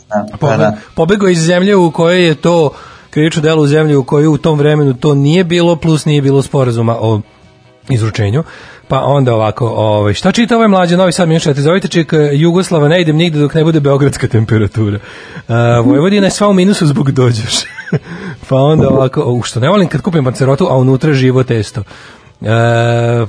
Da, 0.09 0.27
Pobe, 0.41 0.57
da. 0.57 0.77
pobegao 0.95 1.29
iz 1.29 1.39
zemlje 1.39 1.77
u 1.77 1.91
kojoj 1.91 2.27
je 2.27 2.35
to 2.35 2.71
krivično 3.11 3.43
delo 3.43 3.63
u 3.63 3.67
zemlji 3.67 3.97
u 3.97 4.05
kojoj 4.05 4.27
u 4.27 4.39
tom 4.39 4.59
vremenu 4.59 4.95
to 4.95 5.15
nije 5.15 5.45
bilo, 5.45 5.77
plus 5.77 6.05
nije 6.05 6.23
bilo 6.23 6.43
sporazuma 6.43 6.97
o 7.01 7.21
izručenju. 7.89 8.45
Pa 8.95 9.05
onda 9.05 9.35
ovako, 9.35 9.67
ovaj, 9.67 10.15
šta 10.15 10.33
čita 10.33 10.57
ovaj 10.57 10.69
mlađe 10.69 10.97
Novi 10.97 11.13
Sad 11.13 11.29
4? 11.29 11.61
Zovite 11.61 11.89
ček 11.89 12.13
Jugoslava, 12.33 12.89
ne 12.89 13.01
idem 13.01 13.17
nigde 13.17 13.39
dok 13.39 13.55
ne 13.55 13.65
bude 13.65 13.81
beogradska 13.81 14.29
temperatura. 14.29 14.99
Uh, 15.49 15.55
Vojvodina 15.87 16.27
je 16.27 16.31
sva 16.31 16.49
u 16.49 16.53
minusu 16.53 16.87
zbog 16.87 17.11
dođeš. 17.11 17.55
pa 18.49 18.57
onda 18.57 18.89
ovako, 18.89 19.25
u 19.25 19.43
što 19.43 19.61
ne 19.61 19.69
volim 19.69 19.89
kad 19.89 20.01
kupim 20.01 20.25
pancerotu, 20.25 20.67
a 20.71 20.77
unutra 20.77 21.13
živo 21.13 21.43
testo. 21.45 21.81
Uh, 21.81 22.49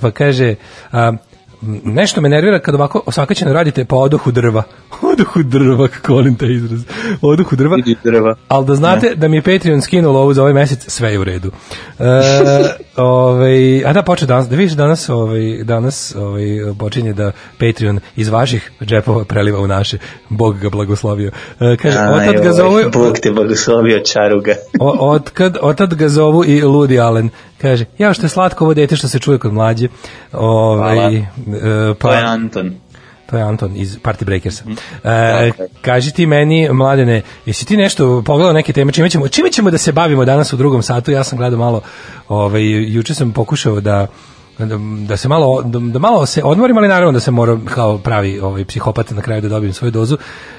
pa 0.01 0.11
kaže, 0.11 0.55
m, 0.93 1.17
nešto 1.83 2.21
me 2.21 2.29
nervira 2.29 2.59
kad 2.59 2.75
ovako 2.75 3.01
osakaćeno 3.05 3.53
radite, 3.53 3.85
pa 3.85 3.95
odoh 3.95 4.27
u 4.27 4.31
drva. 4.31 4.63
odoh 5.13 5.35
u 5.35 5.43
drva, 5.43 5.87
kako 5.87 6.13
volim 6.13 6.35
taj 6.35 6.51
izraz. 6.51 6.81
Odoh 7.21 7.53
u 7.53 7.55
drva. 7.55 7.77
Drva. 8.03 8.35
Ali 8.47 8.65
da 8.65 8.75
znate 8.75 9.15
da 9.15 9.27
mi 9.27 9.37
je 9.37 9.41
Patreon 9.41 9.81
skinulo 9.81 10.19
ovo 10.19 10.33
za 10.33 10.41
ovaj 10.41 10.53
mesec, 10.53 10.85
sve 10.87 11.11
je 11.11 11.19
u 11.19 11.23
redu. 11.23 11.51
E, 11.99 12.03
ovaj, 13.01 13.85
a 13.85 13.93
da 13.93 14.03
počne 14.03 14.27
danas, 14.27 14.49
da 14.49 14.55
vidiš 14.55 14.73
danas, 14.73 15.09
ovaj, 15.09 15.63
danas 15.63 16.15
ovaj, 16.15 16.45
počinje 16.79 17.13
da 17.13 17.31
Patreon 17.59 17.99
iz 18.15 18.29
vaših 18.29 18.71
džepova 18.81 19.25
preliva 19.25 19.59
u 19.59 19.67
naše. 19.67 19.97
Bog 20.29 20.59
ga 20.59 20.69
blagoslovio. 20.69 21.31
E, 21.59 21.77
kaže, 21.77 21.97
Aj, 21.97 22.29
otad 22.29 22.43
ga 22.43 22.49
oj, 22.49 22.53
zovu... 22.53 22.79
Bog 22.93 23.19
te 23.19 23.31
blagoslovio 23.31 23.99
čaruga. 23.99 24.53
O, 24.79 25.11
otkad, 25.11 25.57
otad 25.61 25.95
ga 25.95 26.09
zovu 26.09 26.45
i 26.45 26.63
Ludi 26.63 26.99
Allen. 26.99 27.29
Kaže, 27.61 27.85
ja 27.97 28.13
što 28.13 28.25
je 28.25 28.29
slatko 28.29 28.63
ovo 28.63 28.73
dete 28.73 28.95
što 28.95 29.07
se 29.07 29.19
čuje 29.19 29.37
kod 29.37 29.53
mlađe. 29.53 29.87
Ovaj, 30.31 30.95
Hvala. 30.95 31.11
Pa, 31.99 32.07
To 32.07 32.13
je 32.13 32.23
Anton. 32.23 32.73
To 33.29 33.37
je 33.37 33.43
Anton 33.43 33.75
iz 33.75 33.97
Party 33.97 34.25
Breakersa. 34.25 34.63
E, 35.03 35.51
kaži 35.81 36.11
ti 36.11 36.25
meni, 36.25 36.69
mladene, 36.69 37.21
jesi 37.45 37.65
ti 37.65 37.77
nešto 37.77 38.23
pogledao 38.25 38.53
neke 38.53 38.73
teme, 38.73 38.91
čime 38.91 39.09
ćemo, 39.09 39.27
čime 39.27 39.51
ćemo 39.51 39.71
da 39.71 39.77
se 39.77 39.91
bavimo 39.91 40.25
danas 40.25 40.53
u 40.53 40.57
drugom 40.57 40.81
satu? 40.81 41.11
Ja 41.11 41.23
sam 41.23 41.37
gledao 41.37 41.59
malo, 41.59 41.81
ovaj, 42.27 42.63
juče 42.93 43.13
sam 43.13 43.31
pokušao 43.31 43.81
da 43.81 44.07
da, 45.07 45.17
se 45.17 45.27
malo 45.27 45.61
da, 45.61 45.79
da 45.79 45.99
malo 45.99 46.25
se 46.25 46.43
odmorim, 46.43 46.77
ali 46.77 46.87
naravno 46.87 47.11
da 47.11 47.19
se 47.19 47.31
mora 47.31 47.59
kao 47.73 47.97
pravi 47.97 48.39
ovaj 48.39 48.65
psihopat 48.65 49.11
na 49.11 49.21
kraju 49.21 49.41
da 49.41 49.49
dobijem 49.49 49.73
svoju 49.73 49.91
dozu. 49.91 50.17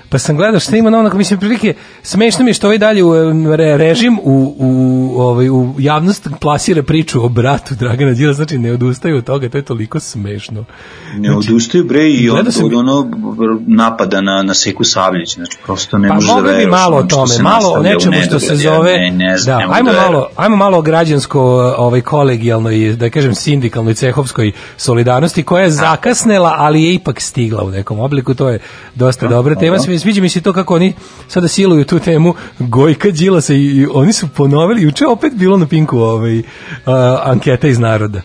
Pa 0.09 0.19
sam 0.19 0.37
gledao 0.37 0.61
šta 0.61 0.77
ima 0.77 0.91
na 0.91 0.99
onako, 0.99 1.16
mislim, 1.16 1.41
prilike, 1.41 1.74
smešno 2.03 2.45
mi 2.45 2.51
je 2.51 2.55
što 2.55 2.66
ovaj 2.66 2.78
dalje 2.78 3.05
u, 3.05 3.12
re- 3.57 3.77
režim 3.77 4.19
u, 4.19 4.55
u, 4.59 5.20
ovaj, 5.20 5.51
u 5.51 5.74
javnost 5.78 6.28
plasira 6.41 6.83
priču 6.83 7.24
o 7.24 7.28
bratu 7.28 7.74
Dragana 7.74 8.12
Đila, 8.12 8.33
znači 8.33 8.59
ne 8.59 8.73
odustaju 8.73 9.16
od 9.16 9.24
toga, 9.24 9.49
to 9.49 9.59
je 9.59 9.62
toliko 9.62 10.01
smešno. 10.01 10.65
Ne 11.15 11.37
odustaju 11.37 11.85
bre 11.85 12.11
i 12.11 12.31
od, 12.31 12.47
od 12.65 12.74
ono 12.74 13.11
napada 13.66 14.20
na, 14.20 14.43
na 14.43 14.55
Seku 14.55 14.85
Savljić, 14.85 15.35
znači 15.35 15.59
prosto 15.65 15.99
ne 15.99 16.09
Pa 16.09 16.15
možeš 16.15 16.31
da 16.31 16.41
veruješ. 16.41 16.70
malo 16.70 16.97
o 16.97 17.03
tome, 17.03 17.35
malo 17.43 17.73
o 17.73 17.83
nečemu 17.83 18.16
što 18.27 18.41
se 18.41 18.57
zove 18.57 18.93
Ne, 18.93 19.11
ne 19.11 19.39
znam, 19.39 19.55
da, 19.55 19.61
ne 19.61 19.66
mogu 19.66 19.77
ajmo 19.77 19.93
da 19.93 20.01
malo, 20.01 20.28
ajmo 20.37 20.57
malo 20.57 20.78
o 20.78 20.83
građansko, 20.83 21.41
ovaj 21.78 22.01
kolegijalnoj 22.01 22.93
da 22.93 23.11
kažem 23.11 23.35
sindikalnoj 23.35 23.95
cehovskoj 23.95 24.53
solidarnosti 24.77 25.43
koja 25.43 25.62
je 25.62 25.70
zakasnela, 25.70 26.55
ali 26.57 26.83
je 26.83 26.95
ipak 26.95 27.20
stigla 27.20 27.65
u 27.65 27.70
nekom 27.70 28.01
obliku, 28.01 28.35
to 28.35 28.49
je 28.49 28.59
dosta 28.95 29.27
dobra 29.28 29.55
tema. 29.55 29.78
Svi- 29.78 29.95
Sviđa 29.98 30.23
mi 30.23 30.28
se 30.28 30.40
to 30.40 30.52
kako 30.52 30.74
oni 30.74 30.94
sada 31.28 31.48
siluju 31.48 31.85
tu 31.85 31.98
temu 31.98 32.35
Gojka 32.59 33.10
Đilasa 33.10 33.55
i, 33.55 33.64
i 33.64 33.86
oni 33.93 34.12
su 34.12 34.28
ponovili, 34.28 34.82
juče 34.82 35.06
opet 35.06 35.32
bilo 35.35 35.56
na 35.56 35.66
Pinku 35.66 35.98
ovaj, 35.98 36.43
a, 36.86 37.20
anketa 37.24 37.68
iz 37.68 37.78
naroda. 37.78 38.23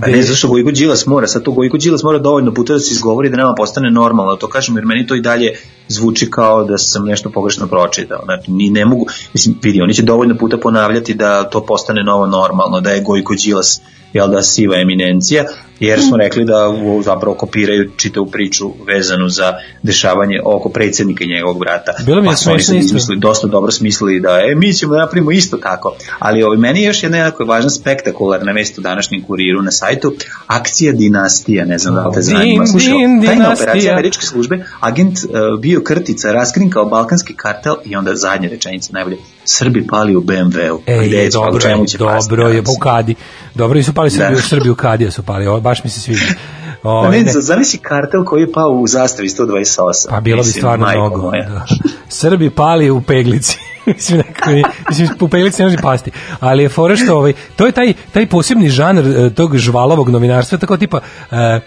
Pa 0.00 0.06
ne, 0.06 0.22
zašto 0.22 0.48
Gojko 0.48 0.70
Đilas 0.70 1.06
mora, 1.06 1.26
sad 1.26 1.42
to 1.42 1.52
Gojko 1.52 1.78
Đilas 1.78 2.02
mora 2.02 2.18
dovoljno 2.18 2.54
puta 2.54 2.72
da 2.72 2.78
se 2.78 2.92
izgovori 2.92 3.30
da 3.30 3.36
nama 3.36 3.54
postane 3.54 3.90
normalno, 3.90 4.36
to 4.36 4.48
kažem, 4.48 4.76
jer 4.76 4.86
meni 4.86 5.06
to 5.06 5.14
i 5.14 5.20
dalje 5.20 5.52
zvuči 5.88 6.30
kao 6.30 6.64
da 6.64 6.78
sam 6.78 7.04
nešto 7.04 7.30
pogrešno 7.30 7.66
pročitao. 7.66 8.20
Znači, 8.24 8.50
ni 8.50 8.70
ne 8.70 8.84
mogu, 8.84 9.06
mislim, 9.32 9.58
vidi, 9.62 9.80
oni 9.80 9.94
će 9.94 10.02
dovoljno 10.02 10.38
puta 10.38 10.58
ponavljati 10.58 11.14
da 11.14 11.50
to 11.50 11.66
postane 11.66 12.04
novo 12.04 12.26
normalno, 12.26 12.80
da 12.80 12.90
je 12.90 13.02
Gojko 13.02 13.34
Đilas 13.34 13.80
jel 14.12 14.28
da, 14.28 14.42
siva 14.42 14.80
eminencija, 14.80 15.44
jer 15.80 16.00
smo 16.00 16.16
rekli 16.16 16.44
da 16.44 16.74
zapravo 17.04 17.34
kopiraju 17.34 17.90
čitavu 17.96 18.26
priču 18.26 18.72
vezanu 18.86 19.28
za 19.28 19.52
dešavanje 19.82 20.40
oko 20.44 20.68
predsjednika 20.68 21.24
i 21.24 21.28
njegovog 21.28 21.58
brata. 21.58 21.92
Bilo 22.06 22.20
mi 22.20 22.26
je 22.26 22.30
pa 22.30 22.36
smešno 22.36 22.74
isto. 22.74 22.86
izmislili, 22.86 23.20
dosta 23.20 23.46
dobro 23.46 23.72
smislili 23.72 24.20
da 24.20 24.30
e, 24.30 24.54
mi 24.54 24.72
ćemo 24.72 24.92
da 24.92 25.00
napravimo 25.00 25.30
isto 25.30 25.56
tako. 25.56 25.94
Ali 26.18 26.42
ovaj, 26.42 26.58
meni 26.58 26.80
je 26.80 26.86
još 26.86 27.02
jedna 27.02 27.18
jako 27.18 27.44
važna 27.44 27.70
spektakularna 27.70 28.52
vest 28.52 28.78
u 28.78 28.80
današnjem 28.80 29.22
kuriru 29.22 29.62
na 29.62 29.70
sajtu, 29.70 30.14
akcija 30.46 30.92
dinastija, 30.92 31.64
ne 31.64 31.78
znam 31.78 31.94
da 31.94 32.06
li 32.06 32.14
te 32.14 32.22
zanima. 32.22 32.64
Din, 32.64 33.26
tajna 33.26 33.52
operacija 33.52 33.92
američke 33.92 34.26
službe, 34.26 34.64
agent 34.80 35.18
uh, 35.18 35.60
bio 35.60 35.80
krtica, 35.80 36.32
raskrinkao 36.32 36.84
balkanski 36.84 37.34
kartel 37.36 37.74
i 37.84 37.96
onda 37.96 38.14
zadnja 38.14 38.48
rečenica 38.48 38.90
najbolje, 38.92 39.16
Srbi 39.44 39.86
pali 39.86 40.16
u 40.16 40.20
BMW-u. 40.20 40.80
Pa 40.86 40.92
u 40.92 41.30
dobro, 41.32 41.60
čemu 41.60 41.82
je, 41.82 41.98
pasti, 41.98 42.30
dobro 42.30 42.48
je, 42.48 42.62
pa 42.62 42.70
u 42.70 42.78
Kadi. 42.78 43.14
Dobro, 43.54 43.76
nisu 43.76 43.92
pali 43.92 44.10
Srbiju, 44.10 44.36
Da. 44.36 44.42
Srbiju 44.42 44.72
u 44.72 44.76
Kadija 44.76 45.10
su 45.10 45.22
pali, 45.22 45.46
ovo 45.46 45.60
baš 45.60 45.84
mi 45.84 45.90
se 45.90 46.00
sviđa. 46.00 46.24
Pa 46.82 46.88
Ovaj, 46.88 47.18
ne, 47.18 47.24
ne. 47.24 47.32
zamisli 47.32 47.78
kartel 47.78 48.24
koji 48.24 48.40
je 48.40 48.52
pao 48.52 48.70
u 48.70 48.86
zastavi 48.86 49.28
128. 49.28 50.06
Pa 50.10 50.20
bilo 50.20 50.42
bi 50.42 50.46
Mislim, 50.46 50.60
stvarno 50.60 50.84
majko 50.84 51.08
mnogo. 51.08 51.30
Da. 51.30 51.66
Srbi 52.08 52.50
pali 52.50 52.90
u 52.90 53.00
peglici. 53.00 53.58
mislim, 53.86 54.18
nekako, 54.18 54.50
mislim, 54.88 55.08
u 55.20 55.28
peglici 55.28 55.62
ne 55.62 55.68
može 55.68 55.82
pasti. 55.82 56.10
Ali 56.40 56.62
je 56.62 56.68
fora 56.68 56.96
što, 56.96 57.16
ovaj, 57.16 57.32
to 57.56 57.66
je 57.66 57.72
taj, 57.72 57.92
taj 58.12 58.26
posebni 58.26 58.68
žanr 58.68 59.06
eh, 59.06 59.30
tog 59.30 59.56
žvalovog 59.56 60.08
novinarstva, 60.08 60.58
tako 60.58 60.76
tipa, 60.76 61.00
eh, 61.30 61.60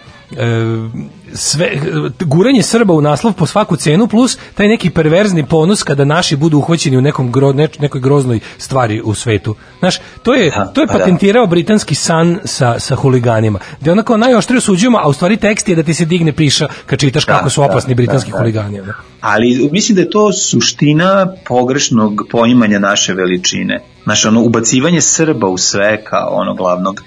sve, 1.34 1.70
guranje 2.20 2.62
Srba 2.62 2.94
u 2.94 3.00
naslov 3.00 3.32
po 3.32 3.46
svaku 3.46 3.76
cenu 3.76 4.06
plus 4.06 4.38
taj 4.54 4.68
neki 4.68 4.90
perverzni 4.90 5.46
ponos 5.46 5.82
kada 5.82 6.04
naši 6.04 6.36
budu 6.36 6.58
uhvaćeni 6.58 6.96
u 6.96 7.00
nekom 7.00 7.32
gro, 7.32 7.52
nekoj 7.78 8.00
groznoj 8.00 8.40
stvari 8.58 9.00
u 9.04 9.14
svetu. 9.14 9.54
Znaš, 9.78 9.98
to 10.22 10.34
je, 10.34 10.50
Da, 10.50 10.66
to 10.66 10.80
je 10.80 10.86
pa 10.86 10.92
da. 10.92 10.98
patentirao 10.98 11.46
britanski 11.46 11.94
san 11.94 12.38
sa, 12.44 12.78
sa 12.80 12.94
huliganima. 12.94 13.58
Da 13.80 13.90
je 13.90 13.92
onako 13.92 14.16
najoštrije 14.16 14.58
osuđujemo, 14.58 14.98
a 14.98 15.08
u 15.08 15.12
stvari 15.12 15.36
tekst 15.36 15.68
je 15.68 15.74
da 15.74 15.82
ti 15.82 15.94
se 15.94 16.04
digne 16.04 16.32
priša 16.32 16.68
kad 16.86 16.98
čitaš 16.98 17.26
Da, 17.26 17.32
kako 17.36 17.50
su 17.50 17.60
da, 17.60 17.66
opasni 17.66 17.94
britanski 17.94 18.30
huligani. 18.30 18.80
Ali 19.20 19.68
mislim 19.72 19.96
da 19.96 20.02
je 20.02 20.10
to 20.10 20.32
suština 20.32 21.32
pogrešnog 21.46 22.22
poimanja 22.30 22.78
naše 22.78 23.14
veličine. 23.14 23.80
Znaš, 24.04 24.24
ono, 24.24 24.42
ubacivanje 24.42 25.00
Srba 25.00 25.48
u 25.48 25.58
sve 25.58 26.04
kao 26.04 26.28
ono 26.32 26.54
glavnog 26.54 27.02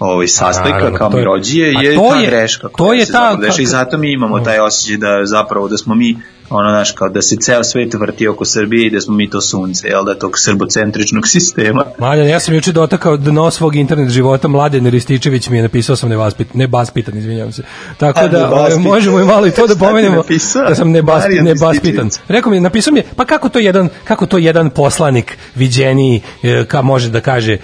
ovaj 0.00 0.28
sastojka 0.28 0.70
naravno, 0.70 0.98
kao 0.98 1.10
to 1.10 1.16
je- 1.16 1.20
mirođije 1.20 1.72
je 1.74 1.94
to 1.94 2.08
ta 2.10 2.16
je- 2.16 2.26
greška 2.26 2.68
to 2.68 2.76
koja 2.76 2.98
je 2.98 3.06
se 3.06 3.12
ta- 3.12 3.36
dešava 3.36 3.62
i 3.62 3.66
zato 3.66 3.98
mi 3.98 4.12
imamo 4.12 4.40
taj 4.40 4.58
osjećaj 4.60 4.96
da 4.96 5.24
zapravo 5.24 5.68
da 5.68 5.76
smo 5.76 5.94
mi 5.94 6.16
ono 6.50 6.70
naš 6.70 6.90
kao 6.92 7.08
da 7.08 7.22
se 7.22 7.36
ceo 7.36 7.64
svet 7.64 7.94
vrti 7.94 8.28
oko 8.28 8.44
Srbije 8.44 8.86
i 8.86 8.90
da 8.90 9.00
smo 9.00 9.14
mi 9.14 9.30
to 9.30 9.40
sunce, 9.40 9.88
jel 9.88 10.04
da 10.04 10.18
tog 10.18 10.38
srbocentričnog 10.38 11.28
sistema. 11.34 11.84
Mladen, 11.98 12.28
ja 12.28 12.40
sam 12.40 12.54
juče 12.54 12.72
dotakao 12.72 13.16
dno 13.16 13.50
svog 13.50 13.76
internet 13.76 14.10
života, 14.10 14.48
Mladen 14.48 14.86
Rističević 14.86 15.48
mi 15.48 15.56
je 15.56 15.62
napisao 15.62 15.96
sam 15.96 16.08
nevaspit, 16.08 16.54
nebaspitan, 16.54 17.18
izvinjavam 17.18 17.52
se. 17.52 17.62
Tako 17.96 18.20
A, 18.20 18.28
da 18.28 18.50
ovaj, 18.50 18.78
možemo 18.78 19.20
i 19.20 19.24
malo 19.24 19.46
i 19.46 19.50
to 19.50 19.66
da 19.72 19.76
pomenemo 19.76 20.22
da 20.68 20.74
sam 20.74 20.90
nebaspi, 20.90 21.40
nebaspitan. 21.40 22.10
Rekao 22.28 22.52
mi, 22.52 22.60
napisao 22.60 22.92
mi 22.92 23.00
je, 23.00 23.04
pa 23.16 23.24
kako 23.24 23.48
to 23.48 23.58
jedan, 23.58 23.88
kako 24.04 24.26
to 24.26 24.38
jedan 24.38 24.70
poslanik 24.70 25.38
viđeniji, 25.54 26.22
e, 26.42 26.64
ka 26.64 26.82
može 26.82 27.10
da 27.10 27.20
kaže 27.20 27.58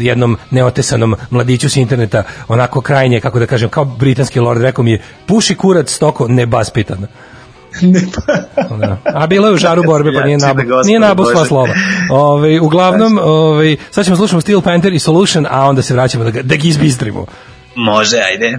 jednom 0.00 0.36
neotesanom 0.50 1.16
mladiću 1.30 1.70
s 1.70 1.76
interneta, 1.76 2.22
onako 2.48 2.80
krajnje, 2.80 3.20
kako 3.20 3.38
da 3.38 3.46
kažem, 3.46 3.68
kao 3.68 3.84
britanski 3.84 4.40
lord, 4.40 4.60
rekao 4.60 4.84
mi 4.84 4.90
je, 4.90 5.02
puši 5.26 5.54
kurac 5.54 5.90
stoko 5.90 6.28
nebaspitan. 6.28 7.06
Da. 8.80 8.98
A 9.04 9.26
bilo 9.26 9.48
je 9.48 9.54
u 9.54 9.56
žaru 9.56 9.82
borbe, 9.82 10.12
pa 10.12 10.26
nije 10.26 10.38
nabu, 10.38 10.60
nije 10.84 11.00
nabu 11.00 11.24
sva 11.24 11.44
slova. 11.44 11.74
Ove, 12.10 12.60
uglavnom, 12.60 13.18
ove, 13.22 13.76
sad 13.90 14.04
ćemo 14.04 14.16
slušamo 14.16 14.40
Steel 14.40 14.60
Panther 14.60 14.92
i 14.92 14.98
Solution, 14.98 15.46
a 15.50 15.68
onda 15.68 15.82
se 15.82 15.94
vraćamo 15.94 16.24
da, 16.24 16.30
ga, 16.30 16.42
da 16.42 16.56
ga 16.56 16.62
izbistrimo. 16.64 17.26
Može, 17.76 18.16
ajde. 18.16 18.58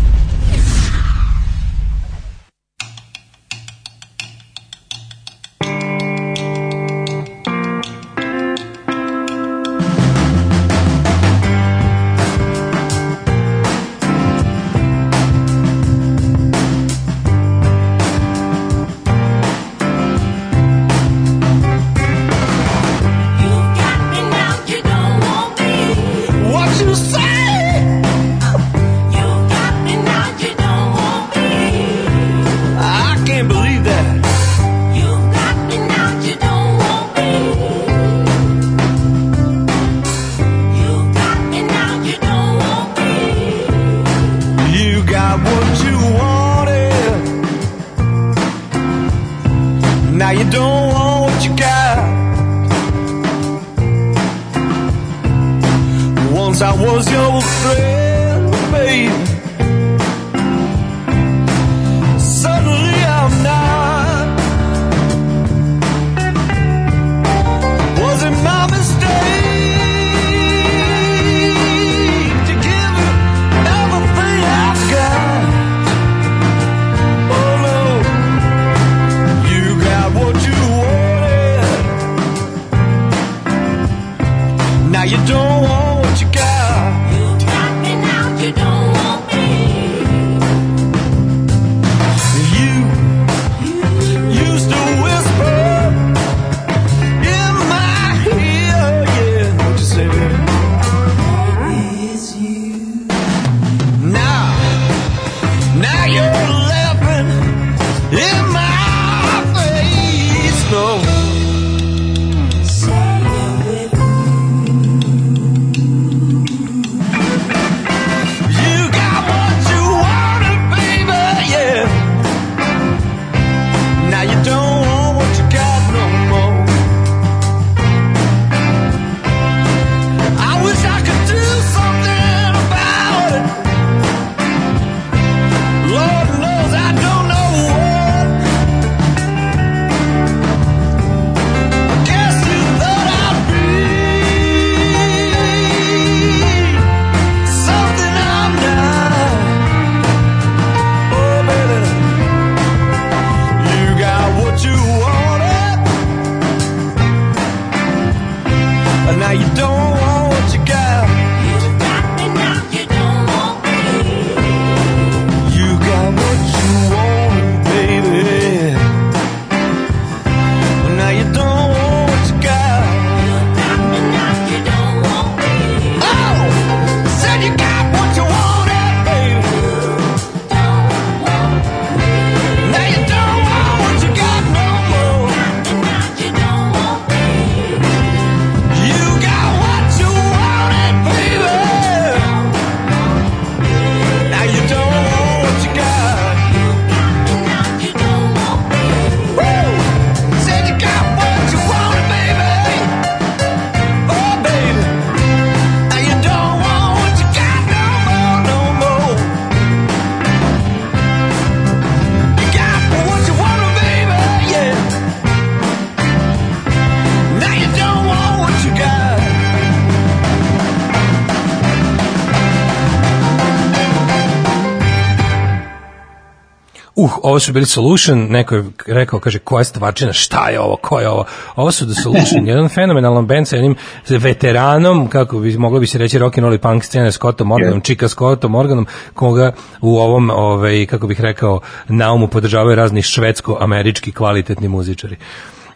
ovo 227.23 227.39
su 227.39 227.53
bili 227.53 227.65
Solution, 227.65 228.27
neko 228.29 228.55
je 228.55 228.63
rekao, 228.87 229.19
kaže, 229.19 229.39
koja 229.39 229.63
stvarčina, 229.63 230.13
šta 230.13 230.49
je 230.49 230.59
ovo, 230.59 230.75
ko 230.81 230.99
je 230.99 231.09
ovo? 231.09 231.25
Ovo 231.55 231.71
su 231.71 231.85
The 231.85 232.01
Solution, 232.01 232.47
jedan 232.47 232.69
fenomenalan 232.69 233.27
band 233.27 233.47
sa 233.47 233.55
jednim 233.55 233.75
veteranom, 234.09 235.07
kako 235.07 235.39
bi 235.39 235.57
moglo 235.57 235.79
bi 235.79 235.87
se 235.87 235.97
reći 235.97 236.17
rock 236.17 236.37
and 236.37 236.43
roll 236.43 236.55
i 236.55 236.57
punk 236.57 236.83
scene 236.83 237.11
Scottom 237.11 237.47
Morganom, 237.47 237.79
yeah. 237.79 237.83
Chica 237.83 238.07
Scottom 238.07 238.51
Morganom, 238.51 238.87
koga 239.13 239.51
u 239.81 239.97
ovom, 239.97 240.29
ovaj, 240.29 240.85
kako 240.85 241.07
bih 241.07 241.21
rekao, 241.21 241.59
naumu 241.87 242.27
podržavaju 242.27 242.75
razni 242.75 243.01
švedsko-američki 243.01 244.11
kvalitetni 244.11 244.67
muzičari. 244.67 245.15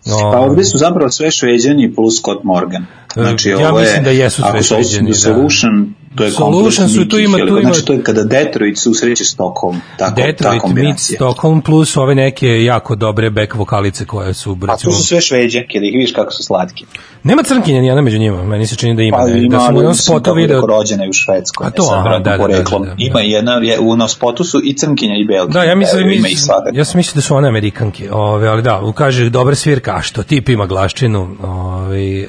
No, 0.05 0.17
pa 0.17 0.25
ovaj. 0.25 0.49
ovde 0.49 0.63
su 0.63 0.77
zapravo 0.77 1.09
sve 1.09 1.31
šveđani 1.31 1.95
plus 1.95 2.19
Scott 2.19 2.43
Morgan. 2.43 2.85
E, 3.15 3.21
znači, 3.21 3.49
ja 3.49 3.69
ovo 3.69 3.79
je, 3.79 3.85
mislim 3.85 4.03
da 4.03 4.09
jesu 4.09 4.41
sve 4.51 4.63
šveđani. 4.63 5.09
Ako 5.09 5.17
su 5.17 5.29
da. 5.29 5.35
Solution, 5.35 5.83
da 5.83 6.04
to 6.15 6.23
je 6.23 6.31
kompleks 6.31 6.75
su, 6.75 7.09
tu 7.09 7.19
ima- 7.19 7.37
tu 7.37 7.47
ima- 7.47 7.61
Znači, 7.61 7.85
to 7.85 7.93
je 7.93 8.03
kada 8.03 8.23
Detroit 8.23 8.77
susreće 8.77 9.23
Stockholm, 9.25 9.75
tako, 9.97 10.15
ta 10.15 10.15
Detroit 10.15 10.51
meets 10.51 10.61
kombinacija. 10.61 11.17
Stockholm 11.17 11.61
plus 11.61 11.97
ove 11.97 12.15
neke 12.15 12.63
jako 12.63 12.95
dobre 12.95 13.29
back 13.29 13.55
vokalice 13.55 14.05
koje 14.05 14.33
su 14.33 14.57
A 14.61 14.65
recimo, 14.65 14.91
tu 14.91 14.97
su 14.97 15.03
sve 15.03 15.21
šveđanke, 15.21 15.79
da 15.79 15.85
ih 15.85 15.93
vidiš 15.93 16.11
kako 16.11 16.33
su 16.33 16.43
slatke. 16.43 16.85
Nema 17.23 17.43
crnkinja 17.43 17.81
nijedna 17.81 18.01
među 18.01 18.17
njima, 18.17 18.43
meni 18.43 18.67
se 18.67 18.75
čini 18.75 18.95
da 18.95 19.01
ima. 19.01 19.17
Pa 19.17 19.25
ne, 19.25 19.43
ima, 19.43 19.57
da 19.57 19.63
sam 19.63 19.75
u 19.75 19.79
jednom 19.79 19.95
spotu 19.95 20.33
video. 20.33 20.65
rođena 20.65 21.03
je 21.03 21.09
u 21.09 21.13
Švedskoj. 21.13 21.67
A 21.67 21.69
to, 21.69 21.89
aha, 21.91 22.09
da, 22.09 22.19
da, 22.19 22.37
da, 22.37 22.47
da, 22.47 22.79
da. 22.79 22.95
Ima 22.97 23.19
jedna, 23.19 23.53
je, 23.53 23.79
u 23.79 23.95
na 23.95 24.07
spotu 24.07 24.43
su 24.43 24.61
i 24.63 24.73
crnkinja 24.73 25.15
i 25.15 25.25
belkinja. 25.25 25.53
Da, 25.53 25.63
ja 25.63 25.75
mislim, 25.75 26.11
ima 26.11 26.27
svakako. 26.37 26.77
ja 26.77 26.85
sam 26.85 26.97
mislio 26.97 27.15
da 27.15 27.21
su 27.21 27.35
one 27.35 27.47
Amerikanke, 27.47 28.11
ove, 28.11 28.47
ali 28.47 28.61
da, 28.61 28.81
kaže 28.95 29.29
dobra 29.29 29.55
svirka, 29.55 29.95
a 29.95 30.01
što 30.01 30.23
tip 30.23 30.49
ima 30.49 30.65
glaščinu, 30.65 31.35
ovaj 31.43 32.19
e, 32.19 32.27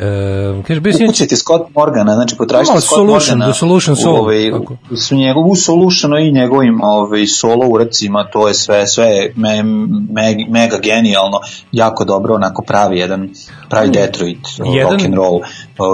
kaže 0.69 0.81
Ukucajte 1.05 1.37
Scott 1.37 1.75
Morgana, 1.75 2.15
znači 2.15 2.37
potražite 2.37 2.81
Scott 2.81 2.85
Solution, 2.89 3.39
Morgana. 3.39 3.55
Solution 3.79 3.97
Soul, 3.97 4.15
u, 4.15 4.19
ovaj, 4.19 4.51
su 4.97 5.15
njegovu 5.17 5.57
Solutionu 5.57 6.19
i 6.19 6.33
njegovim 6.33 6.81
ovaj, 6.83 7.27
solo 7.27 7.67
uradcima, 7.67 8.25
to 8.25 8.49
je 8.49 8.55
sve, 8.55 8.87
sve 8.87 9.07
me, 9.37 9.63
me, 9.63 10.23
mega 10.49 10.79
genijalno, 10.79 11.41
jako 11.73 12.05
dobro, 12.05 12.35
onako 12.35 12.63
pravi 12.63 12.99
jedan, 12.99 13.29
pravi 13.71 13.91
Detroit, 13.91 14.39
Jedan- 14.67 14.93
rock 14.93 15.05
and 15.05 15.15
roll, 15.15 15.41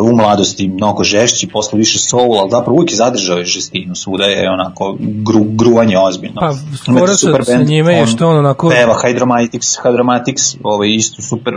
u 0.05 0.17
mladosti 0.17 0.69
mnogo 0.69 1.05
žešći, 1.05 1.49
posle 1.49 1.79
više 1.79 1.99
soul, 2.01 2.35
ali 2.35 2.51
zapravo 2.51 2.75
uvijek 2.75 2.91
je 2.91 2.97
zadržao 2.97 3.39
je 3.39 3.45
žestinu, 3.47 3.95
svuda 3.95 4.25
je 4.25 4.51
onako 4.51 4.97
gru, 4.99 5.45
gruvanje 5.47 5.99
ozbiljno. 5.99 6.41
Pa, 6.41 6.53
skoro 6.77 7.07
sa- 7.09 7.17
super 7.17 7.45
sa 7.45 7.57
njime 7.59 7.93
je 7.93 8.07
što 8.07 8.29
on 8.29 8.37
onako- 8.37 8.69
Peva 8.71 8.95
Hydromatics, 8.95 9.79
Hydromatics, 9.85 10.57
ovaj 10.63 10.89
isto 10.91 11.23
super 11.23 11.55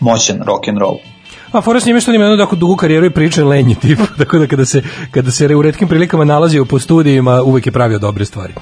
moćan 0.00 0.42
rock 0.42 0.68
and 0.68 0.78
roll. 0.78 0.96
A 1.52 1.60
fora 1.60 1.80
s 1.80 1.86
njime 1.86 2.00
što 2.00 2.12
ima 2.12 2.24
jednu 2.24 2.38
tako 2.38 2.56
dugu 2.56 2.76
karijeru 2.76 3.06
i 3.06 3.10
priča 3.10 3.44
lenji 3.44 3.74
tip, 3.74 3.98
tako 4.18 4.38
da 4.38 4.46
kada 4.46 4.64
se, 4.64 4.82
kada 5.10 5.30
se 5.30 5.56
u 5.56 5.62
retkim 5.62 5.88
prilikama 5.88 6.24
nalazio 6.24 6.64
po 6.64 6.78
studijima, 6.78 7.42
uvek 7.42 7.66
je 7.66 7.72
pravio 7.72 7.98
dobre 7.98 8.24
stvari. 8.24 8.52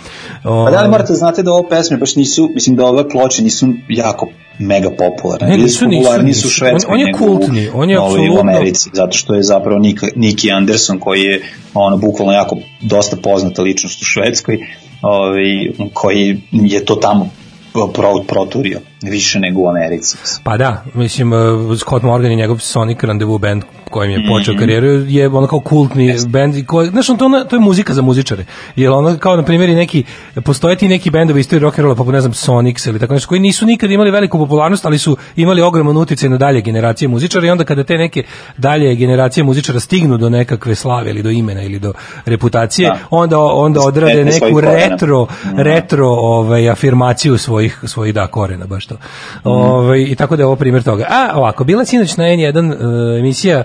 O, 0.44 0.64
Pa 0.64 0.70
da 0.70 0.82
li 0.82 0.90
morate 0.90 1.12
znate 1.14 1.42
da 1.42 1.52
ove 1.52 1.68
pesme 1.68 1.96
baš 1.96 2.16
nisu, 2.16 2.50
mislim 2.54 2.76
da 2.76 2.86
ove 2.86 3.08
ploče 3.08 3.42
nisu 3.42 3.66
jako 3.88 4.28
mega 4.58 4.90
popularne. 4.90 5.48
Ne, 5.48 5.56
nisu, 5.56 5.78
su 5.78 5.86
nisu, 5.86 6.22
nisu. 6.22 6.48
Švedskoj 6.50 6.94
On- 6.94 7.00
on 7.00 7.06
je 7.06 7.12
kultni, 7.14 7.68
on 7.74 7.90
je 7.90 8.00
ovaj, 8.00 8.10
u 8.10 8.14
apsolutno- 8.24 8.40
Americi, 8.52 8.90
zato 8.92 9.12
što 9.12 9.34
je 9.34 9.42
zapravo 9.42 9.78
Nik, 9.78 10.02
Nicky 10.16 10.56
Anderson 10.56 10.98
koji 10.98 11.22
je 11.22 11.42
ono 11.74 11.96
bukvalno 11.96 12.32
jako 12.32 12.56
dosta 12.80 13.16
poznata 13.16 13.62
ličnost 13.62 14.02
u 14.02 14.06
Švedskoj, 14.06 14.58
ovaj, 15.02 15.44
koji 15.92 16.40
je 16.52 16.84
to 16.84 16.94
tamo 16.94 17.28
pro, 17.72 18.14
proturio 18.28 18.80
više 19.02 19.40
nego 19.40 19.60
u 19.60 19.68
Americi. 19.68 20.16
Pa 20.42 20.56
da, 20.56 20.84
mislim, 20.94 21.32
uh, 21.32 21.78
Scott 21.78 22.02
Morgan 22.02 22.32
i 22.32 22.36
njegov 22.36 22.58
Sonic 22.58 23.02
Rendezvous 23.02 23.40
band 23.40 23.62
kojim 23.88 24.12
je 24.12 24.28
počeo 24.28 24.54
Mhm. 24.54 24.60
karijeru 24.60 24.86
je 24.88 25.28
ono 25.28 25.46
kao 25.46 25.60
kultni 25.60 25.88
band 26.28 26.56
i 26.56 26.64
koji, 26.64 26.88
znaš, 26.88 27.10
on 27.10 27.16
to, 27.16 27.24
ono- 27.24 27.44
to 27.44 27.56
je 27.56 27.60
muzika 27.60 27.94
za 27.94 28.02
muzičare. 28.02 28.44
Jer 28.76 28.90
ono 28.90 29.16
kao 29.18 29.36
na 29.36 29.42
primjer 29.42 29.70
i 29.70 29.74
neki 29.74 30.04
postoje 30.36 30.76
ti 30.76 30.88
neki 30.88 31.10
bendovi 31.10 31.40
istorije 31.40 31.62
rock 31.62 31.78
and 31.78 31.82
rolla 31.82 31.96
poput 31.96 32.12
ne 32.14 32.20
znam 32.20 32.32
Sonics 32.34 32.86
ili 32.86 32.98
tako 32.98 33.14
nešto 33.14 33.28
koji 33.28 33.40
nisu 33.40 33.66
nikad 33.66 33.90
imali 33.90 34.10
veliku 34.10 34.38
popularnost, 34.38 34.84
ali 34.84 34.98
su 34.98 35.16
imali 35.36 35.62
ogroman 35.62 35.96
uticaj 35.96 36.28
na 36.28 36.36
dalje 36.36 36.60
generacije 36.60 37.08
muzičara 37.08 37.46
i 37.46 37.50
onda 37.50 37.64
kada 37.64 37.84
te 37.84 37.94
neke 37.94 38.22
dalje 38.58 38.94
generacije 38.94 39.44
muzičara 39.44 39.80
stignu 39.80 40.16
do 40.16 40.28
nekakve 40.30 40.74
slave 40.74 41.10
ili 41.10 41.22
do 41.22 41.30
imena 41.30 41.62
ili 41.62 41.78
do 41.78 41.92
reputacije, 42.24 42.88
Da. 42.88 42.98
onda 43.10 43.38
onda 43.38 43.80
odrade 43.80 44.24
neku 44.24 44.46
korena. 44.52 44.72
retro 44.74 45.26
Mhm. 45.44 45.58
retro 45.58 46.08
ovaj 46.08 46.70
afirmaciju 46.70 47.38
svojih 47.38 47.80
svojih 47.84 48.14
da 48.14 48.26
korena 48.26 48.66
baš 48.66 48.86
to. 48.86 48.96
Ovaj 49.44 50.00
i 50.00 50.14
tako 50.14 50.36
da 50.36 50.42
je 50.42 50.46
ovo 50.46 50.56
primjer 50.56 50.82
toga. 50.82 51.06
A 51.10 51.32
ovako 51.34 51.64
bila 51.64 51.84
sinoć 51.84 52.16
na 52.16 52.24
N1 52.24 52.70
uh, 52.70 53.18
emisija 53.18 53.64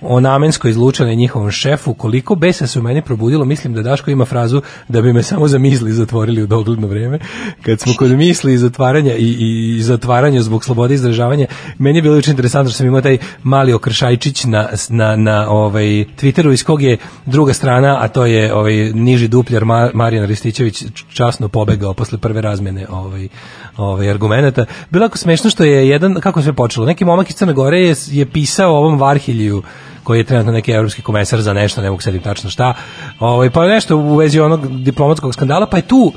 o 0.00 0.20
namenskoj 0.20 0.70
izlučenoj 0.70 1.16
njihovom 1.16 1.50
šefu, 1.50 1.94
koliko 1.94 2.34
besa 2.34 2.66
se 2.66 2.78
u 2.78 2.82
meni 2.82 3.02
probudilo, 3.02 3.44
mislim 3.44 3.74
da 3.74 3.82
Daško 3.82 4.10
ima 4.10 4.24
frazu 4.24 4.62
da 4.88 5.02
bi 5.02 5.12
me 5.12 5.22
samo 5.22 5.48
za 5.48 5.58
misli 5.58 5.92
zatvorili 5.92 6.42
u 6.42 6.46
dogledno 6.46 6.86
vreme. 6.86 7.18
Kad 7.62 7.80
smo 7.80 7.92
kod 7.98 8.10
misli 8.10 8.52
i 8.52 8.58
zatvaranja 8.58 9.14
i, 9.16 9.36
i 9.76 9.82
zatvaranja 9.82 10.42
zbog 10.42 10.64
slobode 10.64 10.94
izražavanja, 10.94 11.46
meni 11.78 11.98
je 11.98 12.02
bilo 12.02 12.14
juče 12.14 12.30
interesantno 12.30 12.70
što 12.70 12.76
sam 12.76 12.86
imao 12.86 13.00
taj 13.00 13.18
mali 13.42 13.72
okršajčić 13.72 14.44
na, 14.44 14.68
na, 14.88 15.16
na 15.16 15.50
ovaj, 15.50 15.86
Twitteru 15.86 16.52
iz 16.52 16.64
kog 16.64 16.82
je 16.82 16.98
druga 17.26 17.52
strana, 17.52 17.98
a 18.00 18.08
to 18.08 18.26
je 18.26 18.54
ovaj, 18.54 18.74
niži 18.94 19.28
dupljar 19.28 19.64
Ma, 19.64 19.90
Marijan 19.94 20.26
Ristićević 20.26 20.84
časno 21.08 21.48
pobegao 21.48 21.94
posle 21.94 22.18
prve 22.18 22.40
razmene 22.40 22.86
ovaj, 22.90 23.28
ovaj, 23.76 24.10
argumenta. 24.10 24.64
Bilo 24.90 25.04
je 25.04 25.06
jako 25.06 25.18
smešno 25.18 25.50
što 25.50 25.64
je 25.64 25.88
jedan, 25.88 26.14
kako 26.14 26.42
se 26.42 26.52
počelo, 26.52 26.86
neki 26.86 27.04
momak 27.04 27.30
iz 27.30 27.36
Crne 27.36 27.52
Gore 27.52 27.80
je, 27.80 27.94
je 28.10 28.26
pisao 28.26 28.76
ovom 28.76 28.98
Varhilju 28.98 29.62
koji 30.06 30.18
je 30.18 30.24
trenutno 30.24 30.52
neki 30.52 30.72
evropski 30.72 31.02
komesar 31.02 31.42
za 31.42 31.52
nešto, 31.52 31.82
ne 31.82 31.90
mogu 31.90 32.02
sedim 32.02 32.22
tačno 32.22 32.50
šta, 32.50 32.74
ovaj, 33.20 33.50
pa 33.50 33.66
nešto 33.66 33.96
u 33.96 34.16
vezi 34.16 34.40
onog 34.40 34.82
diplomatskog 34.82 35.34
skandala, 35.34 35.66
pa 35.66 35.76
je 35.76 35.82
tu 35.82 36.12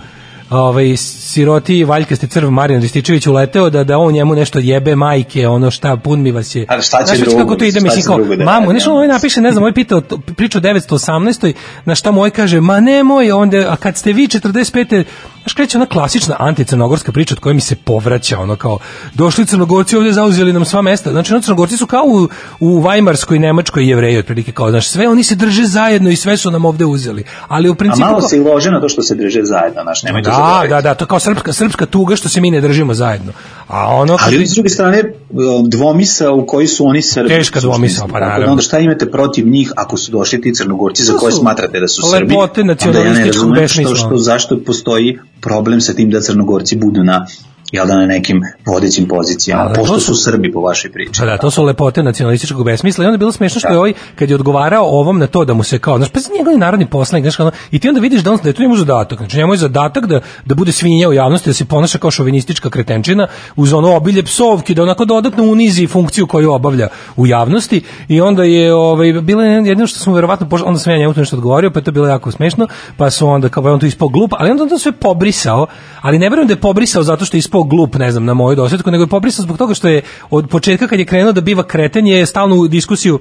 ovaj 0.49 0.97
siroti 0.97 1.83
valjkasti 1.83 2.27
crv 2.27 2.49
Marijan 2.49 2.81
Rističević 2.81 3.27
uleteo 3.27 3.69
da 3.69 3.83
da 3.83 3.97
on 3.97 4.13
njemu 4.13 4.35
nešto 4.35 4.59
jebe 4.59 4.95
majke 4.95 5.47
ono 5.47 5.71
šta 5.71 5.97
pun 5.97 6.21
mi 6.21 6.31
vas 6.31 6.55
je. 6.55 6.65
A 6.69 6.81
šta 6.81 7.03
će 7.03 7.21
drugo, 7.21 7.37
kako 7.37 7.55
to 7.55 7.65
ide 7.65 7.79
mislim 7.81 8.05
kao 8.05 8.17
da 8.17 8.43
mamu 8.45 8.73
nešto 8.73 8.91
ovaj 8.91 9.07
napiše 9.07 9.41
ne 9.41 9.51
znam 9.51 9.63
ovaj 9.63 9.73
pitao 9.73 10.01
priču 10.35 10.57
o 10.57 10.61
918 10.61 11.53
na 11.85 11.95
šta 11.95 12.11
moj 12.11 12.29
kaže 12.29 12.61
ma 12.61 12.79
nemoj 12.79 13.31
onda 13.31 13.57
a 13.69 13.75
kad 13.75 13.97
ste 13.97 14.13
vi 14.13 14.27
45 14.27 15.03
Znaš, 15.39 15.53
kreće 15.53 15.77
ona 15.77 15.85
klasična 15.87 16.35
anticrnogorska 16.39 17.11
priča 17.11 17.33
od 17.33 17.39
koje 17.39 17.53
mi 17.53 17.61
se 17.61 17.75
povraća, 17.75 18.39
ono 18.39 18.55
kao, 18.55 18.77
došli 19.13 19.45
crnogorci 19.45 19.95
ovdje 19.95 20.13
zauzeli 20.13 20.53
nam 20.53 20.65
sva 20.65 20.81
mesta. 20.81 21.11
Znači, 21.11 21.33
ono, 21.33 21.41
crnogorci 21.41 21.77
su 21.77 21.85
kao 21.85 22.03
u, 22.05 22.27
u 22.61 22.79
Vajmarskoj, 22.79 23.39
Nemačkoj 23.39 23.89
jevreji, 23.89 24.17
otprilike 24.17 24.51
kao, 24.51 24.69
znaš, 24.69 24.87
sve 24.87 25.07
oni 25.07 25.23
se 25.23 25.35
drže 25.35 25.65
zajedno 25.65 26.09
i 26.09 26.15
sve 26.15 26.37
su 26.37 26.51
nam 26.51 26.65
ovdje 26.65 26.85
uzeli. 26.85 27.23
Ali 27.47 27.69
u 27.69 27.73
A 27.73 27.75
principu... 27.75 27.99
malo 28.01 28.19
kao- 28.19 28.29
se 28.29 28.37
i 28.37 28.41
lože 28.41 28.71
na 28.71 28.81
to 28.81 28.89
što 28.89 29.01
se 29.01 29.15
drže 29.15 29.39
zajedno, 29.43 29.81
znaš, 29.83 30.03
nemoj 30.03 30.23
to 30.23 30.29
da, 30.29 30.35
zaboraviti. 30.35 30.69
da, 30.69 30.81
da, 30.81 30.93
to 30.95 31.05
kao 31.05 31.19
srpska, 31.19 31.53
srpska 31.53 31.85
tuga 31.85 32.15
što 32.15 32.29
se 32.29 32.41
mi 32.41 32.51
ne 32.51 32.61
držimo 32.61 32.93
zajedno. 32.93 33.31
A 33.67 33.87
ono... 33.87 34.17
kad- 34.17 34.27
Ali 34.27 34.47
s 34.47 34.53
druge 34.53 34.69
strane, 34.69 35.03
dvomisa 35.63 36.31
u 36.31 36.45
koji 36.45 36.67
su 36.67 36.85
oni 36.85 37.01
Srbi. 37.01 37.29
Teška 37.29 37.61
suštinski. 37.61 38.01
pa 38.03 38.19
da 38.19 38.25
naravno. 38.25 38.51
Onda 38.51 38.61
šta 38.61 38.79
imate 38.79 39.11
protiv 39.11 39.47
njih 39.47 39.71
ako 39.75 39.97
su 39.97 40.11
došli 40.11 40.41
ti 40.41 40.55
crnogorci 40.55 41.03
za 41.03 41.13
To 41.13 41.19
koje 41.19 41.31
smatrate 41.33 41.79
da 41.79 41.87
su 41.87 42.01
Srbi? 42.03 42.33
lepote 42.33 42.63
nacionalističkog 42.63 43.25
razumem 43.27 43.55
što, 43.67 43.81
besmisla. 43.81 43.95
što, 44.07 44.17
zašto 44.17 44.59
postoji 44.59 45.19
problem 45.41 45.81
sa 45.81 45.93
tim 45.93 46.09
da 46.09 46.19
crnogorci 46.21 46.75
budu 46.75 47.03
na 47.03 47.25
jel 47.71 47.87
da 47.87 47.95
na 47.95 48.05
nekim 48.05 48.41
vodećim 48.65 49.07
pozicijama, 49.07 49.63
Ali 49.63 49.75
pošto 49.75 49.93
to 49.93 49.99
su 49.99 50.15
su- 50.15 50.23
Srbi 50.23 50.51
po 50.51 50.59
vašoj 50.59 50.91
priči. 50.91 51.19
Pa 51.19 51.25
da, 51.25 51.37
to 51.37 51.51
su 51.51 51.63
lepote 51.63 52.03
nacionalističkog 52.03 52.65
besmisla 52.65 53.03
i 53.03 53.07
onda 53.07 53.13
je 53.13 53.17
bilo 53.17 53.31
smešno 53.31 53.59
što 53.59 53.69
je 53.69 53.77
ovaj 53.77 53.93
kad 54.15 54.29
je 54.29 54.35
odgovarao 54.35 54.85
ovom 54.85 55.19
na 55.19 55.27
to 55.27 55.45
da 55.45 55.53
mu 55.53 55.63
se 55.63 55.79
kao, 55.79 55.97
znaš, 55.97 56.09
pa 56.09 56.19
njegov 56.37 56.53
je 56.53 56.57
narodni 56.57 56.85
poslanik, 56.85 57.23
znaš, 57.23 57.35
kao, 57.35 57.51
i 57.71 57.79
ti 57.79 57.89
onda 57.89 58.01
vidiš 58.01 58.21
da 58.21 58.31
on 58.31 58.39
da 58.43 58.49
je 58.49 58.53
to 58.53 58.61
njemu 58.61 58.75
zadatak. 58.75 59.17
Znači 59.17 59.37
njemu 59.37 59.53
je 59.53 59.57
zadatak 59.57 60.05
da 60.05 60.19
da 60.45 60.55
bude 60.55 60.71
svinja 60.71 61.09
u 61.09 61.13
javnosti, 61.13 61.49
da 61.49 61.53
se 61.53 61.65
ponaša 61.65 61.97
kao 61.97 62.11
šovinistička 62.11 62.69
kretenčina 62.69 63.27
uz 63.55 63.73
ono 63.73 63.95
obilje 63.95 64.23
psovki, 64.23 64.75
da 64.75 64.83
onako 64.83 65.05
dodatno 65.05 65.43
unizi 65.43 65.87
funkciju 65.87 66.27
koju 66.27 66.51
obavlja 66.51 66.87
u 67.15 67.27
javnosti 67.27 67.81
i 68.07 68.21
onda 68.21 68.43
je 68.43 68.73
ovaj 68.73 69.13
bilo 69.13 69.41
je 69.43 69.67
jedno 69.67 69.87
što 69.87 69.99
smo 69.99 70.13
verovatno 70.13 70.47
onda 70.65 70.79
sam 70.79 70.93
ja 70.93 70.99
njemu 70.99 71.13
to 71.13 71.19
nešto 71.19 71.35
odgovorio, 71.35 71.71
pa 71.71 71.79
je 71.79 71.83
to 71.83 71.91
bilo 71.91 72.07
jako 72.07 72.31
smešno, 72.31 72.67
pa 72.97 73.09
su 73.09 73.27
onda 73.27 73.49
kao 73.49 73.73
on 73.73 73.79
to 73.79 73.85
ispao 73.85 74.07
glup, 74.07 74.31
ali 74.37 74.51
onda 74.51 74.63
on 74.63 74.69
to 74.69 74.79
sve 74.79 74.91
pobrisao, 74.91 75.67
ali 76.01 76.19
ne 76.19 76.29
verujem 76.29 76.47
da 76.47 76.53
je 76.53 76.61
pobrisao 76.61 77.03
zato 77.03 77.25
što 77.25 77.37
je 77.37 77.39
ispao 77.39 77.58
glup, 77.63 77.95
ne 77.95 78.11
znam, 78.11 78.25
na 78.25 78.33
moju 78.33 78.55
dosjetku, 78.55 78.91
nego 78.91 79.03
je 79.03 79.07
pobrisao 79.07 79.43
zbog 79.43 79.57
toga 79.57 79.73
što 79.73 79.87
je 79.87 80.01
od 80.29 80.49
početka 80.49 80.87
kad 80.87 80.99
je 80.99 81.05
krenuo 81.05 81.31
da 81.31 81.41
biva 81.41 81.63
kreten 81.63 82.07
je 82.07 82.25
stalno 82.25 82.55
u 82.55 82.67
diskusiju 82.67 83.19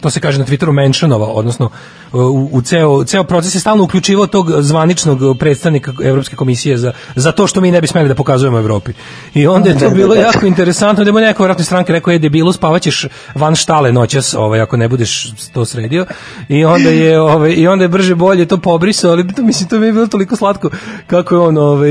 to 0.00 0.10
se 0.10 0.20
kaže 0.20 0.38
na 0.38 0.44
Twitteru 0.44 0.72
mentionova, 0.72 1.26
odnosno 1.26 1.70
u, 2.12 2.48
u 2.52 2.62
ceo, 2.62 3.04
ceo 3.04 3.24
proces 3.24 3.54
je 3.54 3.60
stalno 3.60 3.84
uključivao 3.84 4.26
tog 4.26 4.50
zvaničnog 4.58 5.38
predstavnika 5.38 5.92
Evropske 6.04 6.36
komisije 6.36 6.78
za, 6.78 6.92
za 7.16 7.32
to 7.32 7.46
što 7.46 7.60
mi 7.60 7.70
ne 7.70 7.80
bi 7.80 7.86
smeli 7.86 8.08
da 8.08 8.14
pokazujemo 8.14 8.58
Evropi. 8.58 8.92
I 9.34 9.46
onda 9.46 9.68
je 9.68 9.78
to 9.78 9.90
bilo 9.90 10.14
jako 10.14 10.46
interesantno, 10.46 11.04
da 11.04 11.08
je 11.08 11.12
mu 11.12 11.20
neko 11.20 11.44
vratno 11.44 11.64
stranke 11.64 11.92
rekao 11.92 12.12
je 12.12 12.18
debilu, 12.18 12.52
spavaćeš 12.52 13.06
van 13.34 13.54
štale 13.54 13.92
noćas, 13.92 14.34
ovaj, 14.34 14.60
ako 14.60 14.76
ne 14.76 14.88
budeš 14.88 15.32
to 15.52 15.64
sredio. 15.64 16.06
I 16.48 16.64
onda 16.64 16.90
je, 16.90 17.20
ovaj, 17.20 17.52
i 17.52 17.66
onda 17.66 17.84
je 17.84 17.88
brže 17.88 18.14
bolje 18.14 18.46
to 18.46 18.56
pobrisao, 18.56 19.10
ali 19.10 19.32
to, 19.34 19.42
mislim, 19.42 19.68
to 19.68 19.78
mi 19.78 19.86
je 19.86 19.92
bilo 19.92 20.06
toliko 20.06 20.36
slatko 20.36 20.70
kako 21.06 21.34
je 21.34 21.38
on, 21.40 21.58
ovaj, 21.58 21.90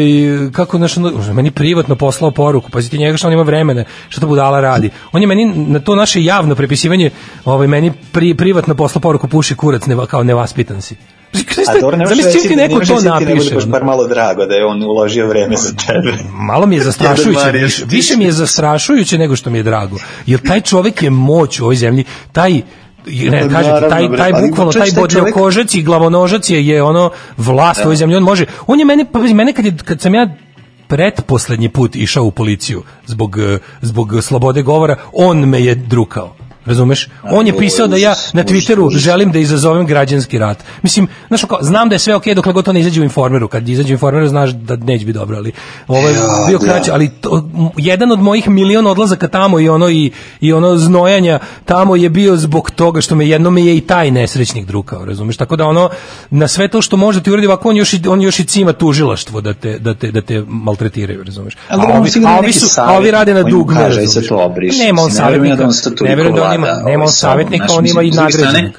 kako 0.51 0.77
naš, 0.77 0.95
meni 1.33 1.51
privatno 1.51 1.95
poslao 1.95 2.31
poruku, 2.31 2.69
pazite 2.69 2.97
njega 2.97 3.17
što 3.17 3.27
on 3.27 3.33
ima 3.33 3.43
vremena, 3.43 3.83
što 4.09 4.21
to 4.21 4.27
budala 4.27 4.61
radi. 4.61 4.89
On 5.11 5.21
je 5.21 5.27
meni 5.27 5.45
na 5.45 5.79
to 5.79 5.95
naše 5.95 6.23
javno 6.23 6.55
prepisivanje, 6.55 7.09
ovaj, 7.45 7.67
meni 7.67 7.88
pri, 8.11 8.33
privatno 8.33 8.75
poslao 8.75 9.01
poruku 9.01 9.27
puši 9.27 9.55
kurac, 9.55 9.85
ne, 9.85 9.95
kao 10.07 10.23
nevaspitan 10.23 10.81
si. 10.81 10.95
A 11.67 11.79
dobro, 11.81 11.97
nemaš 11.97 12.09
Zamisli 12.09 12.33
reći, 12.33 12.47
ti 12.47 12.55
neko 12.55 12.79
to 12.79 12.95
ti 12.97 13.03
da 13.03 13.19
napiše. 13.19 13.57
ono. 13.57 13.65
bar 13.65 13.83
malo 13.83 14.07
drago 14.07 14.45
da 14.45 14.55
je 14.55 14.65
on 14.65 14.83
uložio 14.83 15.27
vreme 15.27 15.55
za 15.55 15.73
tebe. 15.87 16.17
Malo 16.31 16.65
mi 16.65 16.75
je 16.75 16.83
zastrašujuće, 16.89 17.51
više, 17.51 17.85
više 17.87 18.17
mi 18.17 18.23
je 18.23 18.31
zastrašujuće 18.31 19.17
nego 19.17 19.35
što 19.35 19.49
mi 19.49 19.57
je 19.57 19.63
drago. 19.63 19.97
Jer 20.25 20.47
taj 20.47 20.61
čovjek 20.61 21.03
je 21.03 21.09
moć 21.09 21.59
u 21.59 21.63
ovoj 21.63 21.75
zemlji, 21.75 22.03
taj 22.31 22.61
ne, 23.05 23.49
kažete, 23.49 23.71
naravno, 23.71 23.89
taj, 23.89 24.17
taj 24.17 24.41
bukvalno, 24.41 24.71
taj 24.71 24.81
čovjek- 24.81 24.95
bodljokožac 24.99 25.75
i 25.75 25.83
glavonožac 25.83 26.49
je, 26.49 26.67
je 26.67 26.83
ono 26.83 27.11
vlast 27.37 27.79
u 27.79 27.83
ovoj 27.83 27.95
zemlji, 27.95 28.15
on 28.15 28.23
može, 28.23 28.45
on 28.67 28.79
je 28.79 28.85
mene, 28.85 29.05
pa 29.11 29.19
mene 29.19 29.53
kad, 29.53 29.65
je, 29.65 29.77
kad 29.85 30.01
sam 30.01 30.15
ja 30.15 30.29
pretposlednji 30.87 31.69
put 31.69 31.95
išao 31.95 32.23
u 32.23 32.31
policiju 32.31 32.83
zbog, 33.05 33.39
eh, 33.39 33.59
zbog 33.81 34.13
slobode 34.21 34.61
govora, 34.61 34.95
on 35.13 35.49
me 35.49 35.61
je 35.61 35.75
drukao. 35.75 36.35
Razumeš? 36.69 37.07
On 37.23 37.47
je 37.47 37.57
pisao 37.57 37.87
da 37.87 37.97
ja 37.97 38.15
na 38.33 38.43
Twitteru 38.43 38.97
želim 38.97 39.31
da 39.31 39.39
izazovem 39.39 39.85
građanski 39.85 40.37
rat. 40.37 40.63
Mislim, 40.83 41.07
znaš, 41.27 41.43
kao, 41.45 41.59
znam 41.61 41.89
da 41.89 41.95
je 41.95 41.99
sve 41.99 42.15
okej 42.15 42.35
dokle 42.35 42.53
god 42.53 42.65
to 42.65 42.73
ne 42.73 42.79
izađe 42.79 43.01
u 43.01 43.03
informeru. 43.03 43.47
Kad 43.47 43.69
izađe 43.69 43.93
u 43.93 43.95
informeru 43.95 44.27
znaš 44.27 44.49
da 44.51 44.75
neće 44.75 45.05
biti 45.05 45.17
dobro, 45.19 45.37
ali 45.37 45.51
ovo 45.87 46.07
je 46.07 46.15
Ja, 46.15 46.45
bio 46.47 46.57
da. 46.57 46.65
kraće, 46.65 46.91
ali 46.91 47.09
to, 47.09 47.49
jedan 47.77 48.11
od 48.11 48.19
mojih 48.19 48.49
milion 48.49 48.87
odlazaka 48.87 49.27
tamo 49.27 49.59
i 49.59 49.69
ono 49.69 49.89
i, 49.89 50.11
i 50.41 50.53
ono 50.53 50.77
znojanja 50.77 51.39
tamo 51.65 51.95
je 51.95 52.09
bio 52.09 52.35
zbog 52.37 52.71
toga 52.71 53.01
što 53.01 53.15
me 53.15 53.27
jedno 53.27 53.51
me 53.51 53.65
je 53.65 53.77
i 53.77 53.81
taj 53.81 54.11
nesrećnik 54.11 54.65
drukao, 54.65 55.05
razumeš? 55.05 55.37
Tako 55.37 55.55
da 55.55 55.65
ono 55.65 55.89
na 56.29 56.47
sve 56.47 56.67
to 56.67 56.81
što 56.81 56.97
može 56.97 57.23
ti 57.23 57.31
uradi 57.31 57.47
ovako 57.47 57.69
on 57.69 57.77
još 57.77 57.93
i, 57.93 58.01
on 58.07 58.21
još 58.21 58.39
i 58.39 58.45
cima 58.45 58.73
tužilaštvo 58.73 59.41
da 59.41 59.53
te 59.53 59.79
da 59.79 59.93
te 59.93 60.11
da 60.11 60.21
te 60.21 60.43
maltretiraju, 60.47 61.23
razumeš? 61.23 61.53
Ali 61.69 61.81
a 61.87 61.99
ovi, 61.99 62.09
a 62.27 62.37
ovi 62.39 62.53
su 62.53 62.81
a 62.81 62.97
ovi 62.97 63.11
rade 63.11 63.33
na 63.33 63.39
savjetnik 63.39 63.55
dug, 63.59 63.67
koji 63.67 63.77
mu 63.77 63.83
kaže, 63.83 63.99
razumeš? 63.99 64.17
"Aj, 64.17 64.21
sad 64.21 64.29
to 64.29 64.45
obriši." 64.45 64.79
Nema 64.79 65.01
on 65.01 65.07
Mislim, 65.07 65.25
ne 65.25 65.29
verujem 65.31 65.45
ja 65.45 65.57
savjetnika, 65.57 65.63
da 65.63 65.67
on 65.67 65.73
sad 66.65 66.83
toliko 66.83 66.83
ne 66.83 66.83
verujem 66.83 66.83
da 66.83 66.89
nema 66.89 66.93
on 66.93 67.01
ovaj, 67.01 67.07
savjetnika, 67.07 67.65
on 67.69 67.87
ima 67.87 68.01
i 68.01 68.11
strane, 68.11 68.29
nadređenog. 68.31 68.71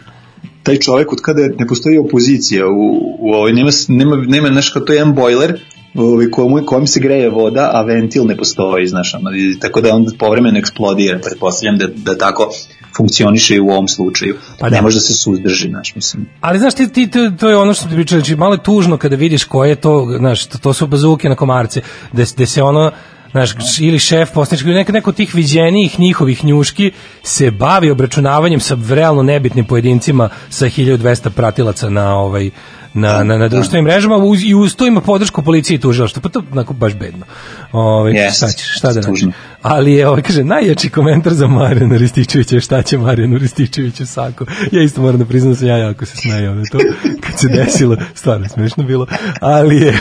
taj 0.63 0.77
čovjek 0.77 1.13
od 1.13 1.21
kada 1.23 1.43
ne 1.59 1.67
postoji 1.67 1.99
opozicija 1.99 2.67
u, 2.67 3.01
u 3.19 3.33
ovoj, 3.33 3.53
nema, 3.53 3.71
nema, 3.89 4.17
nema 4.17 4.49
znaš, 4.49 4.71
kao 4.71 4.83
to 4.83 4.93
je 4.93 4.97
jedan 4.97 5.15
bojler 5.15 5.61
ovaj, 5.95 6.31
komu, 6.31 6.67
kojem 6.67 6.87
se 6.87 7.01
greje 7.01 7.31
voda, 7.31 7.71
a 7.73 7.83
ventil 7.83 8.27
ne 8.27 8.37
postoji, 8.37 8.87
znaš, 8.87 9.15
ono, 9.15 9.37
i 9.37 9.59
tako 9.61 9.81
da 9.81 9.95
on 9.95 10.07
povremeno 10.19 10.59
eksplodira, 10.59 11.19
pretpostavljam 11.19 11.79
da, 11.79 11.87
da 11.87 12.19
tako 12.19 12.51
funkcioniše 12.97 13.57
i 13.57 13.61
u 13.61 13.69
ovom 13.69 13.89
slučaju. 13.89 14.37
Pa 14.59 14.69
ne 14.69 14.77
da. 14.77 14.83
može 14.83 14.97
da 14.97 15.01
se 15.01 15.15
suzdrži, 15.15 15.69
znaš, 15.69 15.95
mislim. 15.95 16.27
Ali 16.41 16.59
znaš 16.59 16.75
ti, 16.75 16.93
ti 16.93 17.11
to, 17.11 17.31
to 17.41 17.49
je 17.49 17.57
ono 17.57 17.75
što 17.75 17.89
ti 17.89 17.95
pričao, 17.95 18.19
znači 18.19 18.37
malo 18.37 18.55
je 18.55 18.63
tužno 18.63 18.97
kada 18.97 19.17
vidiš 19.17 19.45
ko 19.45 19.65
je 19.65 19.75
to, 19.75 20.17
znaš, 20.19 20.47
to, 20.47 20.59
to 20.59 20.73
su 20.73 20.87
bazuke 20.87 21.29
na 21.29 21.35
komarce, 21.35 21.81
da, 22.13 22.25
da 22.37 22.47
se 22.47 22.63
ono 22.63 22.91
znaš, 23.31 23.51
ili 23.81 23.99
šef 23.99 24.31
poslanički, 24.35 24.69
ili 24.69 24.79
neko, 24.79 24.93
neko 24.93 25.13
tih 25.13 25.35
viđenijih 25.35 26.01
njihovih 26.01 26.45
njuški 26.45 26.93
se 27.23 27.51
bavi 27.51 27.91
obračunavanjem 27.91 28.61
sa 28.61 28.77
realno 28.91 29.23
nebitnim 29.23 29.65
pojedincima 29.65 30.29
sa 30.49 30.67
1200 30.67 31.31
pratilaca 31.31 31.91
na 31.91 32.17
ovaj 32.17 32.51
na, 32.95 33.25
na, 33.25 33.39
na 33.39 33.49
društvenim 33.49 33.85
mrežama 33.85 34.17
uz, 34.17 34.45
i 34.45 34.55
uz 34.55 34.77
to 34.77 34.87
ima 34.87 35.01
podršku 35.01 35.43
policije 35.43 35.75
i 35.75 35.81
tužilaštva. 35.81 36.23
Pa 36.23 36.29
to 36.29 36.43
onako 36.53 36.75
baš 36.75 36.95
bedno. 36.95 37.27
Ovaj 37.73 38.13
Yes, 38.13 38.37
šta 38.37 38.49
ćeš, 38.49 38.77
šta 38.77 38.93
da 38.93 39.03
tužno. 39.03 39.33
Ali 39.63 39.93
je, 39.93 40.09
ovaj, 40.09 40.23
kaže, 40.23 40.45
najjači 40.45 40.91
komentar 40.91 41.35
za 41.35 41.47
Marijana 41.47 41.97
Rističevića 41.97 42.61
šta 42.61 42.83
će 42.83 42.99
Marijanu 42.99 43.39
Rističeviću 43.39 44.07
sako. 44.07 44.45
Ja 44.73 44.83
isto 44.83 45.01
moram 45.01 45.19
da 45.19 45.25
priznam 45.25 45.53
da 45.53 45.59
sam 45.59 45.69
ja 45.69 45.77
jako 45.77 46.07
se 46.07 46.17
smejao 46.17 46.55
na 46.55 46.63
to 46.73 46.79
kad 47.25 47.39
se 47.39 47.49
desilo. 47.49 47.97
Stvarno 48.15 48.49
smešno 48.49 48.85
bilo. 48.85 49.07
Ali 49.41 49.77
je... 49.77 49.99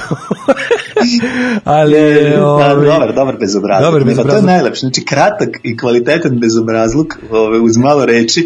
ali 1.64 1.94
je... 1.94 2.30
Da, 2.30 2.48
ovaj, 2.48 2.76
dobar, 2.76 3.16
dobar 3.16 3.38
bezobrazluk. 3.40 3.88
Dobar 3.88 4.02
pa 4.02 4.06
To 4.06 4.10
je 4.10 4.16
bezobrazluk. 4.16 4.46
najlepše. 4.46 4.80
Znači, 4.80 5.06
kratak 5.06 5.50
i 5.64 5.78
kvalitetan 5.78 6.40
bezobrazluk 6.40 7.18
ove, 7.32 7.60
uz 7.60 7.78
malo 7.78 8.06
reči 8.06 8.46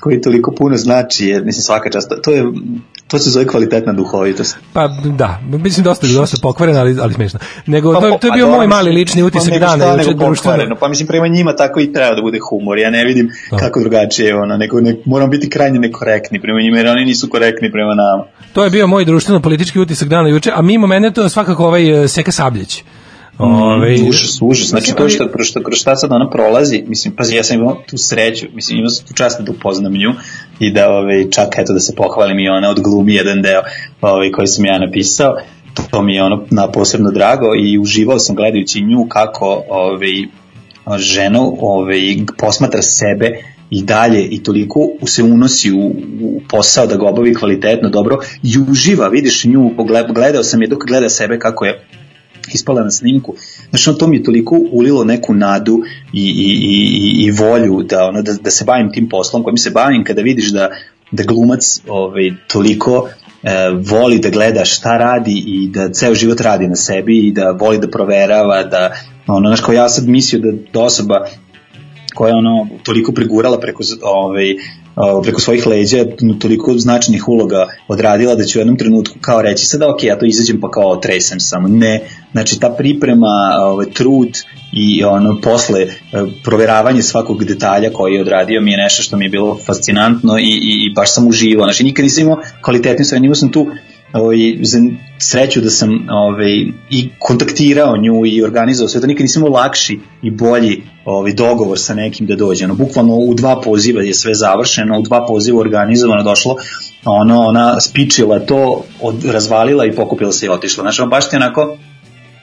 koji 0.00 0.20
toliko 0.20 0.52
puno 0.52 0.76
znači, 0.76 1.26
jer 1.26 1.44
mislim 1.44 1.62
svaka 1.62 1.90
čast, 1.90 2.12
to 2.22 2.30
je 2.30 2.44
to 3.08 3.18
se 3.18 3.30
zove 3.30 3.46
kvalitetna 3.46 3.92
duhovitost. 3.92 4.56
Pa 4.72 4.88
da, 5.04 5.40
mislim 5.50 5.84
dosta 5.84 6.06
dosta 6.06 6.36
pokvarena, 6.42 6.80
ali 6.80 6.96
ali 7.00 7.14
smešno. 7.14 7.38
Nego 7.66 7.92
Pa, 7.92 8.00
to, 8.00 8.18
to 8.20 8.26
je 8.26 8.30
pa 8.30 8.34
bio 8.36 8.48
moj 8.48 8.66
mali 8.66 8.92
lični 8.92 9.22
utisak 9.22 9.52
pa 9.52 9.58
dana, 9.58 9.84
juče 9.84 10.08
nego 10.08 10.24
društveno. 10.24 10.76
Pa 10.80 10.88
mislim 10.88 11.06
prema 11.06 11.28
njima 11.28 11.56
tako 11.56 11.80
i 11.80 11.92
treba 11.92 12.14
da 12.14 12.22
bude 12.22 12.38
humor. 12.50 12.78
Ja 12.78 12.90
ne 12.90 13.04
vidim 13.04 13.30
kako 13.58 13.80
drugačije 13.80 14.36
ono, 14.36 14.56
nego 14.56 14.80
ne, 14.80 14.96
moramo 15.04 15.30
biti 15.30 15.50
krajnje 15.50 15.78
nekorektni 15.78 16.40
prema 16.40 16.60
njima 16.60 16.76
jer 16.76 16.88
oni 16.88 17.04
nisu 17.04 17.28
korektni 17.28 17.72
prema 17.72 17.94
nama. 17.94 18.24
To 18.52 18.64
je 18.64 18.70
bio 18.70 18.86
moj 18.86 19.04
društveno 19.04 19.40
politički 19.40 19.80
utisak 19.80 20.08
dana 20.08 20.28
juče, 20.28 20.52
a 20.54 20.62
mimo 20.62 20.86
mene 20.86 21.10
to 21.10 21.22
je 21.22 21.28
svakako 21.28 21.66
ovaj 21.66 22.04
eh, 22.04 22.08
Seka 22.08 22.32
Sabljić. 22.32 22.82
Ovaj 23.38 23.96
Mm, 23.96 24.08
užas, 24.08 24.38
užas. 24.42 24.68
Znači 24.68 24.94
to 24.96 25.08
što, 25.08 25.28
kroz 25.28 25.46
šta, 25.46 25.62
kroz 25.62 25.78
šta 25.78 25.96
sad 25.96 26.12
ona 26.12 26.30
prolazi, 26.30 26.84
mislim, 26.86 27.16
pazi, 27.16 27.36
ja 27.36 27.44
sam 27.44 27.60
imao 27.60 27.82
tu 27.86 27.98
sreću, 27.98 28.46
mislim, 28.54 28.78
imao 28.78 28.90
sam 28.90 29.06
tu 29.06 29.14
čast 29.14 29.40
da 29.40 29.52
upoznam 29.52 29.92
nju 29.92 30.12
i 30.58 30.70
da 30.70 30.90
ovaj, 30.90 31.30
čak 31.30 31.48
eto 31.58 31.72
da 31.72 31.80
se 31.80 31.94
pohvalim 31.96 32.38
i 32.38 32.48
ona 32.48 32.70
odglumi 32.70 33.14
jedan 33.14 33.42
deo 33.42 33.62
ovaj, 34.00 34.30
koji 34.30 34.46
sam 34.46 34.64
ja 34.64 34.78
napisao, 34.78 35.36
to, 35.90 36.02
mi 36.02 36.14
je 36.14 36.22
ono 36.22 36.44
na 36.50 36.70
posebno 36.70 37.10
drago 37.10 37.54
i 37.58 37.78
uživao 37.78 38.18
sam 38.18 38.36
gledajući 38.36 38.82
nju 38.82 39.06
kako 39.08 39.62
ovaj, 39.68 40.24
ženu 40.98 41.56
ovaj, 41.60 42.16
posmatra 42.38 42.82
sebe 42.82 43.30
i 43.70 43.82
dalje 43.82 44.24
i 44.24 44.42
toliko 44.42 44.88
se 45.06 45.22
unosi 45.22 45.72
u, 45.72 45.86
u 46.22 46.40
posao 46.48 46.86
da 46.86 46.96
ga 46.96 47.06
obavi 47.06 47.34
kvalitetno, 47.34 47.88
dobro 47.88 48.18
i 48.42 48.54
uživa, 48.70 49.08
vidiš 49.08 49.44
nju, 49.44 49.70
gledao 50.14 50.42
sam 50.42 50.62
je 50.62 50.68
dok 50.68 50.86
gleda 50.86 51.08
sebe 51.08 51.38
kako 51.38 51.64
je 51.64 51.86
ispala 52.54 52.84
na 52.84 52.90
snimku. 52.90 53.34
Znači, 53.70 53.90
ono, 53.90 53.98
to 53.98 54.06
mi 54.06 54.16
je 54.16 54.22
toliko 54.22 54.58
ulilo 54.72 55.04
neku 55.04 55.34
nadu 55.34 55.80
i, 56.12 56.22
i, 56.22 56.50
i, 56.62 57.24
i 57.24 57.30
volju 57.30 57.82
da, 57.82 58.06
ono, 58.06 58.22
da, 58.22 58.32
da 58.32 58.50
se 58.50 58.64
bavim 58.64 58.92
tim 58.92 59.08
poslom 59.08 59.42
kojim 59.42 59.58
se 59.58 59.70
bavim 59.70 60.04
kada 60.04 60.22
vidiš 60.22 60.52
da, 60.52 60.70
da 61.10 61.22
glumac 61.22 61.80
ovaj, 61.88 62.32
toliko 62.48 63.08
e, 63.42 63.70
voli 63.90 64.18
da 64.18 64.30
gleda 64.30 64.64
šta 64.64 64.98
radi 64.98 65.42
i 65.46 65.68
da 65.68 65.92
ceo 65.92 66.14
život 66.14 66.40
radi 66.40 66.68
na 66.68 66.76
sebi 66.76 67.18
i 67.18 67.32
da 67.32 67.50
voli 67.50 67.78
da 67.78 67.88
proverava, 67.90 68.62
da, 68.62 68.92
ono, 69.26 69.48
znaš, 69.48 69.60
kao 69.60 69.74
ja 69.74 69.88
sad 69.88 70.08
mislio 70.08 70.40
da, 70.40 70.58
da 70.72 70.80
osoba 70.80 71.26
koja 72.14 72.28
je 72.28 72.36
ono 72.36 72.68
toliko 72.82 73.12
pregurala 73.12 73.60
preko 73.60 73.82
ovaj 74.02 74.54
preko 75.22 75.40
svojih 75.40 75.66
leđa 75.66 76.04
toliko 76.40 76.78
značajnih 76.78 77.28
uloga 77.28 77.66
odradila 77.88 78.34
da 78.34 78.44
će 78.44 78.58
u 78.58 78.60
jednom 78.60 78.78
trenutku 78.78 79.14
kao 79.20 79.42
reći 79.42 79.66
sada 79.66 79.90
ok, 79.90 80.04
ja 80.04 80.18
to 80.18 80.26
izađem 80.26 80.60
pa 80.60 80.70
kao 80.70 80.96
tresem 80.96 81.40
samo. 81.40 81.68
Ne, 81.68 82.00
znači 82.32 82.60
ta 82.60 82.70
priprema, 82.70 83.56
ovaj, 83.60 83.86
trud 83.90 84.38
i 84.72 85.04
ono 85.04 85.40
posle 85.40 85.82
e, 85.82 85.88
proveravanje 86.44 87.02
svakog 87.02 87.44
detalja 87.44 87.90
koji 87.92 88.14
je 88.14 88.20
odradio 88.20 88.60
mi 88.60 88.70
je 88.70 88.76
nešto 88.76 89.02
što 89.02 89.16
mi 89.16 89.24
je 89.24 89.28
bilo 89.28 89.58
fascinantno 89.66 90.38
i, 90.38 90.42
i, 90.42 90.86
i 90.86 90.92
baš 90.94 91.14
sam 91.14 91.28
uživao. 91.28 91.66
Znači 91.66 91.84
nikad 91.84 92.02
nisam 92.02 92.22
imao 92.24 92.40
kvalitetnu 92.62 93.04
sve, 93.04 93.18
imao 93.18 93.34
sam 93.34 93.52
tu 93.52 93.66
ovaj, 94.14 94.38
za 94.62 94.78
sreću 95.18 95.60
da 95.60 95.70
sam 95.70 95.90
ovaj, 96.10 96.52
i 96.90 97.08
kontaktirao 97.18 97.96
nju 97.96 98.26
i 98.26 98.42
organizovao 98.42 98.88
sve 98.88 99.00
to, 99.00 99.06
nikad 99.06 99.22
nisam 99.22 99.44
lakši 99.52 100.00
i 100.22 100.30
bolji 100.30 100.82
ovaj, 101.04 101.32
dogovor 101.32 101.78
sa 101.78 101.94
nekim 101.94 102.26
da 102.26 102.36
dođe. 102.36 102.64
Ono, 102.64 102.74
bukvalno 102.74 103.14
u 103.14 103.34
dva 103.34 103.60
poziva 103.60 104.02
je 104.02 104.14
sve 104.14 104.34
završeno, 104.34 104.98
u 104.98 105.02
dva 105.02 105.26
poziva 105.26 105.60
organizovano 105.60 106.22
došlo, 106.22 106.56
ono, 107.04 107.40
ona 107.40 107.80
spičila 107.80 108.38
to, 108.40 108.84
od, 109.00 109.24
razvalila 109.24 109.86
i 109.86 109.92
pokupila 109.92 110.32
se 110.32 110.46
i 110.46 110.48
otišla. 110.48 110.82
Znači, 110.82 111.00
ono, 111.00 111.10
baš 111.10 111.30
ti 111.30 111.36
onako, 111.36 111.76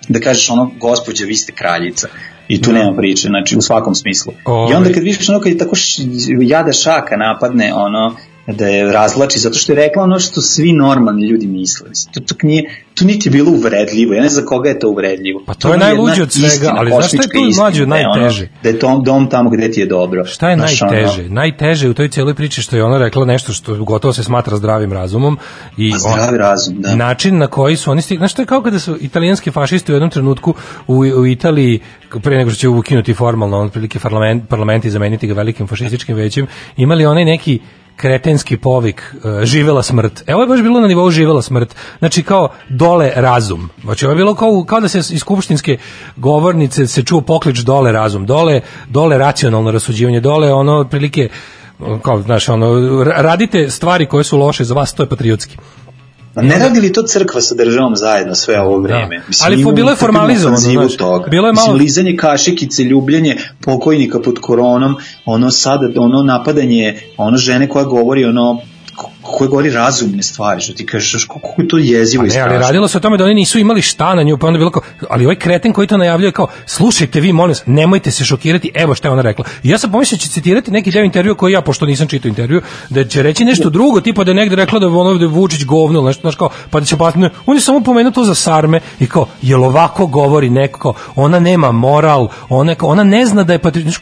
da 0.09 0.19
kažeš 0.19 0.49
ono, 0.49 0.71
gospođa, 0.79 1.25
vi 1.25 1.35
ste 1.35 1.53
kraljica. 1.53 2.07
I 2.47 2.61
tu 2.61 2.71
nema 2.71 2.97
priče, 2.97 3.27
znači 3.27 3.57
u 3.57 3.61
svakom 3.61 3.95
smislu. 3.95 4.33
I 4.71 4.73
onda 4.73 4.93
kad 4.93 5.03
vidiš 5.03 5.29
ono 5.29 5.39
kad 5.39 5.51
je 5.51 5.57
tako 5.57 5.75
š, 5.75 6.01
jada 6.41 6.73
šaka 6.73 7.17
napadne, 7.17 7.73
ono, 7.73 8.15
da 8.47 8.67
je 8.67 8.91
razvlači, 8.91 9.39
zato 9.39 9.57
što 9.57 9.71
je 9.71 9.75
rekla 9.75 10.03
ono 10.03 10.19
što 10.19 10.41
svi 10.41 10.73
normalni 10.73 11.27
ljudi 11.27 11.47
misle. 11.47 11.89
Mislim, 11.89 12.13
to, 12.13 12.19
to, 12.19 12.35
nije, 12.47 12.63
to 12.93 13.05
niti 13.05 13.29
je 13.29 13.31
bilo 13.31 13.51
uvredljivo, 13.51 14.13
ja 14.13 14.21
ne 14.21 14.29
znam 14.29 14.45
koga 14.45 14.69
je 14.69 14.79
to 14.79 14.89
uvredljivo. 14.89 15.43
Pa 15.45 15.53
to 15.53 15.71
je 15.71 15.77
najluđe 15.77 16.23
od 16.23 16.31
svega, 16.31 16.73
ali 16.77 16.91
znaš 16.91 17.07
šta 17.07 17.17
je 17.17 17.29
tu 17.29 17.57
mlađe 17.57 17.85
najteže? 17.85 18.47
Da 18.63 18.69
je 18.69 18.79
to 18.79 19.01
dom 19.05 19.29
tamo 19.29 19.49
gde 19.49 19.71
ti 19.71 19.79
je 19.79 19.85
dobro. 19.85 20.25
Šta 20.25 20.49
je 20.49 20.55
Znaš, 20.55 20.81
ono, 20.81 20.91
najteže? 20.91 21.29
Najteže 21.29 21.89
u 21.89 21.93
toj 21.93 22.09
cijeloj 22.09 22.33
priči 22.33 22.61
što 22.61 22.75
je 22.75 22.83
ona 22.83 22.97
rekla 22.97 23.25
nešto 23.25 23.53
što 23.53 23.83
gotovo 23.83 24.13
se 24.13 24.23
smatra 24.23 24.57
zdravim 24.57 24.93
razumom 24.93 25.37
i 25.77 25.91
Pa 25.91 25.97
zdravi 25.97 26.37
razum, 26.37 26.81
da. 26.81 26.95
način 26.95 27.37
na 27.37 27.47
koji 27.47 27.75
su 27.75 27.91
oni 27.91 28.01
stigli, 28.01 28.19
znaš 28.19 28.31
što 28.31 28.41
je 28.41 28.45
kao 28.45 28.61
kada 28.61 28.79
su 28.79 28.97
italijanski 29.01 29.51
fašisti 29.51 29.91
u 29.91 29.95
jednom 29.95 30.09
trenutku 30.09 30.53
u, 30.87 30.97
u 30.97 31.27
Italiji 31.27 31.79
pre 32.23 32.37
nego 32.37 32.49
što 32.49 32.59
će 32.59 32.69
ukinuti 32.69 33.13
formalno 33.13 33.59
on 33.59 33.69
prilike 33.69 33.99
parlament, 33.99 34.49
parlament 34.49 34.85
i 34.85 34.89
zameniti 34.89 35.27
ga 35.27 35.33
velikim 35.33 35.67
fašističkim 35.67 36.15
većem, 36.15 36.47
imali 36.77 37.05
onaj 37.05 37.25
neki 37.25 37.59
kretenski 38.01 38.57
povik 38.57 39.01
uh, 39.13 39.43
živela 39.43 39.83
smrt. 39.83 40.23
Evo 40.27 40.41
je 40.41 40.47
baš 40.47 40.61
bilo 40.61 40.79
na 40.79 40.87
nivou 40.87 41.11
živela 41.11 41.41
smrt. 41.41 41.75
Znači 41.99 42.23
kao 42.23 42.49
dole 42.69 43.11
razum. 43.15 43.69
Znači 43.83 44.05
ovo 44.05 44.11
je 44.11 44.15
bilo 44.15 44.35
kao, 44.35 44.63
kao 44.67 44.79
da 44.79 44.87
se 44.87 44.99
iz 44.99 45.19
skupštinske 45.19 45.77
govornice 46.15 46.87
se 46.87 47.03
čuo 47.03 47.21
poklič 47.21 47.59
dole 47.59 47.91
razum. 47.91 48.25
Dole, 48.25 48.61
dole 48.87 49.17
racionalno 49.17 49.71
rasuđivanje. 49.71 50.19
Dole 50.19 50.53
ono 50.53 50.77
otprilike 50.77 51.29
kao, 52.01 52.21
znaš, 52.21 52.49
ono, 52.49 52.65
ra- 53.03 53.21
radite 53.21 53.69
stvari 53.69 54.05
koje 54.05 54.23
su 54.23 54.37
loše 54.37 54.63
za 54.63 54.73
vas, 54.73 54.93
to 54.93 55.03
je 55.03 55.09
patriotski. 55.09 55.57
A 56.35 56.41
ne 56.41 56.59
radi 56.59 56.79
li 56.79 56.93
to 56.93 57.03
crkva 57.03 57.41
sa 57.41 57.55
državom 57.55 57.95
zajedno 57.95 58.35
sve 58.35 58.61
ovo 58.61 58.79
vreme? 58.79 59.21
Ali 59.43 59.57
mi 59.57 59.63
fo- 59.63 59.73
bilo 59.73 59.89
je 59.89 59.95
formalizovano, 59.95 60.57
znaš. 60.57 60.97
Toga. 60.97 61.29
Bilo 61.29 61.47
je 61.47 61.53
malo- 61.53 61.67
Mislim, 61.67 61.77
lizanje 61.77 62.17
kašikice, 62.17 62.83
ljubljenje 62.83 63.37
pokojnika 63.61 64.19
pod 64.19 64.39
koronom, 64.39 64.95
ono 65.25 65.51
sada, 65.51 65.87
ono 65.97 66.23
napadanje, 66.23 66.99
ono 67.17 67.37
žene 67.37 67.69
koja 67.69 67.85
govori, 67.85 68.25
ono 68.25 68.61
ko- 69.31 69.37
koja 69.37 69.49
govori 69.49 69.69
razumne 69.69 70.23
stvari, 70.23 70.61
što 70.61 70.73
ti 70.73 70.85
kažeš, 70.85 71.25
kako 71.25 71.61
je 71.61 71.67
to 71.67 71.77
jezivo 71.77 72.23
i 72.23 72.27
Ne, 72.27 72.39
ali 72.39 72.49
strašno. 72.49 72.67
radilo 72.67 72.87
se 72.87 72.97
o 72.97 73.01
tome 73.01 73.17
da 73.17 73.23
oni 73.23 73.33
nisu 73.33 73.59
imali 73.59 73.81
šta 73.81 74.15
na 74.15 74.23
nju, 74.23 74.37
pa 74.37 74.47
onda 74.47 74.57
bilo 74.57 74.71
kao, 74.71 74.81
ali 75.09 75.25
ovaj 75.25 75.35
kreten 75.35 75.73
koji 75.73 75.87
to 75.87 75.97
najavljuje 75.97 76.31
kao, 76.31 76.47
slušajte 76.65 77.19
vi, 77.19 77.33
molim 77.33 77.49
vas, 77.49 77.63
nemojte 77.65 78.11
se 78.11 78.25
šokirati, 78.25 78.71
evo 78.73 78.95
šta 78.95 79.07
je 79.07 79.11
ona 79.11 79.21
rekla. 79.21 79.45
I 79.63 79.69
ja 79.69 79.77
sam 79.77 79.91
pomislio 79.91 80.17
da 80.17 80.21
će 80.21 80.29
citirati 80.29 80.71
neki 80.71 80.91
deo 80.91 81.03
intervjua 81.03 81.35
koji 81.35 81.53
ja, 81.53 81.61
pošto 81.61 81.85
nisam 81.85 82.07
čitao 82.07 82.29
intervju, 82.29 82.61
da 82.89 83.03
će 83.03 83.23
reći 83.23 83.45
nešto 83.45 83.69
drugo, 83.69 84.01
tipa 84.01 84.23
da 84.23 84.31
je 84.31 84.35
negde 84.35 84.55
rekla 84.55 84.79
da 84.79 84.85
je 84.85 84.91
ono 84.91 85.13
da 85.13 85.23
je 85.25 85.29
Vučić 85.29 85.65
govno 85.65 85.99
ili 85.99 86.07
nešto, 86.07 86.21
znaš 86.21 86.35
kao, 86.35 86.49
pa 86.69 86.79
da 86.79 86.85
će 86.85 86.95
ne, 87.15 87.29
on 87.45 87.55
je 87.55 87.61
samo 87.61 87.81
pomenuo 87.81 88.11
to 88.11 88.23
za 88.23 88.35
sarme 88.35 88.79
i 88.99 89.07
kao, 89.07 89.27
jel 89.41 89.63
ovako 89.63 90.07
govori 90.07 90.49
neko, 90.49 90.93
ona 91.15 91.39
nema 91.39 91.71
moral, 91.71 92.27
ona, 92.49 92.75
ona 92.81 93.03
ne 93.03 93.25
zna 93.25 93.43
da 93.43 93.53
je 93.53 93.59
patriot, 93.59 93.93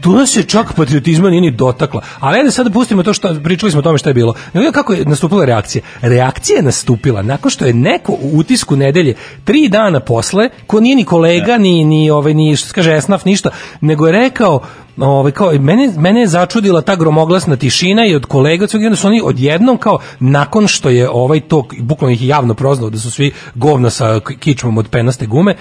tu 0.00 0.12
nas 0.12 0.30
se 0.30 0.42
čak 0.42 0.72
patriotizma 0.72 1.30
nije 1.30 1.40
ni 1.40 1.50
dotakla. 1.50 2.02
Ali 2.20 2.38
ajde 2.38 2.50
sad 2.50 2.66
da 2.66 2.72
pustimo 2.72 3.02
to 3.02 3.12
što 3.12 3.40
pričali 3.44 3.72
smo 3.72 3.78
o 3.78 3.82
tome 3.82 3.98
šta 3.98 4.10
je 4.10 4.14
bilo. 4.14 4.34
Nego 4.52 4.72
kako 4.72 4.92
je 4.92 5.04
nastupila 5.04 5.44
reakcija? 5.44 5.82
Reakcija 6.00 6.56
je 6.56 6.62
nastupila 6.62 7.22
nakon 7.22 7.50
što 7.50 7.64
je 7.64 7.74
neko 7.74 8.12
u 8.12 8.38
utisku 8.38 8.76
nedelje 8.76 9.14
tri 9.44 9.68
dana 9.68 10.00
posle, 10.00 10.50
ko 10.66 10.80
nije 10.80 10.96
ni 10.96 11.04
kolega, 11.04 11.58
ni, 11.58 11.84
ni, 11.84 12.10
ovaj, 12.10 12.34
ni 12.34 12.56
što 12.56 12.68
se 12.68 12.74
kaže 12.74 12.96
esnaf, 12.96 13.24
ništa, 13.24 13.50
nego 13.80 14.06
je 14.06 14.12
rekao 14.12 14.60
ovaj 14.96 15.32
kao 15.32 15.52
mene 15.60 15.92
mene 15.96 16.20
je 16.20 16.26
začudila 16.26 16.80
ta 16.80 16.96
gromoglasna 16.96 17.56
tišina 17.56 18.06
i 18.06 18.14
od 18.14 18.26
kolega 18.26 18.66
i 18.80 18.86
onda 18.86 18.96
su 18.96 19.06
oni 19.06 19.20
odjednom 19.24 19.78
kao 19.78 19.98
nakon 20.20 20.68
što 20.68 20.90
je 20.90 21.10
ovaj 21.10 21.40
to 21.40 21.68
bukvalno 21.78 22.12
ih 22.12 22.26
javno 22.26 22.54
proznao 22.54 22.90
da 22.90 22.98
su 22.98 23.10
svi 23.10 23.32
govna 23.54 23.90
sa 23.90 24.20
kičmom 24.40 24.78
od 24.78 24.88
penaste 24.88 25.26
gume 25.26 25.54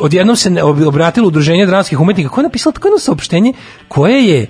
odjednom 0.00 0.36
se 0.36 0.62
obratilo 0.86 1.28
udruženje 1.28 1.66
dramskih 1.66 2.00
umetnika 2.00 2.30
koje 2.30 2.42
je 2.42 2.48
napisalo 2.48 2.72
tako 2.72 2.88
jedno 2.88 2.98
saopštenje 2.98 3.52
koje 3.88 4.28
je 4.28 4.46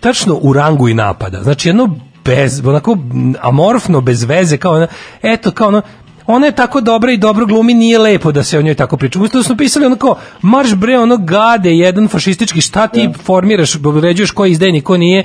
tačno 0.00 0.38
u 0.40 0.52
rangu 0.52 0.88
i 0.88 0.94
napada. 0.94 1.42
Znači 1.42 1.68
jedno 1.68 1.96
bez 2.24 2.62
onako 2.66 2.96
amorfno 3.40 4.00
bez 4.00 4.24
veze 4.24 4.56
kao 4.56 4.74
ono, 4.74 4.86
eto 5.22 5.50
kao 5.50 5.68
ono 5.68 5.82
ona 6.30 6.46
je 6.46 6.52
tako 6.52 6.80
dobra 6.80 7.12
i 7.12 7.16
dobro 7.16 7.46
glumi, 7.46 7.74
nije 7.74 7.98
lepo 7.98 8.32
da 8.32 8.42
se 8.42 8.58
o 8.58 8.62
njoj 8.62 8.74
tako 8.74 8.96
priča. 8.96 9.18
Umesto 9.18 9.38
da 9.38 9.44
smo 9.44 9.56
pisali 9.56 9.86
onako, 9.86 10.16
marš 10.42 10.74
bre, 10.74 10.98
ono 10.98 11.16
gade, 11.16 11.72
jedan 11.72 12.08
fašistički, 12.08 12.60
šta 12.60 12.86
ti 12.86 13.08
formiraš, 13.24 13.74
određuješ 13.76 14.30
ko 14.30 14.44
je 14.44 14.50
izdajnik, 14.50 14.84
ko 14.84 14.96
nije, 14.96 15.24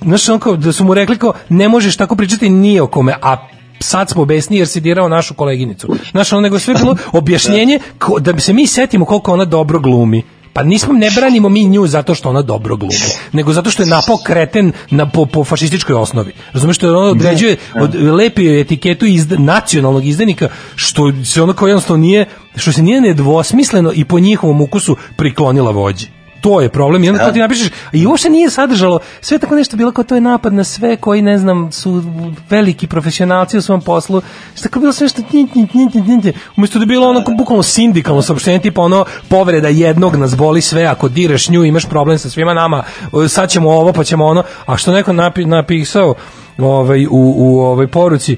znaš, 0.00 0.28
onako, 0.28 0.56
da 0.56 0.72
su 0.72 0.84
mu 0.84 0.94
rekli 0.94 1.18
kao, 1.18 1.32
ne 1.48 1.68
možeš 1.68 1.96
tako 1.96 2.16
pričati 2.16 2.48
ni 2.48 2.80
o 2.80 2.86
kome, 2.86 3.14
a 3.22 3.36
sad 3.80 4.10
smo 4.10 4.24
besni 4.24 4.56
jer 4.56 4.68
si 4.68 4.80
dirao 4.80 5.08
našu 5.08 5.34
koleginicu. 5.34 5.88
Znaš, 6.10 6.32
ono, 6.32 6.40
nego 6.40 6.58
sve 6.58 6.74
bilo 6.74 6.96
objašnjenje 7.12 7.78
ko- 7.98 8.20
da 8.20 8.38
se 8.38 8.52
mi 8.52 8.66
setimo 8.66 9.04
koliko 9.04 9.32
ona 9.32 9.44
dobro 9.44 9.80
glumi. 9.80 10.22
Pa 10.54 10.62
nismo, 10.62 10.92
ne 10.92 11.10
branimo 11.16 11.48
mi 11.48 11.64
nju 11.64 11.86
zato 11.86 12.14
što 12.14 12.28
ona 12.28 12.42
dobro 12.42 12.76
glumi, 12.76 12.94
nego 13.32 13.52
zato 13.52 13.70
što 13.70 13.82
je 13.82 13.88
napao 13.88 14.16
kreten 14.26 14.72
na, 14.90 15.10
po, 15.10 15.26
po 15.26 15.44
fašističkoj 15.44 15.94
osnovi. 15.94 16.32
Razumeš 16.52 16.76
što 16.76 16.88
ono 16.88 17.10
određuje, 17.10 17.56
od, 17.80 17.94
lepi 17.94 18.60
etiketu 18.60 19.06
izda, 19.06 19.36
nacionalnog 19.38 20.06
izdenika, 20.06 20.48
što 20.74 21.12
se 21.24 21.42
ono 21.42 21.52
kao 21.52 21.68
jednostavno 21.68 22.00
nije, 22.00 22.26
što 22.56 22.72
se 22.72 22.82
nije 22.82 23.00
nedvosmisleno 23.00 23.92
i 23.94 24.04
po 24.04 24.18
njihovom 24.18 24.60
ukusu 24.60 24.96
priklonila 25.16 25.70
vođi. 25.70 26.23
To 26.44 26.60
je 26.60 26.68
problem. 26.68 27.04
I 27.04 27.08
onda 27.08 27.24
Da. 27.24 27.32
ti 27.32 27.38
napišeš. 27.38 27.68
I 27.92 28.06
uopšte 28.06 28.30
nije 28.30 28.50
sadržalo 28.50 28.98
sve 29.20 29.38
tako 29.38 29.54
nešto 29.54 29.76
bilo 29.76 29.92
kao 29.92 30.04
to 30.04 30.14
je 30.14 30.20
napad 30.20 30.52
na 30.54 30.64
sve 30.64 30.96
koji 30.96 31.22
ne 31.22 31.38
znam 31.38 31.72
su 31.72 32.02
veliki 32.50 32.86
profesionalci 32.86 33.58
u 33.58 33.62
svom 33.62 33.80
poslu. 33.80 34.22
Što 34.54 34.62
tako 34.62 34.80
bilo 34.80 34.92
sve 34.92 35.08
što 35.08 35.22
nj, 35.22 35.42
nj, 35.54 35.60
nj, 35.74 36.00
nj, 36.00 36.28
nj. 36.28 36.32
umesto 36.56 36.78
da 36.78 36.82
je 36.82 36.86
bilo 36.86 37.08
ono 37.08 37.24
kao 37.24 37.34
bukvalno 37.34 37.62
sindikalno 37.62 38.22
saopštenje 38.22 38.58
tipa 38.58 38.82
ono 38.82 39.04
povreda 39.28 39.68
jednog 39.68 40.16
nas 40.16 40.36
boli 40.36 40.60
sve 40.60 40.84
ako 40.84 41.08
direš 41.08 41.48
nju 41.48 41.64
imaš 41.64 41.86
problem 41.88 42.18
sa 42.18 42.30
svima 42.30 42.54
nama 42.54 42.82
sad 43.28 43.50
ćemo 43.50 43.70
ovo 43.70 43.92
pa 43.92 44.04
ćemo 44.04 44.24
ono. 44.26 44.42
A 44.66 44.76
što 44.76 44.92
neko 44.92 45.12
napi, 45.12 45.44
napisao 45.44 46.14
ovaj, 46.58 47.06
u, 47.06 47.34
u 47.36 47.60
ovoj 47.60 47.88
poruci 47.88 48.36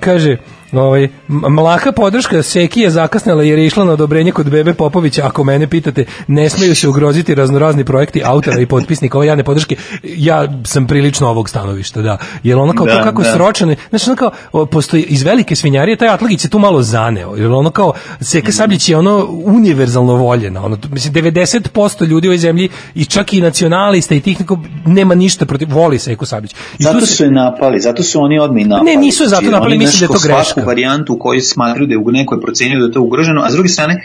kaže 0.00 0.36
Ovaj, 0.74 1.08
mlaka 1.28 1.92
podrška 1.92 2.42
Seki 2.42 2.80
je 2.80 2.90
zakasnila 2.90 3.42
jer 3.42 3.58
je 3.58 3.66
išla 3.66 3.84
na 3.84 3.92
odobrenje 3.92 4.32
kod 4.32 4.50
Bebe 4.50 4.74
Popovića, 4.74 5.26
ako 5.26 5.44
mene 5.44 5.66
pitate, 5.66 6.04
ne 6.26 6.48
smeju 6.48 6.74
se 6.74 6.88
ugroziti 6.88 7.34
raznorazni 7.34 7.84
projekti 7.84 8.22
autora 8.24 8.60
i 8.60 8.66
potpisnika 8.66 9.18
ove 9.18 9.26
javne 9.26 9.44
podrške. 9.44 9.76
Ja 10.02 10.48
sam 10.64 10.86
prilično 10.86 11.28
ovog 11.28 11.48
stanovišta, 11.48 12.02
da. 12.02 12.18
Jer 12.42 12.58
ono 12.58 12.72
kao, 12.72 12.86
Da, 12.86 12.98
to 12.98 13.04
kako 13.04 13.22
da. 13.22 13.32
sročane, 13.32 13.76
znači 13.90 14.10
ono 14.10 14.16
kao, 14.16 14.66
postoji 14.66 15.02
iz 15.02 15.22
velike 15.22 15.56
svinjarije, 15.56 15.96
taj 15.96 16.08
Atlagić 16.08 16.40
se 16.40 16.48
tu 16.48 16.58
malo 16.58 16.82
zaneo, 16.82 17.36
jer 17.36 17.52
ono 17.52 17.70
kao, 17.70 17.92
Seka 18.20 18.52
Sabljić 18.52 18.88
je 18.88 18.96
ono 18.96 19.26
univerzalno 19.44 20.14
voljena, 20.14 20.64
ono, 20.64 20.78
mislim, 20.90 21.14
90% 21.14 22.06
ljudi 22.06 22.26
u 22.26 22.30
ovoj 22.30 22.38
zemlji, 22.38 22.68
i 22.94 23.04
čak 23.04 23.32
i 23.32 23.40
nacionalista 23.40 24.14
i 24.14 24.20
tih 24.20 24.38
nema 24.86 25.14
ništa 25.14 25.46
protiv, 25.46 25.68
voli 25.70 25.98
Seku 25.98 26.26
Sabljić. 26.26 26.54
I 26.78 26.82
Zato 26.82 27.06
su 27.06 27.24
je 27.24 27.30
napali, 27.30 27.80
zato 27.80 28.02
su 28.02 28.20
oni 28.20 28.38
odmah 28.38 28.62
i 28.62 28.64
napali. 28.64 28.90
Ne, 28.90 28.96
nisu 28.96 29.24
zato 29.28 29.44
Znači, 29.44 29.52
napali, 29.52 29.78
mislim 29.78 30.08
da 30.08 30.14
je 30.14 30.20
to 30.20 30.28
greška. 30.28 30.63
Varijantu 30.66 31.14
u 31.14 31.18
kojoj 31.18 31.40
smatruju 31.40 31.86
da 31.86 31.94
je 31.94 32.12
neko 32.12 32.34
je 32.34 32.40
procenio 32.40 32.78
da 32.78 32.86
je 32.86 32.92
to 32.92 33.02
ugroženo, 33.02 33.42
a 33.42 33.50
s 33.50 33.54
druge 33.54 33.68
strane, 33.68 34.02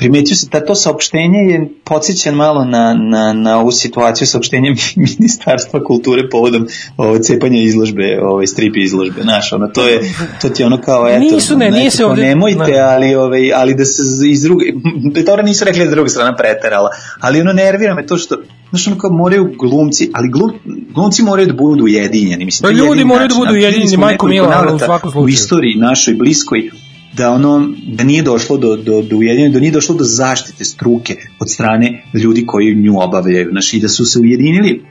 primetio 0.00 0.36
se 0.36 0.46
da 0.48 0.60
to 0.60 0.74
saopštenje 0.76 1.38
je 1.40 1.56
podsjećan 1.84 2.34
malo 2.34 2.64
na, 2.64 2.84
na, 2.94 3.32
na 3.34 3.58
ovu 3.58 3.72
situaciju 3.72 4.26
saopštenja 4.26 4.70
Ministarstva 5.08 5.84
kulture 5.84 6.28
povodom 6.28 6.66
ovo, 6.96 7.18
cepanja 7.18 7.60
izložbe, 7.60 8.18
ovaj, 8.22 8.46
strip 8.46 8.76
izložbe, 8.76 9.22
znaš, 9.22 9.52
ono, 9.52 9.68
to 9.68 9.88
je, 9.88 10.00
to 10.42 10.48
ti 10.48 10.64
ono 10.64 10.78
kao, 10.78 11.08
eto, 11.08 11.18
Nisu, 11.20 11.56
ne, 11.56 11.70
nije 11.70 11.82
eto, 11.82 11.90
se 11.90 11.98
kao, 11.98 12.10
ovdje- 12.10 12.24
nemojte, 12.24 12.72
ne. 12.72 12.78
ali, 12.78 13.14
ovaj, 13.16 13.52
ali 13.54 13.74
da 13.74 13.84
se 13.84 14.02
iz 14.26 14.42
druge, 14.42 14.64
dobro 15.26 15.42
nisu 15.42 15.64
rekli 15.64 15.84
da 15.84 15.90
druga 15.90 16.08
strana 16.08 16.36
preterala, 16.36 16.88
ali 17.20 17.40
ono 17.40 17.52
nervira 17.52 17.94
me 17.94 18.06
to 18.06 18.18
što, 18.18 18.36
znaš, 18.70 18.86
ono 18.86 18.98
kao 18.98 19.10
moraju 19.12 19.52
glumci, 19.60 20.10
ali 20.14 20.28
glum, 20.28 20.50
glumci 20.94 21.22
moraju 21.22 21.46
da 21.46 21.52
budu 21.54 21.84
ujedinjeni, 21.84 22.44
mislim, 22.44 22.62
Pa 22.62 22.76
ljudi 22.76 23.04
moraju 23.04 23.28
da 23.28 23.34
budu 23.34 23.52
ujedinjeni, 23.52 23.96
majko 23.96 24.26
mila, 24.26 24.72
u 24.74 24.78
svakom 24.78 25.08
U 25.08 25.12
slučaju. 25.12 25.28
istoriji 25.28 25.74
našoj 25.76 26.14
bliskoj, 26.14 26.70
da 27.16 27.30
ono 27.30 27.72
da 27.86 28.04
nije 28.04 28.22
došlo 28.22 28.56
do 28.56 28.76
do 28.76 29.02
do 29.02 29.16
ujedinjenja, 29.16 29.52
da 29.52 29.60
nije 29.60 29.72
došlo 29.72 29.94
do 29.94 30.04
zaštite 30.04 30.64
struke 30.64 31.16
od 31.38 31.50
strane 31.50 32.04
ljudi 32.14 32.46
koji 32.46 32.74
nju 32.74 33.00
obavljaju, 33.00 33.48
znači 33.50 33.76
i 33.76 33.80
da 33.80 33.88
su 33.88 34.04
se 34.04 34.18
ujedinili 34.18 34.82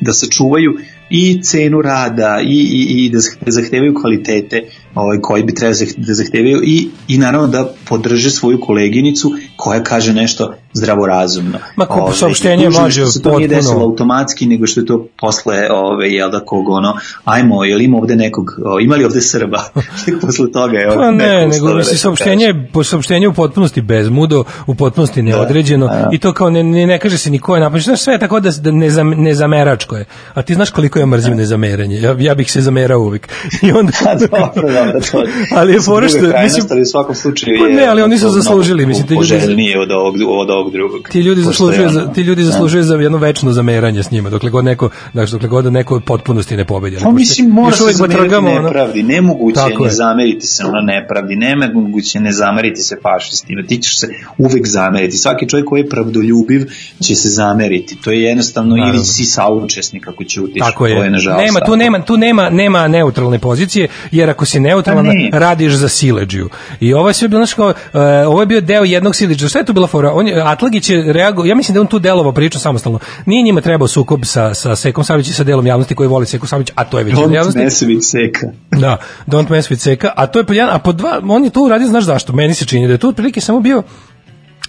da 0.00 0.12
sačuvaju 0.12 0.76
i 1.10 1.42
cenu 1.42 1.82
rada 1.82 2.40
i, 2.44 2.58
i, 2.58 3.04
i 3.04 3.10
da 3.10 3.18
da 3.44 3.50
zahtevaju 3.50 3.94
kvalitete 3.94 4.62
ovaj, 4.94 5.18
koji 5.22 5.42
bi 5.42 5.54
trebali 5.54 5.74
zah- 5.74 6.06
da 6.06 6.14
zahtevaju 6.14 6.62
i, 6.64 6.88
i 7.08 7.18
naravno 7.18 7.48
da 7.48 7.74
podrže 7.88 8.30
svoju 8.30 8.60
koleginicu 8.60 9.32
koja 9.56 9.82
kaže 9.82 10.12
nešto 10.12 10.54
zdravorazumno. 10.72 11.58
Ma, 11.76 11.86
ko- 11.86 12.00
Ovaj, 12.00 12.14
saopštenje 12.14 12.70
mlađe, 12.70 13.00
što 13.00 13.10
se 13.10 13.22
to 13.22 13.36
nije 13.36 13.48
desilo 13.48 13.82
automatski, 13.82 14.46
nego 14.46 14.66
što 14.66 14.80
je 14.80 14.86
to 14.86 15.06
posle, 15.20 15.70
ove, 15.70 16.10
jel 16.10 16.30
da, 16.30 16.40
kog 16.40 16.68
ono, 16.68 16.94
ajmo, 17.24 17.64
jel 17.64 17.80
ima 17.80 17.98
ovde 17.98 18.16
nekog, 18.16 18.50
o, 18.64 18.80
ima 18.80 18.96
li 18.96 19.04
ovde 19.04 19.20
Srba? 19.20 19.62
Posle 20.20 20.52
toga 20.52 20.78
je 20.78 20.88
Pa 20.94 21.10
ne, 21.10 21.46
nego 21.46 21.68
da 21.68 21.74
nešto 21.74 21.96
saopštenje 21.96 22.44
je 22.44 22.68
po 22.72 22.84
saopštenju 22.84 23.30
u 23.30 23.32
potpunosti 23.32 23.80
bezmudo, 23.80 24.44
u 24.66 24.74
potpunosti 24.74 25.22
neodređeno 25.22 25.86
da. 25.86 26.08
i 26.12 26.18
to 26.18 26.32
kao 26.32 26.50
ne, 26.50 26.62
ne, 26.62 26.86
ne 26.86 26.98
kaže 26.98 27.18
se 27.18 27.30
ni 27.30 27.38
ko 27.38 27.54
je 27.54 27.60
napamet. 27.60 27.84
Znaš, 27.84 28.00
sve 28.00 28.14
je 28.14 28.18
tako 28.18 28.40
da, 28.40 28.50
da 28.50 28.70
ne, 28.70 28.90
zam, 28.90 29.10
nezameračko 29.10 29.96
je. 29.96 30.04
A 30.34 30.42
ti 30.42 30.54
znaš 30.54 30.70
koliko 30.70 30.98
ja 30.98 31.06
mrzim 31.06 31.36
nezameranje. 31.36 32.00
Ja, 32.00 32.16
ja 32.18 32.34
bih 32.34 32.52
se 32.52 32.60
zamerao 32.60 33.00
uvijek. 33.00 33.28
I 33.62 33.72
onda... 33.72 33.92
dobro, 34.30 34.72
dobro, 34.72 35.00
to 35.12 35.22
ali 35.56 35.72
je 35.72 35.80
fora 35.80 36.08
što, 36.08 36.18
krajnosti, 36.18 36.60
mislim, 36.62 36.82
u 36.82 36.84
svakom 36.84 37.14
slučaju 37.14 37.58
Pa 37.60 37.66
je 37.66 37.74
ne, 37.74 37.86
ali 37.86 38.02
oni 38.02 38.18
su 38.18 38.30
zaslužili, 38.30 38.86
mislim, 38.86 39.06
ti 39.06 39.14
ljudi- 39.14 39.18
poželjnije 39.18 39.80
od 39.80 39.90
ovog, 39.90 40.14
od 40.28 40.50
ovog 40.50 40.57
drugog. 40.64 41.08
ti 41.08 41.20
ljudi 41.20 41.42
zaslužuju 41.42 41.88
za, 41.90 42.06
ti 42.08 42.20
ljudi 42.22 42.42
Da. 42.42 42.46
zaslužuju 42.46 42.82
za 42.82 42.94
jedno 42.96 43.18
večno 43.18 43.52
zameranje 43.52 44.02
s 44.02 44.10
njima 44.10 44.30
dokle 44.30 44.50
god 44.50 44.64
neko 44.64 44.90
znači 45.12 45.32
dokle 45.32 45.48
god 45.48 45.72
neko 45.72 45.96
u 45.96 46.00
potpunosti 46.00 46.56
ne 46.56 46.64
pobedi 46.64 46.96
Pa 47.02 47.10
mislim, 47.12 47.48
mora 47.48 47.72
se 47.72 47.82
zameriti 47.84 48.16
batrgamo, 48.16 48.50
ono- 48.50 48.62
nepravdi. 48.62 49.02
Nemoguće 49.02 49.54
Tako 49.54 49.70
je 49.70 49.78
ne 49.78 49.84
je. 49.84 49.90
zameriti 49.92 50.46
se 50.46 50.64
ono 50.64 50.80
nepravdi. 50.82 51.36
Nemoguće 51.36 52.18
je 52.18 52.22
ne 52.22 52.32
zameriti 52.32 52.80
se 52.80 52.96
fašistima. 53.02 53.62
Ti 53.62 53.76
ćeš 53.78 53.98
se 53.98 54.08
uvek 54.38 54.66
zameriti. 54.66 55.16
Svaki 55.16 55.48
čovjek 55.48 55.66
koji 55.66 55.80
je 55.80 55.88
pravdoljubiv 55.88 56.66
će 57.00 57.14
se 57.14 57.28
zameriti. 57.30 57.96
To 57.96 58.10
je 58.10 58.22
jednostavno 58.22 58.76
Naravno. 58.76 58.94
ili 58.94 59.04
si 59.04 59.24
saučesnik 59.24 60.08
ako 60.08 60.24
ćutiš. 60.24 60.60
Tako 60.60 60.86
je. 60.86 60.96
To 60.96 61.04
je 61.04 61.10
nažalost 61.10 61.44
nema 61.44 61.60
tu 61.60 61.76
nema 61.76 62.00
tu 62.00 62.16
nema 62.16 62.50
nema 62.50 62.88
neutralne 62.88 63.38
pozicije 63.38 63.88
jer 64.10 64.30
ako 64.30 64.44
si 64.44 64.60
neutralan 64.60 65.06
Pa 65.06 65.12
ne. 65.12 65.30
radiš 65.34 65.72
za 65.74 65.88
siledžiju. 65.90 66.48
I 66.80 66.94
ovo 66.94 67.08
je 67.08 67.14
sve 67.14 67.28
bilo 67.28 67.38
znači 67.38 67.54
kao 67.56 67.70
e, 67.94 67.98
ovo 68.26 68.40
je 68.40 68.46
bio 68.46 68.60
deo 68.60 68.84
jednog 68.84 69.16
siledžija. 69.16 69.48
Šta 69.48 69.58
je 69.58 69.64
to 69.64 69.72
bila 69.72 69.86
fora? 69.86 70.12
On 70.12 70.28
je 70.28 70.42
Atlagić 70.50 70.90
je 70.90 71.12
reagovao, 71.12 71.46
ja 71.46 71.54
mislim 71.54 71.74
da 71.74 71.80
on 71.80 71.86
tu 71.86 71.98
delovao 71.98 72.32
priču 72.32 72.58
samostalno. 72.58 72.98
Nije 73.26 73.42
njima 73.42 73.60
trebao 73.60 73.88
sukob 73.88 74.24
sa 74.24 74.54
sa 74.54 74.76
Sekom 74.76 75.04
Savić 75.04 75.28
i 75.28 75.32
sa 75.32 75.44
delom 75.44 75.66
javnosti 75.66 75.94
koji 75.94 76.08
voli 76.08 76.26
Seku 76.26 76.46
Savić, 76.46 76.70
a 76.74 76.84
to 76.84 76.98
je 76.98 77.04
većina 77.04 77.22
Don't 77.22 77.34
javnosti. 77.34 77.58
mess 77.60 77.82
with 77.82 78.02
seka. 78.02 78.46
Da, 78.80 78.96
don't 79.26 79.50
mess 79.50 79.70
with 79.70 79.78
Seka, 79.78 80.12
a 80.16 80.26
to 80.26 80.38
je 80.38 80.44
po 80.44 80.52
jedan, 80.52 80.74
a 80.74 80.78
po 80.78 80.92
dva, 80.92 81.20
on 81.28 81.44
je 81.44 81.50
to 81.50 81.60
uradio, 81.62 81.88
znaš 81.88 82.04
zašto, 82.04 82.32
meni 82.32 82.54
se 82.54 82.64
čini 82.64 82.86
da 82.86 82.92
je 82.92 82.98
to 82.98 83.08
otprilike 83.08 83.40
samo 83.40 83.60
bio 83.60 83.82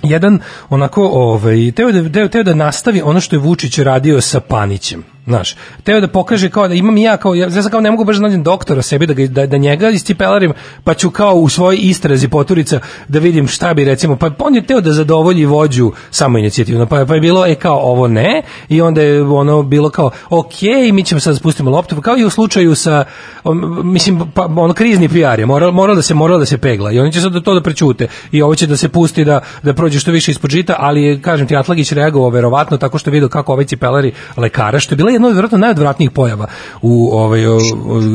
jedan 0.03 0.39
onako 0.69 1.07
ovaj 1.07 1.71
teo 1.71 1.91
da 1.91 2.27
teo 2.27 2.43
da 2.43 2.53
nastavi 2.53 3.01
ono 3.01 3.19
što 3.21 3.35
je 3.35 3.39
Vučić 3.39 3.77
radio 3.77 4.21
sa 4.21 4.39
Panićem 4.39 5.03
znaš 5.29 5.55
teo 5.83 6.01
da 6.01 6.07
pokaže 6.07 6.49
kao 6.49 6.67
da 6.67 6.73
imam 6.73 6.97
ja 6.97 7.17
kao 7.17 7.35
ja, 7.35 7.51
sam 7.51 7.71
kao 7.71 7.81
ne 7.81 7.91
mogu 7.91 8.03
baš 8.03 8.15
da 8.15 8.21
nađem 8.21 8.43
doktora 8.43 8.81
sebi 8.81 9.07
da, 9.07 9.13
ga, 9.13 9.27
da, 9.27 9.45
da 9.45 9.57
njega 9.57 9.89
iscipelarim 9.89 10.53
pa 10.83 10.93
ću 10.93 11.09
kao 11.09 11.33
u 11.33 11.49
svojoj 11.49 11.77
istrazi 11.81 12.27
poturica 12.27 12.79
da 13.07 13.19
vidim 13.19 13.47
šta 13.47 13.73
bi 13.73 13.85
recimo 13.85 14.15
pa 14.15 14.29
on 14.39 14.55
je 14.55 14.65
teo 14.65 14.81
da 14.81 14.91
zadovolji 14.91 15.45
vođu 15.45 15.91
samo 16.11 16.37
inicijativno 16.37 16.85
pa, 16.85 17.05
pa 17.05 17.15
je 17.15 17.21
bilo 17.21 17.45
e 17.45 17.55
kao 17.55 17.77
ovo 17.77 18.07
ne 18.07 18.43
i 18.69 18.81
onda 18.81 19.01
je 19.01 19.23
ono 19.23 19.63
bilo 19.63 19.89
kao 19.89 20.11
ok 20.29 20.61
mi 20.93 21.03
ćemo 21.03 21.19
sad 21.19 21.37
spustimo 21.37 21.69
loptu 21.69 22.01
kao 22.01 22.17
i 22.17 22.25
u 22.25 22.29
slučaju 22.29 22.75
sa 22.75 23.05
on, 23.43 23.81
mislim 23.83 24.31
pa 24.33 24.45
ono 24.45 24.73
krizni 24.73 25.09
PR 25.09 25.39
je 25.39 25.45
moral, 25.45 25.71
moral 25.71 25.95
da 25.95 26.01
se 26.01 26.13
moral 26.13 26.39
da 26.39 26.45
se 26.45 26.57
pegla 26.57 26.91
i 26.91 26.99
oni 26.99 27.11
će 27.11 27.21
sad 27.21 27.31
da 27.31 27.41
to 27.41 27.53
da 27.53 27.61
prećute 27.61 28.07
i 28.31 28.41
ovo 28.41 28.55
će 28.55 28.67
da 28.67 28.77
se 28.77 28.89
pusti 28.89 29.25
da 29.25 29.41
da 29.63 29.73
prođe 29.73 29.99
što 29.99 30.11
više 30.11 30.31
ispod 30.31 30.51
žita, 30.51 30.75
ali 30.79 31.21
kažem 31.21 31.47
ti 31.47 31.55
Atlagić 31.55 31.91
reagovao 31.91 32.29
verovatno 32.29 32.77
tako 32.77 32.97
što 32.97 33.11
video 33.11 33.29
kako 33.29 33.53
ovaj 33.53 33.65
cipelari 33.65 34.13
lekara, 34.37 34.79
što 34.79 34.93
je 34.93 34.97
bila 34.97 35.11
jedna 35.19 35.27
od 35.27 35.35
verovatno 35.35 35.57
najodvratnijih 35.57 36.11
pojava 36.11 36.47
u 36.81 37.09
ovaj 37.11 37.45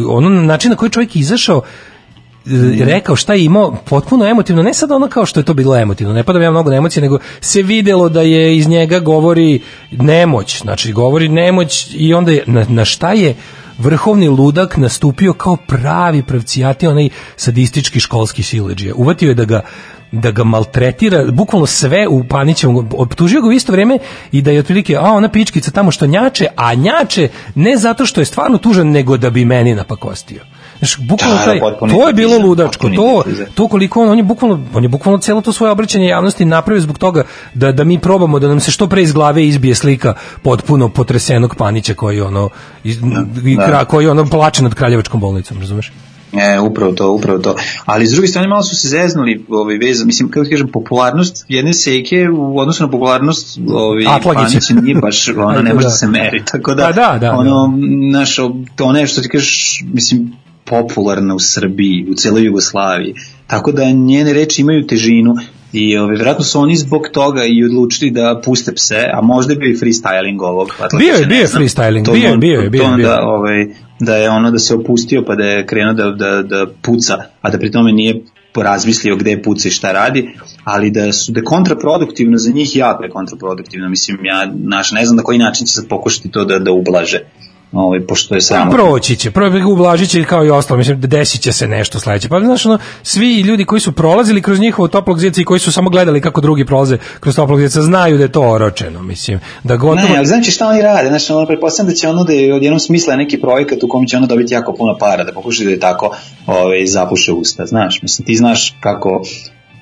ono 0.09 0.31
način 0.31 0.71
na 0.71 0.77
koji 0.77 0.91
čovjek 0.91 1.17
izašao 1.17 1.63
e, 2.47 2.85
rekao 2.85 3.17
šta 3.17 3.35
je 3.35 3.45
imao 3.45 3.77
potpuno 3.85 4.27
emotivno, 4.27 4.63
ne 4.63 4.75
sad 4.75 4.93
ono 4.93 5.09
kao 5.09 5.27
što 5.27 5.41
je 5.41 5.45
to 5.45 5.55
bilo 5.55 5.77
emotivno, 5.77 6.13
ne 6.13 6.25
pada 6.25 6.43
ja 6.43 6.51
mnogo 6.51 6.71
na 6.71 6.77
emocije, 6.77 7.03
nego 7.03 7.19
se 7.41 7.63
videlo 7.63 8.09
da 8.09 8.23
je 8.23 8.57
iz 8.57 8.69
njega 8.69 9.01
govori 9.01 9.61
nemoć, 9.91 10.63
znači 10.63 10.93
govori 10.93 11.29
nemoć 11.29 11.89
i 11.95 12.15
onda 12.15 12.33
je, 12.33 12.45
na, 12.47 12.67
na 12.69 12.85
šta 12.85 13.13
je 13.13 13.35
vrhovni 13.79 14.29
ludak 14.29 14.77
nastupio 14.77 15.33
kao 15.33 15.57
pravi 15.57 16.23
pravcijati 16.23 16.87
onaj 16.87 17.09
sadistički 17.37 18.01
školski 18.01 18.43
sileđija. 18.43 18.95
Uvatio 18.95 19.29
je 19.29 19.35
da 19.35 19.45
ga 19.45 19.63
da 20.15 20.31
ga 20.31 20.45
maltretira, 20.45 21.25
bukvalno 21.33 21.67
sve 21.67 22.09
u 22.09 22.25
Panićevom, 22.25 22.89
optužio 22.97 23.41
ga 23.41 23.49
u 23.49 23.53
isto 23.53 23.73
vrijeme 23.73 23.99
i 24.33 24.43
da 24.43 24.51
je 24.51 24.61
otprilike, 24.61 24.97
a 24.97 25.03
ona 25.03 25.29
pičkica 25.29 25.71
tamo 25.71 25.91
što 25.91 26.07
njače, 26.07 26.47
a 26.57 26.75
njače 26.75 27.29
ne 27.55 27.77
zato 27.77 28.07
što 28.07 28.21
je 28.21 28.25
stvarno 28.25 28.59
tužan, 28.59 28.91
nego 28.91 29.17
da 29.17 29.31
bi 29.31 29.45
meni 29.45 29.75
napakostio. 29.75 30.41
Znaš, 30.79 30.99
bukvalno 30.99 31.37
Da, 31.37 31.55
da, 31.55 31.79
taj, 31.79 31.89
to 31.91 32.07
je 32.09 32.13
bilo 32.13 32.39
ludačko, 32.39 32.89
to, 32.89 33.25
to 33.55 33.69
koliko 33.69 34.03
on, 34.03 34.09
on 34.09 34.19
je 34.19 34.25
bukvalno, 34.25 34.61
on 34.75 34.83
je 34.83 34.89
bukvalno 34.89 35.19
celo 35.19 35.41
to 35.41 35.53
svoje 35.53 35.71
obraćanje 35.71 36.07
javnosti 36.07 36.45
napravio 36.45 36.81
zbog 36.81 36.99
toga 36.99 37.25
da, 37.55 37.73
da 37.73 37.85
mi 37.85 37.99
probamo 37.99 38.39
da 38.39 38.49
nam 38.49 38.61
se 38.61 38.71
što 38.71 38.89
pre 38.89 39.03
iz 39.03 39.13
glave 39.13 39.47
izbije 39.47 39.75
slika 39.75 40.15
potpuno 40.43 40.89
potresenog 40.89 41.55
Panića 41.55 41.95
koji 41.95 42.21
ono, 42.21 42.49
iz, 42.85 43.01
da. 43.01 43.07
kra- 43.43 43.85
koji 43.85 44.09
ono 44.09 44.25
plače 44.25 44.63
nad 44.63 44.75
Kraljevačkom 44.75 45.21
bolnicom, 45.21 45.61
razumeš? 45.61 45.93
E, 46.41 46.61
upravo 46.61 46.93
to, 46.93 47.13
upravo 47.13 47.39
to. 47.39 47.57
Ali 47.85 48.07
s 48.07 48.13
druge 48.13 48.29
strane 48.29 48.49
malo 48.49 48.63
su 48.63 48.77
se 48.77 48.89
zeznuli 48.89 49.45
ovaj 49.49 49.79
vez, 49.79 50.05
mislim 50.05 50.31
kako 50.31 50.45
ti 50.45 50.51
kažem 50.51 50.69
popularnost 50.69 51.45
jedne 51.49 51.75
seke 51.75 52.29
u 52.37 52.59
odnosu 52.59 52.83
na 52.83 52.91
popularnost 52.91 53.59
ovaj. 53.69 54.05
Panića 54.35 54.75
nije 54.83 54.95
baš 54.95 55.29
ona 55.37 55.63
ne 55.63 55.75
može 55.75 55.85
da. 55.85 55.91
da 55.91 55.97
se 55.97 56.07
meri, 56.07 56.43
tako 56.45 56.75
da 56.75 56.83
Pa 56.85 56.93
da, 56.93 57.19
da, 57.21 57.33
ono 57.33 57.79
naš 58.13 58.37
to 58.77 58.93
ne 58.93 59.07
što 59.07 59.21
ti 59.21 59.29
kažeš 59.29 59.83
mislim 59.93 60.33
popularna 60.65 61.35
u 61.35 61.41
Srbiji, 61.41 62.07
u 62.11 62.15
celoj 62.15 62.45
Jugoslaviji. 62.45 63.15
Tako 63.47 63.73
da 63.73 63.91
njene 63.91 64.33
reči 64.33 64.63
imaju 64.63 64.87
težinu 64.87 65.35
i 65.75 65.97
ovaj 65.97 66.17
verovatno 66.17 66.45
su 66.45 66.61
oni 66.61 66.77
zbog 66.77 67.09
toga 67.13 67.45
i 67.45 67.65
odlučili 67.65 68.11
da 68.11 68.41
puste 68.45 68.73
pse, 68.75 69.05
a 69.13 69.21
možda 69.21 69.55
bio 69.55 69.71
i 69.71 69.77
freestyling 69.77 70.43
ovog 70.43 70.69
Bio 70.99 71.15
je, 71.15 71.27
bio 71.27 71.39
je 71.39 71.47
freestyling, 71.47 72.13
bio 72.13 72.31
je, 72.31 72.37
bio 72.37 72.61
je, 72.61 72.71
bio 72.71 72.83
je, 72.83 72.97
bio 72.97 73.11
je. 73.11 73.21
ovaj, 73.23 73.67
da 74.01 74.17
je 74.17 74.31
ono 74.31 74.51
da 74.51 74.59
se 74.59 74.75
opustio 74.75 75.25
pa 75.27 75.35
da 75.35 75.45
je 75.45 75.67
krenuo 75.67 75.93
da, 75.93 76.11
da, 76.11 76.43
da 76.43 76.67
puca, 76.83 77.23
a 77.41 77.51
da 77.51 77.59
pri 77.59 77.71
tome 77.71 77.93
nije 77.93 78.23
razmislio 78.57 79.17
gde 79.17 79.43
puca 79.43 79.69
i 79.69 79.71
šta 79.71 79.93
radi, 79.93 80.31
ali 80.65 80.91
da 80.91 81.13
su 81.13 81.33
da 81.33 81.41
je 81.41 81.45
kontraproduktivno 81.45 82.39
za 82.39 82.53
njih 82.53 82.77
jako 82.77 83.05
je 83.05 83.11
kontraproduktivno, 83.11 83.89
mislim 83.89 84.25
ja 84.25 84.53
naš, 84.55 84.93
ne 84.93 85.05
znam 85.05 85.17
na 85.17 85.23
koji 85.23 85.39
način 85.39 85.67
će 85.67 85.73
se 85.73 85.89
pokušati 85.89 86.31
to 86.31 86.45
da, 86.45 86.59
da 86.59 86.73
ublaže 86.73 87.21
ovaj, 87.75 88.01
pošto 88.01 88.35
je 88.35 88.41
samo 88.41 88.71
Proći 88.71 89.17
će, 89.17 89.31
prvo 89.31 89.51
ga 89.51 89.67
ublažit 89.67 90.11
će 90.11 90.25
kao 90.25 90.45
i 90.45 90.51
ostalo, 90.51 90.79
mislim, 90.79 91.01
desit 91.01 91.41
će 91.41 91.53
se 91.53 91.69
nešto 91.69 92.01
sledeće. 92.01 92.29
Pa 92.29 92.41
znaš, 92.41 92.67
ono, 92.67 92.79
svi 93.03 93.41
ljudi 93.41 93.65
koji 93.65 93.81
su 93.81 93.93
prolazili 93.93 94.43
kroz 94.43 94.61
njihovo 94.61 94.89
toplog 94.89 95.19
zijeca 95.19 95.41
i 95.41 95.45
koji 95.45 95.61
su 95.61 95.73
samo 95.73 95.91
gledali 95.91 96.21
kako 96.21 96.41
drugi 96.41 96.65
prolaze 96.65 96.99
kroz 97.21 97.37
toplog 97.37 97.59
zijeca, 97.59 97.83
znaju 97.83 98.17
da 98.17 98.23
je 98.23 98.33
to 98.33 98.43
oročeno, 98.43 99.03
mislim, 99.03 99.41
da 99.65 99.77
gotovo... 99.77 100.09
Ne, 100.09 100.17
ali 100.17 100.27
znači 100.27 100.51
šta 100.51 100.69
oni 100.69 100.83
rade, 100.83 101.09
znači 101.09 101.33
ono, 101.33 101.47
pretpostavljam 101.47 101.91
da 101.91 101.97
će 101.97 102.09
ono 102.09 102.25
da 102.25 102.33
je 102.33 102.55
odjednom 102.55 102.81
smisla 102.81 103.17
neki 103.17 103.41
projekat 103.41 103.83
u 103.83 103.89
kom 103.89 104.07
će 104.07 104.17
ono 104.17 104.27
dobiti 104.27 104.55
jako 104.55 104.73
puno 104.73 104.97
para, 105.01 105.25
da 105.25 105.33
pokušaju 105.33 105.67
da 105.67 105.73
je 105.73 105.81
tako 105.81 106.17
ovaj, 106.47 106.87
zapuše 106.87 107.33
usta, 107.33 107.67
znaš, 107.67 108.03
mislim, 108.03 108.27
ti 108.27 108.37
znaš 108.37 108.77
kako 108.81 109.23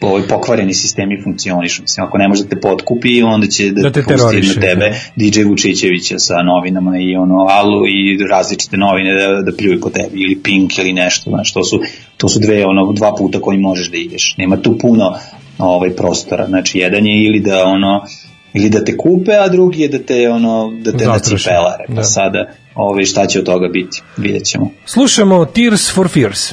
ovaj 0.03 0.23
pokvareni 0.29 0.75
sistemi 0.75 1.23
funkcionišu. 1.25 1.83
Mislim, 1.83 2.07
ako 2.07 2.19
ne 2.19 2.29
može 2.29 2.43
da 2.43 2.49
te 2.49 2.61
potkupi, 2.61 3.23
onda 3.23 3.47
će 3.47 3.71
da, 3.71 3.83
Da 3.83 3.91
te 3.91 4.03
pusti 4.03 4.41
na 4.55 4.61
tebe 4.61 4.95
DJ 5.17 5.43
Vučićevića 5.43 6.19
sa 6.19 6.35
novinama 6.43 6.99
i 6.99 7.17
ono 7.17 7.47
Alu 7.49 7.87
i 7.87 8.27
različite 8.31 8.77
novine 8.77 9.15
da, 9.15 9.43
da 9.43 9.57
pljuju 9.57 9.81
po 9.81 9.91
tebi 9.91 10.21
ili 10.21 10.43
Pink 10.43 10.79
ili 10.79 10.93
nešto, 10.93 11.31
znaš, 11.31 11.53
to 11.53 11.65
su, 11.65 11.81
to 12.17 12.29
su 12.29 12.41
dve, 12.41 12.67
ono, 12.67 12.93
dva 12.93 13.15
puta 13.15 13.41
koji 13.41 13.59
možeš 13.59 13.91
da 13.91 13.97
ideš. 13.97 14.35
Nema 14.39 14.57
tu 14.57 14.79
puno 14.79 15.15
ovaj 15.59 15.91
prostora. 15.91 16.47
Znači, 16.47 16.79
jedan 16.79 17.07
je 17.07 17.25
ili 17.25 17.41
da 17.41 17.65
ono 17.65 18.07
ili 18.55 18.71
da 18.71 18.85
te 18.85 18.97
kupe, 18.97 19.33
a 19.33 19.49
drugi 19.49 19.83
je 19.83 19.89
da 19.89 19.99
te 19.99 20.31
ono 20.31 20.73
da 20.85 20.93
te 20.93 21.07
nacipelare. 21.07 21.85
Pa 21.89 21.95
da. 21.95 22.03
sada 22.03 22.51
ovaj 22.75 23.05
šta 23.05 23.27
će 23.27 23.39
od 23.39 23.45
toga 23.45 23.69
biti? 23.69 24.03
Vidjet 24.17 24.45
ćemo. 24.45 24.71
Slušamo 24.87 25.45
Tears 25.45 25.95
for 25.95 26.09
Fears. 26.09 26.53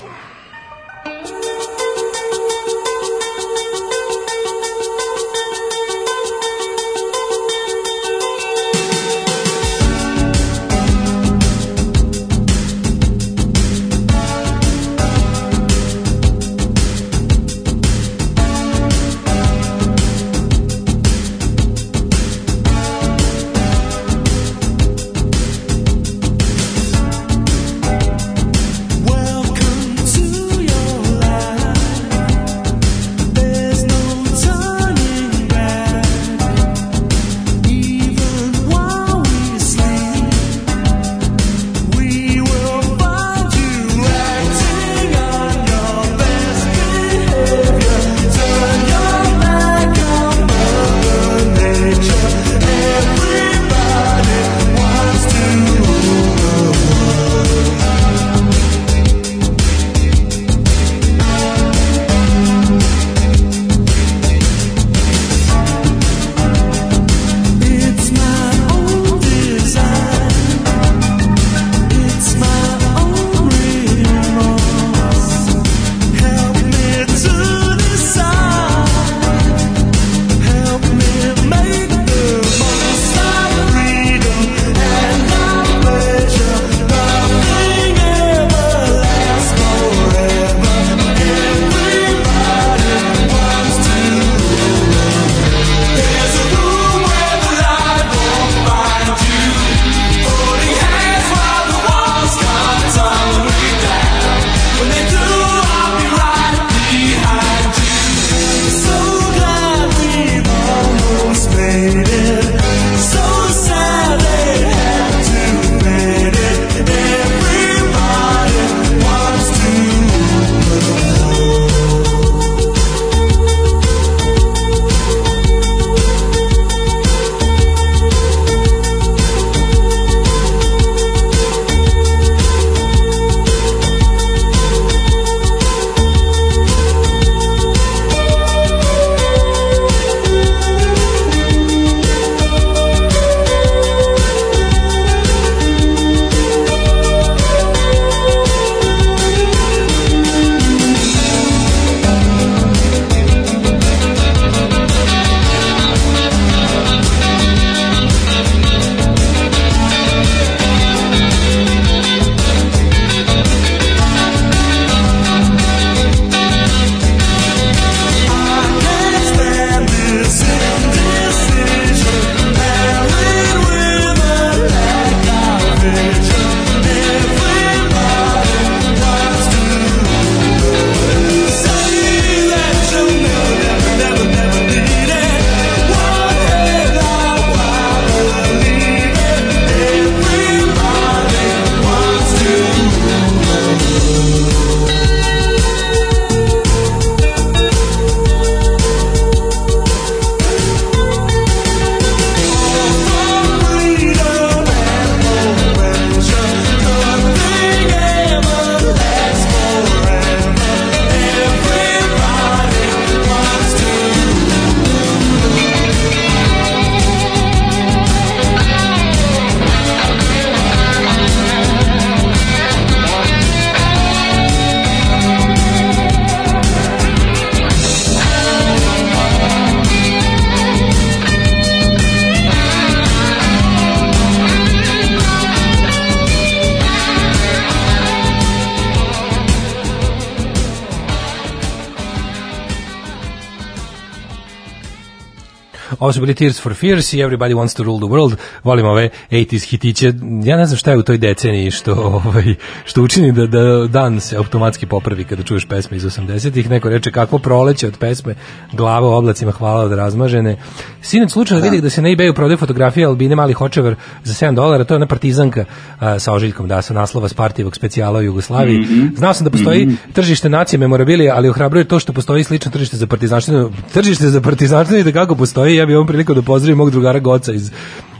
Bili 246.30 246.36
Tears 246.36 246.60
for 246.62 246.74
Fears 246.74 247.14
i 247.14 247.18
Everybody 247.18 247.54
Wants 247.54 247.76
to 247.76 247.84
Rule 247.84 247.98
the 247.98 248.08
World. 248.08 248.36
Volim 248.64 248.86
ove 248.86 249.10
80s 249.32 249.70
hitiće. 249.70 250.14
Ja 250.44 250.58
ne 250.58 250.66
znam 250.66 250.78
šta 250.78 250.92
je 250.92 250.98
u 250.98 251.04
toj 251.04 251.18
deceniji 251.18 251.72
što, 251.72 251.94
ovaj, 251.94 252.56
što 252.90 253.02
učini 253.04 253.32
da, 253.32 253.48
da 253.48 253.88
dan 253.88 254.20
se 254.20 254.38
automatski 254.38 254.86
popravi 254.86 255.24
kada 255.24 255.44
čuješ 255.44 255.66
pesme 255.66 255.98
iz 255.98 256.04
80-ih. 256.04 256.70
Neko 256.70 256.90
reče 256.90 257.12
kakvo 257.12 257.40
proleće 257.40 257.88
od 257.88 257.98
pesme, 257.98 258.36
glava 258.74 259.08
u 259.10 259.12
oblacima 259.12 259.52
hvala 259.52 259.84
od 259.84 259.92
razmažene. 259.92 260.58
Sinoć 261.02 261.32
slučajno 261.32 261.64
vidim 261.64 261.82
da 261.82 261.90
se 261.90 262.02
na 262.02 262.10
ebayu 262.10 262.34
prodaje 262.34 262.58
fotografija 262.58 263.08
Albine 263.08 263.36
Mali 263.36 263.54
Hočevar 263.54 263.96
za 264.24 264.34
7 264.34 264.56
dolara, 264.56 264.84
to 264.84 264.94
je 264.94 264.96
ona 264.96 265.06
partizanka 265.06 265.66
a, 266.00 266.20
sa 266.20 266.34
ožiljkom, 266.34 266.68
da, 266.68 266.82
sa 266.82 266.94
naslova 266.94 267.30
Spartijevog 267.30 267.76
specijala 267.76 268.20
u 268.20 268.24
Jugoslaviji. 268.24 268.80
Mhm. 268.80 269.06
Znao 269.16 269.34
sam 269.34 269.46
da 269.46 269.52
postoji 269.52 269.86
Mhm. 269.86 269.96
tržište 270.14 270.50
nacije 270.50 270.80
memorabilije, 270.80 271.32
ali 271.32 271.50
ohrabruje 271.50 271.86
to 271.86 272.00
što 272.00 272.14
postoji 272.14 272.44
slično 272.44 272.72
tržište 272.72 272.98
za 272.98 273.08
partizanštinu. 273.08 273.72
Tržište 273.94 274.30
za 274.30 274.42
partizanštinu 274.42 275.10
i 275.10 275.14
kako 275.14 275.36
postoji, 275.36 275.76
ja 275.76 275.86
bih 275.86 275.96
ovom 275.96 276.08
priliku 276.08 276.34
da 276.34 276.42
pozdravim 276.42 276.78
mog 276.78 276.92
drugara 276.92 277.20
Goca 277.20 277.54
iz 277.54 277.72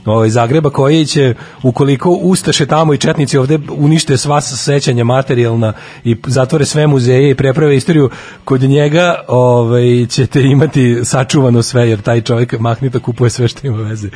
ovaj 0.04 0.30
Zagreba 0.30 0.70
koji 0.70 1.06
će 1.06 1.34
ukoliko 1.62 2.10
ustaše 2.10 2.66
tamo 2.66 2.94
i 2.94 2.98
četnici 2.98 3.38
ovde 3.38 3.58
unište 3.70 4.16
sva 4.16 4.40
sećanja 4.60 5.04
materijalna 5.04 5.72
i 6.04 6.16
zatvore 6.26 6.64
sve 6.64 6.86
muzeje 6.86 7.30
i 7.30 7.34
preprave 7.34 7.76
istoriju 7.76 8.10
kod 8.44 8.62
njega 8.62 9.14
ovaj 9.28 10.06
ćete 10.08 10.42
imati 10.42 11.00
sačuvano 11.04 11.62
sve 11.62 11.88
jer 11.88 12.00
taj 12.00 12.20
čovjek 12.20 12.58
mahnito 12.58 13.00
kupuje 13.00 13.30
sve 13.30 13.48
što 13.48 13.66
ima 13.66 13.76
veze. 13.76 14.08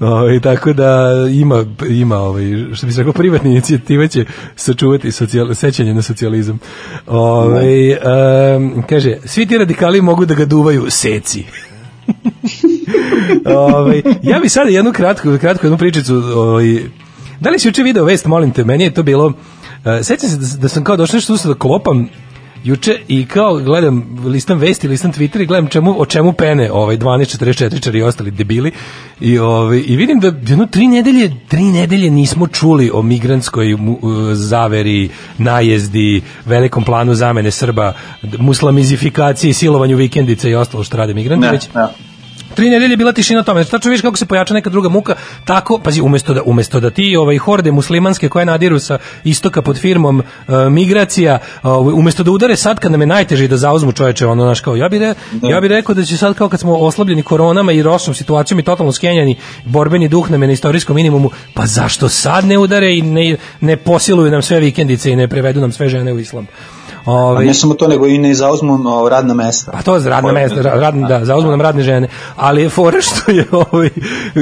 Ovaj 0.00 0.40
tako 0.40 0.72
da 0.72 1.10
ima 1.32 1.64
ima 1.88 2.16
ovaj 2.16 2.44
što 2.74 2.86
bi 2.86 2.92
se 2.92 2.98
rekao 2.98 3.12
privatne 3.12 3.50
inicijative 3.50 4.08
će 4.08 4.24
sačuvati 4.56 5.12
socijal 5.12 5.54
sećanje 5.54 5.94
na 5.94 6.02
socijalizam. 6.02 6.58
Ovaj 7.06 7.90
em, 7.90 8.82
kaže 8.88 9.16
svi 9.24 9.46
ti 9.46 9.58
radikali 9.58 10.00
mogu 10.00 10.26
da 10.26 10.34
ga 10.34 10.44
duvaju 10.44 10.86
seci. 10.90 11.44
ovaj, 13.68 14.02
ja 14.22 14.38
bi 14.38 14.48
sada 14.48 14.70
jednu 14.70 14.92
kratku, 14.92 15.38
kratku 15.40 15.66
jednu 15.66 15.78
pričicu, 15.78 16.14
ovaj, 16.14 16.78
da 17.40 17.50
li 17.50 17.58
si 17.58 17.68
juče 17.68 17.82
video 17.82 18.04
vest, 18.04 18.26
molim 18.26 18.50
te, 18.50 18.64
meni 18.64 18.84
je 18.84 18.94
to 18.94 19.02
bilo, 19.02 19.32
sećam 20.02 20.30
se 20.30 20.36
da, 20.36 20.62
da 20.62 20.68
sam 20.68 20.84
kao 20.84 20.96
došao 20.96 21.18
nešto 21.18 21.48
da 21.48 21.54
klopam 21.54 22.08
juče 22.64 22.98
i 23.08 23.26
kao 23.26 23.56
gledam, 23.56 24.18
listam 24.24 24.58
vesti, 24.58 24.88
listam 24.88 25.12
Twitter 25.12 25.42
i 25.42 25.46
gledam 25.46 25.66
čemu, 25.68 26.00
o 26.00 26.06
čemu 26.06 26.32
pene 26.32 26.72
ovaj 26.72 26.96
1244 26.96 27.98
i 27.98 28.02
ostali 28.02 28.30
debili 28.30 28.72
i, 29.20 29.38
ovaj, 29.38 29.82
i 29.86 29.96
vidim 29.96 30.20
da 30.20 30.26
jedno 30.26 30.66
tri 30.66 30.86
nedelje, 30.88 31.32
tri 31.48 31.62
nedelje 31.62 32.10
nismo 32.10 32.46
čuli 32.46 32.90
o 32.94 33.02
migrantskoj 33.02 33.66
mu- 33.66 33.98
uh, 34.02 34.34
zaveri, 34.34 35.10
najezdi, 35.38 36.22
velikom 36.44 36.84
planu 36.84 37.14
zamene 37.14 37.50
Srba, 37.50 37.92
muslamizifikaciji, 38.38 39.52
silovanju 39.52 39.96
vikendica 39.96 40.48
i 40.48 40.54
ostalo 40.54 40.84
što 40.84 40.96
rade 40.96 41.14
migranti, 41.14 41.46
Ne, 41.46 41.52
već 41.52 41.68
ne. 41.74 42.11
Tri 42.54 42.70
nedelje 42.70 42.92
je 42.92 42.96
bila 42.96 43.12
tišina 43.12 43.40
o 43.40 43.42
tome. 43.42 43.64
Tačno 43.64 43.88
vidiš 43.88 44.02
kako 44.02 44.16
se 44.16 44.26
pojača 44.26 44.54
neka 44.54 44.70
druga 44.70 44.88
muka. 44.88 45.14
Tako, 45.44 45.78
pazi, 45.78 46.00
umesto 46.00 46.34
da 46.34 46.42
umesto 46.42 46.80
da 46.80 46.90
ti 46.90 47.16
ovaj 47.16 47.38
horde 47.38 47.72
muslimanske 47.72 48.28
koje 48.28 48.44
nadiru 48.44 48.78
sa 48.78 48.98
istoka 49.24 49.62
pod 49.62 49.78
firmom 49.78 50.20
e, 50.20 50.24
migracija, 50.70 51.38
ovaj, 51.62 51.94
umesto 51.94 52.22
da 52.22 52.30
udare 52.30 52.56
sad 52.56 52.80
kad 52.80 52.92
nam 52.92 53.00
je 53.00 53.06
najteže 53.06 53.48
da 53.48 53.56
zauzmu 53.56 53.92
čoveče, 53.92 54.26
ono 54.26 54.44
naš 54.44 54.60
kao 54.60 54.76
ja 54.76 54.88
bih 54.88 55.00
re, 55.00 55.14
ja 55.42 55.60
bih 55.60 55.70
rekao 55.70 55.94
da 55.94 56.04
će 56.04 56.16
sad 56.16 56.34
kao 56.34 56.48
kad 56.48 56.60
smo 56.60 56.76
oslabljeni 56.76 57.22
koronama 57.22 57.72
i 57.72 57.82
rošnom 57.82 58.14
situacijom 58.14 58.60
i 58.60 58.62
totalno 58.62 58.92
skenjani, 58.92 59.36
borbeni 59.64 60.08
duh 60.08 60.30
nam 60.30 60.42
je 60.42 60.46
na 60.46 60.52
istorijskom 60.52 60.96
minimumu, 60.96 61.30
pa 61.54 61.66
zašto 61.66 62.08
sad 62.08 62.44
ne 62.44 62.58
udare 62.58 62.96
i 62.96 63.02
ne, 63.02 63.36
ne 63.60 63.76
posiluju 63.76 64.30
nam 64.30 64.42
sve 64.42 64.60
vikendice 64.60 65.10
i 65.10 65.16
ne 65.16 65.28
prevedu 65.28 65.60
nam 65.60 65.72
sve 65.72 65.88
žene 65.88 66.12
u 66.12 66.18
islam? 66.18 66.46
A 67.04 67.12
Ovaj 67.12 67.46
ne 67.46 67.54
samo 67.54 67.74
to, 67.74 67.88
nego 67.88 68.06
i 68.06 68.18
ne 68.18 68.34
zauzmu 68.34 68.78
radna 69.10 69.34
mesta. 69.34 69.72
Pa 69.72 69.82
to 69.82 69.96
je 69.96 70.08
radna 70.08 70.32
mesta, 70.32 70.56
ra- 70.56 70.80
radna, 70.80 71.08
da, 71.08 71.24
zauzmu 71.24 71.50
nam 71.50 71.60
radne 71.60 71.82
žene. 71.82 72.08
Ali 72.36 72.62
je 72.62 72.68
fora 72.68 73.00
što 73.00 73.30
je 73.32 73.46
ovaj 73.50 73.90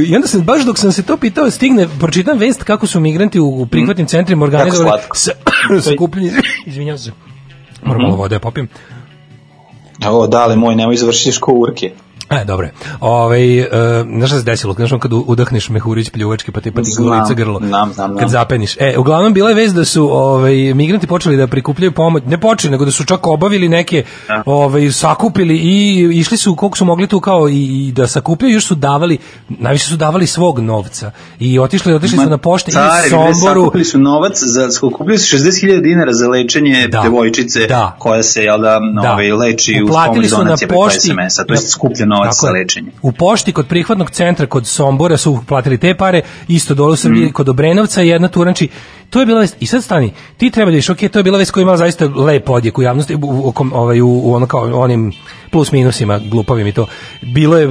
i 0.09 0.16
onda 0.16 0.28
sam 0.28 0.41
baš 0.41 0.65
dok 0.65 0.78
sam 0.78 0.93
se 0.93 1.03
to 1.03 1.16
pitao 1.16 1.51
stigne 1.51 1.89
pročitam 2.01 2.39
vest 2.39 2.62
kako 2.62 2.87
su 2.87 3.01
migranti 3.01 3.41
u, 3.41 3.66
prihvatnim 3.66 4.07
centrima 4.07 4.45
organizovali 4.45 5.01
sakupljanje 5.82 6.32
izvinjavam 6.66 6.99
se. 6.99 7.12
Moram 7.85 8.03
malo 8.03 8.16
vode 8.16 8.35
da 8.35 8.41
popim. 8.41 8.69
Evo, 10.07 10.27
dale 10.27 10.57
moj, 10.57 10.77
nemoj 10.77 10.97
završiš 10.97 11.39
ko 11.39 11.53
urke. 11.53 11.93
E, 12.32 12.44
dobro 12.44 12.66
je. 12.66 12.73
Ovaj, 13.01 13.59
e, 13.59 13.69
znaš 14.09 14.31
šta 14.31 14.39
se 14.39 14.44
desilo? 14.44 14.73
Znaš 14.74 14.90
kad 15.01 15.12
u- 15.12 15.24
udahneš 15.27 15.69
mehurić 15.69 16.11
pljuvački 16.11 16.52
pa 16.52 16.61
ti 16.61 16.70
pa 16.70 16.82
ti 16.82 16.90
gulica 16.98 17.35
grlo. 17.35 17.59
znam, 17.59 17.70
znam, 17.85 18.09
znam. 18.09 18.16
Kad 18.16 18.28
zapeniš. 18.28 18.77
E, 18.77 18.94
uglavnom 18.98 19.32
bila 19.32 19.48
je 19.48 19.55
vez 19.55 19.74
da 19.74 19.85
su 19.85 20.09
ovaj, 20.12 20.55
migranti 20.74 21.07
počeli 21.07 21.36
da 21.36 21.47
prikupljaju 21.47 21.93
pomoć. 21.93 22.23
Ne 22.27 22.39
počeli, 22.39 22.70
nego 22.70 22.85
da 22.85 22.90
su 22.90 23.05
čak 23.05 23.27
obavili 23.27 23.69
neke, 23.69 24.05
ovaj, 24.47 24.93
sakupili 24.93 25.57
i 25.57 25.78
išli 26.12 26.36
su 26.36 26.57
koliko 26.57 26.78
su 26.78 26.85
mogli 26.85 27.07
tu 27.07 27.20
kao 27.20 27.48
i, 27.48 27.55
i 27.81 27.93
da 27.93 28.07
sakupljaju, 28.07 28.55
još 28.55 28.66
su 28.66 28.74
davali, 28.74 29.19
najviše 29.51 29.86
su 29.86 29.97
davali 29.97 30.27
svog 30.27 30.59
novca. 30.61 31.11
I 31.40 31.59
otišli, 31.59 31.94
otišli 31.94 32.19
su 32.19 32.27
na 32.27 32.39
pošte 32.39 32.70
i 32.70 32.74
u 32.74 32.78
bre, 32.78 33.11
Somboru. 33.11 33.61
sakupili 33.61 33.85
su 33.85 33.98
novac, 33.98 34.32
za, 34.36 34.70
sakupili 34.70 35.19
su 35.19 35.36
60.000 35.36 35.51
dinara 35.81 36.12
za 36.12 36.28
lečenje 36.28 36.89
Da. 36.89 37.01
devojčice 37.01 37.66
Da. 37.66 37.97
koja 37.98 38.23
se, 38.23 38.43
jel 38.43 38.59
da, 38.59 38.81
Da. 39.02 39.12
ovaj, 39.12 39.32
leči 39.32 39.73
uz 39.74 39.90
Uplatili 39.90 40.15
pomoć 40.15 40.31
donacije 40.39 40.69
preko 40.69 40.90
SMS-a, 40.90 41.44
to 41.44 41.52
je 41.52 41.57
na- 41.57 41.61
skupljen 41.62 42.12
novac 42.20 42.36
Tako 42.36 42.40
za 42.42 42.48
je. 42.48 42.52
lečenje. 42.55 42.90
U 43.02 43.12
pošti 43.12 43.52
kod 43.52 43.66
prihvatnog 43.66 44.10
centra 44.10 44.47
kod 44.47 44.66
Sombora 44.66 45.16
su 45.16 45.38
platili 45.47 45.78
te 45.78 45.94
pare, 45.94 46.22
isto 46.48 46.74
dole 46.74 46.92
u 46.92 46.97
Srbiji 46.97 47.24
Mm. 47.24 47.32
kod 47.32 47.48
Obrenovca 47.48 48.02
jedna 48.02 48.28
turanči. 48.28 48.68
To 49.10 49.20
je 49.20 49.26
bila 49.26 49.40
vest. 49.40 49.56
I 49.60 49.66
sad 49.66 49.84
stani, 49.84 50.12
ti 50.36 50.51
treba 50.51 50.66
da 50.66 50.74
vidiš, 50.74 50.90
ok, 50.90 50.98
to 51.12 51.18
je 51.18 51.22
bila 51.22 51.38
vest 51.38 51.51
koja 51.51 51.62
imala 51.62 51.76
zaista 51.76 52.05
lep 52.06 52.51
odjek 52.51 52.78
u 52.78 52.82
javnosti, 52.82 53.14
u, 53.14 53.18
u, 53.18 53.48
u- 53.51 53.70
ovaj, 53.72 54.01
u, 54.01 54.20
u 54.20 54.34
ono 54.34 54.47
kao 54.47 54.80
onim 54.80 55.12
plus 55.51 55.72
minusima, 55.72 56.18
glupavim 56.20 56.66
i 56.66 56.72
to. 56.72 56.86
Bilo 57.24 57.59
je 57.59 57.66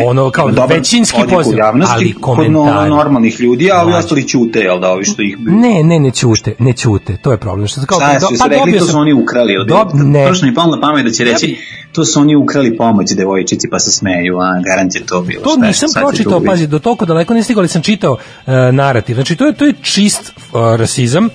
ono 0.00 0.30
kao 0.30 0.50
Dobar 0.50 0.68
većinski 0.70 1.18
poziv, 1.30 1.58
ali 1.88 2.12
kod 2.12 2.22
komentari. 2.36 2.90
normalnih 2.90 3.40
ljudi, 3.40 3.70
a 3.70 3.76
ovi 3.76 3.90
Mlađe. 3.90 3.98
ostali 3.98 4.22
ćute, 4.24 4.58
jel 4.58 4.80
da, 4.80 4.90
ovi 4.90 5.04
što 5.04 5.22
ih... 5.22 5.36
Ne, 5.38 5.82
ne, 5.82 6.00
ne 6.00 6.10
ćute, 6.10 6.54
ne 6.58 6.72
ćute, 6.72 7.16
to 7.16 7.32
je 7.32 7.38
problem. 7.38 7.66
Što 7.66 7.80
kao, 7.82 7.98
Šta 8.00 8.18
do- 8.20 8.26
su 8.26 8.34
pa 8.38 8.46
rekli, 8.46 8.58
dobio 8.60 8.78
to 8.78 8.86
su 8.86 8.98
oni 8.98 9.12
ukrali 9.12 9.56
od 9.56 9.66
Dob- 9.68 9.90
ne. 9.94 10.24
Prošlo 10.26 10.48
mi 10.48 10.54
palo 10.54 10.76
na 10.76 10.80
pamet 10.80 11.04
da 11.04 11.10
će 11.10 11.24
reći, 11.24 11.56
to 11.92 12.04
su 12.04 12.20
oni 12.20 12.36
ukrali 12.36 12.76
pomoć 12.76 13.12
devojčici 13.12 13.70
pa 13.70 13.78
se 13.78 13.90
smeju, 13.90 14.38
a 14.38 14.62
garant 14.64 14.94
je 14.94 15.00
to 15.02 15.20
bilo. 15.20 15.42
To 15.42 15.50
Šta 15.50 15.66
nisam 15.66 15.88
pročitao, 15.94 16.40
pazi, 16.42 16.66
do 16.66 16.78
toliko 16.78 17.06
daleko 17.06 17.34
nisam 17.34 17.44
stigao, 17.44 17.60
ali 17.60 17.68
sam 17.68 17.82
čitao 17.82 18.16
e, 18.46 18.52
narativ. 18.72 19.14
Znači, 19.14 19.36
to 19.36 19.46
je, 19.46 19.52
to 19.54 19.64
je 19.64 19.72
čist 19.82 20.20
e, 20.28 20.32
rasizam, 20.76 21.28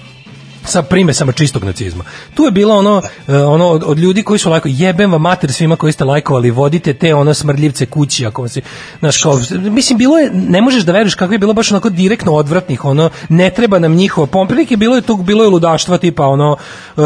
sa 0.65 0.81
primesama 0.81 1.31
čistog 1.31 1.63
nacizma. 1.63 2.03
Tu 2.33 2.43
je 2.43 2.51
bilo 2.51 2.77
ono, 2.77 3.01
e, 3.27 3.37
ono 3.37 3.67
od, 3.67 3.83
od 3.85 3.99
ljudi 3.99 4.23
koji 4.23 4.39
su 4.39 4.49
lajko, 4.49 4.69
jebem 4.71 5.11
vam 5.11 5.21
mater 5.21 5.53
svima 5.53 5.75
koji 5.75 5.93
ste 5.93 6.03
lajkovali, 6.03 6.51
vodite 6.51 6.93
te 6.93 7.15
ono 7.15 7.33
smrdljivce 7.33 7.85
kući, 7.85 8.25
ako 8.25 8.41
vam 8.41 8.49
se, 8.49 8.61
znaš, 8.99 9.23
kao, 9.23 9.39
mislim, 9.51 9.97
bilo 9.97 10.17
je, 10.17 10.31
ne 10.33 10.61
možeš 10.61 10.83
da 10.83 10.91
veruješ 10.91 11.15
kako 11.15 11.33
je 11.33 11.39
bilo 11.39 11.53
baš 11.53 11.71
onako 11.71 11.89
direktno 11.89 12.33
odvratnih, 12.33 12.85
ono, 12.85 13.09
ne 13.29 13.49
treba 13.49 13.79
nam 13.79 13.95
njihova 13.95 14.27
pomprilike, 14.27 14.77
bilo 14.77 14.95
je 14.95 15.01
tog, 15.01 15.23
bilo 15.23 15.43
je 15.43 15.49
ludaštva, 15.49 15.97
tipa, 15.97 16.27
ono, 16.27 16.57
e, 16.97 17.01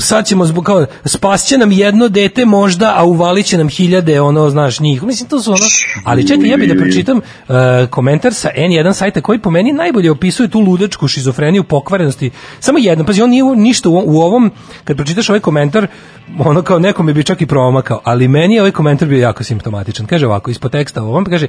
sad 0.00 0.26
ćemo 0.26 0.44
zbog, 0.44 0.64
kao, 0.64 0.86
spasće 1.04 1.58
nam 1.58 1.72
jedno 1.72 2.08
dete 2.08 2.44
možda, 2.44 2.94
a 2.96 3.04
uvalit 3.04 3.46
će 3.46 3.58
nam 3.58 3.68
hiljade, 3.68 4.20
ono, 4.20 4.50
znaš, 4.50 4.80
njih. 4.80 5.02
Mislim, 5.02 5.28
to 5.28 5.40
su 5.40 5.50
ono, 5.50 5.66
ali 6.04 6.28
čekaj, 6.28 6.48
ja 6.48 6.56
bih 6.56 6.68
da 6.68 6.80
pročitam 6.82 7.18
e, 7.18 7.86
komentar 7.90 8.34
sa 8.34 8.48
N1 8.56 8.92
sajta 8.92 9.20
koji 9.20 9.38
po 9.38 9.50
meni 9.50 9.72
najbolje 9.72 10.10
opisuje 10.10 10.48
tu 10.48 10.60
ludačku 10.60 11.08
šizofreniju, 11.08 11.64
pokvarenosti. 11.64 12.30
Samo 12.60 12.78
jedno, 12.78 13.04
pazi, 13.04 13.22
on 13.22 13.30
nije 13.30 13.44
ništa 13.56 13.88
u, 13.88 14.02
u 14.06 14.20
ovom, 14.20 14.50
kad 14.84 14.96
pročitaš 14.96 15.28
ovaj 15.28 15.40
komentar, 15.40 15.86
ono 16.38 16.62
kao 16.62 16.78
nekome 16.78 17.12
bi 17.12 17.24
čak 17.24 17.42
i 17.42 17.46
promakao, 17.46 18.00
ali 18.04 18.28
meni 18.28 18.54
je 18.54 18.60
ovaj 18.60 18.72
komentar 18.72 19.08
bio 19.08 19.18
jako 19.18 19.44
simptomatičan. 19.44 20.06
Kaže 20.06 20.26
ovako, 20.26 20.50
ispod 20.50 20.72
teksta 20.72 21.02
ovom, 21.02 21.24
kaže, 21.24 21.46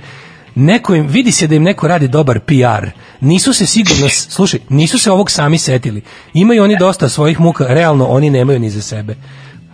neko 0.56 0.96
im, 0.96 1.08
vidi 1.08 1.32
se 1.32 1.48
da 1.48 1.56
im 1.56 1.64
neko 1.64 1.88
radi 1.88 2.08
dobar 2.08 2.40
PR. 2.40 2.90
Nisu 3.22 3.54
se 3.54 3.66
sigurno, 3.66 4.10
slušaj, 4.10 4.60
nisu 4.70 5.00
se 5.00 5.12
ovog 5.12 5.32
sami 5.32 5.58
setili. 5.58 6.02
Imaju 6.34 6.64
oni 6.64 6.78
dosta 6.80 7.10
svojih 7.10 7.40
muka, 7.40 7.66
realno 7.68 8.06
oni 8.06 8.30
nemaju 8.30 8.60
ni 8.60 8.70
za 8.70 8.82
sebe. 8.82 9.16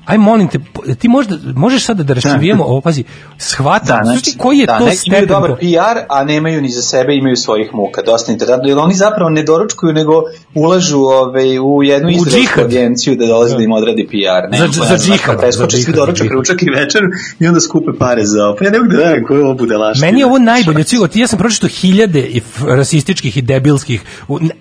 Aj 0.06 0.18
molim 0.18 0.48
te, 0.48 0.60
ti 0.96 1.08
možda, 1.08 1.36
možeš 1.56 1.86
sada 1.86 2.04
da 2.04 2.14
raščivijemo 2.14 2.64
ovo, 2.64 2.82
pazi, 2.82 3.04
shvata, 3.38 3.98
Da, 3.98 4.04
znači, 4.04 4.38
koji 4.38 4.58
je 4.58 4.66
da, 4.66 4.78
to 4.78 4.86
neki 4.86 5.02
imaju 5.06 5.20
stepen 5.20 5.28
dobar 5.28 5.56
PR, 5.56 6.00
a 6.10 6.24
nemaju 6.24 6.62
ni 6.62 6.70
za 6.70 6.82
sebe, 6.82 7.16
imaju 7.16 7.36
svojih 7.36 7.70
muka. 7.74 8.02
Dosta 8.02 8.32
interesantno, 8.32 8.70
jer 8.70 8.78
oni 8.78 8.94
zapravo 8.94 9.30
ne 9.30 9.44
doručkuju, 9.44 9.94
nego 9.94 10.24
ulažu 10.56 11.00
ove, 11.00 11.60
u 11.60 11.84
jednu 11.84 12.10
izraelsku 12.10 12.62
agenciju 12.62 13.16
da 13.16 13.26
dolaze 13.26 13.58
da 13.58 13.64
im 13.64 13.72
odradi 13.72 14.08
PR. 14.08 14.52
Ne, 14.52 14.58
Za- 14.58 14.68
znam, 14.68 14.88
za 14.88 14.94
ne 14.94 14.98
znam, 15.00 15.18
džihad, 15.18 15.40
Preskoče 15.40 15.78
za 15.78 15.84
svi 15.84 15.94
doručak, 15.94 16.28
za 16.28 16.34
ručak 16.34 16.62
i 16.62 16.70
večer 16.70 17.02
i 17.40 17.48
onda 17.48 17.60
skupe 17.60 17.92
pare 18.00 18.26
za 18.26 18.44
ovo. 18.46 18.56
Pa 18.56 18.66
ja 18.66 18.72
ne 18.72 18.80
mogu 18.80 18.92
da 18.92 18.98
verujem 18.98 19.26
koje 19.26 19.38
je 19.38 19.46
ovo 19.46 19.54
budalaštine. 19.54 20.08
Meni 20.08 20.20
je 20.20 20.26
ovo 20.26 20.40
najbolje 20.40 20.80
od 20.80 20.88
svih, 20.88 21.02
od- 21.02 21.16
ja 21.16 21.28
sam 21.28 21.40
pročitao 21.40 21.70
hiljade 21.70 22.20
i 22.22 22.42
rasističkih 22.68 23.38
i 23.38 23.42
debilskih, 23.42 24.02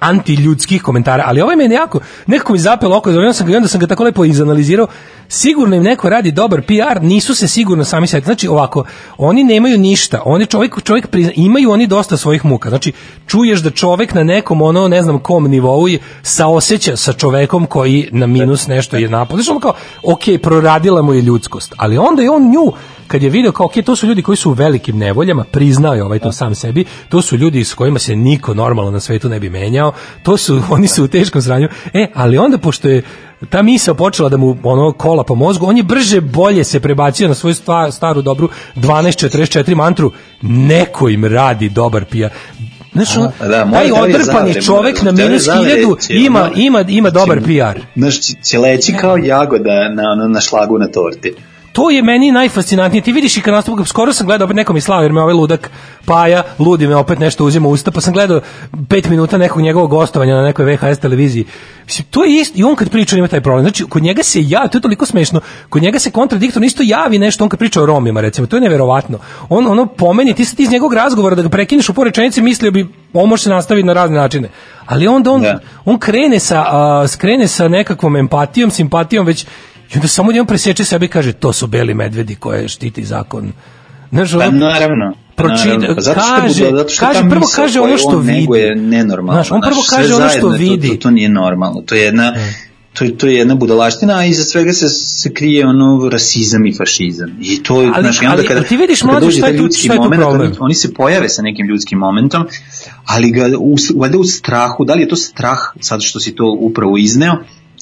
antiljudskih 0.00 0.82
komentara, 0.82 1.22
ali 1.26 1.40
ovaj 1.40 1.56
me 1.56 1.64
jako, 1.64 2.00
nekako 2.26 2.52
mi 2.52 2.58
zapelo 2.58 2.96
oko, 2.96 3.10
i 3.10 3.16
onda 3.56 3.68
sam 3.68 3.80
ga 3.80 3.86
tako 3.86 4.04
lepo 4.04 4.24
izanalizirao, 4.24 4.86
sigurno 5.32 5.76
im 5.76 5.82
neko 5.82 6.08
radi 6.08 6.32
dobar 6.32 6.62
PR, 6.62 7.02
nisu 7.02 7.34
se 7.34 7.48
sigurno 7.48 7.84
sami 7.84 8.06
setili. 8.06 8.24
Znači 8.24 8.48
ovako, 8.48 8.84
oni 9.18 9.44
nemaju 9.44 9.78
ništa, 9.78 10.22
oni 10.24 10.46
čovjek, 10.46 10.82
čovjek 10.82 11.06
prizna, 11.06 11.32
imaju 11.36 11.70
oni 11.70 11.86
dosta 11.86 12.16
svojih 12.16 12.44
muka. 12.44 12.68
Znači, 12.68 12.92
čuješ 13.26 13.60
da 13.60 13.70
čovjek 13.70 14.14
na 14.14 14.24
nekom 14.24 14.62
ono, 14.62 14.88
ne 14.88 15.02
znam 15.02 15.18
kom 15.18 15.44
nivou 15.44 15.88
je 15.88 15.98
saoseća 16.22 16.96
sa 16.96 17.12
čovekom 17.12 17.66
koji 17.66 18.08
na 18.12 18.26
minus 18.26 18.66
nešto 18.66 18.96
je 18.96 19.08
napad. 19.08 19.36
Znači 19.36 19.50
ono 19.50 19.60
kao, 19.60 19.74
ok, 20.02 20.22
proradila 20.42 21.02
mu 21.02 21.14
je 21.14 21.20
ljudskost, 21.20 21.74
ali 21.76 21.98
onda 21.98 22.22
je 22.22 22.30
on 22.30 22.50
nju 22.50 22.72
kad 23.12 23.22
je 23.22 23.30
video 23.30 23.52
kao, 23.52 23.66
ok, 23.66 23.72
to 23.84 23.96
su 23.96 24.06
ljudi 24.06 24.22
koji 24.22 24.36
su 24.36 24.50
u 24.50 24.54
velikim 24.54 24.98
nevoljama, 24.98 25.44
priznao 25.44 25.94
je 25.94 26.04
ovaj 26.04 26.18
to 26.18 26.32
sam 26.32 26.54
sebi, 26.54 26.84
to 27.08 27.22
su 27.22 27.36
ljudi 27.36 27.64
s 27.64 27.74
kojima 27.74 27.98
se 27.98 28.16
niko 28.16 28.54
normalno 28.54 28.90
na 28.90 29.00
svetu 29.00 29.28
ne 29.28 29.40
bi 29.40 29.50
menjao, 29.50 29.92
to 30.22 30.36
su, 30.36 30.62
oni 30.70 30.88
su 30.88 31.04
u 31.04 31.08
teškom 31.08 31.42
sranju, 31.42 31.68
e, 31.92 32.06
ali 32.14 32.38
onda 32.38 32.58
pošto 32.58 32.88
je 32.88 33.02
ta 33.50 33.62
misao 33.62 33.94
počela 33.94 34.28
da 34.28 34.36
mu 34.36 34.56
ono 34.64 34.92
kola 34.92 35.24
po 35.24 35.34
mozgu, 35.34 35.66
on 35.66 35.76
je 35.76 35.82
brže 35.82 36.20
bolje 36.20 36.64
se 36.64 36.80
prebacio 36.80 37.28
na 37.28 37.34
svoju 37.34 37.54
sta- 37.54 37.90
staru 37.90 38.22
dobru 38.22 38.48
1244 38.76 39.74
mantru, 39.74 40.12
neko 40.42 41.08
im 41.08 41.24
radi 41.24 41.68
dobar 41.68 42.04
pija. 42.04 42.28
Znaš, 42.92 43.16
ono, 43.16 43.32
da, 43.40 43.70
taj 43.72 43.92
odrpani 43.94 44.62
čovek 44.62 45.02
na 45.02 45.12
minus 45.12 45.42
hiljadu 45.44 45.96
ima, 46.10 46.50
ima, 46.56 46.80
ima 46.80 47.10
dobar 47.10 47.40
PR. 47.40 47.80
Znaš, 47.96 48.20
će- 48.20 48.34
će 48.42 48.58
leći 48.58 48.92
kao 48.94 49.16
jagoda 49.16 49.88
na, 49.88 50.14
na, 50.14 50.28
na 50.28 50.40
šlagu 50.40 50.78
na 50.78 50.86
torti. 50.88 51.32
To 51.72 51.90
je 51.90 52.02
meni 52.02 52.32
najfascinantnije. 52.32 53.02
Ti 53.02 53.12
vidiš 53.12 53.36
i 53.36 53.40
kad 53.40 53.54
nastupa, 53.54 53.84
skoro 53.84 54.12
sam 54.12 54.26
gledao 54.26 54.44
opet 54.44 54.56
nekom 54.56 54.76
i 54.76 54.80
slao, 54.80 55.02
jer 55.02 55.12
me 55.12 55.22
ovaj 55.22 55.34
ludak 55.34 55.70
Paja, 56.04 56.42
ludi 56.58 56.86
me 56.86 56.96
opet 56.96 57.18
nešto 57.18 57.44
uzima 57.44 57.68
u 57.68 57.70
usta, 57.70 57.90
pa 57.90 58.00
sam 58.00 58.12
gledao 58.12 58.40
pet 58.88 59.08
minuta 59.08 59.38
nekog 59.38 59.62
njegovog 59.62 59.90
gostovanja 59.90 60.34
na 60.34 60.42
nekoj 60.42 60.64
VHS 60.64 60.98
televiziji. 60.98 61.44
Mislim, 61.84 62.06
to 62.10 62.24
je 62.24 62.40
isto, 62.40 62.58
i 62.58 62.64
on 62.64 62.76
kad 62.76 62.90
priča 62.90 63.16
ima 63.16 63.28
taj 63.28 63.40
problem. 63.40 63.64
Znači, 63.64 63.84
kod 63.84 64.02
njega 64.02 64.22
se 64.22 64.42
javi, 64.42 64.68
to 64.68 64.78
je 64.78 64.82
toliko 64.82 65.06
smešno, 65.06 65.40
kod 65.68 65.82
njega 65.82 65.98
se 65.98 66.10
kontradiktorno 66.10 66.66
isto 66.66 66.82
javi 66.86 67.18
nešto, 67.18 67.44
on 67.44 67.50
kad 67.50 67.58
priča 67.58 67.82
o 67.82 67.86
Romima, 67.86 68.20
recimo, 68.20 68.46
to 68.46 68.56
je 68.56 68.60
neverovatno. 68.60 69.18
On 69.48 69.66
ono 69.66 69.86
pomeni, 69.86 70.34
ti 70.34 70.44
sad 70.44 70.60
iz 70.60 70.70
njegovog 70.70 70.94
razgovora 70.94 71.36
da 71.36 71.42
ga 71.42 71.48
prekineš 71.48 71.88
u 71.88 71.94
porečenici, 71.94 72.42
mislio 72.42 72.70
bi, 72.70 72.88
on 73.12 73.28
može 73.28 73.42
se 73.42 73.50
nastaviti 73.50 73.86
na 73.86 73.92
razne 73.92 74.16
načine. 74.16 74.48
Ali 74.86 75.06
onda 75.06 75.30
on, 75.30 75.44
on 75.84 75.98
krene 75.98 76.38
sa, 76.38 76.64
a, 76.68 77.08
skrene 77.08 77.48
sa 77.48 77.68
nekakvom 77.68 78.16
empatijom, 78.16 78.70
simpatijom, 78.70 79.26
već 79.26 79.46
i 79.92 79.96
onda 79.96 80.08
samo 80.08 80.32
on 80.40 80.46
preseče 80.46 80.84
sebe 80.84 81.06
i 81.06 81.08
kaže 81.08 81.32
to 81.32 81.52
su 81.52 81.66
beli 81.66 81.94
medvedi 81.94 82.34
koje 82.34 82.68
štiti 82.68 83.04
zakon. 83.04 83.52
Znaš, 84.12 84.32
Pa 84.32 84.50
naravno. 84.50 85.14
Pročita-. 85.36 85.94
Pa 85.94 86.00
zato 86.00 86.20
što 86.20 86.34
je 86.34 86.40
kaže- 86.40 86.64
budala- 86.64 86.76
zato 86.76 86.88
što 86.88 87.06
kaže, 87.06 87.20
prvo 87.20 87.40
misao 87.40 87.64
kaže 87.64 87.80
ono 87.80 87.98
što 87.98 88.08
on 88.08 88.20
vidi. 88.20 88.32
neguje 88.32 88.76
nenormalno. 88.76 89.32
Znaš, 89.34 89.52
on 89.52 89.60
prvo 89.60 89.74
Znaš, 89.74 89.86
kaže 89.90 90.14
ono 90.14 90.28
što 90.28 90.40
zajedno, 90.40 90.50
to- 90.50 90.56
vidi. 90.56 90.88
To, 90.88 90.96
to, 90.96 91.10
nije 91.10 91.28
normalno. 91.30 91.80
To 91.80 91.94
je 91.94 92.02
jedna 92.02 92.34
to, 92.92 93.04
je- 93.04 93.16
to 93.18 93.26
je 93.26 93.34
jedna 93.34 93.54
budalaština, 93.54 94.14
a 94.14 94.24
iza 94.24 94.44
svega 94.44 94.72
se, 94.72 94.88
se 94.88 95.34
krije 95.34 95.66
ono 95.66 96.08
rasizam 96.08 96.66
i 96.66 96.74
fašizam. 96.74 97.30
I 97.40 97.62
to 97.62 97.82
je, 97.82 97.90
Ali- 97.94 98.02
znaš, 98.02 98.22
i 98.22 98.26
onda 98.26 98.42
kada, 98.42 98.54
ali 98.56 98.68
ti 98.68 98.76
vidiš, 98.76 99.02
mlađe, 99.02 99.30
šta 99.30 99.46
je 99.46 99.58
tu- 99.58 99.68
šta 99.74 99.92
je 99.92 99.96
tu 99.96 100.02
moment, 100.02 100.22
problem? 100.22 100.40
oni, 100.42 100.56
oni 100.60 100.74
se 100.74 100.94
pojave 100.94 101.28
sa 101.28 101.42
nekim 101.42 101.66
ljudskim 101.66 101.98
momentom, 101.98 102.46
ali 103.06 103.30
ga 103.30 103.50
u, 103.58 103.76
valjda 103.96 104.18
u 104.18 104.24
strahu, 104.24 104.84
da 104.84 104.94
li 104.94 105.00
je 105.00 105.08
to 105.08 105.16
strah, 105.16 105.58
sad 105.80 106.02
što 106.02 106.20
si 106.20 106.34
to 106.34 106.56
upravo 106.60 106.98
izneo, 106.98 107.36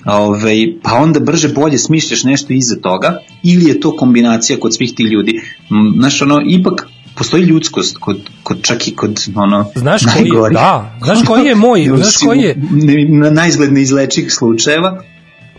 Ove, 0.07 0.53
pa 0.83 0.95
onda 0.95 1.21
brže 1.21 1.49
bolje 1.49 1.79
smišljaš 1.79 2.25
nešto 2.25 2.53
iza 2.53 2.77
toga 2.77 3.13
ili 3.43 3.65
je 3.65 3.81
to 3.81 3.97
kombinacija 3.97 4.61
kod 4.61 4.75
svih 4.75 4.95
tih 4.95 5.07
ljudi 5.07 5.41
znaš 5.97 6.23
ono 6.23 6.41
ipak 6.47 6.87
postoji 7.15 7.43
ljudskost 7.43 7.97
kod, 7.97 8.21
kod 8.43 8.63
čak 8.63 8.89
i 8.89 8.95
kod 8.95 9.25
ono 9.35 9.67
Znaš 9.75 10.03
koji 10.05 10.23
najgorih. 10.23 10.55
da, 10.55 10.99
znaš 11.05 11.19
koji 11.23 11.47
je 11.47 11.55
moj- 11.57 11.97
znaš 11.97 12.17
koji 12.17 12.41
je- 12.41 12.57
na 13.11 13.31
najizgled 13.31 13.73
neizlečivih 13.73 14.33
slučajeva 14.33 15.03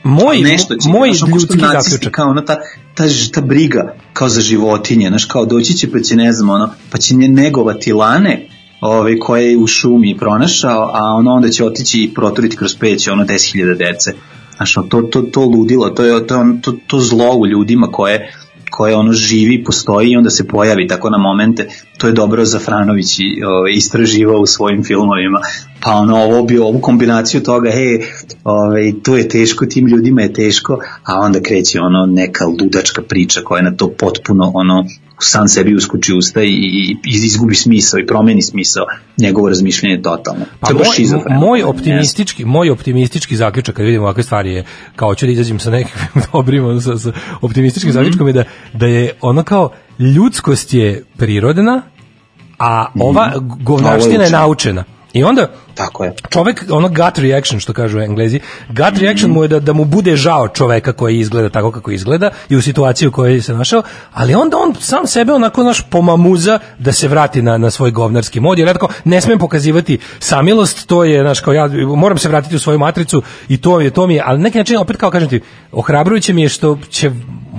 Moj, 0.03 0.37
nešto 0.37 0.75
će, 0.75 0.89
moj 0.89 1.13
znaš, 1.13 1.29
ljudski 1.31 1.57
zaključak. 1.59 2.13
kao 2.13 2.29
ona 2.29 2.45
ta, 2.45 2.55
ta, 2.95 3.03
ta 3.33 3.41
briga 3.41 3.95
kao 4.13 4.29
za 4.29 4.41
životinje, 4.41 5.07
znaš, 5.07 5.25
kao 5.25 5.45
doći 5.45 5.73
će 5.73 5.91
pa 5.91 5.99
će, 5.99 6.15
ne 6.15 6.31
znam, 6.31 6.49
ono, 6.49 6.69
pa 6.91 6.97
će 6.97 7.15
nje 7.15 7.27
negovati 7.27 7.93
lane, 7.93 8.47
ovaj, 8.81 9.17
koje 9.19 9.51
je 9.51 9.57
u 9.57 9.67
šumi 9.67 10.17
pronašao, 10.17 10.91
a 10.93 10.99
ono 11.17 11.31
onda 11.31 11.49
će 11.49 11.65
otići 11.65 12.03
i 12.03 12.13
proturiti 12.13 12.57
kroz 12.57 12.75
peće 12.75 13.11
ono 13.11 13.23
10.000 13.23 13.77
dece. 13.77 14.13
Znaš, 14.55 14.73
to, 14.89 15.01
to, 15.01 15.21
to 15.21 15.41
ludilo, 15.41 15.89
to, 15.89 16.03
je, 16.03 16.27
to, 16.27 16.35
je 16.35 16.61
to, 16.61 16.73
to 16.87 16.99
zlo 16.99 17.35
u 17.35 17.47
ljudima 17.47 17.87
koje 17.87 18.31
koje 18.71 18.95
ono 18.95 19.13
živi, 19.13 19.63
postoji 19.63 20.11
i 20.11 20.15
onda 20.17 20.29
se 20.29 20.47
pojavi 20.47 20.87
tako 20.87 21.09
na 21.09 21.17
momente, 21.17 21.67
to 21.97 22.07
je 22.07 22.13
dobro 22.13 22.45
Zafranović 22.45 23.19
i, 23.19 23.43
ovaj, 23.43 23.71
istraživao 23.71 24.39
u 24.39 24.45
svojim 24.45 24.83
filmovima, 24.83 25.39
pa 25.83 25.91
ono 25.91 26.17
ovo 26.17 26.43
bi 26.43 26.59
ovu 26.59 26.79
kombinaciju 26.79 27.43
toga, 27.43 27.71
hej, 27.71 28.01
ovaj, 28.43 28.93
to 29.03 29.17
je 29.17 29.27
teško, 29.27 29.65
tim 29.65 29.87
ljudima 29.87 30.21
je 30.21 30.33
teško, 30.33 30.79
a 31.03 31.19
onda 31.19 31.41
kreće 31.41 31.79
ono 31.79 32.05
neka 32.05 32.45
ludačka 32.45 33.01
priča 33.01 33.41
koja 33.43 33.61
na 33.61 33.75
to 33.75 33.89
potpuno 33.89 34.51
ono 34.53 34.85
sam 35.23 35.47
sebi 35.47 35.75
uskuči 35.75 36.13
usta 36.13 36.43
i, 36.43 36.47
i, 36.47 36.97
izgubi 37.03 37.55
smisao 37.55 37.99
i 37.99 38.05
promeni 38.05 38.41
smisao 38.41 38.85
njegovo 39.17 39.49
razmišljanje 39.49 40.01
totalno. 40.01 40.45
Pa 40.59 40.67
to 40.67 40.73
je 40.73 41.07
moj, 41.29 41.39
moj 41.39 41.63
optimistički, 41.63 42.45
moj 42.45 42.69
optimistički 42.69 43.35
zaključak 43.35 43.75
kad 43.75 43.85
vidim 43.85 44.01
ovakve 44.01 44.23
stvari 44.23 44.53
je 44.53 44.65
kao 44.95 45.15
ću 45.15 45.25
da 45.25 45.31
izađem 45.31 45.59
sa 45.59 45.69
nekim 45.69 45.93
dobrim 46.33 46.65
ono, 46.65 46.81
sa, 46.81 46.97
sa 46.97 47.11
optimističkim 47.41 47.91
Mhm. 47.91 47.97
zaključkom 47.97 48.27
je 48.27 48.33
da, 48.33 48.43
da 48.73 48.87
je 48.87 49.13
ono 49.21 49.43
kao 49.43 49.69
ljudskost 49.99 50.73
je 50.73 51.03
prirodna, 51.17 51.81
a 52.59 52.85
ova. 52.99 53.21
A 53.21 53.31
ovo 53.35 53.55
govnaština 53.59 54.13
je 54.13 54.19
je 54.19 54.27
učena. 54.27 54.39
naučena. 54.39 54.83
I 55.13 55.23
onda 55.23 55.47
Tako 55.75 56.03
je. 56.03 56.13
čovek, 56.29 56.65
ono 56.69 56.87
gut 56.87 57.17
reaction 57.17 57.59
što 57.59 57.73
kažu 57.73 57.99
englezi, 57.99 58.39
gut 58.67 58.97
reaction 58.99 59.31
mu 59.31 59.43
je 59.43 59.47
da, 59.47 59.59
da 59.59 59.73
mu 59.73 59.85
bude 59.85 60.15
žao 60.15 60.47
čoveka 60.47 60.93
koji 60.93 61.19
izgleda 61.19 61.49
tako 61.49 61.71
kako 61.71 61.91
izgleda 61.91 62.29
i 62.49 62.55
u 62.55 62.61
situaciji 62.61 63.07
u 63.07 63.11
kojoj 63.11 63.41
se 63.41 63.53
našao, 63.53 63.83
ali 64.13 64.35
onda 64.35 64.57
on 64.57 64.75
sam 64.79 65.07
sebe 65.07 65.33
onako 65.33 65.63
naš 65.63 65.81
pomamuza 65.89 66.59
da 66.79 66.91
se 66.91 67.07
vrati 67.07 67.41
na, 67.41 67.57
na 67.57 67.71
svoj 67.71 67.91
govnarski 67.91 68.39
mod, 68.39 68.59
jer 68.59 68.67
ja 68.67 68.73
tako 68.73 68.87
ne 69.03 69.21
smem 69.21 69.39
pokazivati 69.39 69.99
samilost, 70.19 70.87
to 70.87 71.03
je, 71.03 71.23
znaš, 71.23 71.39
kao 71.39 71.53
ja 71.53 71.69
moram 71.95 72.17
se 72.17 72.29
vratiti 72.29 72.55
u 72.55 72.59
svoju 72.59 72.79
matricu 72.79 73.21
i 73.49 73.57
to 73.57 73.79
je, 73.79 73.89
to 73.89 74.07
mi 74.07 74.15
je, 74.15 74.23
ali 74.25 74.39
neki 74.39 74.57
način, 74.57 74.77
opet 74.77 74.97
kao 74.97 75.11
kažem 75.11 75.29
ti, 75.29 75.41
ohrabrujuće 75.71 76.33
mi 76.33 76.41
je 76.41 76.49
što 76.49 76.77
će 76.89 77.11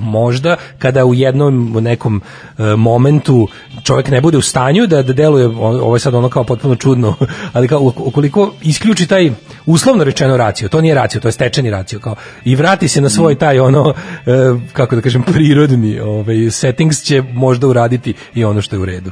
možda 0.03 0.57
kada 0.79 1.05
u 1.05 1.15
jednom 1.15 1.77
nekom 1.81 2.23
e, 2.59 2.63
momentu 2.77 3.49
čovjek 3.83 4.09
ne 4.09 4.21
bude 4.21 4.39
u 4.39 4.43
stanju 4.43 4.87
da 4.87 5.03
da 5.03 5.13
deluje 5.13 5.47
ovo 5.57 5.97
je 5.97 6.01
sad 6.01 6.15
ono 6.15 6.29
kao 6.29 6.45
potpuno 6.45 6.77
čudno 6.77 7.15
ali 7.53 7.69
kao 7.69 7.93
ukoliko 7.97 8.55
isključi 8.63 9.07
taj 9.07 9.31
uslovno 9.67 10.05
rečeno 10.05 10.37
racio 10.37 10.69
to 10.69 10.81
nije 10.81 10.95
racio 10.95 11.21
to 11.21 11.29
je 11.29 11.33
stečeni 11.33 11.71
racio 11.71 12.01
kao 12.01 12.15
i 12.45 12.57
vrati 12.57 12.89
se 12.89 13.01
na 13.01 13.11
svoj 13.11 13.35
taj 13.35 13.59
ono 13.59 13.95
e, 14.27 14.33
kako 14.73 14.97
da 14.97 15.03
kažem 15.03 15.23
prirodni 15.23 16.01
ovaj 16.01 16.51
settings 16.51 17.03
će 17.03 17.23
možda 17.23 17.67
uraditi 17.67 18.15
i 18.35 18.45
ono 18.45 18.63
što 18.63 18.77
je 18.77 18.81
u 18.81 18.85
redu 18.85 19.11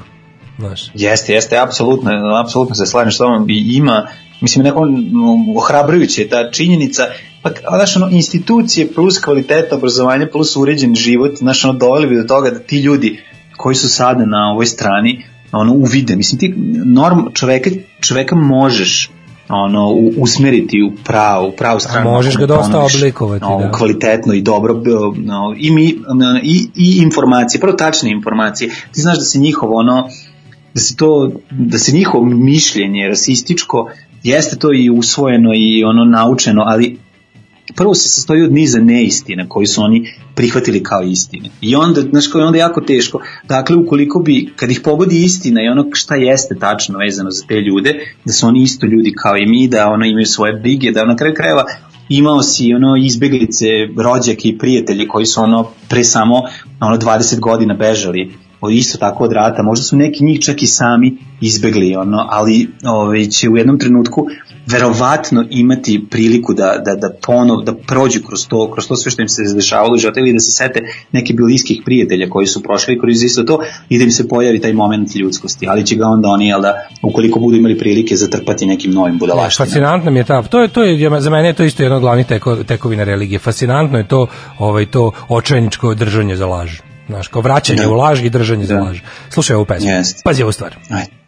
znaš. 0.61 0.91
Jeste, 0.95 1.33
jeste, 1.33 1.59
apsolutno, 1.59 2.11
apsolutno 2.45 2.75
se 2.75 2.87
slažem 2.87 3.19
tobom 3.19 3.51
i 3.51 3.77
ima, 3.77 4.07
mislim, 4.41 4.65
neko 4.65 4.81
ohrabrujuće 5.57 6.29
ta 6.29 6.51
činjenica, 6.51 7.03
pa, 7.43 7.51
a, 7.51 7.77
znaš, 7.77 7.97
ono, 7.97 8.09
institucije 8.11 8.93
plus 8.95 9.19
kvaliteta 9.19 9.77
obrazovanja 9.77 10.29
plus 10.33 10.57
uređen 10.57 10.95
život, 10.95 11.37
znaš, 11.39 11.65
ono, 11.65 11.79
doveli 11.79 12.07
bi 12.07 12.17
do 12.17 12.23
toga 12.23 12.51
da 12.51 12.59
ti 12.59 12.81
ljudi 12.81 13.21
koji 13.57 13.75
su 13.75 13.89
sada 13.89 14.27
na 14.27 14.51
ovoj 14.53 14.67
strani, 14.67 15.25
ono, 15.53 15.73
uvide, 15.73 16.17
mislim, 16.17 16.39
ti 16.39 16.55
norm, 16.85 17.19
čoveka, 17.35 17.71
čoveka 18.01 18.37
možeš 18.37 19.11
ono 19.51 19.89
usmeriti 20.17 20.83
u 20.83 20.93
pravu 21.05 21.49
u 21.49 21.53
pravu 21.53 21.81
stranu 21.81 22.11
možeš 22.11 22.35
ako 22.35 22.41
ga 22.41 22.47
dosta 22.47 22.73
ponudiš, 22.73 22.95
oblikovati, 22.97 23.45
ono, 23.45 23.67
da. 23.67 23.73
kvalitetno 23.73 24.35
i 24.35 24.43
dobro 24.43 24.83
no, 25.17 25.55
i, 25.59 25.71
mi, 25.71 25.85
i, 26.43 26.69
i 26.77 26.99
informacije 27.03 27.61
prvo 27.61 27.73
tačne 27.73 28.11
informacije 28.11 28.71
ti 28.93 29.01
znaš 29.01 29.19
da 29.19 29.25
se 29.25 29.39
njihovo 29.39 29.77
ono 29.77 30.09
da 30.75 30.81
se 30.81 30.97
to 30.97 31.33
da 31.51 31.79
se 31.79 31.93
njihovo 31.93 32.25
mišljenje 32.25 33.09
rasističko 33.09 33.91
jeste 34.23 34.57
to 34.57 34.73
i 34.73 34.91
usvojeno 34.91 35.51
i 35.55 35.85
ono 35.85 36.05
naučeno 36.05 36.63
ali 36.67 36.99
prvo 37.77 37.95
se 37.95 38.09
sastoji 38.09 38.43
od 38.43 38.53
niza 38.53 38.79
neistina 38.79 39.49
koji 39.49 39.67
su 39.67 39.83
oni 39.83 40.15
prihvatili 40.35 40.83
kao 40.83 41.03
istine. 41.03 41.49
I 41.61 41.77
onda, 41.77 42.01
znaš, 42.01 42.27
kao 42.27 42.41
je 42.41 42.47
onda 42.47 42.59
jako 42.59 42.81
teško. 42.81 43.21
Dakle, 43.49 43.77
ukoliko 43.77 44.19
bi, 44.19 44.53
kad 44.57 44.71
ih 44.71 44.81
pogodi 44.85 45.25
istina 45.25 45.63
i 45.63 45.69
ono 45.69 45.85
šta 45.93 46.15
jeste 46.15 46.55
tačno 46.61 46.99
vezano 46.99 47.31
za 47.31 47.45
te 47.49 47.55
ljude, 47.55 47.95
da 48.25 48.33
su 48.33 48.47
oni 48.47 48.63
isto 48.63 48.87
ljudi 48.87 49.15
kao 49.23 49.37
i 49.37 49.47
mi, 49.47 49.69
da 49.69 49.89
ono 49.89 50.07
imaju 50.07 50.27
svoje 50.27 50.53
brige, 50.53 50.91
da 50.91 51.05
na 51.05 51.17
kraju 51.17 51.35
krajeva 51.35 51.65
imao 52.09 52.43
si 52.43 52.75
ono 52.75 52.97
izbeglice, 52.97 53.67
rođake 53.97 54.49
i 54.49 54.59
prijatelji 54.59 55.09
koji 55.09 55.27
su 55.27 55.41
ono 55.41 55.71
pre 55.89 56.05
samo 56.05 56.35
ono 56.81 56.97
20 56.97 57.41
godina 57.41 57.75
bežali 57.75 58.33
isto 58.69 58.99
tako 58.99 59.25
od 59.25 59.33
rata, 59.33 59.63
možda 59.63 59.85
su 59.85 59.97
neki 59.97 60.25
njih 60.25 60.41
čak 60.41 60.63
i 60.63 60.67
sami 60.67 61.17
izbegli, 61.41 61.97
ono, 61.97 62.27
ali 62.31 62.69
ovaj, 62.85 63.27
će 63.27 63.49
u 63.49 63.57
jednom 63.57 63.79
trenutku 63.79 64.27
verovatno 64.67 65.45
imati 65.51 66.07
priliku 66.11 66.55
da, 66.55 66.83
da, 66.85 66.95
da 66.95 67.11
ponov, 67.27 67.63
da 67.63 67.75
prođu 67.75 68.21
kroz 68.27 68.49
to, 68.49 68.71
kroz 68.73 68.89
to 68.89 68.97
sve 68.97 69.11
što 69.11 69.23
im 69.23 69.29
se 69.29 69.43
dešavalo 69.55 69.95
u 69.95 69.99
životu 69.99 70.21
ili 70.21 70.33
da 70.33 70.41
se 70.41 70.53
sete 70.53 70.81
neke 71.13 71.35
bliskih 71.35 71.83
prijatelja 71.85 72.31
koji 72.31 72.47
su 72.47 72.63
prošli 72.63 73.01
kroz 73.01 73.23
isto 73.23 73.43
to 73.43 73.61
i 73.89 73.99
da 73.99 74.05
im 74.05 74.11
se 74.11 74.29
pojavi 74.29 74.61
taj 74.61 74.73
moment 74.73 75.17
ljudskosti, 75.17 75.67
ali 75.69 75.87
će 75.87 75.97
ga 75.97 76.07
onda 76.07 76.29
oni, 76.29 76.49
jel 76.49 76.61
da, 76.61 76.75
ukoliko 77.03 77.41
budu 77.41 77.57
imali 77.57 77.79
prilike 77.79 78.17
zatrpati 78.17 78.67
nekim 78.67 78.93
novim 78.93 79.19
budalaštinama. 79.19 79.69
Fascinantno 79.69 80.11
mi 80.11 80.19
je 80.19 80.25
ta, 80.25 80.43
to 80.43 80.63
je 80.63 80.69
to 80.69 80.83
je 80.83 81.21
za 81.21 81.31
mene 81.31 81.49
je 81.49 81.55
to 81.55 81.65
isto 81.65 81.83
jedno 81.83 81.97
od 81.97 82.03
glavnih 82.03 82.27
teko, 82.27 82.57
tekovina 82.57 83.05
religije. 83.05 83.39
Fascinantno 83.39 83.99
je 83.99 84.09
to, 84.09 84.27
ovaj 84.59 84.87
to 84.87 85.13
očajničko 85.29 85.95
držanje 85.95 86.37
za 86.37 86.47
laž. 86.47 86.90
Znaš, 87.11 87.29
kao 87.29 87.43
vraćanje 87.43 87.83
Da. 87.83 87.89
u 87.89 87.95
laž 87.95 88.23
i 88.23 88.31
držanje 88.31 88.67
za 88.67 88.75
Da. 88.75 88.81
laž. 88.81 88.99
Slušaj 89.31 89.57
ovu 89.57 89.65
pesmu. 89.65 89.91
Jeste. 89.91 90.21
Pazi 90.25 90.43
ovu 90.43 90.53
stvar. 90.53 90.77
Ajde. 90.91 91.20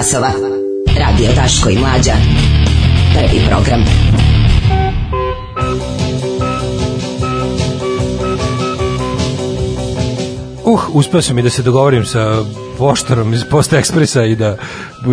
Časova. 0.00 0.30
Radio 0.98 1.30
Daško 1.36 1.70
i 1.70 1.78
Mlađa. 1.78 2.12
Prvi 3.14 3.40
program. 3.48 3.84
Uh, 10.64 10.80
uspeo 10.92 11.22
sam 11.22 11.38
i 11.38 11.42
da 11.42 11.50
se 11.50 11.62
dogovorim 11.62 12.04
sa 12.04 12.42
poštarom 12.78 13.32
iz 13.34 13.44
Post 13.50 13.72
Ekspresa 13.72 14.24
i 14.24 14.36
da, 14.36 14.56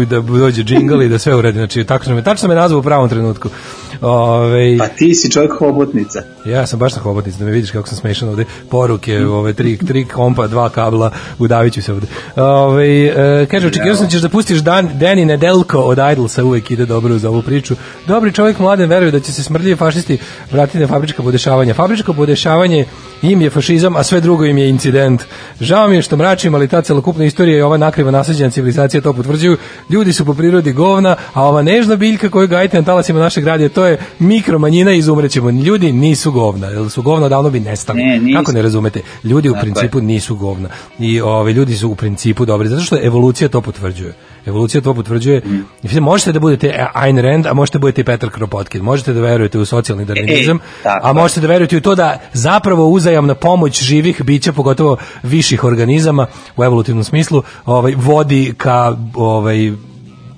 da 0.10 0.22
dođe 0.22 0.64
džingl 0.64 1.02
i 1.02 1.10
da 1.10 1.20
sve 1.20 1.36
uredi. 1.36 1.58
Znači, 1.58 1.84
tako 1.84 2.06
sam 2.06 2.16
me, 2.16 2.24
tačno 2.24 2.50
me 2.50 2.56
nazvao 2.56 2.80
u 2.80 2.84
pravom 2.84 3.10
trenutku. 3.10 3.50
Ove, 4.02 4.78
Pa 4.78 4.88
ti 4.88 5.16
si 5.16 5.32
čovjek 5.32 5.52
hobotnica. 5.60 6.22
Ja 6.46 6.66
sam 6.66 6.80
baš 6.80 6.96
na 6.96 7.02
hobotnici, 7.02 7.40
da 7.40 7.46
me 7.46 7.52
vidiš 7.52 7.72
kako 7.72 7.88
sam 7.88 7.98
smešan 7.98 8.30
ovde. 8.30 8.46
Poruke, 8.70 9.26
ove, 9.26 9.54
tri, 9.54 9.78
tri 9.78 10.06
kompa, 10.06 10.48
dva 10.48 10.70
kabla, 10.70 11.12
udavit 11.40 11.74
ću 11.74 11.82
se 11.82 11.94
ovde. 11.94 12.08
Ove, 12.36 13.06
e, 13.06 13.46
kaže, 13.52 13.68
očekivao 13.68 13.96
sam 13.96 14.06
da 14.06 14.12
ćeš 14.12 14.22
da 14.22 14.30
pustiš 14.30 14.60
Dan, 14.60 14.90
Dani 14.94 15.26
Nedelko 15.26 15.80
od 15.80 15.98
Idolsa, 16.12 16.44
uvek 16.44 16.72
ide 16.72 16.86
dobro 16.86 17.18
za 17.18 17.30
ovu 17.30 17.42
priču. 17.42 17.76
Dobri 18.08 18.34
čovjek 18.34 18.60
mladen 18.60 18.90
veruje 18.90 19.12
da 19.12 19.20
će 19.20 19.34
se 19.34 19.44
smrdljivi 19.44 19.76
fašisti 19.76 20.18
vratiti 20.52 20.80
na 20.80 20.88
fabrička 20.88 21.24
podešavanja. 21.24 21.74
Fabričko 21.74 22.14
podešavanje 22.14 22.86
im 23.22 23.42
je 23.42 23.50
fašizam, 23.50 23.96
a 23.96 24.04
sve 24.04 24.22
drugo 24.22 24.46
im 24.46 24.58
je 24.58 24.70
incident. 24.70 25.24
Žao 25.62 25.88
mi 25.88 25.96
je 25.96 26.02
što 26.02 26.18
mračim, 26.18 26.56
ali 26.56 26.68
ta 26.68 26.82
celokupna 26.82 27.26
istorija 27.26 27.58
i 27.58 27.62
ova 27.62 27.78
nakriva 27.78 28.12
nasađena 28.12 28.50
civilizacija 28.50 29.02
to 29.02 29.14
potvrđuju. 29.14 29.58
Ljudi 29.90 30.14
su 30.14 30.26
po 30.26 30.34
prirodi 30.34 30.74
govna, 30.74 31.16
a 31.34 31.44
ova 31.44 31.62
nežna 31.62 31.96
biljka 31.96 32.30
koju 32.30 32.48
gajite 32.48 32.78
na 32.78 32.86
talasima 32.86 33.20
našeg 33.20 33.46
radija, 33.46 33.70
to 33.70 33.86
je 33.86 33.87
mikromanjina 34.20 34.92
i 34.94 34.98
izumrećemo. 34.98 35.50
Ljudi 35.50 35.92
nisu 35.92 36.32
govna, 36.32 36.68
jer 36.68 36.90
su 36.90 37.02
govna 37.02 37.30
davno 37.30 37.50
bi 37.50 37.60
nestali. 37.60 38.04
Ne. 38.04 38.34
Kako 38.34 38.52
ne 38.52 38.62
razumete? 38.62 39.02
Ljudi 39.24 39.50
u 39.50 39.54
Tako 39.54 39.66
je. 39.66 39.74
principu 39.74 40.02
nisu 40.02 40.36
govna. 40.36 40.70
I 41.00 41.22
ove 41.22 41.54
ljudi 41.54 41.76
su 41.76 41.90
u 41.90 41.96
principu 41.96 42.46
dobri, 42.46 42.70
zato 42.70 42.82
što 42.82 42.98
evolucija 43.04 43.50
to 43.50 43.62
potvrđuje. 43.62 44.14
Evolucija 44.46 44.82
to 44.82 44.94
potvrđuje. 44.94 45.42
Mm. 45.46 46.00
Možete 46.00 46.32
da 46.32 46.40
budete 46.40 46.88
Ayn 46.96 47.22
Rand, 47.22 47.46
a 47.48 47.54
možete 47.54 47.78
da 47.78 47.82
budete 47.82 48.04
Petar 48.04 48.30
Kropotkin. 48.30 48.82
Možete 48.82 49.14
da 49.14 49.22
verujete 49.22 49.60
u 49.60 49.66
socijalni 49.66 50.06
darvinizam, 50.06 50.60
tako 50.84 51.06
a 51.08 51.10
je. 51.10 51.14
možete 51.14 51.42
da 51.42 51.48
verujete 51.48 51.78
u 51.78 51.82
to 51.82 51.96
da 51.96 52.20
zapravo 52.34 52.88
uzajamna 52.90 53.36
pomoć 53.36 53.84
živih 53.84 54.22
bića, 54.24 54.54
pogotovo 54.54 54.98
viših 55.24 55.64
organizama 55.64 56.28
u 56.58 56.64
evolutivnom 56.64 57.04
smislu, 57.04 57.44
ovaj 57.66 57.94
vodi 57.96 58.54
ka 58.58 58.98
ovaj 59.16 59.72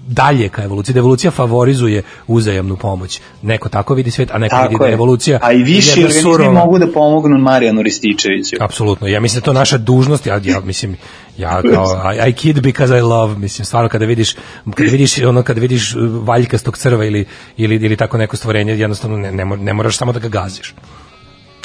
dalje 0.10 0.50
ka 0.50 0.64
evoluciji, 0.64 0.94
da 0.94 1.00
evolucija 1.00 1.32
favorizuje 1.32 2.02
uzajamnu 2.28 2.76
pomoć. 2.78 3.22
Neko 3.42 3.70
tako 3.70 3.94
vidi 3.94 4.12
svet, 4.12 4.32
a 4.32 4.38
neko 4.38 4.56
vidi 4.56 4.68
Tako 4.68 4.84
da 4.84 4.86
je 4.86 4.92
je. 4.92 4.94
evolucija 4.94 5.40
A 5.42 5.54
i 5.54 5.58
jedna 5.58 5.68
organizmi 5.96 6.22
surova- 6.22 6.54
mogu 6.54 6.80
da 6.80 6.88
pomognu 6.88 7.38
Marijanu 7.38 7.82
Rističeviću. 7.82 8.56
Apsolutno. 8.60 9.08
Ja 9.08 9.20
mislim 9.20 9.40
da 9.40 9.46
to 9.46 9.54
naša 9.54 9.78
dužnost. 9.78 10.26
Ja, 10.26 10.40
ja 10.44 10.60
mislim 10.60 10.98
ja 11.38 11.62
kao 11.74 11.86
I, 12.26 12.30
I 12.30 12.34
kid 12.34 12.62
because 12.62 12.98
I 12.98 13.02
love, 13.02 13.36
mislim 13.38 13.66
stvarno 13.66 13.90
kada 13.90 14.06
vidiš 14.06 14.36
kada 14.76 14.92
vidiš 14.92 15.18
ono 15.18 15.44
kada 15.44 15.62
vidiš 15.62 15.96
uh, 15.96 16.02
valjkastog 16.28 16.78
crva 16.78 17.06
ili 17.06 17.26
ili 17.58 17.76
ili 17.76 17.96
tako 17.98 18.18
neko 18.18 18.38
stvorenje, 18.38 18.74
jednostavno 18.74 19.18
ne, 19.18 19.32
ne, 19.32 19.46
ne 19.46 19.74
moraš 19.74 19.98
samo 19.98 20.12
da 20.14 20.20
ga 20.20 20.28
gaziš. 20.28 20.74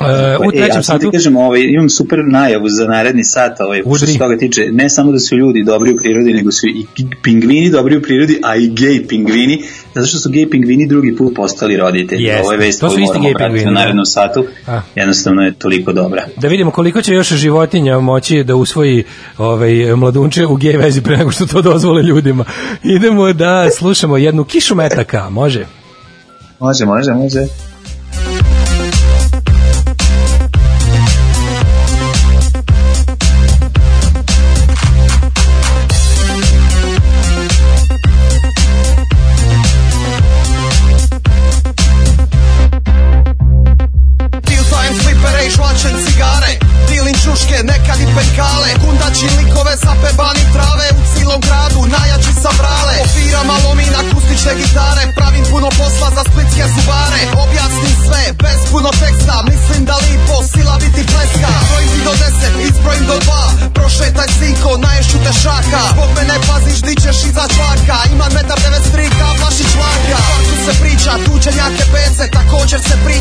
E, 0.00 0.36
u 0.38 0.50
E, 0.52 0.56
trećem 0.56 0.80
ti 0.80 0.86
satu 0.86 1.10
kažem, 1.10 1.36
ovaj, 1.36 1.60
imam 1.60 1.88
super 1.88 2.18
najavu 2.30 2.68
za 2.68 2.86
naredni 2.86 3.24
sat, 3.24 3.60
ovaj, 3.60 3.82
što 3.96 4.06
se 4.06 4.18
toga 4.18 4.36
tiče, 4.36 4.68
ne 4.72 4.90
samo 4.90 5.12
da 5.12 5.18
su 5.18 5.36
ljudi 5.36 5.62
dobri 5.64 5.92
u 5.92 5.96
prirodi, 5.96 6.32
nego 6.32 6.52
su 6.52 6.66
i 6.66 7.06
pingvini 7.22 7.70
dobri 7.70 7.96
u 7.96 8.02
prirodi, 8.02 8.40
a 8.42 8.56
i 8.56 8.68
gej 8.68 9.06
pingvini, 9.08 9.62
zato 9.94 10.06
što 10.06 10.18
su 10.18 10.30
gej 10.30 10.50
pingvini 10.50 10.86
drugi 10.86 11.16
put 11.16 11.34
postali 11.36 11.76
roditelji. 11.76 12.24
Jeste. 12.24 12.42
Ovo 12.42 12.52
je 12.52 12.58
vest 12.58 12.80
To 12.80 12.90
su 12.90 12.94
koju 12.94 13.04
isti 13.04 13.18
moramo 13.18 13.28
gej 13.28 13.34
pratiti 13.34 13.54
pingvini, 13.54 13.74
na 13.74 13.80
da. 13.80 13.80
narednom 13.80 14.06
satu, 14.06 14.44
A. 14.66 14.80
jednostavno 14.94 15.42
je 15.42 15.54
toliko 15.54 15.92
dobra. 15.92 16.24
da 16.36 16.48
vidimo 16.48 16.70
koliko 16.70 17.02
će 17.02 17.14
još 17.14 17.28
životinja 17.28 17.98
moći 17.98 18.44
da 18.44 18.54
usvoji 18.54 19.04
ovaj 19.38 19.96
mladunče 19.96 20.46
u 20.46 20.56
gej 20.56 20.76
vezi 20.76 21.02
pre 21.02 21.16
nego 21.16 21.30
što 21.30 21.46
to 21.46 21.62
dozvole 21.62 22.02
ljudima. 22.02 22.44
Idemo 22.82 23.32
da 23.32 23.70
slušamo 23.70 24.16
jednu 24.16 24.44
kišu 24.44 24.74
metaka, 24.74 25.30
može? 25.30 25.66
Može, 26.60 26.84
može, 26.84 27.12
može. 27.12 27.46
Iza 67.28 67.44
čvaka 67.54 67.98
Imam 68.12 68.32
metar 68.34 68.58
93, 68.58 69.18
kao 69.18 69.34
Vlašić 69.40 69.72
Varga 69.80 70.18
Tu 70.48 70.54
se 70.64 70.72
priča, 70.80 71.12
se 71.78 71.83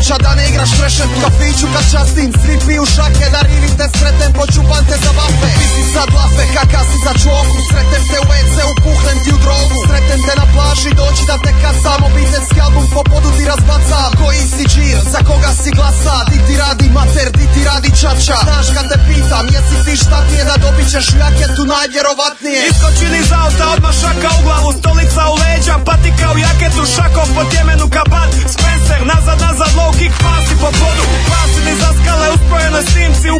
priča 0.04 0.18
da 0.28 0.34
ne 0.34 0.44
igraš 0.50 0.70
trešet 0.78 1.10
u 1.16 1.18
kafiću 1.24 1.66
kad 1.74 1.84
častim. 1.92 2.28
Svi 2.40 2.54
piju 2.66 2.84
šake, 2.94 3.26
da 3.34 3.40
rivite 3.48 3.86
sretem 3.98 4.30
Počupan 4.40 4.82
te 4.88 4.96
za 5.04 5.12
vafe, 5.18 5.48
ti 5.56 5.66
si 5.74 5.82
sad 5.94 6.08
lafe 6.18 6.44
Kaka 6.54 6.82
si 6.88 6.98
za 7.06 7.12
čoku, 7.22 7.58
sretem 7.70 8.02
te 8.10 8.16
u 8.22 8.26
WC 8.30 8.56
Upuhnem 8.72 9.18
ti 9.24 9.30
u 9.36 9.38
drogu, 9.44 9.76
sretem 9.88 10.20
te 10.26 10.32
na 10.40 10.46
plaži 10.54 10.90
Dođi 11.00 11.22
da 11.30 11.36
te 11.44 11.52
kacam, 11.62 12.00
obiteljski 12.08 12.58
album 12.66 12.86
Po 12.94 13.02
podu 13.10 13.28
ti 13.36 13.44
razbacam, 13.52 14.10
koji 14.20 14.42
si 14.54 14.64
džir 14.72 14.98
Za 15.14 15.20
koga 15.28 15.50
si 15.60 15.70
glasa, 15.76 16.16
di 16.30 16.38
ti 16.46 16.54
radi 16.62 16.86
mater 16.96 17.28
Di 17.38 17.46
ti 17.52 17.60
radi 17.70 17.90
čača, 18.00 18.36
znaš 18.46 18.66
kad 18.74 18.84
te 18.90 18.96
pitam 19.06 19.44
Jesi 19.54 19.76
ti 19.84 19.94
štatnije 20.02 20.42
da 20.48 20.54
dobit 20.64 20.86
ćeš 20.92 21.06
u 21.14 21.16
jaketu 21.24 21.62
Najvjerovatnije? 21.72 22.60
Iskočili 22.70 23.18
iz 23.24 23.30
auta, 23.42 23.64
odmah 23.74 23.94
šaka 24.00 24.30
u 24.38 24.40
glavu, 24.46 24.70
stolica 24.78 25.22
u 25.32 25.34
leđa, 25.42 25.74
patika 25.88 26.26
u 26.34 26.38
jaketu, 26.46 26.82
šakom 26.94 27.28
po 27.36 27.42
tjemenu 27.50 27.86
kabat, 27.96 28.30
Spencer, 28.54 29.00
nazad, 29.10 29.38
nazad, 29.46 29.72
low 29.78 29.93
kick, 29.98 30.14
pasi 30.24 30.54
po 30.62 30.70
podu, 30.80 31.04
pasi 31.30 31.60
mi 31.66 31.74
za 31.80 31.90
skale, 31.98 32.26
uspojene 32.34 32.82
snimci, 32.90 33.28
u 33.30 33.38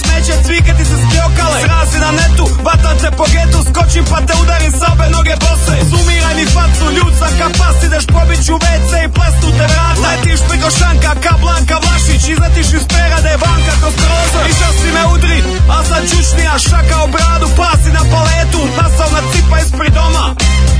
smeće, 0.00 0.34
cvike 0.46 0.72
ti 0.78 0.84
se 0.90 0.96
skljokale, 1.04 1.58
srazi 1.66 1.98
na 2.04 2.10
netu, 2.20 2.46
vatam 2.66 2.96
te 3.02 3.10
po 3.18 3.24
getu, 3.34 3.58
skočim 3.68 4.04
pa 4.10 4.18
te 4.26 4.34
udarim 4.42 4.72
sa 4.80 4.86
obe 4.92 5.06
noge 5.14 5.34
bose, 5.44 5.74
sumiraj 5.90 6.34
mi 6.38 6.46
facu, 6.54 6.86
ljud 6.96 7.14
sa 7.20 7.28
kapas, 7.38 7.76
ideš 7.86 8.04
pobić 8.14 8.44
u 8.54 8.56
WC 8.64 8.90
i 9.06 9.08
plestu 9.16 9.48
te 9.58 9.66
vrata, 9.72 10.00
letiš 10.04 10.40
preko 10.48 10.68
šanka, 10.78 11.10
ka 11.24 11.32
Blanka 11.42 11.76
Vlašić, 11.82 12.22
izletiš 12.32 12.68
iz 12.78 12.84
perade, 12.92 13.32
banka 13.44 13.74
kroz 13.80 13.94
prozor, 14.02 14.44
išao 14.52 14.72
si 14.78 14.88
me 14.96 15.04
udri, 15.14 15.38
a 15.74 15.78
sad 15.88 16.02
čučnija, 16.10 16.54
šaka 16.68 16.96
o 17.04 17.06
bradu, 17.14 17.48
pasi 17.58 17.90
na 17.98 18.02
paletu, 18.12 18.60
nasao 18.78 19.08
na 19.14 19.20
cipa 19.30 19.56
ispred 19.64 19.92
doma, 19.98 20.26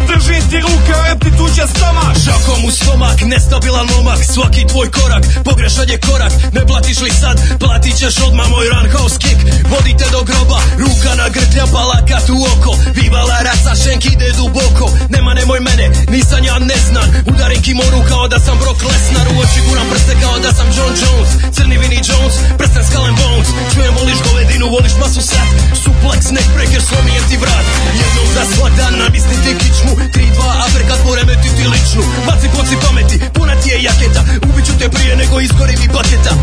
držim 0.09 0.43
ti 0.51 0.59
ruke, 0.67 0.95
rep 1.05 1.19
ti 1.25 1.31
tuđe 1.39 1.67
stomak, 1.75 2.15
Šakom 2.25 2.65
u 2.69 2.71
stomak, 2.71 3.19
nestabilan 3.33 3.87
momak 3.93 4.21
Svaki 4.35 4.67
tvoj 4.67 4.91
korak, 4.91 5.14
pogrešan 5.45 5.89
je 5.91 5.99
korak 6.01 6.33
Ne 6.53 6.67
platiš 6.67 7.01
li 7.01 7.11
sad, 7.11 7.37
platit 7.59 7.97
ćeš 7.99 8.15
odmah 8.27 8.49
moj 8.51 8.67
roundhouse 8.73 9.19
kick. 9.19 9.41
Vodite 9.71 10.07
do 10.13 10.21
groba, 10.29 10.61
ruka 10.83 11.13
na 11.21 11.29
grtlja, 11.35 11.67
palakat 11.73 12.27
u 12.37 12.39
oko. 12.53 12.73
Vivala 12.95 13.39
rasa, 13.49 13.73
šenk 13.83 14.05
ide 14.05 14.29
duboko. 14.39 14.87
Nema 15.15 15.35
nemoj 15.35 15.61
mene, 15.61 15.87
nisam 16.15 16.45
ja 16.45 16.57
neznan 16.59 17.09
Udarim 17.31 17.63
kimoru 17.63 18.01
kao 18.09 18.29
da 18.29 18.39
sam 18.39 18.57
Brock 18.63 18.81
Lesnar. 18.89 19.27
U 19.33 19.35
oči 19.43 19.61
guram 19.69 19.87
prste 19.93 20.15
kao 20.23 20.37
da 20.45 20.51
sam 20.59 20.69
John 20.77 20.95
Jones. 21.03 21.31
Crni 21.55 21.77
Vinnie 21.81 22.03
Jones, 22.09 22.35
prsten 22.59 22.85
Skull 22.89 23.07
and 23.11 23.19
Bones. 23.21 23.49
Čujem 23.73 23.95
voliš 23.99 24.19
govedinu, 24.27 24.67
voliš 24.77 24.95
masu 25.03 25.23
sad 25.31 25.49
Suplex, 25.83 26.21
neck 26.37 26.49
breaker, 26.55 26.83
slomijem 26.89 27.25
ti 27.29 27.37
vrat. 27.43 27.67
Jednom 28.01 28.29
za 28.35 28.43
svak 28.53 28.73
dan 28.81 28.95
navisni 29.03 29.37
ti 29.45 29.53
kičmu. 29.63 29.93
3-2 30.15 30.65
aperkat 30.67 31.01
poremeti 31.07 31.49
ti 31.57 31.65
ličnu. 31.73 32.03
Baci 32.27 32.47
poci 32.55 32.75
pameti, 32.83 33.17
puna 33.35 33.55
ti 33.61 33.69
je 33.73 33.83
jaketa. 33.89 34.23
Ubiću 34.49 34.73
te 34.81 34.87
prije 35.05 35.17
nego 35.17 35.41
izgori 35.41 35.77
mi 35.77 35.89
paketa 35.89 36.35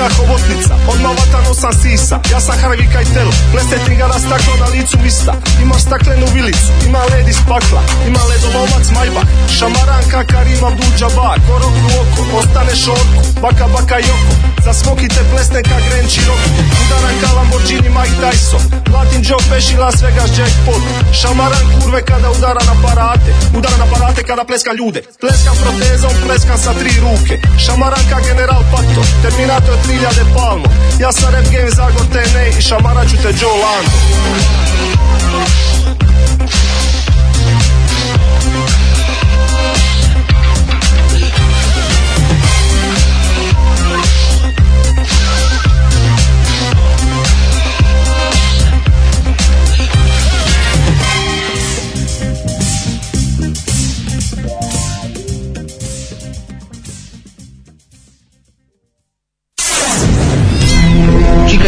Idem 0.00 0.08
pleske 0.08 0.16
ka 0.16 0.22
hobotnica, 0.22 0.74
odmah 0.88 1.10
vatano 1.10 1.54
sam 1.54 1.72
sisa. 1.72 2.20
Ja 2.30 2.40
sam 2.40 2.56
Harvey 2.62 2.88
Keitel, 2.92 3.28
pleste 3.52 3.76
tigara 3.86 4.18
staklo 4.18 4.56
na 4.60 4.66
licu 4.66 4.96
mista. 5.02 5.34
Imaš 5.62 5.82
staklenu 5.82 6.26
vilicu, 6.34 6.72
ima 6.86 6.98
led 7.10 7.28
iz 7.28 7.36
pakla 7.48 7.82
Ima 8.08 8.20
ledolovac 8.30 8.86
Majbak, 8.94 9.26
šamaranka 9.58 10.24
Karim 10.24 10.64
Abdul 10.64 10.92
Jabbar 11.00 11.40
Korok 11.46 11.76
u 11.86 11.90
oko, 12.00 12.38
ostane 12.38 12.76
šorku, 12.76 13.20
baka 13.42 13.66
baka 13.74 13.98
joko 13.98 14.50
Za 14.64 14.72
smoki 14.72 15.08
te 15.08 15.22
plesne 15.32 15.62
ka 15.62 15.76
Grand 15.86 16.08
Cherokee. 16.12 16.64
Udaran 16.82 17.16
ka 17.20 17.28
Lamborghini 17.36 17.90
Mike 17.96 18.16
Tyson. 18.20 18.60
Latin 18.92 19.22
Joe 19.22 19.42
Pesci, 19.48 19.76
Las 19.76 20.02
Vegas 20.02 20.30
Jackpot. 20.36 20.82
Šamaran 21.20 21.66
kurve 21.72 22.02
kada 22.02 22.30
udara 22.30 22.62
na 22.68 22.74
parate. 22.82 23.30
Udara 23.58 23.76
na 23.76 23.86
parate 23.92 24.22
kada 24.22 24.44
pleska 24.44 24.72
ljude. 24.72 25.00
Pleskam 25.20 25.56
protezom, 25.62 26.14
pleskam 26.26 26.58
sa 26.58 26.72
tri 26.74 26.92
ruke. 27.04 27.40
Šamaran 27.64 28.04
ka 28.10 28.18
General 28.28 28.62
Pato. 28.72 29.02
Terminator 29.22 29.76
3000 29.90 30.34
palmo 30.34 30.64
Ja 31.00 31.12
sam 31.12 31.34
rap 31.34 31.44
game 31.44 31.70
Zagor 31.70 32.06
TNA 32.12 32.46
i 32.58 32.62
šamaraću 32.62 33.16
te 33.22 33.28
Joe 33.28 33.58
Lando 33.62 33.90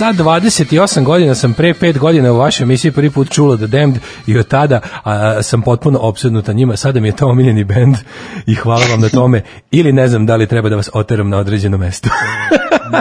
Sa 0.00 0.12
28 0.12 1.04
godina 1.04 1.34
sam 1.34 1.54
pre 1.54 1.74
5 1.74 1.98
godina 1.98 2.32
u 2.32 2.36
vašoj 2.36 2.64
emisiji 2.64 2.92
prvi 2.92 3.10
put 3.10 3.30
čula 3.30 3.56
The 3.56 3.66
Damned 3.66 3.98
i 4.26 4.38
od 4.38 4.48
tada 4.48 4.80
a, 5.04 5.42
sam 5.42 5.62
potpuno 5.62 5.98
opsednuta 6.02 6.52
njima. 6.52 6.76
Sada 6.76 7.00
mi 7.00 7.08
je 7.08 7.16
to 7.16 7.26
omiljeni 7.26 7.64
bend 7.64 7.96
i 8.46 8.54
hvala 8.54 8.82
vam 8.90 9.00
na 9.00 9.08
tome. 9.08 9.42
Ili 9.70 9.92
ne 9.92 10.08
znam 10.08 10.26
da 10.26 10.36
li 10.36 10.46
treba 10.46 10.68
da 10.68 10.76
vas 10.76 10.90
oteram 10.94 11.28
na 11.28 11.38
određeno 11.38 11.78
mesto. 11.78 12.08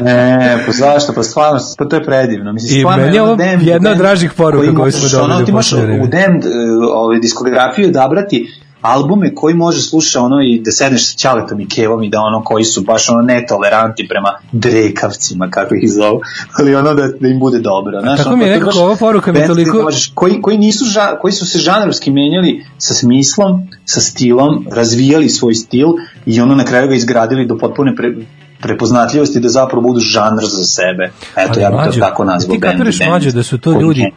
Ne, 0.02 0.64
pa 0.66 0.72
zašto? 0.72 1.14
Pa 1.14 1.24
stvarno, 1.24 1.60
pa 1.78 1.86
to 1.86 1.96
je 1.96 2.04
predivno. 2.04 2.54
Mislim, 2.54 2.78
I 2.78 2.82
stvarno 2.82 3.04
meni 3.04 3.16
je 3.16 3.22
ovo 3.22 3.38
jedna 3.62 3.92
od 3.92 3.98
dražih 3.98 4.34
poruka 4.34 4.66
koji 4.66 4.76
koju 4.76 4.92
smo 4.92 5.10
dobili 5.20 5.34
ono, 5.34 5.44
u 5.44 5.46
ti 5.46 5.52
možeš 5.52 5.74
u. 5.74 6.08
Damned 6.08 6.46
uh, 6.46 6.52
ovaj, 6.94 7.20
diskografiju 7.20 7.88
odabrati 7.88 8.48
albume 8.82 9.36
koji 9.36 9.56
može 9.56 9.82
sluša 9.82 10.22
ono 10.22 10.42
i 10.42 10.60
da 10.60 10.72
sedneš 10.72 11.08
sa 11.08 11.18
Ćaletom 11.18 11.60
i 11.60 11.68
Kevom 11.68 12.04
i 12.04 12.10
da 12.10 12.20
ono 12.20 12.44
koji 12.44 12.64
su 12.64 12.82
baš 12.82 13.10
ono 13.10 13.22
netoleranti 13.22 14.08
prema 14.08 14.30
drekavcima 14.52 15.50
kako 15.50 15.76
ih 15.76 15.92
zovu, 15.92 16.22
ali 16.54 16.76
ono 16.76 16.94
da, 16.94 17.08
da 17.10 17.28
im 17.28 17.40
bude 17.40 17.60
dobro. 17.60 18.02
Znaš, 18.02 18.18
tako 18.18 18.30
ono, 18.30 18.38
mi 18.38 18.44
je 18.44 18.50
nekako 18.50 18.80
ova 18.80 18.96
poruka 18.96 19.32
mi 19.32 19.48
toliko- 19.48 19.82
Možeš, 19.82 20.12
koji, 20.16 20.42
koji, 20.42 20.58
nisu 20.58 20.86
ža, 20.86 21.18
koji 21.22 21.32
su 21.32 21.46
se 21.46 21.60
žanrovski 21.60 22.12
menjali 22.12 22.66
sa 22.78 22.94
smislom, 22.94 23.52
sa 23.86 24.02
stilom, 24.02 24.68
razvijali 24.72 25.30
svoj 25.30 25.54
stil 25.56 25.88
i 26.26 26.42
ono 26.42 26.56
na 26.56 26.66
kraju 26.66 26.88
ga 26.88 26.96
izgradili 26.96 27.46
do 27.46 27.58
potpune 27.58 27.96
pre, 27.96 28.14
prepoznatljivosti 28.62 29.40
da 29.40 29.50
zapravo 29.50 29.82
budu 29.82 30.00
žanr 30.00 30.42
za 30.42 30.64
sebe. 30.66 31.04
Eto, 31.38 31.52
Ali 31.54 31.62
ja 31.62 31.70
bih 31.70 31.78
to 31.78 31.84
mlađo, 31.84 32.00
tako 32.00 32.24
nazvao. 32.24 32.56
Ti 32.56 32.62
kapiraš 32.62 33.00
mlađo 33.00 33.32
da 33.32 33.44
su 33.44 33.58
to 33.58 33.72
je 33.72 33.82
ljudi, 33.82 34.12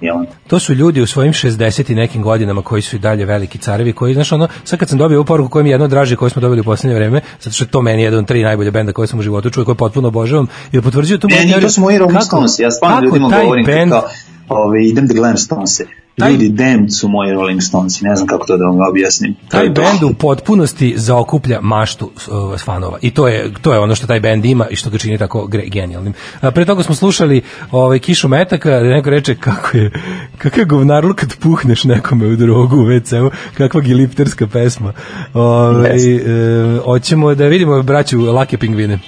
to 0.47 0.59
su 0.59 0.75
ljudi 0.75 1.01
u 1.01 1.07
svojim 1.07 1.33
60 1.33 1.93
i 1.93 1.95
nekim 1.95 2.23
godinama 2.23 2.63
koji 2.63 2.83
su 2.83 2.97
i 2.97 2.99
dalje 2.99 3.25
veliki 3.25 3.59
carevi, 3.59 3.93
koji, 3.93 4.15
znaš, 4.15 4.33
ono, 4.33 4.49
sad 4.65 4.79
kad 4.79 4.89
sam 4.89 4.99
dobio 4.99 5.19
ovu 5.19 5.25
poruku 5.25 5.51
koja 5.51 5.63
mi 5.63 5.69
je 5.69 5.75
jedno 5.75 5.89
draže 5.89 6.17
koju 6.17 6.31
smo 6.31 6.41
dobili 6.41 6.61
u 6.61 6.65
poslednje 6.65 6.95
vreme, 6.97 7.21
zato 7.41 7.55
što 7.55 7.65
je 7.65 7.69
to 7.69 7.83
meni 7.83 8.03
jedan 8.03 8.19
od 8.19 8.27
tri 8.27 8.43
najbolje 8.43 8.71
benda 8.71 8.93
koje 8.93 9.09
sam 9.09 9.19
u 9.19 9.23
životu 9.23 9.51
čuo, 9.51 9.65
koje 9.65 9.75
potpuno 9.75 10.09
obožavam, 10.09 10.47
jer 10.73 10.83
potvrđuje 10.83 11.21
tu 11.21 11.29
moju 11.29 11.39
Ne, 11.39 11.45
nije, 11.45 11.53
teoriju 11.53 11.69
to 11.69 11.73
su 11.73 11.81
moji 11.81 11.99
Rolling 11.99 12.15
kako- 12.15 12.27
Stones. 12.27 12.59
Ja 12.59 12.71
stvarno 12.71 12.97
kako 12.97 13.07
ljudima 13.07 13.29
govorim 13.43 13.67
band- 13.67 13.91
kao, 13.91 14.05
ove, 14.49 14.85
idem 14.87 15.07
da 15.07 15.15
gledam 15.15 15.37
Stonese. 15.37 15.87
Ljudi, 16.19 16.49
Damned 16.49 16.95
su 16.95 17.09
moji 17.09 17.33
Rolling 17.33 17.63
Stones. 17.63 18.01
Ne 18.01 18.17
znam 18.17 18.27
kako 18.27 18.47
to 18.47 18.57
da 18.57 18.65
vam 18.65 18.79
objasnim. 18.91 19.35
To 19.35 19.49
taj 19.49 19.69
bend 19.69 20.03
u 20.03 20.15
potpunosti 20.15 20.95
zaokuplja 20.97 21.61
maštu 21.61 22.05
uh, 22.07 22.61
fanova 22.61 22.99
i 23.03 23.11
to 23.11 23.29
je 23.29 23.53
to 23.63 23.73
je 23.73 23.79
ono 23.79 23.95
što 23.95 24.07
taj 24.07 24.21
bend 24.21 24.45
ima 24.45 24.67
i 24.69 24.77
što 24.77 24.91
ga 24.91 24.99
čini 24.99 25.19
tako 25.19 25.47
genijalnim. 25.47 26.15
A 26.41 26.51
pre 26.51 26.65
toga 26.65 26.83
smo 26.83 26.95
slušali 26.95 27.43
ovaj 27.71 27.99
kišu 27.99 28.29
metaka, 28.29 28.71
da 28.71 28.81
neko 28.81 29.11
reče 29.11 29.35
kako 29.35 29.77
je 29.77 29.93
kakav 30.39 30.59
je 30.59 30.65
govnarluk 30.65 31.17
kad 31.17 31.37
puhneš 31.37 31.85
nekome 31.85 32.27
u 32.27 32.37
drogu 32.37 32.77
u 32.77 32.87
WC-u, 32.87 33.31
kakva 33.55 33.81
gilipterska 33.81 34.47
pesma. 34.47 34.93
Ovaj 35.35 36.17
e, 36.17 36.81
hoćemo 36.85 37.35
da 37.35 37.47
vidimo 37.47 37.83
braću 37.83 38.21
Lake 38.21 38.59
pingvine. 38.59 38.99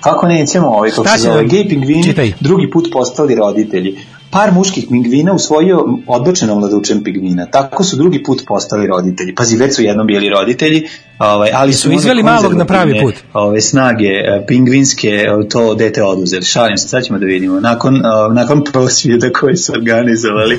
Kako 0.00 0.26
nećemo 0.26 0.66
ovaj, 0.66 0.90
kako 0.90 1.08
se 1.08 1.18
zove, 1.18 1.44
gej 1.44 1.68
pingvini 1.68 2.34
drugi 2.40 2.70
put 2.70 2.88
postali 2.92 3.34
roditelji. 3.34 3.98
Par 4.30 4.52
muških 4.52 4.86
pingvina 4.90 5.32
usvojio 5.32 5.84
odbačeno 6.06 6.54
mladučen 6.54 7.04
pingvina. 7.04 7.46
Tako 7.46 7.84
su 7.84 7.96
drugi 7.96 8.22
put 8.22 8.42
postali 8.46 8.86
roditelji. 8.86 9.34
Pazi, 9.34 9.56
već 9.56 9.76
su 9.76 9.82
jednom 9.82 10.06
bili 10.06 10.28
roditelji, 10.28 10.88
ovaj, 11.18 11.50
ali 11.54 11.72
su 11.72 11.80
Su 11.80 11.92
izveli 11.92 12.22
malog 12.22 12.54
na 12.54 12.64
pravi 12.64 13.00
put. 13.02 13.14
Ove, 13.32 13.60
snage 13.60 14.06
e, 14.06 14.44
pingvinske 14.46 15.08
e, 15.08 15.48
to 15.48 15.74
dete 15.74 16.02
oduzeli. 16.02 16.44
Šalim 16.44 16.76
se, 16.76 16.88
sad 16.88 17.04
ćemo 17.04 17.18
da 17.18 17.26
vidimo. 17.26 17.60
Nakon, 17.60 17.96
e, 17.96 18.00
nakon 18.32 18.64
prosvjeda 18.72 19.30
koji 19.32 19.56
su 19.56 19.72
organizovali. 19.72 20.58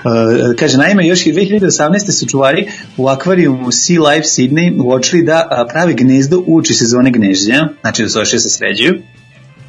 Kaže, 0.58 0.78
naime, 0.78 1.06
još 1.06 1.26
i 1.26 1.32
2018. 1.32 2.10
su 2.10 2.26
čuvari 2.26 2.68
u 2.96 3.08
akvarijumu 3.08 3.72
Sea 3.72 4.02
Life 4.02 4.26
Sydney 4.26 4.84
uočili 4.84 5.22
da 5.22 5.66
prave 5.70 5.92
gnezdo 5.92 6.42
uoči 6.46 6.74
sezone 6.74 7.10
gnežđenja, 7.10 7.68
znači 7.80 8.02
da 8.02 8.08
se 8.24 8.50
sređuju, 8.50 9.02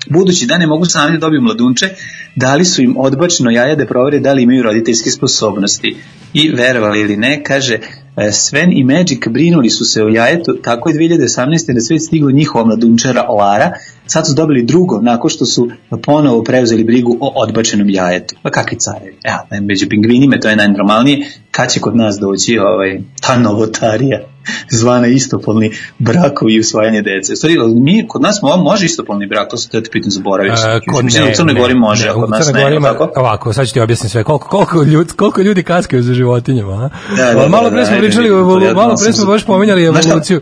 budući 0.10 0.46
da 0.46 0.58
ne 0.58 0.68
mogu 0.68 0.86
sami 0.86 1.12
da 1.12 1.20
dobiju 1.20 1.42
mladunče, 1.42 1.90
dali 2.36 2.66
su 2.66 2.82
im 2.82 2.96
odbačeno 2.98 3.52
jaja 3.52 3.76
da 3.76 3.86
provere 3.86 4.20
da 4.20 4.34
li 4.34 4.44
imaju 4.44 4.64
roditeljske 4.64 5.12
sposobnosti. 5.12 5.96
I 6.34 6.50
verovali 6.50 7.02
ili 7.02 7.18
ne, 7.18 7.44
kaže, 7.44 7.80
e, 8.18 8.32
Sven 8.32 8.74
i 8.74 8.84
Magic 8.84 9.20
brinuli 9.30 9.70
su 9.70 9.86
se 9.86 10.04
o 10.04 10.08
jajetu, 10.08 10.58
tako 10.64 10.90
je 10.90 10.96
2018. 10.96 11.74
na 11.74 11.82
svet 11.82 12.02
stiglo 12.02 12.32
njihova 12.32 12.66
mladunčara 12.66 13.22
Lara, 13.22 13.72
sad 14.06 14.28
su 14.28 14.34
dobili 14.34 14.64
drugo, 14.64 15.02
nakon 15.02 15.30
što 15.30 15.46
su 15.46 15.70
ponovo 16.04 16.44
preuzeli 16.44 16.84
brigu 16.84 17.18
o 17.22 17.34
odbačenom 17.36 17.90
jajetu. 17.90 18.36
Pa 18.42 18.50
kakvi 18.50 18.78
carevi? 18.80 19.18
Ja, 19.26 19.48
među 19.62 19.86
pingvinima 19.90 20.40
to 20.40 20.50
je 20.50 20.56
najnormalnije, 20.56 21.28
kad 21.52 21.72
će 21.72 21.80
kod 21.80 21.96
nas 21.96 22.18
doći 22.20 22.58
ovaj, 22.58 23.00
ta 23.22 23.38
novotarija 23.38 24.35
zvana 24.70 25.08
istopolni 25.08 25.72
brakovi 26.00 26.54
i 26.54 26.60
usvajanje 26.60 27.02
dece. 27.02 27.34
U 27.34 27.36
Stvari, 27.36 27.56
mi, 27.82 28.08
kod 28.08 28.22
nas 28.22 28.40
mo- 28.44 28.64
može 28.64 28.86
istopolni 28.86 29.28
brak, 29.28 29.50
to 29.50 29.58
se 29.58 29.70
te 29.70 29.82
pitam 29.92 30.12
zaboravio. 30.12 30.54
E, 30.54 30.58
sam. 30.58 30.80
kod 30.94 31.06
ne, 31.06 31.32
u 31.32 31.36
Crnoj 31.36 31.54
Gori 31.54 31.74
može, 31.76 32.06
ne, 32.06 32.12
a 32.12 32.14
kod 32.14 32.30
nas 32.30 32.52
ne, 32.54 32.64
Gori 32.64 32.76
ima- 32.76 32.92
tako? 32.92 33.12
Ovako, 33.16 33.54
sad 33.54 33.68
ću 33.68 33.74
ti 33.74 33.80
objasniti 33.80 34.12
sve. 34.12 34.24
Koliko, 34.24 34.48
koliko, 34.48 34.84
ljudi, 34.84 35.14
koliko 35.14 35.42
ljudi 35.42 35.64
kaskaju 35.64 36.04
za 36.04 36.14
životinjama, 36.14 36.74
a? 36.74 37.16
Da, 37.18 37.34
da, 37.42 37.48
malo 37.48 37.64
da, 37.64 37.70
pre 37.70 37.80
da, 37.80 37.86
smo 37.86 37.96
ajde, 37.96 38.08
pričali 38.08 38.28
ja 38.66 38.74
malo 38.74 38.96
pre 39.04 39.14
smo 39.14 39.26
baš 39.26 39.46
pominjali 39.46 39.84
evoluciju. 39.84 40.42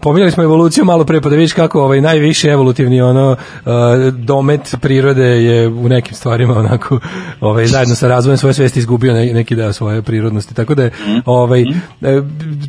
Pominjali 0.00 0.30
smo 0.30 0.42
evoluciju 0.42 0.84
malo 0.84 1.04
pre, 1.04 1.20
pa 1.20 1.28
da 1.28 1.36
vidiš 1.36 1.52
kako 1.52 1.82
ovaj 1.82 2.00
najviši 2.00 2.48
evolutivni 2.48 3.00
ono 3.00 3.30
uh, 3.30 3.72
domet 4.14 4.74
prirode 4.80 5.24
je 5.24 5.68
u 5.68 5.88
nekim 5.88 6.14
stvarima 6.14 6.58
onako 6.58 7.00
ovaj 7.40 7.66
zajedno 7.66 7.94
sa 7.94 8.08
razvojem 8.08 8.38
svoje 8.38 8.54
svesti 8.54 8.78
izgubio 8.78 9.12
ne, 9.12 9.32
neki 9.32 9.56
deo 9.56 9.72
svoje 9.72 10.02
prirodnosti. 10.02 10.54
Tako 10.54 10.74
da 10.74 10.90
ovaj 11.24 11.62
e, 11.62 11.66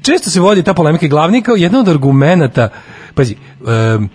često 0.01 0.29
se 0.29 0.39
vodi 0.39 0.63
ta 0.63 0.73
polemika 0.73 1.07
glavni 1.07 1.41
kao 1.41 1.55
jedan 1.55 1.79
od 1.79 1.89
argumenata 1.89 2.69
pazi 3.13 3.35
em, 3.67 4.09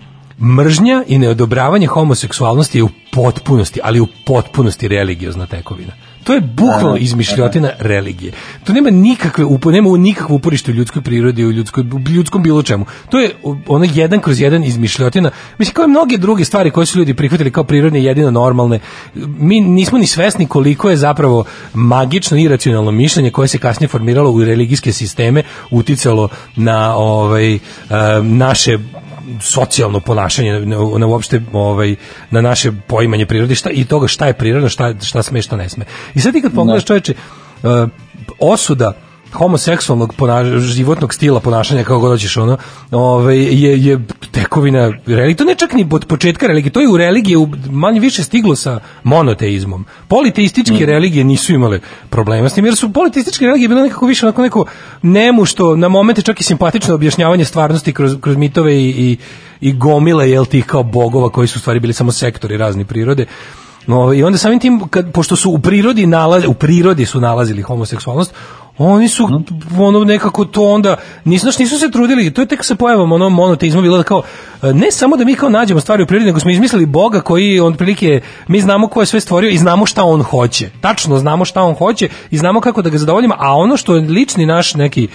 mržnja 0.57 1.05
i 1.07 1.19
neodobravanje 1.19 1.87
homoseksualnosti 1.87 2.79
je 2.79 2.83
u 2.83 2.89
potpunosti, 3.13 3.81
ali 3.85 4.01
u 4.01 4.07
potpunosti 4.27 4.89
religiozna 4.89 5.47
tekovina. 5.47 5.93
To 6.25 6.35
je 6.35 6.41
bukvalno 6.41 6.93
Da, 6.93 6.99
izmišljotina 6.99 7.71
religije. 7.79 8.33
To 8.65 8.73
nema 8.73 8.91
nikakve 8.91 9.45
upo, 9.45 9.71
nema 9.71 9.97
nikakvo 9.99 10.37
uporište 10.37 10.71
u 10.71 10.75
ljudskoj 10.75 11.03
prirodi, 11.03 11.45
u 11.45 11.51
ljudskoj, 11.51 11.85
u 11.93 12.11
ljudskom 12.11 12.43
bilo 12.43 12.63
čemu. 12.63 12.87
To 13.11 13.21
je 13.21 13.31
ono 13.67 13.87
jedan 13.95 14.21
kroz 14.21 14.41
jedan 14.41 14.65
izmišljotina. 14.65 15.31
Mislim, 15.59 15.75
kao 15.75 15.85
i 15.85 15.89
mnoge 15.89 16.19
druge 16.19 16.45
stvari 16.45 16.71
koje 16.71 16.87
su 16.87 16.99
ljudi 16.99 17.15
prihvatili 17.15 17.51
kao 17.51 17.65
prirodne 17.65 18.01
i 18.01 18.05
jedino 18.05 18.31
normalne. 18.31 18.81
Mi 19.15 19.61
nismo 19.61 19.99
ni 19.99 20.07
svesni 20.07 20.47
koliko 20.47 20.91
je 20.91 20.97
zapravo 20.97 21.45
magično 21.75 22.39
i 22.39 22.43
iracionalno 22.43 22.91
mišljenje 22.91 23.31
koje 23.31 23.49
se 23.49 23.59
kasnije 23.59 23.89
formiralo 23.89 24.31
u 24.31 24.45
religijske 24.45 24.93
sisteme 24.93 25.43
uticalo 25.71 26.29
na 26.57 26.97
ovaj, 26.97 27.55
eh, 27.55 27.61
naše 28.23 28.79
socijalno 29.41 30.01
ponašanje 30.01 30.53
na, 30.53 30.77
na 30.99 31.07
uopšte 31.07 31.43
ovaj 31.53 31.97
na 32.31 32.41
naše 32.41 32.73
poimanje 32.87 33.27
prirode 33.27 33.55
šta 33.55 33.71
i 33.71 33.85
toga 33.85 34.09
šta 34.09 34.27
je 34.27 34.33
prirodno 34.33 34.69
šta 34.69 34.95
šta 35.03 35.23
sme 35.23 35.43
šta 35.43 35.57
ne 35.57 35.69
sme. 35.69 35.85
I 36.15 36.21
sad 36.21 36.33
ti 36.33 36.43
kad 36.43 36.55
pogledaš 36.55 36.85
čoveče 36.85 37.15
uh, 37.63 37.89
osuda 38.39 38.93
homoseksualnog 39.33 40.15
ponaš, 40.15 40.47
životnog 40.47 41.15
stila 41.15 41.41
ponašanja 41.41 41.85
kako 41.85 41.99
god 41.99 42.11
hoćeš 42.11 42.37
ono 42.37 42.57
ovaj 42.91 43.39
je 43.39 43.85
je 43.85 44.01
tekovina 44.31 44.93
religije 45.07 45.37
to 45.37 45.45
ne 45.45 45.55
čak 45.55 45.73
ni 45.73 45.89
od 45.91 46.05
početka 46.05 46.47
religije 46.47 46.73
to 46.73 46.81
je 46.81 46.89
u 46.89 46.97
religiji 46.97 47.37
u 47.37 47.49
manje 47.71 48.01
više 48.01 48.23
stiglo 48.23 48.57
sa 48.57 48.81
monoteizmom. 49.03 49.87
Politeističke 50.09 50.87
religije 50.87 51.25
nisu 51.25 51.55
imale 51.55 51.81
problema 52.11 52.49
s 52.49 52.55
tim 52.55 52.65
jer 52.65 52.77
su 52.77 52.93
politeističke 52.93 53.47
religije 53.47 53.69
bile 53.69 53.83
nekako 53.83 54.07
više 54.07 54.27
onako 54.27 54.43
neko 54.43 54.65
nemu 55.03 55.45
što 55.45 55.77
na 55.77 55.89
momente 55.89 56.23
čak 56.23 56.41
i 56.41 56.45
simpatično 56.45 56.95
objašnjavanje 56.95 57.45
stvarnosti 57.45 57.93
kroz 57.93 58.17
kroz 58.21 58.37
mitove 58.37 58.77
i 58.77 58.89
i, 58.89 59.17
i 59.61 59.73
gomile 59.73 60.31
jel 60.31 60.45
tih 60.45 60.67
kao 60.67 60.83
bogova 60.83 61.29
koji 61.31 61.49
su 61.49 61.59
u 61.59 61.61
stvari 61.61 61.81
bili 61.81 61.93
samo 61.93 62.13
sektori 62.13 62.57
razni 62.57 62.85
prirode. 62.85 63.27
No, 63.87 64.13
I 64.13 64.23
onda 64.23 64.39
samim 64.39 64.61
tim, 64.61 64.89
kad, 64.89 65.13
pošto 65.13 65.37
su 65.37 65.51
u 65.51 65.59
prirodi 65.59 66.07
nalazi, 66.07 66.47
u 66.47 66.55
prirodi 66.55 67.07
su 67.07 67.21
nalazili 67.21 67.63
homoseksualnost, 67.63 68.35
oni 68.79 69.09
su 69.09 69.29
ono 69.79 70.05
nekako 70.05 70.45
to 70.45 70.69
onda 70.69 70.97
nisu 71.25 71.43
znaš, 71.43 71.59
nisu 71.59 71.79
se 71.79 71.91
trudili 71.91 72.35
to 72.35 72.41
je 72.41 72.47
tek 72.47 72.65
sa 72.65 72.75
pojavom 72.75 73.13
ono 73.13 73.29
monoteizma 73.29 73.83
bilo 73.83 73.97
da 73.97 74.03
kao 74.03 74.23
ne 74.63 74.91
samo 74.91 75.17
da 75.17 75.25
mi 75.25 75.35
kao 75.35 75.49
nađemo 75.49 75.81
stvari 75.81 76.03
u 76.03 76.07
prirodi 76.07 76.27
nego 76.27 76.41
smo 76.41 76.51
izmislili 76.51 76.87
boga 76.87 77.21
koji 77.21 77.61
on 77.61 77.75
prilike 77.75 78.21
mi 78.49 78.61
znamo 78.61 78.89
ko 78.89 79.01
je 79.01 79.07
sve 79.07 79.21
stvorio 79.21 79.51
i 79.51 79.59
znamo 79.59 79.87
šta 79.87 80.05
on 80.05 80.23
hoće. 80.23 80.71
Tačno 80.81 81.19
znamo 81.19 81.45
šta 81.45 81.63
on 81.63 81.75
hoće 81.75 82.09
i 82.31 82.39
znamo 82.39 82.61
kako 82.61 82.83
da 82.83 82.91
ga 82.91 82.99
zadovoljimo 82.99 83.35
a 83.39 83.57
ono 83.57 83.77
što 83.77 83.97
je 83.97 84.01
lični 84.01 84.47
naš 84.47 84.75
neki 84.75 85.09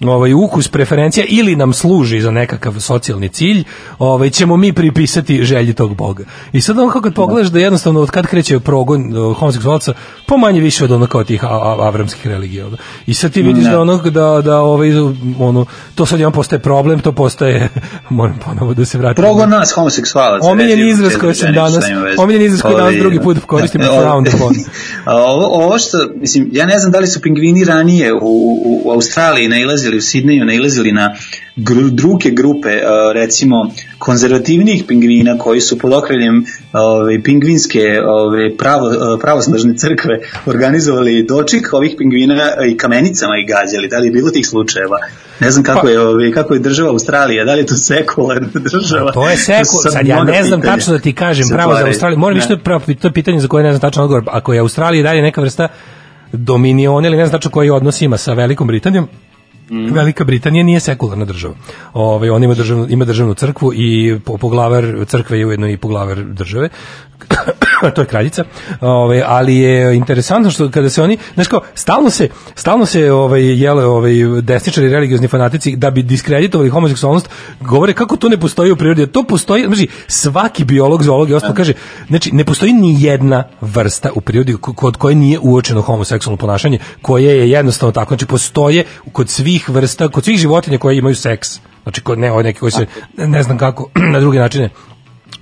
ovaj 0.00 0.32
ukus 0.34 0.68
preferencija 0.68 1.26
ili 1.28 1.56
nam 1.56 1.72
služi 1.72 2.20
za 2.20 2.30
nekakav 2.30 2.80
socijalni 2.80 3.28
cilj, 3.28 3.64
ovaj 3.98 4.30
ćemo 4.30 4.56
mi 4.56 4.72
pripisati 4.72 5.44
želji 5.44 5.74
tog 5.74 5.96
boga. 5.96 6.24
I 6.52 6.60
sad 6.60 6.78
on 6.78 7.02
kad 7.02 7.14
pogledaš 7.14 7.48
da 7.48 7.58
jednostavno 7.58 8.00
od 8.00 8.10
kad 8.10 8.26
kreće 8.26 8.60
progon 8.60 9.16
uh, 9.16 9.36
homoseksualaca, 9.36 9.92
po 10.26 10.36
manje 10.36 10.60
više 10.60 10.84
od 10.84 10.92
ono 10.92 11.06
kao 11.06 11.24
tih 11.24 11.44
avramskih 11.44 12.26
religija. 12.26 12.66
I 13.06 13.14
sad 13.14 13.32
ti 13.32 13.42
vidiš 13.42 13.64
Da. 13.64 13.70
da 13.70 13.80
ono 13.80 13.96
da 13.96 14.40
da 14.44 14.60
ovaj 14.60 14.90
ono 15.38 15.66
to 15.94 16.06
sad 16.06 16.18
jedan 16.18 16.32
postaje 16.32 16.60
problem, 16.60 17.00
to 17.00 17.12
postaje 17.12 17.68
moram 18.08 18.38
ponovo 18.44 18.74
da 18.74 18.84
se 18.84 18.98
vratim. 18.98 19.22
Progon 19.24 19.50
nas 19.50 19.72
homoseksualaca. 19.72 20.46
Omiljeni 20.46 20.82
recimo, 20.82 20.90
izraz 20.90 21.20
koji 21.20 21.34
sam 21.34 21.54
dan, 21.54 21.72
danas, 21.72 21.84
omiljeni 22.18 22.44
izraz 22.44 22.62
koji 22.62 22.76
danas 22.76 22.94
drugi 22.94 23.20
put 23.20 23.38
koristim, 23.46 23.80
da, 23.80 23.86
frowned 23.86 24.34
upon. 24.34 24.54
A 25.04 25.16
ovo, 25.16 25.64
ovo 25.64 25.78
što, 25.78 25.98
mislim, 26.14 26.48
ja 26.52 26.66
ne 26.66 26.78
znam 26.78 26.92
da 26.92 26.98
li 26.98 27.06
su 27.06 27.20
pingvini 27.20 27.64
ranije 27.64 28.14
u, 28.14 28.18
u, 28.22 28.82
u 28.84 28.90
Australiji 28.90 29.48
nailazili 29.48 29.87
dolazili 29.88 29.98
u 29.98 30.00
Sidneju, 30.00 30.44
nailazili 30.44 30.92
na 30.92 31.14
gru, 31.56 31.90
druge 31.90 32.30
grupe, 32.30 32.68
uh, 32.68 33.12
recimo 33.14 33.70
konzervativnijih 33.98 34.84
pingvina 34.88 35.38
koji 35.38 35.60
su 35.60 35.78
pod 35.78 35.92
okriljem 35.92 36.44
ove, 36.72 37.22
pingvinske 37.22 38.00
ove, 38.06 38.56
pravo, 38.56 38.86
uh, 38.86 39.20
pravosnažne 39.20 39.76
crkve 39.76 40.20
organizovali 40.46 41.22
dočik 41.22 41.72
ovih 41.72 41.94
pingvina 41.98 42.34
i 42.70 42.76
kamenicama 42.76 43.34
i 43.36 43.46
gađali. 43.46 43.88
Da 43.88 43.98
li 43.98 44.06
je 44.06 44.12
bilo 44.12 44.30
tih 44.30 44.46
slučajeva? 44.46 44.98
Ne 45.40 45.50
znam 45.50 45.64
kako 45.64 45.86
Pa- 45.86 45.90
je, 45.90 46.00
ove, 46.00 46.32
kako 46.32 46.54
je 46.54 46.60
država 46.60 46.90
Australija, 46.90 47.44
da 47.44 47.54
li 47.54 47.60
je 47.60 47.66
to 47.66 47.76
sekularna 47.76 48.48
država? 48.70 49.12
To 49.12 49.28
je 49.28 49.36
su 49.36 49.90
sad 49.90 50.06
ja 50.06 50.24
ne 50.24 50.42
znam 50.42 50.62
tačno 50.62 50.92
da 50.92 50.98
ti 50.98 51.12
kažem 51.12 51.48
pravo 51.48 51.74
za. 51.74 51.86
Australiju. 51.86 52.18
Moram 52.18 52.34
više 52.34 52.46
to 52.46 52.54
je 52.54 52.62
pravo 52.62 52.80
to 53.00 53.08
je 53.08 53.12
pitanje 53.12 53.40
za 53.40 53.48
koje 53.48 53.64
ne 53.64 53.72
znam 53.72 53.80
tačan 53.80 54.04
odgovor. 54.04 54.24
Ako 54.26 54.52
je 54.52 54.60
Australija 54.60 55.02
dalje 55.02 55.22
neka 55.22 55.40
vrsta 55.40 55.68
dominiona 56.32 57.08
ili 57.08 57.16
ne 57.16 57.26
znam 57.26 57.32
tačno 57.38 57.50
koji 57.50 57.70
odnos 57.70 58.02
ima 58.02 58.16
sa 58.16 58.32
Velikom 58.32 58.66
Britanijom, 58.66 59.08
Mm. 59.70 59.94
Velika 59.94 60.24
Britanija 60.24 60.64
nije 60.64 60.80
sekularna 60.80 61.24
država. 61.24 61.54
Ovaj 61.92 62.30
on 62.30 62.44
ima 62.44 62.54
državnu 62.54 62.86
ima 62.90 63.04
državnu 63.04 63.34
crkvu 63.34 63.72
i 63.74 64.18
po, 64.24 64.36
poglavar 64.38 65.04
crkve 65.06 65.38
je 65.38 65.46
ujedno 65.46 65.68
i 65.68 65.76
poglavar 65.76 66.24
države. 66.24 66.68
to 67.94 68.00
je 68.00 68.06
kraljica. 68.06 68.44
Ovaj 68.80 69.22
ali 69.26 69.56
je 69.56 69.96
interesantno 69.96 70.50
što 70.50 70.70
kada 70.70 70.90
se 70.90 71.02
oni, 71.02 71.18
znači 71.34 71.50
kao 71.50 71.60
stalno 71.74 72.10
se 72.10 72.28
stalno 72.54 72.86
se 72.86 73.12
ovaj 73.12 73.60
jele 73.62 73.84
ovaj 73.84 74.12
desničari 74.42 74.88
religiozni 74.88 75.28
fanatici 75.28 75.76
da 75.76 75.90
bi 75.90 76.02
diskreditovali 76.02 76.70
homoseksualnost 76.70 77.28
govore 77.60 77.92
kako 77.92 78.16
to 78.16 78.28
ne 78.28 78.40
postoji 78.40 78.72
u 78.72 78.76
prirodi. 78.76 79.06
To 79.06 79.22
postoji, 79.22 79.64
znači 79.64 79.88
svaki 80.06 80.64
biolog, 80.64 81.02
zoolog 81.02 81.30
i 81.30 81.34
ostalo 81.34 81.54
kaže, 81.54 81.72
znači 82.08 82.30
ne 82.32 82.44
postoji 82.44 82.72
ni 82.72 83.02
jedna 83.02 83.44
vrsta 83.60 84.10
u 84.14 84.20
prirodi 84.20 84.56
ko- 84.60 84.74
kod 84.74 84.96
koje 84.96 85.14
nije 85.14 85.38
uočeno 85.38 85.80
homoseksualno 85.80 86.36
ponašanje, 86.36 86.78
koje 87.02 87.24
je 87.24 87.50
jednostavno 87.50 87.92
tako, 87.92 88.08
znači 88.08 88.26
postoje 88.26 88.84
kod 89.12 89.28
svih 89.28 89.68
vrsta, 89.68 90.08
kod 90.08 90.24
svih 90.24 90.38
životinja 90.38 90.78
koje 90.78 90.96
imaju 90.96 91.14
seks. 91.14 91.60
Znači 91.82 92.00
kod 92.00 92.18
ne, 92.18 92.32
ove 92.32 92.42
neke 92.42 92.58
koji 92.58 92.72
se 92.72 92.86
ne 93.16 93.42
znam 93.42 93.58
kako 93.58 93.90
na 94.12 94.20
druge 94.20 94.38
načine 94.38 94.70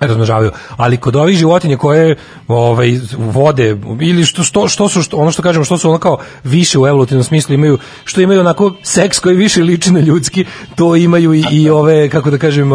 razmnožavaju, 0.00 0.50
ali 0.76 0.96
kod 0.96 1.16
ovih 1.16 1.36
životinja 1.38 1.76
koje 1.76 2.16
ovaj 2.48 2.88
vode 3.12 3.76
ili 4.00 4.24
što 4.24 4.42
što 4.42 4.68
što 4.68 4.88
su 4.88 5.02
što, 5.02 5.16
ono 5.16 5.30
što 5.30 5.42
kažemo 5.42 5.64
što 5.64 5.78
su 5.78 5.88
ono 5.88 5.98
kao 5.98 6.18
više 6.44 6.78
u 6.78 6.86
evolutivnom 6.86 7.24
smislu 7.24 7.54
imaju 7.54 7.78
što 8.04 8.20
imaju 8.20 8.40
onako 8.40 8.72
seks 8.82 9.18
koji 9.18 9.36
više 9.36 9.62
liči 9.62 9.92
na 9.92 10.00
ljudski, 10.00 10.44
to 10.74 10.96
imaju 10.96 11.34
i, 11.34 11.44
i 11.52 11.70
ove 11.70 12.08
kako 12.08 12.30
da 12.30 12.38
kažem 12.38 12.70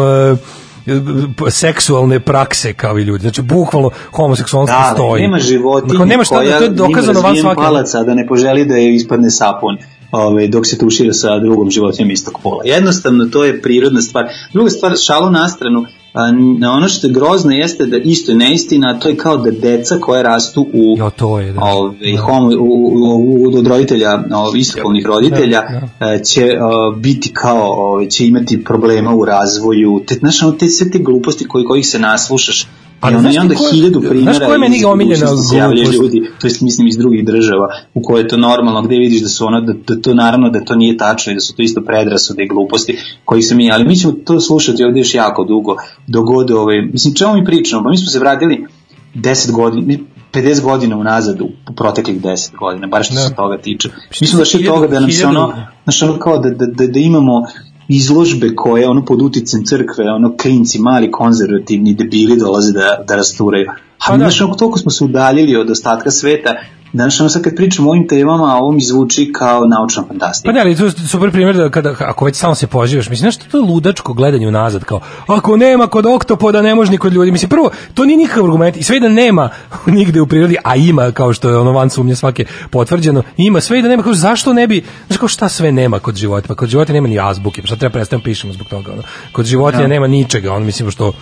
p- 1.36 1.50
seksualne 1.50 2.20
prakse 2.20 2.72
kao 2.72 2.98
i 2.98 3.02
ljudi. 3.02 3.20
Znači 3.20 3.42
bukvalno 3.42 3.90
homoseksualnost 4.12 4.72
Da, 4.72 4.86
postoji. 4.88 5.22
nema 5.22 5.38
životinje 5.38 5.88
Dakle, 5.88 6.06
nema 6.06 6.24
šta 6.24 6.34
koja 6.34 6.50
da 6.50 6.58
to 6.58 6.64
je 6.64 6.70
dokazano 6.70 7.20
van 7.20 7.36
svake. 7.36 7.56
palac, 7.56 7.94
a 7.94 8.02
da 8.02 8.14
ne 8.14 8.26
poželi 8.26 8.64
da 8.64 8.76
je 8.76 8.94
ispadne 8.94 9.30
sapun 9.30 9.76
ove, 10.12 10.48
dok 10.48 10.66
se 10.66 10.78
tušira 10.78 11.12
sa 11.12 11.38
drugom 11.38 11.70
životinjom 11.70 12.10
istog 12.10 12.38
pola. 12.42 12.62
Jednostavno, 12.64 13.24
to 13.24 13.44
je 13.44 13.62
prirodna 13.62 14.00
stvar. 14.02 14.24
Druga 14.52 14.70
stvar, 14.70 14.92
šalu 14.98 15.30
na 15.30 15.48
stranu, 15.48 15.84
a, 16.12 16.28
n- 16.28 16.64
ono 16.64 16.88
što 16.88 17.06
je 17.06 17.12
grozno 17.12 17.50
jeste 17.52 17.86
da 17.86 17.96
isto 17.96 18.32
je 18.32 18.38
neistina, 18.38 18.98
to 18.98 19.08
je 19.08 19.16
kao 19.16 19.36
da 19.36 19.50
deca 19.50 19.98
koje 20.00 20.22
rastu 20.22 20.66
u 20.72 20.94
jo, 20.98 21.10
to 21.10 21.40
je, 21.40 21.52
da. 21.52 21.60
ove, 21.62 22.16
homo, 22.16 22.46
u, 22.46 22.92
u, 22.94 23.44
u, 23.44 23.56
od 23.58 23.66
roditelja, 23.66 24.24
ove, 24.34 24.58
istopolnih 24.58 25.06
roditelja, 25.06 25.62
Da, 26.00 26.06
e, 26.12 26.24
će 26.24 26.42
a, 26.60 26.96
biti 26.96 27.30
kao, 27.32 27.66
ove, 27.70 28.10
će 28.10 28.26
imati 28.26 28.64
problema 28.64 29.14
u 29.14 29.24
razvoju, 29.24 30.00
te, 30.06 30.14
znaš, 30.14 30.42
ono, 30.42 30.52
te 30.52 30.68
sve 30.68 30.90
te 30.90 30.98
gluposti 30.98 31.48
koji, 31.48 31.64
kojih 31.64 31.88
se 31.88 31.98
naslušaš, 31.98 32.66
Pa 33.02 33.08
I, 33.08 33.12
ono, 33.12 33.20
znaš 33.22 33.36
onda 33.36 33.54
ti 33.54 33.58
ko 33.58 33.64
je- 33.64 33.72
hiljadu 33.72 34.00
znaš 34.00 34.10
primjera 34.10 34.38
koja 34.38 34.52
je 34.52 34.58
meni 34.58 34.76
iz 34.76 34.84
omiljena 34.84 35.26
glupost? 35.26 35.94
ljudi, 35.94 36.22
to 36.40 36.46
jest 36.46 36.60
mislim 36.60 36.88
iz 36.88 36.96
drugih 36.96 37.24
država, 37.24 37.66
u 37.94 38.02
koje 38.02 38.22
je 38.22 38.28
to 38.28 38.36
normalno, 38.38 38.82
gde 38.82 38.96
vidiš 38.96 39.20
da 39.20 39.28
su 39.28 39.46
ono, 39.46 39.60
da, 39.60 39.72
da 39.86 40.02
to 40.02 40.14
naravno 40.14 40.50
da 40.50 40.60
to 40.60 40.74
nije 40.76 40.96
tačno 40.96 41.32
i 41.32 41.36
da 41.36 41.40
su 41.40 41.54
to 41.54 41.62
isto 41.62 41.80
predrasude 41.82 42.44
i 42.44 42.48
gluposti 42.48 42.92
koji 43.24 43.42
se 43.42 43.54
mi, 43.54 43.72
ali 43.72 43.84
mi 43.84 43.96
ćemo 43.96 44.12
to 44.14 44.40
slušati 44.40 44.84
ovdje 44.84 45.00
još 45.00 45.14
jako 45.14 45.44
dugo, 45.44 45.76
dogod 46.08 46.50
ove, 46.52 46.82
mislim, 46.82 47.14
čemu 47.14 47.34
mi 47.34 47.44
pričamo, 47.44 47.82
pa 47.82 47.90
mi 47.90 47.96
smo 47.96 48.06
se 48.08 48.18
vratili 48.18 48.66
10 49.14 49.52
godina, 49.52 49.86
mi- 49.86 50.04
50 50.32 50.62
godina 50.62 50.96
unazad 50.96 51.40
u 51.40 51.48
proteklih 51.76 52.16
10 52.18 52.28
godina, 52.54 52.86
bar 52.86 53.04
što 53.04 53.14
Da. 53.14 53.20
se 53.20 53.34
toga 53.34 53.58
tiče. 53.58 53.88
Mi 54.20 54.26
smo 54.26 54.38
došli 54.38 54.58
do 54.58 54.62
Hiljadu- 54.62 54.74
toga 54.76 54.86
da 54.88 55.00
nam 55.00 55.10
se 55.10 55.26
ono, 55.26 55.52
znaš, 55.84 56.02
ono 56.02 56.18
kao 56.18 56.38
da, 56.38 56.50
da, 56.50 56.66
da, 56.68 56.86
da 56.86 56.98
imamo 57.00 57.46
izložbe 57.88 58.54
koje 58.54 58.88
ono 58.88 59.04
pod 59.04 59.22
uticem 59.22 59.64
crkve, 59.64 60.04
ono 60.10 60.36
klinci, 60.36 60.78
mali 60.78 61.10
konzervativni 61.10 61.94
debili 61.94 62.36
dolaze 62.36 62.72
da, 62.72 63.04
da 63.08 63.16
rasturaju. 63.16 63.70
A 63.70 64.06
Pa 64.06 64.12
mi, 64.12 64.18
da. 64.18 64.30
znaš, 64.30 64.58
toliko 64.58 64.78
smo 64.78 64.90
se 64.90 65.04
udaljili 65.04 65.56
od 65.56 65.70
ostatka 65.70 66.10
sveta, 66.10 66.54
znaš, 66.92 67.20
ono, 67.20 67.28
sad 67.28 67.42
kad 67.42 67.56
pričamo 67.56 67.88
o 67.88 67.90
ovim 67.90 68.08
temama, 68.08 68.56
ovo 68.56 68.72
mi 68.72 68.80
zvuči 68.80 69.32
kao 69.32 69.64
naučna 69.64 70.04
fantastika. 70.08 70.48
Pa 70.48 70.52
ne, 70.52 70.60
ali 70.60 70.76
to 70.76 70.84
je 70.84 70.90
super 70.90 71.30
primjer 71.30 71.56
da 71.56 71.70
kada, 71.70 71.94
ako 72.00 72.24
već 72.24 72.36
samo 72.36 72.54
se 72.54 72.66
pozivaš, 72.66 73.08
mislim, 73.08 73.30
znaš, 73.30 73.48
to 73.50 73.58
je 73.58 73.64
ludačko 73.64 74.12
gledanje 74.12 74.48
unazad, 74.48 74.84
kao, 74.84 75.00
ako 75.26 75.56
nema 75.56 75.86
kod 75.86 76.06
oktopoda, 76.06 76.62
ne 76.62 76.74
može 76.74 76.90
ni 76.90 76.98
kod 76.98 77.12
ljudi. 77.12 77.30
Mislim, 77.30 77.48
prvo, 77.48 77.70
to 77.94 78.04
nije 78.04 78.16
nikakav 78.16 78.44
argument 78.44 78.76
i 78.76 78.82
sve 78.82 79.00
da 79.00 79.08
nema 79.08 79.48
nigde 79.86 80.20
u 80.20 80.26
prirodi, 80.26 80.56
a 80.64 80.76
ima, 80.76 81.12
kao 81.12 81.32
što 81.32 81.48
je 81.48 81.58
ono 81.58 81.72
van 81.72 81.90
sumnje 81.90 82.16
svake 82.16 82.44
potvrđeno, 82.70 83.22
ima 83.36 83.60
sve 83.60 83.78
i 83.78 83.82
da 83.82 83.88
nema, 83.88 84.02
kao, 84.02 84.14
zašto 84.14 84.52
ne 84.52 84.66
bi, 84.66 84.84
znaš, 85.06 85.18
kao 85.18 85.28
šta 85.28 85.48
sve 85.48 85.72
nema 85.72 85.98
kod 85.98 86.14
života, 86.14 86.48
pa 86.48 86.54
kod 86.54 86.68
života 86.68 86.92
nema 86.92 87.08
ni 87.08 87.20
azbuke, 87.20 87.62
pa 87.62 87.66
šta 87.66 87.76
treba 87.76 87.92
prestaviti 87.92 88.24
pišemo 88.24 88.52
zbog 88.52 88.66
toga, 88.66 88.92
ono. 88.92 89.02
Kod 89.32 89.46
životinja 89.46 89.82
Da. 89.82 89.88
nema 89.88 90.06
ničega, 90.06 90.52
ono, 90.52 90.64
mislim, 90.64 90.90
što 90.90 91.12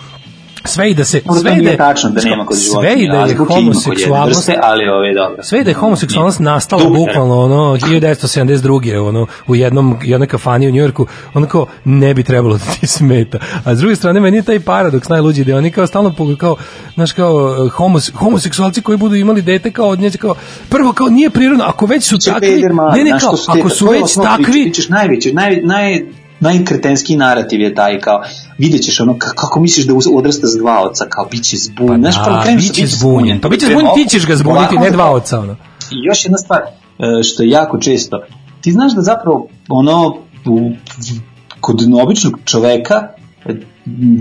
sve 0.65 0.91
i 0.91 0.93
da 0.93 1.03
se, 1.05 1.21
Možda 1.25 1.41
sve 1.41 1.59
i 1.61 1.65
da 1.65 1.77
tačno 1.77 2.09
da 2.09 2.21
nema 2.21 2.45
kod 2.45 2.57
sve 2.57 2.65
životinja, 2.65 3.03
i 3.03 3.07
da 3.07 3.17
je 3.17 3.35
homoseksualnost, 3.35 4.37
vrste, 4.37 4.59
ali 4.63 4.87
ove 4.87 5.13
dobro. 5.13 5.43
sve 5.43 5.59
i 5.59 5.63
da 5.63 5.69
je 5.69 5.73
homoseksualnost 5.73 6.39
nastala 6.39 6.89
bukvalno 6.89 7.41
ono 7.41 7.77
1972. 7.77 9.07
ono 9.07 9.27
u 9.47 9.55
jednom 9.55 9.97
jednoj 10.03 10.27
kafani 10.27 10.67
u 10.67 10.71
Njujorku, 10.71 11.07
onako 11.33 11.67
ne 11.85 12.13
bi 12.13 12.23
trebalo 12.23 12.57
da 12.57 12.63
ti 12.79 12.87
smeta. 12.87 13.39
A 13.65 13.75
s 13.75 13.79
druge 13.79 13.95
strane 13.95 14.19
meni 14.19 14.37
je 14.37 14.43
taj 14.43 14.59
paradoks 14.59 15.09
najluđi 15.09 15.43
da 15.43 15.57
oni 15.57 15.71
kao 15.71 15.87
stalno 15.87 16.09
pogled- 16.09 16.37
kao 16.37 16.55
znaš 16.93 17.11
kao 17.11 17.69
homos, 17.69 18.11
homoseksualci 18.15 18.81
koji 18.81 18.97
budu 18.97 19.15
imali 19.15 19.41
dete 19.41 19.71
kao 19.71 19.87
od 19.87 19.99
nje 19.99 20.11
kao 20.11 20.35
prvo 20.69 20.93
kao 20.93 21.07
nije 21.09 21.29
prirodno, 21.29 21.63
ako 21.67 21.85
već 21.85 22.03
su 22.03 22.17
takvi, 22.19 22.39
Peder 22.39 22.73
mali, 22.73 23.03
ne 23.03 23.11
ne 23.11 23.19
kao 23.19 23.35
ako 23.47 23.69
su 23.69 23.87
već 23.87 24.15
takvi, 24.15 24.63
ti 24.63 24.73
ćeš 24.73 24.89
najveći, 24.89 25.33
naj, 25.33 25.61
naj, 25.63 26.05
najkretenski 26.41 27.15
narativ 27.15 27.61
je 27.61 27.75
taj 27.75 27.99
kao 27.99 28.21
vidjet 28.57 28.81
ćeš 28.81 28.99
ono 28.99 29.13
ka- 29.13 29.33
kako 29.35 29.59
misliš 29.59 29.85
da 29.85 29.93
odrasta 30.15 30.47
s 30.47 30.57
dva 30.57 30.81
oca 30.83 31.05
kao 31.09 31.25
bit 31.31 31.43
će 31.43 31.57
zbunjen 31.57 32.03
Pa 32.03 32.11
znaš 32.11 32.45
da, 32.45 32.55
bit 32.55 32.73
će 32.73 32.87
zbunjen. 32.87 33.41
Pa 33.41 33.49
biće 33.49 33.65
Prema 33.65 33.79
zbunjen, 33.79 34.07
ti 34.07 34.09
ćeš 34.09 34.25
ga 34.27 34.35
zbuniti, 34.35 34.77
ne 34.77 34.91
dva 34.91 35.11
oca, 35.11 35.39
ono. 35.39 35.55
I 35.91 35.95
još 36.09 36.25
jedna 36.25 36.37
stvar, 36.37 36.61
e, 36.61 37.23
što 37.23 37.43
je 37.43 37.49
jako 37.49 37.77
često, 37.77 38.23
ti 38.61 38.71
znaš 38.71 38.93
da 38.95 39.01
zapravo 39.01 39.47
ono, 39.69 40.17
u, 40.45 40.71
kod 41.59 41.81
običnog 42.03 42.39
čoveka, 42.45 43.07
e, 43.45 43.55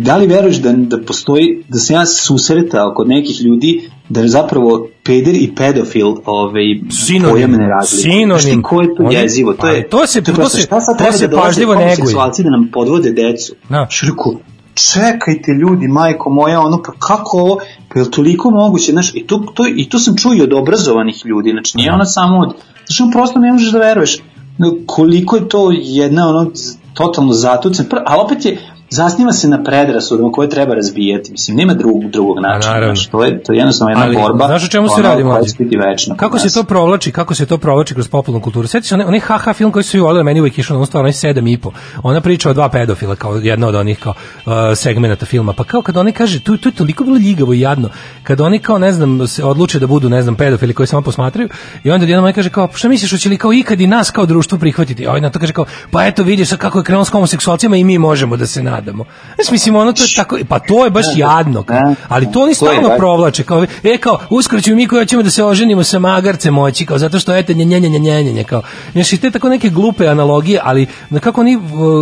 da 0.05 0.16
li 0.16 0.26
veruješ 0.26 0.57
da, 0.57 0.73
da 0.73 1.02
postoji, 1.07 1.65
da 1.68 1.78
sam 1.78 1.97
ja 1.97 2.07
susretao 2.07 2.94
kod 2.94 3.08
nekih 3.08 3.42
ljudi, 3.42 3.90
da 4.11 4.29
zapravo 4.29 4.71
peder 5.03 5.35
i 5.35 5.53
pedofil 5.57 6.07
ovaj, 6.25 6.63
Sinonim. 6.91 7.31
pojam 7.31 7.51
ne 7.53 7.69
razlikuju. 7.69 8.03
Sinonim. 8.03 8.29
Znaš 8.31 8.45
ti 8.45 8.63
ko 8.63 8.81
je 8.81 8.95
to 8.95 9.03
Oni- 9.03 9.15
jezivo? 9.15 9.53
To, 9.53 9.67
je, 9.69 9.83
pa, 9.83 9.89
to 9.91 10.07
se- 10.07 10.23
to 10.23 10.33
prosto, 10.33 10.57
se- 10.57 10.63
šta 10.63 10.81
sad 10.81 10.99
to 10.99 11.13
se 11.13 11.29
da 11.29 11.37
pažljivo 11.37 11.75
neguje. 11.75 11.87
homoseksualci 11.87 12.43
da 12.43 12.51
nam 12.51 12.69
podvode 12.73 13.11
decu? 13.13 13.53
Da. 13.69 13.87
Što 13.91 14.07
rekao, 14.07 14.33
čekajte 14.75 15.53
ljudi, 15.53 15.89
majko 15.89 16.31
moja, 16.31 16.61
ono, 16.61 16.83
pa 16.83 16.93
kako 16.99 17.39
ovo, 17.39 17.61
pa 17.89 17.99
je 17.99 18.05
li 18.05 18.11
toliko 18.11 18.51
moguće, 18.51 18.93
znaš, 18.93 19.15
i 19.15 19.27
to, 19.27 19.39
to, 19.55 19.65
i 19.69 19.89
to 19.89 19.99
sam 19.99 20.17
čuo 20.17 20.35
i 20.35 20.43
od 20.43 20.53
obrazovanih 20.53 21.23
ljudi, 21.25 21.51
znači 21.51 21.77
nije 21.77 21.93
ona 21.93 22.05
samo 22.05 22.39
od, 22.39 22.55
znači 22.87 23.03
ono 23.03 23.13
prosto 23.13 23.39
ne 23.39 23.53
možeš 23.53 23.73
da 23.73 23.79
veruješ 23.79 24.19
no, 24.59 24.77
koliko 24.87 25.37
je 25.37 25.49
to 25.49 25.71
jedna 25.75 26.29
ono 26.29 26.51
totalno 26.95 27.33
zatucen, 27.33 27.87
ali 28.07 28.21
opet 28.25 28.45
je, 28.45 28.59
zasniva 28.91 29.33
se 29.33 29.49
na 29.49 29.62
predrasudama 29.62 30.33
koje 30.33 30.49
treba 30.49 30.75
razbijati, 30.75 31.33
mislim, 31.33 31.57
nema 31.57 31.75
drugog, 31.75 32.10
drugog 32.10 32.39
načina, 32.41 32.75
naravno. 32.75 32.94
znači, 32.94 33.10
to 33.10 33.25
je, 33.25 33.43
to 33.43 33.52
je 33.52 33.59
jednostavno 33.59 33.91
jedna 33.91 34.05
Ali, 34.05 34.17
borba, 34.17 34.47
znaš 34.47 34.65
o 34.65 34.69
čemu 34.69 34.89
se 34.89 35.02
radi, 35.02 35.25
mlađe? 35.25 35.52
Kako 36.17 36.39
se 36.39 36.55
to 36.55 36.62
provlači, 36.62 37.12
kako 37.12 37.35
se 37.35 37.47
to 37.47 37.59
provlači 37.59 37.94
kroz 37.94 38.09
popularnu 38.09 38.43
kulturu. 38.43 38.69
Sjetiš 38.69 38.89
se 38.89 38.94
onaj, 38.94 39.07
onaj 39.07 39.20
haha 39.20 39.52
film 39.52 39.73
koji 39.73 39.83
su 39.83 39.97
ju 39.97 40.05
voleli, 40.05 40.25
meni 40.25 40.41
uvijek 40.41 40.59
išao 40.59 40.78
na 40.78 40.86
stvar, 40.86 41.01
onaj 41.01 41.12
sedam 41.12 41.47
i 41.47 41.59
po. 41.59 41.73
Ona 42.02 42.20
priča 42.20 42.51
o 42.51 42.55
dva 42.55 42.69
pedofila, 42.69 43.17
kao 43.17 43.36
jedna 43.36 43.69
od 43.69 43.75
onih 43.75 43.99
kao 43.99 44.15
uh, 44.47 44.52
segmenata 44.75 45.27
filma. 45.27 45.52
Pa 45.52 45.65
kao 45.65 45.83
kad 45.83 45.97
oni 45.97 46.12
kaže, 46.12 46.41
tu, 46.41 46.57
tu 46.57 46.69
je 46.69 46.75
toliko 46.75 47.05
bilo 47.05 47.17
ljigavo 47.17 47.52
i 47.52 47.60
jadno, 47.60 47.89
kad 48.23 48.41
oni 48.41 48.59
kao, 48.59 48.78
ne 48.78 48.93
znam, 48.93 49.27
se 49.27 49.44
odluče 49.44 49.78
da 49.78 49.86
budu, 49.86 50.09
ne 50.09 50.23
znam, 50.23 50.35
pedofili 50.35 50.75
koji 50.75 50.86
samo 50.86 51.02
posmatraju, 51.02 51.49
i 51.85 51.91
onda 51.91 52.07
jedan 52.07 52.33
kaže 52.33 52.51
kao, 52.51 52.69
šta 52.75 52.89
misliš, 52.89 53.10
hoće 53.10 53.28
li 53.28 53.39
kao 53.39 53.52
ikad 53.52 53.81
i 53.81 53.86
nas 53.86 54.10
kao 54.10 54.27
društvo 54.27 54.59
prihvatiti? 54.59 55.07
A 55.07 55.10
ovaj 55.10 55.20
na 55.20 55.31
to 55.31 55.39
kaže 55.39 55.52
kao, 55.52 55.65
pa 55.91 56.07
eto 56.07 56.23
vidiš 56.23 56.49
sad 56.49 56.59
kako 56.59 56.78
je 56.78 56.85
krenuo 56.85 57.05
s 57.05 57.09
homoseksualcima 57.09 57.77
i 57.77 57.85
mi 57.85 57.99
možemo 57.99 58.36
da 58.36 58.47
se 58.47 58.62
nadamo. 58.62 58.80
Nadamo. 58.81 59.05
Znaš, 59.34 59.50
mislim, 59.50 59.76
ono 59.76 59.92
to 59.92 60.02
je 60.02 60.09
tako, 60.17 60.39
pa 60.49 60.59
to 60.59 60.84
je 60.84 60.91
baš 60.91 61.05
jadno, 61.17 61.62
kao, 61.62 61.81
Da. 61.81 61.94
ali 62.09 62.33
to 62.33 62.42
oni 62.42 62.55
stalno 62.55 62.91
provlače, 62.97 63.42
kao, 63.42 63.67
e, 63.84 63.99
kao, 63.99 64.18
uskoro 64.31 64.62
ćemo 64.62 64.76
mi 64.76 64.86
koji 64.86 65.07
ćemo 65.07 65.23
da 65.23 65.31
se 65.31 65.44
oženimo 65.44 65.84
sa 65.84 65.99
magarcem 65.99 66.55
moći, 66.55 66.86
kao, 66.86 66.99
zato 66.99 67.18
što, 67.18 67.36
eto, 67.36 67.52
nje, 67.52 67.65
nje, 67.65 67.81
nje, 67.81 67.89
nje, 67.89 67.99
nje, 67.99 68.33
nje, 68.33 68.44
kao, 68.44 68.62
znaš, 68.92 69.12
i 69.12 69.18
te 69.18 69.31
tako 69.31 69.49
neke 69.49 69.68
glupe 69.68 70.07
analogije, 70.07 70.60
ali 70.62 70.86
na 71.10 71.20
kako 71.20 71.41
oni, 71.41 71.59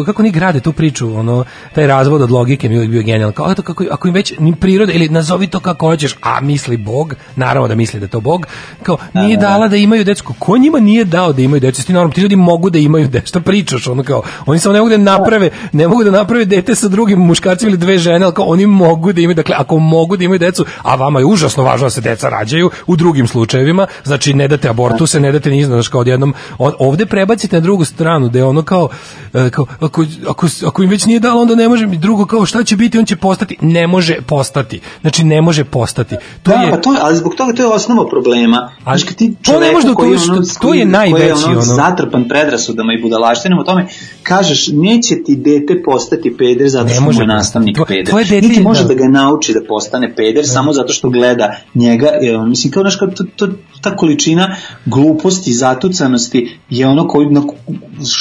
kako 0.06 0.22
oni 0.22 0.30
grade 0.30 0.60
tu 0.60 0.72
priču, 0.72 1.18
ono, 1.18 1.44
taj 1.74 1.86
razvod 1.86 2.22
od 2.22 2.30
logike 2.30 2.68
mi 2.68 2.74
je 2.74 2.78
uvijek 2.78 2.90
bio 2.90 3.02
genijalan, 3.02 3.32
kao, 3.32 3.52
eto, 3.52 3.62
kako, 3.62 3.84
ako 3.90 4.08
im 4.08 4.14
već 4.14 4.32
ni 4.38 4.54
priroda, 4.56 4.92
ili 4.92 5.08
nazovi 5.08 5.46
to 5.46 5.60
kako 5.60 5.86
hoćeš, 5.86 6.16
a 6.22 6.40
misli 6.40 6.76
Bog, 6.76 7.14
naravno 7.36 7.68
da 7.68 7.74
misli 7.74 8.00
da 8.00 8.08
to 8.08 8.20
Bog, 8.20 8.46
kao, 8.82 8.96
nije 9.14 9.36
da, 9.36 9.42
da. 9.42 9.48
dala 9.48 9.68
da 9.68 9.76
imaju 9.76 10.04
decu, 10.04 10.24
ko 10.38 10.58
njima 10.58 10.80
nije 10.80 11.04
dao 11.04 11.32
da 11.32 11.42
imaju 11.42 11.60
decu, 11.60 11.86
ti 11.86 11.92
normalno, 11.92 12.14
ti 12.14 12.20
ljudi 12.20 12.36
mogu 12.36 12.70
da 12.70 12.78
imaju 12.78 13.08
decu, 13.08 13.28
šta 13.28 13.40
pričaš, 13.40 13.86
ono, 13.86 14.02
kao, 14.02 14.22
oni 14.46 14.58
samo 14.58 14.72
ne 14.72 14.78
mogu 14.78 14.90
da 14.90 14.96
naprave, 14.96 15.50
ne 15.72 15.88
mogu 15.88 16.04
da 16.04 16.10
naprave 16.10 16.44
dete 16.44 16.67
sa 16.74 16.88
drugim 16.88 17.18
muškarcima 17.18 17.68
ili 17.68 17.78
dve 17.78 17.98
žene, 17.98 18.24
ali 18.24 18.34
kao, 18.34 18.44
oni 18.44 18.66
mogu 18.66 19.12
da 19.12 19.20
imaju, 19.20 19.34
dakle, 19.34 19.54
ako 19.58 19.78
mogu 19.78 20.16
da 20.16 20.24
imaju 20.24 20.38
decu, 20.38 20.64
a 20.82 20.94
vama 20.94 21.18
je 21.18 21.24
užasno 21.24 21.62
važno 21.62 21.86
da 21.86 21.90
se 21.90 22.00
deca 22.00 22.28
rađaju, 22.28 22.70
u 22.86 22.96
drugim 22.96 23.26
slučajevima, 23.28 23.86
znači 24.04 24.34
ne 24.34 24.48
date 24.48 24.68
abortuse, 24.68 25.20
ne 25.20 25.32
date 25.32 25.50
ni 25.50 25.64
znaš 25.64 25.88
kao 25.88 26.00
odjednom, 26.00 26.34
ovde 26.58 27.06
prebacite 27.06 27.56
na 27.56 27.60
drugu 27.60 27.84
stranu, 27.84 28.28
da 28.28 28.38
je 28.38 28.44
ono 28.44 28.62
kao, 28.62 28.88
e, 29.34 29.50
kao 29.50 29.66
ako, 29.80 30.04
ako, 30.28 30.46
ako 30.66 30.82
im 30.82 30.90
već 30.90 31.06
nije 31.06 31.20
dalo, 31.20 31.42
onda 31.42 31.54
ne 31.54 31.68
može, 31.68 31.86
drugo 31.86 32.26
kao, 32.26 32.46
šta 32.46 32.64
će 32.64 32.76
biti, 32.76 32.98
on 32.98 33.04
će 33.04 33.16
postati, 33.16 33.56
ne 33.60 33.86
može 33.86 34.20
postati, 34.26 34.80
znači 35.00 35.24
ne 35.24 35.42
može 35.42 35.64
postati. 35.64 36.16
To 36.42 36.50
da, 36.50 36.56
je, 36.56 36.70
pa 36.70 36.76
to 36.76 36.92
je, 36.92 36.98
ali 37.02 37.16
zbog 37.16 37.34
toga 37.34 37.52
to 37.52 37.62
je 37.62 37.68
osnova 37.68 38.08
problema. 38.08 38.70
Ali 38.84 39.02
kad 39.02 39.14
ti 39.14 39.34
to 39.42 39.60
ne 39.60 39.72
možeš 39.72 39.88
da 39.88 39.94
koji 39.94 40.16
ono- 40.28 40.42
to- 40.60 40.74
je 40.74 40.86
najveći, 40.86 41.44
ono 41.44 41.52
ono. 41.52 41.60
zatrpan 41.60 42.28
predrasudama 42.28 42.92
i 42.92 43.02
budalaštinom 43.02 43.58
o 43.58 43.64
tome, 43.64 43.86
kažeš, 44.22 44.68
neće 44.72 45.14
ti 45.24 45.36
dete 45.36 45.82
postati 45.84 46.36
peder 46.58 46.68
zato 46.68 46.84
Ne 46.84 46.92
što 46.92 47.00
mu 47.00 47.06
može 47.06 47.20
je 47.20 47.26
nastavnik 47.28 47.76
Tvo- 47.76 47.86
peder. 47.86 48.06
tvoje 48.06 48.24
dete 48.24 48.40
Niti 48.42 48.56
je- 48.56 48.62
može 48.62 48.82
da. 48.82 48.88
da 48.88 48.94
ga 48.94 49.04
nauči 49.06 49.52
da 49.52 49.60
postane 49.68 50.14
peder 50.14 50.46
samo 50.46 50.72
zato 50.72 50.92
što 50.92 51.08
gleda 51.10 51.54
njega. 51.74 52.06
e, 52.06 52.38
Mislim, 52.38 52.72
kao, 52.72 52.82
znaš, 52.82 52.96
kao, 52.96 53.08
to, 53.08 53.24
to, 53.36 53.48
ta 53.80 53.96
količina 53.96 54.56
gluposti, 54.86 55.52
zatucanosti 55.52 56.40
je 56.70 56.86
ono 56.86 57.08
koji, 57.08 57.26
na, 57.28 57.42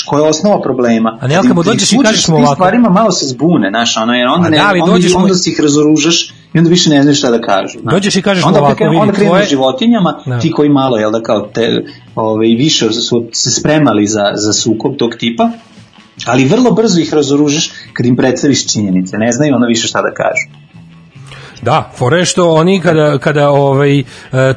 koja 0.05 0.23
je 0.23 0.29
osnova 0.29 0.61
problema. 0.61 1.17
A 1.21 1.27
ne, 1.27 1.35
kad 1.35 1.55
mu 1.55 1.63
dođeš 1.63 1.91
i 1.91 1.97
kažeš 1.97 2.27
mu 2.27 2.35
ovako- 2.35 2.53
stvarima 2.53 2.89
malo 2.89 3.11
se 3.11 3.25
zbune, 3.25 3.69
znaš, 3.69 3.97
ono, 3.97 4.13
jer 4.13 4.27
onda, 4.27 4.49
ne, 4.49 4.57
da, 4.57 4.71
onda, 4.73 4.93
dođeš 4.93 5.13
mu- 5.13 5.19
onda 5.19 5.35
si 5.35 5.49
ih 5.49 5.59
razoružaš 5.59 6.23
i 6.53 6.57
onda 6.57 6.69
više 6.69 6.89
ne 6.89 7.03
znaš 7.03 7.17
šta 7.17 7.31
da 7.31 7.41
kažu. 7.41 7.79
znaš. 7.81 7.93
Dođeš 7.93 8.15
i 8.15 8.21
kažeš 8.21 8.43
mu 8.43 8.47
onda 8.47 8.59
ovako, 8.59 8.83
vidi, 8.83 8.97
onda 8.97 9.13
krenu 9.13 9.29
tvoje- 9.29 9.45
životinjama, 9.45 10.19
Da. 10.25 10.39
ti 10.39 10.51
koji 10.51 10.69
malo, 10.71 10.97
jel 10.97 11.11
da, 11.11 11.21
kao 11.21 11.41
te, 11.43 11.85
ovaj, 12.15 12.47
više 12.47 12.91
su 12.91 13.25
se 13.33 13.51
spremali 13.51 14.07
za, 14.07 14.23
za 14.35 14.53
sukob 14.53 14.95
tog 14.95 15.11
tipa, 15.15 15.49
ali 16.25 16.45
vrlo 16.45 16.71
brzo 16.71 16.99
ih 16.99 17.13
razoružaš 17.13 17.71
kad 17.93 18.05
im 18.05 18.15
predstaviš 18.15 18.67
činjenice, 18.73 19.17
ne 19.17 19.31
znaju 19.31 19.55
ono 19.55 19.67
više 19.67 19.87
šta 19.87 20.01
da 20.01 20.13
kažu. 20.13 20.66
Da, 21.61 21.91
fore 21.95 22.25
što 22.25 22.51
oni 22.51 22.81
kada, 22.81 23.17
kada 23.17 23.49
ovaj, 23.49 23.99
e, 23.99 24.03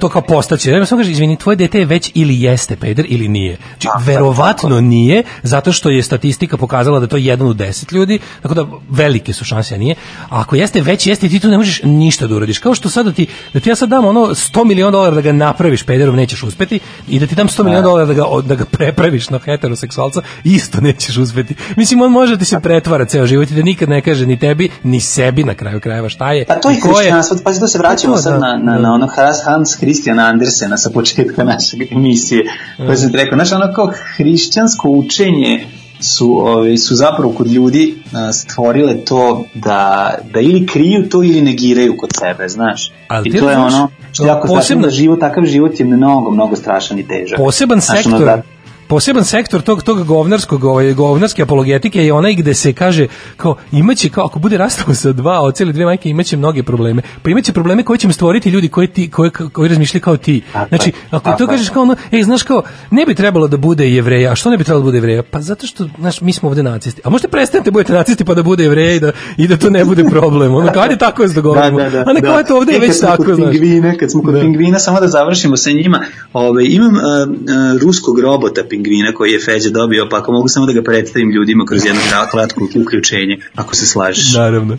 to 0.01 0.09
kao 0.09 0.23
postaće, 0.23 0.71
ja 0.71 0.87
samo 0.87 0.99
kaže, 0.99 1.11
izvini, 1.11 1.37
tvoje 1.37 1.57
dete 1.57 1.79
je 1.79 1.85
već 1.85 2.11
ili 2.15 2.43
jeste 2.43 2.77
peder 2.77 3.07
ili 3.09 3.29
nije. 3.29 3.57
Znači, 3.81 3.89
verovatno 4.07 4.81
nije, 4.81 5.23
zato 5.43 5.73
što 5.73 5.91
je 5.91 6.03
statistika 6.03 6.57
pokazala 6.57 6.99
da 6.99 7.05
je 7.05 7.09
to 7.09 7.17
jedan 7.17 7.47
u 7.47 7.55
deset 7.55 7.93
ljudi, 7.93 8.19
tako 8.43 8.55
da 8.55 8.67
velike 8.91 9.33
su 9.33 9.45
šanse, 9.45 9.75
a 9.75 9.79
nije. 9.79 9.95
A 10.29 10.41
ako 10.41 10.57
jeste 10.57 10.81
već 10.81 11.07
jeste, 11.07 11.29
ti 11.29 11.41
tu 11.41 11.49
ne 11.49 11.59
možeš 11.59 11.81
ništa 11.83 12.27
da 12.27 12.37
uradiš. 12.37 12.59
Kao 12.59 12.75
što 12.75 12.89
sad 12.89 13.07
da 13.07 13.13
ti, 13.13 13.27
da 13.55 13.61
ti 13.61 13.69
ja 13.69 13.77
sad 13.77 13.89
dam 13.89 14.05
ono 14.05 14.21
100 14.21 14.65
miliona 14.65 14.91
dolara 14.91 15.15
da 15.15 15.21
ga 15.21 15.33
napraviš 15.33 15.83
pederom, 15.83 16.17
nećeš 16.17 16.43
uspeti, 16.43 16.81
i 17.09 17.19
da 17.19 17.27
ti 17.27 17.35
dam 17.35 17.49
100 17.49 17.65
miliona 17.65 17.83
dolara 17.83 18.07
da 18.07 18.15
ga, 18.15 18.25
da 18.45 18.55
ga 18.55 18.65
prepraviš 18.65 19.31
na 19.31 19.39
heteroseksualca, 19.39 20.23
isto 20.45 20.81
nećeš 20.81 21.17
uspeti. 21.17 21.55
Mislim, 21.77 22.03
on 22.03 22.13
može 22.13 22.33
da 22.33 22.39
ti 22.39 22.45
se 22.45 22.61
pretvara 22.61 23.05
ceo 23.05 23.27
život 23.27 23.51
i 23.51 23.55
da 23.55 23.63
nikad 23.63 23.89
ne 23.89 24.01
kaže 24.01 24.27
ni 24.27 24.39
tebi, 24.39 24.71
ni 24.83 25.01
sebi 25.01 25.45
na 25.45 25.55
kraju 25.55 25.81
krajeva 25.81 26.09
šta 26.09 26.33
je. 26.33 26.45
Pa 26.45 26.55
to 26.55 26.71
je 26.71 26.81
hrišćanstvo, 26.95 27.37
pa 27.45 27.53
to 27.53 27.67
se 27.69 27.79
vraćamo 27.79 28.15
to, 28.15 28.23
sad 28.23 28.33
da, 28.33 28.39
na, 28.39 28.57
na, 28.57 28.73
da. 28.73 28.79
na 28.79 28.93
ono 28.93 29.07
Hans, 29.07 29.37
Hans 29.45 29.77
Christian 29.77 30.19
Andersena 30.19 30.77
sa 30.77 30.91
početka 30.91 31.45
naše 31.45 31.77
emisije, 31.91 32.43
koja 32.77 32.97
sam 32.97 33.11
ti 33.11 33.17
rekao, 33.17 33.37
znaš, 33.37 33.53
ono 33.53 33.73
kao 33.75 33.93
hrišćansko 34.17 34.89
učenje 34.89 35.67
su, 36.01 36.39
ove, 36.39 36.79
su 36.79 36.95
zapravo 36.95 37.33
kod 37.33 37.47
ljudi 37.47 37.95
a, 38.13 38.33
stvorile 38.33 38.95
to 38.95 39.45
da, 39.55 40.15
da 40.35 40.41
ili 40.41 40.67
kriju 40.67 41.09
to 41.09 41.23
ili 41.23 41.43
negiraju 41.43 41.97
kod 41.97 42.11
sebe, 42.19 42.49
znaš. 42.49 42.93
Ali 43.09 43.29
I 43.29 43.33
to 43.33 43.49
je 43.49 43.55
znaš, 43.55 43.75
ono 43.75 43.89
što 44.13 44.25
je 44.25 44.29
jako 44.29 44.49
posebno- 44.49 44.63
strašno 44.63 44.83
da 44.83 44.91
život, 44.91 45.21
takav 45.21 45.45
život 45.45 45.81
je 45.81 45.87
mnogo, 45.87 46.31
mnogo 46.31 46.57
strašan 46.57 46.99
i 46.99 47.09
težak. 47.09 47.37
poseban 47.39 47.81
Znaš, 47.81 47.99
sektor 47.99 48.15
ono 48.15 48.25
da- 48.25 48.43
poseban 48.91 49.25
sektor 49.25 49.63
tog 49.63 49.83
tog 49.83 50.07
govnarskog 50.07 50.65
ovaj 50.65 50.95
govnarske 50.95 51.43
apologetike 51.43 52.05
je 52.05 52.13
onaj 52.13 52.35
gde 52.35 52.55
se 52.55 52.73
kaže 52.73 53.07
kao 53.37 53.57
imaće 53.73 54.09
kao 54.09 54.25
ako 54.25 54.39
bude 54.39 54.59
rastao 54.59 54.95
sa 54.95 55.13
dva 55.13 55.41
oca 55.41 55.65
ili 55.65 55.73
dve 55.73 55.85
majke 55.85 56.09
imaće 56.11 56.37
mnoge 56.37 56.63
probleme. 56.63 57.03
Pa 57.23 57.31
imaće 57.31 57.53
probleme 57.53 57.83
koje 57.83 57.99
će 57.99 58.07
im 58.07 58.13
stvoriti 58.13 58.51
ljudi 58.51 58.69
koji 58.69 58.87
ti 58.89 59.11
koji 59.11 59.31
koji 59.31 59.69
razmišljaju 59.69 60.03
kao 60.03 60.17
ti. 60.17 60.43
Znači, 60.69 60.93
ako 61.11 61.33
to 61.39 61.45
je. 61.45 61.49
kažeš 61.49 61.69
kao 61.69 61.83
ono, 61.83 61.97
ej, 62.13 62.23
znaš 62.23 62.43
kao 62.43 62.63
ne 62.91 63.07
bi 63.07 63.15
trebalo 63.15 63.49
da 63.49 63.57
bude 63.57 63.91
jevreja. 63.91 64.33
A 64.33 64.35
što 64.35 64.51
ne 64.51 64.57
bi 64.57 64.65
trebalo 64.65 64.81
da 64.83 64.89
bude 64.89 64.97
jevreja? 64.99 65.23
Pa 65.23 65.41
zato 65.41 65.67
što 65.67 65.89
znaš 65.99 66.21
mi 66.21 66.33
smo 66.33 66.49
ovde 66.49 66.63
nacisti. 66.63 67.01
A 67.05 67.11
možete 67.11 67.29
prestanete 67.29 67.71
budete 67.71 67.93
nacisti 67.93 68.25
pa 68.25 68.35
da 68.35 68.43
bude 68.43 68.63
jevrej 68.65 68.97
i 68.97 69.01
da 69.01 69.13
i 69.37 69.49
da 69.49 69.57
to 69.57 69.71
ne 69.71 69.85
bude 69.85 70.05
problem. 70.05 70.55
Ono 70.55 70.73
kao 70.73 70.83
ajde 70.83 70.97
tako 70.99 71.29
se 71.29 71.35
dogovorimo. 71.35 71.81
A 72.07 72.13
ne 72.13 72.21
kao 72.21 72.41
eto 72.41 72.57
ovde 72.57 72.73
je 72.73 72.77
E, 72.77 72.81
kad 72.81 72.89
već 72.89 73.01
tako, 73.01 73.35
znaš. 73.35 73.51
pingvina, 73.51 73.95
kad 74.01 74.11
smo 74.11 74.23
kod 74.23 74.35
Da. 74.35 74.41
pingvina, 74.41 74.79
samo 74.79 75.01
da 75.01 75.09
završimo 75.09 75.57
sa 75.57 75.71
njima, 75.71 76.01
ove, 76.33 76.67
imam 76.67 76.95
uh, 76.95 77.01
uh, 77.01 77.83
ruskog 77.83 78.19
robota 78.19 78.63
pingvina 78.69 78.80
koji 79.15 79.31
je 79.33 79.41
Feđa 79.45 79.71
dobio, 79.71 80.09
pa 80.11 80.19
ako 80.19 80.33
mogu 80.33 80.49
samo 80.49 80.67
da 80.67 80.73
ga 80.73 80.83
predstavim 80.83 81.31
ljudima 81.31 81.65
kroz 81.65 81.85
jedno 81.85 82.01
kra- 82.01 82.31
kratko 82.31 82.69
uključenje, 82.85 83.39
ako 83.55 83.75
se 83.75 83.87
slažeš. 83.87 84.35
Naravno. 84.35 84.79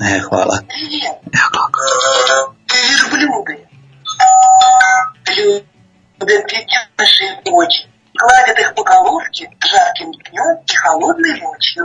E, 0.00 0.18
hvala. 0.28 0.58
Верблюды. 2.70 3.66
Любят 5.36 5.66
детенышей 6.20 7.28
очень. 7.52 7.89
Гладят 8.20 8.56
их 8.60 8.74
по 8.76 8.82
головке 8.84 9.42
жарким 9.64 10.08
днем 10.22 10.48
и 10.64 10.74
холодной 10.76 11.34
ночью. 11.40 11.82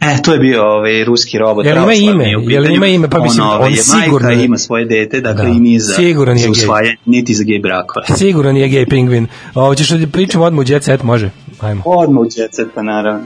E, 0.00 0.22
to 0.22 0.32
je 0.32 0.38
bio 0.40 0.62
ovaj 0.64 1.04
ruski 1.04 1.38
robot. 1.38 1.66
Jel 1.66 1.76
ima 1.76 1.92
ime? 1.94 2.24
Jel 2.44 2.66
ima 2.66 2.86
ime? 2.88 3.10
Pa 3.10 3.18
mislim, 3.20 3.46
ovaj, 3.46 3.60
on 3.60 3.70
je 3.70 3.76
sigurno 3.78 4.28
majka, 4.28 4.40
je- 4.40 4.44
ima 4.44 4.58
svoje 4.58 4.84
dete, 4.86 5.20
dakle 5.20 5.44
Da. 5.44 5.50
i 5.50 5.54
nije 5.54 5.80
za, 5.80 5.94
Siguran 5.94 6.36
je 6.36 6.44
za 6.44 6.50
usvajanje, 6.50 6.96
niti 7.06 7.34
za 7.34 7.44
gej 7.44 7.58
brakove. 7.58 8.06
Siguran 8.08 8.56
je 8.56 8.68
gej 8.68 8.86
pingvin. 8.86 9.26
Ovo 9.54 9.74
ćeš 9.74 9.88
da 9.90 10.06
pričamo 10.08 10.44
odmah 10.44 10.60
u 10.60 10.70
jet 10.70 10.84
set, 10.84 11.02
može? 11.02 11.30
Ajmo. 11.60 11.82
Odmah 11.86 12.20
u 12.20 12.26
jet 12.26 12.54
set, 12.54 12.68
pa 12.74 12.82
naravno. 12.82 13.24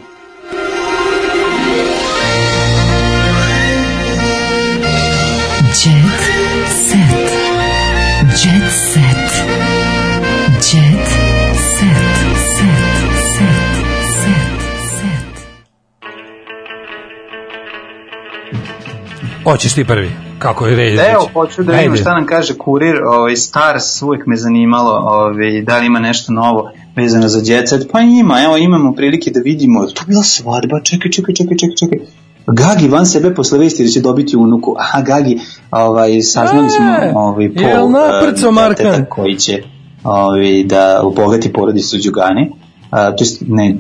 Hoćeš 19.51 19.75
ti 19.75 19.85
prvi. 19.85 20.11
Kako 20.39 20.67
je 20.67 20.77
red? 20.77 20.99
Evo, 21.13 21.29
hoću 21.33 21.63
da 21.63 21.73
vidim 21.73 21.97
šta 21.97 22.15
nam 22.15 22.27
kaže 22.27 22.55
kurir, 22.55 22.97
ovaj, 23.05 23.37
Stars, 23.37 24.03
uvijek 24.03 24.27
me 24.27 24.37
zanimalo 24.37 24.93
ovaj, 24.93 25.63
da 25.63 25.79
li 25.79 25.87
ima 25.87 25.99
nešto 25.99 26.33
novo 26.33 26.71
vezano 26.97 27.29
za 27.29 27.41
Jet 27.45 27.69
Set. 27.69 27.93
Pa 27.93 28.01
ima, 28.01 28.43
evo 28.43 28.57
imamo 28.57 28.93
prilike 28.93 29.31
da 29.31 29.41
vidimo, 29.41 29.87
to 29.87 30.03
bila 30.07 30.23
svadba, 30.23 30.81
čekaj, 30.83 31.11
čekaj, 31.11 31.35
čekaj, 31.35 31.57
čekaj, 31.57 31.77
čekaj. 31.77 31.99
Gagi 32.47 32.89
van 32.89 33.07
sebe 33.07 33.35
posle 33.35 33.59
vesti 33.59 33.85
da 33.85 33.91
će 33.91 34.01
dobiti 34.01 34.37
unuku. 34.37 34.75
Aha, 34.79 35.03
Gagi, 35.03 35.39
ovaj, 35.71 36.23
saznali 36.23 36.71
smo 36.71 36.87
E, 36.87 37.13
ovaj, 37.15 37.55
po 37.55 37.61
jel 37.61 37.91
naprco, 37.91 38.49
eh, 38.49 38.53
Markan? 38.53 38.87
deteta 38.87 39.05
koji 39.05 39.37
će 39.37 39.63
ovaj, 40.05 40.65
da 40.65 41.01
obogati 41.03 41.53
porodicu 41.53 41.97
Đugani. 42.05 42.53
A, 42.91 43.11
to 43.11 43.25
jest, 43.25 43.43
ne, 43.47 43.77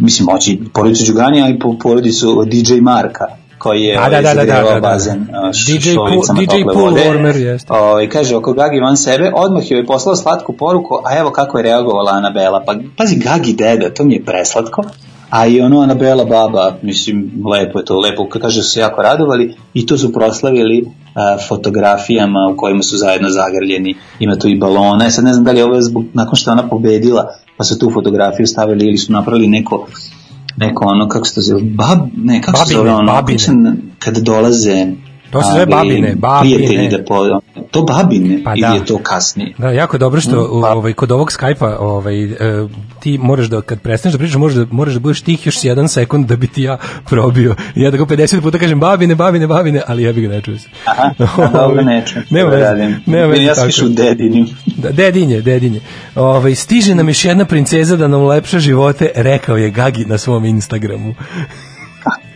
mislim, 0.00 0.26
moći 0.32 0.60
porodicu 0.72 1.12
Đugani, 1.12 1.42
ali 1.42 1.58
po 1.58 1.78
porodicu 1.78 2.44
DJ 2.50 2.74
Marka 2.80 3.43
koji 3.64 3.82
je 3.82 3.94
Da, 3.94 4.02
da, 4.02 4.16
da, 4.16 4.22
da, 4.22 4.34
zagrevao 4.34 4.68
da, 4.70 4.74
da. 4.74 4.80
bazen 4.82 5.26
DJ 5.68 5.88
pool- 5.90 6.36
DJ 6.36 6.62
pool 6.74 6.92
warmer, 6.94 7.36
jeste. 7.38 7.72
Ovaj, 7.72 8.08
kaže, 8.08 8.36
oko 8.36 8.52
Gagi 8.52 8.80
van 8.80 8.96
sebe, 8.96 9.32
odmah 9.36 9.70
je 9.70 9.86
poslao 9.86 10.16
slatku 10.16 10.52
poruku, 10.54 10.94
a 11.04 11.18
evo 11.18 11.30
kako 11.30 11.58
je 11.58 11.62
reagovala 11.62 12.12
Anabela. 12.12 12.62
Pa, 12.66 12.74
pazi, 12.96 13.16
Gagi 13.18 13.52
deda, 13.52 13.90
to 13.90 14.04
mi 14.04 14.14
je 14.14 14.24
preslatko. 14.24 14.82
A 15.30 15.46
i 15.46 15.60
ono 15.60 15.80
Anabela 15.80 16.24
baba, 16.26 16.76
mislim, 16.82 17.16
lepo 17.46 17.78
je 17.78 17.84
to, 17.84 17.98
lepo, 18.00 18.28
kaže 18.28 18.58
da 18.58 18.62
su 18.62 18.70
se 18.70 18.80
jako 18.80 19.02
radovali 19.02 19.54
i 19.74 19.86
to 19.86 19.98
su 19.98 20.12
proslavili 20.12 20.84
a, 21.14 21.36
fotografijama 21.48 22.38
u 22.52 22.56
kojima 22.56 22.82
su 22.82 22.96
zajedno 22.96 23.28
zagrljeni. 23.30 23.94
Ima 24.18 24.36
tu 24.36 24.48
i 24.48 24.56
balone, 24.56 25.10
sad 25.10 25.24
ne 25.24 25.32
znam 25.32 25.44
da 25.44 25.52
li 25.52 25.58
je 25.58 25.64
ovo 25.64 25.80
zbog, 25.80 26.04
nakon 26.12 26.36
što 26.36 26.50
ona 26.50 26.68
pobedila, 26.68 27.22
pa 27.56 27.64
su 27.64 27.78
tu 27.78 27.90
fotografiju 27.90 28.46
stavili 28.46 28.86
ili 28.86 28.96
su 28.96 29.12
napravili 29.12 29.46
neko 29.48 29.86
neko 30.56 30.84
ono, 30.86 31.08
kako 31.08 31.26
se 31.26 31.34
to 31.34 31.40
zove, 31.40 31.62
bab, 31.62 31.98
ne, 32.16 32.42
kako 32.42 32.58
se 32.58 32.62
Babine, 32.64 32.78
zove 32.78 32.90
ono, 32.92 33.12
babine. 33.12 33.38
se- 33.38 33.52
kad 33.98 34.16
dolaze, 34.18 34.86
To 35.34 35.42
se 35.42 35.52
zove 35.52 35.66
babine, 35.66 36.14
babine. 36.14 36.56
Prijatelji 36.56 36.88
da 36.88 36.98
po, 36.98 37.40
to 37.70 37.82
babine 37.82 38.42
Pa 38.44 38.52
ili 38.52 38.60
da. 38.60 38.66
je 38.68 38.84
to 38.84 38.98
kasnije? 38.98 39.54
Da, 39.58 39.70
jako 39.70 39.96
je 39.96 40.00
dobro 40.00 40.20
što 40.20 40.30
Mm, 40.44 40.62
pa- 40.62 40.70
ovaj 40.70 40.92
kod 40.92 41.12
ovog 41.12 41.28
Skype-a 41.30 41.78
ovaj 41.78 42.24
e, 42.24 42.28
ti 43.00 43.18
moraš 43.18 43.46
da 43.46 43.60
kad 43.62 43.80
prestaneš 43.80 44.12
da 44.12 44.18
pričaš 44.18 44.36
možeš 44.36 44.58
da 44.58 44.66
moraš 44.70 44.94
da 44.94 45.00
budeš 45.00 45.20
tih 45.20 45.46
još 45.46 45.64
jedan 45.64 45.88
sekund 45.88 46.26
da 46.26 46.36
bi 46.36 46.46
ti 46.46 46.62
ja 46.62 46.76
probio. 47.04 47.54
I 47.74 47.82
ja 47.82 47.90
tako 47.90 48.04
50 48.04 48.40
puta 48.40 48.58
kažem 48.58 48.80
babine, 48.80 49.14
babine, 49.14 49.46
babine, 49.46 49.82
ali 49.86 50.02
ja 50.02 50.12
bih 50.12 50.22
ga 50.22 50.30
ne 50.30 50.42
čuo 50.42 50.58
se. 50.58 50.68
Aha, 50.86 51.10
a 51.38 51.48
dobro 51.48 51.82
neću. 51.82 52.14
Nema 52.30 52.50
to 52.50 52.56
veze, 52.56 52.64
radim. 52.64 52.96
nema 53.06 53.26
veze 53.26 53.42
Ja 53.42 53.54
sam 53.54 53.62
tako. 53.62 53.68
išao 53.68 53.86
u 53.86 53.90
dedinim. 53.90 54.46
Da, 54.66 54.90
dedinje, 54.90 55.40
dedinje. 55.40 55.80
Ovaj 56.16 56.54
stiže 56.54 56.94
nam 56.94 57.08
još 57.08 57.24
jedna 57.24 57.44
princeza 57.44 57.96
da 57.96 58.08
nam 58.08 58.20
ulepša 58.22 58.58
živote, 58.58 59.10
rekao 59.14 59.56
je 59.56 59.70
Gagi 59.70 60.04
na 60.04 60.18
svom 60.18 60.44
Instagramu. 60.44 61.14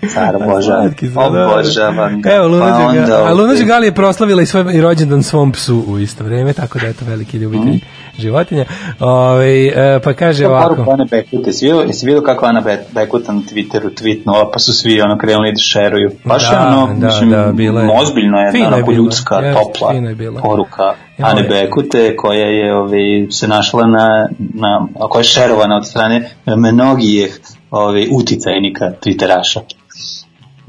Car, 0.04 0.36
obožavam. 0.36 0.94
Obožavam 1.16 2.22
ga. 2.22 2.30
Evo, 2.30 2.48
Luna, 2.48 2.64
Pa 2.66 2.92
Đega- 2.92 3.26
a 3.26 3.32
Luna 3.32 3.54
Đegali 3.54 3.86
je 3.86 3.92
proslavila 3.92 4.42
i 4.42 4.46
svoj 4.46 4.64
i 4.72 4.80
rođendan 4.80 5.22
svom 5.22 5.52
psu 5.52 5.84
u 5.88 5.98
isto 5.98 6.24
vreme, 6.24 6.52
tako 6.52 6.78
da 6.78 6.86
je 6.86 6.92
to 6.92 7.04
veliki 7.04 7.36
ljubitelj 7.36 7.68
Mhm. 7.68 7.76
životinja. 8.18 8.64
Ovaj, 9.00 9.66
e, 9.96 10.00
pa 10.00 10.12
kaže 10.12 10.42
To 10.44 10.50
ovako. 10.50 10.68
poruku 10.68 10.90
Ane 10.92 11.04
Bekute. 11.04 11.42
Jesi 11.46 11.64
vidio, 11.64 11.80
jesi 11.80 12.06
vidio 12.06 12.22
kako 12.22 12.46
Ana 12.46 12.60
Be- 12.60 12.84
Bekuta 12.92 13.32
na 13.32 13.40
Twitteru 13.42 13.90
tweetnula, 13.92 14.50
pa 14.52 14.58
su 14.58 14.72
svi 14.72 15.00
ono 15.00 15.18
krenuli 15.18 15.52
da 15.52 15.58
šeruju. 15.58 16.10
Baš 16.24 16.42
je 16.44 16.48
Da, 16.50 16.66
ono, 16.68 16.86
da, 16.90 17.06
mislim, 17.06 17.30
da, 17.30 17.52
bila 17.52 17.82
je- 17.82 17.90
ozbiljno 17.94 18.38
je, 18.38 18.52
fino 18.52 18.64
je 18.66 18.74
onako 18.74 18.92
ljudska, 18.92 19.34
jeste, 19.36 19.60
topla 19.62 19.92
je 19.92 20.14
bila. 20.14 20.40
poruka 20.40 20.82
Ja, 20.82 21.26
Ane 21.26 21.32
ovaj- 21.40 21.64
Bekute, 21.64 22.16
koja 22.16 22.46
je 22.46 22.74
ovaj, 22.74 23.00
se 23.30 23.48
našla 23.48 23.86
na, 23.86 24.28
na, 24.38 24.70
koja 25.00 25.20
je 25.20 25.24
šerovana 25.24 25.76
od 25.76 25.86
strane 25.86 26.30
mnogih 26.46 27.40
ovaj, 27.70 28.06
uticajnika 28.12 28.84
Twitteraša. 29.02 29.60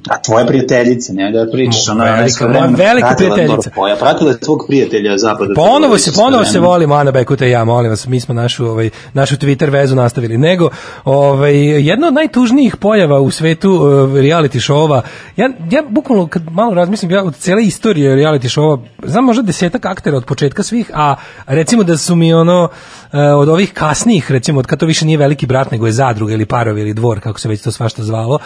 A 0.10 0.22
tvoja 0.22 0.46
prijateljica, 0.46 1.14
ne 1.14 1.32
da 1.32 1.52
pričaš, 1.52 1.90
ona 1.90 2.06
je 2.06 2.12
velika, 2.12 2.30
sve 2.30 2.48
vreme 2.48 2.68
moja 2.68 2.78
velika 2.78 3.14
prijateljica. 3.18 3.56
Doropoja, 3.56 3.96
pratila 3.96 4.32
je 4.32 4.38
svog 4.42 4.64
prijatelja 4.68 5.18
zapada. 5.18 5.54
Ponovo 5.56 5.98
se 5.98 6.12
ponovo 6.16 6.46
se 6.46 6.60
volimo 6.60 6.96
Ana 6.96 7.12
Bekuta 7.12 7.46
i 7.46 7.52
ja, 7.52 7.64
molim 7.64 7.90
vas, 7.90 8.08
mi 8.08 8.20
smo 8.20 8.34
našu 8.34 8.66
ovaj 8.66 8.90
našu 9.14 9.36
Twitter 9.36 9.72
vezu 9.72 9.96
nastavili. 9.96 10.38
Nego 10.38 10.70
ovaj 11.06 11.56
jedna 11.88 12.08
od 12.08 12.14
najtužnijih 12.14 12.76
pojava 12.76 13.20
u 13.20 13.32
svetu 13.32 13.72
uh, 13.72 13.82
reality 14.14 14.72
showa. 14.72 15.02
Ja 15.36 15.50
ja 15.72 15.84
bukvalno 15.90 16.28
kad 16.28 16.52
malo 16.52 16.74
razmislim 16.74 17.12
ja 17.12 17.24
od 17.24 17.36
cele 17.36 17.64
istorije 17.64 18.16
reality 18.16 18.60
showa, 18.60 18.80
znam 19.04 19.26
možda 19.26 19.44
desetak 19.44 19.86
aktera 19.86 20.18
od 20.18 20.26
početka 20.26 20.64
svih, 20.64 20.92
a 20.94 21.16
recimo 21.48 21.84
da 21.84 21.98
su 21.98 22.16
mi 22.16 22.34
ono 22.34 22.64
uh, 22.64 23.20
od 23.38 23.50
ovih 23.50 23.74
kasnijih, 23.74 24.32
recimo 24.32 24.60
od 24.60 24.66
kad 24.66 24.80
to 24.80 24.86
više 24.86 25.06
nije 25.06 25.18
veliki 25.18 25.46
brat 25.46 25.72
nego 25.72 25.86
je 25.86 25.92
zadruga 25.92 26.34
ili 26.34 26.46
parovi 26.46 26.82
ili 26.82 26.94
dvor 26.94 27.20
kako 27.20 27.40
se 27.40 27.50
već 27.50 27.62
to 27.62 27.72
svašta 27.72 28.04
zvalo. 28.04 28.40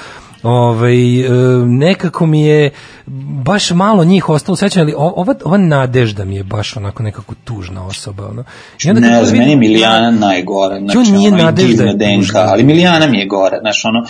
Ovaj 0.43 1.19
e, 1.19 1.29
nekako 1.65 2.25
mi 2.25 2.41
je 2.41 2.71
baš 3.43 3.71
malo 3.71 4.05
njih 4.05 4.29
ostalo 4.29 4.55
sećanje, 4.55 4.83
ali 4.83 4.93
ova 4.97 5.35
ova 5.45 5.57
Nadežda 5.57 6.25
mi 6.25 6.35
je 6.35 6.43
baš 6.43 6.77
onako 6.77 7.03
nekako 7.03 7.33
tužna 7.43 7.85
osoba, 7.85 8.27
ono. 8.27 8.43
I 8.85 8.89
onda 8.89 9.01
Ne 9.01 9.23
znam, 9.25 9.37
meni 9.37 9.51
je 9.51 9.55
vidim- 9.55 9.59
Milijana 9.59 10.11
najgora. 10.11 10.79
Znači, 10.79 11.11
i 11.27 11.31
Nadežda 11.31 11.83
ali 12.49 12.63
Milijana 12.63 13.07
mi 13.07 13.17
je 13.19 13.25
gora. 13.25 13.59
Znaš, 13.59 13.85
ono, 13.85 14.05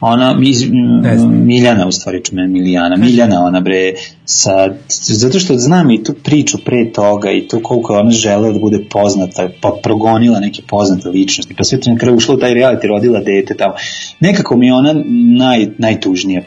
ona, 0.00 0.36
iz, 0.42 0.62
m, 0.62 1.46
Miljana, 1.46 1.86
u 1.86 1.92
stvari, 1.92 2.24
čume 2.24 2.46
Milijana, 2.46 2.96
Miljana, 2.96 3.44
ona 3.44 3.60
bre, 3.60 3.92
sa, 4.24 4.74
zato 4.88 5.38
što 5.38 5.54
znam 5.58 5.90
i 5.90 6.04
tu 6.04 6.14
priču 6.24 6.58
pre 6.64 6.92
toga 6.92 7.30
i 7.30 7.48
to 7.48 7.62
koliko 7.62 7.94
je 7.94 8.00
ona 8.00 8.10
želela 8.10 8.52
da 8.52 8.58
bude 8.58 8.84
poznata, 8.90 9.48
pa 9.60 9.72
progonila 9.82 10.40
neke 10.40 10.62
poznate 10.68 11.08
ličnosti, 11.08 11.54
pa 11.54 11.64
sve 11.64 11.80
to 11.80 11.90
na 11.90 11.98
kraju 11.98 12.16
ušla 12.16 12.34
u 12.34 12.38
taj 12.38 12.54
reality, 12.54 12.88
rodila 12.88 13.20
dete 13.20 13.54
tamo. 13.54 13.74
Nekako 14.20 14.56
mi 14.56 14.66
je 14.66 14.74
ona 14.74 14.94
naj, 15.38 15.68
najtužnija, 15.78 16.42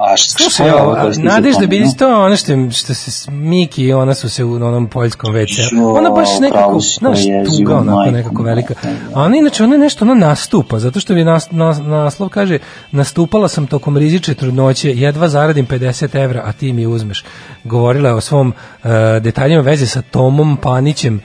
a 0.00 0.16
šta, 0.16 0.42
Slušaj, 0.42 0.66
je 0.66 0.74
ovo 0.74 0.94
Nadežda 0.94 1.22
zapomnili? 1.22 1.66
Bilić, 1.66 1.96
to 1.98 2.24
ono 2.24 2.36
što, 2.36 2.70
što 2.70 2.94
se 2.94 3.30
Miki 3.30 3.82
i 3.82 3.92
ona 3.92 4.14
su 4.14 4.28
se 4.28 4.44
u 4.44 4.54
onom 4.54 4.88
poljskom 4.88 5.34
WC. 5.34 5.74
Jo, 5.76 5.94
Ona 5.94 6.10
baš 6.10 6.28
nekako, 6.40 6.80
znaš, 6.80 7.18
tuga 7.58 7.76
onako 7.76 8.10
nekako 8.10 8.42
velika. 8.42 8.74
A 9.14 9.22
ona 9.22 9.36
inače, 9.36 9.64
ona 9.64 9.76
nešto, 9.76 10.04
ona 10.04 10.14
nastupa, 10.14 10.78
zato 10.78 11.00
što 11.00 11.14
bi 11.14 11.24
nas, 11.24 11.50
nas, 11.50 11.78
naslov 11.78 12.28
kaže, 12.28 12.58
nastupala 12.94 13.48
sam 13.48 13.66
tokom 13.66 13.96
riziče 13.96 14.34
trudnoće, 14.34 14.90
jedva 14.90 15.28
zaradim 15.28 15.66
50 15.66 16.22
evra, 16.22 16.42
a 16.44 16.52
ti 16.52 16.72
mi 16.72 16.86
uzmeš. 16.86 17.24
Govorila 17.64 18.08
je 18.08 18.14
o 18.14 18.20
svom 18.20 18.48
uh, 18.48 18.90
detaljima 19.22 19.62
veze 19.62 19.86
sa 19.86 20.02
Tomom 20.02 20.56
Panićem, 20.56 21.20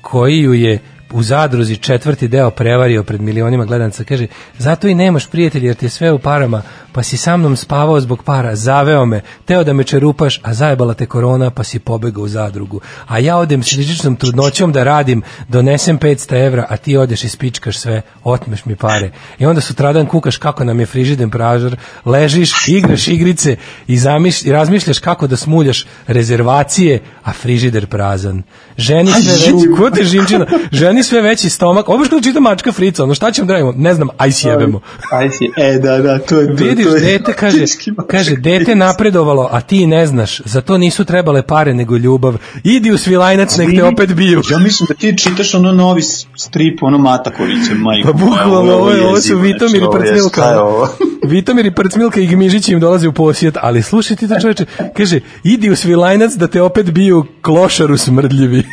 koji 0.00 0.38
ju 0.38 0.54
je 0.54 0.78
u 1.12 1.22
zadruzi 1.22 1.76
četvrti 1.76 2.28
deo 2.28 2.50
prevario 2.50 3.02
pred 3.02 3.20
milionima 3.20 3.64
gledanca. 3.64 4.04
Kaže, 4.04 4.26
zato 4.58 4.88
i 4.88 4.94
nemaš 4.94 5.26
prijatelja 5.26 5.66
jer 5.66 5.76
ti 5.76 5.86
je 5.86 5.90
sve 5.90 6.12
u 6.12 6.18
parama, 6.18 6.62
pa 6.94 7.02
si 7.02 7.16
sa 7.16 7.36
mnom 7.36 7.56
spavao 7.56 8.00
zbog 8.00 8.22
para, 8.22 8.56
zaveo 8.56 9.06
me, 9.06 9.20
teo 9.44 9.64
da 9.64 9.72
me 9.72 9.84
čerupaš, 9.84 10.40
a 10.42 10.54
zajebala 10.54 10.94
te 10.94 11.06
korona, 11.06 11.50
pa 11.50 11.64
si 11.64 11.78
pobegao 11.78 12.24
u 12.24 12.28
zadrugu. 12.28 12.80
A 13.06 13.18
ja 13.18 13.36
odem 13.36 13.62
s 13.62 13.72
rizičnom 13.72 14.16
trudnoćom 14.16 14.72
da 14.72 14.84
radim, 14.84 15.22
donesem 15.48 15.98
500 15.98 16.46
evra, 16.46 16.66
a 16.68 16.76
ti 16.76 16.96
odeš 16.96 17.24
i 17.24 17.28
spičkaš 17.28 17.78
sve, 17.78 18.02
otmeš 18.24 18.64
mi 18.64 18.76
pare. 18.76 19.10
I 19.38 19.46
onda 19.46 19.60
sutradan 19.60 20.06
kukaš 20.06 20.36
kako 20.36 20.64
nam 20.64 20.80
je 20.80 20.86
frižiden 20.86 21.30
pražar, 21.30 21.76
ležiš, 22.04 22.68
igraš 22.68 23.08
igrice 23.08 23.56
i, 23.86 23.98
zamiš, 23.98 24.42
i 24.42 24.52
razmišljaš 24.52 24.98
kako 24.98 25.26
da 25.26 25.36
smuljaš 25.36 25.86
rezervacije, 26.06 27.00
a 27.24 27.32
frižider 27.32 27.86
prazan. 27.86 28.42
Ženi 28.76 29.10
sve 29.12 29.32
veći, 29.32 29.68
ko 29.76 29.90
te 29.90 30.04
žimčina, 30.04 30.46
ženi 30.72 31.02
sve 31.02 31.20
veći 31.20 31.50
stomak, 31.50 31.88
ovo 31.88 32.04
što 32.04 32.20
čita 32.20 32.40
mačka 32.40 32.72
frica, 32.72 33.02
ono 33.02 33.14
šta 33.14 33.32
ćemo 33.32 33.46
da 33.46 33.52
radimo, 33.52 33.72
ne 33.76 33.94
znam, 33.94 34.08
aj 34.18 34.32
sjebemo. 34.32 34.80
Aj 35.10 35.30
si, 35.30 35.50
e, 35.56 35.78
da, 35.78 35.98
da, 35.98 36.18
to 36.18 36.40
je 36.40 36.46
to. 36.56 36.83
Vidiš, 36.88 37.02
dete 37.02 37.32
kaže, 37.32 37.64
kaže, 38.08 38.36
dete 38.36 38.74
napredovalo, 38.74 39.48
a 39.52 39.60
ti 39.60 39.86
ne 39.86 40.06
znaš, 40.06 40.40
za 40.44 40.60
to 40.60 40.78
nisu 40.78 41.04
trebale 41.04 41.42
pare 41.42 41.74
nego 41.74 41.96
ljubav. 41.96 42.36
Idi 42.64 42.90
u 42.90 42.98
svilajnac, 42.98 43.56
nek 43.56 43.70
te 43.76 43.84
opet 43.84 44.14
biju. 44.14 44.42
Ja 44.50 44.58
mislim 44.58 44.86
da 44.88 44.94
ti 44.94 45.18
čitaš 45.18 45.54
ono 45.54 45.72
novi 45.72 46.02
strip, 46.36 46.82
ono 46.82 46.98
Matakovića, 46.98 47.74
majko. 47.74 48.12
Pa 48.12 48.18
bukvalno, 48.18 48.72
ovo, 48.72 48.90
je, 48.90 49.06
ovo 49.06 49.20
su 49.20 49.38
Vitomir 49.38 49.82
i 49.82 49.84
znači, 49.84 49.98
Prcmilka. 49.98 50.42
Vitomir 51.32 51.66
i 51.66 51.74
Prcmilka 51.74 52.20
i 52.20 52.26
Gmižić 52.26 52.68
im 52.68 52.80
dolaze 52.80 53.08
u 53.08 53.12
posjet, 53.12 53.56
ali 53.60 53.82
slušaj 53.82 54.16
ti 54.16 54.28
to 54.28 54.40
čoveče, 54.40 54.64
kaže, 54.96 55.20
idi 55.42 55.70
u 55.70 55.76
svilajnac 55.76 56.32
da 56.32 56.46
te 56.46 56.62
opet 56.62 56.90
biju 56.90 57.24
klošaru 57.42 57.96
smrdljivi. 57.96 58.64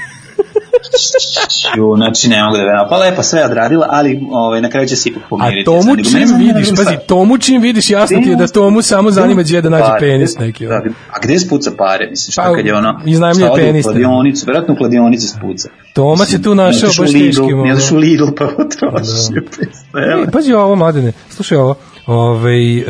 Ju, 1.77 1.95
znači 1.97 2.29
ne 2.29 2.43
mogu 2.43 2.57
da 2.57 2.63
verujem. 2.63 2.87
Pa 2.89 2.97
lepo 2.97 3.23
sve 3.23 3.39
je 3.39 3.45
odradila, 3.45 3.87
ali 3.89 4.19
ovaj, 4.31 4.61
na 4.61 4.69
kraju 4.69 4.87
će 4.87 4.95
se 4.95 5.09
ipak 5.09 5.23
A 5.23 5.27
pomiriti. 5.29 5.65
tomu 5.65 5.77
nego 5.77 5.89
mene 5.89 6.03
čim 6.03 6.27
zanima 6.27 6.53
vidiš, 6.53 6.69
pazi, 6.77 6.97
tomu 7.07 7.37
čim 7.37 7.61
vidiš, 7.61 7.89
jasno 7.89 8.17
ti 8.19 8.29
je 8.29 8.35
da 8.35 8.47
tomu 8.47 8.81
samo 8.81 9.11
zanima 9.11 9.41
gdje 9.41 9.61
da 9.61 9.69
nađe 9.69 9.83
Pare. 9.83 9.99
penis 9.99 10.37
neki. 10.37 10.65
Da, 10.65 10.75
a 11.09 11.19
gde 11.23 11.39
spuca 11.39 11.71
pare? 11.77 12.07
Mislim, 12.09 12.31
šta 12.31 12.41
Pa, 12.41 12.55
kad 12.55 12.65
je 12.65 12.75
ono... 12.75 12.99
iznajmljuje 13.05 13.45
šta 13.45 13.53
ode 13.53 13.63
u 13.63 13.65
penis. 13.65 13.83
kladionicu, 13.85 14.45
verovatno 14.47 14.73
u 14.73 14.77
kladionici 14.77 15.27
spuca. 15.27 15.69
Toma 15.93 16.25
se 16.25 16.41
tu 16.41 16.55
našao 16.55 16.89
baš 16.89 17.11
teškim. 17.11 17.61
Ne 17.63 17.71
odeš 17.73 17.91
u 17.91 17.97
Lidl 17.97 18.25
pa 18.37 18.47
potrošio 18.57 19.41
500 19.93 20.13
evra. 20.13 20.25
E, 20.27 20.31
pazi 20.31 20.53
ovo, 20.53 20.75
mladene, 20.75 21.11
slušaj 21.29 21.57
ovo. 21.57 21.75
Ovaj, 22.05 22.77
e, 22.77 22.83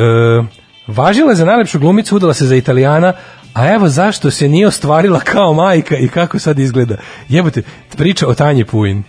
važila 0.86 1.30
je 1.30 1.36
za 1.36 1.44
najlepšu 1.44 1.78
glumicu, 1.78 2.16
udala 2.16 2.34
se 2.34 2.46
za 2.46 2.56
italijana, 2.56 3.12
a 3.54 3.74
evo 3.74 3.88
zašto 3.88 4.30
se 4.30 4.48
nije 4.48 4.66
ostvarila 4.66 5.20
kao 5.20 5.52
majka 5.52 5.96
i 5.96 6.08
kako 6.08 6.38
sad 6.38 6.58
izgleda. 6.58 6.96
Jebote, 7.28 7.62
priča 7.96 8.28
o 8.28 8.34
Tanji 8.34 8.64
Puin. 8.64 9.02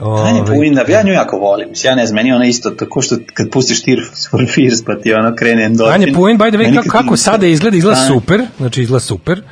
Tanja 0.00 0.42
Ovaj, 0.42 0.56
Puina, 0.56 0.84
ja 0.88 1.02
nju 1.02 1.12
jako 1.12 1.38
volim. 1.38 1.68
Ja 1.84 1.94
ne 1.94 2.06
znam, 2.06 2.16
meni 2.16 2.32
ona 2.32 2.46
isto 2.46 2.70
tako 2.70 3.02
što 3.02 3.16
kad 3.34 3.50
pustiš 3.50 3.82
Tears 3.82 4.30
for 4.30 4.40
Fears 4.54 4.84
pa 4.86 4.94
ti 4.94 5.12
ono 5.12 5.34
krene 5.36 5.64
endorfin. 5.64 6.00
Tanja 6.00 6.16
Puin, 6.16 6.38
by 6.38 6.50
the 6.50 6.58
way, 6.58 6.76
kako, 6.76 6.88
kako 6.88 7.16
sada 7.16 7.46
izgleda, 7.46 7.76
izgleda 7.76 8.00
Tanja- 8.00 8.08
super, 8.08 8.46
znači 8.58 8.82
izgleda 8.82 9.00
super. 9.00 9.42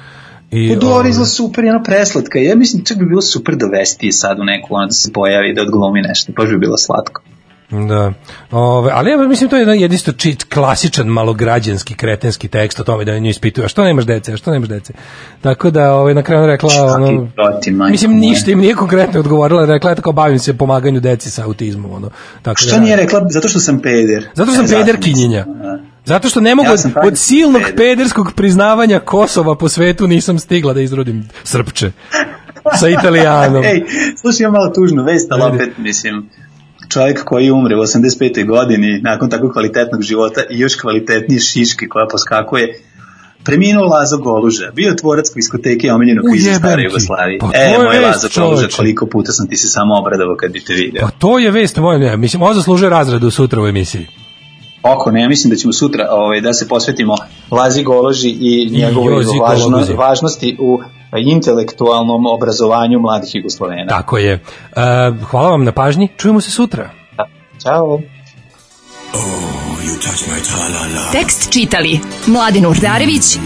I, 0.51 0.69
Pa 0.69 0.75
dobro, 0.75 0.95
ovaj, 0.95 1.11
izgleda 1.11 1.29
super, 1.29 1.65
je 1.65 1.71
ono 1.71 1.83
preslatka. 1.83 2.39
Ja 2.39 2.57
mislim, 2.57 2.85
čak 2.85 2.99
bi 2.99 3.07
bilo 3.07 3.23
super 3.23 3.57
dovesti 3.57 4.13
sad 4.13 4.41
u 4.41 4.45
neku, 4.45 4.75
ono 4.75 4.87
da 4.87 4.93
se 4.93 5.13
pojavi, 5.13 5.55
da 5.55 5.63
odglumi 5.63 6.01
nešto, 6.01 6.33
baš 6.33 6.49
bi 6.49 6.59
bilo 6.59 6.77
slatko. 6.77 7.23
Da. 7.71 8.13
Ove, 8.51 8.91
ali 8.95 9.11
ja 9.11 9.17
mislim 9.17 9.51
to 9.51 9.57
je 9.57 9.61
jedan 9.61 9.79
jedisto 9.79 10.13
čit, 10.13 10.45
klasičan 10.45 11.07
malograđanski 11.07 11.95
kretenski 11.95 12.49
tekst 12.49 12.81
o 12.81 12.85
tome 12.85 13.05
da 13.05 13.19
nju 13.19 13.31
ispituje 13.31 13.65
a 13.65 13.69
što 13.69 13.85
nemaš 13.85 14.05
dece, 14.05 14.33
a 14.33 14.37
što 14.37 14.51
nemaš 14.51 14.69
dece. 14.69 14.93
Tako 15.41 15.71
da 15.71 15.95
ovaj 15.95 16.15
na 16.15 16.23
kraju 16.23 16.47
rekla 16.47 16.71
ono 16.95 17.29
Proti, 17.35 17.71
majko 17.71 17.93
Mislim 17.93 18.13
ništa 18.19 18.51
im 18.51 18.59
nije 18.59 18.75
konkretno 18.75 19.21
odgovorila, 19.21 19.65
rekla 19.65 19.91
je 19.91 19.97
tako 19.97 20.13
bavim 20.13 20.39
se 20.39 20.59
pomaganju 20.59 21.01
deci 21.01 21.31
sa 21.31 21.45
autizmom 21.45 21.93
ono. 21.93 22.11
Tako 22.43 22.61
Što 22.61 22.75
da, 22.75 22.81
nije 22.81 22.97
rekla? 22.97 23.27
Zato 23.31 23.49
što 23.49 23.61
sam 23.61 23.81
peder. 23.81 24.29
Zato 24.35 24.53
što 24.53 24.57
sam 24.57 24.79
peder 24.79 24.97
mislim. 24.97 25.15
kinjenja. 25.15 25.45
Da. 25.45 25.79
Zato 26.05 26.29
što 26.29 26.41
ne 26.41 26.55
mogu 26.55 26.69
Ja 26.69 27.03
od, 27.07 27.19
silnog 27.19 27.63
peder. 27.63 27.77
pederskog 27.77 28.33
priznavanja 28.33 29.01
Kosova 29.01 29.55
po 29.55 29.69
svetu 29.69 30.07
nisam 30.07 30.39
stigla 30.39 30.73
da 30.73 30.81
izrodim 30.81 31.29
srpče 31.45 31.93
sa 32.81 32.89
italijanom. 32.89 33.65
Ej, 33.73 33.83
slušaj, 34.21 34.51
malo 34.51 34.73
tužnu 34.75 35.05
vest, 35.05 35.33
ali 35.33 35.43
Ajde. 35.43 35.57
opet, 35.57 35.79
mislim, 35.79 36.29
čovjek 36.89 37.25
koji 37.25 37.51
umre 37.51 37.77
u 37.77 37.81
85. 37.81 38.47
godini 38.47 39.01
nakon 39.03 39.31
tako 39.31 39.53
kvalitetnog 39.53 40.03
života 40.03 40.41
i 40.51 40.59
još 40.59 40.77
kvalitetnije 40.77 41.41
šiške 41.41 41.87
koja 41.89 42.07
poskakuje, 42.11 42.81
preminuo 43.45 43.85
Lazo 43.85 44.19
Goluža, 44.19 44.71
bio 44.75 44.95
tvorac 44.95 45.27
diskoteke 45.35 45.93
omiljenog 45.93 46.25
U, 46.25 46.29
kviza 46.31 46.55
stare. 46.55 46.83
Jugoslavije. 46.83 47.39
Pa 47.39 47.51
e, 47.55 47.79
moj 47.79 47.99
vest, 47.99 48.23
Lazo 48.25 48.41
Goluža, 48.41 48.69
koliko 48.77 49.07
puta 49.07 49.33
sam 49.33 49.49
ti 49.49 49.57
se 49.57 49.69
samo 49.69 49.99
obradovao 49.99 50.37
kad 50.37 50.53
bi 50.53 50.61
te 50.61 50.75
video. 50.75 51.03
Pa 51.03 51.11
to 51.11 51.39
je 51.39 51.51
vest 51.51 51.77
moja, 51.77 51.99
ne, 51.99 52.17
mislim, 52.17 52.43
on 52.43 52.55
zaslužuje 52.55 52.91
razradu 52.91 53.31
sutra 53.31 53.63
u 53.63 53.67
emisiji. 53.67 54.07
oko, 54.83 55.11
ne, 55.11 55.23
ja 55.23 55.29
mislim 55.29 55.51
da 55.51 55.57
ćemo 55.57 55.73
sutra 55.73 56.09
ovaj, 56.11 56.41
da 56.41 56.53
se 56.53 56.69
posvetimo 56.69 57.15
Lazi 57.51 57.83
Goloži 57.83 58.31
i 58.41 58.71
njegovoj 58.71 59.25
važno, 59.49 59.85
važnosti 59.97 60.57
u 60.61 60.81
intelektualnom 61.17 62.27
obrazovanju 62.27 62.99
mladih 63.01 63.35
Jugoslovena. 63.35 63.89
Tako 63.89 64.19
je. 64.19 64.33
E, 64.33 64.41
hvala 65.31 65.51
vam 65.51 65.65
na 65.65 65.73
pažnji. 65.73 66.09
Čujemo 66.17 66.41
se 66.41 66.51
sutra. 66.51 66.91
Ćao. 67.63 68.01
Tekst 71.13 71.53
čitali 71.53 72.01
Mladin 72.27 72.67
Urdarević 72.67 73.37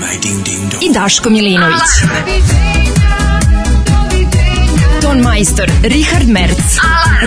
i 0.81 0.93
Daško 0.93 1.31
Milinović. 1.31 1.81
Ton 5.03 5.21
majstor 5.21 5.71
Richard 5.83 6.29
Merc. 6.29 6.77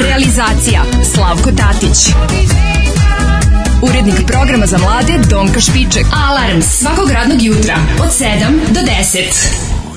Realizacija 0.02 0.82
Slavko 1.14 1.50
Tatić. 1.52 2.16
Urednik 3.82 4.16
programa 4.28 4.66
za 4.66 4.78
mlade 4.78 5.14
Donka 5.30 5.60
Špiček. 5.60 6.06
Alarms 6.30 6.66
svakog 6.66 7.12
radnog 7.12 7.42
jutra 7.42 7.76
od 8.04 8.10
7 8.10 8.28
do 8.74 8.80
10. 8.80 9.65